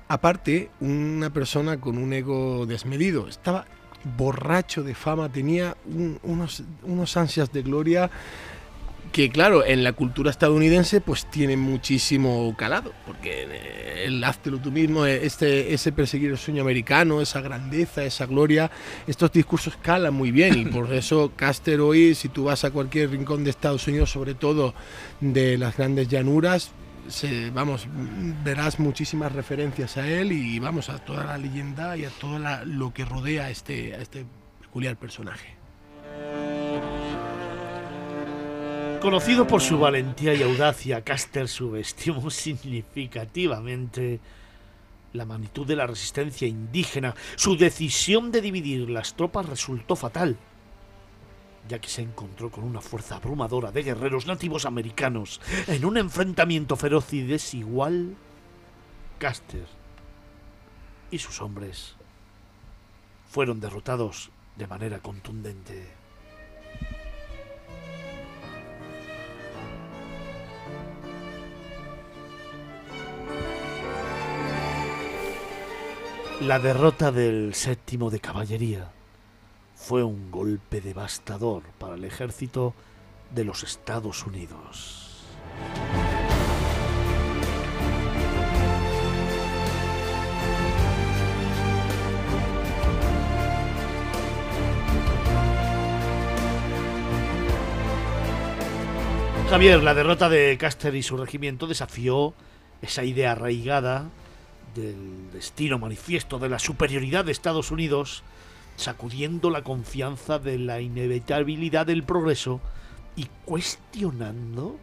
aparte 0.09 0.71
una 0.81 1.31
persona 1.31 1.79
con 1.81 1.99
un 1.99 2.13
ego 2.13 2.67
desmedido. 2.67 3.29
Estaba 3.29 3.67
borracho 4.17 4.83
de 4.85 4.95
fama, 4.95 5.29
tenía 5.31 5.77
un- 5.87 6.19
unos, 6.23 6.63
unos 6.85 7.17
ansias 7.17 7.53
de 7.53 7.63
gloria 7.63 8.11
que 9.13 9.31
claro, 9.31 9.65
en 9.65 9.83
la 9.83 9.93
cultura 9.95 10.31
estadounidense 10.31 11.01
pues 11.01 11.31
tiene 11.31 11.57
muchísimo 11.57 12.55
calado, 12.59 12.93
porque 13.07 13.45
eh, 13.49 14.05
el 14.07 14.23
háztelo 14.23 14.59
tú 14.59 14.71
mismo, 14.71 15.07
eh, 15.07 15.25
este, 15.25 15.73
ese 15.73 15.91
perseguir 15.93 16.31
el 16.33 16.37
sueño 16.37 16.61
americano, 16.63 17.21
esa 17.23 17.41
grandeza, 17.41 18.05
esa 18.05 18.27
gloria, 18.27 18.71
estos 19.07 19.33
discursos 19.33 19.77
calan 19.81 20.13
muy 20.13 20.33
bien. 20.33 20.59
Y 20.59 20.65
por 20.67 20.93
eso 20.93 21.33
Caster 21.35 21.81
hoy, 21.81 22.15
si 22.15 22.29
tú 22.29 22.45
vas 22.45 22.65
a 22.65 22.71
cualquier 22.73 23.11
rincón 23.11 23.43
de 23.45 23.51
Estados 23.51 23.87
Unidos, 23.89 24.11
sobre 24.11 24.35
todo 24.35 24.75
de 25.21 25.57
las 25.57 25.77
grandes 25.77 26.09
llanuras, 26.09 26.73
se- 27.09 27.51
vamos, 27.51 27.87
verás 28.45 28.79
muchísimas 28.79 29.33
referencias 29.33 29.97
a 29.97 30.07
él 30.09 30.33
y 30.33 30.59
vamos 30.59 30.89
a 30.89 30.99
toda 30.99 31.25
la 31.25 31.39
leyenda 31.39 31.97
y 31.97 32.05
a 32.05 32.11
todo 32.11 32.39
la- 32.39 32.65
lo 32.65 32.93
que 32.93 33.05
rodea 33.05 33.45
a 33.47 33.51
este, 33.51 33.95
a 33.95 33.99
este 33.99 34.25
peculiar 34.61 34.97
personaje. 34.97 35.55
Conocido 39.01 39.47
por 39.47 39.61
su 39.61 39.79
valentía 39.79 40.35
y 40.35 40.43
audacia, 40.43 41.05
Custer 41.05 41.49
subestimó 41.49 42.31
significativamente 42.31 44.21
la 45.13 45.25
magnitud 45.25 45.67
de 45.67 45.77
la 45.77 45.87
resistencia 45.87 46.49
indígena. 46.49 47.15
Su 47.37 47.57
decisión 47.57 48.33
de 48.33 48.41
dividir 48.41 48.91
las 48.91 49.15
tropas 49.15 49.47
resultó 49.47 49.97
fatal, 49.97 50.37
ya 51.69 51.81
que 51.81 51.89
se 51.89 52.03
encontró 52.03 52.51
con 52.51 52.65
una 52.65 52.81
fuerza 52.81 53.17
abrumadora 53.17 53.73
de 53.73 53.83
guerreros 53.83 54.27
nativos 54.27 54.67
americanos 54.67 55.41
en 55.67 55.85
un 55.85 55.97
enfrentamiento 55.97 56.77
feroz 56.77 57.13
y 57.13 57.23
desigual. 57.23 58.17
Custer 59.21 59.67
y 61.11 61.19
sus 61.19 61.41
hombres 61.41 61.97
fueron 63.31 63.61
derrotados 63.61 64.31
de 64.57 64.67
manera 64.67 65.01
contundente. 65.01 65.87
La 76.43 76.59
derrota 76.59 77.11
del 77.11 77.55
séptimo 77.55 78.11
de 78.11 78.21
caballería 78.21 78.93
fue 79.77 80.03
un 80.03 80.31
golpe 80.33 80.81
devastador 80.81 81.63
para 81.79 81.95
el 81.95 82.05
ejército 82.05 82.75
de 83.31 83.45
los 83.45 83.63
Estados 83.63 84.27
Unidos. 84.27 85.03
Javier, 99.49 99.81
la 99.85 99.95
derrota 99.95 100.29
de 100.29 100.59
Custer 100.61 100.93
y 100.97 101.05
su 101.05 101.17
regimiento 101.17 101.69
desafió 101.69 102.35
esa 102.83 103.05
idea 103.05 103.33
arraigada 103.33 104.11
del 104.75 105.31
destino 105.33 105.79
manifiesto 105.79 106.41
de 106.41 106.49
la 106.49 106.59
superioridad 106.59 107.25
de 107.25 107.33
Estados 107.33 107.71
Unidos, 107.71 108.25
sacudiendo 108.77 109.51
la 109.51 109.63
confianza 109.63 110.39
de 110.39 110.59
la 110.59 110.81
inevitabilidad 110.81 111.87
del 111.87 112.03
progreso 112.03 112.61
y 113.17 113.27
cuestionando 113.45 114.79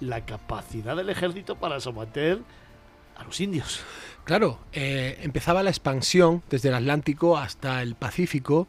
la 0.00 0.24
capacidad 0.24 0.96
del 0.96 1.08
ejército 1.08 1.56
para 1.56 1.80
someter 1.80 2.40
a 3.16 3.24
los 3.24 3.40
indios. 3.40 3.80
Claro, 4.24 4.58
eh, 4.72 5.18
empezaba 5.22 5.62
la 5.62 5.70
expansión 5.70 6.42
desde 6.50 6.68
el 6.68 6.74
Atlántico 6.74 7.38
hasta 7.38 7.80
el 7.82 7.94
Pacífico 7.94 8.68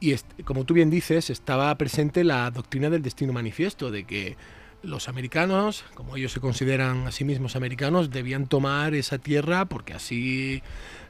y 0.00 0.14
como 0.44 0.64
tú 0.64 0.74
bien 0.74 0.90
dices, 0.90 1.30
estaba 1.30 1.74
presente 1.76 2.22
la 2.22 2.50
doctrina 2.50 2.88
del 2.88 3.02
destino 3.02 3.32
manifiesto, 3.32 3.90
de 3.90 4.04
que 4.04 4.36
los 4.82 5.08
americanos, 5.08 5.84
como 5.94 6.16
ellos 6.16 6.32
se 6.32 6.40
consideran 6.40 7.06
a 7.06 7.12
sí 7.12 7.24
mismos 7.24 7.56
americanos, 7.56 8.10
debían 8.10 8.46
tomar 8.46 8.94
esa 8.94 9.18
tierra 9.18 9.64
porque 9.64 9.94
así 9.94 10.62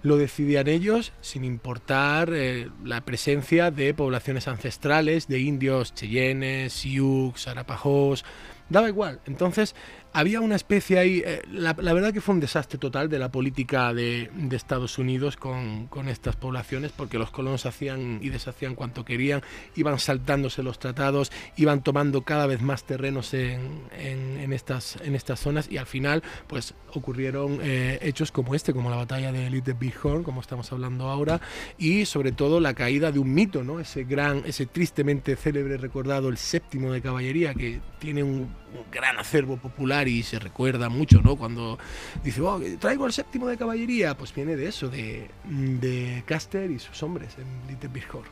lo 0.02 0.16
decidían 0.16 0.68
ellos, 0.68 1.12
sin 1.20 1.44
importar 1.44 2.30
eh, 2.32 2.70
la 2.84 3.02
presencia 3.02 3.70
de 3.70 3.94
poblaciones 3.94 4.48
ancestrales, 4.48 5.28
de 5.28 5.40
indios 5.40 5.94
cheyennes, 5.94 6.72
sioux, 6.72 7.46
arapajos, 7.46 8.24
daba 8.68 8.88
igual. 8.88 9.20
Entonces, 9.26 9.74
había 10.12 10.40
una 10.40 10.56
especie 10.56 10.98
ahí, 10.98 11.22
eh, 11.24 11.42
la, 11.50 11.72
verdad 11.74 12.12
que 12.12 12.20
fue 12.20 12.34
un 12.34 12.40
desastre 12.40 12.78
total 12.78 13.08
de 13.08 13.18
la 13.18 13.30
política 13.30 13.92
de, 13.92 14.30
Estados 14.50 14.98
Unidos 14.98 15.36
con, 15.36 15.86
con 15.86 16.08
estas 16.08 16.34
poblaciones, 16.34 16.90
porque 16.92 17.18
los 17.18 17.30
colonos 17.30 17.64
hacían 17.66 18.18
y 18.22 18.30
deshacían 18.30 18.74
cuanto 18.74 19.04
querían, 19.04 19.42
iban 19.76 19.98
saltándose 19.98 20.62
los 20.62 20.78
tratados, 20.78 21.30
iban 21.56 21.82
tomando 21.84 22.22
cada 22.22 22.46
vez 22.46 22.60
más 22.60 22.84
terrenos 22.84 23.34
en, 23.34 23.82
en- 23.96 24.52
estas, 24.52 24.96
en 25.02 25.14
estas 25.14 25.38
zonas 25.38 25.70
y 25.70 25.76
al 25.76 25.86
final 25.86 26.22
pues 26.46 26.74
ocurrieron 26.94 27.60
eh, 27.62 27.98
hechos 28.02 28.32
como 28.32 28.54
este, 28.54 28.72
como 28.72 28.90
la 28.90 28.96
batalla 28.96 29.30
de 29.30 29.48
Little 29.50 29.74
Bighorn, 29.74 30.24
como 30.24 30.40
estamos 30.40 30.72
hablando 30.72 31.08
ahora, 31.08 31.40
y 31.76 32.06
sobre 32.06 32.32
todo 32.32 32.58
la 32.60 32.74
caída 32.74 33.12
de 33.12 33.18
un 33.18 33.32
mito, 33.32 33.62
¿no? 33.62 33.78
ese 33.78 34.04
gran, 34.04 34.42
ese 34.46 34.66
tristemente 34.66 35.36
célebre 35.36 35.76
recordado, 35.76 36.28
el 36.28 36.38
séptimo 36.38 36.92
de 36.92 37.02
caballería, 37.02 37.54
que 37.54 37.80
tiene 37.98 38.22
un, 38.22 38.48
un 38.74 38.90
gran 38.90 39.18
acervo 39.18 39.56
popular 39.56 40.08
y 40.08 40.22
se 40.22 40.38
recuerda 40.38 40.88
mucho, 40.88 41.20
¿no? 41.22 41.36
Cuando 41.36 41.78
dice, 42.22 42.40
oh, 42.42 42.60
traigo 42.78 43.06
el 43.06 43.12
séptimo 43.12 43.46
de 43.46 43.56
caballería, 43.56 44.16
pues 44.16 44.34
viene 44.34 44.56
de 44.56 44.68
eso, 44.68 44.88
de, 44.88 45.30
de 45.44 46.22
Caster 46.26 46.70
y 46.70 46.78
sus 46.78 47.02
hombres 47.02 47.36
en 47.38 47.46
Little 47.68 47.88
Bighorn. 47.88 48.28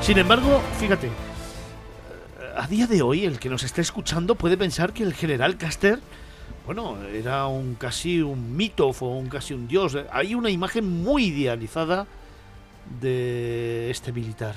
Sin 0.00 0.18
embargo, 0.18 0.62
fíjate, 0.78 1.10
a 2.56 2.66
día 2.68 2.86
de 2.86 3.02
hoy 3.02 3.24
el 3.24 3.38
que 3.38 3.48
nos 3.48 3.62
esté 3.62 3.80
escuchando 3.80 4.34
puede 4.34 4.56
pensar 4.56 4.92
que 4.92 5.02
el 5.02 5.14
general 5.14 5.58
Custer, 5.58 6.00
bueno, 6.64 6.96
era 7.12 7.46
un 7.46 7.74
casi 7.74 8.22
un 8.22 8.56
mito 8.56 8.88
o 8.88 9.08
un 9.16 9.28
casi 9.28 9.54
un 9.54 9.68
dios. 9.68 9.96
Hay 10.10 10.34
una 10.34 10.50
imagen 10.50 11.02
muy 11.02 11.26
idealizada 11.26 12.06
de 13.00 13.90
este 13.90 14.12
militar. 14.12 14.54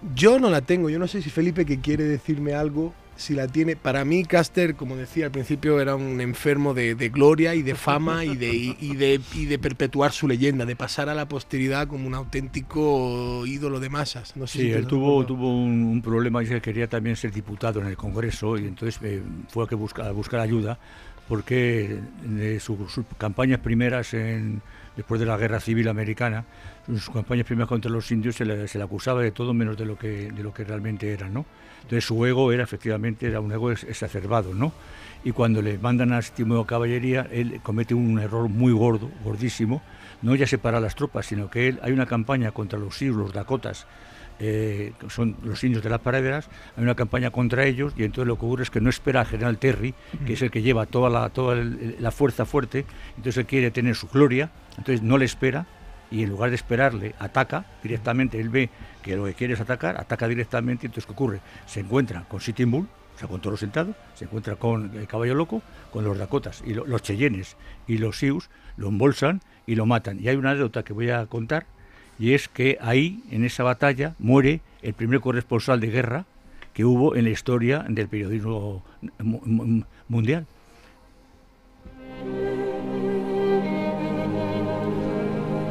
Yo 0.00 0.38
no 0.38 0.50
la 0.50 0.60
tengo, 0.62 0.90
yo 0.90 0.98
no 0.98 1.08
sé 1.08 1.22
si 1.22 1.30
Felipe 1.30 1.64
que 1.66 1.80
quiere 1.80 2.04
decirme 2.04 2.54
algo 2.54 2.94
si 3.16 3.34
la 3.34 3.48
tiene. 3.48 3.76
Para 3.76 4.04
mí, 4.04 4.24
Caster, 4.24 4.76
como 4.76 4.96
decía 4.96 5.26
al 5.26 5.32
principio, 5.32 5.80
era 5.80 5.96
un 5.96 6.20
enfermo 6.20 6.74
de, 6.74 6.94
de 6.94 7.08
gloria 7.08 7.54
y 7.54 7.62
de 7.62 7.74
fama 7.74 8.24
y 8.24 8.36
de, 8.36 8.54
y, 8.54 8.94
de, 8.96 9.20
y 9.32 9.46
de 9.46 9.58
perpetuar 9.58 10.12
su 10.12 10.28
leyenda, 10.28 10.66
de 10.66 10.76
pasar 10.76 11.08
a 11.08 11.14
la 11.14 11.26
posteridad 11.28 11.88
como 11.88 12.06
un 12.06 12.14
auténtico 12.14 13.44
ídolo 13.46 13.80
de 13.80 13.88
masas. 13.88 14.36
No 14.36 14.46
sé 14.46 14.58
Sí, 14.58 14.60
si 14.60 14.72
él 14.72 14.86
tuvo, 14.86 15.18
un, 15.18 15.82
un 15.84 16.02
problema 16.02 16.42
y 16.42 16.46
que 16.46 16.60
quería 16.62 16.88
también 16.88 17.16
ser 17.16 17.32
diputado 17.32 17.80
en 17.80 17.86
el 17.88 17.96
Congreso 17.96 18.56
y 18.56 18.66
entonces 18.66 19.00
eh, 19.02 19.22
fue 19.48 19.64
a, 19.64 19.66
que 19.66 19.74
busca, 19.74 20.06
a 20.06 20.12
buscar 20.12 20.40
ayuda 20.40 20.78
porque 21.26 22.00
de 22.22 22.60
sus 22.60 22.78
campañas 23.18 23.58
primeras 23.60 24.14
en, 24.14 24.62
después 24.94 25.18
de 25.20 25.26
la 25.26 25.36
Guerra 25.36 25.60
Civil 25.60 25.88
Americana, 25.88 26.46
sus 26.86 27.10
campañas 27.10 27.46
primeras 27.46 27.68
contra 27.68 27.90
los 27.90 28.10
indios 28.10 28.36
se 28.36 28.44
le, 28.44 28.82
acusaba 28.82 29.22
de 29.22 29.32
todo 29.32 29.52
menos 29.52 29.76
de 29.76 29.84
lo 29.84 29.98
que, 29.98 30.30
de 30.30 30.42
lo 30.42 30.54
que 30.54 30.64
realmente 30.64 31.12
eran, 31.12 31.34
¿no? 31.34 31.44
Entonces 31.82 32.04
su 32.04 32.24
ego 32.24 32.52
era 32.52 32.62
efectivamente 32.62 33.26
era 33.26 33.40
un 33.40 33.52
ego 33.52 33.72
ex- 33.72 33.84
exacerbado, 33.84 34.54
¿no? 34.54 34.72
Y 35.24 35.32
cuando 35.32 35.62
le 35.62 35.78
mandan 35.78 36.12
a 36.12 36.20
de 36.20 36.64
caballería, 36.66 37.26
él 37.32 37.60
comete 37.62 37.94
un 37.94 38.18
error 38.20 38.48
muy 38.48 38.72
gordo, 38.72 39.10
gordísimo, 39.24 39.82
no 40.22 40.34
ya 40.34 40.46
separa 40.46 40.78
a 40.78 40.80
las 40.80 40.94
tropas, 40.94 41.26
sino 41.26 41.50
que 41.50 41.76
hay 41.82 41.92
una 41.92 42.06
campaña 42.06 42.52
contra 42.52 42.78
los 42.78 42.96
Sioux, 42.96 43.16
los 43.16 43.32
Dakotas, 43.32 43.86
eh, 44.38 44.92
son 45.08 45.36
los 45.42 45.64
indios 45.64 45.82
de 45.82 45.88
las 45.90 46.00
praderas, 46.00 46.48
hay 46.76 46.82
una 46.84 46.94
campaña 46.94 47.30
contra 47.30 47.64
ellos 47.64 47.94
y 47.96 48.04
entonces 48.04 48.28
lo 48.28 48.36
que 48.38 48.44
ocurre 48.44 48.62
es 48.64 48.70
que 48.70 48.80
no 48.80 48.90
espera 48.90 49.20
al 49.20 49.26
general 49.26 49.58
Terry, 49.58 49.94
que 50.26 50.34
es 50.34 50.42
el 50.42 50.50
que 50.50 50.62
lleva 50.62 50.86
toda 50.86 51.08
la, 51.08 51.30
toda 51.30 51.56
la 51.56 52.10
fuerza 52.10 52.44
fuerte, 52.44 52.84
entonces 53.16 53.38
él 53.38 53.46
quiere 53.46 53.70
tener 53.70 53.94
su 53.96 54.08
gloria, 54.08 54.50
entonces 54.78 55.02
no 55.02 55.16
le 55.18 55.24
espera 55.24 55.66
y 56.10 56.22
en 56.22 56.30
lugar 56.30 56.50
de 56.50 56.56
esperarle 56.56 57.14
ataca 57.18 57.64
directamente, 57.82 58.40
él 58.40 58.48
ve 58.48 58.70
que 59.02 59.16
lo 59.16 59.24
que 59.24 59.34
quiere 59.34 59.54
es 59.54 59.60
atacar, 59.60 60.00
ataca 60.00 60.28
directamente 60.28 60.86
entonces 60.86 61.06
¿qué 61.06 61.12
ocurre? 61.12 61.40
Se 61.66 61.80
encuentra 61.80 62.24
con 62.28 62.40
Sitting 62.40 62.70
Bull, 62.70 62.86
o 63.14 63.18
sea, 63.18 63.28
con 63.28 63.40
Toro 63.40 63.56
Sentado, 63.56 63.94
se 64.14 64.24
encuentra 64.24 64.56
con 64.56 64.94
el 64.96 65.06
Caballo 65.06 65.34
Loco, 65.34 65.62
con 65.92 66.04
los 66.04 66.18
Dakotas 66.18 66.62
y 66.66 66.74
lo- 66.74 66.86
los 66.86 67.02
Cheyennes 67.02 67.56
y 67.86 67.98
los 67.98 68.18
Sioux, 68.18 68.48
lo 68.76 68.88
embolsan 68.88 69.40
y 69.66 69.74
lo 69.74 69.86
matan. 69.86 70.20
Y 70.20 70.28
hay 70.28 70.36
una 70.36 70.50
anécdota 70.50 70.82
que 70.82 70.92
voy 70.92 71.10
a 71.10 71.24
contar 71.26 71.66
y 72.18 72.34
es 72.34 72.48
que 72.48 72.78
ahí, 72.80 73.22
en 73.30 73.44
esa 73.44 73.62
batalla, 73.62 74.14
muere 74.18 74.60
el 74.82 74.94
primer 74.94 75.20
corresponsal 75.20 75.80
de 75.80 75.88
guerra 75.90 76.24
que 76.74 76.84
hubo 76.84 77.16
en 77.16 77.24
la 77.24 77.30
historia 77.30 77.84
del 77.88 78.06
periodismo 78.08 78.82
mu- 79.18 79.40
mu- 79.44 79.84
mundial. 80.08 80.46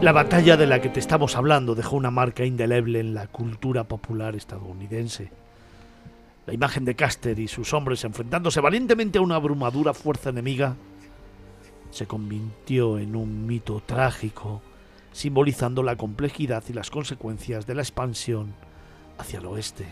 La 0.06 0.12
batalla 0.12 0.56
de 0.56 0.68
la 0.68 0.82
que 0.82 0.90
te 0.90 1.00
estamos 1.00 1.36
hablando 1.36 1.74
dejó 1.74 1.96
una 1.96 2.12
marca 2.12 2.46
indeleble 2.46 3.00
en 3.00 3.16
la 3.16 3.26
cultura 3.26 3.86
popular 3.86 4.36
estadounidense. 4.36 5.32
La 6.46 6.54
imagen 6.54 6.86
de 6.86 6.96
Custer 6.96 7.40
y 7.40 7.48
sus 7.48 7.74
hombres 7.74 8.04
enfrentándose 8.04 8.62
valientemente 8.62 9.18
a 9.18 9.22
una 9.22 9.34
abrumadora 9.34 9.96
fuerza 9.96 10.30
enemiga 10.30 10.76
se 11.90 12.06
convirtió 12.06 13.00
en 13.00 13.16
un 13.16 13.48
mito 13.48 13.82
trágico, 13.84 14.62
simbolizando 15.12 15.82
la 15.82 15.96
complejidad 15.96 16.64
y 16.70 16.74
las 16.74 16.92
consecuencias 16.92 17.66
de 17.66 17.74
la 17.74 17.82
expansión 17.82 18.54
hacia 19.18 19.40
el 19.40 19.48
oeste. 19.48 19.88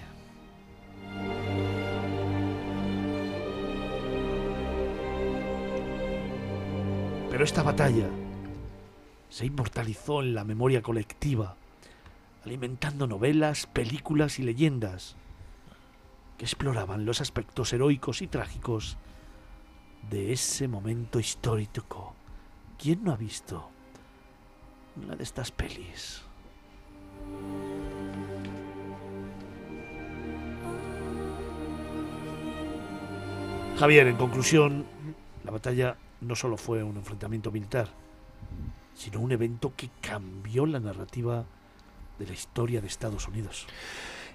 Pero 7.32 7.44
esta 7.44 7.64
batalla 7.64 8.06
se 9.34 9.48
inmortalizó 9.48 10.22
en 10.22 10.36
la 10.36 10.44
memoria 10.44 10.84
colectiva, 10.84 11.56
alimentando 12.46 13.08
novelas, 13.08 13.66
películas 13.66 14.38
y 14.38 14.44
leyendas 14.44 15.16
que 16.38 16.46
exploraban 16.46 17.08
los 17.08 17.20
aspectos 17.20 17.74
heroicos 17.74 18.22
y 18.22 18.28
trágicos 18.28 18.96
de 20.12 20.34
ese 20.34 20.68
momento 20.68 21.20
histórico. 21.20 22.14
¿Quién 22.78 23.04
no 23.04 23.12
ha 23.12 23.18
visto 23.18 23.72
una 25.04 25.16
de 25.16 25.24
estas 25.24 25.50
pelis? 25.50 26.22
Javier, 33.80 34.06
en 34.06 34.18
conclusión, 34.18 34.86
la 35.44 35.50
batalla 35.50 35.98
no 36.22 36.36
solo 36.36 36.56
fue 36.56 36.84
un 36.84 36.98
enfrentamiento 36.98 37.52
militar, 37.52 38.03
sino 38.96 39.20
un 39.20 39.32
evento 39.32 39.74
que 39.76 39.90
cambió 40.02 40.66
la 40.66 40.80
narrativa 40.80 41.46
de 42.20 42.28
la 42.28 42.34
historia 42.34 42.82
de 42.82 42.88
Estados 42.88 43.28
Unidos. 43.28 43.68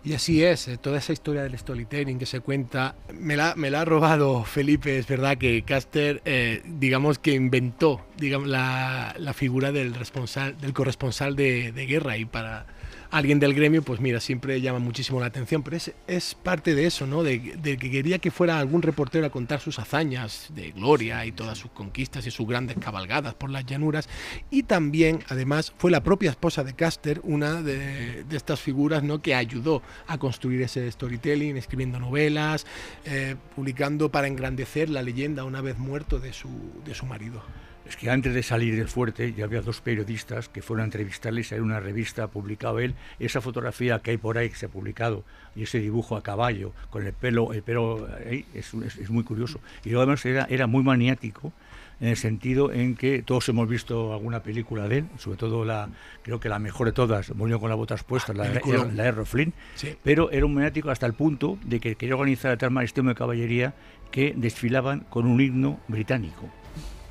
Y 0.04 0.14
así 0.14 0.44
es, 0.44 0.68
eh, 0.68 0.78
toda 0.78 0.98
esa 0.98 1.12
historia 1.12 1.42
del 1.42 1.58
storytelling 1.58 2.18
que 2.18 2.26
se 2.26 2.40
cuenta, 2.40 2.94
me 3.12 3.36
la, 3.36 3.54
me 3.56 3.70
la 3.70 3.80
ha 3.80 3.84
robado 3.84 4.44
Felipe, 4.44 4.96
es 4.96 5.08
verdad 5.08 5.36
que 5.36 5.62
Caster, 5.62 6.22
eh, 6.24 6.62
digamos 6.64 7.18
que 7.18 7.32
inventó 7.32 8.06
digamos, 8.16 8.48
la, 8.48 9.14
la 9.18 9.32
figura 9.32 9.72
del, 9.72 9.94
responsal, 9.94 10.56
del 10.60 10.72
corresponsal 10.72 11.34
de, 11.34 11.72
de 11.72 11.86
guerra 11.86 12.16
y 12.16 12.24
para 12.24 12.66
alguien 13.10 13.40
del 13.40 13.54
gremio, 13.54 13.82
pues 13.82 14.00
mira, 14.00 14.20
siempre 14.20 14.60
llama 14.60 14.78
muchísimo 14.78 15.20
la 15.20 15.26
atención, 15.26 15.62
pero 15.62 15.76
es, 15.76 15.92
es 16.06 16.34
parte 16.34 16.74
de 16.74 16.86
eso, 16.86 17.06
¿no? 17.06 17.22
De, 17.22 17.40
que 17.62 17.90
quería 17.90 18.18
que 18.18 18.30
fuera 18.30 18.58
algún 18.58 18.82
reportero 18.82 19.26
a 19.26 19.30
contar 19.30 19.60
sus 19.60 19.78
hazañas 19.78 20.48
de 20.54 20.72
gloria 20.72 21.24
y 21.24 21.32
todas 21.32 21.58
sus 21.58 21.70
conquistas 21.70 22.26
y 22.26 22.30
sus 22.30 22.46
grandes 22.46 22.76
cabalgadas 22.78 23.34
por 23.34 23.50
las 23.50 23.64
llanuras. 23.64 24.08
Y 24.50 24.64
también, 24.64 25.20
además, 25.28 25.72
fue 25.78 25.90
la 25.90 26.02
propia 26.02 26.30
esposa 26.30 26.64
de 26.64 26.74
Caster 26.74 27.20
una 27.24 27.62
de, 27.62 28.24
de 28.24 28.36
estas 28.36 28.60
figuras, 28.60 29.02
¿no? 29.02 29.22
Que 29.22 29.34
ayudó 29.34 29.82
a 30.06 30.18
construir 30.18 30.62
ese 30.62 30.90
storytelling, 30.90 31.56
escribiendo 31.56 31.98
novelas, 31.98 32.66
eh, 33.04 33.36
publicando 33.54 34.10
para 34.10 34.26
engrandecer 34.26 34.88
la 34.90 35.02
leyenda 35.02 35.44
una 35.44 35.60
vez 35.60 35.78
muerto 35.78 36.18
de 36.18 36.32
su, 36.32 36.48
de 36.84 36.94
su 36.94 37.06
marido. 37.06 37.42
Es 37.88 37.96
que 37.96 38.10
antes 38.10 38.34
de 38.34 38.42
salir 38.42 38.76
del 38.76 38.88
fuerte 38.88 39.32
ya 39.32 39.44
había 39.44 39.62
dos 39.62 39.80
periodistas 39.80 40.48
que 40.50 40.60
fueron 40.60 40.82
a 40.82 40.84
entrevistarles 40.84 41.52
en 41.52 41.62
una 41.62 41.80
revista, 41.80 42.26
publicado 42.28 42.78
él, 42.80 42.94
esa 43.18 43.40
fotografía 43.40 43.98
que 44.00 44.10
hay 44.10 44.18
por 44.18 44.36
ahí 44.36 44.50
que 44.50 44.56
se 44.56 44.66
ha 44.66 44.68
publicado 44.68 45.24
y 45.56 45.62
ese 45.62 45.78
dibujo 45.80 46.14
a 46.16 46.22
caballo 46.22 46.72
con 46.90 47.06
el 47.06 47.12
pelo, 47.14 47.52
el 47.54 47.62
pelo 47.62 48.06
ahí, 48.28 48.44
es, 48.54 48.74
es- 48.74 48.98
es 48.98 49.10
muy 49.10 49.24
curioso. 49.24 49.58
Y 49.84 49.88
luego 49.90 50.02
además 50.02 50.24
era, 50.26 50.46
era 50.50 50.66
muy 50.66 50.82
maniático 50.82 51.52
en 52.00 52.08
el 52.08 52.16
sentido 52.16 52.70
en 52.72 52.94
que 52.94 53.22
todos 53.22 53.48
hemos 53.48 53.66
visto 53.68 54.12
alguna 54.12 54.42
película 54.42 54.86
de 54.86 54.98
él, 54.98 55.04
sobre 55.16 55.38
todo 55.38 55.64
la, 55.64 55.88
creo 56.22 56.38
que 56.38 56.48
la 56.48 56.58
mejor 56.58 56.86
de 56.86 56.92
todas, 56.92 57.34
Murió 57.34 57.58
con 57.58 57.70
las 57.70 57.78
botas 57.78 58.04
puestas, 58.04 58.36
la, 58.36 58.44
de- 58.44 58.50
peliculón. 58.60 58.96
la 58.96 59.04
de 59.10 59.24
Flynn, 59.24 59.52
Sí. 59.74 59.96
pero 60.04 60.30
era 60.30 60.44
un 60.46 60.54
maniático 60.54 60.90
hasta 60.90 61.06
el 61.06 61.14
punto 61.14 61.58
de 61.64 61.80
que 61.80 61.96
quería 61.96 62.14
organizar 62.16 62.52
el 62.52 62.58
tal 62.58 62.70
maestro 62.70 63.02
de 63.02 63.14
caballería 63.14 63.74
que 64.12 64.34
desfilaban 64.36 65.00
con 65.10 65.26
un 65.26 65.40
himno 65.40 65.80
británico. 65.88 66.48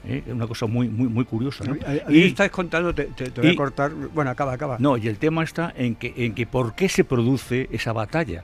¿Eh? 0.06 0.24
Una 0.28 0.48
cosa 0.48 0.66
muy, 0.66 0.88
muy, 0.90 1.08
muy 1.08 1.26
curiosa. 1.26 1.64
¿no? 1.66 1.76
Ahí 2.08 2.24
estáis 2.24 2.52
contando, 2.52 2.94
te, 2.94 3.06
te- 3.06 3.32
te 3.32 3.42
voy 3.42 3.52
y- 3.52 3.54
a 3.54 3.58
cortar. 3.58 3.92
Bueno, 3.94 4.30
acaba, 4.32 4.54
acaba. 4.54 4.78
No, 4.80 4.98
y 4.98 5.08
el 5.08 5.18
tema 5.18 5.44
está 5.44 5.74
en 5.76 5.96
que, 5.96 6.14
en 6.18 6.34
que 6.34 6.46
por 6.48 6.76
qué 6.76 6.90
se 6.90 7.04
produce 7.04 7.68
esa 7.72 7.94
batalla. 7.94 8.44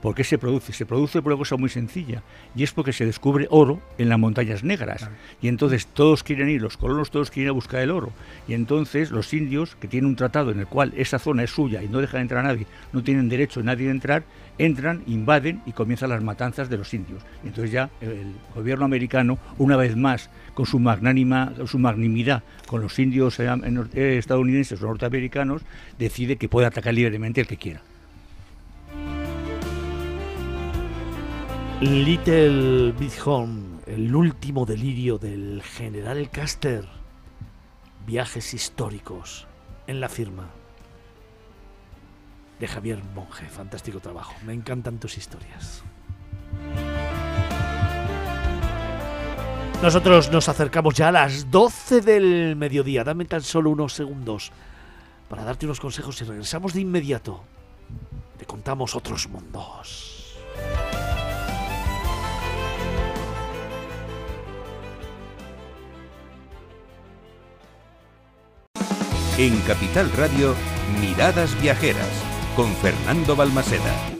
¿Por 0.00 0.16
qué 0.16 0.24
se 0.24 0.36
produce? 0.36 0.72
Se 0.72 0.84
produce 0.84 1.22
por 1.22 1.30
una 1.32 1.38
cosa 1.38 1.56
muy 1.56 1.68
sencilla, 1.68 2.24
y 2.56 2.64
es 2.64 2.72
porque 2.72 2.92
se 2.92 3.06
descubre 3.06 3.46
oro 3.50 3.80
en 3.98 4.08
las 4.08 4.18
montañas 4.18 4.64
negras. 4.64 5.08
Y 5.40 5.46
entonces 5.46 5.86
todos 5.86 6.24
quieren 6.24 6.48
ir, 6.48 6.60
los 6.60 6.76
colonos 6.76 7.12
todos 7.12 7.30
quieren 7.30 7.46
ir 7.46 7.50
a 7.50 7.52
buscar 7.52 7.82
el 7.82 7.92
oro. 7.92 8.10
Y 8.48 8.54
entonces 8.54 9.12
los 9.12 9.32
indios, 9.32 9.76
que 9.76 9.86
tienen 9.86 10.08
un 10.10 10.16
tratado 10.16 10.50
en 10.50 10.58
el 10.58 10.66
cual 10.66 10.92
esa 10.96 11.20
zona 11.20 11.44
es 11.44 11.50
suya 11.52 11.84
y 11.84 11.88
no 11.88 12.00
dejan 12.00 12.22
entrar 12.22 12.44
a 12.44 12.48
nadie, 12.48 12.66
no 12.92 13.04
tienen 13.04 13.28
derecho 13.28 13.60
a 13.60 13.62
nadie 13.62 13.84
de 13.84 13.92
entrar, 13.92 14.24
entran, 14.58 15.04
invaden 15.06 15.62
y 15.66 15.72
comienzan 15.72 16.10
las 16.10 16.20
matanzas 16.24 16.68
de 16.68 16.78
los 16.78 16.92
indios. 16.94 17.22
Y 17.44 17.46
entonces 17.46 17.70
ya 17.70 17.88
el 18.00 18.32
gobierno 18.56 18.84
americano, 18.84 19.38
una 19.58 19.76
vez 19.76 19.94
más, 19.96 20.30
con 20.54 20.66
su 20.66 20.78
magnánima, 20.78 21.52
su 21.66 21.78
magnanimidad 21.78 22.42
con 22.66 22.80
los 22.80 22.98
indios 22.98 23.38
eh, 23.40 23.48
eh, 23.94 24.16
estadounidenses 24.18 24.82
o 24.82 24.86
norteamericanos, 24.86 25.62
decide 25.98 26.36
que 26.36 26.48
puede 26.48 26.66
atacar 26.66 26.94
libremente 26.94 27.40
el 27.40 27.46
que 27.46 27.56
quiera. 27.56 27.82
Little 31.80 32.92
Big 32.92 33.12
el 33.86 34.14
último 34.14 34.64
delirio 34.64 35.18
del 35.18 35.62
general 35.62 36.30
Custer. 36.30 36.86
Viajes 38.06 38.54
históricos 38.54 39.46
en 39.86 40.00
la 40.00 40.08
firma 40.08 40.50
de 42.60 42.68
Javier 42.68 43.02
Monge. 43.14 43.46
Fantástico 43.46 43.98
trabajo. 43.98 44.34
Me 44.46 44.52
encantan 44.52 44.98
tus 44.98 45.18
historias. 45.18 45.82
Nosotros 49.82 50.30
nos 50.30 50.48
acercamos 50.48 50.94
ya 50.94 51.08
a 51.08 51.12
las 51.12 51.50
12 51.50 52.02
del 52.02 52.54
mediodía. 52.54 53.02
Dame 53.02 53.24
tan 53.24 53.42
solo 53.42 53.70
unos 53.70 53.92
segundos 53.92 54.52
para 55.28 55.42
darte 55.42 55.66
unos 55.66 55.80
consejos 55.80 56.22
y 56.22 56.24
regresamos 56.24 56.72
de 56.72 56.82
inmediato. 56.82 57.42
Te 58.38 58.46
contamos 58.46 58.94
otros 58.94 59.28
mundos. 59.28 60.38
En 69.36 69.60
Capital 69.62 70.12
Radio, 70.12 70.54
Miradas 71.00 71.60
Viajeras, 71.60 72.22
con 72.54 72.72
Fernando 72.76 73.34
Balmaseda. 73.34 74.11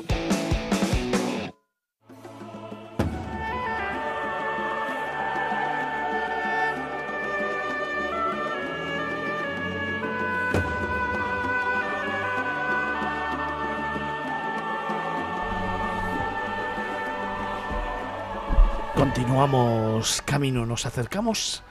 Continuamos 19.42 20.22
camino, 20.22 20.64
nos 20.66 20.86
acercamos 20.86 21.64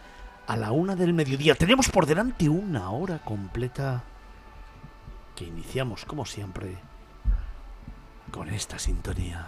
a 0.45 0.57
la 0.57 0.73
una 0.73 0.97
del 0.97 1.13
mediodía. 1.13 1.55
Tenemos 1.55 1.87
por 1.87 2.05
delante 2.05 2.49
una 2.49 2.91
hora 2.91 3.19
completa 3.19 4.03
que 5.37 5.45
iniciamos, 5.45 6.03
como 6.03 6.25
siempre, 6.25 6.77
con 8.29 8.49
esta 8.49 8.77
sintonía. 8.77 9.47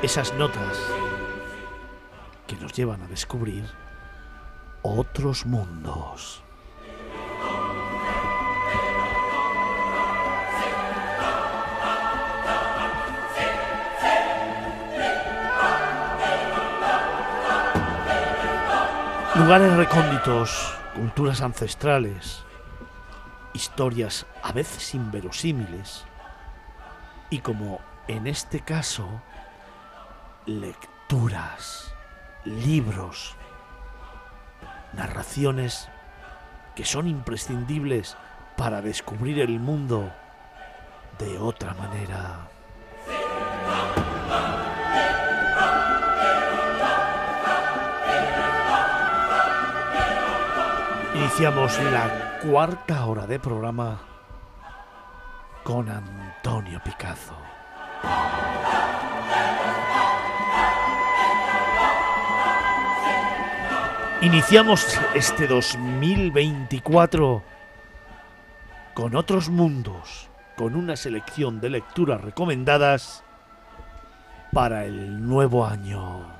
Esas 0.00 0.32
notas 0.34 0.78
que 2.46 2.54
nos 2.54 2.72
llevan 2.72 3.02
a 3.02 3.08
descubrir 3.08 3.64
otros 4.82 5.44
mundos. 5.44 6.45
Lugares 19.38 19.76
recónditos, 19.76 20.74
culturas 20.94 21.42
ancestrales, 21.42 22.42
historias 23.52 24.26
a 24.42 24.52
veces 24.52 24.94
inverosímiles 24.94 26.04
y 27.28 27.40
como 27.40 27.80
en 28.08 28.26
este 28.26 28.60
caso, 28.60 29.06
lecturas, 30.46 31.94
libros, 32.44 33.36
narraciones 34.94 35.88
que 36.74 36.84
son 36.84 37.06
imprescindibles 37.06 38.16
para 38.56 38.80
descubrir 38.80 39.40
el 39.40 39.60
mundo 39.60 40.12
de 41.18 41.38
otra 41.38 41.74
manera. 41.74 42.48
Iniciamos 51.18 51.78
la 51.82 52.38
cuarta 52.42 53.06
hora 53.06 53.26
de 53.26 53.38
programa 53.40 53.98
con 55.64 55.88
Antonio 55.88 56.78
Picazo. 56.84 57.34
Iniciamos 64.20 65.00
este 65.14 65.46
2024 65.46 67.42
con 68.92 69.16
otros 69.16 69.48
mundos, 69.48 70.28
con 70.54 70.76
una 70.76 70.96
selección 70.96 71.60
de 71.62 71.70
lecturas 71.70 72.20
recomendadas 72.20 73.24
para 74.52 74.84
el 74.84 75.26
nuevo 75.26 75.64
año. 75.64 76.35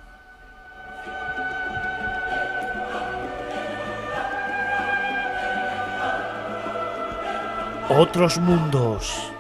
Otros 7.89 8.39
mundos. 8.39 9.31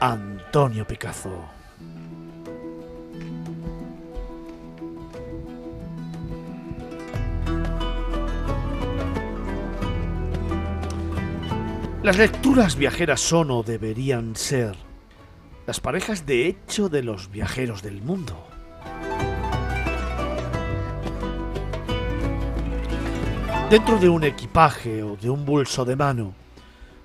Antonio 0.00 0.86
Picazo. 0.86 1.44
Las 12.02 12.16
lecturas 12.16 12.76
viajeras 12.76 13.20
son 13.20 13.50
o 13.50 13.62
deberían 13.62 14.34
ser 14.34 14.74
las 15.66 15.80
parejas 15.80 16.24
de 16.24 16.46
hecho 16.46 16.88
de 16.88 17.02
los 17.02 17.30
viajeros 17.30 17.82
del 17.82 18.00
mundo. 18.00 18.42
Dentro 23.68 23.98
de 23.98 24.08
un 24.08 24.24
equipaje 24.24 25.02
o 25.02 25.16
de 25.16 25.28
un 25.28 25.44
bolso 25.44 25.84
de 25.84 25.94
mano, 25.94 26.32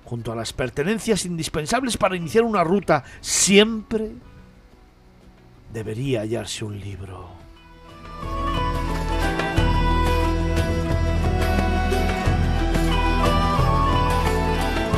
junto 0.04 0.32
a 0.32 0.36
las 0.36 0.52
pertenencias 0.52 1.24
indispensables 1.24 1.96
para 1.96 2.16
iniciar 2.16 2.44
una 2.44 2.62
ruta, 2.62 3.04
siempre 3.20 4.12
debería 5.72 6.20
hallarse 6.20 6.64
un 6.64 6.78
libro. 6.78 7.28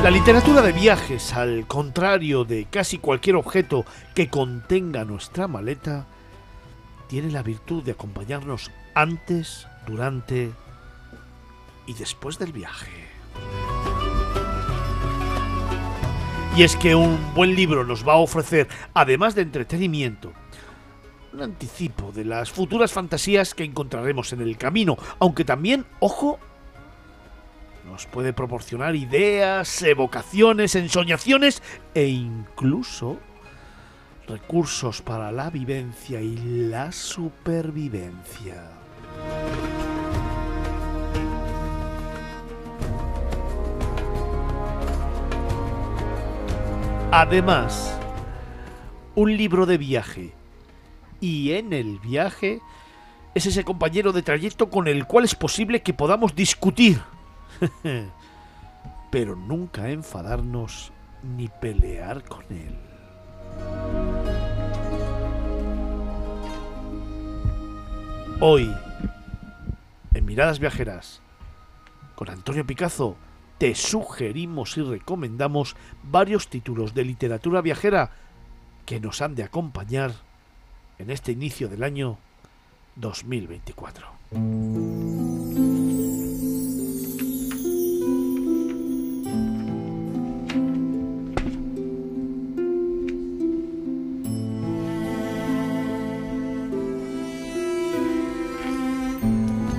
La 0.03 0.11
literatura 0.11 0.61
de 0.61 0.71
viajes, 0.71 1.33
al 1.33 1.65
contrario 1.67 2.45
de 2.45 2.65
casi 2.65 2.99
cualquier 2.99 3.35
objeto 3.35 3.83
que 4.13 4.29
contenga 4.29 5.03
nuestra 5.03 5.47
maleta, 5.47 6.05
tiene 7.07 7.31
la 7.31 7.41
virtud 7.41 7.83
de 7.83 7.93
acompañarnos 7.93 8.71
antes, 8.93 9.67
durante 9.87 10.51
y 11.87 11.93
después 11.93 12.37
del 12.37 12.51
viaje. 12.53 13.07
Y 16.57 16.63
es 16.63 16.75
que 16.75 16.95
un 16.95 17.19
buen 17.35 17.53
libro 17.53 17.83
nos 17.83 18.05
va 18.05 18.13
a 18.13 18.17
ofrecer, 18.17 18.67
además 18.95 19.35
de 19.35 19.43
entretenimiento, 19.43 20.33
un 21.31 21.43
anticipo 21.43 22.11
de 22.11 22.25
las 22.25 22.49
futuras 22.49 22.91
fantasías 22.91 23.53
que 23.53 23.63
encontraremos 23.63 24.33
en 24.33 24.41
el 24.41 24.57
camino, 24.57 24.97
aunque 25.19 25.45
también, 25.45 25.85
ojo, 25.99 26.39
nos 27.85 28.07
puede 28.07 28.33
proporcionar 28.33 28.95
ideas, 28.95 29.83
evocaciones, 29.83 30.73
ensoñaciones 30.73 31.61
e 31.93 32.07
incluso 32.07 33.19
recursos 34.27 35.03
para 35.03 35.31
la 35.31 35.51
vivencia 35.51 36.21
y 36.21 36.37
la 36.69 36.91
supervivencia. 36.91 38.63
Además, 47.19 47.97
un 49.15 49.35
libro 49.35 49.65
de 49.65 49.79
viaje. 49.79 50.33
Y 51.19 51.53
en 51.53 51.73
el 51.73 51.97
viaje 51.97 52.61
es 53.33 53.47
ese 53.47 53.63
compañero 53.63 54.13
de 54.13 54.21
trayecto 54.21 54.69
con 54.69 54.87
el 54.87 55.07
cual 55.07 55.25
es 55.25 55.33
posible 55.33 55.81
que 55.81 55.95
podamos 55.95 56.35
discutir. 56.35 57.01
Pero 59.09 59.35
nunca 59.35 59.89
enfadarnos 59.89 60.91
ni 61.23 61.47
pelear 61.47 62.23
con 62.23 62.45
él. 62.51 62.77
Hoy, 68.39 68.71
en 70.13 70.23
Miradas 70.23 70.59
Viajeras, 70.59 71.23
con 72.13 72.29
Antonio 72.29 72.63
Picazo, 72.63 73.17
te 73.57 73.75
sugerimos 73.75 74.77
y 74.77 74.81
recomendamos 74.81 75.75
varios 76.03 76.47
títulos 76.47 76.93
de 76.93 77.05
literatura 77.05 77.61
viajera 77.61 78.11
que 78.85 78.99
nos 78.99 79.21
han 79.21 79.35
de 79.35 79.43
acompañar 79.43 80.11
en 80.99 81.09
este 81.09 81.31
inicio 81.31 81.67
del 81.67 81.83
año 81.83 82.17
2024. 82.95 84.07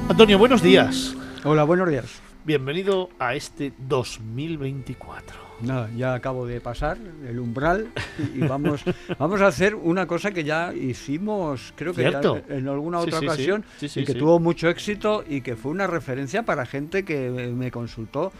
Antonio, 0.08 0.39
buenos 0.39 0.62
días. 0.62 1.15
Hola, 1.44 1.62
buenos 1.62 1.89
días. 1.89 2.27
Bienvenido 2.49 3.10
a 3.18 3.35
este 3.35 3.75
2024. 3.77 5.36
Nada, 5.60 5.91
ya 5.94 6.15
acabo 6.15 6.47
de 6.47 6.62
pasar 6.62 6.97
el 7.28 7.39
umbral 7.41 7.89
y, 8.35 8.39
vamos, 8.41 8.83
vamos 9.18 9.43
a 9.43 9.49
hacer 9.49 9.75
una 9.75 10.07
cosa 10.07 10.31
que 10.31 10.44
ya 10.44 10.73
hicimos, 10.73 11.75
creo 11.77 11.93
que 11.93 12.07
en 12.07 12.67
alguna 12.68 13.01
otra 13.01 13.18
sí, 13.18 13.20
sí. 13.20 13.27
ocasión, 13.27 13.65
Sí, 13.77 14.01
y 14.01 14.05
que 14.07 14.15
tuvo 14.15 14.41
mucho 14.41 14.70
éxito 14.70 15.25
y 15.28 15.43
que 15.43 15.57
fue 15.57 15.73
una 15.73 15.86
referencia 15.86 16.43
para 16.44 16.65
gente 16.65 17.05
que 17.05 17.28
me- 17.28 17.49
me 17.49 17.70
consultó 17.70 18.33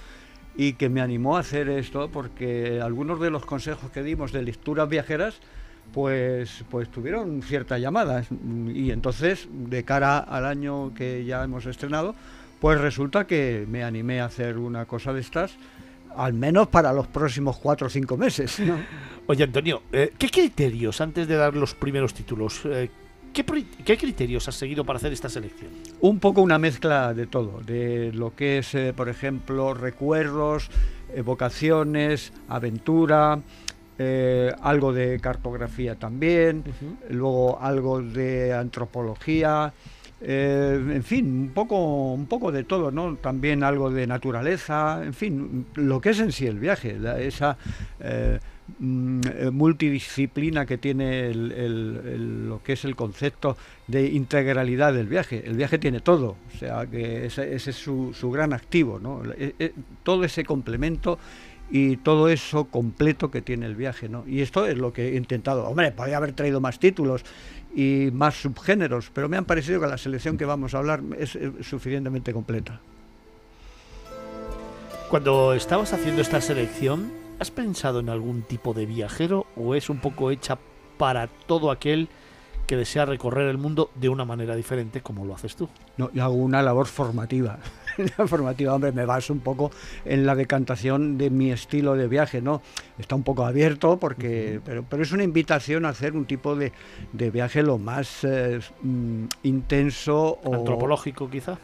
y 0.57 0.73
que 0.73 0.89
me 0.89 1.03
animó 1.03 1.37
a 1.37 1.41
hacer 1.41 1.69
esto 1.69 2.09
porque 2.11 2.81
algunos 2.83 3.21
de 3.21 3.29
los 3.29 3.45
consejos 3.45 3.91
que 3.91 4.03
dimos 4.03 4.33
de 4.33 4.41
lecturas 4.43 4.89
viajeras 4.89 5.39
pues 5.93 6.65
pues 6.71 6.89
tuvieron 6.91 7.43
cierta 7.43 7.77
llamada 7.79 8.25
y 8.73 8.91
entonces 8.91 9.49
de 9.51 9.85
cara 9.85 10.17
al 10.19 10.47
año 10.47 10.95
que 10.95 11.27
ya 11.27 11.45
hemos 11.45 11.67
estrenado 11.67 12.15
pues 12.61 12.81
resulta 12.81 13.27
que 13.27 13.67
me 13.69 13.85
animé 13.85 14.21
a 14.21 14.27
hacer 14.27 14.59
una 14.59 14.85
cosa 14.87 15.13
de 15.13 15.21
estas 15.21 15.57
al 16.17 16.33
menos 16.33 16.69
para 16.69 16.93
los 16.93 17.07
próximos 17.07 17.59
cuatro 17.59 17.87
o 17.87 17.91
cinco 17.91 18.17
meses 18.17 18.59
¿no? 18.61 18.77
Oye, 19.27 19.45
Antonio, 19.45 19.83
eh, 19.93 20.13
¿qué 20.17 20.31
criterios, 20.31 21.03
antes 21.03 21.29
de 21.29 21.37
dar 21.37 21.55
los 21.55 21.75
primeros 21.75 22.15
títulos, 22.15 22.63
eh, 22.65 22.89
¿qué, 23.33 23.97
criterios 23.97 24.49
has 24.49 24.55
seguido 24.55 24.85
para 24.85 24.97
hacer 24.97 25.13
esta 25.13 25.29
selección? 25.29 25.71
Un 26.01 26.19
poco 26.19 26.41
una 26.43 26.59
mezcla 26.59 27.15
de 27.15 27.27
todo, 27.27 27.61
de 27.65 28.13
lo 28.13 28.35
que 28.35 28.59
es, 28.59 28.75
eh, 28.75 28.93
por 28.97 29.09
ejemplo, 29.09 29.75
recuerdos, 29.75 30.71
evocaciones, 31.15 32.33
aventura, 32.49 33.41
eh, 33.99 34.53
algo 34.63 34.93
de 34.93 35.19
cartografía 35.21 35.97
también, 35.97 36.65
luego 37.11 37.61
algo 37.61 38.01
de 38.01 38.53
antropología, 38.53 39.73
eh, 40.21 40.83
en 40.95 41.05
fin, 41.05 41.27
un 41.27 41.51
poco, 41.51 42.13
un 42.13 42.27
poco 42.27 42.51
de 42.51 42.65
todo, 42.65 42.91
¿no? 42.91 43.17
También 43.17 43.63
algo 43.63 43.91
de 43.91 44.07
naturaleza, 44.07 45.01
en 45.05 45.15
fin, 45.15 45.67
lo 45.75 46.01
que 46.01 46.11
es 46.11 46.21
en 46.21 46.33
sí 46.33 46.47
el 46.47 46.59
viaje, 46.59 46.99
esa 47.21 47.57
eh, 48.01 48.41
mm, 48.81 49.51
multidisciplina 49.53 50.67
que 50.67 50.77
tiene 50.77 51.33
lo 51.35 52.63
que 52.65 52.73
es 52.73 52.85
el 52.85 52.97
concepto 52.97 53.57
de 53.87 54.09
integralidad 54.09 54.93
del 54.93 55.07
viaje. 55.07 55.45
El 55.47 55.57
viaje 55.57 55.79
tiene 55.79 56.01
todo, 56.01 56.37
o 56.53 56.59
sea 56.59 56.87
que 56.87 57.27
ese, 57.27 57.55
es 57.55 57.63
su, 57.77 58.13
gran 58.33 58.53
activo, 58.53 58.99
¿no? 58.99 59.23
Eh, 59.37 59.73
todo 60.03 60.25
ese 60.25 60.45
complemento 60.45 61.19
y 61.71 61.99
todo 61.99 62.29
eso 62.29 62.65
completo 62.65 63.31
que 63.31 63.43
tiene 63.43 63.67
el 63.67 63.77
viaje, 63.77 64.09
¿no? 64.09 64.25
Y 64.27 64.41
esto 64.41 64.67
es 64.67 64.77
lo 64.79 64.93
que 64.93 65.11
he 65.11 65.17
intentado. 65.17 65.67
Hombre, 65.67 65.93
podría 65.93 66.17
haber 66.17 66.33
traído 66.33 66.61
más 66.61 66.79
títulos 66.79 67.25
y 67.75 68.11
más 68.13 68.41
subgéneros, 68.41 69.11
pero 69.13 69.29
me 69.29 69.37
han 69.37 69.45
parecido 69.45 69.81
que 69.81 69.87
la 69.87 69.99
selección 69.99 70.37
que 70.37 70.45
vamos 70.45 70.75
a 70.75 70.79
hablar 70.79 71.03
es, 71.19 71.37
eh, 71.37 71.53
suficientemente 71.63 72.33
completa. 72.33 72.81
Cuando 75.11 75.55
estabas 75.55 75.93
haciendo 75.93 76.21
esta 76.21 76.41
selección, 76.41 77.11
¿has 77.39 77.51
pensado 77.51 78.01
en 78.01 78.09
algún 78.09 78.43
tipo 78.43 78.75
de 78.75 78.85
viajero 78.85 79.47
o 79.57 79.75
es 79.75 79.89
un 79.89 79.99
poco 79.99 80.31
hecha 80.31 80.59
para 80.99 81.29
todo 81.29 81.71
aquel 81.71 82.09
que 82.67 82.77
desea 82.77 83.07
recorrer 83.07 83.49
el 83.49 83.57
mundo 83.57 83.91
de 83.95 84.11
una 84.11 84.27
manera 84.27 84.55
diferente 84.55 85.01
como 85.01 85.25
lo 85.25 85.35
haces 85.35 85.57
tú? 85.57 85.69
No, 85.97 86.13
yo 86.13 86.25
hago 86.25 86.35
una 86.35 86.63
labor 86.63 86.87
formativa. 86.87 87.59
Una 88.19 88.29
formativa, 88.29 88.75
hombre, 88.75 88.93
me 88.93 89.05
baso 89.05 89.33
un 89.33 89.41
poco 89.41 89.71
en 90.05 90.25
la 90.25 90.35
decantación 90.35 91.19
de 91.19 91.31
mi 91.31 91.51
estilo 91.51 91.95
de 91.97 92.09
viaje, 92.09 92.41
¿no? 92.41 92.63
Está 92.99 93.15
un 93.17 93.23
poco 93.25 93.45
abierto 93.45 93.99
porque, 93.99 94.61
pero, 94.65 94.85
pero 94.89 95.03
es 95.03 95.13
una 95.13 95.25
invitación 95.25 95.85
a 95.85 95.91
hacer 95.91 96.15
un 96.15 96.25
tipo 96.25 96.55
de, 96.57 96.73
de 97.13 97.31
viaje 97.31 97.63
lo 97.63 97.79
más 97.79 98.25
eh, 98.25 98.61
mm, 98.83 99.25
intenso 99.43 100.39
o 100.45 100.55
Antropológico 100.55 101.29
quizá. 101.29 101.59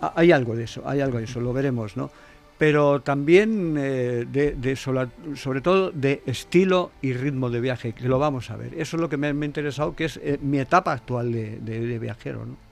Ah, 0.00 0.12
Hay 0.16 0.32
algo 0.32 0.56
de 0.56 0.64
eso, 0.64 0.82
hay 0.86 1.00
algo 1.00 1.18
de 1.18 1.24
eso, 1.24 1.40
lo 1.40 1.52
veremos, 1.52 1.96
¿no? 1.96 2.10
Pero 2.58 3.00
también 3.02 3.76
eh, 3.78 4.24
de, 4.30 4.52
de 4.52 4.76
sola- 4.76 5.10
sobre 5.34 5.60
todo 5.60 5.90
de 5.90 6.22
estilo 6.26 6.90
y 7.02 7.12
ritmo 7.12 7.50
de 7.50 7.60
viaje, 7.60 7.92
que 7.92 8.08
lo 8.08 8.18
vamos 8.18 8.50
a 8.50 8.56
ver. 8.56 8.72
Eso 8.74 8.96
es 8.96 9.00
lo 9.00 9.08
que 9.10 9.18
me, 9.18 9.32
me 9.34 9.44
ha 9.44 9.48
interesado, 9.48 9.94
que 9.94 10.06
es 10.06 10.18
eh, 10.22 10.38
mi 10.40 10.58
etapa 10.58 10.92
actual 10.92 11.30
de, 11.32 11.58
de- 11.60 11.80
de 11.86 11.98
viajero, 11.98 12.46
¿no? 12.46 12.65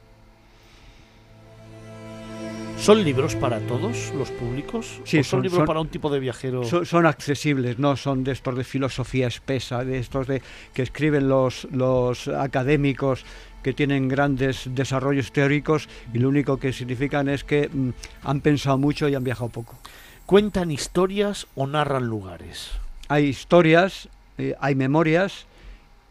¿Son 2.85 3.03
libros 3.03 3.35
para 3.37 3.61
todos 3.61 4.13
los 4.13 4.31
públicos? 4.31 5.01
Sí, 5.05 5.21
¿O 5.21 5.25
son, 5.25 5.31
son- 5.31 5.43
libros 5.43 5.59
son- 5.61 5.67
para 5.67 5.81
un 5.81 5.89
tipo 5.89 6.11
de 6.11 6.21
viajero? 6.21 6.65
Son, 6.65 6.85
son 6.85 7.07
accesibles, 7.07 7.79
no 7.79 7.97
son 7.97 8.25
de 8.25 8.33
estos 8.33 8.55
de 8.59 8.63
filosofía 8.63 9.27
espesa, 9.27 9.83
de 9.87 9.99
estos 9.99 10.27
de 10.27 10.43
que 10.75 10.83
escriben 10.83 11.27
los, 11.27 11.67
los 11.73 12.29
académicos 12.29 13.25
que 13.63 13.73
tienen 13.73 14.07
grandes 14.09 14.65
desarrollos 14.67 15.33
teóricos 15.33 15.89
y 16.13 16.19
lo 16.19 16.29
único 16.29 16.59
que 16.59 16.75
significan 16.75 17.31
es 17.31 17.43
que 17.43 17.71
mm, 17.73 17.89
han 18.25 18.43
pensado 18.43 18.77
mucho 18.77 19.09
y 19.09 19.15
han 19.15 19.25
viajado 19.25 19.49
poco. 19.49 19.79
¿Cuentan 20.27 20.71
historias 20.71 21.47
o 21.55 21.67
narran 21.67 22.05
lugares? 22.07 22.71
Hay 23.09 23.25
historias, 23.25 24.11
eh, 24.37 24.55
hay 24.61 24.75
memorias 24.75 25.47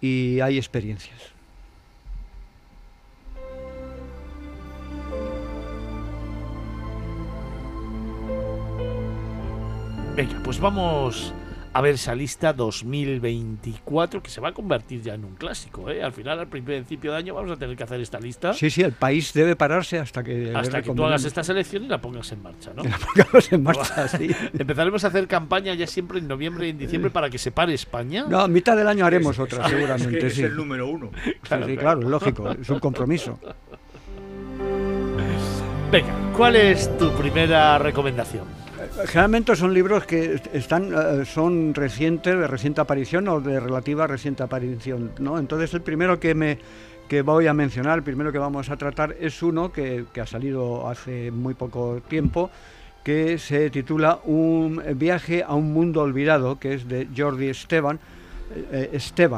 y 0.01 0.39
hay 0.39 0.57
experiencias. 0.57 1.21
Venga, 10.23 10.39
pues 10.41 10.57
vamos 10.57 11.33
a 11.73 11.81
ver 11.81 11.95
esa 11.95 12.15
lista 12.15 12.53
2024 12.53 14.23
que 14.23 14.29
se 14.29 14.39
va 14.39 14.49
a 14.49 14.51
convertir 14.53 15.01
ya 15.01 15.15
en 15.15 15.25
un 15.25 15.35
clásico. 15.35 15.89
¿eh? 15.89 16.01
Al 16.01 16.13
final, 16.13 16.39
al 16.39 16.47
principio 16.47 17.11
de 17.11 17.17
año, 17.17 17.33
vamos 17.33 17.51
a 17.51 17.57
tener 17.57 17.75
que 17.75 17.83
hacer 17.83 17.99
esta 17.99 18.21
lista 18.21 18.53
Sí, 18.53 18.69
sí, 18.69 18.83
el 18.83 18.93
país 18.93 19.33
debe 19.33 19.57
pararse 19.57 19.99
hasta 19.99 20.23
que... 20.23 20.53
hasta 20.55 20.81
que 20.81 20.93
tú 20.93 21.03
hagas 21.03 21.25
esta 21.25 21.43
selección 21.43 21.83
y 21.83 21.87
la 21.89 21.99
pongas 21.99 22.31
en 22.31 22.41
marcha. 22.41 22.71
¿no? 22.73 22.83
La 22.85 22.97
pongamos 22.97 23.51
en 23.51 23.63
marcha, 23.63 24.07
sí. 24.17 24.33
Empezaremos 24.57 25.03
a 25.03 25.07
hacer 25.07 25.27
campaña 25.27 25.73
ya 25.73 25.87
siempre 25.87 26.19
en 26.19 26.27
noviembre 26.29 26.67
y 26.67 26.69
en 26.69 26.77
diciembre 26.77 27.11
para 27.11 27.29
que 27.29 27.37
se 27.37 27.51
pare 27.51 27.73
España. 27.73 28.23
No, 28.29 28.39
a 28.39 28.47
mitad 28.47 28.77
del 28.77 28.87
año 28.87 29.05
haremos 29.05 29.37
otra, 29.39 29.65
es 29.65 29.71
que 29.73 29.77
seguramente, 29.77 30.27
es 30.27 30.35
sí. 30.35 30.43
el 30.43 30.55
número 30.55 30.87
uno. 30.87 31.11
Sí, 31.25 31.55
sí, 31.65 31.75
claro, 31.75 31.99
lógico, 31.99 32.49
es 32.49 32.69
un 32.69 32.79
compromiso. 32.79 33.37
Venga, 35.91 36.13
¿cuál 36.33 36.55
es 36.55 36.97
tu 36.97 37.11
primera 37.11 37.77
recomendación? 37.77 38.62
Generalmente 39.07 39.55
son 39.55 39.73
libros 39.73 40.05
que 40.05 40.35
est- 40.35 40.53
están, 40.53 40.93
eh, 40.93 41.25
son 41.25 41.73
recientes, 41.73 42.37
de 42.37 42.47
reciente 42.47 42.79
aparición 42.79 43.27
o 43.27 43.41
de 43.41 43.59
relativa 43.59 44.05
reciente 44.05 44.43
aparición, 44.43 45.11
¿no? 45.19 45.39
Entonces 45.39 45.73
el 45.73 45.81
primero 45.81 46.19
que 46.19 46.35
me 46.35 46.59
que 47.09 47.21
voy 47.21 47.47
a 47.47 47.53
mencionar, 47.53 47.97
el 47.97 48.03
primero 48.03 48.31
que 48.31 48.37
vamos 48.37 48.69
a 48.69 48.77
tratar 48.77 49.15
es 49.19 49.43
uno 49.43 49.71
que, 49.73 50.05
ha 50.21 50.25
salido 50.25 50.87
hace 50.87 51.31
muy 51.31 51.53
poco 51.53 52.01
tiempo, 52.07 52.49
que 53.03 53.37
se 53.37 53.69
titula 53.69 54.19
Un 54.23 54.81
viaje 54.95 55.43
a 55.43 55.53
un 55.53 55.73
mundo 55.73 56.01
olvidado, 56.01 56.57
que 56.59 56.73
es 56.75 56.87
de 56.87 57.07
Jordi 57.15 57.49
Esteban, 57.49 57.99
eh, 58.71 58.89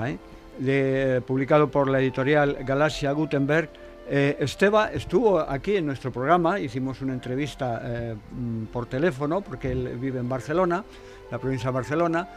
¿eh? 0.09 0.17
de- 0.59 1.21
publicado 1.25 1.69
por 1.69 1.89
la 1.89 1.99
editorial 1.99 2.57
Galaxia 2.65 3.11
Gutenberg. 3.13 3.69
Eh, 4.07 4.37
Esteba 4.39 4.91
estuvo 4.91 5.39
aquí 5.39 5.77
en 5.77 5.87
nuestro 5.87 6.11
programa, 6.11 6.59
hicimos 6.59 7.01
una 7.01 7.13
entrevista 7.13 7.81
eh, 7.83 8.15
mm, 8.31 8.65
por 8.65 8.85
teléfono, 8.85 9.41
porque 9.41 9.71
él 9.71 9.97
vive 9.99 10.19
en 10.19 10.29
Barcelona, 10.29 10.83
la 11.31 11.39
provincia 11.39 11.69
de 11.69 11.73
Barcelona, 11.73 12.27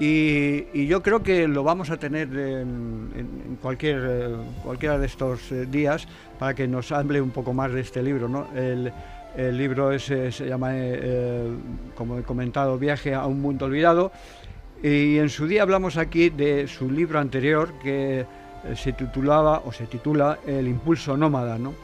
y, 0.00 0.86
yo 0.86 1.00
creo 1.00 1.22
que 1.22 1.46
lo 1.46 1.62
vamos 1.62 1.90
a 1.90 1.96
tener 1.96 2.36
en, 2.36 3.58
cualquier, 3.60 4.00
eh, 4.04 4.36
cualquiera 4.64 4.98
de 4.98 5.06
estos 5.06 5.52
eh, 5.52 5.66
días 5.66 6.08
para 6.40 6.54
que 6.54 6.66
nos 6.66 6.90
hable 6.90 7.20
un 7.20 7.30
poco 7.30 7.52
más 7.52 7.72
de 7.72 7.82
este 7.82 8.02
libro. 8.02 8.28
¿no? 8.28 8.48
El, 8.56 8.92
libro 9.56 9.92
es, 9.92 10.04
se 10.04 10.46
llama, 10.46 10.72
como 11.94 12.18
he 12.18 12.22
comentado, 12.22 12.76
Viaje 12.76 13.14
a 13.14 13.24
un 13.24 13.40
mundo 13.40 13.64
olvidado. 13.64 14.12
Y 14.82 15.16
en 15.16 15.30
su 15.30 15.46
día 15.46 15.62
hablamos 15.62 15.96
aquí 15.96 16.28
de 16.28 16.68
su 16.68 16.90
libro 16.90 17.18
anterior 17.18 17.72
que 17.82 18.26
se 18.74 18.92
titulaba 18.92 19.62
o 19.64 19.72
se 19.72 19.86
titula 19.86 20.38
El 20.46 20.68
impulso 20.68 21.16
nómada. 21.16 21.58
¿no? 21.58 21.74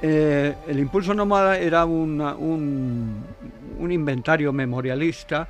Eh, 0.00 0.54
el 0.68 0.78
impulso 0.78 1.14
nómada 1.14 1.58
era 1.58 1.84
un, 1.84 2.20
un 2.20 3.92
inventario 3.92 4.52
memorialista 4.52 5.48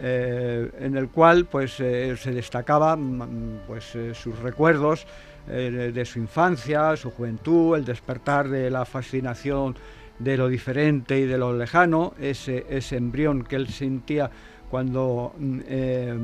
eh, 0.00 0.70
en 0.80 0.96
el 0.96 1.08
cual 1.08 1.44
pues, 1.44 1.78
eh, 1.78 2.16
se 2.16 2.32
destacaba 2.32 2.96
mm, 2.96 3.60
pues, 3.66 3.96
sus 4.12 4.38
recuerdos 4.40 5.06
de, 5.46 6.04
su 6.06 6.20
infancia, 6.20 6.96
su 6.96 7.10
juventud, 7.10 7.76
el 7.76 7.84
despertar 7.84 8.48
de 8.48 8.70
la 8.70 8.86
fascinación 8.86 9.76
de 10.18 10.38
lo 10.38 10.48
diferente 10.48 11.18
y 11.18 11.26
de 11.26 11.36
lo 11.36 11.52
lejano, 11.52 12.14
ese, 12.18 12.64
ese 12.70 12.96
embrión 12.96 13.44
que 13.44 13.56
él 13.56 13.68
sentía 13.68 14.30
cuando 14.70 15.34
mm, 15.36 15.60
eh, 15.68 16.18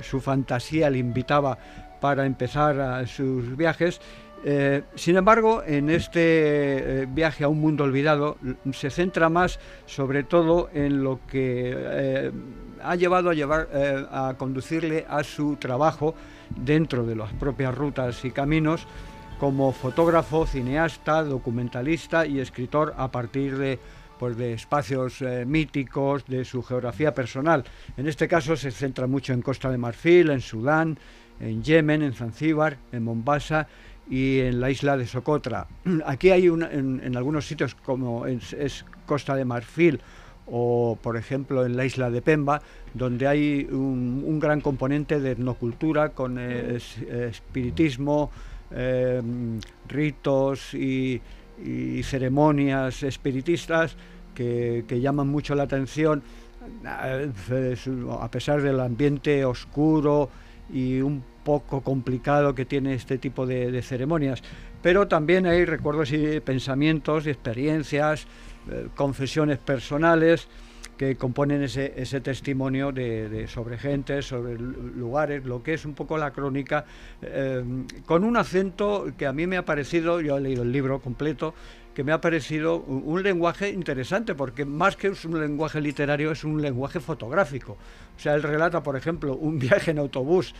su 0.00 0.20
fantasía 0.20 0.88
le 0.90 0.98
invitaba 0.98 1.58
para 2.02 2.26
empezar 2.26 2.80
a 2.80 3.06
sus 3.06 3.56
viajes. 3.56 4.00
Eh, 4.44 4.82
sin 4.96 5.16
embargo, 5.16 5.62
en 5.64 5.88
este 5.88 7.02
eh, 7.02 7.06
viaje 7.08 7.44
a 7.44 7.48
un 7.48 7.60
mundo 7.60 7.84
olvidado 7.84 8.38
se 8.72 8.90
centra 8.90 9.28
más 9.28 9.60
sobre 9.86 10.24
todo 10.24 10.68
en 10.74 11.04
lo 11.04 11.20
que 11.28 11.72
eh, 11.72 12.32
ha 12.82 12.96
llevado 12.96 13.30
a, 13.30 13.34
llevar, 13.34 13.68
a 14.10 14.34
conducirle 14.36 15.06
a 15.08 15.22
su 15.22 15.54
trabajo 15.56 16.16
dentro 16.56 17.06
de 17.06 17.14
las 17.14 17.32
propias 17.34 17.72
rutas 17.72 18.24
y 18.24 18.32
caminos 18.32 18.88
como 19.38 19.70
fotógrafo, 19.70 20.44
cineasta, 20.44 21.22
documentalista 21.22 22.26
y 22.26 22.40
escritor 22.40 22.94
a 22.96 23.12
partir 23.12 23.56
de, 23.56 23.78
pues, 24.18 24.36
de 24.36 24.54
espacios 24.54 25.22
míticos, 25.46 26.24
de 26.26 26.44
su 26.44 26.64
geografía 26.64 27.14
personal. 27.14 27.62
En 27.96 28.08
este 28.08 28.26
caso 28.26 28.56
se 28.56 28.72
centra 28.72 29.06
mucho 29.06 29.32
en 29.32 29.42
Costa 29.42 29.70
de 29.70 29.78
Marfil, 29.78 30.30
en 30.30 30.40
Sudán, 30.40 30.98
en 31.42 31.62
Yemen, 31.62 32.02
en 32.02 32.12
Zanzíbar, 32.14 32.78
en 32.92 33.02
Mombasa 33.02 33.66
y 34.08 34.40
en 34.40 34.60
la 34.60 34.70
isla 34.70 34.96
de 34.96 35.06
Socotra. 35.06 35.66
Aquí 36.06 36.30
hay 36.30 36.48
una- 36.48 36.70
en, 36.70 37.16
algunos 37.16 37.46
sitios 37.46 37.74
como 37.74 38.26
es, 38.26 38.84
Costa 39.06 39.34
de 39.34 39.44
Marfil 39.44 40.00
o 40.46 40.96
por 41.00 41.16
ejemplo 41.16 41.64
en 41.66 41.76
la 41.76 41.84
isla 41.84 42.10
de 42.10 42.22
Pemba, 42.22 42.62
donde 42.94 43.26
hay 43.26 43.66
un, 43.70 44.24
un 44.26 44.38
gran 44.40 44.60
componente 44.60 45.20
de 45.20 45.32
etnocultura 45.32 46.10
con 46.10 46.38
eh, 46.38 46.76
es- 46.76 46.98
espiritismo, 46.98 48.30
eh, 48.70 49.20
ritos 49.88 50.74
y, 50.74 51.20
ceremonias 52.02 53.04
espiritistas 53.04 53.96
que, 54.34 54.84
que 54.88 55.00
llaman 55.00 55.28
mucho 55.28 55.54
la 55.54 55.62
atención, 55.64 56.22
a 56.84 58.28
pesar 58.30 58.62
del 58.62 58.80
ambiente 58.80 59.44
oscuro 59.44 60.28
y 60.72 61.00
un 61.00 61.22
poco 61.44 61.80
complicado 61.82 62.54
que 62.54 62.64
tiene 62.64 62.94
este 62.94 63.18
tipo 63.18 63.46
de, 63.46 63.82
ceremonias. 63.82 64.42
Pero 64.80 65.06
también 65.08 65.46
hay 65.46 65.64
recuerdos 65.64 66.12
y 66.12 66.40
pensamientos 66.40 67.26
y 67.26 67.30
experiencias, 67.30 68.26
eh, 68.70 68.88
confesiones 68.94 69.58
personales 69.58 70.48
que 70.96 71.16
componen 71.16 71.62
ese, 71.62 72.20
testimonio 72.20 72.92
de, 72.92 73.46
sobre 73.48 73.76
gente, 73.76 74.22
sobre 74.22 74.56
lu- 74.56 74.92
lugares, 74.94 75.44
lo 75.44 75.62
que 75.62 75.74
es 75.74 75.84
un 75.84 75.94
poco 75.94 76.16
la 76.16 76.30
crónica, 76.30 76.84
eh, 77.22 77.64
con 78.06 78.22
un 78.22 78.36
acento 78.36 79.06
que 79.16 79.26
a 79.26 79.32
mí 79.32 79.46
me 79.46 79.56
ha 79.56 79.64
parecido, 79.64 80.20
yo 80.20 80.36
he 80.36 80.40
leído 80.40 80.62
el 80.62 80.70
libro 80.70 81.00
completo, 81.00 81.54
que 81.94 82.04
me 82.04 82.12
ha 82.12 82.20
parecido 82.20 82.80
un, 82.80 83.22
lenguaje 83.22 83.70
interesante, 83.70 84.34
porque 84.34 84.64
más 84.64 84.96
que 84.96 85.08
es 85.08 85.24
un 85.24 85.38
lenguaje 85.40 85.80
literario, 85.80 86.32
es 86.32 86.44
un 86.44 86.60
lenguaje 86.60 87.00
fotográfico. 87.00 87.76
O 88.16 88.18
sea, 88.18 88.34
él 88.34 88.42
relata, 88.42 88.82
por 88.82 88.96
ejemplo, 88.96 89.36
un 89.36 89.58
viaje 89.60 89.90
en 89.90 89.98
autobús 89.98 90.54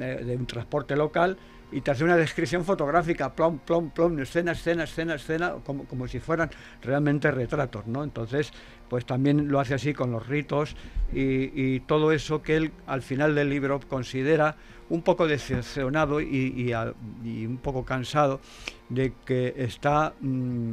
eh, 0.00 0.22
de 0.24 0.36
un 0.36 0.46
transporte 0.46 0.96
local 0.96 1.36
y 1.72 1.80
te 1.80 1.90
hace 1.90 2.04
una 2.04 2.16
descripción 2.16 2.64
fotográfica, 2.64 3.34
plom, 3.34 3.58
plom, 3.58 3.90
plom, 3.90 4.18
escena, 4.20 4.52
escena, 4.52 4.84
escena, 4.84 5.16
escena, 5.16 5.54
como, 5.64 5.84
como 5.84 6.06
si 6.06 6.20
fueran 6.20 6.50
realmente 6.80 7.28
retratos, 7.32 7.88
¿no? 7.88 8.04
Entonces, 8.04 8.52
pues 8.88 9.04
también 9.04 9.48
lo 9.48 9.58
hace 9.58 9.74
así 9.74 9.92
con 9.92 10.12
los 10.12 10.28
ritos 10.28 10.76
y 11.12 11.80
todo 11.80 12.12
eso 12.12 12.42
que 12.42 12.56
él 12.56 12.72
al 12.86 13.02
final 13.02 13.34
del 13.34 13.50
libro 13.50 13.80
considera 13.80 14.56
un 14.88 15.02
poco 15.02 15.26
decepcionado 15.26 16.20
y, 16.20 16.52
y 16.56 16.72
a- 16.72 16.94
y 17.24 17.44
un 17.46 17.58
poco 17.58 17.84
cansado 17.84 18.40
de 18.88 19.12
que 19.24 19.54
está 19.56 20.14
mm, 20.20 20.72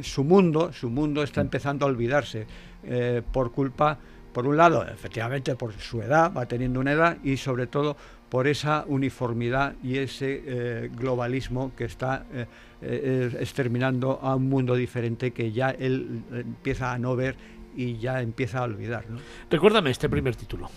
su 0.00 0.24
mundo, 0.24 0.72
su 0.72 0.90
mundo 0.90 1.22
está 1.22 1.40
empezando 1.40 1.86
a 1.86 1.88
olvidarse 1.88 2.46
eh, 2.84 3.22
por 3.32 3.52
culpa, 3.52 3.98
por 4.32 4.46
un 4.46 4.56
lado, 4.56 4.84
efectivamente 4.88 5.54
por 5.54 5.72
su 5.74 6.00
edad, 6.02 6.32
va 6.34 6.46
teniendo 6.46 6.80
una 6.80 6.92
edad 6.92 7.18
y 7.22 7.36
sobre 7.36 7.66
todo 7.66 7.96
por 8.30 8.46
esa 8.46 8.84
uniformidad 8.88 9.74
y 9.82 9.98
ese 9.98 10.42
eh, 10.46 10.90
globalismo 10.96 11.72
que 11.76 11.84
está 11.84 12.24
eh, 12.32 12.46
eh, 12.80 13.36
exterminando 13.40 14.18
a 14.22 14.34
un 14.36 14.48
mundo 14.48 14.74
diferente 14.74 15.32
que 15.32 15.52
ya 15.52 15.70
él 15.70 16.22
empieza 16.32 16.92
a 16.92 16.98
no 16.98 17.14
ver 17.14 17.36
y 17.76 17.98
ya 17.98 18.22
empieza 18.22 18.60
a 18.60 18.62
olvidar. 18.62 19.04
¿no? 19.10 19.18
Recuérdame 19.50 19.90
este 19.90 20.08
primer 20.08 20.34
título. 20.34 20.70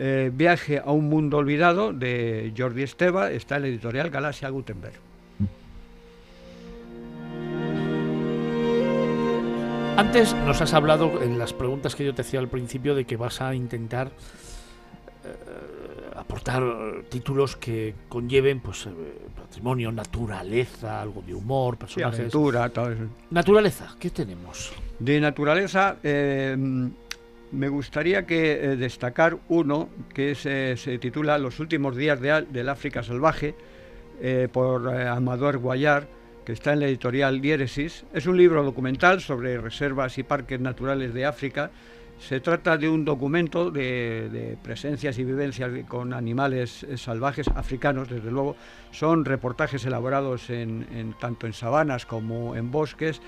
Eh, 0.00 0.30
Viaje 0.32 0.78
a 0.78 0.92
un 0.92 1.08
mundo 1.08 1.38
olvidado 1.38 1.92
de 1.92 2.52
Jordi 2.56 2.84
Esteva 2.84 3.32
está 3.32 3.56
en 3.56 3.62
la 3.62 3.68
editorial 3.68 4.10
Galaxia 4.10 4.48
Gutenberg. 4.48 4.94
Antes 9.96 10.32
nos 10.46 10.60
has 10.60 10.72
hablado 10.74 11.20
en 11.22 11.38
las 11.38 11.52
preguntas 11.52 11.96
que 11.96 12.04
yo 12.04 12.14
te 12.14 12.22
hacía 12.22 12.38
al 12.38 12.48
principio 12.48 12.94
de 12.94 13.04
que 13.04 13.16
vas 13.16 13.40
a 13.40 13.52
intentar 13.54 14.12
eh, 15.24 16.10
aportar 16.14 16.62
títulos 17.08 17.56
que 17.56 17.94
conlleven 18.08 18.60
pues 18.60 18.86
eh, 18.86 18.90
patrimonio, 19.36 19.90
naturaleza, 19.90 21.02
algo 21.02 21.22
de 21.26 21.34
humor, 21.34 21.74
Sí, 21.74 21.80
personajes. 21.80 22.20
aventura, 22.20 22.68
todo 22.68 22.92
eso. 22.92 23.02
Naturaleza, 23.30 23.96
¿qué 23.98 24.10
tenemos? 24.10 24.72
De 25.00 25.20
naturaleza, 25.20 25.96
eh, 26.04 26.56
me 27.52 27.68
gustaría 27.68 28.26
que 28.26 28.52
eh, 28.52 28.76
destacar 28.76 29.38
uno 29.48 29.88
que 30.14 30.36
eh, 30.44 30.74
se 30.76 30.98
titula 30.98 31.38
Los 31.38 31.60
últimos 31.60 31.96
días 31.96 32.20
del 32.20 32.68
África 32.68 33.02
salvaje 33.02 33.54
eh, 34.20 34.48
por 34.52 34.88
Amador 34.88 35.58
Guayar, 35.58 36.08
que 36.44 36.52
está 36.52 36.72
en 36.72 36.80
la 36.80 36.86
editorial 36.86 37.40
Diéresis. 37.40 38.04
Es 38.12 38.26
un 38.26 38.36
libro 38.36 38.62
documental 38.64 39.20
sobre 39.20 39.58
reservas 39.58 40.18
y 40.18 40.22
parques 40.22 40.60
naturales 40.60 41.14
de 41.14 41.24
África. 41.24 41.70
Se 42.18 42.40
trata 42.40 42.76
de 42.76 42.88
un 42.88 43.04
documento 43.04 43.70
de, 43.70 44.56
presencias 44.62 45.18
y 45.18 45.24
vivencias 45.24 45.70
con 45.86 46.12
animales 46.12 46.84
salvajes 46.96 47.46
africanos, 47.48 48.08
desde 48.08 48.30
luego. 48.32 48.56
Son 48.90 49.24
reportajes 49.24 49.84
elaborados 49.86 50.50
en- 50.50 51.14
tanto 51.20 51.46
en 51.46 51.52
sabanas 51.52 52.06
como 52.06 52.56
en 52.56 52.72
bosques. 52.72 53.20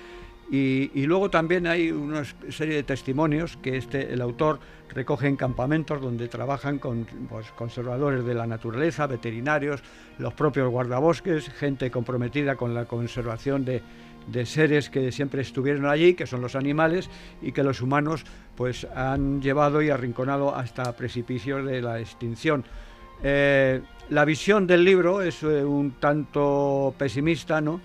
Y, 0.53 1.05
luego 1.05 1.29
también 1.29 1.65
hay 1.65 1.91
una 1.91 2.23
serie 2.49 2.75
de 2.75 2.83
testimonios 2.83 3.57
que 3.61 3.77
este, 3.77 4.11
el 4.11 4.19
autor 4.19 4.59
recoge 4.89 5.27
en 5.27 5.37
campamentos 5.37 6.01
donde 6.01 6.27
trabajan 6.27 6.77
con 6.77 7.07
pues, 7.29 7.49
conservadores 7.53 8.25
de 8.25 8.33
la 8.33 8.45
naturaleza, 8.45 9.07
veterinarios, 9.07 9.81
los 10.17 10.33
propios 10.33 10.69
guardabosques, 10.69 11.47
gente 11.51 11.89
comprometida 11.89 12.57
con 12.57 12.73
la 12.73 12.83
conservación 12.83 13.63
de, 13.63 13.81
de 14.27 14.45
seres 14.45 14.89
que 14.89 15.13
siempre 15.13 15.41
estuvieron 15.41 15.85
allí, 15.85 16.15
que 16.15 16.27
son 16.27 16.41
los 16.41 16.55
animales, 16.55 17.09
y 17.41 17.53
que 17.53 17.63
los 17.63 17.81
humanos 17.81 18.25
pues, 18.57 18.85
han 18.93 19.41
llevado 19.41 19.81
y 19.81 19.89
arrinconado 19.89 20.53
hasta 20.53 20.95
precipicios 20.97 21.65
de 21.65 21.81
la 21.81 22.01
extinción. 22.01 22.65
Eh, 23.23 23.81
la 24.09 24.25
visión 24.25 24.67
del 24.67 24.83
libro 24.83 25.21
es 25.21 25.43
eh, 25.43 25.63
un 25.63 25.91
tanto 25.91 26.93
pesimista, 26.97 27.61
¿no? 27.61 27.79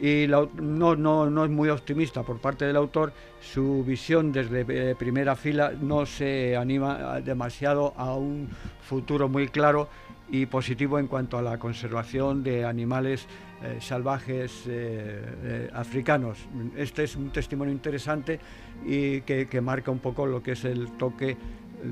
Y 0.00 0.26
no, 0.28 0.96
no, 0.96 1.28
no 1.28 1.44
es 1.44 1.50
muy 1.50 1.68
optimista 1.68 2.22
por 2.22 2.38
parte 2.40 2.64
del 2.64 2.76
autor. 2.76 3.12
Su 3.40 3.84
visión 3.84 4.32
desde 4.32 4.64
eh, 4.68 4.94
primera 4.94 5.36
fila 5.36 5.72
no 5.80 6.06
se 6.06 6.56
anima 6.56 7.14
a- 7.14 7.20
demasiado 7.20 7.92
a 7.96 8.14
un 8.14 8.48
futuro 8.82 9.28
muy 9.28 9.48
claro 9.48 9.88
y 10.30 10.46
positivo 10.46 10.98
en 10.98 11.06
cuanto 11.06 11.36
a 11.38 11.42
la 11.42 11.58
conservación 11.58 12.42
de 12.42 12.64
animales 12.64 13.26
eh, 13.62 13.76
salvajes 13.80 14.64
eh, 14.68 15.68
africanos. 15.74 16.38
Este 16.76 17.04
es 17.04 17.16
un 17.16 17.30
testimonio 17.30 17.72
interesante 17.72 18.40
y 18.86 19.20
que, 19.22 19.48
que 19.48 19.60
marca 19.60 19.90
un 19.90 19.98
poco 19.98 20.24
lo 20.24 20.42
que 20.42 20.52
es 20.52 20.64
el 20.64 20.92
toque 20.92 21.36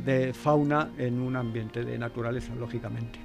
de 0.04 0.32
fauna 0.32 0.90
en 0.98 1.20
un 1.20 1.36
ambiente 1.36 1.84
de 1.84 1.98
naturaleza, 1.98 2.54
lógicamente. 2.54 3.18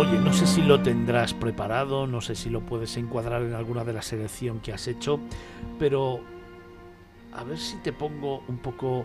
Oye, 0.00 0.18
no 0.18 0.32
sé 0.32 0.46
si 0.46 0.62
lo 0.62 0.80
tendrás 0.80 1.34
preparado, 1.34 2.06
no 2.06 2.22
sé 2.22 2.34
si 2.34 2.48
lo 2.48 2.62
puedes 2.62 2.96
encuadrar 2.96 3.42
en 3.42 3.52
alguna 3.52 3.84
de 3.84 3.92
la 3.92 4.00
selección 4.00 4.60
que 4.60 4.72
has 4.72 4.88
hecho, 4.88 5.20
pero 5.78 6.20
a 7.32 7.44
ver 7.44 7.58
si 7.58 7.76
te 7.82 7.92
pongo 7.92 8.42
un 8.48 8.56
poco 8.60 9.04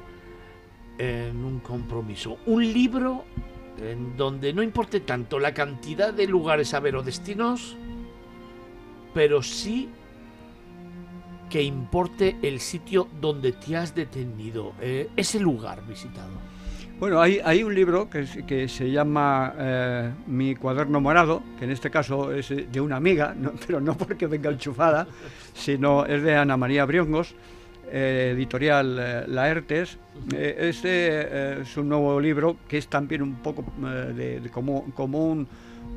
en 0.97 1.43
un 1.43 1.59
compromiso. 1.59 2.37
Un 2.45 2.71
libro 2.71 3.25
en 3.77 4.15
donde 4.15 4.53
no 4.53 4.63
importe 4.63 5.01
tanto 5.01 5.37
la 5.37 5.53
cantidad 5.53 6.13
de 6.13 6.27
lugares 6.27 6.73
a 6.73 6.79
ver 6.79 6.95
o 6.95 7.03
destinos, 7.03 7.75
pero 9.13 9.43
sí 9.43 9.89
que 11.49 11.61
importe 11.61 12.37
el 12.41 12.61
sitio 12.61 13.09
donde 13.19 13.51
te 13.51 13.75
has 13.75 13.93
detenido, 13.95 14.71
eh, 14.79 15.09
ese 15.17 15.41
lugar 15.41 15.85
visitado. 15.85 16.54
Bueno, 16.99 17.19
hay, 17.21 17.41
hay 17.43 17.61
un 17.63 17.75
libro 17.75 18.09
que, 18.09 18.21
es- 18.21 18.39
que 18.47 18.67
se 18.69 18.89
llama 18.89 19.53
eh, 19.57 20.11
Mi 20.27 20.55
cuaderno 20.55 21.01
morado, 21.01 21.43
que 21.59 21.65
en 21.65 21.71
este 21.71 21.89
caso 21.89 22.31
es 22.31 22.49
de 22.49 22.81
una 22.81 22.95
amiga, 22.95 23.35
pero 23.67 23.81
no 23.81 23.97
porque 23.97 24.27
venga 24.27 24.49
enchufada, 24.49 25.07
sino 25.53 26.05
es 26.05 26.23
de 26.23 26.35
Ana 26.35 26.55
María 26.55 26.85
Briongos, 26.85 27.35
eh, 27.91 28.31
editorial 28.33 28.97
eh, 28.99 29.23
Laertes. 29.27 29.97
Eh, 30.33 30.55
este 30.69 31.61
es 31.61 31.75
un 31.75 31.89
nuevo 31.89 32.19
libro 32.19 32.57
que 32.67 32.77
es 32.77 32.87
también 32.87 33.21
un 33.21 33.35
poco 33.35 33.65
de, 34.15 34.41
como, 34.51 34.85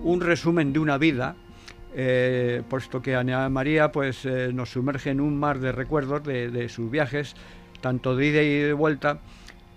un, 0.03 0.21
resumen 0.21 0.73
de 0.73 0.81
una 0.81 0.99
vida, 0.99 1.37
puesto 2.69 3.01
que 3.01 3.15
Ana 3.15 3.49
María 3.49 3.93
pues, 3.93 4.27
nos 4.53 4.71
sumerge 4.71 5.11
en 5.11 5.21
un 5.21 5.39
mar 5.39 5.61
de 5.61 5.71
recuerdos 5.73 6.25
de 6.25 6.69
sus 6.69 6.91
viajes, 6.91 7.35
tanto 7.81 8.17
de 8.17 8.27
ida 8.27 8.43
y 8.43 8.55
de 8.59 8.73
vuelta, 8.73 9.21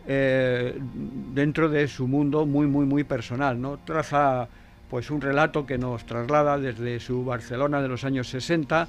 eh, 0.07 0.77
dentro 1.33 1.69
de 1.69 1.88
su 1.88 2.07
mundo 2.07 2.45
muy, 2.45 2.67
muy, 2.67 2.85
muy 2.85 3.03
personal. 3.03 3.59
¿no? 3.59 3.80
Traza 3.85 4.47
pues, 4.89 5.09
un 5.09 5.21
relato 5.21 5.65
que 5.65 5.77
nos 5.77 6.05
traslada 6.05 6.57
desde 6.57 6.99
su 6.99 7.23
Barcelona 7.23 7.81
de 7.81 7.88
los 7.88 8.03
años 8.03 8.27
60 8.30 8.88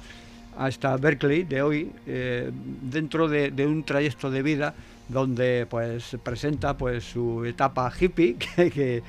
hasta 0.57 0.95
Berkeley 0.97 1.43
de 1.43 1.61
hoy, 1.61 1.91
eh, 2.05 2.51
dentro 2.81 3.27
de, 3.27 3.51
un 3.65 3.83
trayecto 3.83 4.29
de 4.29 4.43
vida 4.43 4.75
donde 5.09 5.65
pues 5.69 6.15
presenta 6.23 6.77
pues 6.77 7.03
su 7.03 7.43
etapa 7.43 7.91
hippie 7.99 8.35
que- 8.55 9.03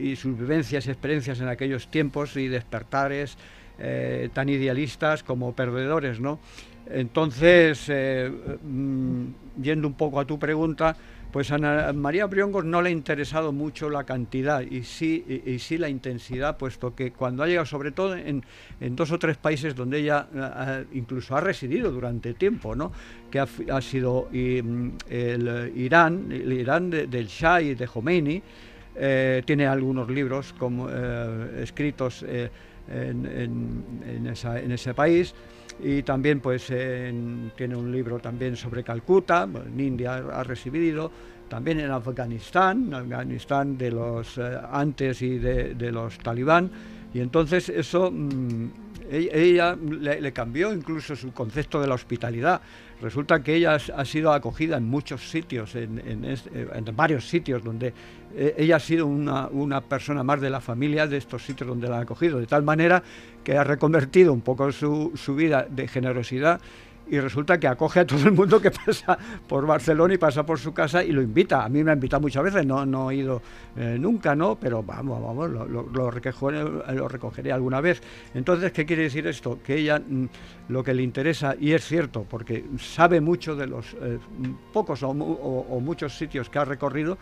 y 0.00 0.16
sus 0.16 0.36
vivencias 0.36 0.86
y 0.86 0.90
experiencias 0.90 1.40
en 1.40 1.48
aquellos 1.48 1.88
tiempos 1.88 2.36
y 2.36 2.48
despertares 2.48 3.36
eh, 3.78 4.28
tan 4.32 4.48
idealistas 4.48 5.22
como 5.22 5.54
perdedores, 5.54 6.18
¿no? 6.18 6.40
Entonces, 6.88 7.86
eh, 7.88 8.30
mm, 8.62 9.24
yendo 9.62 9.88
un 9.88 9.94
poco 9.94 10.20
a 10.20 10.24
tu 10.24 10.38
pregunta, 10.38 10.96
pues 11.32 11.50
a 11.50 11.92
María 11.92 12.26
Briongos 12.26 12.64
no 12.64 12.80
le 12.80 12.88
ha 12.88 12.92
interesado 12.92 13.52
mucho 13.52 13.90
la 13.90 14.04
cantidad 14.04 14.62
y 14.62 14.84
sí, 14.84 15.76
la 15.76 15.88
intensidad, 15.88 16.56
puesto 16.56 16.94
que 16.94 17.10
cuando 17.10 17.42
ha 17.42 17.46
llegado, 17.46 17.66
sobre 17.66 17.90
todo 17.90 18.16
en, 18.16 18.42
en 18.80 18.96
dos 18.96 19.10
o 19.10 19.18
tres 19.18 19.36
países 19.36 19.74
donde 19.74 19.98
ella 19.98 20.28
ah, 20.34 20.54
ah, 20.56 20.82
incluso 20.94 21.36
ha 21.36 21.40
residido 21.40 21.90
durante 21.90 22.32
tiempo, 22.34 22.74
¿no? 22.74 22.90
que 23.30 23.40
ha, 23.40 23.46
ha 23.70 23.80
sido 23.82 24.28
mm, 24.32 24.88
el 25.10 25.48
eh, 25.48 25.72
Irán, 25.76 26.28
el 26.30 26.52
Irán 26.52 26.88
de- 26.88 27.06
del 27.06 27.26
Shah 27.26 27.60
y 27.60 27.74
de 27.74 27.86
Khomeini, 27.86 28.40
eh, 28.94 29.42
tiene 29.44 29.66
algunos 29.66 30.08
libros 30.08 30.54
como, 30.56 30.88
eh, 30.90 31.60
escritos 31.62 32.24
eh, 32.26 32.48
en 32.88 34.26
ese 34.72 34.94
país 34.94 35.34
y 35.82 36.02
también 36.02 36.40
pues 36.40 36.70
en- 36.70 37.52
tiene 37.56 37.76
un 37.76 37.92
libro 37.92 38.18
también 38.18 38.56
sobre 38.56 38.82
Calcuta, 38.82 39.46
en 39.66 39.78
India 39.80 40.16
ha 40.16 40.42
recibido, 40.42 41.10
también 41.48 41.80
en 41.80 41.90
Afganistán, 41.90 42.92
Afganistán 42.92 43.76
de 43.78 43.90
los 43.90 44.38
eh, 44.38 44.58
antes 44.70 45.22
y 45.22 45.38
de, 45.38 45.92
los 45.92 46.18
talibán 46.18 46.70
y 47.14 47.20
entonces 47.20 47.68
eso 47.68 48.10
mm, 48.10 48.66
E- 49.08 49.30
Ella 49.32 49.76
le, 49.76 50.32
cambió 50.32 50.72
incluso 50.72 51.14
su 51.14 51.32
concepto 51.32 51.80
de 51.80 51.86
la 51.86 51.94
hospitalidad. 51.94 52.60
Resulta 53.00 53.40
que 53.40 53.54
ella 53.54 53.74
ha 53.94 54.04
sido 54.04 54.32
acogida 54.32 54.78
en 54.78 54.84
muchos 54.84 55.30
sitios, 55.30 55.76
en 55.76 56.26
varios 56.96 57.28
sitios 57.28 57.62
donde 57.62 57.92
eh, 58.36 58.54
ella 58.58 58.76
ha 58.76 58.80
sido 58.80 59.06
una, 59.06 59.48
una 59.48 59.80
persona 59.80 60.22
más 60.22 60.40
de 60.40 60.50
la 60.50 60.60
familia 60.60 61.06
de 61.06 61.16
estos 61.16 61.44
sitios 61.44 61.68
donde 61.68 61.88
la 61.88 61.96
han 61.96 62.02
acogido, 62.02 62.38
de 62.38 62.46
tal 62.46 62.62
manera 62.62 63.02
que 63.42 63.56
ha 63.56 63.64
reconvertido 63.64 64.32
un 64.32 64.42
poco 64.42 64.70
su, 64.72 65.12
su 65.14 65.34
vida 65.34 65.66
de 65.68 65.88
generosidad 65.88 66.60
y 67.08 67.20
resulta 67.20 67.60
que 67.60 67.68
acoge 67.68 68.00
a 68.00 68.04
todo 68.06 68.24
el 68.24 68.32
mundo 68.32 68.60
que 68.60 68.70
pasa 68.86 69.16
por 69.46 69.64
Barcelona 69.64 70.14
y 70.14 70.18
pasa 70.18 70.44
por 70.44 70.58
su 70.58 70.74
casa 70.74 71.04
y 71.04 71.12
lo 71.12 71.22
invita. 71.22 71.64
A 71.64 71.68
mí 71.68 71.84
me 71.84 71.92
ha 71.92 71.94
invitado 71.94 72.20
muchas 72.20 72.42
veces, 72.42 72.66
no, 72.66 72.84
no 72.84 73.12
he 73.12 73.14
ido 73.16 73.40
eh, 73.76 73.96
nunca, 73.96 74.34
¿no? 74.34 74.56
Pero 74.56 74.82
vamos, 74.82 75.22
vamos, 75.22 75.48
lo, 75.48 75.66
lo- 75.66 76.10
recogeré, 76.10 77.52
alguna 77.52 77.80
vez. 77.80 78.02
Entonces, 78.34 78.72
¿qué 78.72 78.84
quiere 78.84 79.04
decir 79.04 79.24
esto? 79.28 79.60
Que 79.64 79.76
ella 79.76 80.00
mm, 80.00 80.24
lo 80.68 80.82
que 80.82 80.94
le 80.94 81.04
interesa, 81.04 81.54
y 81.60 81.74
es 81.74 81.84
cierto, 81.84 82.26
porque 82.28 82.64
sabe 82.80 83.20
mucho 83.20 83.54
de 83.54 83.68
los 83.68 83.94
eh, 84.02 84.18
pocos 84.72 85.04
o 85.04 85.14
muchos 85.14 86.18
sitios 86.18 86.50
que 86.50 86.58
ha 86.58 86.64
recorrido, 86.64 87.18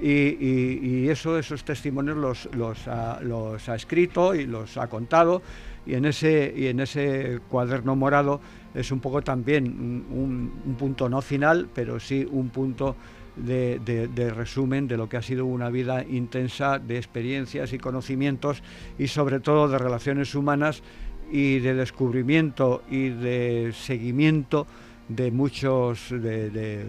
y, 0.00 1.08
eso, 1.08 1.38
esos 1.38 1.64
testimonios 1.64 2.48
los, 2.54 2.88
ha, 2.88 3.74
escrito 3.74 4.34
y 4.34 4.46
los 4.46 4.76
ha 4.76 4.88
contado. 4.88 5.42
Y 5.84 5.94
en 5.94 6.04
ese, 6.06 7.40
cuaderno 7.48 7.96
morado 7.96 8.40
es 8.74 8.90
un 8.92 9.00
poco 9.00 9.22
también 9.22 9.66
un, 9.66 10.06
un- 10.10 10.52
un 10.64 10.74
punto 10.76 11.08
no 11.08 11.20
final, 11.20 11.68
pero 11.74 11.98
sí 12.00 12.26
un 12.30 12.50
punto 12.50 12.96
de, 13.36 14.32
resumen 14.34 14.86
de 14.86 14.96
lo 14.96 15.08
que 15.08 15.16
ha 15.16 15.22
sido 15.22 15.46
una 15.46 15.70
vida 15.70 16.04
intensa 16.04 16.78
de 16.78 16.98
experiencias 16.98 17.72
y 17.72 17.78
conocimientos 17.78 18.62
y 18.98 19.08
sobre 19.08 19.40
todo 19.40 19.68
de 19.68 19.78
relaciones 19.78 20.34
humanas 20.34 20.82
y 21.30 21.58
de 21.60 21.74
descubrimiento 21.74 22.82
y 22.90 23.08
de 23.08 23.72
seguimiento 23.74 24.66
de 25.08 25.30
muchos 25.30 26.10
de 26.10 26.86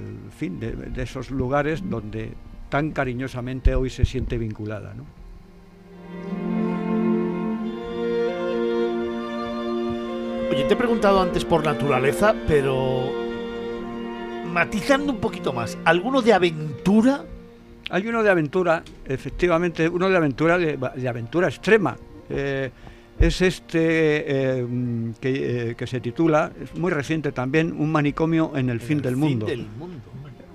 esos 0.97 1.31
lugares 1.31 1.81
donde 1.89 2.33
tan 2.73 2.89
cariñosamente 2.89 3.75
hoy 3.75 3.91
se 3.91 4.03
siente 4.03 4.35
vinculada. 4.35 4.95
¿no? 4.95 5.05
Oye, 10.49 10.63
te 10.63 10.73
he 10.73 10.75
preguntado 10.75 11.21
antes 11.21 11.45
por 11.45 11.63
naturaleza, 11.63 12.33
pero 12.47 13.11
matizando 14.51 15.13
un 15.13 15.19
poquito 15.19 15.53
más, 15.53 15.77
¿alguno 15.85 16.23
de 16.23 16.33
aventura? 16.33 17.23
Hay 17.91 18.07
uno 18.07 18.23
de 18.23 18.31
aventura, 18.31 18.81
efectivamente, 19.05 19.87
uno 19.87 20.09
de 20.09 20.17
aventura, 20.17 20.57
de, 20.57 20.75
de 20.95 21.07
aventura 21.07 21.49
extrema. 21.49 21.95
Eh, 22.27 22.71
es 23.19 23.39
este 23.43 24.61
eh, 24.61 24.67
que, 25.21 25.69
eh, 25.69 25.75
que 25.75 25.85
se 25.85 25.99
titula, 25.99 26.51
es 26.59 26.73
muy 26.73 26.91
reciente 26.91 27.31
también, 27.31 27.71
Un 27.71 27.91
manicomio 27.91 28.57
en 28.57 28.71
el 28.71 28.79
fin 28.79 28.99
del 28.99 29.15
mundo. 29.15 29.45
del 29.45 29.67
mundo. 29.77 30.01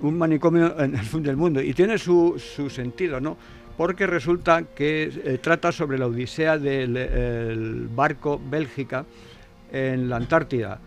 Un 0.01 0.17
manicomio 0.17 0.79
en 0.79 0.95
el 0.95 1.05
fin 1.05 1.23
del 1.23 1.37
mundo. 1.37 1.61
Y 1.61 1.73
tiene 1.73 1.97
su, 1.97 2.35
su 2.37 2.69
sentido, 2.69 3.19
¿no? 3.19 3.37
Porque 3.77 4.07
resulta 4.07 4.63
que 4.75 5.11
eh, 5.23 5.37
trata 5.41 5.71
sobre 5.71 5.97
la 5.97 6.07
odisea 6.07 6.57
del 6.57 6.97
el 6.97 7.87
barco 7.87 8.41
Bélgica 8.49 9.05
en 9.71 10.09
la 10.09 10.17
Antártida. 10.17 10.79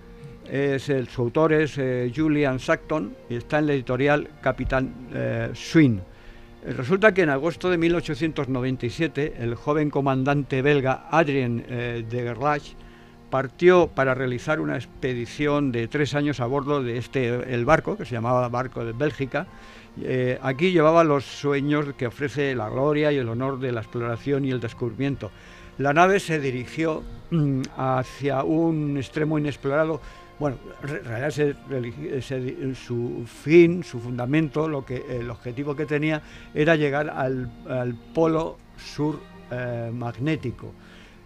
Es 0.50 0.88
el, 0.88 1.08
su 1.08 1.22
autor 1.22 1.52
es 1.52 1.78
eh, 1.78 2.12
Julian 2.14 2.58
Sackton 2.58 3.14
y 3.30 3.36
está 3.36 3.58
en 3.58 3.68
la 3.68 3.74
editorial 3.74 4.28
Capitán 4.42 4.92
eh, 5.14 5.50
Swin. 5.54 6.00
Resulta 6.64 7.12
que 7.12 7.22
en 7.22 7.30
agosto 7.30 7.70
de 7.70 7.78
1897 7.78 9.34
el 9.38 9.54
joven 9.54 9.90
comandante 9.90 10.62
belga 10.62 11.08
Adrien 11.10 11.64
eh, 11.68 12.04
de 12.08 12.22
Gerlache 12.22 12.74
partió 13.32 13.86
para 13.86 14.12
realizar 14.12 14.60
una 14.60 14.76
expedición 14.76 15.72
de 15.72 15.88
tres 15.88 16.14
años 16.14 16.38
a 16.40 16.44
bordo 16.44 16.82
de 16.82 16.98
este 16.98 17.54
el 17.54 17.64
barco 17.64 17.96
que 17.96 18.04
se 18.04 18.12
llamaba 18.12 18.46
barco 18.50 18.84
de 18.84 18.92
Bélgica. 18.92 19.46
Eh, 20.02 20.38
aquí 20.42 20.70
llevaba 20.70 21.02
los 21.02 21.24
sueños 21.24 21.86
que 21.96 22.06
ofrece 22.06 22.54
la 22.54 22.68
gloria 22.68 23.10
y 23.10 23.16
el 23.16 23.30
honor 23.30 23.58
de 23.58 23.72
la 23.72 23.80
exploración 23.80 24.44
y 24.44 24.50
el 24.50 24.60
descubrimiento. 24.60 25.30
La 25.78 25.94
nave 25.94 26.20
se 26.20 26.40
dirigió 26.40 27.02
mm, 27.30 27.62
hacia 27.74 28.44
un 28.44 28.98
extremo 28.98 29.38
inexplorado. 29.38 30.02
Bueno, 30.38 30.58
en 30.82 31.02
realidad 31.02 31.56
su 32.74 33.24
fin, 33.24 33.82
su 33.82 33.98
fundamento, 33.98 34.68
lo 34.68 34.84
que, 34.84 35.06
el 35.08 35.30
objetivo 35.30 35.74
que 35.74 35.86
tenía 35.86 36.20
era 36.52 36.76
llegar 36.76 37.08
al, 37.08 37.50
al 37.66 37.94
polo 38.12 38.58
sur 38.76 39.18
eh, 39.50 39.90
magnético. 39.90 40.74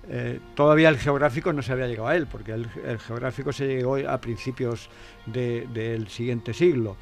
Eh, 0.08 0.38
todavía 0.54 0.88
el 0.88 0.98
geográfico 0.98 1.52
no 1.52 1.62
se 1.62 1.72
había 1.72 1.88
llegado 1.88 2.08
a 2.08 2.16
él, 2.16 2.26
porque 2.26 2.52
el, 2.52 2.68
geográfico 3.00 3.52
se 3.52 3.66
llegó 3.66 3.96
a 3.96 4.20
principios 4.20 4.88
de- 5.26 5.66
del 5.72 6.08
siguiente 6.08 6.54
siglo. 6.54 6.96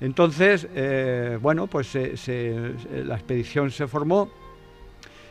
Entonces, 0.00 0.66
eh, 0.74 1.38
bueno, 1.40 1.66
pues 1.66 1.86
se- 1.88 2.74
la 3.04 3.14
expedición 3.16 3.70
se 3.70 3.86
formó 3.86 4.30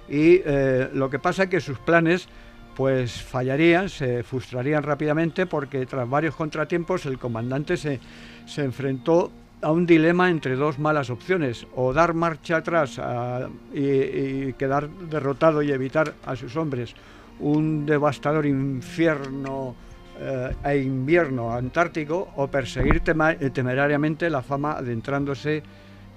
y 0.10 0.42
eh, 0.46 0.90
lo 0.94 1.10
que 1.10 1.20
pasa 1.20 1.44
es 1.44 1.50
que 1.50 1.60
sus 1.60 1.80
planes 1.80 2.28
pues 2.76 3.24
fallarían, 3.24 3.90
se 3.90 4.22
frustrarían 4.24 4.84
rápidamente 4.84 5.48
porque 5.48 5.86
tras 5.88 6.08
varios 6.08 6.36
contratiempos 6.36 7.06
el 7.08 7.18
comandante 7.18 7.76
se, 7.76 8.00
se 8.46 8.64
enfrentó 8.64 9.32
a 9.62 9.72
un 9.72 9.88
dilema 9.88 10.30
entre 10.30 10.56
dos 10.56 10.78
malas 10.78 11.10
opciones, 11.10 11.66
o 11.76 11.92
dar 11.92 12.14
marcha 12.14 12.58
atrás 12.58 13.00
a- 13.00 13.50
y, 13.74 13.80
y 13.80 14.56
quedar 14.58 14.88
derrotado 14.90 15.64
y 15.64 15.72
evitar 15.72 16.14
a 16.26 16.36
sus 16.36 16.56
hombres 16.56 16.94
un 17.40 17.86
devastador 17.86 18.46
infierno 18.46 19.76
eh, 20.20 20.56
e 20.66 20.78
invierno 20.82 21.54
antártico, 21.54 22.30
o 22.36 22.48
perseguir 22.48 23.02
temerariamente 23.02 24.30
la 24.30 24.42
fama 24.42 24.74
adentrándose 24.78 25.62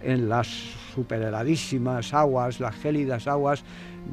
en 0.02 0.28
las 0.28 0.47
superheladísimas 0.94 2.15
aguas, 2.15 2.60
las 2.60 2.74
gélidas 2.76 3.26
aguas 3.26 3.62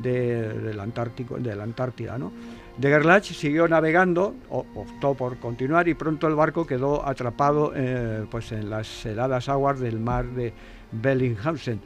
de, 0.01 0.49
del 0.59 0.79
Antártico, 0.79 1.37
de 1.37 1.55
la 1.55 1.63
Antártida. 1.63 2.17
¿no? 2.17 2.31
De 2.77 2.89
Gerlach 2.89 3.23
siguió 3.23 3.67
navegando, 3.69 4.35
o- 4.49 4.65
optó 4.75 5.13
por 5.15 5.37
continuar 5.37 5.87
y 5.87 5.93
pronto 5.93 6.27
el 6.27 6.35
barco 6.35 6.67
quedó 6.67 7.07
atrapado 7.07 7.71
eh, 7.73 8.25
pues 8.29 8.51
en 8.51 8.69
las 8.69 9.05
heladas 9.05 9.47
aguas 9.47 9.79
del 9.79 9.99
mar 9.99 10.25
de 10.25 10.53
Bellinghausen. 10.91 11.79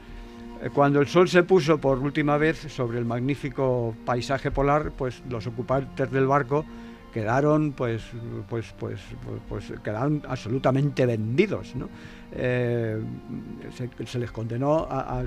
Eh, 0.61 0.69
Cuando 0.69 1.01
el 1.01 1.07
sol 1.07 1.27
se 1.27 1.43
puso 1.43 1.79
por 1.79 1.97
última 1.99 2.37
vez 2.37 2.57
sobre 2.57 2.99
el 2.99 3.05
magnífico 3.05 3.95
paisaje 4.05 4.51
polar, 4.51 4.91
pues 4.91 5.23
los 5.29 5.47
ocupantes 5.47 6.11
del 6.11 6.27
barco 6.27 6.65
quedaron 7.11 7.73
pues 7.73 8.03
pues 8.47 8.73
pues 8.79 9.01
pues, 9.25 9.41
pues, 9.67 9.79
quedaron 9.83 10.21
absolutamente 10.27 11.05
vendidos. 11.05 11.73
Eh, 12.31 13.01
se, 14.05 14.19
les 14.19 14.31
condenó 14.31 14.87
a, 14.89 15.23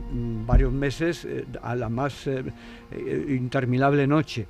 varios 0.47 0.73
meses 0.73 1.27
eh, 1.27 1.45
a 1.63 1.75
la 1.75 1.91
más 1.91 2.27
interminable 3.29 4.07
noche 4.07 4.47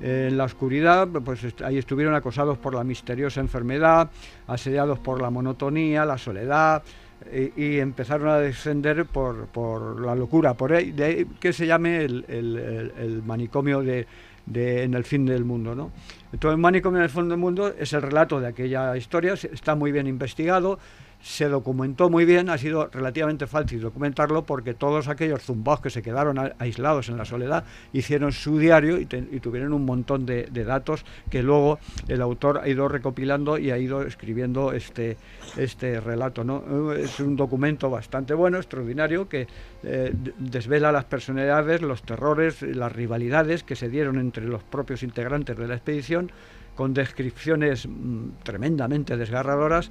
en 0.00 0.36
la 0.36 0.44
oscuridad, 0.44 1.08
pues 1.08 1.40
ahí 1.64 1.78
estuvieron 1.78 2.14
acosados 2.14 2.58
por 2.58 2.74
la 2.74 2.84
misteriosa 2.84 3.40
enfermedad, 3.40 4.10
asediados 4.46 4.98
por 4.98 5.22
la 5.22 5.30
monotonía, 5.30 6.04
la 6.04 6.18
soledad, 6.18 6.82
eh, 7.30 7.52
y 7.56 7.78
empezaron 7.78 8.28
a 8.28 8.38
descender 8.38 9.04
por, 9.06 9.46
por 9.46 10.00
la 10.00 10.14
locura. 10.14 10.54
Por 10.54 10.72
ahí, 10.72 10.92
de 10.92 11.04
ahí 11.04 11.26
que 11.40 11.52
se 11.52 11.66
llame 11.66 12.04
el, 12.04 12.24
el- 12.28 12.56
el- 12.56 12.92
el 12.98 13.22
manicomio 13.22 13.82
de, 13.82 14.06
de 14.46 14.82
En 14.82 14.92
el 14.94 15.04
fin 15.04 15.24
del 15.24 15.44
mundo. 15.44 15.74
¿no? 15.74 15.90
Entonces, 16.32 16.56
el 16.56 16.60
manicomio 16.60 16.98
en 16.98 17.04
el 17.04 17.10
fin 17.10 17.28
del 17.28 17.38
mundo 17.38 17.72
es 17.78 17.92
el 17.94 18.02
relato 18.02 18.40
de 18.40 18.48
aquella 18.48 18.96
historia, 18.96 19.32
está 19.34 19.74
muy 19.74 19.90
bien 19.90 20.06
investigado, 20.06 20.78
se 21.24 21.48
documentó 21.48 22.10
muy 22.10 22.26
bien, 22.26 22.50
ha 22.50 22.58
sido 22.58 22.90
relativamente 22.92 23.46
fácil 23.46 23.80
documentarlo 23.80 24.44
porque 24.44 24.74
todos 24.74 25.08
aquellos 25.08 25.42
zumbaos 25.42 25.80
que 25.80 25.88
se 25.88 26.02
quedaron 26.02 26.38
aislados 26.58 27.08
en 27.08 27.16
la 27.16 27.24
soledad 27.24 27.64
hicieron 27.94 28.30
su 28.30 28.58
diario 28.58 29.00
y, 29.00 29.06
tuvieron 29.06 29.72
un 29.72 29.86
montón 29.86 30.26
de, 30.26 30.44
datos 30.50 31.06
que 31.30 31.42
luego 31.42 31.78
el 32.08 32.20
autor 32.20 32.58
ha 32.58 32.68
ido 32.68 32.88
recopilando 32.88 33.56
y 33.56 33.70
ha 33.70 33.78
ido 33.78 34.02
escribiendo 34.02 34.72
este, 34.72 35.16
este 35.56 35.98
relato. 35.98 36.44
¿no? 36.44 36.92
Es 36.92 37.18
un 37.20 37.36
documento 37.36 37.88
bastante 37.88 38.34
bueno, 38.34 38.58
extraordinario, 38.58 39.26
que 39.26 39.46
eh, 39.82 40.12
desvela 40.38 40.92
las 40.92 41.06
personalidades, 41.06 41.80
los 41.80 42.02
terrores, 42.02 42.60
las 42.60 42.92
rivalidades 42.92 43.62
que 43.62 43.76
se 43.76 43.88
dieron 43.88 44.18
entre 44.18 44.44
los 44.44 44.62
propios 44.62 45.02
integrantes 45.02 45.56
de 45.56 45.68
la 45.68 45.74
expedición, 45.74 46.30
con 46.74 46.92
descripciones 46.92 47.86
mm, 47.86 48.42
tremendamente 48.42 49.16
desgarradoras. 49.16 49.90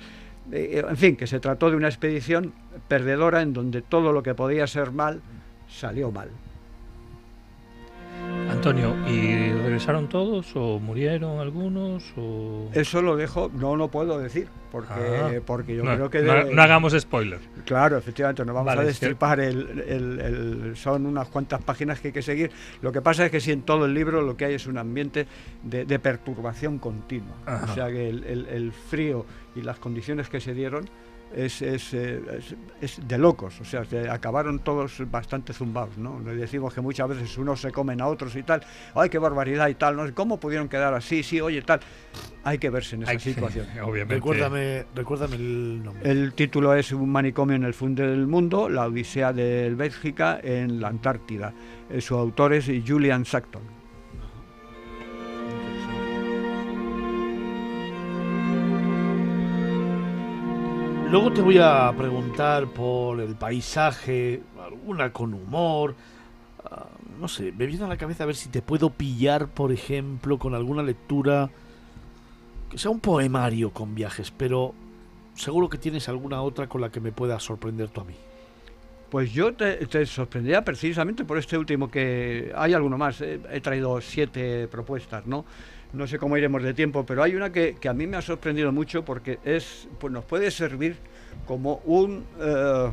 Eh, 0.51 0.83
en 0.87 0.97
fin, 0.97 1.15
que 1.15 1.25
se 1.27 1.39
trató 1.39 1.69
de 1.69 1.77
una 1.77 1.87
expedición 1.87 2.53
perdedora 2.87 3.41
en 3.41 3.53
donde 3.53 3.81
todo 3.81 4.11
lo 4.11 4.21
que 4.23 4.33
podía 4.35 4.67
ser 4.67 4.91
mal 4.91 5.21
salió 5.69 6.11
mal. 6.11 6.29
Antonio, 8.49 8.95
¿y 9.07 9.51
regresaron 9.51 10.07
todos 10.07 10.51
o 10.55 10.79
murieron 10.79 11.39
algunos? 11.39 12.13
O... 12.17 12.69
Eso 12.73 13.01
lo 13.01 13.15
dejo, 13.15 13.49
no 13.53 13.75
lo 13.75 13.87
puedo 13.89 14.19
decir, 14.19 14.47
porque, 14.71 14.93
Ah. 14.93 15.31
porque 15.45 15.75
yo 15.75 15.83
No, 15.83 15.95
creo 15.95 16.09
que... 16.09 16.21
no- 16.53 16.61
hagamos 16.61 16.93
spoiler. 16.97 17.39
Claro, 17.65 17.97
efectivamente, 17.97 18.45
no 18.45 18.53
vamos 18.53 18.67
Vale, 18.67 18.81
a 18.81 18.83
es 18.91 18.99
que- 18.99 19.05
destripar 19.07 19.39
el, 19.39 19.83
el- 19.87 20.19
el- 20.19 20.75
Son 20.77 21.05
unas 21.05 21.27
cuantas 21.29 21.61
páginas 21.63 21.99
que 21.99 22.09
hay 22.09 22.13
que 22.13 22.21
seguir. 22.21 22.51
Lo 22.81 22.91
que 22.91 23.01
pasa 23.01 23.25
es 23.25 23.31
que 23.31 23.39
si 23.41 23.51
en 23.51 23.63
todo 23.63 23.85
el 23.85 23.93
libro 23.93 24.21
lo 24.21 24.37
que 24.37 24.45
hay 24.45 24.53
es 24.53 24.67
un 24.67 24.77
ambiente 24.77 25.25
de, 25.63 25.85
de 25.85 25.99
perturbación 25.99 26.77
continua. 26.79 27.35
Ajá. 27.45 27.71
O 27.71 27.73
sea 27.75 27.87
que 27.87 28.09
el- 28.09 28.23
el 28.47 28.71
frío 28.71 29.25
y 29.55 29.61
las 29.61 29.79
condiciones 29.79 30.29
que 30.29 30.39
se 30.39 30.53
dieron 30.53 30.89
es, 31.35 31.63
es, 31.63 31.95
eh, 31.95 32.21
es- 32.37 32.55
es 32.79 33.07
de 33.07 33.17
locos. 33.17 33.59
O 33.59 33.65
sea, 33.65 33.83
se 33.85 34.07
acabaron 34.07 34.59
todos 34.59 35.01
bastante 35.09 35.51
zumbados, 35.51 35.97
¿no? 35.97 36.19
Le 36.19 36.35
decimos 36.35 36.71
que 36.75 36.81
muchas 36.81 37.09
veces 37.09 37.35
unos 37.39 37.59
se 37.59 37.71
comen 37.71 38.01
a 38.01 38.07
otros 38.07 38.35
y 38.35 38.43
tal. 38.43 38.61
¡Ay, 38.93 39.09
qué 39.09 39.17
barbaridad 39.17 39.67
y 39.67 39.73
tal! 39.73 39.95
¿no? 39.95 40.13
¿Cómo 40.13 40.39
pudieron 40.39 40.69
quedar 40.69 40.93
así? 40.93 41.23
Sí, 41.23 41.41
oye, 41.41 41.63
tal. 41.63 41.79
Hay 42.43 42.59
que 42.59 42.69
verse 42.69 42.97
en 42.97 43.03
esa 43.03 43.11
Hay 43.11 43.19
situación. 43.19 43.65
obviamente. 43.83 44.13
Recuérdame, 44.15 44.85
recuérdame 44.93 45.35
el 45.37 45.83
nombre. 45.83 46.07
El 46.11 46.33
título 46.33 46.75
es 46.75 46.91
Un 46.91 47.09
manicomio 47.09 47.55
en 47.55 47.63
el 47.63 47.73
funde 47.73 48.05
del 48.05 48.27
mundo, 48.27 48.69
la 48.69 48.85
Odisea 48.85 49.33
de 49.33 49.73
Bélgica 49.75 50.39
en 50.43 50.79
la 50.81 50.89
Antártida. 50.89 51.51
Eh, 51.89 51.99
Su 51.99 52.15
autor 52.15 52.53
es 52.53 52.69
Julian 52.87 53.25
Sackton. 53.25 53.82
Luego 61.13 61.31
te 61.31 61.43
voy 61.43 61.59
a 61.59 61.93
preguntar 61.95 62.65
por 62.65 63.21
el 63.21 63.35
paisaje, 63.35 64.41
alguna 64.59 65.13
con 65.13 65.35
humor. 65.35 65.93
ah, 66.65 66.87
no 67.19 67.27
sé, 67.27 67.51
me 67.51 67.67
viene 67.67 67.85
a 67.85 67.87
la 67.87 67.97
cabeza 67.97 68.23
a 68.23 68.25
ver 68.25 68.35
si 68.35 68.49
te 68.49 68.63
puedo 68.63 68.89
pillar, 68.89 69.47
por 69.47 69.71
ejemplo, 69.71 70.39
con 70.39 70.55
alguna 70.55 70.81
lectura 70.81 71.51
que 72.67 72.79
sea 72.79 72.89
un 72.89 72.99
poemario 72.99 73.69
con 73.69 73.93
viajes, 73.93 74.31
pero 74.31 74.73
seguro 75.35 75.69
que 75.69 75.77
tienes 75.77 76.09
alguna 76.09 76.41
otra 76.41 76.67
con 76.67 76.81
la 76.81 76.89
que 76.89 76.99
me 76.99 77.11
pueda 77.11 77.39
sorprender 77.39 77.89
tú 77.89 78.01
a 78.01 78.05
mí. 78.05 78.15
Pues 79.11 79.31
yo 79.31 79.53
te, 79.53 79.85
te 79.85 80.07
sorprendía 80.07 80.65
precisamente 80.65 81.25
por 81.25 81.37
este 81.37 81.59
último 81.59 81.91
que 81.91 82.51
hay 82.55 82.73
alguno 82.73 82.97
más. 82.97 83.21
He 83.21 83.61
traído 83.61 84.01
siete 84.01 84.67
propuestas, 84.67 85.27
¿no? 85.27 85.45
No 85.93 86.07
sé 86.07 86.17
cómo 86.17 86.37
iremos 86.37 86.63
de 86.63 86.73
tiempo, 86.73 87.05
pero 87.05 87.21
hay 87.23 87.35
una 87.35 87.51
que, 87.51 87.75
que 87.79 87.87
a 87.87 87.93
mí 87.93 88.07
me 88.07 88.17
ha 88.17 88.21
sorprendido 88.21 88.71
mucho 88.71 89.05
porque 89.05 89.39
es, 89.45 89.87
pues 89.99 90.11
nos 90.11 90.25
puede 90.25 90.49
servir 90.51 90.97
como 91.45 91.81
un 91.85 92.25
eh, 92.39 92.89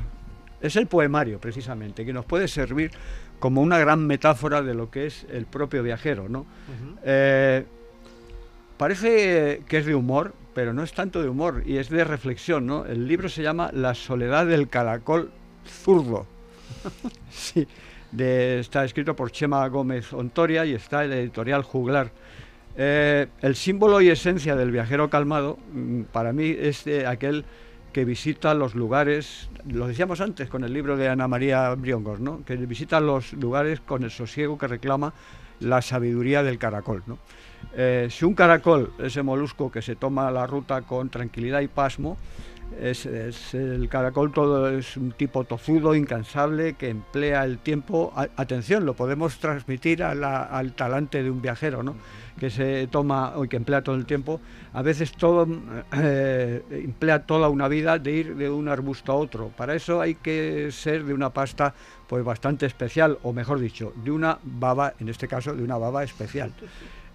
es 0.61 0.77
el 0.77 0.87
poemario 0.87 1.39
precisamente 1.41 2.05
que 2.05 2.13
nos 2.13 2.27
puede 2.27 2.47
servir 2.47 2.91
como 3.39 3.63
una 3.63 3.79
gran 3.79 4.07
metáfora 4.07 4.61
de 4.61 4.75
lo 4.75 4.91
que 4.91 5.07
es 5.07 5.27
el 5.31 5.47
propio 5.47 5.83
viajero, 5.83 6.29
¿no? 6.29 6.45
Eh, 7.03 7.65
parece 8.77 9.63
que 9.67 9.79
es 9.79 9.87
de 9.87 9.95
humor, 9.95 10.35
pero 10.55 10.73
no 10.75 10.83
es 10.83 10.93
tanto 10.93 11.23
de 11.23 11.29
humor 11.29 11.63
y 11.65 11.79
es 11.79 11.89
de 11.89 12.05
reflexión, 12.05 12.67
¿no? 12.67 12.85
El 12.85 13.07
libro 13.09 13.29
se 13.31 13.43
llama 13.43 13.71
La 13.73 13.95
soledad 13.95 14.47
del 14.47 14.69
caracol 14.69 15.31
zurdo. 15.67 16.27
sí, 17.31 17.67
de- 18.13 18.61
está 18.61 18.85
escrito 18.85 19.17
por 19.17 19.31
Chema 19.31 19.67
Gómez 19.69 20.13
Ontoria 20.13 20.67
y 20.67 20.75
está 20.75 21.05
en 21.05 21.11
la 21.11 21.17
editorial 21.17 21.63
Juglar. 21.63 22.11
Eh, 22.77 23.27
el 23.41 23.57
símbolo 23.57 24.01
y 24.01 24.09
esencia 24.09 24.57
del 24.57 24.71
viajero 24.71 25.11
calmado, 25.11 25.59
mm, 25.73 26.03
para 26.13 26.33
mí, 26.33 26.55
es 26.59 26.87
aquel 27.07 27.45
que 27.93 28.05
visita 28.05 28.55
los 28.55 28.75
lugares, 28.75 29.51
lo 29.69 29.89
decíamos 29.89 30.21
antes 30.21 30.49
con 30.49 30.65
el 30.65 30.73
libro 30.73 30.97
de 30.97 31.09
Ana 31.09 31.27
María 31.27 31.75
Briongos, 31.75 32.21
¿no? 32.21 32.45
que 32.45 32.57
visita 32.57 33.01
los 33.01 33.33
lugares 33.33 33.81
con 33.81 34.05
el 34.05 34.11
sosiego 34.11 34.57
que 34.59 34.69
reclama 34.69 35.13
la 35.59 35.83
sabiduría 35.83 36.43
del 36.43 36.59
caracol. 36.59 37.03
¿no? 37.07 37.19
Eh, 37.75 38.09
si 38.11 38.25
un 38.25 38.35
caracol, 38.35 38.93
ese 38.99 39.23
molusco 39.23 39.71
que 39.71 39.83
se 39.83 39.97
toma 39.97 40.31
la 40.31 40.47
ruta 40.47 40.83
con 40.83 41.09
tranquilidad 41.11 41.61
y 41.61 41.69
pasmo, 41.69 42.17
es, 42.79 43.07
el 43.55 43.89
caracol 43.89 44.33
todo 44.33 44.69
es 44.69 44.97
un 44.97 45.13
tipo 45.13 45.45
tozudo, 45.45 45.95
incansable, 45.95 46.75
que 46.75 46.89
emplea 46.89 47.45
el 47.45 47.59
tiempo. 47.59 48.13
atención, 48.37 48.85
lo 48.85 48.95
podemos 48.95 49.39
transmitir 49.39 50.03
al 50.03 50.73
talante 50.75 51.23
de 51.23 51.31
un 51.31 51.41
viajero, 51.43 51.83
¿no? 51.83 51.97
que 52.41 52.49
se 52.49 52.87
toma 52.87 53.35
o 53.37 53.43
que 53.43 53.57
emplea 53.57 53.83
todo 53.83 53.95
el 53.97 54.07
tiempo. 54.07 54.41
A 54.73 54.81
veces 54.83 55.13
todo 55.13 55.47
eh, 55.93 56.63
emplea 56.71 57.27
toda 57.27 57.51
una 57.51 57.69
vida 57.69 57.99
de 57.99 58.13
ir 58.13 58.35
de 58.35 58.49
un 58.49 58.69
arbusto 58.69 59.13
a 59.13 59.17
otro. 59.17 59.49
Para 59.49 59.75
eso 59.75 60.01
hay 60.01 60.15
que 60.15 60.73
ser 60.73 61.05
de 61.05 61.13
una 61.13 61.31
pasta 61.31 61.75
pues 62.09 62.25
bastante 62.25 62.67
especial, 62.67 63.19
o 63.23 63.33
mejor 63.33 63.61
dicho, 63.61 63.93
de 64.03 64.11
una 64.11 64.39
baba, 64.43 64.95
en 64.99 65.11
este 65.11 65.29
caso, 65.29 65.55
de 65.55 65.63
una 65.63 65.77
baba 65.77 66.03
especial. 66.03 66.53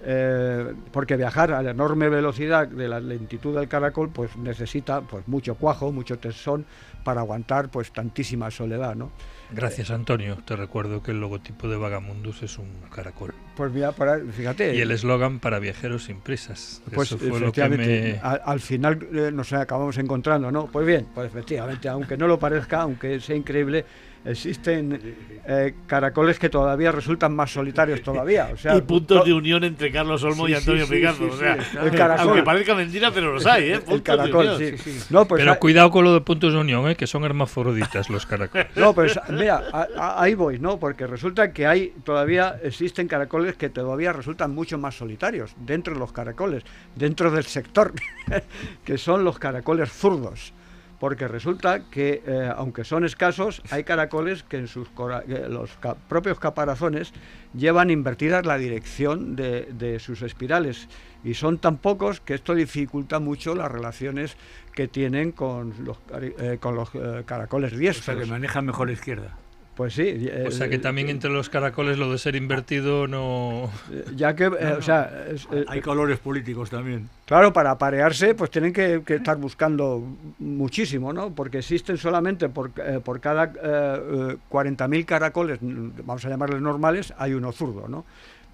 Eh, 0.02 0.74
porque 0.92 1.16
viajar 1.16 1.52
a 1.52 1.64
la 1.64 1.72
enorme 1.72 2.10
velocidad 2.10 2.68
de 2.68 2.88
la 2.88 3.00
lentitud 3.00 3.56
del 3.56 3.68
caracol 3.68 4.10
pues 4.10 4.36
necesita 4.36 5.02
pues 5.02 5.28
mucho 5.28 5.56
cuajo, 5.56 5.92
mucho 5.92 6.20
tesón 6.20 6.66
para 7.04 7.22
aguantar 7.22 7.70
pues 7.70 7.92
tantísima 7.92 8.52
soledad, 8.52 8.96
¿no? 8.96 9.12
Gracias, 9.52 9.92
Antonio. 9.92 10.38
Te 10.44 10.56
recuerdo 10.56 11.02
que 11.04 11.12
el 11.12 11.20
logotipo 11.20 11.68
de 11.68 11.78
Vagamundus 11.78 12.42
es 12.44 12.58
un 12.58 12.68
caracol. 12.94 13.34
Pues 13.56 13.72
mira, 13.72 13.92
para, 13.92 14.20
fíjate. 14.20 14.76
Y 14.76 14.82
el 14.82 14.92
eslogan 14.92 15.40
para 15.40 15.60
viajeros 15.60 16.06
sin 16.06 16.20
prisas. 16.20 16.82
Pues 16.94 17.12
Eso 17.12 17.20
fue 17.20 17.40
lo 17.40 17.52
que 17.52 17.70
me... 17.70 18.20
al, 18.22 18.42
al 18.44 18.60
final 18.60 19.08
eh, 19.14 19.32
nos 19.32 19.54
acabamos 19.54 19.98
encontrando, 19.98 20.52
¿no? 20.52 20.66
Pues 20.66 20.86
bien, 20.86 21.08
pues 21.14 21.28
efectivamente, 21.28 21.88
aunque 21.88 22.18
no 22.18 22.28
lo 22.28 22.40
parezca, 22.40 22.82
aunque 22.82 23.20
sea 23.20 23.36
increíble, 23.36 23.86
existen 24.26 25.00
eh, 25.48 25.74
caracoles 25.88 26.40
que 26.40 26.50
todavía 26.50 26.92
resultan 26.92 27.36
más 27.36 27.52
solitarios 27.54 28.02
todavía. 28.02 28.50
O 28.54 28.58
sea, 28.58 28.76
y 28.78 28.82
puntos 28.82 29.20
to- 29.20 29.26
de 29.26 29.34
unión 29.34 29.64
entre 29.64 29.92
Carlos 29.92 30.24
Olmo 30.24 30.48
Sí, 30.48 30.52
y 30.54 30.56
Antonio 30.56 30.86
sí, 30.86 30.90
sí, 30.94 30.96
Picasso. 30.98 31.18
sí, 31.20 31.30
o 31.32 31.38
sea. 31.38 31.54
El 31.84 31.92
caracol. 31.92 32.28
aunque 32.30 32.44
parezca 32.44 32.76
mentira, 32.76 33.12
pero 33.12 33.34
los 33.34 33.46
hay, 33.46 33.66
¿eh? 33.66 33.74
El 33.76 33.82
Puntos 33.82 33.98
de 33.98 34.04
caracol, 34.04 34.46
unión. 34.56 34.78
sí. 34.78 35.00
No, 35.10 35.26
pues 35.26 35.42
Pero 35.44 35.60
cuidado 35.60 35.92
con 35.92 36.04
lo 36.04 36.14
de 36.14 36.22
puntos 36.22 36.54
de 36.54 36.60
unión, 36.60 36.90
¿eh? 36.90 36.96
que 36.96 37.08
son 37.08 37.24
hermafroditas 37.24 38.10
los 38.10 38.26
caracoles. 38.26 38.68
No, 38.76 38.94
pues 38.94 39.20
mira, 39.30 39.64
a- 39.72 39.88
a- 39.98 40.22
ahí 40.24 40.34
voy, 40.34 40.60
¿no? 40.60 40.80
Porque 40.80 41.06
resulta 41.08 41.54
que 41.54 41.68
hay 41.68 41.94
todavía 42.04 42.56
existen 42.64 43.08
caracoles 43.08 43.56
que 43.56 43.70
todavía 43.70 44.12
resultan 44.14 44.54
mucho 44.56 44.78
más 44.78 44.96
solitarios 44.98 45.54
dentro 45.60 45.94
de 45.94 46.00
los 46.00 46.12
caracoles, 46.12 46.64
dentro 46.96 47.30
del 47.32 47.44
sector, 47.46 47.94
que 48.84 48.98
son 48.98 49.24
los 49.24 49.38
caracoles 49.40 49.92
zurdos. 49.92 50.54
Porque 51.06 51.28
resulta 51.28 51.82
que, 51.92 52.24
eh, 52.26 52.52
aunque 52.58 52.84
son 52.84 53.06
escasos, 53.06 53.62
hay 53.70 53.84
caracoles 53.84 54.42
que 54.42 54.58
en 54.58 54.68
sus 54.68 54.88
que 54.90 55.38
los 55.50 55.70
ca- 55.80 55.94
propios 55.94 56.40
caparazones 56.40 57.14
llevan 57.54 57.92
invertida 57.92 58.42
la 58.42 58.58
dirección 58.58 59.36
de, 59.36 59.66
de 59.72 60.00
sus 60.00 60.24
espirales. 60.24 60.88
Y 61.24 61.36
son 61.36 61.60
tan 61.60 61.78
pocos 61.78 62.22
que 62.22 62.34
esto 62.34 62.56
dificulta 62.56 63.20
mucho 63.20 63.54
las 63.54 63.72
relaciones 63.72 64.36
que 64.74 64.88
tienen 64.88 65.32
con 65.32 65.76
los, 65.86 66.00
eh, 66.20 66.58
con 66.60 66.74
los 66.74 66.90
eh, 66.96 67.22
caracoles 67.24 67.74
O 67.74 67.78
diestros. 67.78 68.06
sea, 68.06 68.16
que 68.16 68.26
manejan 68.26 68.66
mejor 68.66 68.88
la 68.88 68.94
izquierda. 68.94 69.38
Pues 69.76 69.94
sí. 69.94 70.30
O 70.48 70.52
sea 70.52 70.70
que 70.70 70.76
eh, 70.76 70.80
también 70.80 71.10
entre 71.10 71.30
los 71.30 71.50
caracoles 71.50 71.98
lo 71.98 72.10
de 72.10 72.18
ser 72.18 72.36
invertido 72.38 73.08
no... 73.08 73.70
Ya 74.16 74.34
que, 74.34 74.46
eh, 74.46 74.76
o 74.78 74.82
sea, 74.82 75.26
es- 75.30 75.48
eh, 75.52 75.66
Hay 75.68 75.82
colores 75.82 76.18
políticos 76.20 76.70
también. 76.70 77.10
claro, 77.26 77.52
para 77.52 77.72
aparearse, 77.72 78.36
pues 78.36 78.50
tienen 78.52 78.72
que, 78.72 79.02
que 79.06 79.16
estar 79.16 79.36
buscando 79.38 80.02
muchísimo, 80.40 81.12
¿no? 81.12 81.32
Porque 81.36 81.58
existen 81.58 81.98
solamente 81.98 82.48
por, 82.48 82.72
eh, 82.78 83.02
por 83.04 83.20
cada 83.20 83.46
eh, 83.46 83.52
eh, 83.64 84.38
40.000 84.50 85.06
caracoles, 85.06 85.60
vamos 85.62 86.24
a 86.26 86.30
llamarles 86.30 86.62
normales, 86.62 87.14
hay 87.18 87.34
uno 87.34 87.52
zurdo, 87.52 87.90
¿no? 87.90 88.06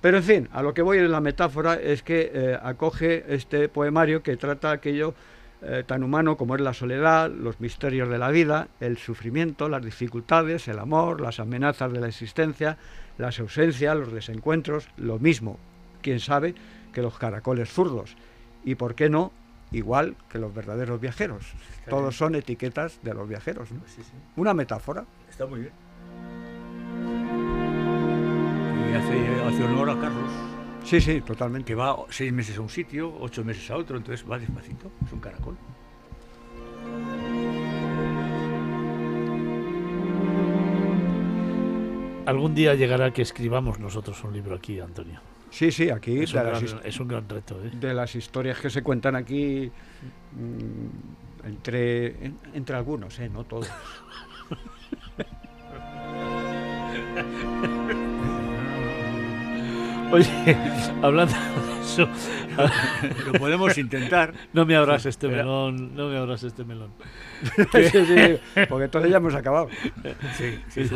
Pero 0.02 0.18
en 0.18 0.24
fin, 0.24 0.50
a 0.52 0.64
lo 0.64 0.74
que 0.74 0.82
voy 0.82 0.98
en 0.98 1.12
la 1.12 1.22
metáfora 1.22 1.76
es 1.76 2.02
que 2.02 2.32
eh, 2.34 2.58
acoge 2.64 3.24
este 3.28 3.70
poemario 3.70 4.24
que 4.24 4.36
trata 4.38 4.72
aquello 4.72 5.14
eh, 5.64 5.84
tan 5.86 6.04
humano 6.04 6.38
como 6.38 6.56
es 6.56 6.62
la 6.62 6.74
soledad, 6.74 7.30
los 7.30 7.60
misterios 7.60 8.10
de 8.10 8.18
la 8.18 8.30
vida, 8.30 8.68
el 8.80 8.98
sufrimiento, 8.98 9.70
las 9.70 9.84
dificultades, 9.84 10.68
el 10.68 10.80
amor, 10.80 11.22
las 11.22 11.40
amenazas 11.40 11.94
de 11.94 12.00
la 12.00 12.08
existencia, 12.08 12.78
las 13.20 13.40
ausencias, 13.40 13.96
los 13.96 14.12
desencuentros, 14.12 14.90
lo 14.98 15.20
mismo, 15.20 15.60
quién 16.02 16.20
sabe, 16.20 16.56
que 16.94 17.04
los 17.04 17.18
caracoles 17.18 17.70
zurdos. 17.70 18.16
Y 18.66 18.76
por 18.76 18.96
qué 18.96 19.10
no, 19.10 19.32
igual 19.72 20.16
que 20.30 20.40
los 20.40 20.54
verdaderos 20.54 21.00
viajeros. 21.00 21.54
Todos 21.88 22.18
son 22.18 22.36
etiquetas 22.36 23.00
de 23.04 23.14
los 23.14 23.30
viajeros. 23.30 23.72
¿no? 23.72 23.82
Una 24.38 24.54
metáfora. 24.54 25.06
Está 25.30 25.46
muy 25.46 25.62
bien. 25.62 25.74
Y 28.90 28.96
hace, 28.96 29.44
hace 29.44 29.64
honor 29.64 29.90
a 29.92 30.00
Carlos. 30.00 30.51
Sí, 30.84 31.00
sí, 31.00 31.22
totalmente. 31.22 31.68
Que 31.68 31.76
va 31.76 31.96
seis 32.10 32.34
meses 32.34 32.58
a 32.58 32.62
un 32.62 32.70
sitio, 32.70 33.14
ocho 33.20 33.44
meses 33.44 33.70
a 33.72 33.78
otro, 33.78 33.98
entonces 33.98 34.30
va 34.30 34.38
despacito, 34.40 34.92
es 35.06 35.14
un 35.14 35.20
caracol. 35.20 35.56
Algún 42.26 42.54
día 42.54 42.76
llegará 42.76 43.12
que 43.12 43.22
escribamos 43.24 43.80
nosotros 43.80 44.24
un 44.24 44.34
libro 44.34 44.56
aquí, 44.56 44.80
Antonio. 44.80 45.20
Sí, 45.50 45.72
sí, 45.72 45.90
aquí 45.90 46.20
Es 46.22 46.34
un, 46.34 46.44
gran, 46.44 46.64
his- 46.64 46.76
es 46.84 47.00
un 47.00 47.08
gran 47.08 47.28
reto, 47.28 47.60
¿eh? 47.64 47.72
de 47.74 47.94
las 47.94 48.16
historias 48.16 48.60
que 48.60 48.70
se 48.70 48.84
cuentan 48.84 49.16
aquí 49.16 49.70
mm, 50.34 51.48
entre, 51.48 52.26
en- 52.26 52.38
entre 52.54 52.76
algunos, 52.78 53.20
¿eh? 53.20 53.30
no 53.30 53.44
todos. 53.44 53.70
Oye, 60.12 60.28
hablando 61.02 61.34
de 61.34 61.82
eso, 61.82 62.08
Lo 63.26 63.34
podemos 63.40 63.78
intentar. 63.78 64.34
no 64.54 64.66
me 64.66 64.76
abras 64.76 65.06
este 65.06 65.28
melón, 65.28 65.96
no 65.96 66.10
me 66.10 66.18
abras 66.18 66.44
este 66.44 66.64
melón. 66.64 66.92
Sí, 67.72 67.90
sí, 67.90 68.66
porque 68.70 68.86
entonces 68.86 69.10
ya 69.10 69.18
hemos 69.18 69.34
acabado. 69.34 69.70
Sí. 70.38 70.90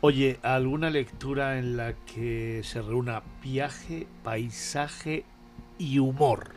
Oye, 0.00 0.38
¿alguna 0.42 0.88
lectura 0.88 1.58
en 1.58 1.76
la 1.76 1.92
que 2.06 2.60
se 2.64 2.80
reúna 2.80 3.22
viaje, 3.42 4.06
paisaje 4.22 5.24
y 5.78 5.98
humor? 5.98 6.52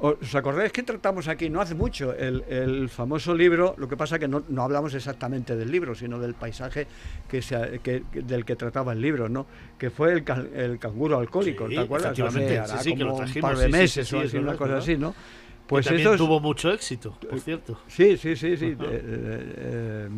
¿Os 0.00 0.34
acordáis 0.34 0.72
que 0.72 0.82
tratamos 0.82 1.28
aquí 1.28 1.48
no 1.50 1.60
hace 1.60 1.74
mucho 1.74 2.12
el, 2.14 2.44
el 2.48 2.88
famoso 2.88 3.34
libro? 3.34 3.74
Lo 3.78 3.88
que 3.88 3.96
pasa 3.96 4.18
que 4.18 4.28
no, 4.28 4.42
no 4.48 4.62
hablamos 4.62 4.94
exactamente 4.94 5.56
del 5.56 5.70
libro, 5.70 5.94
sino 5.94 6.18
del 6.18 6.34
paisaje 6.34 6.86
que 7.28 7.40
se, 7.42 7.80
que- 7.82 8.04
que- 8.12 8.22
del 8.22 8.44
que 8.44 8.56
trataba 8.56 8.92
el 8.92 9.00
libro, 9.00 9.28
¿no? 9.28 9.46
Que 9.78 9.90
fue 9.90 10.12
el, 10.12 10.24
el 10.54 10.78
canguro 10.78 11.18
alcohólico, 11.18 11.68
Sí, 11.68 11.74
¿te 11.74 11.80
acuerdas? 11.80 12.12
efectivamente, 12.18 12.62
sí, 12.66 12.78
sí, 12.84 12.94
que 12.94 13.04
lo 13.04 13.10
como 13.12 13.24
un 13.24 13.34
par 13.40 13.56
de 13.56 13.68
meses 13.68 14.12
o 14.12 14.20
es 14.22 14.28
así, 14.28 14.36
una 14.38 14.52
es 14.52 14.58
cosa 14.58 14.76
así, 14.78 14.96
¿no? 14.96 15.12
Pues 15.12 15.84
Pues 15.84 15.86
también 15.86 16.12
es- 16.12 16.16
tuvo 16.16 16.40
mucho 16.40 16.72
éxito, 16.72 17.18
por 17.28 17.40
cierto. 17.40 17.78
Sí, 17.88 18.16
sí, 18.16 18.36
sí, 18.36 18.56
sí. 18.56 18.66
Eh, 18.78 18.78
eh, 18.80 19.54
eh, 19.56 20.08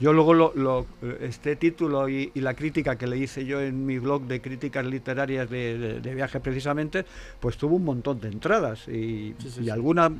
yo 0.00 0.12
luego 0.12 0.34
lo, 0.34 0.52
lo- 0.54 0.86
este 1.20 1.56
título 1.56 2.08
y, 2.08 2.30
y 2.34 2.40
la 2.40 2.54
crítica 2.54 2.96
que 2.96 3.06
le 3.06 3.16
hice 3.16 3.44
yo 3.46 3.60
en 3.60 3.86
mi 3.86 3.98
blog 3.98 4.22
de 4.24 4.40
críticas 4.40 4.84
literarias 4.84 5.48
de, 5.48 5.78
de- 5.78 6.00
de 6.00 6.14
viaje 6.14 6.40
precisamente, 6.40 7.04
pues 7.40 7.56
tuvo 7.56 7.76
un 7.76 7.84
montón 7.84 8.20
de 8.20 8.28
entradas 8.28 8.88
y, 8.88 9.34
Sí, 9.38 9.50
sí, 9.50 9.62
y 9.64 9.70
alguna 9.70 10.10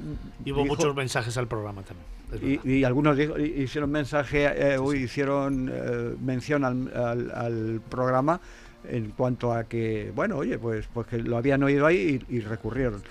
Y 0.44 0.52
hubo 0.52 0.62
dijo- 0.62 0.76
muchos 0.76 0.94
mensajes 0.94 1.36
al 1.36 1.48
programa 1.48 1.82
también. 1.82 2.60
y, 2.64 2.70
y 2.78 2.84
algunos 2.84 3.16
dijo- 3.16 3.38
hi- 3.38 3.62
hicieron 3.62 3.90
mensaje, 3.90 4.46
eh, 4.74 4.78
uy, 4.78 4.98
hicieron 5.04 5.70
eh, 5.72 6.14
mención 6.20 6.64
al, 6.64 6.90
al- 6.96 7.30
al 7.32 7.80
programa 7.88 8.40
en 8.88 9.10
cuanto 9.10 9.52
a 9.52 9.64
que, 9.64 10.12
bueno, 10.14 10.36
oye, 10.36 10.58
pues, 10.58 10.86
pues 10.92 11.06
que 11.06 11.18
lo 11.18 11.36
habían 11.36 11.62
oído 11.62 11.86
ahí 11.86 12.20
y, 12.28 12.36
y 12.36 12.40
recurrieron. 12.40 13.02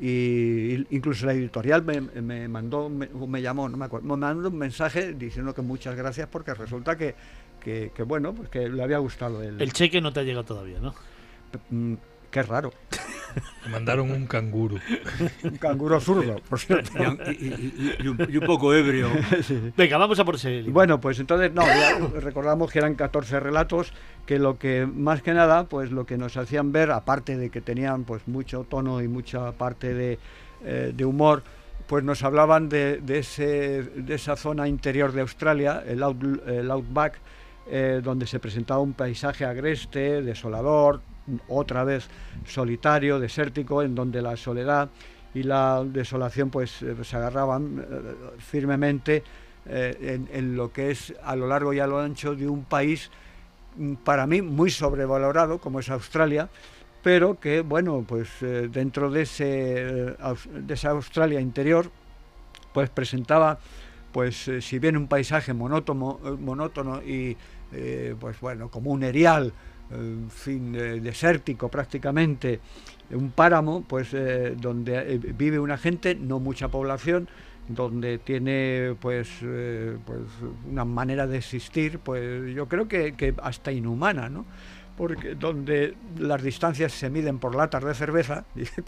Y 0.00 0.86
incluso 0.90 1.26
la 1.26 1.32
editorial 1.32 1.84
me, 1.84 2.00
me 2.00 2.48
mandó, 2.48 2.88
me, 2.88 3.08
me 3.08 3.40
llamó, 3.40 3.68
no 3.68 3.76
me 3.76 3.84
acuerdo, 3.84 4.08
me 4.08 4.16
mandó 4.16 4.48
un 4.48 4.58
mensaje 4.58 5.14
diciendo 5.14 5.54
que 5.54 5.62
muchas 5.62 5.94
gracias 5.96 6.28
porque 6.28 6.52
resulta 6.52 6.96
que, 6.98 7.14
que, 7.60 7.92
que, 7.94 8.02
bueno, 8.02 8.34
pues 8.34 8.48
que 8.48 8.68
le 8.68 8.82
había 8.82 8.98
gustado 8.98 9.42
el... 9.42 9.60
El 9.60 9.72
cheque 9.72 10.00
no 10.00 10.12
te 10.12 10.20
ha 10.20 10.22
llegado 10.24 10.44
todavía, 10.44 10.80
¿no? 10.80 10.94
Qué 12.34 12.42
raro. 12.42 12.72
Me 13.64 13.70
mandaron 13.70 14.10
un 14.10 14.26
canguro. 14.26 14.76
Un 15.44 15.56
canguro 15.56 16.00
zurdo, 16.00 16.34
por 16.48 16.58
cierto. 16.58 16.90
Y, 17.30 17.32
y- 17.46 17.94
y- 17.98 18.02
y 18.04 18.08
un, 18.08 18.18
y 18.28 18.36
un 18.38 18.44
poco 18.44 18.74
ebrio. 18.74 19.08
Venga, 19.76 19.98
vamos 19.98 20.18
a 20.18 20.24
por 20.24 20.34
ese 20.34 20.50
libro. 20.50 20.72
Bueno, 20.72 21.00
pues 21.00 21.20
entonces, 21.20 21.52
no, 21.52 21.64
ya 21.64 21.96
recordamos 22.20 22.72
que 22.72 22.80
eran 22.80 22.96
14 22.96 23.38
relatos 23.38 23.92
que 24.26 24.40
lo 24.40 24.58
que, 24.58 24.84
más 24.84 25.22
que 25.22 25.32
nada, 25.32 25.68
pues 25.68 25.92
lo 25.92 26.06
que 26.06 26.18
nos 26.18 26.36
hacían 26.36 26.72
ver, 26.72 26.90
aparte 26.90 27.36
de 27.36 27.50
que 27.50 27.60
tenían 27.60 28.02
pues 28.02 28.26
mucho 28.26 28.64
tono 28.68 29.00
y 29.00 29.06
mucha 29.06 29.52
parte 29.52 29.94
de, 29.94 30.18
eh, 30.64 30.92
de 30.92 31.04
humor, 31.04 31.44
pues 31.86 32.02
nos 32.02 32.24
hablaban 32.24 32.68
de, 32.68 32.98
de 32.98 33.18
ese, 33.20 33.82
de 33.84 34.14
esa 34.16 34.34
zona 34.36 34.66
interior 34.66 35.12
de 35.12 35.20
Australia, 35.20 35.84
el, 35.86 36.02
out- 36.02 36.42
el 36.48 36.68
Outback, 36.68 37.20
eh, 37.70 38.00
donde 38.02 38.26
se 38.26 38.40
presentaba 38.40 38.80
un 38.80 38.92
paisaje 38.94 39.44
agreste, 39.44 40.20
desolador, 40.22 41.00
otra 41.48 41.84
vez 41.84 42.08
solitario, 42.46 43.18
desértico, 43.18 43.82
en 43.82 43.94
donde 43.94 44.22
la 44.22 44.36
soledad 44.36 44.90
y 45.34 45.42
la 45.42 45.84
desolación 45.84 46.48
pues 46.50 46.80
eh, 46.82 46.94
se 47.02 47.16
agarraban 47.16 47.78
eh, 47.78 48.14
firmemente 48.38 49.22
eh, 49.66 50.20
en, 50.30 50.56
lo 50.56 50.72
que 50.72 50.90
es 50.90 51.12
a 51.22 51.34
lo 51.34 51.48
largo 51.48 51.72
y 51.72 51.80
a 51.80 51.86
lo 51.86 51.98
ancho 51.98 52.34
de 52.34 52.48
un 52.48 52.64
país 52.64 53.10
mm, 53.76 53.94
para 53.96 54.26
mí 54.26 54.40
muy 54.42 54.70
sobrevalorado 54.70 55.58
como 55.58 55.80
es 55.80 55.90
Australia 55.90 56.48
pero 57.02 57.38
que 57.40 57.60
bueno 57.60 58.04
pues 58.06 58.28
dentro 58.40 59.10
de 59.10 59.22
ese 59.22 59.44
de 59.44 60.74
esa 60.74 60.90
Australia 60.90 61.38
interior 61.38 61.90
pues 62.72 62.88
presentaba 62.88 63.58
pues 64.10 64.50
si 64.60 64.78
bien 64.78 64.96
un 64.96 65.06
paisaje 65.06 65.52
monótono 65.52 66.18
monótono 66.38 67.02
y 67.02 67.36
pues 68.18 68.40
bueno 68.40 68.70
como 68.70 68.90
un 68.90 69.02
erial 69.02 69.52
fin 70.28 70.74
eh, 70.74 71.00
desértico 71.00 71.68
prácticamente 71.68 72.60
un 73.10 73.30
páramo 73.30 73.84
pues 73.86 74.14
eh, 74.14 74.54
donde 74.58 75.14
eh, 75.14 75.18
vive 75.18 75.58
una 75.58 75.76
gente 75.76 76.14
no 76.14 76.40
mucha 76.40 76.68
población 76.68 77.28
donde 77.68 78.18
tiene 78.18 78.94
pues 79.00 79.28
pues 80.04 80.20
una 80.70 80.84
manera 80.84 81.26
de 81.26 81.38
existir 81.38 81.98
pues 81.98 82.54
yo 82.54 82.68
creo 82.68 82.88
que, 82.88 83.14
que 83.14 83.34
hasta 83.42 83.72
inhumana 83.72 84.28
no 84.28 84.44
porque 84.96 85.34
donde 85.34 85.96
las 86.18 86.42
distancias 86.42 86.92
se 86.92 87.10
miden 87.10 87.38
por 87.38 87.54
latas 87.54 87.82
de 87.82 87.94
cerveza, 87.94 88.44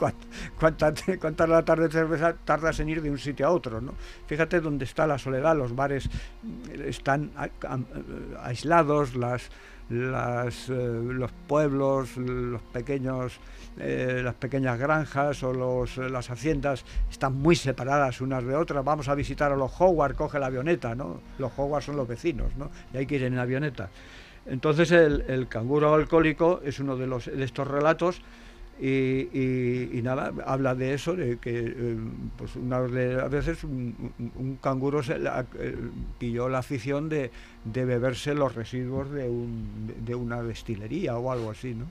cuántas, 0.58 1.02
cuántas 1.20 1.48
latas 1.48 1.78
de 1.80 1.90
cerveza 1.90 2.34
tardas 2.44 2.78
en 2.80 2.88
ir 2.88 3.02
de 3.02 3.10
un 3.10 3.18
sitio 3.18 3.46
a 3.46 3.50
otro, 3.50 3.80
¿no? 3.80 3.94
Fíjate 4.26 4.60
dónde 4.60 4.84
está 4.84 5.06
la 5.06 5.18
soledad, 5.18 5.56
los 5.56 5.74
bares 5.74 6.08
mm, 6.42 6.82
están 6.82 7.32
aislados, 8.40 9.16
las, 9.16 9.50
las, 9.88 10.68
eh, 10.68 10.74
los 10.74 11.30
pueblos, 11.46 12.16
los 12.16 12.60
pequeños, 12.62 13.38
eh, 13.78 14.20
las 14.24 14.34
pequeñas 14.34 14.78
granjas 14.78 15.42
o 15.42 15.52
los, 15.52 15.98
eh, 15.98 16.08
las 16.08 16.30
haciendas 16.30 16.84
están 17.10 17.34
muy 17.34 17.56
separadas 17.56 18.20
unas 18.20 18.44
de 18.44 18.56
otras. 18.56 18.84
Vamos 18.84 19.08
a 19.08 19.14
visitar 19.14 19.52
a 19.52 19.56
los 19.56 19.72
Howard, 19.80 20.16
coge 20.16 20.38
la 20.38 20.46
avioneta, 20.46 20.94
¿no? 20.94 21.20
Los 21.38 21.52
Howard 21.56 21.82
son 21.82 21.96
los 21.96 22.08
vecinos, 22.08 22.56
¿no? 22.56 22.70
Y 22.92 22.98
hay 22.98 23.06
que 23.06 23.16
ir 23.16 23.24
en 23.24 23.38
avioneta. 23.38 23.90
Entonces 24.46 24.90
el, 24.92 25.24
el 25.28 25.48
canguro 25.48 25.94
alcohólico 25.94 26.60
es 26.64 26.78
uno 26.78 26.96
de, 26.96 27.06
los, 27.06 27.26
de 27.26 27.44
estos 27.44 27.66
relatos 27.66 28.22
y, 28.78 29.28
y- 29.32 29.90
y 29.98 30.02
nada, 30.02 30.32
habla 30.44 30.74
de 30.74 30.92
eso, 30.94 31.14
de 31.16 31.38
que 31.38 31.50
eh, 31.76 31.96
pues 32.36 32.56
una 32.56 32.80
de 32.82 33.14
las 33.14 33.30
veces 33.30 33.64
un, 33.64 34.12
un- 34.36 34.56
canguro 34.56 35.02
se 35.02 35.18
la- 35.18 35.46
eh, 35.58 35.74
pilló 36.18 36.48
la 36.48 36.58
afición 36.58 37.08
de, 37.08 37.30
de 37.64 37.84
beberse 37.84 38.34
los 38.34 38.54
residuos 38.54 39.10
de, 39.10 39.28
un, 39.28 39.94
de 40.04 40.14
una 40.14 40.42
destilería 40.42 41.16
o 41.16 41.32
algo 41.32 41.50
así, 41.50 41.74
¿no? 41.74 41.86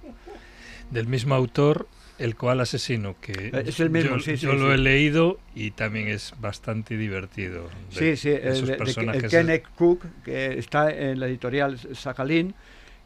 Del 0.91 1.07
mismo 1.07 1.33
autor, 1.33 1.87
El 2.19 2.35
Koala 2.35 2.63
Asesino, 2.63 3.15
que 3.19 3.47
Eh, 3.47 3.63
es 3.65 3.79
el 3.79 3.89
mismo, 3.89 4.17
yo, 4.17 4.19
sí, 4.21 4.37
sí, 4.37 4.45
yo 4.45 4.53
lo 4.53 4.71
he 4.71 4.77
leído 4.77 5.39
y 5.55 5.71
también 5.71 6.07
es 6.07 6.33
bastante 6.39 6.95
divertido. 6.97 7.63
de 7.99 8.15
Sí, 8.15 8.15
sí, 8.15 8.29
el, 8.29 8.69
el 8.69 9.27
Kenneth 9.27 9.65
Cook, 9.75 10.05
que 10.23 10.57
está 10.59 10.91
en 10.91 11.19
la 11.19 11.27
editorial 11.27 11.79
Sakhalin 11.95 12.53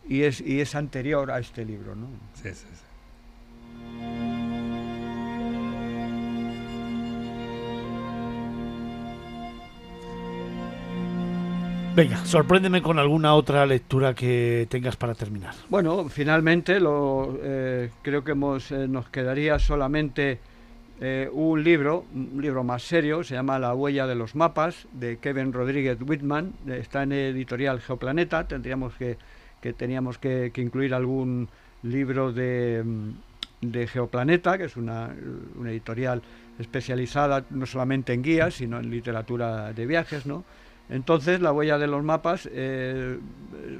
y 0.07 0.23
es, 0.23 0.41
y 0.41 0.59
es 0.59 0.75
anterior 0.75 1.31
a 1.31 1.39
este 1.39 1.63
libro, 1.63 1.95
¿no? 1.95 2.07
Sí, 2.33 2.49
sí, 2.49 2.65
sí. 2.73 2.78
Venga, 11.99 12.23
sorpréndeme 12.23 12.81
con 12.81 12.97
alguna 12.97 13.33
otra 13.33 13.65
lectura 13.65 14.13
que 14.13 14.67
tengas 14.69 14.95
para 14.95 15.15
terminar. 15.15 15.53
Bueno, 15.67 16.07
finalmente 16.07 16.79
lo, 16.79 17.37
eh, 17.43 17.89
creo 18.01 18.23
que 18.23 18.31
eh, 18.31 18.87
nos 18.87 19.09
quedaría 19.09 19.59
solamente 19.59 20.39
eh, 21.01 21.29
un 21.33 21.61
libro, 21.61 22.05
un 22.15 22.41
libro 22.41 22.63
más 22.63 22.83
serio, 22.83 23.21
se 23.25 23.35
llama 23.35 23.59
La 23.59 23.73
huella 23.73 24.07
de 24.07 24.15
los 24.15 24.33
mapas, 24.33 24.87
de 24.93 25.17
Kevin 25.17 25.51
Rodríguez 25.51 25.97
Whitman, 25.99 26.53
está 26.67 27.03
en 27.03 27.11
editorial 27.11 27.81
Geoplaneta, 27.81 28.47
tendríamos 28.47 28.93
que, 28.93 29.17
que 29.59 29.73
teníamos 29.73 30.17
que, 30.17 30.51
que 30.53 30.61
incluir 30.61 30.93
algún 30.93 31.49
libro 31.83 32.31
de, 32.31 32.81
mm, 32.85 33.09
de 33.61 33.87
Geoplaneta, 33.87 34.57
que 34.57 34.65
es 34.65 34.77
una, 34.77 35.13
editorial 35.65 36.21
especializada 36.57 37.45
no 37.49 37.65
solamente 37.65 38.13
en 38.13 38.21
guías, 38.21 38.55
sino 38.55 38.79
en 38.79 38.89
literatura 38.89 39.73
de 39.73 39.85
viajes, 39.85 40.25
¿no? 40.25 40.43
Entonces, 40.89 41.39
la 41.39 41.51
huella 41.51 41.77
de 41.77 41.85
los 41.85 42.03
mapas 42.03 42.49
eh, 42.51 43.19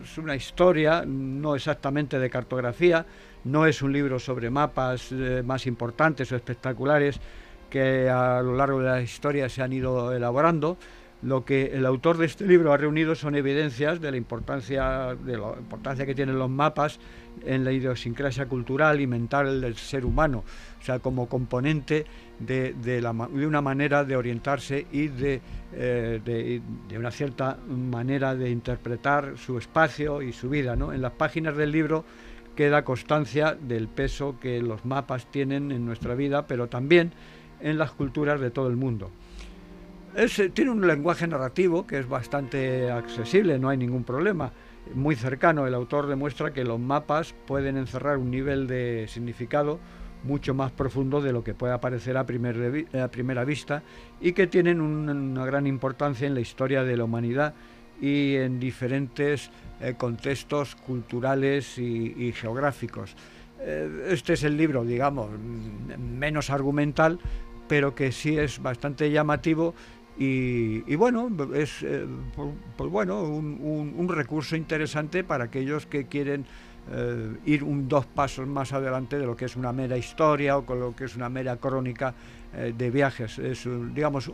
es 0.04 0.18
una 0.18 0.36
historia, 0.36 1.04
no 1.08 1.56
exactamente 1.56 2.20
de 2.20 2.30
cartografía, 2.30 3.06
no 3.46 3.66
es 3.66 3.82
un 3.82 3.94
libro 3.94 4.20
sobre 4.20 4.50
mapas 4.52 5.12
eh, 5.12 5.42
más 5.44 5.66
importantes 5.66 6.32
o 6.32 6.36
espectaculares 6.36 7.20
que 7.70 8.10
a 8.10 8.42
lo 8.42 8.56
largo 8.56 8.80
de 8.80 8.90
la 8.90 9.02
historia 9.02 9.50
se 9.50 9.62
han 9.62 9.74
ido 9.74 10.14
elaborando. 10.14 10.78
Lo 11.22 11.44
que 11.44 11.76
el 11.76 11.86
autor 11.86 12.18
de 12.18 12.26
este 12.26 12.48
libro 12.48 12.72
ha 12.72 12.78
reunido 12.78 13.14
son 13.14 13.36
evidencias 13.36 14.00
de 14.00 14.12
la 14.12 14.16
importancia, 14.16 15.16
de 15.16 15.38
la 15.38 15.54
importancia 15.58 16.06
que 16.06 16.16
tienen 16.16 16.40
los 16.40 16.50
mapas 16.50 17.00
en 17.46 17.66
la 17.66 17.74
idiosincrasia 17.74 18.48
cultural 18.48 19.02
y 19.02 19.08
mental 19.08 19.60
del 19.60 19.76
ser 19.76 20.06
humano, 20.06 20.46
o 20.80 20.84
sea, 20.84 21.00
como 21.00 21.28
componente 21.28 22.06
de, 22.40 22.74
de 22.74 23.02
la 23.02 23.12
de 23.12 23.46
una 23.46 23.62
manera 23.62 24.06
de 24.06 24.16
orientarse 24.16 24.88
y 24.92 25.08
de, 25.08 25.42
eh, 25.74 26.22
de, 26.24 26.62
de 26.88 26.98
una 26.98 27.12
cierta 27.12 27.58
manera 27.68 28.34
de 28.34 28.50
interpretar 28.50 29.38
su 29.38 29.58
espacio 29.58 30.22
y 30.22 30.32
su 30.32 30.50
vida. 30.50 30.78
¿no? 30.78 30.94
En 30.94 31.02
las 31.02 31.12
páginas 31.12 31.58
del 31.58 31.72
libro 31.72 32.06
queda 32.56 32.84
constancia 32.84 33.58
del 33.60 33.90
peso 33.90 34.40
que 34.40 34.62
los 34.62 34.86
mapas 34.86 35.30
tienen 35.32 35.72
en 35.72 35.86
nuestra 35.86 36.16
vida, 36.16 36.48
pero 36.48 36.68
también 36.68 37.12
en 37.62 37.78
las 37.78 37.92
culturas 37.92 38.40
de 38.40 38.52
todo 38.52 38.68
el 38.68 38.78
mundo. 38.78 39.12
Eh, 40.20 40.50
tiene 40.54 40.72
un 40.72 40.86
lenguaje 40.86 41.26
narrativo 41.28 41.88
que 41.88 41.98
es 41.98 42.10
bastante 42.10 42.92
accesible, 42.92 43.58
no 43.58 43.70
hay 43.70 43.78
ningún 43.78 44.04
problema. 44.04 44.52
muy 44.96 45.16
cercano. 45.16 45.68
El 45.68 45.76
autor 45.76 46.08
demuestra 46.08 46.52
que 46.52 46.64
los 46.64 46.80
mapas 46.80 47.36
pueden 47.46 47.78
encerrar 47.78 48.18
un 48.18 48.32
nivel 48.32 48.66
de 48.66 49.06
significado 49.08 49.80
mucho 50.24 50.54
más 50.56 50.72
profundo 50.72 51.22
de 51.22 51.32
lo 51.32 51.44
que 51.44 51.54
puede 51.54 51.74
aparecer 51.74 52.18
a, 52.18 52.26
primer 52.26 52.88
a 53.00 53.08
primera 53.10 53.46
vista 53.46 53.84
y 54.20 54.32
que 54.34 54.48
tienen 54.48 54.82
un- 54.82 55.08
una 55.10 55.46
gran 55.46 55.68
importancia 55.68 56.26
en 56.28 56.34
la 56.34 56.40
historia 56.42 56.84
de 56.84 56.98
la 56.98 57.04
humanidad 57.04 57.54
y 58.02 58.36
en 58.36 58.60
diferentes 58.60 59.52
eh, 59.80 59.94
contextos 59.98 60.76
culturales 60.76 61.78
y, 61.78 62.32
geográficos. 62.34 63.16
Eh, 63.62 64.08
este 64.10 64.34
es 64.34 64.44
el 64.44 64.58
libro, 64.58 64.84
digamos, 64.84 65.30
menos 66.00 66.50
argumental, 66.50 67.20
pero 67.68 67.94
que 67.94 68.12
sí 68.12 68.38
es 68.40 68.60
bastante 68.62 69.12
llamativo 69.12 69.76
y, 70.22 70.96
bueno, 70.98 71.30
es 71.56 71.82
eh, 71.82 72.06
bueno, 72.78 73.24
un, 73.24 74.10
recurso 74.10 74.58
interesante 74.58 75.24
para 75.24 75.46
aquellos 75.46 75.86
que 75.86 76.08
quieren 76.08 76.46
eh, 76.92 77.38
ir 77.46 77.64
un 77.64 77.88
dos 77.88 78.06
pasos 78.06 78.46
más 78.46 78.74
adelante 78.74 79.18
de 79.18 79.26
lo 79.26 79.38
que 79.38 79.46
es 79.46 79.56
una 79.56 79.72
mera 79.72 79.96
historia 79.96 80.58
o 80.58 80.66
con 80.66 80.82
lo 80.82 80.94
que 80.94 81.06
es 81.06 81.16
una 81.16 81.30
mera 81.30 81.56
crónica 81.56 82.14
eh, 82.54 82.74
de 82.78 82.92
viajes. 82.92 83.40
Es, 83.40 83.66
digamos, 83.94 84.30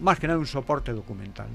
más 0.00 0.20
que 0.20 0.28
nada 0.28 0.38
un 0.38 0.46
soporte 0.46 0.92
documental. 0.92 1.48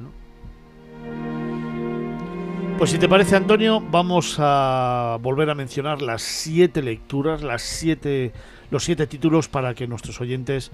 Pues 2.77 2.89
si 2.89 2.97
te 2.97 3.07
parece, 3.07 3.37
Antonio, 3.37 3.79
vamos 3.79 4.35
a 4.37 5.17
volver 5.21 5.49
a 5.49 5.55
mencionar 5.55 6.01
las 6.01 6.21
siete 6.23 6.81
lecturas, 6.81 7.41
las 7.41 7.61
siete, 7.61 8.33
los 8.69 8.83
siete 8.83 9.07
títulos 9.07 9.47
para 9.47 9.73
que 9.73 9.87
nuestros 9.87 10.19
oyentes 10.19 10.71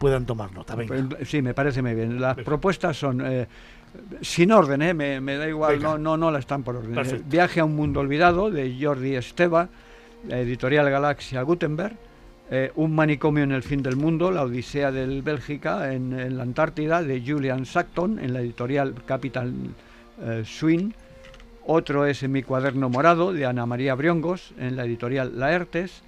puedan 0.00 0.24
tomar 0.24 0.50
nota. 0.52 0.74
Venga. 0.74 1.10
Pues, 1.10 1.28
sí, 1.28 1.42
me 1.42 1.52
parece 1.52 1.82
muy 1.82 1.94
bien. 1.94 2.18
Las 2.18 2.36
propuestas 2.38 2.96
son 2.96 3.20
eh, 3.24 3.46
sin 4.22 4.50
orden, 4.50 4.80
¿eh? 4.80 4.94
me, 4.94 5.20
me 5.20 5.36
da 5.36 5.46
igual, 5.46 5.74
Venga. 5.76 5.90
no, 5.90 5.98
no, 5.98 6.16
no 6.16 6.30
las 6.30 6.40
están 6.40 6.62
por 6.62 6.76
orden. 6.76 6.94
Perfecto. 6.94 7.22
Eh, 7.22 7.28
Viaje 7.28 7.60
a 7.60 7.66
un 7.66 7.76
mundo 7.76 8.00
olvidado 8.00 8.50
de 8.50 8.74
Jordi 8.80 9.14
Esteva, 9.14 9.68
la 10.26 10.38
editorial 10.40 10.88
Galaxia 10.90 11.42
Gutenberg. 11.42 11.94
Eh, 12.50 12.72
un 12.76 12.94
manicomio 12.94 13.44
en 13.44 13.52
el 13.52 13.62
fin 13.62 13.82
del 13.82 13.96
mundo, 13.96 14.30
la 14.30 14.42
Odisea 14.42 14.90
del 14.90 15.20
Bélgica 15.20 15.92
en, 15.92 16.18
en 16.18 16.38
la 16.38 16.44
Antártida 16.44 17.02
de 17.02 17.22
Julian 17.24 17.66
Sackton 17.66 18.18
en 18.18 18.32
la 18.32 18.40
editorial 18.40 18.94
Capital 19.06 19.52
Swing. 20.44 20.92
Otro 21.66 22.06
es 22.06 22.22
En 22.22 22.32
mi 22.32 22.42
cuaderno 22.42 22.88
morado 22.88 23.32
de 23.34 23.44
Ana 23.44 23.66
María 23.66 23.94
Briongos 23.94 24.52
en 24.58 24.76
la 24.76 24.84
editorial 24.84 25.38
Laertes. 25.38 26.02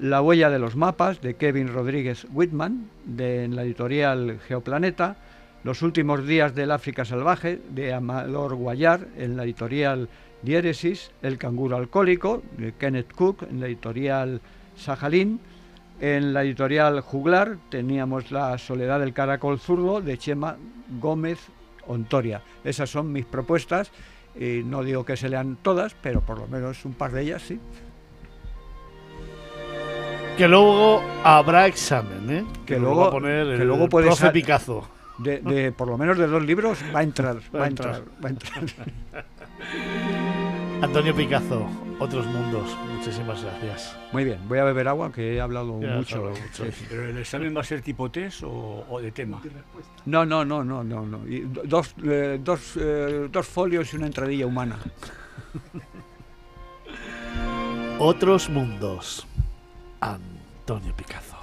La 0.00 0.20
huella 0.20 0.50
de 0.50 0.58
los 0.58 0.76
mapas 0.76 1.22
de 1.22 1.36
Kevin 1.36 1.68
Rodríguez 1.68 2.26
Whitman 2.30 2.90
de, 3.06 3.44
en 3.44 3.56
la 3.56 3.62
editorial 3.62 4.38
Geoplaneta. 4.46 5.16
Los 5.64 5.80
últimos 5.80 6.26
días 6.26 6.54
del 6.54 6.70
África 6.70 7.06
salvaje 7.06 7.62
de 7.70 7.94
Amador 7.94 8.56
Guayar 8.56 9.08
en 9.16 9.38
la 9.38 9.44
editorial 9.44 10.10
Diéresis. 10.42 11.12
El 11.22 11.38
canguro 11.38 11.78
alcohólico 11.78 12.42
de 12.58 12.72
Kenneth 12.72 13.10
Cook 13.14 13.44
en 13.50 13.58
la 13.58 13.68
editorial 13.68 14.42
Sajalín. 14.76 15.40
En 15.98 16.34
la 16.34 16.42
editorial 16.42 17.00
Juglar 17.00 17.56
teníamos 17.70 18.30
La 18.30 18.58
soledad 18.58 19.00
del 19.00 19.14
caracol 19.14 19.58
zurdo 19.58 20.02
de 20.02 20.18
Chema 20.18 20.58
Gómez 21.00 21.38
Ontoria. 21.86 22.42
Esas 22.64 22.90
son 22.90 23.12
mis 23.12 23.24
propuestas 23.24 23.90
y 24.38 24.60
no 24.62 24.84
digo 24.84 25.06
que 25.06 25.16
se 25.16 25.30
lean 25.30 25.56
todas, 25.62 25.96
pero 26.02 26.20
por 26.20 26.38
lo 26.38 26.48
menos 26.48 26.84
un 26.84 26.92
par 26.92 27.12
de 27.12 27.22
ellas 27.22 27.40
sí. 27.40 27.58
Que 30.36 30.48
luego 30.48 31.02
habrá 31.24 31.66
examen, 31.66 32.30
¿eh? 32.30 32.44
Que 32.66 32.78
luego, 32.78 33.00
va 33.02 33.06
a 33.08 33.10
poner 33.10 33.58
que 33.58 33.64
luego 33.64 33.88
puede 33.88 34.06
profe 34.08 34.30
Picazo. 34.30 34.86
De, 35.18 35.38
de 35.40 35.72
por 35.72 35.88
lo 35.88 35.96
menos 35.96 36.18
de 36.18 36.26
dos 36.26 36.42
libros 36.42 36.78
va 36.94 37.00
a 37.00 37.02
entrar, 37.02 37.36
va, 37.54 37.60
Va 37.60 37.64
a 37.64 37.68
entrar, 37.68 37.94
entrar. 37.94 38.14
va 38.22 38.28
a 38.28 38.30
entrar. 38.30 38.64
Antonio 40.82 41.14
Picazo, 41.16 41.66
Otros 41.98 42.26
Mundos. 42.26 42.76
Muchísimas 42.94 43.42
gracias. 43.42 43.96
Muy 44.12 44.24
bien, 44.24 44.38
voy 44.46 44.58
a 44.58 44.64
beber 44.64 44.88
agua 44.88 45.10
que 45.10 45.36
he 45.36 45.40
hablado 45.40 45.80
Ya 45.80 45.94
mucho. 45.94 46.16
hablado 46.16 46.36
mucho. 46.36 46.64
Sí, 46.66 46.70
sí. 46.70 46.84
¿Pero 46.90 47.08
el 47.08 47.16
examen 47.16 47.56
va 47.56 47.62
a 47.62 47.64
ser 47.64 47.80
tipo 47.80 48.10
test 48.10 48.42
o, 48.42 48.84
o 48.90 49.00
de 49.00 49.10
tema? 49.10 49.40
No, 50.04 50.26
no, 50.26 50.44
no, 50.44 50.62
no, 50.62 50.84
no, 50.84 51.06
no. 51.06 51.26
Y 51.26 51.48
dos, 51.64 51.94
eh, 52.04 52.38
dos, 52.44 52.74
eh, 52.78 53.28
dos 53.32 53.46
folios 53.46 53.90
y 53.94 53.96
una 53.96 54.04
entradilla 54.06 54.44
humana. 54.44 54.76
Otros 57.98 58.50
Mundos. 58.50 59.26
Antonio 60.06 60.94
Picazo. 60.94 61.36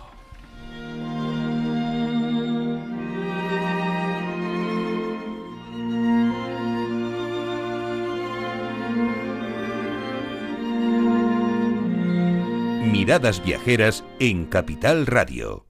Miradas 12.89 13.43
viajeras 13.43 14.05
en 14.19 14.45
Capital 14.45 15.07
Radio. 15.07 15.65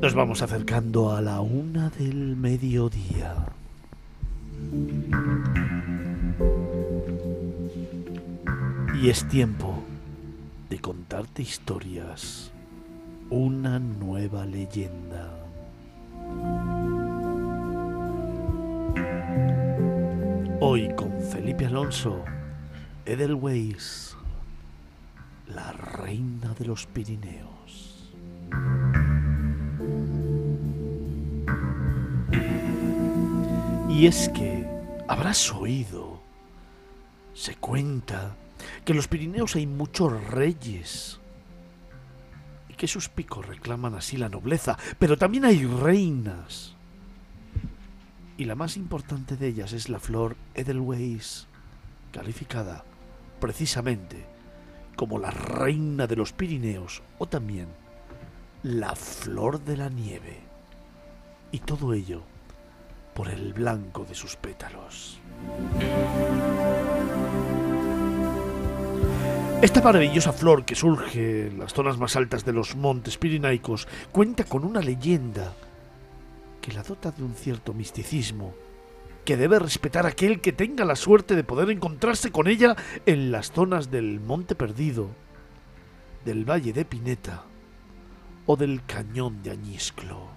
Nos 0.00 0.14
vamos 0.14 0.40
acercando 0.40 1.14
a 1.14 1.20
la 1.20 1.42
una 1.42 1.90
del 1.90 2.34
mediodía. 2.34 3.34
Y 8.94 9.10
es 9.10 9.28
tiempo 9.28 9.84
de 10.70 10.78
contarte 10.78 11.42
historias. 11.42 12.50
Una 13.28 13.78
nueva 13.78 14.46
leyenda. 14.46 15.28
Hoy 20.60 20.88
con 20.96 21.20
Felipe 21.30 21.66
Alonso, 21.66 22.24
Edelweiss, 23.04 24.16
la 25.46 25.72
reina 25.72 26.54
de 26.58 26.64
los 26.64 26.86
Pirineos. 26.86 28.10
Y 33.90 34.06
es 34.06 34.28
que 34.28 34.66
habrás 35.08 35.52
oído, 35.52 36.22
se 37.34 37.56
cuenta, 37.56 38.36
que 38.84 38.92
en 38.92 38.96
los 38.96 39.08
Pirineos 39.08 39.56
hay 39.56 39.66
muchos 39.66 40.12
reyes 40.28 41.18
y 42.68 42.74
que 42.74 42.86
sus 42.86 43.08
picos 43.08 43.46
reclaman 43.46 43.96
así 43.96 44.16
la 44.16 44.28
nobleza, 44.28 44.78
pero 44.98 45.18
también 45.18 45.44
hay 45.44 45.66
reinas. 45.66 46.76
Y 48.38 48.44
la 48.44 48.54
más 48.54 48.76
importante 48.76 49.36
de 49.36 49.48
ellas 49.48 49.72
es 49.72 49.88
la 49.88 49.98
flor 49.98 50.36
Edelweiss, 50.54 51.48
calificada 52.12 52.84
precisamente 53.40 54.24
como 54.94 55.18
la 55.18 55.32
reina 55.32 56.06
de 56.06 56.14
los 56.14 56.32
Pirineos 56.32 57.02
o 57.18 57.26
también 57.26 57.66
la 58.62 58.94
flor 58.94 59.62
de 59.64 59.76
la 59.76 59.88
nieve. 59.88 60.38
Y 61.50 61.58
todo 61.58 61.92
ello 61.92 62.29
por 63.20 63.28
el 63.28 63.52
blanco 63.52 64.06
de 64.06 64.14
sus 64.14 64.34
pétalos. 64.36 65.20
Esta 69.60 69.82
maravillosa 69.82 70.32
flor 70.32 70.64
que 70.64 70.74
surge 70.74 71.48
en 71.48 71.58
las 71.58 71.74
zonas 71.74 71.98
más 71.98 72.16
altas 72.16 72.46
de 72.46 72.54
los 72.54 72.76
montes 72.76 73.18
pirinaicos 73.18 73.86
cuenta 74.10 74.44
con 74.44 74.64
una 74.64 74.80
leyenda 74.80 75.52
que 76.62 76.72
la 76.72 76.82
dota 76.82 77.10
de 77.10 77.22
un 77.22 77.34
cierto 77.34 77.74
misticismo 77.74 78.54
que 79.26 79.36
debe 79.36 79.58
respetar 79.58 80.06
aquel 80.06 80.40
que 80.40 80.54
tenga 80.54 80.86
la 80.86 80.96
suerte 80.96 81.36
de 81.36 81.44
poder 81.44 81.68
encontrarse 81.68 82.32
con 82.32 82.48
ella 82.48 82.74
en 83.04 83.30
las 83.30 83.52
zonas 83.52 83.90
del 83.90 84.18
Monte 84.18 84.54
Perdido, 84.54 85.08
del 86.24 86.48
Valle 86.48 86.72
de 86.72 86.86
Pineta 86.86 87.44
o 88.46 88.56
del 88.56 88.82
Cañón 88.86 89.42
de 89.42 89.50
Añisclo. 89.50 90.30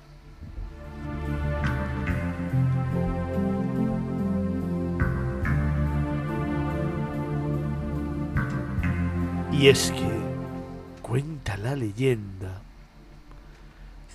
Y 9.60 9.68
es 9.68 9.92
que 9.92 11.02
cuenta 11.02 11.56
la 11.58 11.76
leyenda 11.76 12.62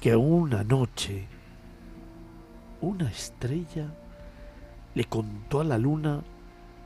que 0.01 0.15
una 0.15 0.63
noche 0.63 1.27
una 2.81 3.11
estrella 3.11 3.87
le 4.95 5.05
contó 5.05 5.61
a 5.61 5.65
la 5.65 5.79
luna 5.79 6.23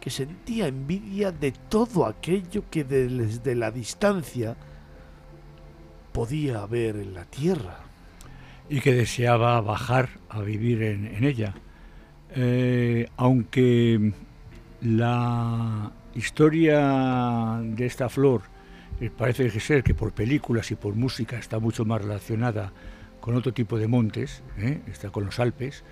que 0.00 0.10
sentía 0.10 0.66
envidia 0.68 1.32
de 1.32 1.52
todo 1.52 2.06
aquello 2.06 2.64
que 2.70 2.84
desde 2.84 3.55
la 3.55 3.70
distancia 3.70 4.56
podía 6.12 6.64
ver 6.66 6.97
en 6.97 7.14
la 7.14 7.24
tierra. 7.24 7.78
y 8.68 8.81
que 8.81 8.94
deseaba 8.94 9.60
bajar 9.60 10.08
a 10.31 10.40
vivir 10.40 10.82
en, 10.82 11.06
en 11.06 11.24
ella. 11.24 11.55
Eh, 12.31 13.08
aunque 13.16 14.12
la 14.81 15.92
historia 16.15 17.60
de 17.62 17.86
esta 17.86 18.08
flor 18.08 18.42
eh, 19.00 19.10
parece 19.16 19.49
ser 19.60 19.82
que 19.82 19.94
por 19.94 20.12
películas 20.12 20.70
y 20.70 20.74
por 20.74 20.94
música 20.94 21.39
está 21.39 21.58
mucho 21.58 21.84
más 21.84 22.02
relacionada 22.02 22.73
con 23.20 23.34
otro 23.36 23.52
tipo 23.52 23.78
de 23.78 23.86
montes, 23.86 24.42
¿eh? 24.58 24.81
está 24.91 25.10
con 25.10 25.24
los 25.24 25.39
Alpes, 25.39 25.84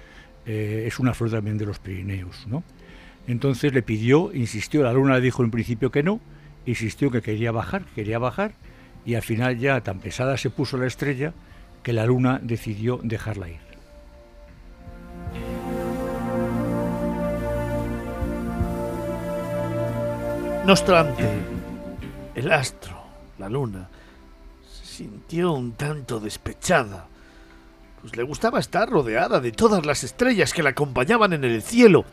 eh, 0.46 0.84
es 0.86 0.98
una 0.98 1.14
flor 1.14 1.30
también 1.30 1.58
de 1.58 1.66
los 1.66 1.78
Pirineos. 1.78 2.46
¿no? 2.46 2.62
Entonces 3.26 3.72
le 3.72 3.82
pidió, 3.82 4.32
insistió, 4.34 4.82
la 4.82 4.92
luna 4.92 5.14
le 5.14 5.20
dijo 5.20 5.42
en 5.42 5.50
principio 5.50 5.90
que 5.90 6.02
no, 6.02 6.20
insistió 6.66 7.10
que 7.10 7.22
quería 7.22 7.52
bajar, 7.52 7.84
quería 7.94 8.18
bajar, 8.18 8.52
y 9.06 9.14
al 9.14 9.22
final 9.22 9.58
ya 9.58 9.80
tan 9.80 10.00
pesada 10.00 10.36
se 10.36 10.50
puso 10.50 10.76
la 10.76 10.86
estrella 10.86 11.32
que 11.82 11.92
la 11.92 12.04
luna 12.04 12.38
decidió 12.42 13.00
dejarla 13.02 13.48
ir. 13.48 13.69
No 20.64 20.72
obstante, 20.72 21.26
el 22.34 22.52
astro, 22.52 22.96
la 23.38 23.48
luna, 23.48 23.88
se 24.70 24.84
sintió 24.84 25.52
un 25.52 25.72
tanto 25.72 26.20
despechada, 26.20 27.06
pues 28.00 28.14
le 28.14 28.22
gustaba 28.22 28.60
estar 28.60 28.88
rodeada 28.88 29.40
de 29.40 29.52
todas 29.52 29.84
las 29.86 30.04
estrellas 30.04 30.52
que 30.52 30.62
la 30.62 30.70
acompañaban 30.70 31.32
en 31.32 31.44
el 31.44 31.62
cielo. 31.62 32.04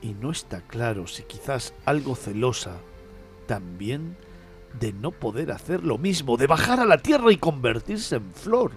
Y 0.00 0.14
no 0.14 0.30
está 0.30 0.60
claro 0.62 1.06
si 1.06 1.24
quizás 1.24 1.74
algo 1.84 2.14
celosa 2.14 2.76
también 3.46 4.16
de 4.78 4.92
no 4.92 5.10
poder 5.10 5.50
hacer 5.50 5.84
lo 5.84 5.98
mismo, 5.98 6.36
de 6.36 6.46
bajar 6.46 6.80
a 6.80 6.86
la 6.86 6.98
tierra 6.98 7.32
y 7.32 7.36
convertirse 7.36 8.16
en 8.16 8.32
flor. 8.32 8.72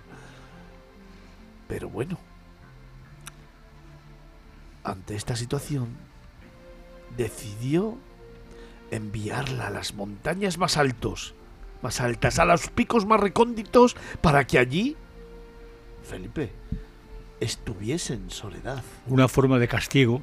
Pero 1.67 1.89
bueno, 1.89 2.17
ante 4.83 5.15
esta 5.15 5.35
situación, 5.35 5.87
decidió 7.15 7.97
enviarla 8.91 9.67
a 9.67 9.71
las 9.71 9.93
montañas 9.93 10.57
más 10.57 10.77
altos, 10.77 11.33
más 11.81 12.01
altas, 12.01 12.39
a 12.39 12.45
los 12.45 12.69
picos 12.69 13.05
más 13.05 13.19
recónditos, 13.19 13.95
para 14.21 14.45
que 14.45 14.59
allí, 14.59 14.95
Felipe, 16.03 16.51
estuviese 17.39 18.13
en 18.13 18.29
soledad. 18.29 18.83
Una 19.07 19.27
forma 19.27 19.59
de 19.59 19.67
castigo, 19.67 20.21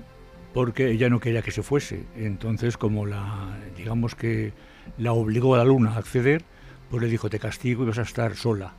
porque 0.55 0.91
ella 0.91 1.09
no 1.09 1.21
quería 1.21 1.43
que 1.43 1.51
se 1.51 1.63
fuese. 1.63 2.05
Entonces, 2.17 2.77
como 2.77 3.07
la, 3.07 3.59
digamos 3.77 4.15
que 4.15 4.53
la 4.99 5.13
obligó 5.13 5.55
a 5.55 5.59
la 5.59 5.65
luna 5.65 5.93
a 5.93 5.99
acceder, 5.99 6.45
pues 6.91 7.03
le 7.03 7.09
dijo, 7.09 7.31
te 7.31 7.39
castigo 7.39 7.85
y 7.85 7.87
vas 7.87 7.99
a 7.99 8.03
estar 8.03 8.37
sola. 8.37 8.75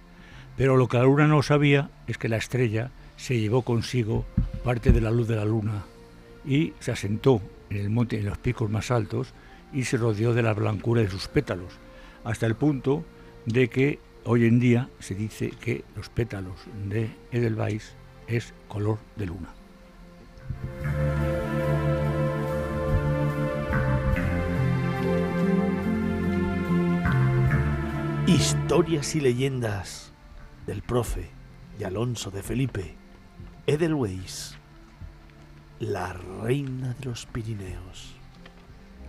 Pero 0.55 0.77
lo 0.77 0.87
que 0.87 0.97
la 0.97 1.03
luna 1.03 1.27
no 1.27 1.41
sabía 1.41 1.89
es 2.07 2.17
que 2.17 2.29
la 2.29 2.37
estrella 2.37 2.91
se 3.17 3.39
llevó 3.39 3.63
consigo 3.63 4.25
parte 4.63 4.91
de 4.91 5.01
la 5.01 5.11
luz 5.11 5.27
de 5.27 5.35
la 5.35 5.45
luna 5.45 5.83
y 6.45 6.73
se 6.79 6.91
asentó 6.91 7.41
en 7.69 7.77
el 7.77 7.89
monte, 7.89 8.19
en 8.19 8.25
los 8.25 8.37
picos 8.37 8.69
más 8.69 8.91
altos, 8.91 9.33
y 9.73 9.85
se 9.85 9.97
rodeó 9.97 10.33
de 10.33 10.43
la 10.43 10.53
blancura 10.53 11.01
de 11.01 11.09
sus 11.09 11.27
pétalos, 11.27 11.73
hasta 12.23 12.45
el 12.45 12.55
punto 12.55 13.03
de 13.45 13.69
que 13.69 13.99
hoy 14.23 14.45
en 14.45 14.59
día 14.59 14.89
se 14.99 15.15
dice 15.15 15.49
que 15.49 15.83
los 15.95 16.09
pétalos 16.09 16.59
de 16.87 17.09
Edelweiss 17.31 17.95
es 18.27 18.53
color 18.67 18.99
de 19.15 19.25
luna. 19.25 19.49
Historias 28.27 29.15
y 29.15 29.21
leyendas 29.21 30.13
del 30.65 30.81
profe 30.81 31.29
y 31.79 31.83
Alonso 31.83 32.31
de 32.31 32.43
Felipe, 32.43 32.95
Edelweiss, 33.67 34.57
la 35.79 36.13
reina 36.13 36.95
de 36.99 37.05
los 37.05 37.25
Pirineos. 37.25 38.12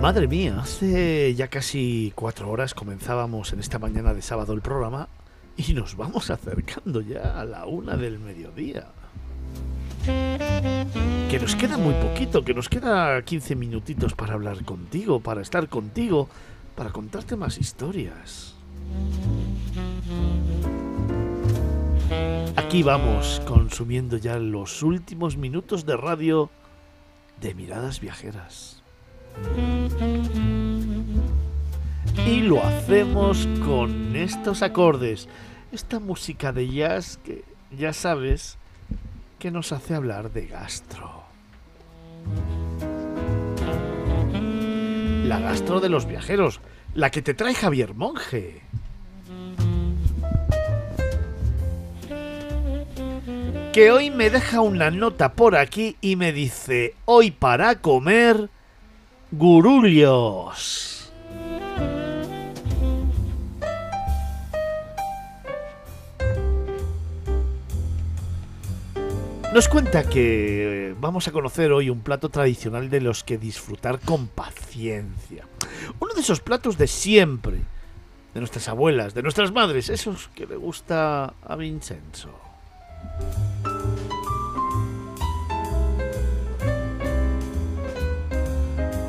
Madre 0.00 0.28
mía, 0.28 0.60
hace 0.60 1.34
ya 1.34 1.48
casi 1.48 2.12
cuatro 2.14 2.48
horas 2.50 2.72
comenzábamos 2.72 3.52
en 3.52 3.58
esta 3.58 3.80
mañana 3.80 4.14
de 4.14 4.22
sábado 4.22 4.52
el 4.52 4.60
programa 4.60 5.08
y 5.56 5.74
nos 5.74 5.96
vamos 5.96 6.30
acercando 6.30 7.00
ya 7.00 7.40
a 7.40 7.44
la 7.44 7.66
una 7.66 7.96
del 7.96 8.20
mediodía. 8.20 8.86
Que 10.04 11.38
nos 11.40 11.56
queda 11.56 11.78
muy 11.78 11.94
poquito, 11.94 12.44
que 12.44 12.54
nos 12.54 12.68
queda 12.68 13.20
15 13.20 13.56
minutitos 13.56 14.14
para 14.14 14.34
hablar 14.34 14.64
contigo, 14.64 15.18
para 15.18 15.42
estar 15.42 15.68
contigo, 15.68 16.28
para 16.76 16.90
contarte 16.90 17.34
más 17.34 17.58
historias. 17.58 18.54
Aquí 22.54 22.84
vamos, 22.84 23.42
consumiendo 23.46 24.16
ya 24.16 24.38
los 24.38 24.84
últimos 24.84 25.36
minutos 25.36 25.84
de 25.84 25.96
radio 25.96 26.50
de 27.40 27.54
miradas 27.54 27.98
viajeras. 28.00 28.77
Y 32.26 32.42
lo 32.42 32.62
hacemos 32.62 33.48
con 33.64 34.14
estos 34.14 34.62
acordes, 34.62 35.28
esta 35.72 35.98
música 35.98 36.52
de 36.52 36.68
jazz 36.68 37.18
que 37.24 37.44
ya 37.76 37.92
sabes 37.92 38.58
que 39.38 39.50
nos 39.50 39.72
hace 39.72 39.94
hablar 39.94 40.32
de 40.32 40.46
gastro. 40.46 41.22
La 45.24 45.38
gastro 45.40 45.80
de 45.80 45.88
los 45.88 46.06
viajeros, 46.06 46.60
la 46.94 47.10
que 47.10 47.22
te 47.22 47.34
trae 47.34 47.54
Javier 47.54 47.94
Monge. 47.94 48.62
Que 53.72 53.90
hoy 53.92 54.10
me 54.10 54.30
deja 54.30 54.60
una 54.60 54.90
nota 54.90 55.32
por 55.32 55.56
aquí 55.56 55.96
y 56.00 56.16
me 56.16 56.32
dice, 56.32 56.94
hoy 57.04 57.30
para 57.30 57.76
comer 57.76 58.50
gurullos. 59.30 61.12
Nos 69.54 69.66
cuenta 69.68 70.08
que 70.08 70.94
vamos 71.00 71.26
a 71.26 71.32
conocer 71.32 71.72
hoy 71.72 71.88
un 71.90 72.00
plato 72.00 72.28
tradicional 72.28 72.90
de 72.90 73.00
los 73.00 73.24
que 73.24 73.38
disfrutar 73.38 73.98
con 73.98 74.28
paciencia. 74.28 75.46
Uno 76.00 76.14
de 76.14 76.20
esos 76.20 76.40
platos 76.40 76.76
de 76.76 76.86
siempre, 76.86 77.56
de 78.34 78.40
nuestras 78.40 78.68
abuelas, 78.68 79.14
de 79.14 79.22
nuestras 79.22 79.50
madres, 79.52 79.88
esos 79.88 80.28
que 80.34 80.46
le 80.46 80.56
gusta 80.56 81.32
a 81.42 81.56
Vincenzo. 81.56 82.30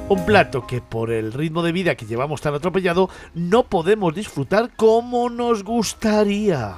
Un 0.10 0.26
plato 0.26 0.66
que 0.66 0.82
por 0.82 1.12
el 1.12 1.32
ritmo 1.32 1.62
de 1.62 1.72
vida 1.72 1.94
que 1.94 2.08
llevamos 2.08 2.42
tan 2.42 2.56
atropellado 2.56 3.12
no 3.36 3.68
podemos 3.68 4.16
disfrutar 4.16 4.72
como 4.76 5.30
nos 5.30 5.64
gustaría. 5.64 6.78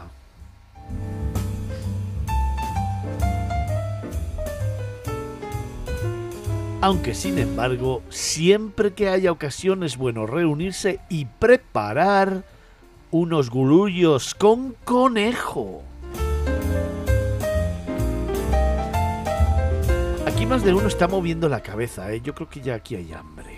Aunque 6.82 7.14
sin 7.14 7.38
embargo, 7.38 8.02
siempre 8.10 8.92
que 8.94 9.08
haya 9.08 9.32
ocasión 9.32 9.84
es 9.84 9.96
bueno 9.96 10.26
reunirse 10.26 11.00
y 11.08 11.24
preparar 11.24 12.44
unos 13.12 13.50
gulullos 13.50 14.36
con 14.36 14.76
conejo. 14.84 15.84
Más 20.52 20.66
de 20.66 20.74
uno 20.74 20.90
está 20.90 21.08
moviendo 21.08 21.48
la 21.48 21.62
cabeza, 21.62 22.12
¿eh? 22.12 22.20
Yo 22.20 22.36
creo 22.36 22.50
que 22.50 22.60
ya 22.60 22.76
aquí 22.76 22.96
hay 22.96 23.14
hambre. 23.14 23.58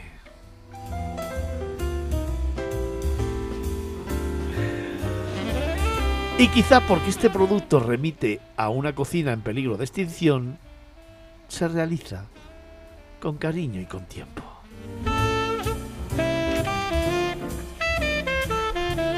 Y 6.37 6.47
quizá 6.49 6.85
porque 6.85 7.09
este 7.09 7.31
producto 7.31 7.79
remite 7.79 8.41
a 8.57 8.69
una 8.69 8.93
cocina 8.93 9.33
en 9.33 9.41
peligro 9.41 9.75
de 9.75 9.85
extinción, 9.85 10.59
se 11.47 11.67
realiza 11.67 12.25
con 13.19 13.37
cariño 13.37 13.81
y 13.81 13.87
con 13.87 14.05
tiempo. 14.05 14.52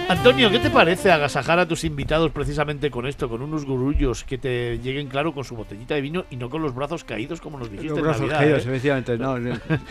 Antonio, 0.07 0.51
¿qué 0.51 0.59
te 0.59 0.69
parece 0.69 1.11
agasajar 1.11 1.57
a 1.57 1.67
tus 1.67 1.83
invitados 1.83 2.29
precisamente 2.31 2.91
con 2.91 3.07
esto, 3.07 3.27
con 3.27 3.41
unos 3.41 3.65
gurullos 3.65 4.23
que 4.23 4.37
te 4.37 4.77
lleguen 4.77 5.07
claro 5.07 5.33
con 5.33 5.43
su 5.43 5.55
botellita 5.55 5.95
de 5.95 6.01
vino 6.01 6.25
y 6.29 6.35
no 6.35 6.47
con 6.51 6.61
los 6.61 6.75
brazos 6.75 7.03
caídos 7.03 7.41
como 7.41 7.57
nos 7.57 7.71
dijiste 7.71 7.89
Los 7.89 7.97
en 7.97 8.03
brazos 8.03 8.21
Navidad, 8.21 8.39
caídos, 8.39 8.65
¿eh? 8.65 8.69
efectivamente. 8.69 9.17
No, 9.17 9.35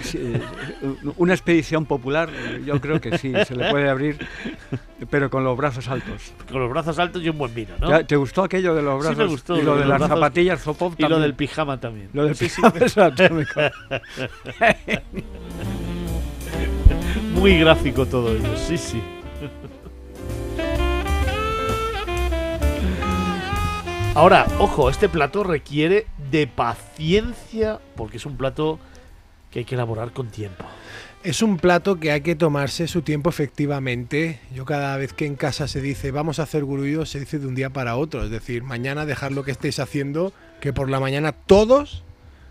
sí, 0.02 0.18
eh, 0.22 0.40
una 1.16 1.34
expedición 1.34 1.84
popular, 1.84 2.30
yo 2.64 2.80
creo 2.80 3.00
que 3.00 3.18
sí, 3.18 3.32
se 3.44 3.56
le 3.56 3.68
puede 3.70 3.88
abrir, 3.90 4.18
pero 5.10 5.28
con 5.30 5.42
los 5.42 5.56
brazos 5.56 5.88
altos. 5.88 6.32
Con 6.48 6.60
los 6.60 6.70
brazos 6.70 6.96
altos 7.00 7.20
y 7.20 7.28
un 7.28 7.38
buen 7.38 7.52
vino, 7.52 7.74
¿no? 7.80 8.06
¿Te 8.06 8.14
gustó 8.14 8.44
aquello 8.44 8.72
de 8.72 8.82
los 8.82 9.02
Sí, 9.02 9.08
brazos? 9.08 9.18
me 9.18 9.26
gustó, 9.26 9.58
Y 9.58 9.62
lo 9.62 9.74
de 9.76 9.84
las 9.84 9.98
brazos- 9.98 10.08
zapatillas 10.14 10.62
Zopov 10.62 10.94
Y 10.96 11.02
lo 11.08 11.18
del 11.18 11.34
pijama 11.34 11.80
también. 11.80 12.10
Lo 12.12 12.24
del 12.24 12.36
Sí, 12.36 12.48
sí. 12.48 12.62
pijama, 12.62 13.12
co- 13.52 13.60
Muy 17.40 17.58
gráfico 17.58 18.06
todo 18.06 18.30
ello, 18.36 18.56
sí, 18.56 18.78
sí. 18.78 19.02
Ahora, 24.16 24.46
ojo, 24.60 24.90
este 24.90 25.08
plato 25.08 25.42
requiere 25.42 26.06
de 26.30 26.46
paciencia 26.46 27.80
porque 27.96 28.18
es 28.18 28.26
un 28.26 28.36
plato 28.36 28.78
que 29.50 29.58
hay 29.58 29.64
que 29.64 29.74
elaborar 29.74 30.12
con 30.12 30.28
tiempo. 30.28 30.64
Es 31.24 31.42
un 31.42 31.56
plato 31.56 31.98
que 31.98 32.12
hay 32.12 32.20
que 32.20 32.36
tomarse 32.36 32.86
su 32.86 33.02
tiempo 33.02 33.28
efectivamente. 33.28 34.38
Yo 34.54 34.64
cada 34.66 34.96
vez 34.98 35.12
que 35.12 35.26
en 35.26 35.34
casa 35.34 35.66
se 35.66 35.80
dice 35.80 36.12
vamos 36.12 36.38
a 36.38 36.44
hacer 36.44 36.62
gurullos, 36.62 37.10
se 37.10 37.18
dice 37.18 37.40
de 37.40 37.48
un 37.48 37.56
día 37.56 37.70
para 37.70 37.96
otro. 37.96 38.22
Es 38.22 38.30
decir, 38.30 38.62
mañana 38.62 39.04
dejar 39.04 39.32
lo 39.32 39.42
que 39.42 39.50
estéis 39.50 39.80
haciendo, 39.80 40.32
que 40.60 40.72
por 40.72 40.88
la 40.88 41.00
mañana 41.00 41.32
todos 41.32 42.04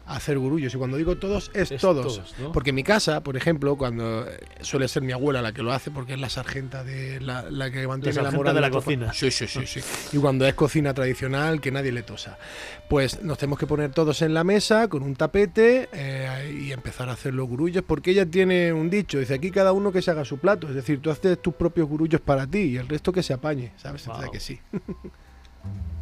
hacer 0.05 0.37
gurullos. 0.37 0.73
Y 0.73 0.77
cuando 0.77 0.97
digo 0.97 1.15
todos, 1.17 1.51
es, 1.53 1.71
Es 1.71 1.81
todos. 1.81 2.17
todos, 2.17 2.35
¿no? 2.39 2.51
Porque 2.51 2.71
en 2.71 2.75
mi 2.75 2.83
casa, 2.83 3.21
por 3.23 3.37
ejemplo, 3.37 3.77
cuando 3.77 4.27
eh, 4.27 4.37
suele 4.61 4.87
ser 4.87 5.03
mi 5.03 5.13
abuela 5.13 5.41
la 5.41 5.53
que 5.53 5.63
lo 5.63 5.71
hace, 5.71 5.91
porque 5.91 6.13
es 6.13 6.19
la 6.19 6.29
sargenta 6.29 6.83
de 6.83 7.21
la, 7.21 7.43
la 7.49 7.71
que 7.71 7.87
mantiene 7.87 8.21
la, 8.21 8.31
moral 8.31 8.55
de 8.55 8.61
la 8.61 8.69
tropa. 8.69 8.85
cocina. 8.85 9.13
Sí, 9.13 9.31
sí, 9.31 9.47
sí, 9.47 9.65
sí. 9.65 9.79
Y 10.11 10.19
cuando 10.19 10.45
es 10.45 10.53
cocina 10.53 10.93
tradicional, 10.93 11.61
que 11.61 11.71
nadie 11.71 11.91
le 11.91 12.03
tosa. 12.03 12.37
Pues 12.89 13.23
nos 13.23 13.37
tenemos 13.37 13.57
que 13.57 13.65
poner 13.67 13.91
todos 13.91 14.21
en 14.21 14.33
la 14.33 14.43
mesa 14.43 14.87
con 14.87 15.03
un 15.03 15.15
tapete 15.15 15.89
eh, 15.93 16.59
y 16.63 16.71
empezar 16.71 17.09
a 17.09 17.13
hacer 17.13 17.33
los 17.33 17.47
gurullos, 17.47 17.83
porque 17.85 18.11
ella 18.11 18.25
tiene 18.25 18.73
un 18.73 18.89
dicho, 18.89 19.19
dice 19.19 19.33
aquí 19.35 19.51
cada 19.51 19.71
uno 19.71 19.91
que 19.91 20.01
se 20.01 20.11
haga 20.11 20.25
su 20.25 20.37
plato, 20.37 20.67
es 20.67 20.75
decir, 20.75 21.01
tú 21.01 21.09
haces 21.09 21.41
tus 21.41 21.53
propios 21.55 21.87
gurullos 21.87 22.21
para 22.21 22.45
ti 22.45 22.59
y 22.59 22.77
el 22.77 22.87
resto 22.87 23.11
que 23.11 23.23
se 23.23 23.33
apañe, 23.33 23.71
¿sabes? 23.77 24.05
Que 24.31 24.39
sí. 24.39 24.59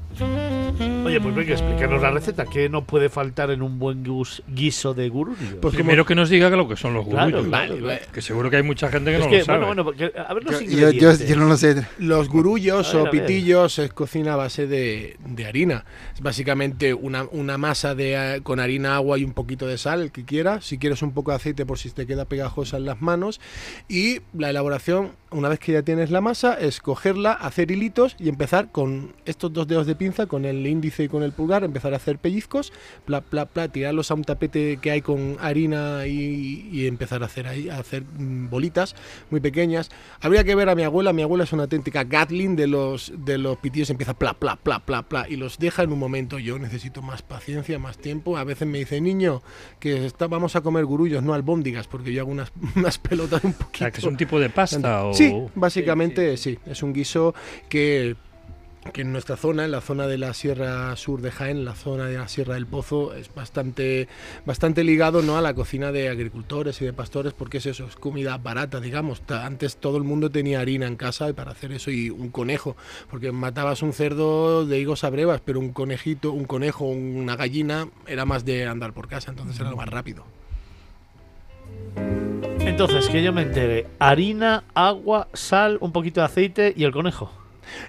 Oye, 1.05 1.19
pues 1.19 1.35
venga, 1.35 1.51
explícanos 1.53 2.01
la 2.01 2.11
receta. 2.11 2.45
¿Qué 2.45 2.69
no 2.69 2.83
puede 2.83 3.09
faltar 3.09 3.49
en 3.51 3.61
un 3.61 3.79
buen 3.79 4.03
guiso 4.47 4.93
de 4.93 5.09
gurullos? 5.09 5.55
Pues 5.61 5.73
Primero 5.73 6.05
que 6.05 6.15
nos 6.15 6.29
diga 6.29 6.49
lo 6.49 6.67
que 6.67 6.75
son 6.75 6.93
los 6.93 7.07
Claro, 7.07 7.25
gurullos. 7.31 7.47
claro, 7.49 7.73
¿no? 7.75 7.79
claro. 7.81 8.01
Que 8.13 8.21
seguro 8.21 8.49
que 8.49 8.57
hay 8.57 8.63
mucha 8.63 8.89
gente 8.89 9.11
que 9.11 9.17
Es 9.17 9.23
no 9.23 9.29
que, 9.29 9.39
lo 9.39 9.45
sabe. 9.45 9.65
bueno, 9.65 9.83
bueno, 9.83 10.11
a 10.27 10.33
ver 10.33 10.43
los 10.43 10.59
Yo, 10.65 10.91
yo, 10.91 11.13
yo 11.13 11.35
no 11.35 11.45
lo 11.47 11.57
sé. 11.57 11.85
Los 11.97 12.29
gurullos 12.29 12.93
A 12.93 12.97
ver, 12.97 13.07
o 13.07 13.11
pitillos 13.11 13.79
es 13.79 13.93
cocina 13.93 14.33
a 14.33 14.37
base 14.37 14.67
de, 14.67 15.17
de 15.25 15.45
harina. 15.45 15.85
Es 16.13 16.21
básicamente 16.21 16.93
una, 16.93 17.23
una 17.31 17.57
masa 17.57 17.95
de, 17.95 18.35
eh, 18.35 18.41
con 18.41 18.59
harina, 18.59 18.95
agua 18.95 19.17
y 19.17 19.23
un 19.23 19.33
poquito 19.33 19.67
de 19.67 19.77
sal, 19.77 20.01
el 20.01 20.11
que 20.11 20.23
quiera. 20.25 20.61
Si 20.61 20.77
quieres 20.77 21.01
un 21.01 21.13
poco 21.13 21.31
de 21.31 21.37
aceite 21.37 21.65
por 21.65 21.77
si 21.79 21.89
te 21.89 22.05
queda 22.05 22.25
pegajosa 22.25 22.77
en 22.77 22.85
las 22.85 23.01
manos. 23.01 23.39
Y 23.89 24.19
la 24.37 24.49
elaboración, 24.49 25.11
una 25.31 25.49
vez 25.49 25.59
que 25.59 25.71
ya 25.73 25.81
tienes 25.83 26.11
la 26.11 26.21
masa, 26.21 26.53
es 26.59 26.79
cogerla, 26.79 27.33
hacer 27.33 27.71
hilitos 27.71 28.15
y 28.19 28.29
empezar 28.29 28.71
con 28.71 29.13
estos 29.25 29.51
dos 29.53 29.67
dedos 29.67 29.87
de 29.87 29.95
pinza, 30.01 30.25
con 30.25 30.45
el 30.45 30.65
índice 30.65 31.03
y 31.03 31.07
con 31.07 31.21
el 31.21 31.31
pulgar, 31.31 31.63
empezar 31.63 31.93
a 31.93 31.97
hacer 31.97 32.17
pellizcos, 32.17 32.73
pla, 33.05 33.21
pla, 33.21 33.45
pla, 33.45 33.67
tirarlos 33.67 34.09
a 34.09 34.15
un 34.15 34.23
tapete 34.23 34.79
que 34.81 34.89
hay 34.89 35.03
con 35.03 35.37
harina 35.39 36.07
y, 36.07 36.67
y 36.71 36.87
empezar 36.87 37.21
a 37.21 37.27
hacer 37.27 37.45
a 37.45 37.77
hacer 37.77 38.01
mm, 38.03 38.49
bolitas 38.49 38.95
muy 39.29 39.41
pequeñas. 39.41 39.91
Habría 40.19 40.43
que 40.43 40.55
ver 40.55 40.69
a 40.69 40.73
mi 40.75 40.81
abuela, 40.81 41.13
mi 41.13 41.21
abuela 41.21 41.43
es 41.43 41.53
una 41.53 41.63
auténtica 41.63 42.03
Gatling 42.03 42.55
de 42.55 42.65
los 42.65 43.13
de 43.15 43.37
los 43.37 43.57
pitillos, 43.57 43.91
empieza 43.91 44.15
pla, 44.15 44.33
pla, 44.33 44.55
pla, 44.55 44.79
pla, 44.79 45.03
pla, 45.03 45.27
y 45.29 45.35
los 45.35 45.59
deja 45.59 45.83
en 45.83 45.91
un 45.91 45.99
momento. 45.99 46.39
Yo 46.39 46.57
necesito 46.57 47.03
más 47.03 47.21
paciencia, 47.21 47.77
más 47.77 47.99
tiempo. 47.99 48.37
A 48.37 48.43
veces 48.43 48.67
me 48.67 48.79
dice, 48.79 48.99
niño, 49.01 49.43
que 49.79 50.07
está, 50.07 50.25
vamos 50.25 50.55
a 50.55 50.61
comer 50.61 50.85
gurullos, 50.85 51.21
no 51.21 51.35
albóndigas, 51.35 51.85
porque 51.87 52.11
yo 52.11 52.21
hago 52.23 52.31
unas, 52.31 52.51
unas 52.75 52.97
pelotas 52.97 53.43
un 53.43 53.51
O 53.51 53.53
poquito. 53.53 53.77
sea, 53.77 53.91
que 53.91 53.99
es 53.99 54.05
un 54.05 54.17
tipo 54.17 54.39
de 54.39 54.49
pasta 54.49 55.05
o... 55.05 55.13
Sí, 55.13 55.31
básicamente 55.53 56.37
sí, 56.37 56.57
Es 56.65 56.81
un 56.81 56.91
guiso 56.91 57.35
que, 57.69 58.15
que 58.93 59.01
en 59.01 59.11
nuestra 59.11 59.37
zona, 59.37 59.65
en 59.65 59.71
la 59.71 59.81
zona 59.81 60.07
de 60.07 60.17
la 60.17 60.33
Sierra 60.33 60.95
Sur 60.95 61.21
de 61.21 61.31
Jaén, 61.31 61.65
la 61.65 61.75
zona 61.75 62.07
de 62.07 62.17
la 62.17 62.27
Sierra 62.27 62.55
del 62.55 62.65
Pozo, 62.65 63.13
es 63.13 63.33
bastante, 63.33 64.07
bastante 64.45 64.83
ligado 64.83 65.21
¿no? 65.21 65.37
a 65.37 65.41
la 65.41 65.53
cocina 65.53 65.91
de 65.91 66.09
agricultores 66.09 66.81
y 66.81 66.85
de 66.85 66.93
pastores, 66.93 67.33
porque 67.33 67.59
es 67.59 67.67
eso, 67.67 67.85
es 67.85 67.95
comida 67.95 68.37
barata, 68.37 68.79
digamos. 68.79 69.21
Antes 69.29 69.77
todo 69.77 69.97
el 69.97 70.03
mundo 70.03 70.31
tenía 70.31 70.59
harina 70.59 70.87
en 70.87 70.95
casa 70.95 71.31
para 71.33 71.51
hacer 71.51 71.71
eso 71.71 71.91
y 71.91 72.09
un 72.09 72.29
conejo, 72.29 72.75
porque 73.09 73.31
matabas 73.31 73.83
un 73.83 73.93
cerdo 73.93 74.65
de 74.65 74.79
higos 74.79 75.03
a 75.03 75.11
brevas, 75.11 75.41
pero 75.45 75.59
un 75.59 75.73
conejito, 75.73 76.31
un 76.31 76.45
conejo, 76.45 76.85
una 76.85 77.35
gallina 77.35 77.87
era 78.07 78.25
más 78.25 78.45
de 78.45 78.65
andar 78.65 78.93
por 78.93 79.07
casa, 79.07 79.29
entonces 79.29 79.59
era 79.59 79.69
lo 79.69 79.77
más 79.77 79.89
rápido. 79.89 80.25
Entonces, 82.59 83.09
que 83.09 83.23
yo 83.23 83.33
me 83.33 83.41
entere. 83.41 83.87
Harina, 83.99 84.63
agua, 84.73 85.27
sal, 85.33 85.77
un 85.81 85.91
poquito 85.91 86.21
de 86.21 86.25
aceite 86.25 86.73
y 86.75 86.83
el 86.83 86.91
conejo. 86.91 87.40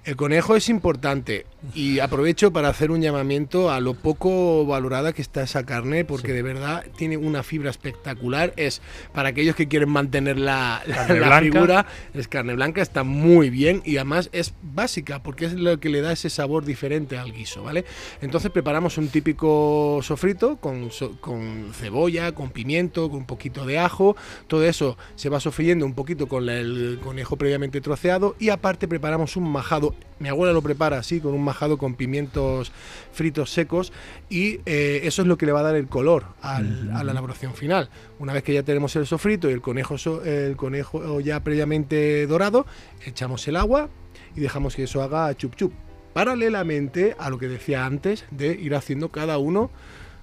El 0.04 0.16
conejo 0.16 0.56
es 0.56 0.68
importante 0.68 1.46
y 1.74 2.00
aprovecho 2.00 2.52
para 2.52 2.68
hacer 2.68 2.90
un 2.90 3.00
llamamiento 3.00 3.70
a 3.70 3.78
lo 3.78 3.94
poco 3.94 4.66
valorada 4.66 5.12
que 5.12 5.22
está 5.22 5.42
esa 5.44 5.64
carne 5.64 6.04
porque 6.04 6.32
de 6.32 6.42
verdad 6.42 6.84
tiene 6.96 7.16
una 7.16 7.44
fibra 7.44 7.70
espectacular. 7.70 8.52
Es 8.56 8.82
para 9.12 9.28
aquellos 9.28 9.54
que 9.54 9.68
quieren 9.68 9.88
mantener 9.88 10.38
la, 10.38 10.82
la- 10.86 11.06
figura, 11.52 11.86
es 12.14 12.26
carne 12.26 12.54
blanca, 12.54 12.82
está 12.82 13.04
muy 13.04 13.48
bien 13.48 13.80
y 13.84 13.96
además 13.98 14.28
es 14.32 14.54
básica 14.62 15.22
porque 15.22 15.44
es 15.44 15.52
lo 15.54 15.78
que 15.78 15.88
le 15.88 16.00
da 16.00 16.10
ese 16.12 16.30
sabor 16.30 16.64
diferente 16.64 17.16
al 17.16 17.32
guiso, 17.32 17.62
¿vale? 17.62 17.84
Entonces 18.20 18.50
preparamos 18.50 18.98
un 18.98 19.06
típico 19.08 20.00
sofrito 20.02 20.56
con, 20.56 20.90
so- 20.90 21.16
con 21.20 21.70
cebolla, 21.74 22.32
con 22.32 22.50
pimiento, 22.50 23.08
con 23.08 23.18
un 23.20 23.26
poquito 23.26 23.64
de 23.66 23.78
ajo, 23.78 24.16
todo 24.48 24.64
eso 24.64 24.98
se 25.14 25.28
va 25.28 25.38
sofriendo 25.38 25.86
un 25.86 25.94
poquito 25.94 26.26
con 26.26 26.48
el 26.48 26.98
conejo 27.04 27.36
previamente 27.36 27.80
troceado 27.80 28.34
y 28.40 28.48
aparte 28.48 28.88
preparamos 28.88 29.36
un 29.36 29.48
majado. 29.50 29.94
Mi 30.18 30.28
abuela 30.28 30.52
lo 30.52 30.62
prepara 30.62 30.98
así, 30.98 31.20
con 31.20 31.34
un 31.34 31.42
majado 31.42 31.51
con 31.78 31.94
pimientos 31.94 32.72
fritos 33.12 33.50
secos 33.50 33.92
y 34.30 34.60
eh, 34.66 35.00
eso 35.04 35.22
es 35.22 35.28
lo 35.28 35.36
que 35.38 35.46
le 35.46 35.52
va 35.52 35.60
a 35.60 35.64
dar 35.64 35.76
el 35.76 35.86
color 35.88 36.24
al- 36.40 36.90
a 36.94 37.04
la 37.04 37.12
elaboración 37.12 37.54
final. 37.54 37.88
Una 38.18 38.32
vez 38.32 38.42
que 38.42 38.52
ya 38.54 38.62
tenemos 38.62 38.94
el 38.96 39.06
sofrito 39.06 39.48
y 39.48 39.52
el 39.52 39.60
conejo, 39.60 39.98
so- 39.98 40.24
el 40.24 40.56
conejo 40.56 41.20
ya 41.20 41.40
previamente 41.44 42.26
dorado, 42.26 42.66
echamos 43.06 43.46
el 43.48 43.56
agua 43.56 43.88
y 44.34 44.40
dejamos 44.40 44.74
que 44.76 44.84
eso 44.84 45.02
haga 45.02 45.34
chup 45.36 45.54
chup. 45.56 45.72
Paralelamente 46.12 47.16
a 47.18 47.28
lo 47.30 47.38
que 47.38 47.48
decía 47.48 47.84
antes 47.84 48.24
de 48.30 48.48
ir 48.54 48.74
haciendo 48.74 49.10
cada 49.10 49.38
uno 49.38 49.70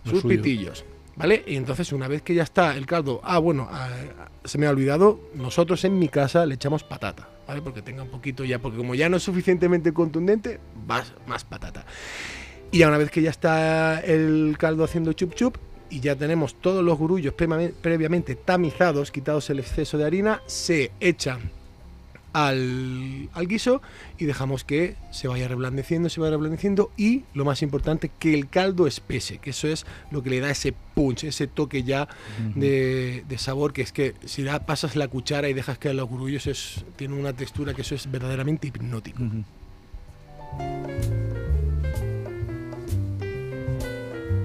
Lo 0.05 0.11
sus 0.11 0.21
suyo. 0.21 0.37
pitillos. 0.37 0.85
¿Vale? 1.19 1.43
Y 1.45 1.57
entonces 1.57 1.91
una 1.91 2.07
vez 2.07 2.21
que 2.21 2.33
ya 2.33 2.43
está 2.43 2.75
el 2.77 2.85
caldo, 2.85 3.19
ah, 3.25 3.39
bueno, 3.39 3.67
ah, 3.69 3.89
se 4.45 4.57
me 4.57 4.67
ha 4.67 4.69
olvidado, 4.69 5.19
nosotros 5.35 5.83
en 5.83 5.99
mi 5.99 6.07
casa 6.07 6.45
le 6.45 6.55
echamos 6.55 6.85
patata, 6.85 7.27
¿vale? 7.45 7.61
Porque 7.61 7.81
tenga 7.81 8.03
un 8.03 8.09
poquito 8.09 8.45
ya, 8.45 8.59
porque 8.59 8.77
como 8.77 8.95
ya 8.95 9.09
no 9.09 9.17
es 9.17 9.23
suficientemente 9.23 9.91
contundente, 9.91 10.61
más, 10.87 11.13
más 11.27 11.43
patata. 11.43 11.85
Y 12.71 12.77
ya 12.79 12.87
una 12.87 12.97
vez 12.97 13.11
que 13.11 13.21
ya 13.21 13.31
está 13.31 13.99
el 13.99 14.55
caldo 14.57 14.85
haciendo 14.85 15.11
chup 15.11 15.33
chup 15.35 15.57
y 15.89 15.99
ya 15.99 16.15
tenemos 16.15 16.55
todos 16.55 16.85
los 16.85 16.97
gurullos 16.97 17.33
prema- 17.33 17.69
previamente 17.81 18.35
tamizados, 18.35 19.11
quitados 19.11 19.49
el 19.49 19.59
exceso 19.59 19.97
de 19.97 20.05
harina, 20.05 20.41
se 20.45 20.91
echan 21.01 21.51
al, 22.33 23.29
al 23.33 23.47
guiso 23.47 23.81
y 24.17 24.25
dejamos 24.25 24.63
que 24.63 24.95
se 25.11 25.27
vaya 25.27 25.47
reblandeciendo, 25.47 26.09
se 26.09 26.19
vaya 26.19 26.31
reblandeciendo 26.31 26.91
y 26.97 27.23
lo 27.33 27.45
más 27.45 27.61
importante, 27.61 28.11
que 28.19 28.33
el 28.33 28.49
caldo 28.49 28.87
espese, 28.87 29.37
que 29.39 29.49
eso 29.51 29.67
es 29.67 29.85
lo 30.11 30.21
que 30.23 30.29
le 30.29 30.39
da 30.39 30.49
ese 30.51 30.73
punch, 30.93 31.23
ese 31.23 31.47
toque 31.47 31.83
ya 31.83 32.07
de, 32.55 33.23
de 33.27 33.37
sabor, 33.37 33.73
que 33.73 33.81
es 33.81 33.91
que 33.91 34.13
si 34.25 34.43
da- 34.43 34.65
pasas 34.65 34.95
la 34.95 35.07
cuchara 35.07 35.49
y 35.49 35.53
dejas 35.53 35.77
caer 35.77 35.95
los 35.95 36.07
gurullos, 36.09 36.47
es, 36.47 36.85
tiene 36.95 37.15
una 37.15 37.33
textura 37.33 37.73
que 37.73 37.81
eso 37.81 37.95
es 37.95 38.09
verdaderamente 38.11 38.67
hipnótico. 38.67 39.23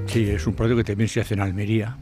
Sí, 0.07 0.31
es 0.31 0.47
un 0.47 0.55
plato 0.55 0.77
que 0.77 0.85
también 0.85 1.09
se 1.09 1.21
hace 1.21 1.35
en 1.35 1.41
Almería 1.41 1.97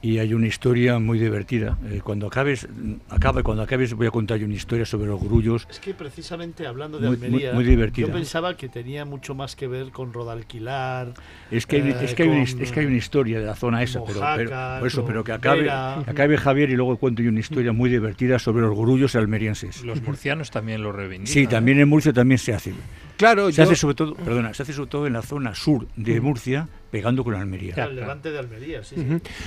y 0.00 0.18
hay 0.18 0.32
una 0.32 0.46
historia 0.46 0.98
muy 1.00 1.18
divertida. 1.18 1.76
Eh, 1.90 2.00
cuando 2.04 2.28
acabes, 2.28 2.68
acaba, 3.08 3.42
cuando 3.42 3.64
acabes 3.64 3.94
voy 3.94 4.06
a 4.06 4.10
contar 4.12 4.38
yo 4.38 4.46
una 4.46 4.54
historia 4.54 4.84
sobre 4.86 5.08
los 5.08 5.20
grullos. 5.20 5.66
Es 5.68 5.80
que 5.80 5.92
precisamente 5.92 6.66
hablando 6.68 6.98
de 7.00 7.08
Muy- 7.08 7.16
muy- 7.16 7.26
Almería, 7.26 7.52
muy 7.52 7.64
divertida. 7.64 8.06
yo 8.06 8.12
pensaba 8.12 8.56
que 8.56 8.68
tenía 8.68 9.04
mucho 9.04 9.34
más 9.34 9.56
que 9.56 9.66
ver 9.66 9.90
con 9.90 10.12
Rodalquilar. 10.12 11.14
Es 11.50 11.66
que, 11.66 11.76
hay, 11.76 11.90
eh, 11.90 11.96
es, 12.02 12.14
que 12.14 12.22
hay 12.22 12.28
una, 12.28 12.44
con 12.50 12.62
es 12.62 12.72
que 12.72 12.80
hay 12.80 12.86
una 12.86 12.96
historia 12.96 13.40
de 13.40 13.46
la 13.46 13.56
zona 13.56 13.82
esa, 13.82 13.98
pero, 14.04 14.20
pero- 14.20 14.50
Mojácar, 14.50 14.78
por 14.78 14.88
eso, 14.88 15.04
pero 15.04 15.24
que 15.24 15.32
acabe, 15.32 15.64
que 15.64 15.70
acabe 16.10 16.36
Javier 16.36 16.70
y 16.70 16.76
luego 16.76 16.96
cuento 16.96 17.22
yo 17.22 17.30
una 17.30 17.40
historia 17.40 17.72
muy 17.72 17.90
divertida 17.90 18.38
sobre 18.38 18.62
los 18.62 18.76
grullos 18.76 19.16
almerienses. 19.16 19.82
Los 19.82 20.00
murcianos 20.02 20.50
también 20.52 20.82
lo 20.82 20.92
reivindican. 20.92 21.32
Sí, 21.32 21.46
también 21.48 21.80
en 21.80 21.88
Murcia 21.88 22.12
también 22.12 22.38
se 22.38 22.54
hace. 22.54 22.72
Claro, 23.18 23.50
se 23.50 23.58
yo- 23.58 23.64
hace 23.64 23.76
sobre 23.76 23.94
todo, 23.94 24.14
perdona, 24.14 24.54
se 24.54 24.62
hace 24.62 24.72
sobre 24.72 24.88
todo 24.88 25.06
en 25.06 25.12
la 25.12 25.20
zona 25.22 25.54
sur 25.54 25.86
de 25.96 26.20
Murcia, 26.20 26.68
pegando 26.90 27.22
con 27.24 27.34
Almería. 27.34 27.74
El 27.74 27.96
levante 27.96 28.30
de 28.30 28.38
Almería, 28.38 28.82
sí. 28.82 28.94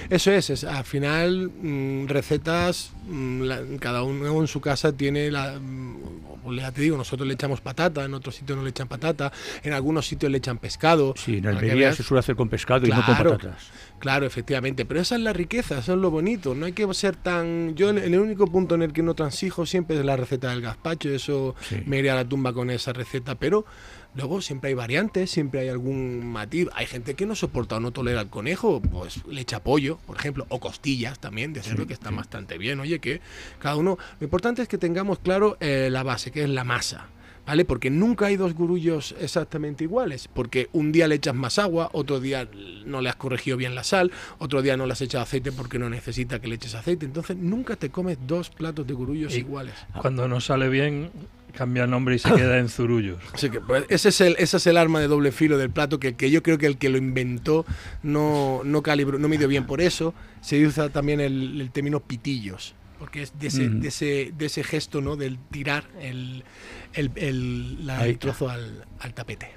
Eso 0.09 0.31
es, 0.31 0.49
es, 0.51 0.63
al 0.63 0.83
final 0.83 1.49
mm, 1.49 2.05
recetas, 2.07 2.91
mm, 3.07 3.41
la- 3.41 3.61
cada 3.79 4.03
uno 4.03 4.39
en 4.41 4.47
su 4.47 4.61
casa 4.61 4.91
tiene 4.91 5.31
la... 5.31 5.57
mm, 5.59 5.97
ya 6.57 6.71
te 6.71 6.81
digo, 6.81 6.97
nosotros 6.97 7.27
le 7.27 7.33
echamos 7.35 7.61
patata, 7.61 8.03
en 8.03 8.13
otros 8.13 8.35
sitios 8.35 8.57
no 8.57 8.63
le 8.63 8.71
echan 8.71 8.87
patata, 8.87 9.31
en 9.63 9.73
algunos 9.73 10.05
sitios 10.07 10.31
le 10.31 10.39
echan 10.39 10.57
pescado. 10.57 11.13
Sí, 11.15 11.37
en 11.37 11.47
Almería 11.47 11.93
se 11.93 12.03
suele 12.03 12.19
hacer 12.19 12.35
con 12.35 12.49
pescado 12.49 12.85
y 12.85 12.89
no 12.89 13.03
con 13.05 13.15
patatas. 13.15 13.71
Claro, 14.01 14.25
efectivamente, 14.25 14.83
pero 14.83 14.99
esa 14.99 15.13
es 15.15 15.21
la 15.21 15.31
riqueza, 15.31 15.77
eso 15.77 15.93
es 15.93 15.99
lo 15.99 16.09
bonito, 16.09 16.55
no 16.55 16.65
hay 16.65 16.73
que 16.73 16.91
ser 16.95 17.15
tan... 17.15 17.75
Yo 17.75 17.91
el 17.91 18.19
único 18.19 18.47
punto 18.47 18.73
en 18.73 18.81
el 18.81 18.93
que 18.93 19.03
no 19.03 19.13
transijo 19.13 19.67
siempre 19.67 19.97
es 19.99 20.03
la 20.03 20.17
receta 20.17 20.49
del 20.49 20.59
gazpacho, 20.61 21.07
eso 21.09 21.53
Sí. 21.69 21.83
me 21.85 21.99
iré 21.99 22.09
a 22.09 22.15
la 22.15 22.25
tumba 22.27 22.51
con 22.51 22.71
esa 22.71 22.93
receta, 22.93 23.35
pero 23.35 23.63
luego 24.15 24.41
siempre 24.41 24.69
hay 24.69 24.73
variantes, 24.73 25.29
siempre 25.29 25.59
hay 25.61 25.69
algún 25.69 26.25
matiz, 26.25 26.67
hay 26.73 26.87
gente 26.87 27.13
que 27.13 27.27
no 27.27 27.35
soporta 27.35 27.75
o 27.75 27.79
no 27.79 27.91
tolera 27.91 28.21
el 28.21 28.29
conejo, 28.29 28.81
pues 28.81 29.23
le 29.27 29.41
echa 29.41 29.63
pollo, 29.63 29.99
por 30.07 30.17
ejemplo, 30.17 30.47
o 30.49 30.59
costillas 30.59 31.19
también, 31.19 31.53
de 31.53 31.61
cerdo 31.61 31.85
que 31.85 31.93
están 31.93 32.15
bastante 32.15 32.57
bien, 32.57 32.79
oye, 32.79 32.97
que 32.99 33.21
cada 33.59 33.75
uno... 33.75 33.99
Lo 34.19 34.23
importante 34.25 34.63
es 34.63 34.67
que 34.67 34.79
tengamos 34.79 35.19
claro 35.19 35.57
eh, 35.59 35.89
la 35.91 36.01
base, 36.01 36.31
que 36.31 36.41
es 36.43 36.49
la 36.49 36.63
masa. 36.63 37.05
¿Vale? 37.51 37.65
Porque 37.65 37.89
nunca 37.89 38.27
hay 38.27 38.37
dos 38.37 38.53
gurullos 38.53 39.13
exactamente 39.19 39.83
iguales, 39.83 40.29
porque 40.33 40.69
un 40.71 40.93
día 40.93 41.09
le 41.09 41.15
echas 41.15 41.35
más 41.35 41.59
agua, 41.59 41.89
otro 41.91 42.21
día 42.21 42.47
no 42.85 43.01
le 43.01 43.09
has 43.09 43.17
corregido 43.17 43.57
bien 43.57 43.75
la 43.75 43.83
sal, 43.83 44.09
otro 44.37 44.61
día 44.61 44.77
no 44.77 44.85
le 44.85 44.93
has 44.93 45.01
echado 45.01 45.23
aceite 45.23 45.51
porque 45.51 45.77
no 45.77 45.89
necesita 45.89 46.39
que 46.39 46.47
le 46.47 46.55
eches 46.55 46.75
aceite, 46.75 47.05
entonces 47.05 47.35
nunca 47.35 47.75
te 47.75 47.89
comes 47.89 48.17
dos 48.25 48.51
platos 48.51 48.87
de 48.87 48.93
gurullos 48.93 49.35
Y 49.35 49.39
iguales. 49.39 49.73
Cuando 49.99 50.29
no 50.29 50.39
sale 50.39 50.69
bien, 50.69 51.11
cambia 51.53 51.83
el 51.83 51.89
nombre 51.89 52.15
y 52.15 52.19
se 52.19 52.33
queda 52.33 52.57
en 52.57 52.69
zurullos. 52.69 53.19
Así 53.33 53.49
que 53.49 53.59
pues, 53.59 53.83
ese 53.89 54.07
es 54.07 54.21
el 54.21 54.37
ese 54.39 54.55
es 54.55 54.67
el 54.67 54.77
arma 54.77 55.01
de 55.01 55.07
doble 55.07 55.33
filo 55.33 55.57
del 55.57 55.71
plato 55.71 55.99
que, 55.99 56.15
que 56.15 56.31
yo 56.31 56.41
creo 56.43 56.57
que 56.57 56.67
el 56.67 56.77
que 56.77 56.87
lo 56.87 56.97
inventó 56.97 57.65
no 58.01 58.61
no 58.63 58.81
calibró, 58.81 59.19
no 59.19 59.27
midió 59.27 59.49
bien 59.49 59.65
por 59.65 59.81
eso 59.81 60.13
se 60.39 60.65
usa 60.65 60.87
también 60.87 61.19
el, 61.19 61.59
el 61.59 61.69
término 61.69 61.99
pitillos 61.99 62.75
porque 63.01 63.23
es 63.23 63.33
de 63.39 63.47
ese, 63.47 63.67
Mm. 63.67 63.79
de 63.81 63.87
ese, 63.87 64.31
de 64.37 64.45
ese 64.45 64.63
gesto 64.63 65.01
¿no? 65.01 65.15
del 65.15 65.39
tirar 65.39 65.85
el, 65.99 66.43
el, 66.93 67.09
el- 67.15 67.87
la- 67.87 68.05
trozo 68.19 68.47
al, 68.47 68.85
al 68.99 69.13
tapete. 69.15 69.49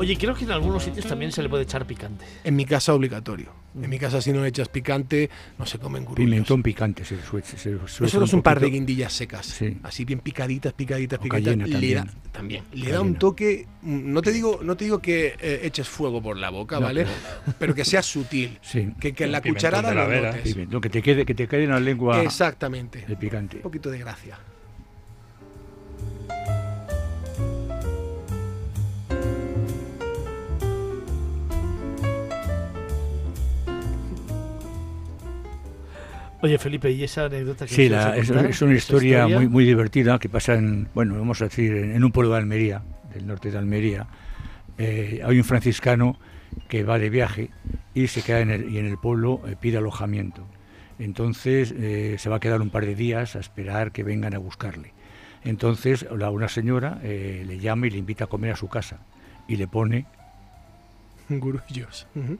Oye, 0.00 0.16
creo 0.16 0.34
que 0.34 0.44
en 0.44 0.50
algunos 0.50 0.82
sitios 0.82 1.04
también 1.06 1.30
se 1.30 1.42
le 1.42 1.50
puede 1.50 1.64
echar 1.64 1.86
picante. 1.86 2.24
En 2.42 2.56
mi 2.56 2.64
casa 2.64 2.94
obligatorio. 2.94 3.52
En 3.80 3.88
mi 3.88 3.98
casa 3.98 4.20
si 4.22 4.32
no 4.32 4.40
le 4.42 4.48
echas 4.48 4.68
picante 4.68 5.28
no 5.58 5.66
se 5.66 5.78
comen 5.78 6.04
gurullos. 6.06 6.28
Pimentón 6.28 6.62
picante 6.62 7.04
se 7.04 7.20
suele, 7.22 7.46
se 7.46 7.70
Nosotros 8.02 8.32
un 8.32 8.40
par 8.42 8.58
de 8.58 8.70
guindillas 8.70 9.12
secas, 9.12 9.44
Sí. 9.46 9.76
así 9.82 10.04
bien 10.06 10.20
picaditas, 10.20 10.72
picaditas, 10.72 11.18
O 11.18 11.22
picaditas. 11.22 11.56
le 11.56 11.94
da, 11.94 12.02
también. 12.04 12.10
también. 12.32 12.64
Le 12.72 12.90
da 12.90 13.02
un 13.02 13.14
toque, 13.16 13.66
mm, 13.82 14.10
no 14.12 14.22
te 14.22 14.32
digo, 14.32 14.60
no 14.62 14.74
te 14.76 14.84
digo 14.84 15.00
que 15.00 15.34
eh, 15.38 15.60
eches 15.64 15.86
fuego 15.86 16.20
por 16.22 16.36
la 16.38 16.48
boca, 16.50 16.76
No, 16.76 16.86
¿vale? 16.86 17.04
pero- 17.04 17.54
Pero 17.58 17.74
que 17.74 17.84
sea 17.84 18.02
sutil, 18.02 18.58
Sí. 18.62 18.88
que, 18.98 19.12
que 19.12 19.24
en 19.24 19.32
la 19.32 19.42
cucharada 19.42 19.90
de 19.90 19.94
la 19.94 20.04
lo 20.04 20.08
Vera. 20.08 20.32
notes. 20.32 20.52
Pimentón, 20.54 20.80
que 20.80 20.88
te 20.90 21.02
quede, 21.02 21.26
que 21.26 21.34
te 21.34 21.46
quede 21.46 21.64
en 21.64 21.70
la 21.70 21.78
lengua 21.80 22.22
Exactamente. 22.22 23.04
el 23.06 23.16
picante. 23.18 23.56
Un 23.58 23.62
poquito 23.62 23.90
de 23.90 23.98
gracia. 23.98 24.38
Oye, 36.42 36.58
Felipe, 36.58 36.90
¿y 36.90 37.04
esa 37.04 37.26
anécdota 37.26 37.66
que 37.66 37.74
Sí, 37.74 37.88
la- 37.88 38.16
es, 38.16 38.24
es 38.24 38.30
una 38.30 38.48
¿Esa 38.48 38.72
historia, 38.72 39.28
Muy, 39.28 39.48
muy 39.48 39.64
divertida 39.64 40.18
que 40.18 40.28
pasa 40.28 40.54
en, 40.54 40.88
bueno, 40.94 41.14
vamos 41.18 41.40
a 41.42 41.44
decir, 41.44 41.74
en, 41.76 42.02
un 42.02 42.12
pueblo 42.12 42.32
de 42.32 42.38
Almería, 42.38 42.82
del 43.14 43.26
norte 43.26 43.50
de 43.50 43.58
Almería. 43.58 44.06
Eh, 44.78 45.20
hay 45.24 45.36
un 45.38 45.44
franciscano 45.44 46.18
que 46.68 46.82
va 46.82 46.98
de 46.98 47.10
viaje 47.10 47.50
y 47.94 48.06
se 48.06 48.22
queda 48.22 48.40
en 48.40 48.50
el, 48.50 48.70
y 48.72 48.78
en 48.78 48.86
el 48.86 48.96
pueblo 48.96 49.42
eh, 49.46 49.56
pide 49.60 49.76
alojamiento. 49.78 50.46
Entonces 50.98 51.74
eh, 51.76 52.16
se 52.18 52.30
va 52.30 52.36
a 52.36 52.40
quedar 52.40 52.60
un 52.62 52.70
par 52.70 52.86
de 52.86 52.94
días 52.94 53.36
a 53.36 53.40
esperar 53.40 53.92
que 53.92 54.02
vengan 54.02 54.34
a 54.34 54.38
buscarle. 54.38 54.92
Entonces 55.44 56.06
la- 56.16 56.30
una 56.30 56.48
señora 56.48 56.98
le 57.02 57.58
llama 57.58 57.86
y 57.86 57.90
le 57.90 57.98
invita 57.98 58.24
a 58.24 58.26
comer 58.28 58.52
a 58.52 58.56
su 58.56 58.68
casa 58.68 58.98
y 59.48 59.56
le 59.56 59.66
pone 59.68 60.06
Gurullos. 61.28 62.06
Ujú. 62.14 62.38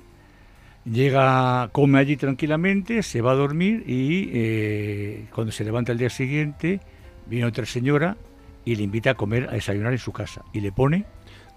Llega, 0.84 1.68
come 1.72 1.98
allí 1.98 2.16
tranquilamente, 2.16 3.02
se 3.02 3.20
va 3.20 3.32
a 3.32 3.34
dormir 3.34 3.84
y 3.86 4.30
eh, 4.32 5.26
cuando 5.34 5.52
se 5.52 5.64
levanta 5.64 5.92
el 5.92 5.98
día 5.98 6.08
siguiente 6.10 6.80
viene 7.26 7.46
otra 7.46 7.66
señora 7.66 8.16
y 8.64 8.76
le 8.76 8.82
invita 8.82 9.10
a 9.10 9.14
comer, 9.14 9.48
a 9.50 9.52
desayunar 9.52 9.92
en 9.92 9.98
su 9.98 10.12
casa 10.12 10.42
y 10.52 10.60
le 10.60 10.72
pone 10.72 11.04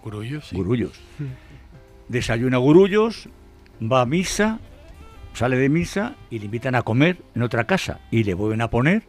Gurullos, 0.03 0.49
sí. 0.49 0.55
gurullos. 0.55 0.99
Desayuna 2.09 2.57
gurullos, 2.57 3.29
va 3.81 4.01
a 4.01 4.05
misa, 4.05 4.59
sale 5.33 5.57
de 5.57 5.69
misa 5.69 6.15
y 6.29 6.39
le 6.39 6.45
invitan 6.45 6.75
a 6.75 6.81
comer 6.81 7.17
en 7.35 7.41
otra 7.41 7.65
casa 7.65 8.01
y 8.11 8.25
le 8.25 8.33
vuelven 8.33 8.61
a 8.61 8.69
poner, 8.69 9.03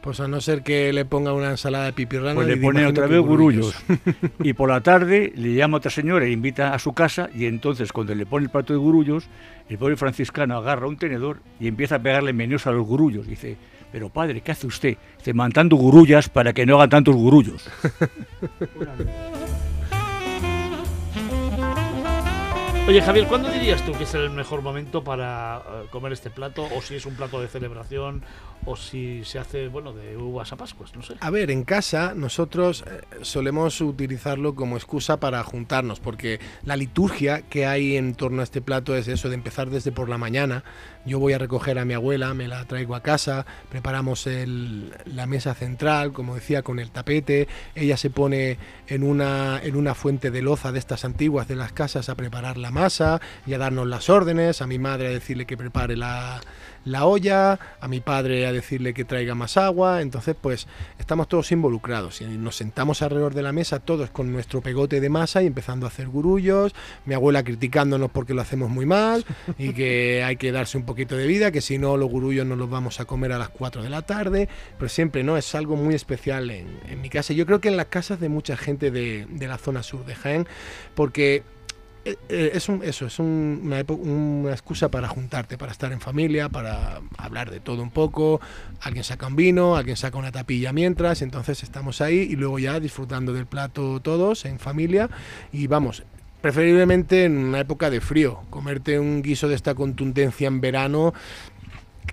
Pues 0.00 0.20
a 0.20 0.28
no 0.28 0.40
ser 0.40 0.62
que 0.62 0.92
le 0.92 1.04
ponga 1.04 1.32
una 1.32 1.50
ensalada 1.50 1.86
de 1.86 1.92
pipirrana. 1.92 2.34
pues 2.34 2.46
le 2.46 2.54
y 2.54 2.60
pone 2.60 2.86
otra 2.86 3.06
vez 3.06 3.20
gurullos. 3.20 3.74
y 4.42 4.52
por 4.52 4.68
la 4.68 4.80
tarde 4.80 5.32
le 5.34 5.54
llama 5.54 5.78
otra 5.78 5.90
señora 5.90 6.24
y 6.24 6.28
le 6.28 6.34
invita 6.34 6.74
a 6.74 6.78
su 6.78 6.92
casa 6.92 7.28
y 7.34 7.46
entonces 7.46 7.92
cuando 7.92 8.14
le 8.14 8.26
pone 8.26 8.44
el 8.44 8.50
plato 8.50 8.72
de 8.72 8.78
gurullos, 8.78 9.28
el 9.68 9.78
pobre 9.78 9.96
franciscano 9.96 10.56
agarra 10.56 10.86
un 10.86 10.96
tenedor 10.96 11.40
y 11.58 11.66
empieza 11.66 11.96
a 11.96 11.98
pegarle 11.98 12.32
menús 12.32 12.66
a 12.66 12.70
los 12.70 12.86
gurullos. 12.86 13.26
Dice, 13.26 13.56
pero 13.90 14.08
padre, 14.08 14.40
¿qué 14.40 14.52
hace 14.52 14.66
usted? 14.66 14.96
Dice, 15.18 15.34
mantando 15.34 15.76
gurullas 15.76 16.28
para 16.28 16.52
que 16.52 16.66
no 16.66 16.76
hagan 16.76 16.90
tantos 16.90 17.16
gurullos. 17.16 17.68
Oye, 22.88 23.02
Javier, 23.02 23.26
¿cuándo 23.26 23.50
dirías 23.50 23.84
tú 23.84 23.90
que 23.94 24.04
es 24.04 24.14
el 24.14 24.30
mejor 24.30 24.62
momento 24.62 25.02
para 25.02 25.56
eh, 25.58 25.86
comer 25.90 26.12
este 26.12 26.30
plato? 26.30 26.68
O 26.72 26.80
si 26.80 26.94
es 26.94 27.04
un 27.04 27.16
plato 27.16 27.40
de 27.40 27.48
celebración, 27.48 28.22
o 28.66 28.76
si 28.76 29.24
se 29.24 29.38
hace, 29.38 29.68
bueno, 29.68 29.92
de 29.94 30.16
uvas 30.16 30.52
a 30.52 30.56
pascuas, 30.56 30.94
no 30.94 31.02
sé. 31.02 31.14
A 31.20 31.30
ver, 31.30 31.50
en 31.50 31.64
casa 31.64 32.12
nosotros 32.14 32.84
eh, 32.86 33.00
solemos 33.22 33.80
utilizarlo 33.80 34.54
como 34.54 34.76
excusa 34.76 35.18
para 35.18 35.42
juntarnos, 35.44 36.00
porque 36.00 36.40
la 36.64 36.76
liturgia 36.76 37.42
que 37.42 37.66
hay 37.66 37.96
en 37.96 38.14
torno 38.14 38.40
a 38.40 38.44
este 38.44 38.60
plato 38.60 38.94
es 38.96 39.08
eso 39.08 39.28
de 39.28 39.36
empezar 39.36 39.70
desde 39.70 39.92
por 39.92 40.08
la 40.08 40.18
mañana. 40.18 40.64
Yo 41.06 41.20
voy 41.20 41.32
a 41.32 41.38
recoger 41.38 41.78
a 41.78 41.84
mi 41.84 41.94
abuela, 41.94 42.34
me 42.34 42.48
la 42.48 42.64
traigo 42.64 42.96
a 42.96 43.02
casa, 43.02 43.46
preparamos 43.70 44.26
el- 44.26 44.92
la 45.04 45.26
mesa 45.26 45.54
central, 45.54 46.12
como 46.12 46.34
decía, 46.34 46.62
con 46.62 46.80
el 46.80 46.90
tapete. 46.90 47.46
Ella 47.76 47.96
se 47.96 48.10
pone 48.10 48.58
en 48.88 49.04
una, 49.04 49.60
en 49.62 49.76
una 49.76 49.94
fuente 49.94 50.32
de 50.32 50.42
loza 50.42 50.72
de 50.72 50.80
estas 50.80 51.04
antiguas 51.04 51.46
de 51.46 51.54
las 51.54 51.72
casas 51.72 52.08
a 52.08 52.16
preparar 52.16 52.56
la 52.58 52.72
masa 52.72 53.20
y 53.46 53.54
a 53.54 53.58
darnos 53.58 53.86
las 53.86 54.10
órdenes, 54.10 54.60
a 54.62 54.66
mi 54.66 54.80
madre 54.80 55.06
a 55.06 55.10
decirle 55.10 55.46
que 55.46 55.56
prepare 55.56 55.96
la, 55.96 56.40
la 56.86 57.04
olla, 57.04 57.58
a 57.80 57.88
mi 57.88 58.00
padre 58.00 58.46
a 58.46 58.52
decirle 58.52 58.94
que 58.94 59.04
traiga 59.04 59.34
más 59.34 59.56
agua, 59.56 60.00
entonces 60.00 60.36
pues 60.40 60.66
estamos 60.98 61.28
todos 61.28 61.50
involucrados 61.52 62.20
y 62.20 62.24
nos 62.24 62.56
sentamos 62.56 63.02
alrededor 63.02 63.34
de 63.34 63.42
la 63.42 63.52
mesa 63.52 63.80
todos 63.80 64.10
con 64.10 64.32
nuestro 64.32 64.62
pegote 64.62 65.00
de 65.00 65.08
masa 65.10 65.42
y 65.42 65.46
empezando 65.46 65.84
a 65.86 65.88
hacer 65.88 66.08
gurullos, 66.08 66.74
mi 67.04 67.14
abuela 67.14 67.42
criticándonos 67.42 68.10
porque 68.10 68.34
lo 68.34 68.40
hacemos 68.40 68.70
muy 68.70 68.86
mal 68.86 69.24
y 69.58 69.72
que 69.72 70.22
hay 70.22 70.36
que 70.36 70.52
darse 70.52 70.78
un 70.78 70.84
poquito 70.84 71.16
de 71.16 71.26
vida, 71.26 71.50
que 71.50 71.60
si 71.60 71.76
no 71.76 71.96
los 71.96 72.08
gurullos 72.08 72.46
no 72.46 72.54
los 72.54 72.70
vamos 72.70 73.00
a 73.00 73.04
comer 73.04 73.32
a 73.32 73.38
las 73.38 73.48
4 73.48 73.82
de 73.82 73.90
la 73.90 74.02
tarde, 74.02 74.48
pero 74.78 74.88
siempre 74.88 75.24
no, 75.24 75.36
es 75.36 75.54
algo 75.56 75.74
muy 75.74 75.94
especial 75.94 76.50
en, 76.50 76.78
en 76.88 77.00
mi 77.00 77.10
casa, 77.10 77.34
yo 77.34 77.46
creo 77.46 77.60
que 77.60 77.68
en 77.68 77.76
las 77.76 77.86
casas 77.86 78.20
de 78.20 78.28
mucha 78.28 78.56
gente 78.56 78.92
de, 78.92 79.26
de 79.28 79.48
la 79.48 79.58
zona 79.58 79.82
sur 79.82 80.04
de 80.04 80.14
Jaén, 80.14 80.46
porque 80.94 81.42
es 82.28 82.68
un, 82.68 82.82
eso, 82.84 83.06
es 83.06 83.18
un- 83.18 83.60
una, 83.64 83.82
una 83.88 84.52
excusa 84.52 84.90
para 84.90 85.08
juntarte, 85.08 85.58
para 85.58 85.72
estar 85.72 85.92
en 85.92 86.00
familia, 86.00 86.48
para 86.48 87.00
hablar 87.18 87.50
de 87.50 87.60
todo 87.60 87.82
un 87.82 87.90
poco. 87.90 88.40
Alguien 88.80 89.04
saca 89.04 89.26
un 89.26 89.36
vino, 89.36 89.76
alguien 89.76 89.96
saca 89.96 90.16
una 90.18 90.32
tapilla 90.32 90.72
mientras, 90.72 91.22
entonces 91.22 91.62
estamos 91.62 92.00
ahí 92.00 92.18
y 92.18 92.36
luego 92.36 92.58
ya 92.58 92.78
disfrutando 92.80 93.32
del 93.32 93.46
plato 93.46 94.00
todos 94.00 94.44
en 94.44 94.58
familia 94.58 95.10
y 95.52 95.66
vamos. 95.66 96.04
Preferiblemente 96.42 97.24
en 97.24 97.38
una 97.38 97.58
época 97.60 97.90
de 97.90 98.00
frío, 98.00 98.42
comerte 98.50 99.00
un 99.00 99.20
guiso 99.22 99.48
de 99.48 99.56
esta 99.56 99.74
contundencia 99.74 100.46
en 100.46 100.60
verano, 100.60 101.12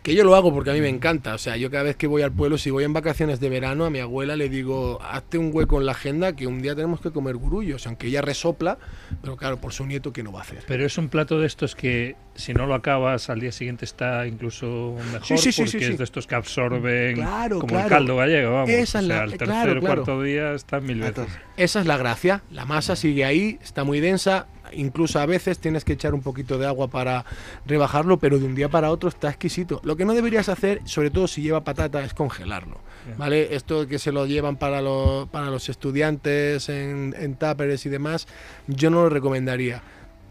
que 0.01 0.15
yo 0.15 0.23
lo 0.23 0.35
hago 0.35 0.53
porque 0.53 0.71
a 0.71 0.73
mí 0.73 0.81
me 0.81 0.89
encanta. 0.89 1.33
O 1.33 1.37
sea, 1.37 1.55
yo 1.55 1.69
cada 1.71 1.83
vez 1.83 1.95
que 1.95 2.07
voy 2.07 2.21
al 2.23 2.31
pueblo, 2.31 2.57
si 2.57 2.69
voy 2.71 2.83
en 2.83 2.91
vacaciones 2.93 3.39
de 3.39 3.49
verano, 3.49 3.85
a 3.85 3.89
mi 3.89 3.99
abuela 3.99 4.35
le 4.35 4.49
digo, 4.49 4.99
hazte 5.01 5.37
un 5.37 5.51
hueco 5.53 5.79
en 5.79 5.85
la 5.85 5.93
agenda 5.93 6.35
que 6.35 6.47
un 6.47 6.61
día 6.61 6.75
tenemos 6.75 6.99
que 6.99 7.11
comer 7.11 7.35
gurullos, 7.35 7.87
aunque 7.87 8.07
ella 8.07 8.21
resopla, 8.21 8.77
pero 9.21 9.37
claro, 9.37 9.57
por 9.61 9.71
su 9.71 9.85
nieto, 9.85 10.11
¿qué 10.11 10.23
no 10.23 10.31
va 10.33 10.39
a 10.39 10.41
hacer? 10.43 10.63
Pero 10.67 10.85
es 10.85 10.97
un 10.97 11.07
plato 11.09 11.39
de 11.39 11.47
estos 11.47 11.75
que 11.75 12.15
si 12.35 12.53
no 12.53 12.65
lo 12.65 12.73
acabas 12.73 13.29
al 13.29 13.39
día 13.39 13.51
siguiente 13.51 13.85
está 13.85 14.25
incluso 14.27 14.95
mejor 15.13 15.25
Sí, 15.27 15.37
sí, 15.37 15.51
sí, 15.51 15.63
porque 15.77 15.87
es 15.89 15.97
de 15.97 16.03
estos 16.03 16.25
que 16.27 16.35
absorben 16.35 17.15
Claro, 17.15 17.59
como 17.59 17.69
claro. 17.73 17.85
el 17.85 17.89
caldo 17.89 18.15
gallego, 18.17 18.53
vamos. 18.53 18.69
Esa 18.71 18.99
es 18.99 19.05
o 19.05 19.07
sea, 19.07 19.17
la- 19.17 19.21
al 19.23 19.29
tercer 19.31 19.47
claro, 19.47 19.71
o 19.71 19.79
claro. 19.79 20.03
cuarto 20.03 20.23
día 20.23 20.53
está 20.53 20.79
mil 20.81 20.99
veces. 20.99 21.27
Esa 21.57 21.79
es 21.79 21.85
la 21.85 21.97
gracia. 21.97 22.41
La 22.51 22.65
masa 22.65 22.95
sigue 22.95 23.23
ahí, 23.23 23.59
está 23.63 23.83
muy 23.83 23.99
densa. 23.99 24.47
Incluso 24.75 25.19
a 25.19 25.25
veces 25.25 25.59
tienes 25.59 25.83
que 25.83 25.93
echar 25.93 26.13
un 26.13 26.21
poquito 26.21 26.57
de 26.57 26.67
agua 26.67 26.87
para 26.87 27.25
rebajarlo, 27.65 28.17
pero 28.17 28.39
de 28.39 28.45
un 28.45 28.55
día 28.55 28.69
para 28.69 28.91
otro 28.91 29.09
está 29.09 29.29
exquisito. 29.29 29.81
Lo 29.83 29.95
que 29.95 30.05
no 30.05 30.13
deberías 30.13 30.49
hacer, 30.49 30.81
sobre 30.85 31.09
todo 31.09 31.27
si 31.27 31.41
lleva 31.41 31.63
patata, 31.63 32.03
es 32.03 32.13
congelarlo. 32.13 32.77
¿Vale? 33.17 33.53
Esto 33.55 33.87
que 33.87 33.99
se 33.99 34.11
lo 34.11 34.25
llevan 34.25 34.55
para, 34.55 34.81
los 34.81 35.27
para 35.27 35.47
los 35.47 35.67
estudiantes 35.67 36.69
en, 36.69 37.13
en 37.17 37.37
y 37.83 37.89
demás, 37.89 38.27
yo 38.67 38.89
no 38.89 39.03
lo 39.03 39.09
recomendaría. 39.09 39.81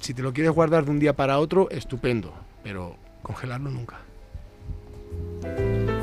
Si 0.01 0.15
te 0.15 0.23
lo 0.23 0.33
quieres 0.33 0.53
guardar 0.53 0.85
de 0.85 0.91
un 0.91 0.99
día 0.99 1.15
para 1.15 1.39
otro, 1.39 1.71
estupendo, 1.71 2.33
pero 2.63 2.97
congelarlo 3.23 3.71
nunca. 3.71 4.01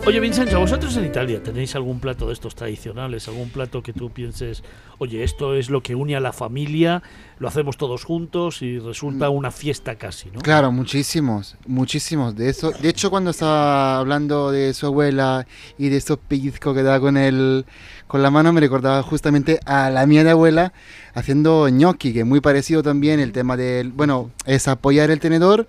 Oye, 0.10 0.20
Vincenzo, 0.22 0.60
¿vosotros 0.60 0.98
en 0.98 1.06
Italia 1.06 1.44
tenéis 1.44 1.76
algún 1.76 2.00
plato 2.00 2.26
de 2.28 2.34
estos 2.34 2.56
tradicionales? 2.56 3.28
¿Algún 3.28 3.50
plato 3.50 3.84
que 3.84 3.94
tú 3.94 4.10
pienses, 4.10 4.64
oye, 4.98 5.24
esto 5.24 5.54
es 5.54 5.70
lo 5.70 5.84
que 5.84 5.94
une 5.94 6.16
a 6.16 6.20
la 6.20 6.34
familia, 6.34 7.04
lo 7.38 7.48
hacemos 7.48 7.78
todos 7.78 8.06
juntos 8.06 8.64
y 8.64 8.80
resulta 8.80 9.30
una 9.30 9.52
fiesta 9.52 9.96
casi, 9.96 10.32
¿no? 10.32 10.40
Claro, 10.40 10.72
muchísimos, 10.72 11.58
muchísimos. 11.68 12.36
De 12.36 12.50
eso, 12.50 12.72
de 12.72 12.90
hecho, 12.90 13.12
cuando 13.12 13.30
estaba 13.30 14.00
hablando 14.00 14.52
de 14.52 14.74
su 14.74 14.88
abuela 14.88 15.46
y 15.78 15.90
de 15.90 15.98
esos 15.98 16.18
pellizcos 16.18 16.76
que 16.76 16.82
da 16.82 17.00
con 17.00 17.16
el, 17.16 17.66
con 18.08 18.24
la 18.24 18.32
mano, 18.32 18.52
me 18.52 18.62
recordaba 18.62 19.04
justamente 19.04 19.60
a 19.66 19.92
la 19.92 20.08
mía 20.08 20.24
de 20.24 20.32
abuela 20.32 20.74
haciendo 21.14 21.68
gnocchi, 21.70 22.14
que 22.14 22.22
es 22.22 22.26
muy 22.26 22.42
parecido 22.42 22.82
también 22.82 23.20
el 23.20 23.32
tema 23.32 23.58
del, 23.58 23.92
bueno, 23.92 24.32
es 24.48 24.68
apoyar 24.68 25.12
el 25.12 25.20
tenedor 25.20 25.68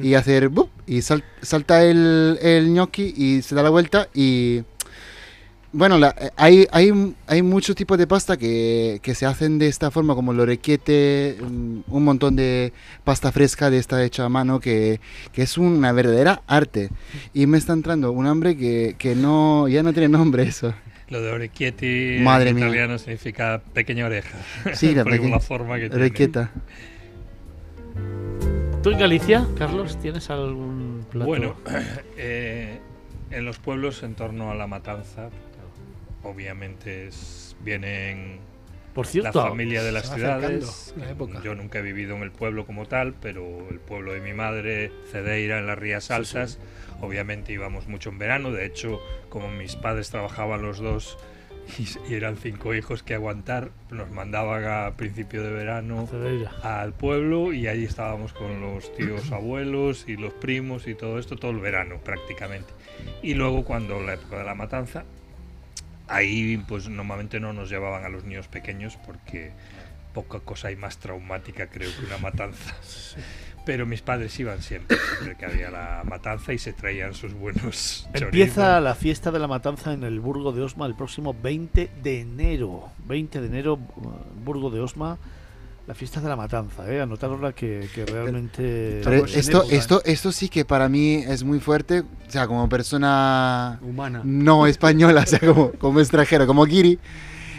y 0.00 0.14
hacer 0.14 0.48
¡bup! 0.48 0.70
y 0.86 1.02
sal- 1.02 1.24
salta 1.42 1.84
el, 1.84 2.38
el 2.42 2.68
gnocchi 2.72 3.12
y 3.16 3.42
se 3.42 3.54
da 3.54 3.62
la 3.62 3.70
vuelta 3.70 4.08
y 4.14 4.62
bueno, 5.74 5.96
la- 5.98 6.14
hay, 6.36 6.66
hay, 6.70 6.92
hay 7.26 7.40
muchos 7.42 7.74
tipos 7.74 7.96
de 7.96 8.06
pasta 8.06 8.36
que, 8.36 9.00
que 9.02 9.14
se 9.14 9.24
hacen 9.24 9.58
de 9.58 9.68
esta 9.68 9.90
forma, 9.90 10.14
como 10.14 10.32
el 10.32 10.40
orecchiette, 10.40 11.38
mm, 11.40 11.78
un 11.88 12.04
montón 12.04 12.36
de 12.36 12.74
pasta 13.04 13.32
fresca 13.32 13.70
de 13.70 13.78
esta 13.78 14.04
hecha 14.04 14.26
a 14.26 14.28
mano, 14.28 14.60
que, 14.60 15.00
que 15.32 15.40
es 15.42 15.56
una 15.56 15.92
verdadera 15.92 16.42
arte. 16.46 16.90
Y 17.32 17.46
me 17.46 17.56
está 17.56 17.72
entrando 17.72 18.12
un 18.12 18.26
hambre 18.26 18.54
que, 18.54 18.96
que 18.98 19.14
no, 19.14 19.66
ya 19.66 19.82
no 19.82 19.94
tiene 19.94 20.10
nombre 20.10 20.42
eso. 20.42 20.74
Lo 21.08 21.22
de 21.22 21.30
orecchietti 21.30 22.18
Madre 22.20 22.50
en 22.50 22.56
mía. 22.56 22.66
italiano 22.66 22.98
significa 22.98 23.62
pequeña 23.72 24.04
oreja. 24.04 24.38
Sí, 24.74 24.94
la 24.94 25.04
por 25.04 25.12
pequeña 25.12 25.40
forma 25.40 25.76
que 25.76 25.88
tiene. 25.88 25.94
orequeta. 25.96 26.50
¿Tú 28.82 28.90
en 28.90 28.98
Galicia, 28.98 29.46
Carlos, 29.56 29.96
tienes 30.00 30.28
algún 30.30 31.06
plato? 31.10 31.26
Bueno, 31.26 31.54
eh, 32.16 32.80
en 33.30 33.44
los 33.44 33.58
pueblos 33.58 34.02
en 34.02 34.14
torno 34.14 34.50
a 34.50 34.54
la 34.56 34.66
matanza, 34.66 35.30
obviamente 36.24 37.06
es- 37.06 37.54
vienen 37.60 38.40
Por 38.92 39.06
cierto, 39.06 39.40
la 39.44 39.50
familia 39.50 39.84
de 39.84 39.92
las 39.92 40.12
ciudades. 40.12 40.94
la 40.98 41.10
época. 41.10 41.40
Yo 41.44 41.54
nunca 41.54 41.78
he 41.78 41.82
vivido 41.82 42.16
en 42.16 42.22
el 42.22 42.32
pueblo 42.32 42.66
como 42.66 42.86
tal, 42.86 43.14
pero 43.14 43.68
el 43.70 43.78
pueblo 43.78 44.12
de 44.14 44.20
mi 44.20 44.32
madre, 44.32 44.90
Cedeira, 45.12 45.60
en 45.60 45.66
las 45.68 45.78
Rías 45.78 46.10
Altas, 46.10 46.58
obviamente 47.00 47.52
íbamos 47.52 47.86
mucho 47.86 48.10
en 48.10 48.18
verano. 48.18 48.50
De 48.50 48.66
hecho, 48.66 49.00
como 49.28 49.48
mis 49.48 49.76
padres 49.76 50.10
trabajaban 50.10 50.60
los 50.62 50.78
dos 50.78 51.18
y, 51.78 52.14
eran 52.14 52.36
cinco 52.36 52.74
hijos 52.74 53.02
que 53.02 53.14
aguantar, 53.14 53.70
nos 53.90 54.10
mandaban 54.10 54.64
a 54.64 54.96
principio 54.96 55.42
de 55.42 55.50
verano 55.50 56.08
al 56.62 56.92
pueblo 56.92 57.52
y 57.52 57.68
allí 57.68 57.84
estábamos 57.84 58.32
con 58.32 58.60
los 58.60 58.94
tíos 58.94 59.30
abuelos 59.32 60.04
y 60.08 60.16
los 60.16 60.32
primos 60.32 60.86
y 60.86 60.94
todo 60.94 61.18
esto 61.18 61.36
todo 61.36 61.50
el 61.50 61.60
verano 61.60 61.98
prácticamente. 61.98 62.72
Y 63.22 63.34
luego 63.34 63.64
cuando 63.64 64.00
la 64.00 64.14
época 64.14 64.38
de 64.38 64.44
la 64.44 64.54
matanza, 64.54 65.04
ahí 66.08 66.62
pues 66.68 66.88
normalmente 66.88 67.40
no 67.40 67.52
nos 67.52 67.70
llevaban 67.70 68.04
a 68.04 68.08
los 68.08 68.24
niños 68.24 68.48
pequeños 68.48 68.98
porque 69.06 69.52
poca 70.12 70.40
cosa 70.40 70.68
hay 70.68 70.76
más 70.76 70.98
traumática 70.98 71.68
creo 71.68 71.90
que 71.98 72.06
una 72.06 72.18
matanza. 72.18 72.76
Pero 73.64 73.86
mis 73.86 74.02
padres 74.02 74.38
iban 74.40 74.60
siempre, 74.60 74.96
siempre 74.96 75.36
que 75.36 75.46
había 75.46 75.70
la 75.70 76.02
matanza 76.04 76.52
y 76.52 76.58
se 76.58 76.72
traían 76.72 77.14
sus 77.14 77.32
buenos 77.34 78.08
Empieza 78.12 78.54
chorizos. 78.54 78.82
la 78.82 78.94
fiesta 78.96 79.30
de 79.30 79.38
la 79.38 79.46
matanza 79.46 79.92
en 79.92 80.02
el 80.02 80.18
Burgo 80.18 80.50
de 80.52 80.62
Osma 80.62 80.86
el 80.86 80.94
próximo 80.96 81.34
20 81.40 81.90
de 82.02 82.20
enero. 82.20 82.90
20 83.06 83.40
de 83.40 83.46
enero, 83.46 83.74
uh, 83.74 84.44
Burgo 84.44 84.68
de 84.70 84.80
Osma, 84.80 85.16
la 85.86 85.94
fiesta 85.94 86.20
de 86.20 86.28
la 86.28 86.34
matanza, 86.36 86.92
¿eh? 86.92 87.00
Anotadosla 87.00 87.52
que, 87.52 87.88
que 87.94 88.04
realmente... 88.04 89.00
Pero 89.04 89.26
esto, 89.26 89.64
esto, 89.70 90.02
esto 90.04 90.32
sí 90.32 90.48
que 90.48 90.64
para 90.64 90.88
mí 90.88 91.14
es 91.26 91.44
muy 91.44 91.60
fuerte, 91.60 92.00
o 92.00 92.30
sea, 92.30 92.46
como 92.48 92.68
persona 92.68 93.78
Humana. 93.82 94.22
no 94.24 94.66
española, 94.66 95.22
o 95.22 95.26
sea, 95.26 95.38
como, 95.38 95.70
como 95.72 96.00
extranjero, 96.00 96.46
como 96.48 96.66
Kiri. 96.66 96.98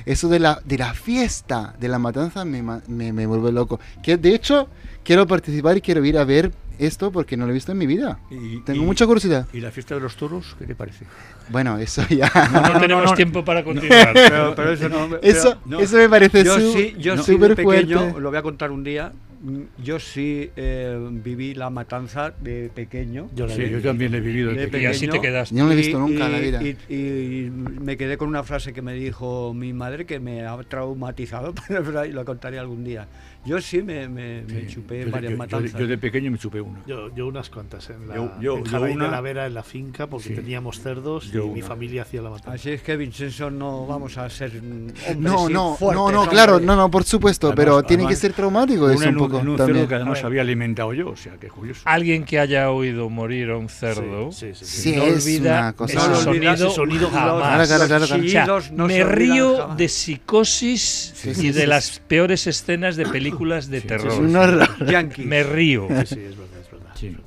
Eso 0.05 0.27
de 0.29 0.39
la, 0.39 0.59
de 0.65 0.77
la 0.77 0.93
fiesta 0.93 1.73
de 1.79 1.87
la 1.87 1.99
matanza 1.99 2.43
me, 2.45 2.61
me, 2.61 3.13
me 3.13 3.25
vuelve 3.25 3.51
loco. 3.51 3.79
Que 4.01 4.17
de 4.17 4.33
hecho, 4.35 4.67
quiero 5.03 5.25
participar 5.27 5.77
y 5.77 5.81
quiero 5.81 6.03
ir 6.05 6.17
a 6.17 6.23
ver 6.25 6.51
esto 6.79 7.11
porque 7.11 7.37
no 7.37 7.45
lo 7.45 7.51
he 7.51 7.53
visto 7.53 7.71
en 7.71 7.77
mi 7.77 7.85
vida. 7.87 8.19
Y- 8.31 8.59
Tengo 8.61 8.83
y- 8.83 8.85
mucha 8.85 9.05
curiosidad. 9.05 9.47
¿Y 9.53 9.59
la 9.61 9.71
fiesta 9.71 9.95
de 9.95 10.01
los 10.01 10.15
toros? 10.15 10.55
¿Qué 10.59 10.65
te 10.65 10.75
parece? 10.75 11.05
Bueno, 11.49 11.77
eso 11.77 12.03
ya. 12.09 12.31
No, 12.51 12.79
tenemos 12.79 13.13
tiempo 13.15 13.45
para 13.45 13.63
continuar. 13.63 14.11
Pero, 14.13 14.53
pero 14.55 14.71
eso 14.73 14.89
no. 14.89 15.05
Eso, 15.21 15.57
pero 15.63 15.77
no. 15.77 15.79
eso 15.79 15.97
me 15.97 16.09
parece 16.09 16.43
Yo 16.43 16.59
su- 16.59 16.73
sí, 16.73 16.95
yo 16.97 17.17
sí 17.17 17.33
súper 17.33 17.55
de 17.55 17.55
pequeño, 17.63 17.99
fuerte. 17.99 18.19
lo 18.19 18.29
voy 18.29 18.39
a 18.39 18.41
contar 18.41 18.71
un 18.71 18.83
día. 18.83 19.11
Mm, 19.43 19.61
Yo 19.83 19.99
sí 19.99 20.49
eh, 20.55 20.97
viví 21.11 21.53
la 21.53 21.69
matanza 21.69 22.33
de 22.41 22.69
pequeño. 22.73 23.29
Yo 23.35 23.45
la 23.45 23.53
Sí, 23.55 23.63
vi. 23.65 23.69
yo 23.69 23.81
también 23.81 24.13
he 24.15 24.19
vivido 24.19 24.49
de 24.51 24.61
de 24.61 24.65
pequeño. 24.67 24.83
Y 24.83 24.85
así 24.87 25.07
te 25.07 25.21
quedaste. 25.21 25.53
Yo 25.55 25.61
no 25.63 25.67
lo 25.69 25.73
he 25.73 25.77
visto 25.77 25.99
nunca 25.99 26.25
en 26.25 26.31
la 26.31 26.39
y- 26.39 26.41
vida. 26.41 26.63
Y, 26.63 26.95
y 26.95 27.49
me 27.51 27.95
quedé 27.97 28.17
con 28.17 28.29
una 28.29 28.43
frase 28.43 28.73
que 28.73 28.81
me 28.81 28.93
dijo 28.93 29.53
mi 29.53 29.73
madre 29.73 30.05
que 30.05 30.19
me 30.19 30.41
ha 30.45 30.57
traumatizado, 30.63 31.53
pero 31.67 32.05
y 32.05 32.11
lo 32.11 32.25
contaré 32.25 32.57
algún 32.57 32.83
día. 32.83 33.07
Yo 33.45 33.59
sí 33.61 33.81
me, 33.81 34.07
me, 34.07 34.41
me 34.43 34.61
Sí, 34.61 34.67
chupé 34.75 35.05
yo 35.05 35.11
varias 35.11 35.21
yo- 35.21 35.21
yo 35.21 35.29
de- 35.31 35.35
matanzas. 35.37 35.79
Yo 35.81 35.87
de 35.87 35.97
pequeño 35.97 36.31
me 36.31 36.37
chupé 36.37 36.61
una. 36.61 36.81
Yo, 36.85 37.13
yo 37.13 37.27
unas 37.27 37.49
cuantas 37.49 37.89
en 37.89 38.07
la 38.07 38.15
Yo- 38.15 38.31
yo- 38.39 38.57
en 38.57 38.63
yo 38.63 38.71
Jaraín 38.71 38.99
de 38.99 39.03
una- 39.05 39.11
la 39.11 39.21
Vera, 39.21 39.45
en 39.45 39.53
la 39.53 39.63
finca, 39.63 40.07
porque 40.07 40.29
Sí. 40.29 40.35
teníamos 40.35 40.79
cerdos 40.79 41.31
Yo 41.31 41.43
y 41.45 41.49
mi 41.49 41.59
una. 41.59 41.67
familia 41.67 42.01
hacía 42.03 42.21
la 42.21 42.29
matanza. 42.29 42.53
Así 42.53 42.71
es 42.71 42.81
que 42.81 42.95
Vincenzo 42.95 43.51
no 43.51 43.85
vamos 43.85 44.17
a 44.17 44.29
ser 44.29 44.53
mm, 44.61 44.63
hombres 44.63 45.17
No, 45.17 45.49
no, 45.49 45.75
fuertes, 45.75 45.97
no, 46.01 46.11
no, 46.11 46.19
hombre. 46.21 46.33
claro, 46.33 46.59
no, 46.59 46.75
no, 46.75 46.89
por 46.89 47.03
supuesto, 47.03 47.47
Además- 47.47 47.65
pero 47.65 47.83
tiene 47.83 48.03
que 48.03 48.07
además, 48.07 48.19
ser 48.19 48.33
traumático 48.33 48.85
Una 48.85 48.93
eso 48.93 49.09
un 49.09 49.15
poco 49.17 49.39
en 49.39 49.47
un 49.49 49.57
cerdo 49.57 49.65
también. 49.67 49.87
que 49.87 49.95
además 49.95 50.23
había 50.23 50.41
alimentado 50.41 50.93
yo, 50.93 51.09
o 51.09 51.15
sea, 51.17 51.33
que 51.33 51.47
curioso. 51.49 51.81
Alguien 51.85 52.23
que 52.23 52.39
haya 52.39 52.71
oído 52.71 53.09
morir 53.09 53.49
a 53.49 53.57
un 53.57 53.67
cerdo 53.69 54.31
Sí, 54.31 54.51
sí, 54.53 54.63
sí, 54.63 54.65
sí. 54.65 54.81
Sí, 54.91 54.95
no 54.95 55.03
es 55.03 55.23
olvida 55.25 55.59
una 55.59 55.73
cosa- 55.73 55.93
ese 55.99 56.07
No 56.07 56.13
lo 56.13 56.17
olvida, 56.19 56.23
sonido, 56.55 56.67
ese 56.67 56.75
sonido 56.75 57.09
jamás. 57.09 57.23
Claro, 57.23 57.65
claro, 57.65 57.65
claro, 57.67 57.87
claro. 57.87 58.03
O 58.03 58.07
sea, 58.07 58.17
Chillidos 58.17 58.71
no 58.71 58.87
me 58.87 59.03
río 59.03 59.57
jamás. 59.57 59.77
de 59.77 59.87
psicosis 59.89 61.13
y 61.41 61.51
de 61.51 61.67
las 61.67 61.99
peores 61.99 62.47
escenas 62.47 62.95
de 62.95 63.05
películas 63.05 63.32
de 63.39 63.81
Sí, 63.81 63.87
terror. 63.87 64.11
Es 64.11 64.19
un 64.19 64.35
horror. 64.35 64.85
Yankees. 64.85 65.25
Me 65.25 65.43
río. 65.43 65.87
Sí, 65.89 66.15
sí, 66.15 66.19
es 66.21 66.37
verdad, 66.37 66.59
es 66.61 66.71
verdad. 66.71 66.93
Sí. 66.95 67.17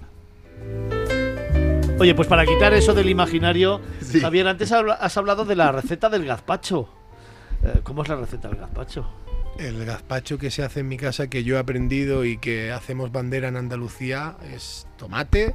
Oye, 1.98 2.14
pues 2.14 2.28
para 2.28 2.44
quitar 2.44 2.74
eso 2.74 2.92
del 2.94 3.08
imaginario, 3.08 3.80
Sí. 4.02 4.20
Javier, 4.20 4.46
antes 4.48 4.70
has 4.72 5.16
hablado 5.16 5.44
de 5.44 5.56
la 5.56 5.72
receta 5.72 6.08
del 6.10 6.26
gazpacho. 6.26 6.88
Eh, 7.64 7.80
¿Cómo 7.82 8.02
es 8.02 8.08
la 8.08 8.16
receta 8.16 8.48
del 8.48 8.58
gazpacho? 8.58 9.06
El 9.58 9.82
gazpacho 9.86 10.36
que 10.36 10.50
se 10.50 10.62
hace 10.62 10.80
en 10.80 10.88
mi 10.88 10.98
casa, 10.98 11.28
que 11.28 11.42
yo 11.42 11.56
he 11.56 11.58
aprendido 11.58 12.26
y 12.26 12.36
que 12.36 12.70
hacemos 12.70 13.10
bandera 13.12 13.48
en 13.48 13.56
Andalucía, 13.56 14.36
es 14.52 14.86
tomate, 14.98 15.54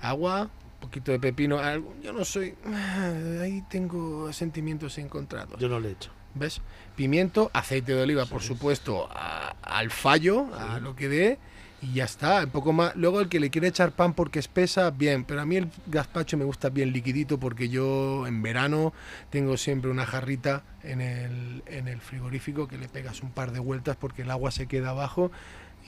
agua, 0.00 0.42
un 0.74 0.80
poquito 0.80 1.12
de 1.12 1.20
pepino. 1.20 1.60
Yo 2.02 2.12
no 2.12 2.24
soy... 2.24 2.54
Ahí 3.40 3.62
tengo 3.70 4.32
sentimientos 4.32 4.98
encontrados. 4.98 5.60
Yo 5.60 5.68
no 5.68 5.78
le 5.78 5.90
he 5.90 5.92
hecho. 5.92 6.10
¿Ves? 6.34 6.60
Pimiento, 6.96 7.50
aceite 7.52 7.94
de 7.94 8.02
oliva, 8.02 8.26
por 8.26 8.42
supuesto, 8.42 9.08
a- 9.12 9.54
al 9.62 9.90
fallo, 9.90 10.46
a 10.58 10.80
lo 10.80 10.96
que 10.96 11.08
dé, 11.08 11.38
y 11.82 11.92
ya 11.92 12.04
está. 12.04 12.42
Un 12.44 12.50
poco 12.50 12.72
más. 12.72 12.96
Luego 12.96 13.20
el 13.20 13.28
que 13.28 13.38
le 13.38 13.50
quiere 13.50 13.68
echar 13.68 13.92
pan 13.92 14.14
porque 14.14 14.38
espesa, 14.38 14.90
bien, 14.90 15.24
pero 15.24 15.42
a 15.42 15.46
mí 15.46 15.56
el 15.56 15.68
gazpacho 15.86 16.38
me 16.38 16.44
gusta 16.46 16.70
bien 16.70 16.92
liquidito 16.92 17.38
porque 17.38 17.68
yo 17.68 18.26
en 18.26 18.40
verano 18.42 18.94
tengo 19.28 19.58
siempre 19.58 19.90
una 19.90 20.06
jarrita 20.06 20.62
en 20.82 21.02
el, 21.02 21.62
en 21.66 21.86
el 21.88 22.00
frigorífico 22.00 22.66
que 22.66 22.78
le 22.78 22.88
pegas 22.88 23.22
un 23.22 23.30
par 23.30 23.52
de 23.52 23.58
vueltas 23.60 23.96
porque 23.96 24.22
el 24.22 24.30
agua 24.30 24.50
se 24.50 24.66
queda 24.66 24.90
abajo. 24.90 25.30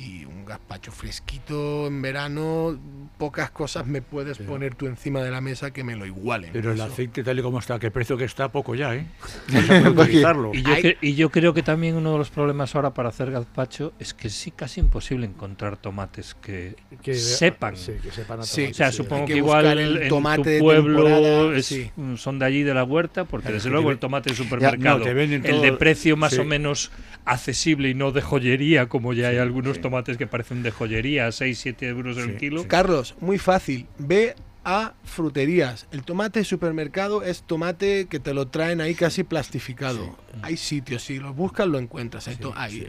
Y 0.01 0.25
un 0.27 0.45
gazpacho 0.45 0.93
fresquito 0.93 1.89
en 1.89 2.01
verano, 2.01 2.79
pocas 3.19 3.51
cosas 3.51 3.85
me 3.85 4.01
puedes 4.01 4.39
poner 4.39 4.77
tú 4.77 4.87
encima 4.87 5.25
de 5.25 5.33
la 5.33 5.41
mesa 5.41 5.73
que 5.73 5.83
me 5.83 5.97
lo 5.97 6.07
igualen. 6.07 6.51
Pero 6.53 6.71
el 6.71 6.77
Eso. 6.79 6.85
aceite 6.87 7.25
tal 7.25 7.37
y 7.37 7.43
como 7.43 7.59
está, 7.59 7.81
que 7.81 7.87
el 7.87 7.93
precio 7.93 8.17
que 8.17 8.23
está, 8.25 8.53
poco 8.53 8.77
ya, 8.77 8.95
¿eh? 8.95 9.07
No 9.83 9.91
utilizarlo. 9.91 10.53
Y 10.55 10.63
yo, 10.63 10.75
y 11.01 11.15
yo 11.17 11.31
creo 11.31 11.53
que 11.53 11.65
también 11.65 11.97
uno 11.97 12.13
de 12.13 12.19
los 12.19 12.31
problemas 12.31 12.77
ahora 12.77 12.95
para 12.95 13.09
hacer 13.09 13.33
gazpacho 13.33 13.93
es 13.99 14.15
que 14.15 14.31
sí 14.31 14.53
casi 14.53 14.79
imposible 14.79 15.27
encontrar 15.27 15.77
tomates 15.77 16.35
que, 16.35 16.77
Que 17.03 17.15
sepan. 17.15 17.77
Sí, 17.77 17.95
que 18.01 18.13
sepan 18.13 18.39
a 18.39 18.43
Sí. 18.45 18.63
tomate, 18.63 18.71
O 18.71 18.75
sea, 18.77 18.91
sí. 18.93 18.97
supongo 18.99 19.27
que, 19.27 19.33
que 19.33 19.39
igual 19.39 19.67
el 19.79 20.03
en 20.03 20.09
tomate 20.09 20.43
tu 20.43 20.49
de 20.49 20.59
pueblo 20.61 21.55
es- 21.57 21.67
sí. 21.67 21.91
son 22.17 22.39
de 22.39 22.45
allí 22.45 22.63
de 22.63 22.73
la 22.73 22.85
huerta, 22.85 23.25
porque 23.25 23.47
Claro, 23.47 23.55
desde 23.57 23.71
luego 23.71 23.91
el 23.91 23.99
tomate 23.99 24.31
del 24.31 24.37
supermercado, 24.37 24.99
no, 25.01 25.05
te 25.05 25.13
venden 25.13 25.45
el 25.45 25.61
de 25.61 25.73
precio 25.73 26.17
más 26.17 26.35
sí. 26.35 26.39
o 26.39 26.45
menos 26.45 26.93
accesible 27.25 27.89
y 27.91 27.95
no 27.95 28.13
de 28.13 28.23
joyería, 28.23 28.87
como 28.89 29.13
ya 29.13 29.29
hay 29.31 29.39
algunos 29.39 29.73
tomates 29.81 29.88
que 30.19 30.27
parecen 30.27 30.63
de 30.63 30.71
joyería, 30.71 31.27
a 31.27 31.33
6, 31.33 31.59
7 31.59 31.89
euros 31.89 32.17
el 32.19 32.33
Sí, 32.33 32.37
kilo. 32.39 32.63
sí. 32.63 32.69
Carlos, 32.69 33.15
muy 33.21 33.39
fácil. 33.39 33.87
Ve 33.99 34.35
a 34.71 34.93
fruterías. 35.03 35.87
El 35.93 36.03
tomate 36.03 36.41
de 36.41 36.45
supermercado 36.45 37.23
es 37.23 37.43
tomate 37.43 38.07
que 38.07 38.21
te 38.21 38.35
lo 38.35 38.49
traen 38.49 38.83
ahí 38.83 38.95
casi 38.95 39.25
plastificado. 39.25 40.15
Hay 40.43 40.59
sitios, 40.59 41.03
si 41.05 41.19
lo 41.19 41.33
buscas 41.33 41.67
lo 41.67 41.79
encuentras. 41.79 42.29
Hay, 42.29 42.37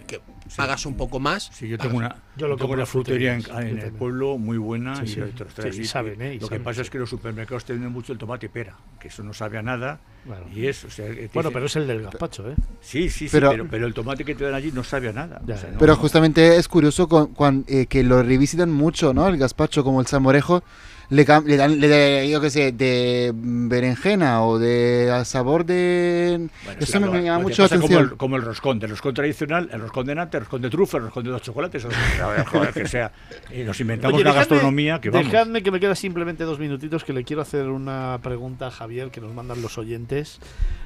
que 0.06 0.20
pagas 0.58 0.86
un 0.86 0.98
poco 0.98 1.22
más. 1.22 1.50
Sí, 1.54 1.70
yo 1.70 1.78
tengo 1.78 1.96
una, 1.98 2.18
Yo 2.36 2.50
lo 2.50 2.58
tengo 2.58 2.74
una 2.74 2.82
en 2.82 2.88
frutería 2.88 3.34
en, 3.34 3.46
en 3.66 3.80
el 3.80 3.92
pueblo 3.94 4.38
muy 4.38 4.58
buena 4.58 4.98
Sí, 4.98 5.04
y 5.04 5.08
sí. 5.08 5.22
te 5.38 5.44
los 5.46 5.54
trae 5.54 5.72
Sí, 5.72 5.78
y 5.80 5.82
así. 5.84 5.90
saben, 5.90 6.22
¿eh? 6.22 6.34
Y 6.36 6.40
Lo 6.40 6.50
que 6.50 6.60
pasa 6.60 6.76
sí. 6.76 6.82
es 6.82 6.90
que 6.90 6.98
los 7.00 7.10
supermercados 7.10 7.64
te 7.64 7.72
venden 7.72 7.94
mucho 7.94 8.12
el 8.12 8.20
tomate 8.20 8.50
pera, 8.50 8.76
que 9.00 9.08
eso 9.08 9.24
no 9.24 9.34
sabe 9.34 9.58
a 9.58 9.62
nada. 9.62 10.02
Y 10.54 10.68
es, 10.68 10.84
o 10.84 10.90
sea, 10.92 11.08
que 11.08 11.14
te 11.14 11.30
Bueno, 11.34 11.50
pero 11.52 11.66
es 11.68 11.76
el 11.78 11.88
del 11.88 12.02
gazpacho, 12.04 12.52
¿eh? 12.52 12.56
Sí, 12.82 13.10
sí, 13.10 13.28
sí, 13.28 13.30
Pero- 13.32 13.52
pero, 13.52 13.68
pero, 13.70 13.88
el 13.88 13.94
tomate 13.94 14.26
que 14.26 14.36
te 14.36 14.44
dan 14.44 14.54
allí 14.54 14.72
no 14.74 14.84
sabe 14.84 15.08
a 15.10 15.14
nada. 15.14 15.42
o 15.42 15.48
sea, 15.58 15.72
no- 15.72 15.80
Pero 15.80 15.94
no- 15.94 16.00
justamente 16.00 16.58
es 16.58 16.68
curioso 16.68 17.08
con, 17.08 17.64
eh, 17.70 17.86
que 17.86 18.04
lo 18.04 18.22
revisitan 18.22 18.70
mucho, 18.70 19.14
¿no? 19.14 19.28
El 19.30 19.38
gazpacho 19.38 19.84
como 19.86 20.02
el 20.02 20.08
salmorejo. 20.08 20.62
Le, 21.10 21.26
le 21.46 21.58
dan, 21.58 21.80
le 21.80 22.30
yo 22.30 22.40
qué 22.40 22.52
sé, 22.52 22.72
de 22.72 23.32
berenjena 23.34 24.44
o 24.44 24.60
de 24.60 25.22
sabor 25.26 25.66
de... 25.66 26.48
Bueno, 26.66 26.80
Eso 26.80 27.00
sí, 27.00 27.00
me, 27.00 27.24
llama 27.24 27.40
mucho 27.40 27.64
la 27.64 27.66
atención. 27.66 27.90
Como 27.90 28.12
el, 28.12 28.18
como 28.18 28.36
el 28.36 28.42
roscón, 28.44 28.80
el 28.84 28.90
roscón 28.92 29.16
tradicional, 29.16 29.70
el 29.74 29.82
roscón 29.82 30.06
de 30.06 30.14
nata, 30.14 30.38
el 30.38 30.44
roscón 30.44 30.62
de 30.62 30.70
trufa, 30.70 30.98
el 30.98 31.04
roscón 31.06 31.24
de 31.24 31.32
dos 31.32 31.42
chocolates, 31.42 31.84
o 31.86 31.90
sea, 31.90 32.46
joder, 32.46 32.74
que 32.74 32.88
sea. 32.88 33.12
Y 33.52 33.64
nos 33.64 33.80
inventamos 33.80 34.16
Oye, 34.16 34.24
dejadme- 34.24 34.36
gastronomía 34.36 35.02
que 35.02 35.10
vamos. 35.10 35.32
Dejadme 35.32 35.64
que 35.64 35.72
me 35.72 35.80
queda 35.80 35.96
simplemente 35.96 36.44
dos 36.44 36.60
minutitos 36.60 37.04
que 37.04 37.14
le 37.14 37.24
quiero 37.24 37.42
hacer 37.42 37.70
una 37.70 38.20
pregunta 38.22 38.68
a 38.68 38.72
Javier 38.72 39.10
que 39.10 39.20
nos 39.20 39.34
mandan 39.34 39.64
los 39.64 39.80
oyentes. 39.80 40.40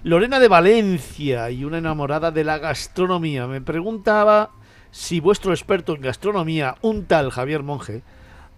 Lorena 0.04 0.40
de 0.40 0.48
Valencia 0.48 1.52
y 1.52 1.66
una 1.66 1.80
enamorada 1.80 2.32
de 2.32 2.46
la 2.46 2.60
gastronomía 2.60 3.46
me 3.48 3.60
preguntaba 3.60 4.52
si 4.92 5.20
vuestro 5.20 5.52
experto 5.52 5.96
en 5.96 6.02
gastronomía, 6.02 6.76
un 6.82 7.06
tal 7.06 7.30
Javier 7.32 7.64
Monge, 7.64 8.04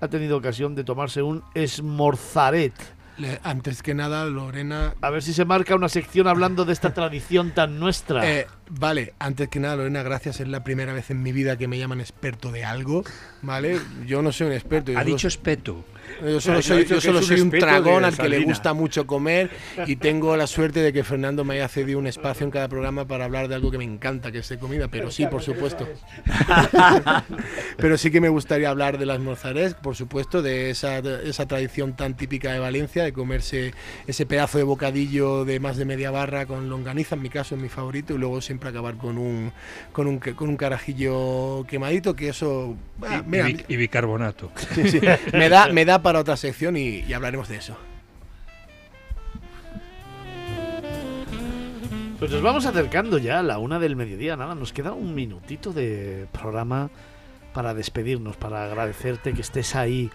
ha 0.02 0.08
tenido 0.08 0.38
ocasión 0.38 0.76
de 0.76 0.84
tomarse 0.84 1.22
un 1.22 1.44
esmorzaret. 1.54 2.74
Le- 3.18 3.40
antes 3.44 3.82
que 3.82 3.94
nada, 3.94 4.26
Lorena. 4.26 4.94
A 5.02 5.10
ver 5.10 5.24
si 5.24 5.34
se 5.34 5.46
marca 5.46 5.74
una 5.76 5.88
sección 5.88 6.28
hablando 6.28 6.66
de 6.66 6.74
esta 6.74 6.94
tradición 6.94 7.52
tan 7.52 7.80
nuestra. 7.80 8.30
Eh, 8.30 8.46
vale, 8.70 9.14
antes 9.20 9.48
que 9.48 9.60
nada, 9.62 9.78
Lorena, 9.78 10.04
gracias. 10.04 10.42
Es 10.42 10.48
la 10.50 10.64
primera 10.66 10.92
vez 10.94 11.10
en 11.12 11.24
mi 11.24 11.32
vida 11.32 11.58
que 11.58 11.68
me 11.70 11.78
llaman 11.80 12.02
experto 12.02 12.52
de 12.52 12.66
algo. 12.66 13.04
¿Vale? 13.42 13.80
Yo 14.06 14.22
no 14.22 14.34
soy 14.34 14.48
un 14.48 14.54
experto. 14.54 14.92
Ha 14.98 15.04
dicho 15.06 15.30
espeto. 15.30 15.86
Yo 16.22 16.40
solo 16.40 16.62
soy, 16.62 16.86
yo 16.86 17.02
solo 17.02 17.20
un 17.20 17.24
soy 17.26 17.36
de 17.42 17.44
al 18.06 18.18
que 18.18 18.30
le 18.30 18.40
gusta 18.46 18.74
mucho 18.74 19.06
comer 19.06 19.50
y 19.86 19.96
tengo 19.98 20.36
la 20.38 20.48
suerte 20.48 20.80
de 20.82 20.94
que 20.94 21.04
Fernando 21.04 21.44
me 21.44 21.56
haya 21.56 21.68
cedido 21.68 22.00
un 22.00 22.08
espacio 22.08 22.46
en 22.46 22.52
cada 22.52 22.68
programa 22.68 23.06
para 23.06 23.26
hablar 23.26 23.48
de 23.48 23.56
algo 23.56 23.70
que 23.72 23.78
me 23.78 23.84
encanta, 23.84 24.32
que 24.32 24.40
es 24.40 24.50
de 24.50 24.58
comida, 24.58 24.88
pero 24.88 25.12
sí, 25.12 25.28
por 25.28 25.42
supuesto. 25.42 25.88
pero 27.78 27.98
sí 27.98 28.12
que 28.12 28.22
me 28.22 28.30
gustaría 28.30 28.70
hablar 28.70 28.98
de 28.98 29.06
las 29.06 29.20
morzares, 29.20 29.74
por 29.74 29.96
supuesto, 29.96 30.42
de 30.42 30.70
esa, 30.70 31.02
de 31.02 31.30
esa 31.30 31.46
tradición 31.48 31.96
tan 31.96 32.16
típica 32.16 32.52
de 32.54 32.60
Valencia, 32.60 33.04
de 33.04 33.14
comerse 33.14 33.74
ese 34.08 34.26
pedazo 34.26 34.58
de 34.58 34.64
bocadillo 34.64 35.46
de 35.46 35.60
más 35.60 35.78
de 35.78 35.86
media 35.86 36.12
barra 36.12 36.46
con 36.46 36.70
longaniza, 36.70 37.16
en 37.16 37.22
mi 37.22 37.30
caso 37.30 37.56
es 37.56 37.62
mi 37.62 37.70
favorito, 37.70 38.14
y 38.14 38.18
luego 38.18 38.42
siempre 38.42 38.70
acabar 38.70 38.96
con 38.96 39.18
un, 39.18 39.52
con 39.92 40.08
un, 40.08 40.20
con 40.20 40.50
un 40.50 40.58
carajillo 40.58 41.66
quemadito, 41.68 42.16
que 42.16 42.30
eso... 42.30 42.76
ah, 43.04 43.22
Y- 43.26 43.30
mira, 43.30 43.50
y, 43.50 43.54
bi- 43.54 43.66
y 43.68 43.76
bicarbonato. 43.76 44.52
Sí, 44.74 44.90
sí. 44.90 45.00
Me, 45.34 45.50
da, 45.50 45.68
me 45.70 45.86
para 46.02 46.20
otra 46.20 46.38
sección 46.38 46.78
y, 46.78 47.00
y 47.00 47.14
hablaremos 47.14 47.48
de 47.48 47.58
eso. 47.58 47.78
Pues 52.20 52.32
nos 52.32 52.42
vamos 52.42 52.66
acercando 52.66 53.18
ya 53.18 53.40
a 53.40 53.44
la 53.44 53.60
una 53.60 53.78
del 53.78 53.96
mediodía. 53.96 54.38
Nada, 54.38 54.56
nos 54.56 54.72
queda 54.72 54.94
un 54.94 55.14
minutito 55.14 55.74
de 55.74 56.28
programa 56.32 56.90
para 57.54 57.74
despedirnos, 57.74 58.38
para 58.38 58.66
agradecerte 58.66 59.34
que 59.34 59.42
estés 59.42 59.76
ahí, 59.76 60.10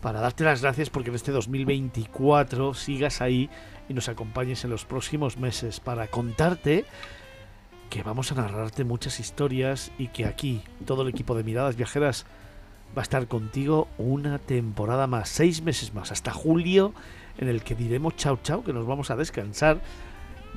para 0.00 0.20
darte 0.20 0.44
las 0.44 0.62
gracias 0.62 0.90
porque 0.90 1.10
en 1.10 1.16
este 1.16 1.32
2024 1.32 2.74
sigas 2.74 3.20
ahí 3.20 3.50
y 3.88 3.94
nos 3.94 4.08
acompañes 4.08 4.64
en 4.64 4.70
los 4.70 4.84
próximos 4.84 5.38
meses 5.38 5.80
para 5.80 6.06
contarte 6.08 6.84
que 7.90 8.02
vamos 8.02 8.30
a 8.30 8.34
narrarte 8.34 8.84
muchas 8.84 9.18
historias 9.18 9.90
y 9.98 10.08
que 10.08 10.26
aquí 10.26 10.62
todo 10.86 11.02
el 11.02 11.08
equipo 11.08 11.34
de 11.34 11.44
Miradas 11.44 11.76
Viajeras 11.76 12.26
va 12.96 13.02
a 13.02 13.04
estar 13.04 13.28
contigo 13.28 13.88
una 13.98 14.38
temporada 14.38 15.06
más, 15.06 15.28
seis 15.28 15.62
meses 15.62 15.94
más, 15.94 16.12
hasta 16.12 16.32
julio, 16.32 16.94
en 17.38 17.48
el 17.48 17.62
que 17.62 17.74
diremos 17.74 18.16
chao 18.16 18.38
chao, 18.42 18.64
que 18.64 18.72
nos 18.72 18.86
vamos 18.86 19.10
a 19.10 19.16
descansar 19.16 19.80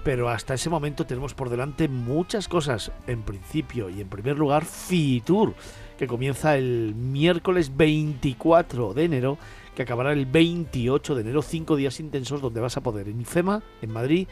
pero 0.03 0.29
hasta 0.29 0.53
ese 0.53 0.69
momento 0.69 1.05
tenemos 1.05 1.33
por 1.33 1.49
delante 1.49 1.87
muchas 1.87 2.47
cosas. 2.47 2.91
En 3.07 3.21
principio 3.21 3.89
y 3.89 4.01
en 4.01 4.09
primer 4.09 4.37
lugar, 4.37 4.65
Fitur, 4.65 5.53
que 5.97 6.07
comienza 6.07 6.57
el 6.57 6.95
miércoles 6.95 7.75
24 7.75 8.93
de 8.93 9.03
enero, 9.03 9.37
que 9.75 9.83
acabará 9.83 10.13
el 10.13 10.25
28 10.25 11.15
de 11.15 11.21
enero, 11.21 11.41
cinco 11.41 11.75
días 11.75 11.99
intensos 11.99 12.41
donde 12.41 12.61
vas 12.61 12.77
a 12.77 12.81
poder 12.81 13.07
en 13.07 13.21
IFEMA, 13.21 13.61
en 13.81 13.91
Madrid, 13.91 14.27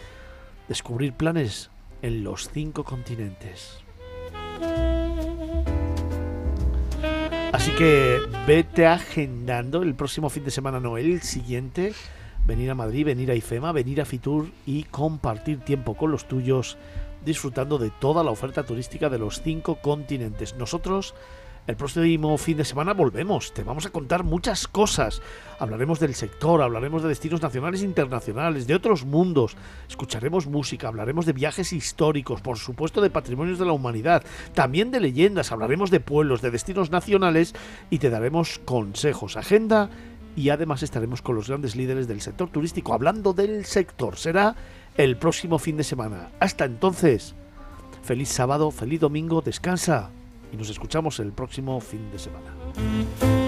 descubrir 0.67 1.13
planes 1.13 1.69
en 2.01 2.23
los 2.23 2.49
cinco 2.49 2.83
continentes. 2.83 3.88
Así 7.59 7.71
que 7.71 8.21
vete 8.47 8.87
agendando 8.87 9.83
el 9.83 9.93
próximo 9.93 10.29
fin 10.29 10.45
de 10.45 10.49
semana, 10.49 10.79
no 10.79 10.97
el 10.97 11.21
siguiente, 11.21 11.93
venir 12.45 12.71
a 12.71 12.73
Madrid, 12.73 13.05
venir 13.05 13.29
a 13.31 13.35
IFEMA, 13.35 13.73
venir 13.73 13.99
a 13.99 14.05
Fitur 14.05 14.47
y 14.65 14.83
compartir 14.83 15.59
tiempo 15.59 15.97
con 15.97 16.09
los 16.09 16.25
tuyos, 16.25 16.77
disfrutando 17.25 17.77
de 17.77 17.91
toda 17.99 18.23
la 18.23 18.31
oferta 18.31 18.63
turística 18.63 19.09
de 19.09 19.19
los 19.19 19.41
cinco 19.41 19.75
continentes. 19.81 20.55
Nosotros, 20.55 21.15
el 21.69 21.75
próximo 21.75 22.35
fin 22.39 22.57
de 22.57 22.65
semana 22.65 22.95
volvemos, 22.95 23.53
te 23.53 23.63
vamos 23.63 23.85
a 23.85 23.91
contar 23.91 24.23
muchas 24.23 24.67
cosas. 24.67 25.21
Hablaremos 25.59 25.99
del 25.99 26.15
sector, 26.15 26.63
hablaremos 26.63 27.03
de 27.03 27.09
destinos 27.09 27.43
nacionales 27.43 27.83
e 27.83 27.85
internacionales, 27.85 28.65
de 28.65 28.73
otros 28.73 29.05
mundos, 29.05 29.55
escucharemos 29.87 30.47
música, 30.47 30.87
hablaremos 30.87 31.27
de 31.27 31.33
viajes 31.33 31.71
históricos, 31.71 32.41
por 32.41 32.57
supuesto 32.57 33.01
de 33.01 33.11
patrimonios 33.11 33.59
de 33.59 33.65
la 33.65 33.73
humanidad, 33.73 34.23
también 34.55 34.89
de 34.89 34.99
leyendas, 34.99 35.51
hablaremos 35.51 35.91
de 35.91 35.99
pueblos, 35.99 36.41
de 36.41 36.49
destinos 36.49 36.89
nacionales 36.89 37.53
y 37.91 37.99
te 37.99 38.09
daremos 38.09 38.57
consejos, 38.65 39.37
agenda 39.37 39.91
y 40.35 40.49
además 40.49 40.81
estaremos 40.81 41.21
con 41.21 41.35
los 41.35 41.49
grandes 41.49 41.75
líderes 41.75 42.07
del 42.07 42.21
sector 42.21 42.49
turístico 42.49 42.95
hablando 42.95 43.33
del 43.33 43.65
sector. 43.65 44.17
Será 44.17 44.55
el 44.97 45.17
próximo 45.17 45.59
fin 45.59 45.77
de 45.77 45.83
semana. 45.83 46.31
Hasta 46.39 46.65
entonces, 46.65 47.35
feliz 48.01 48.29
sábado, 48.29 48.71
feliz 48.71 49.01
domingo, 49.01 49.43
descansa 49.43 50.09
y 50.51 50.57
nos 50.57 50.69
escuchamos 50.69 51.19
el 51.19 51.31
próximo 51.31 51.79
fin 51.79 52.11
de 52.11 52.19
semana. 52.19 53.38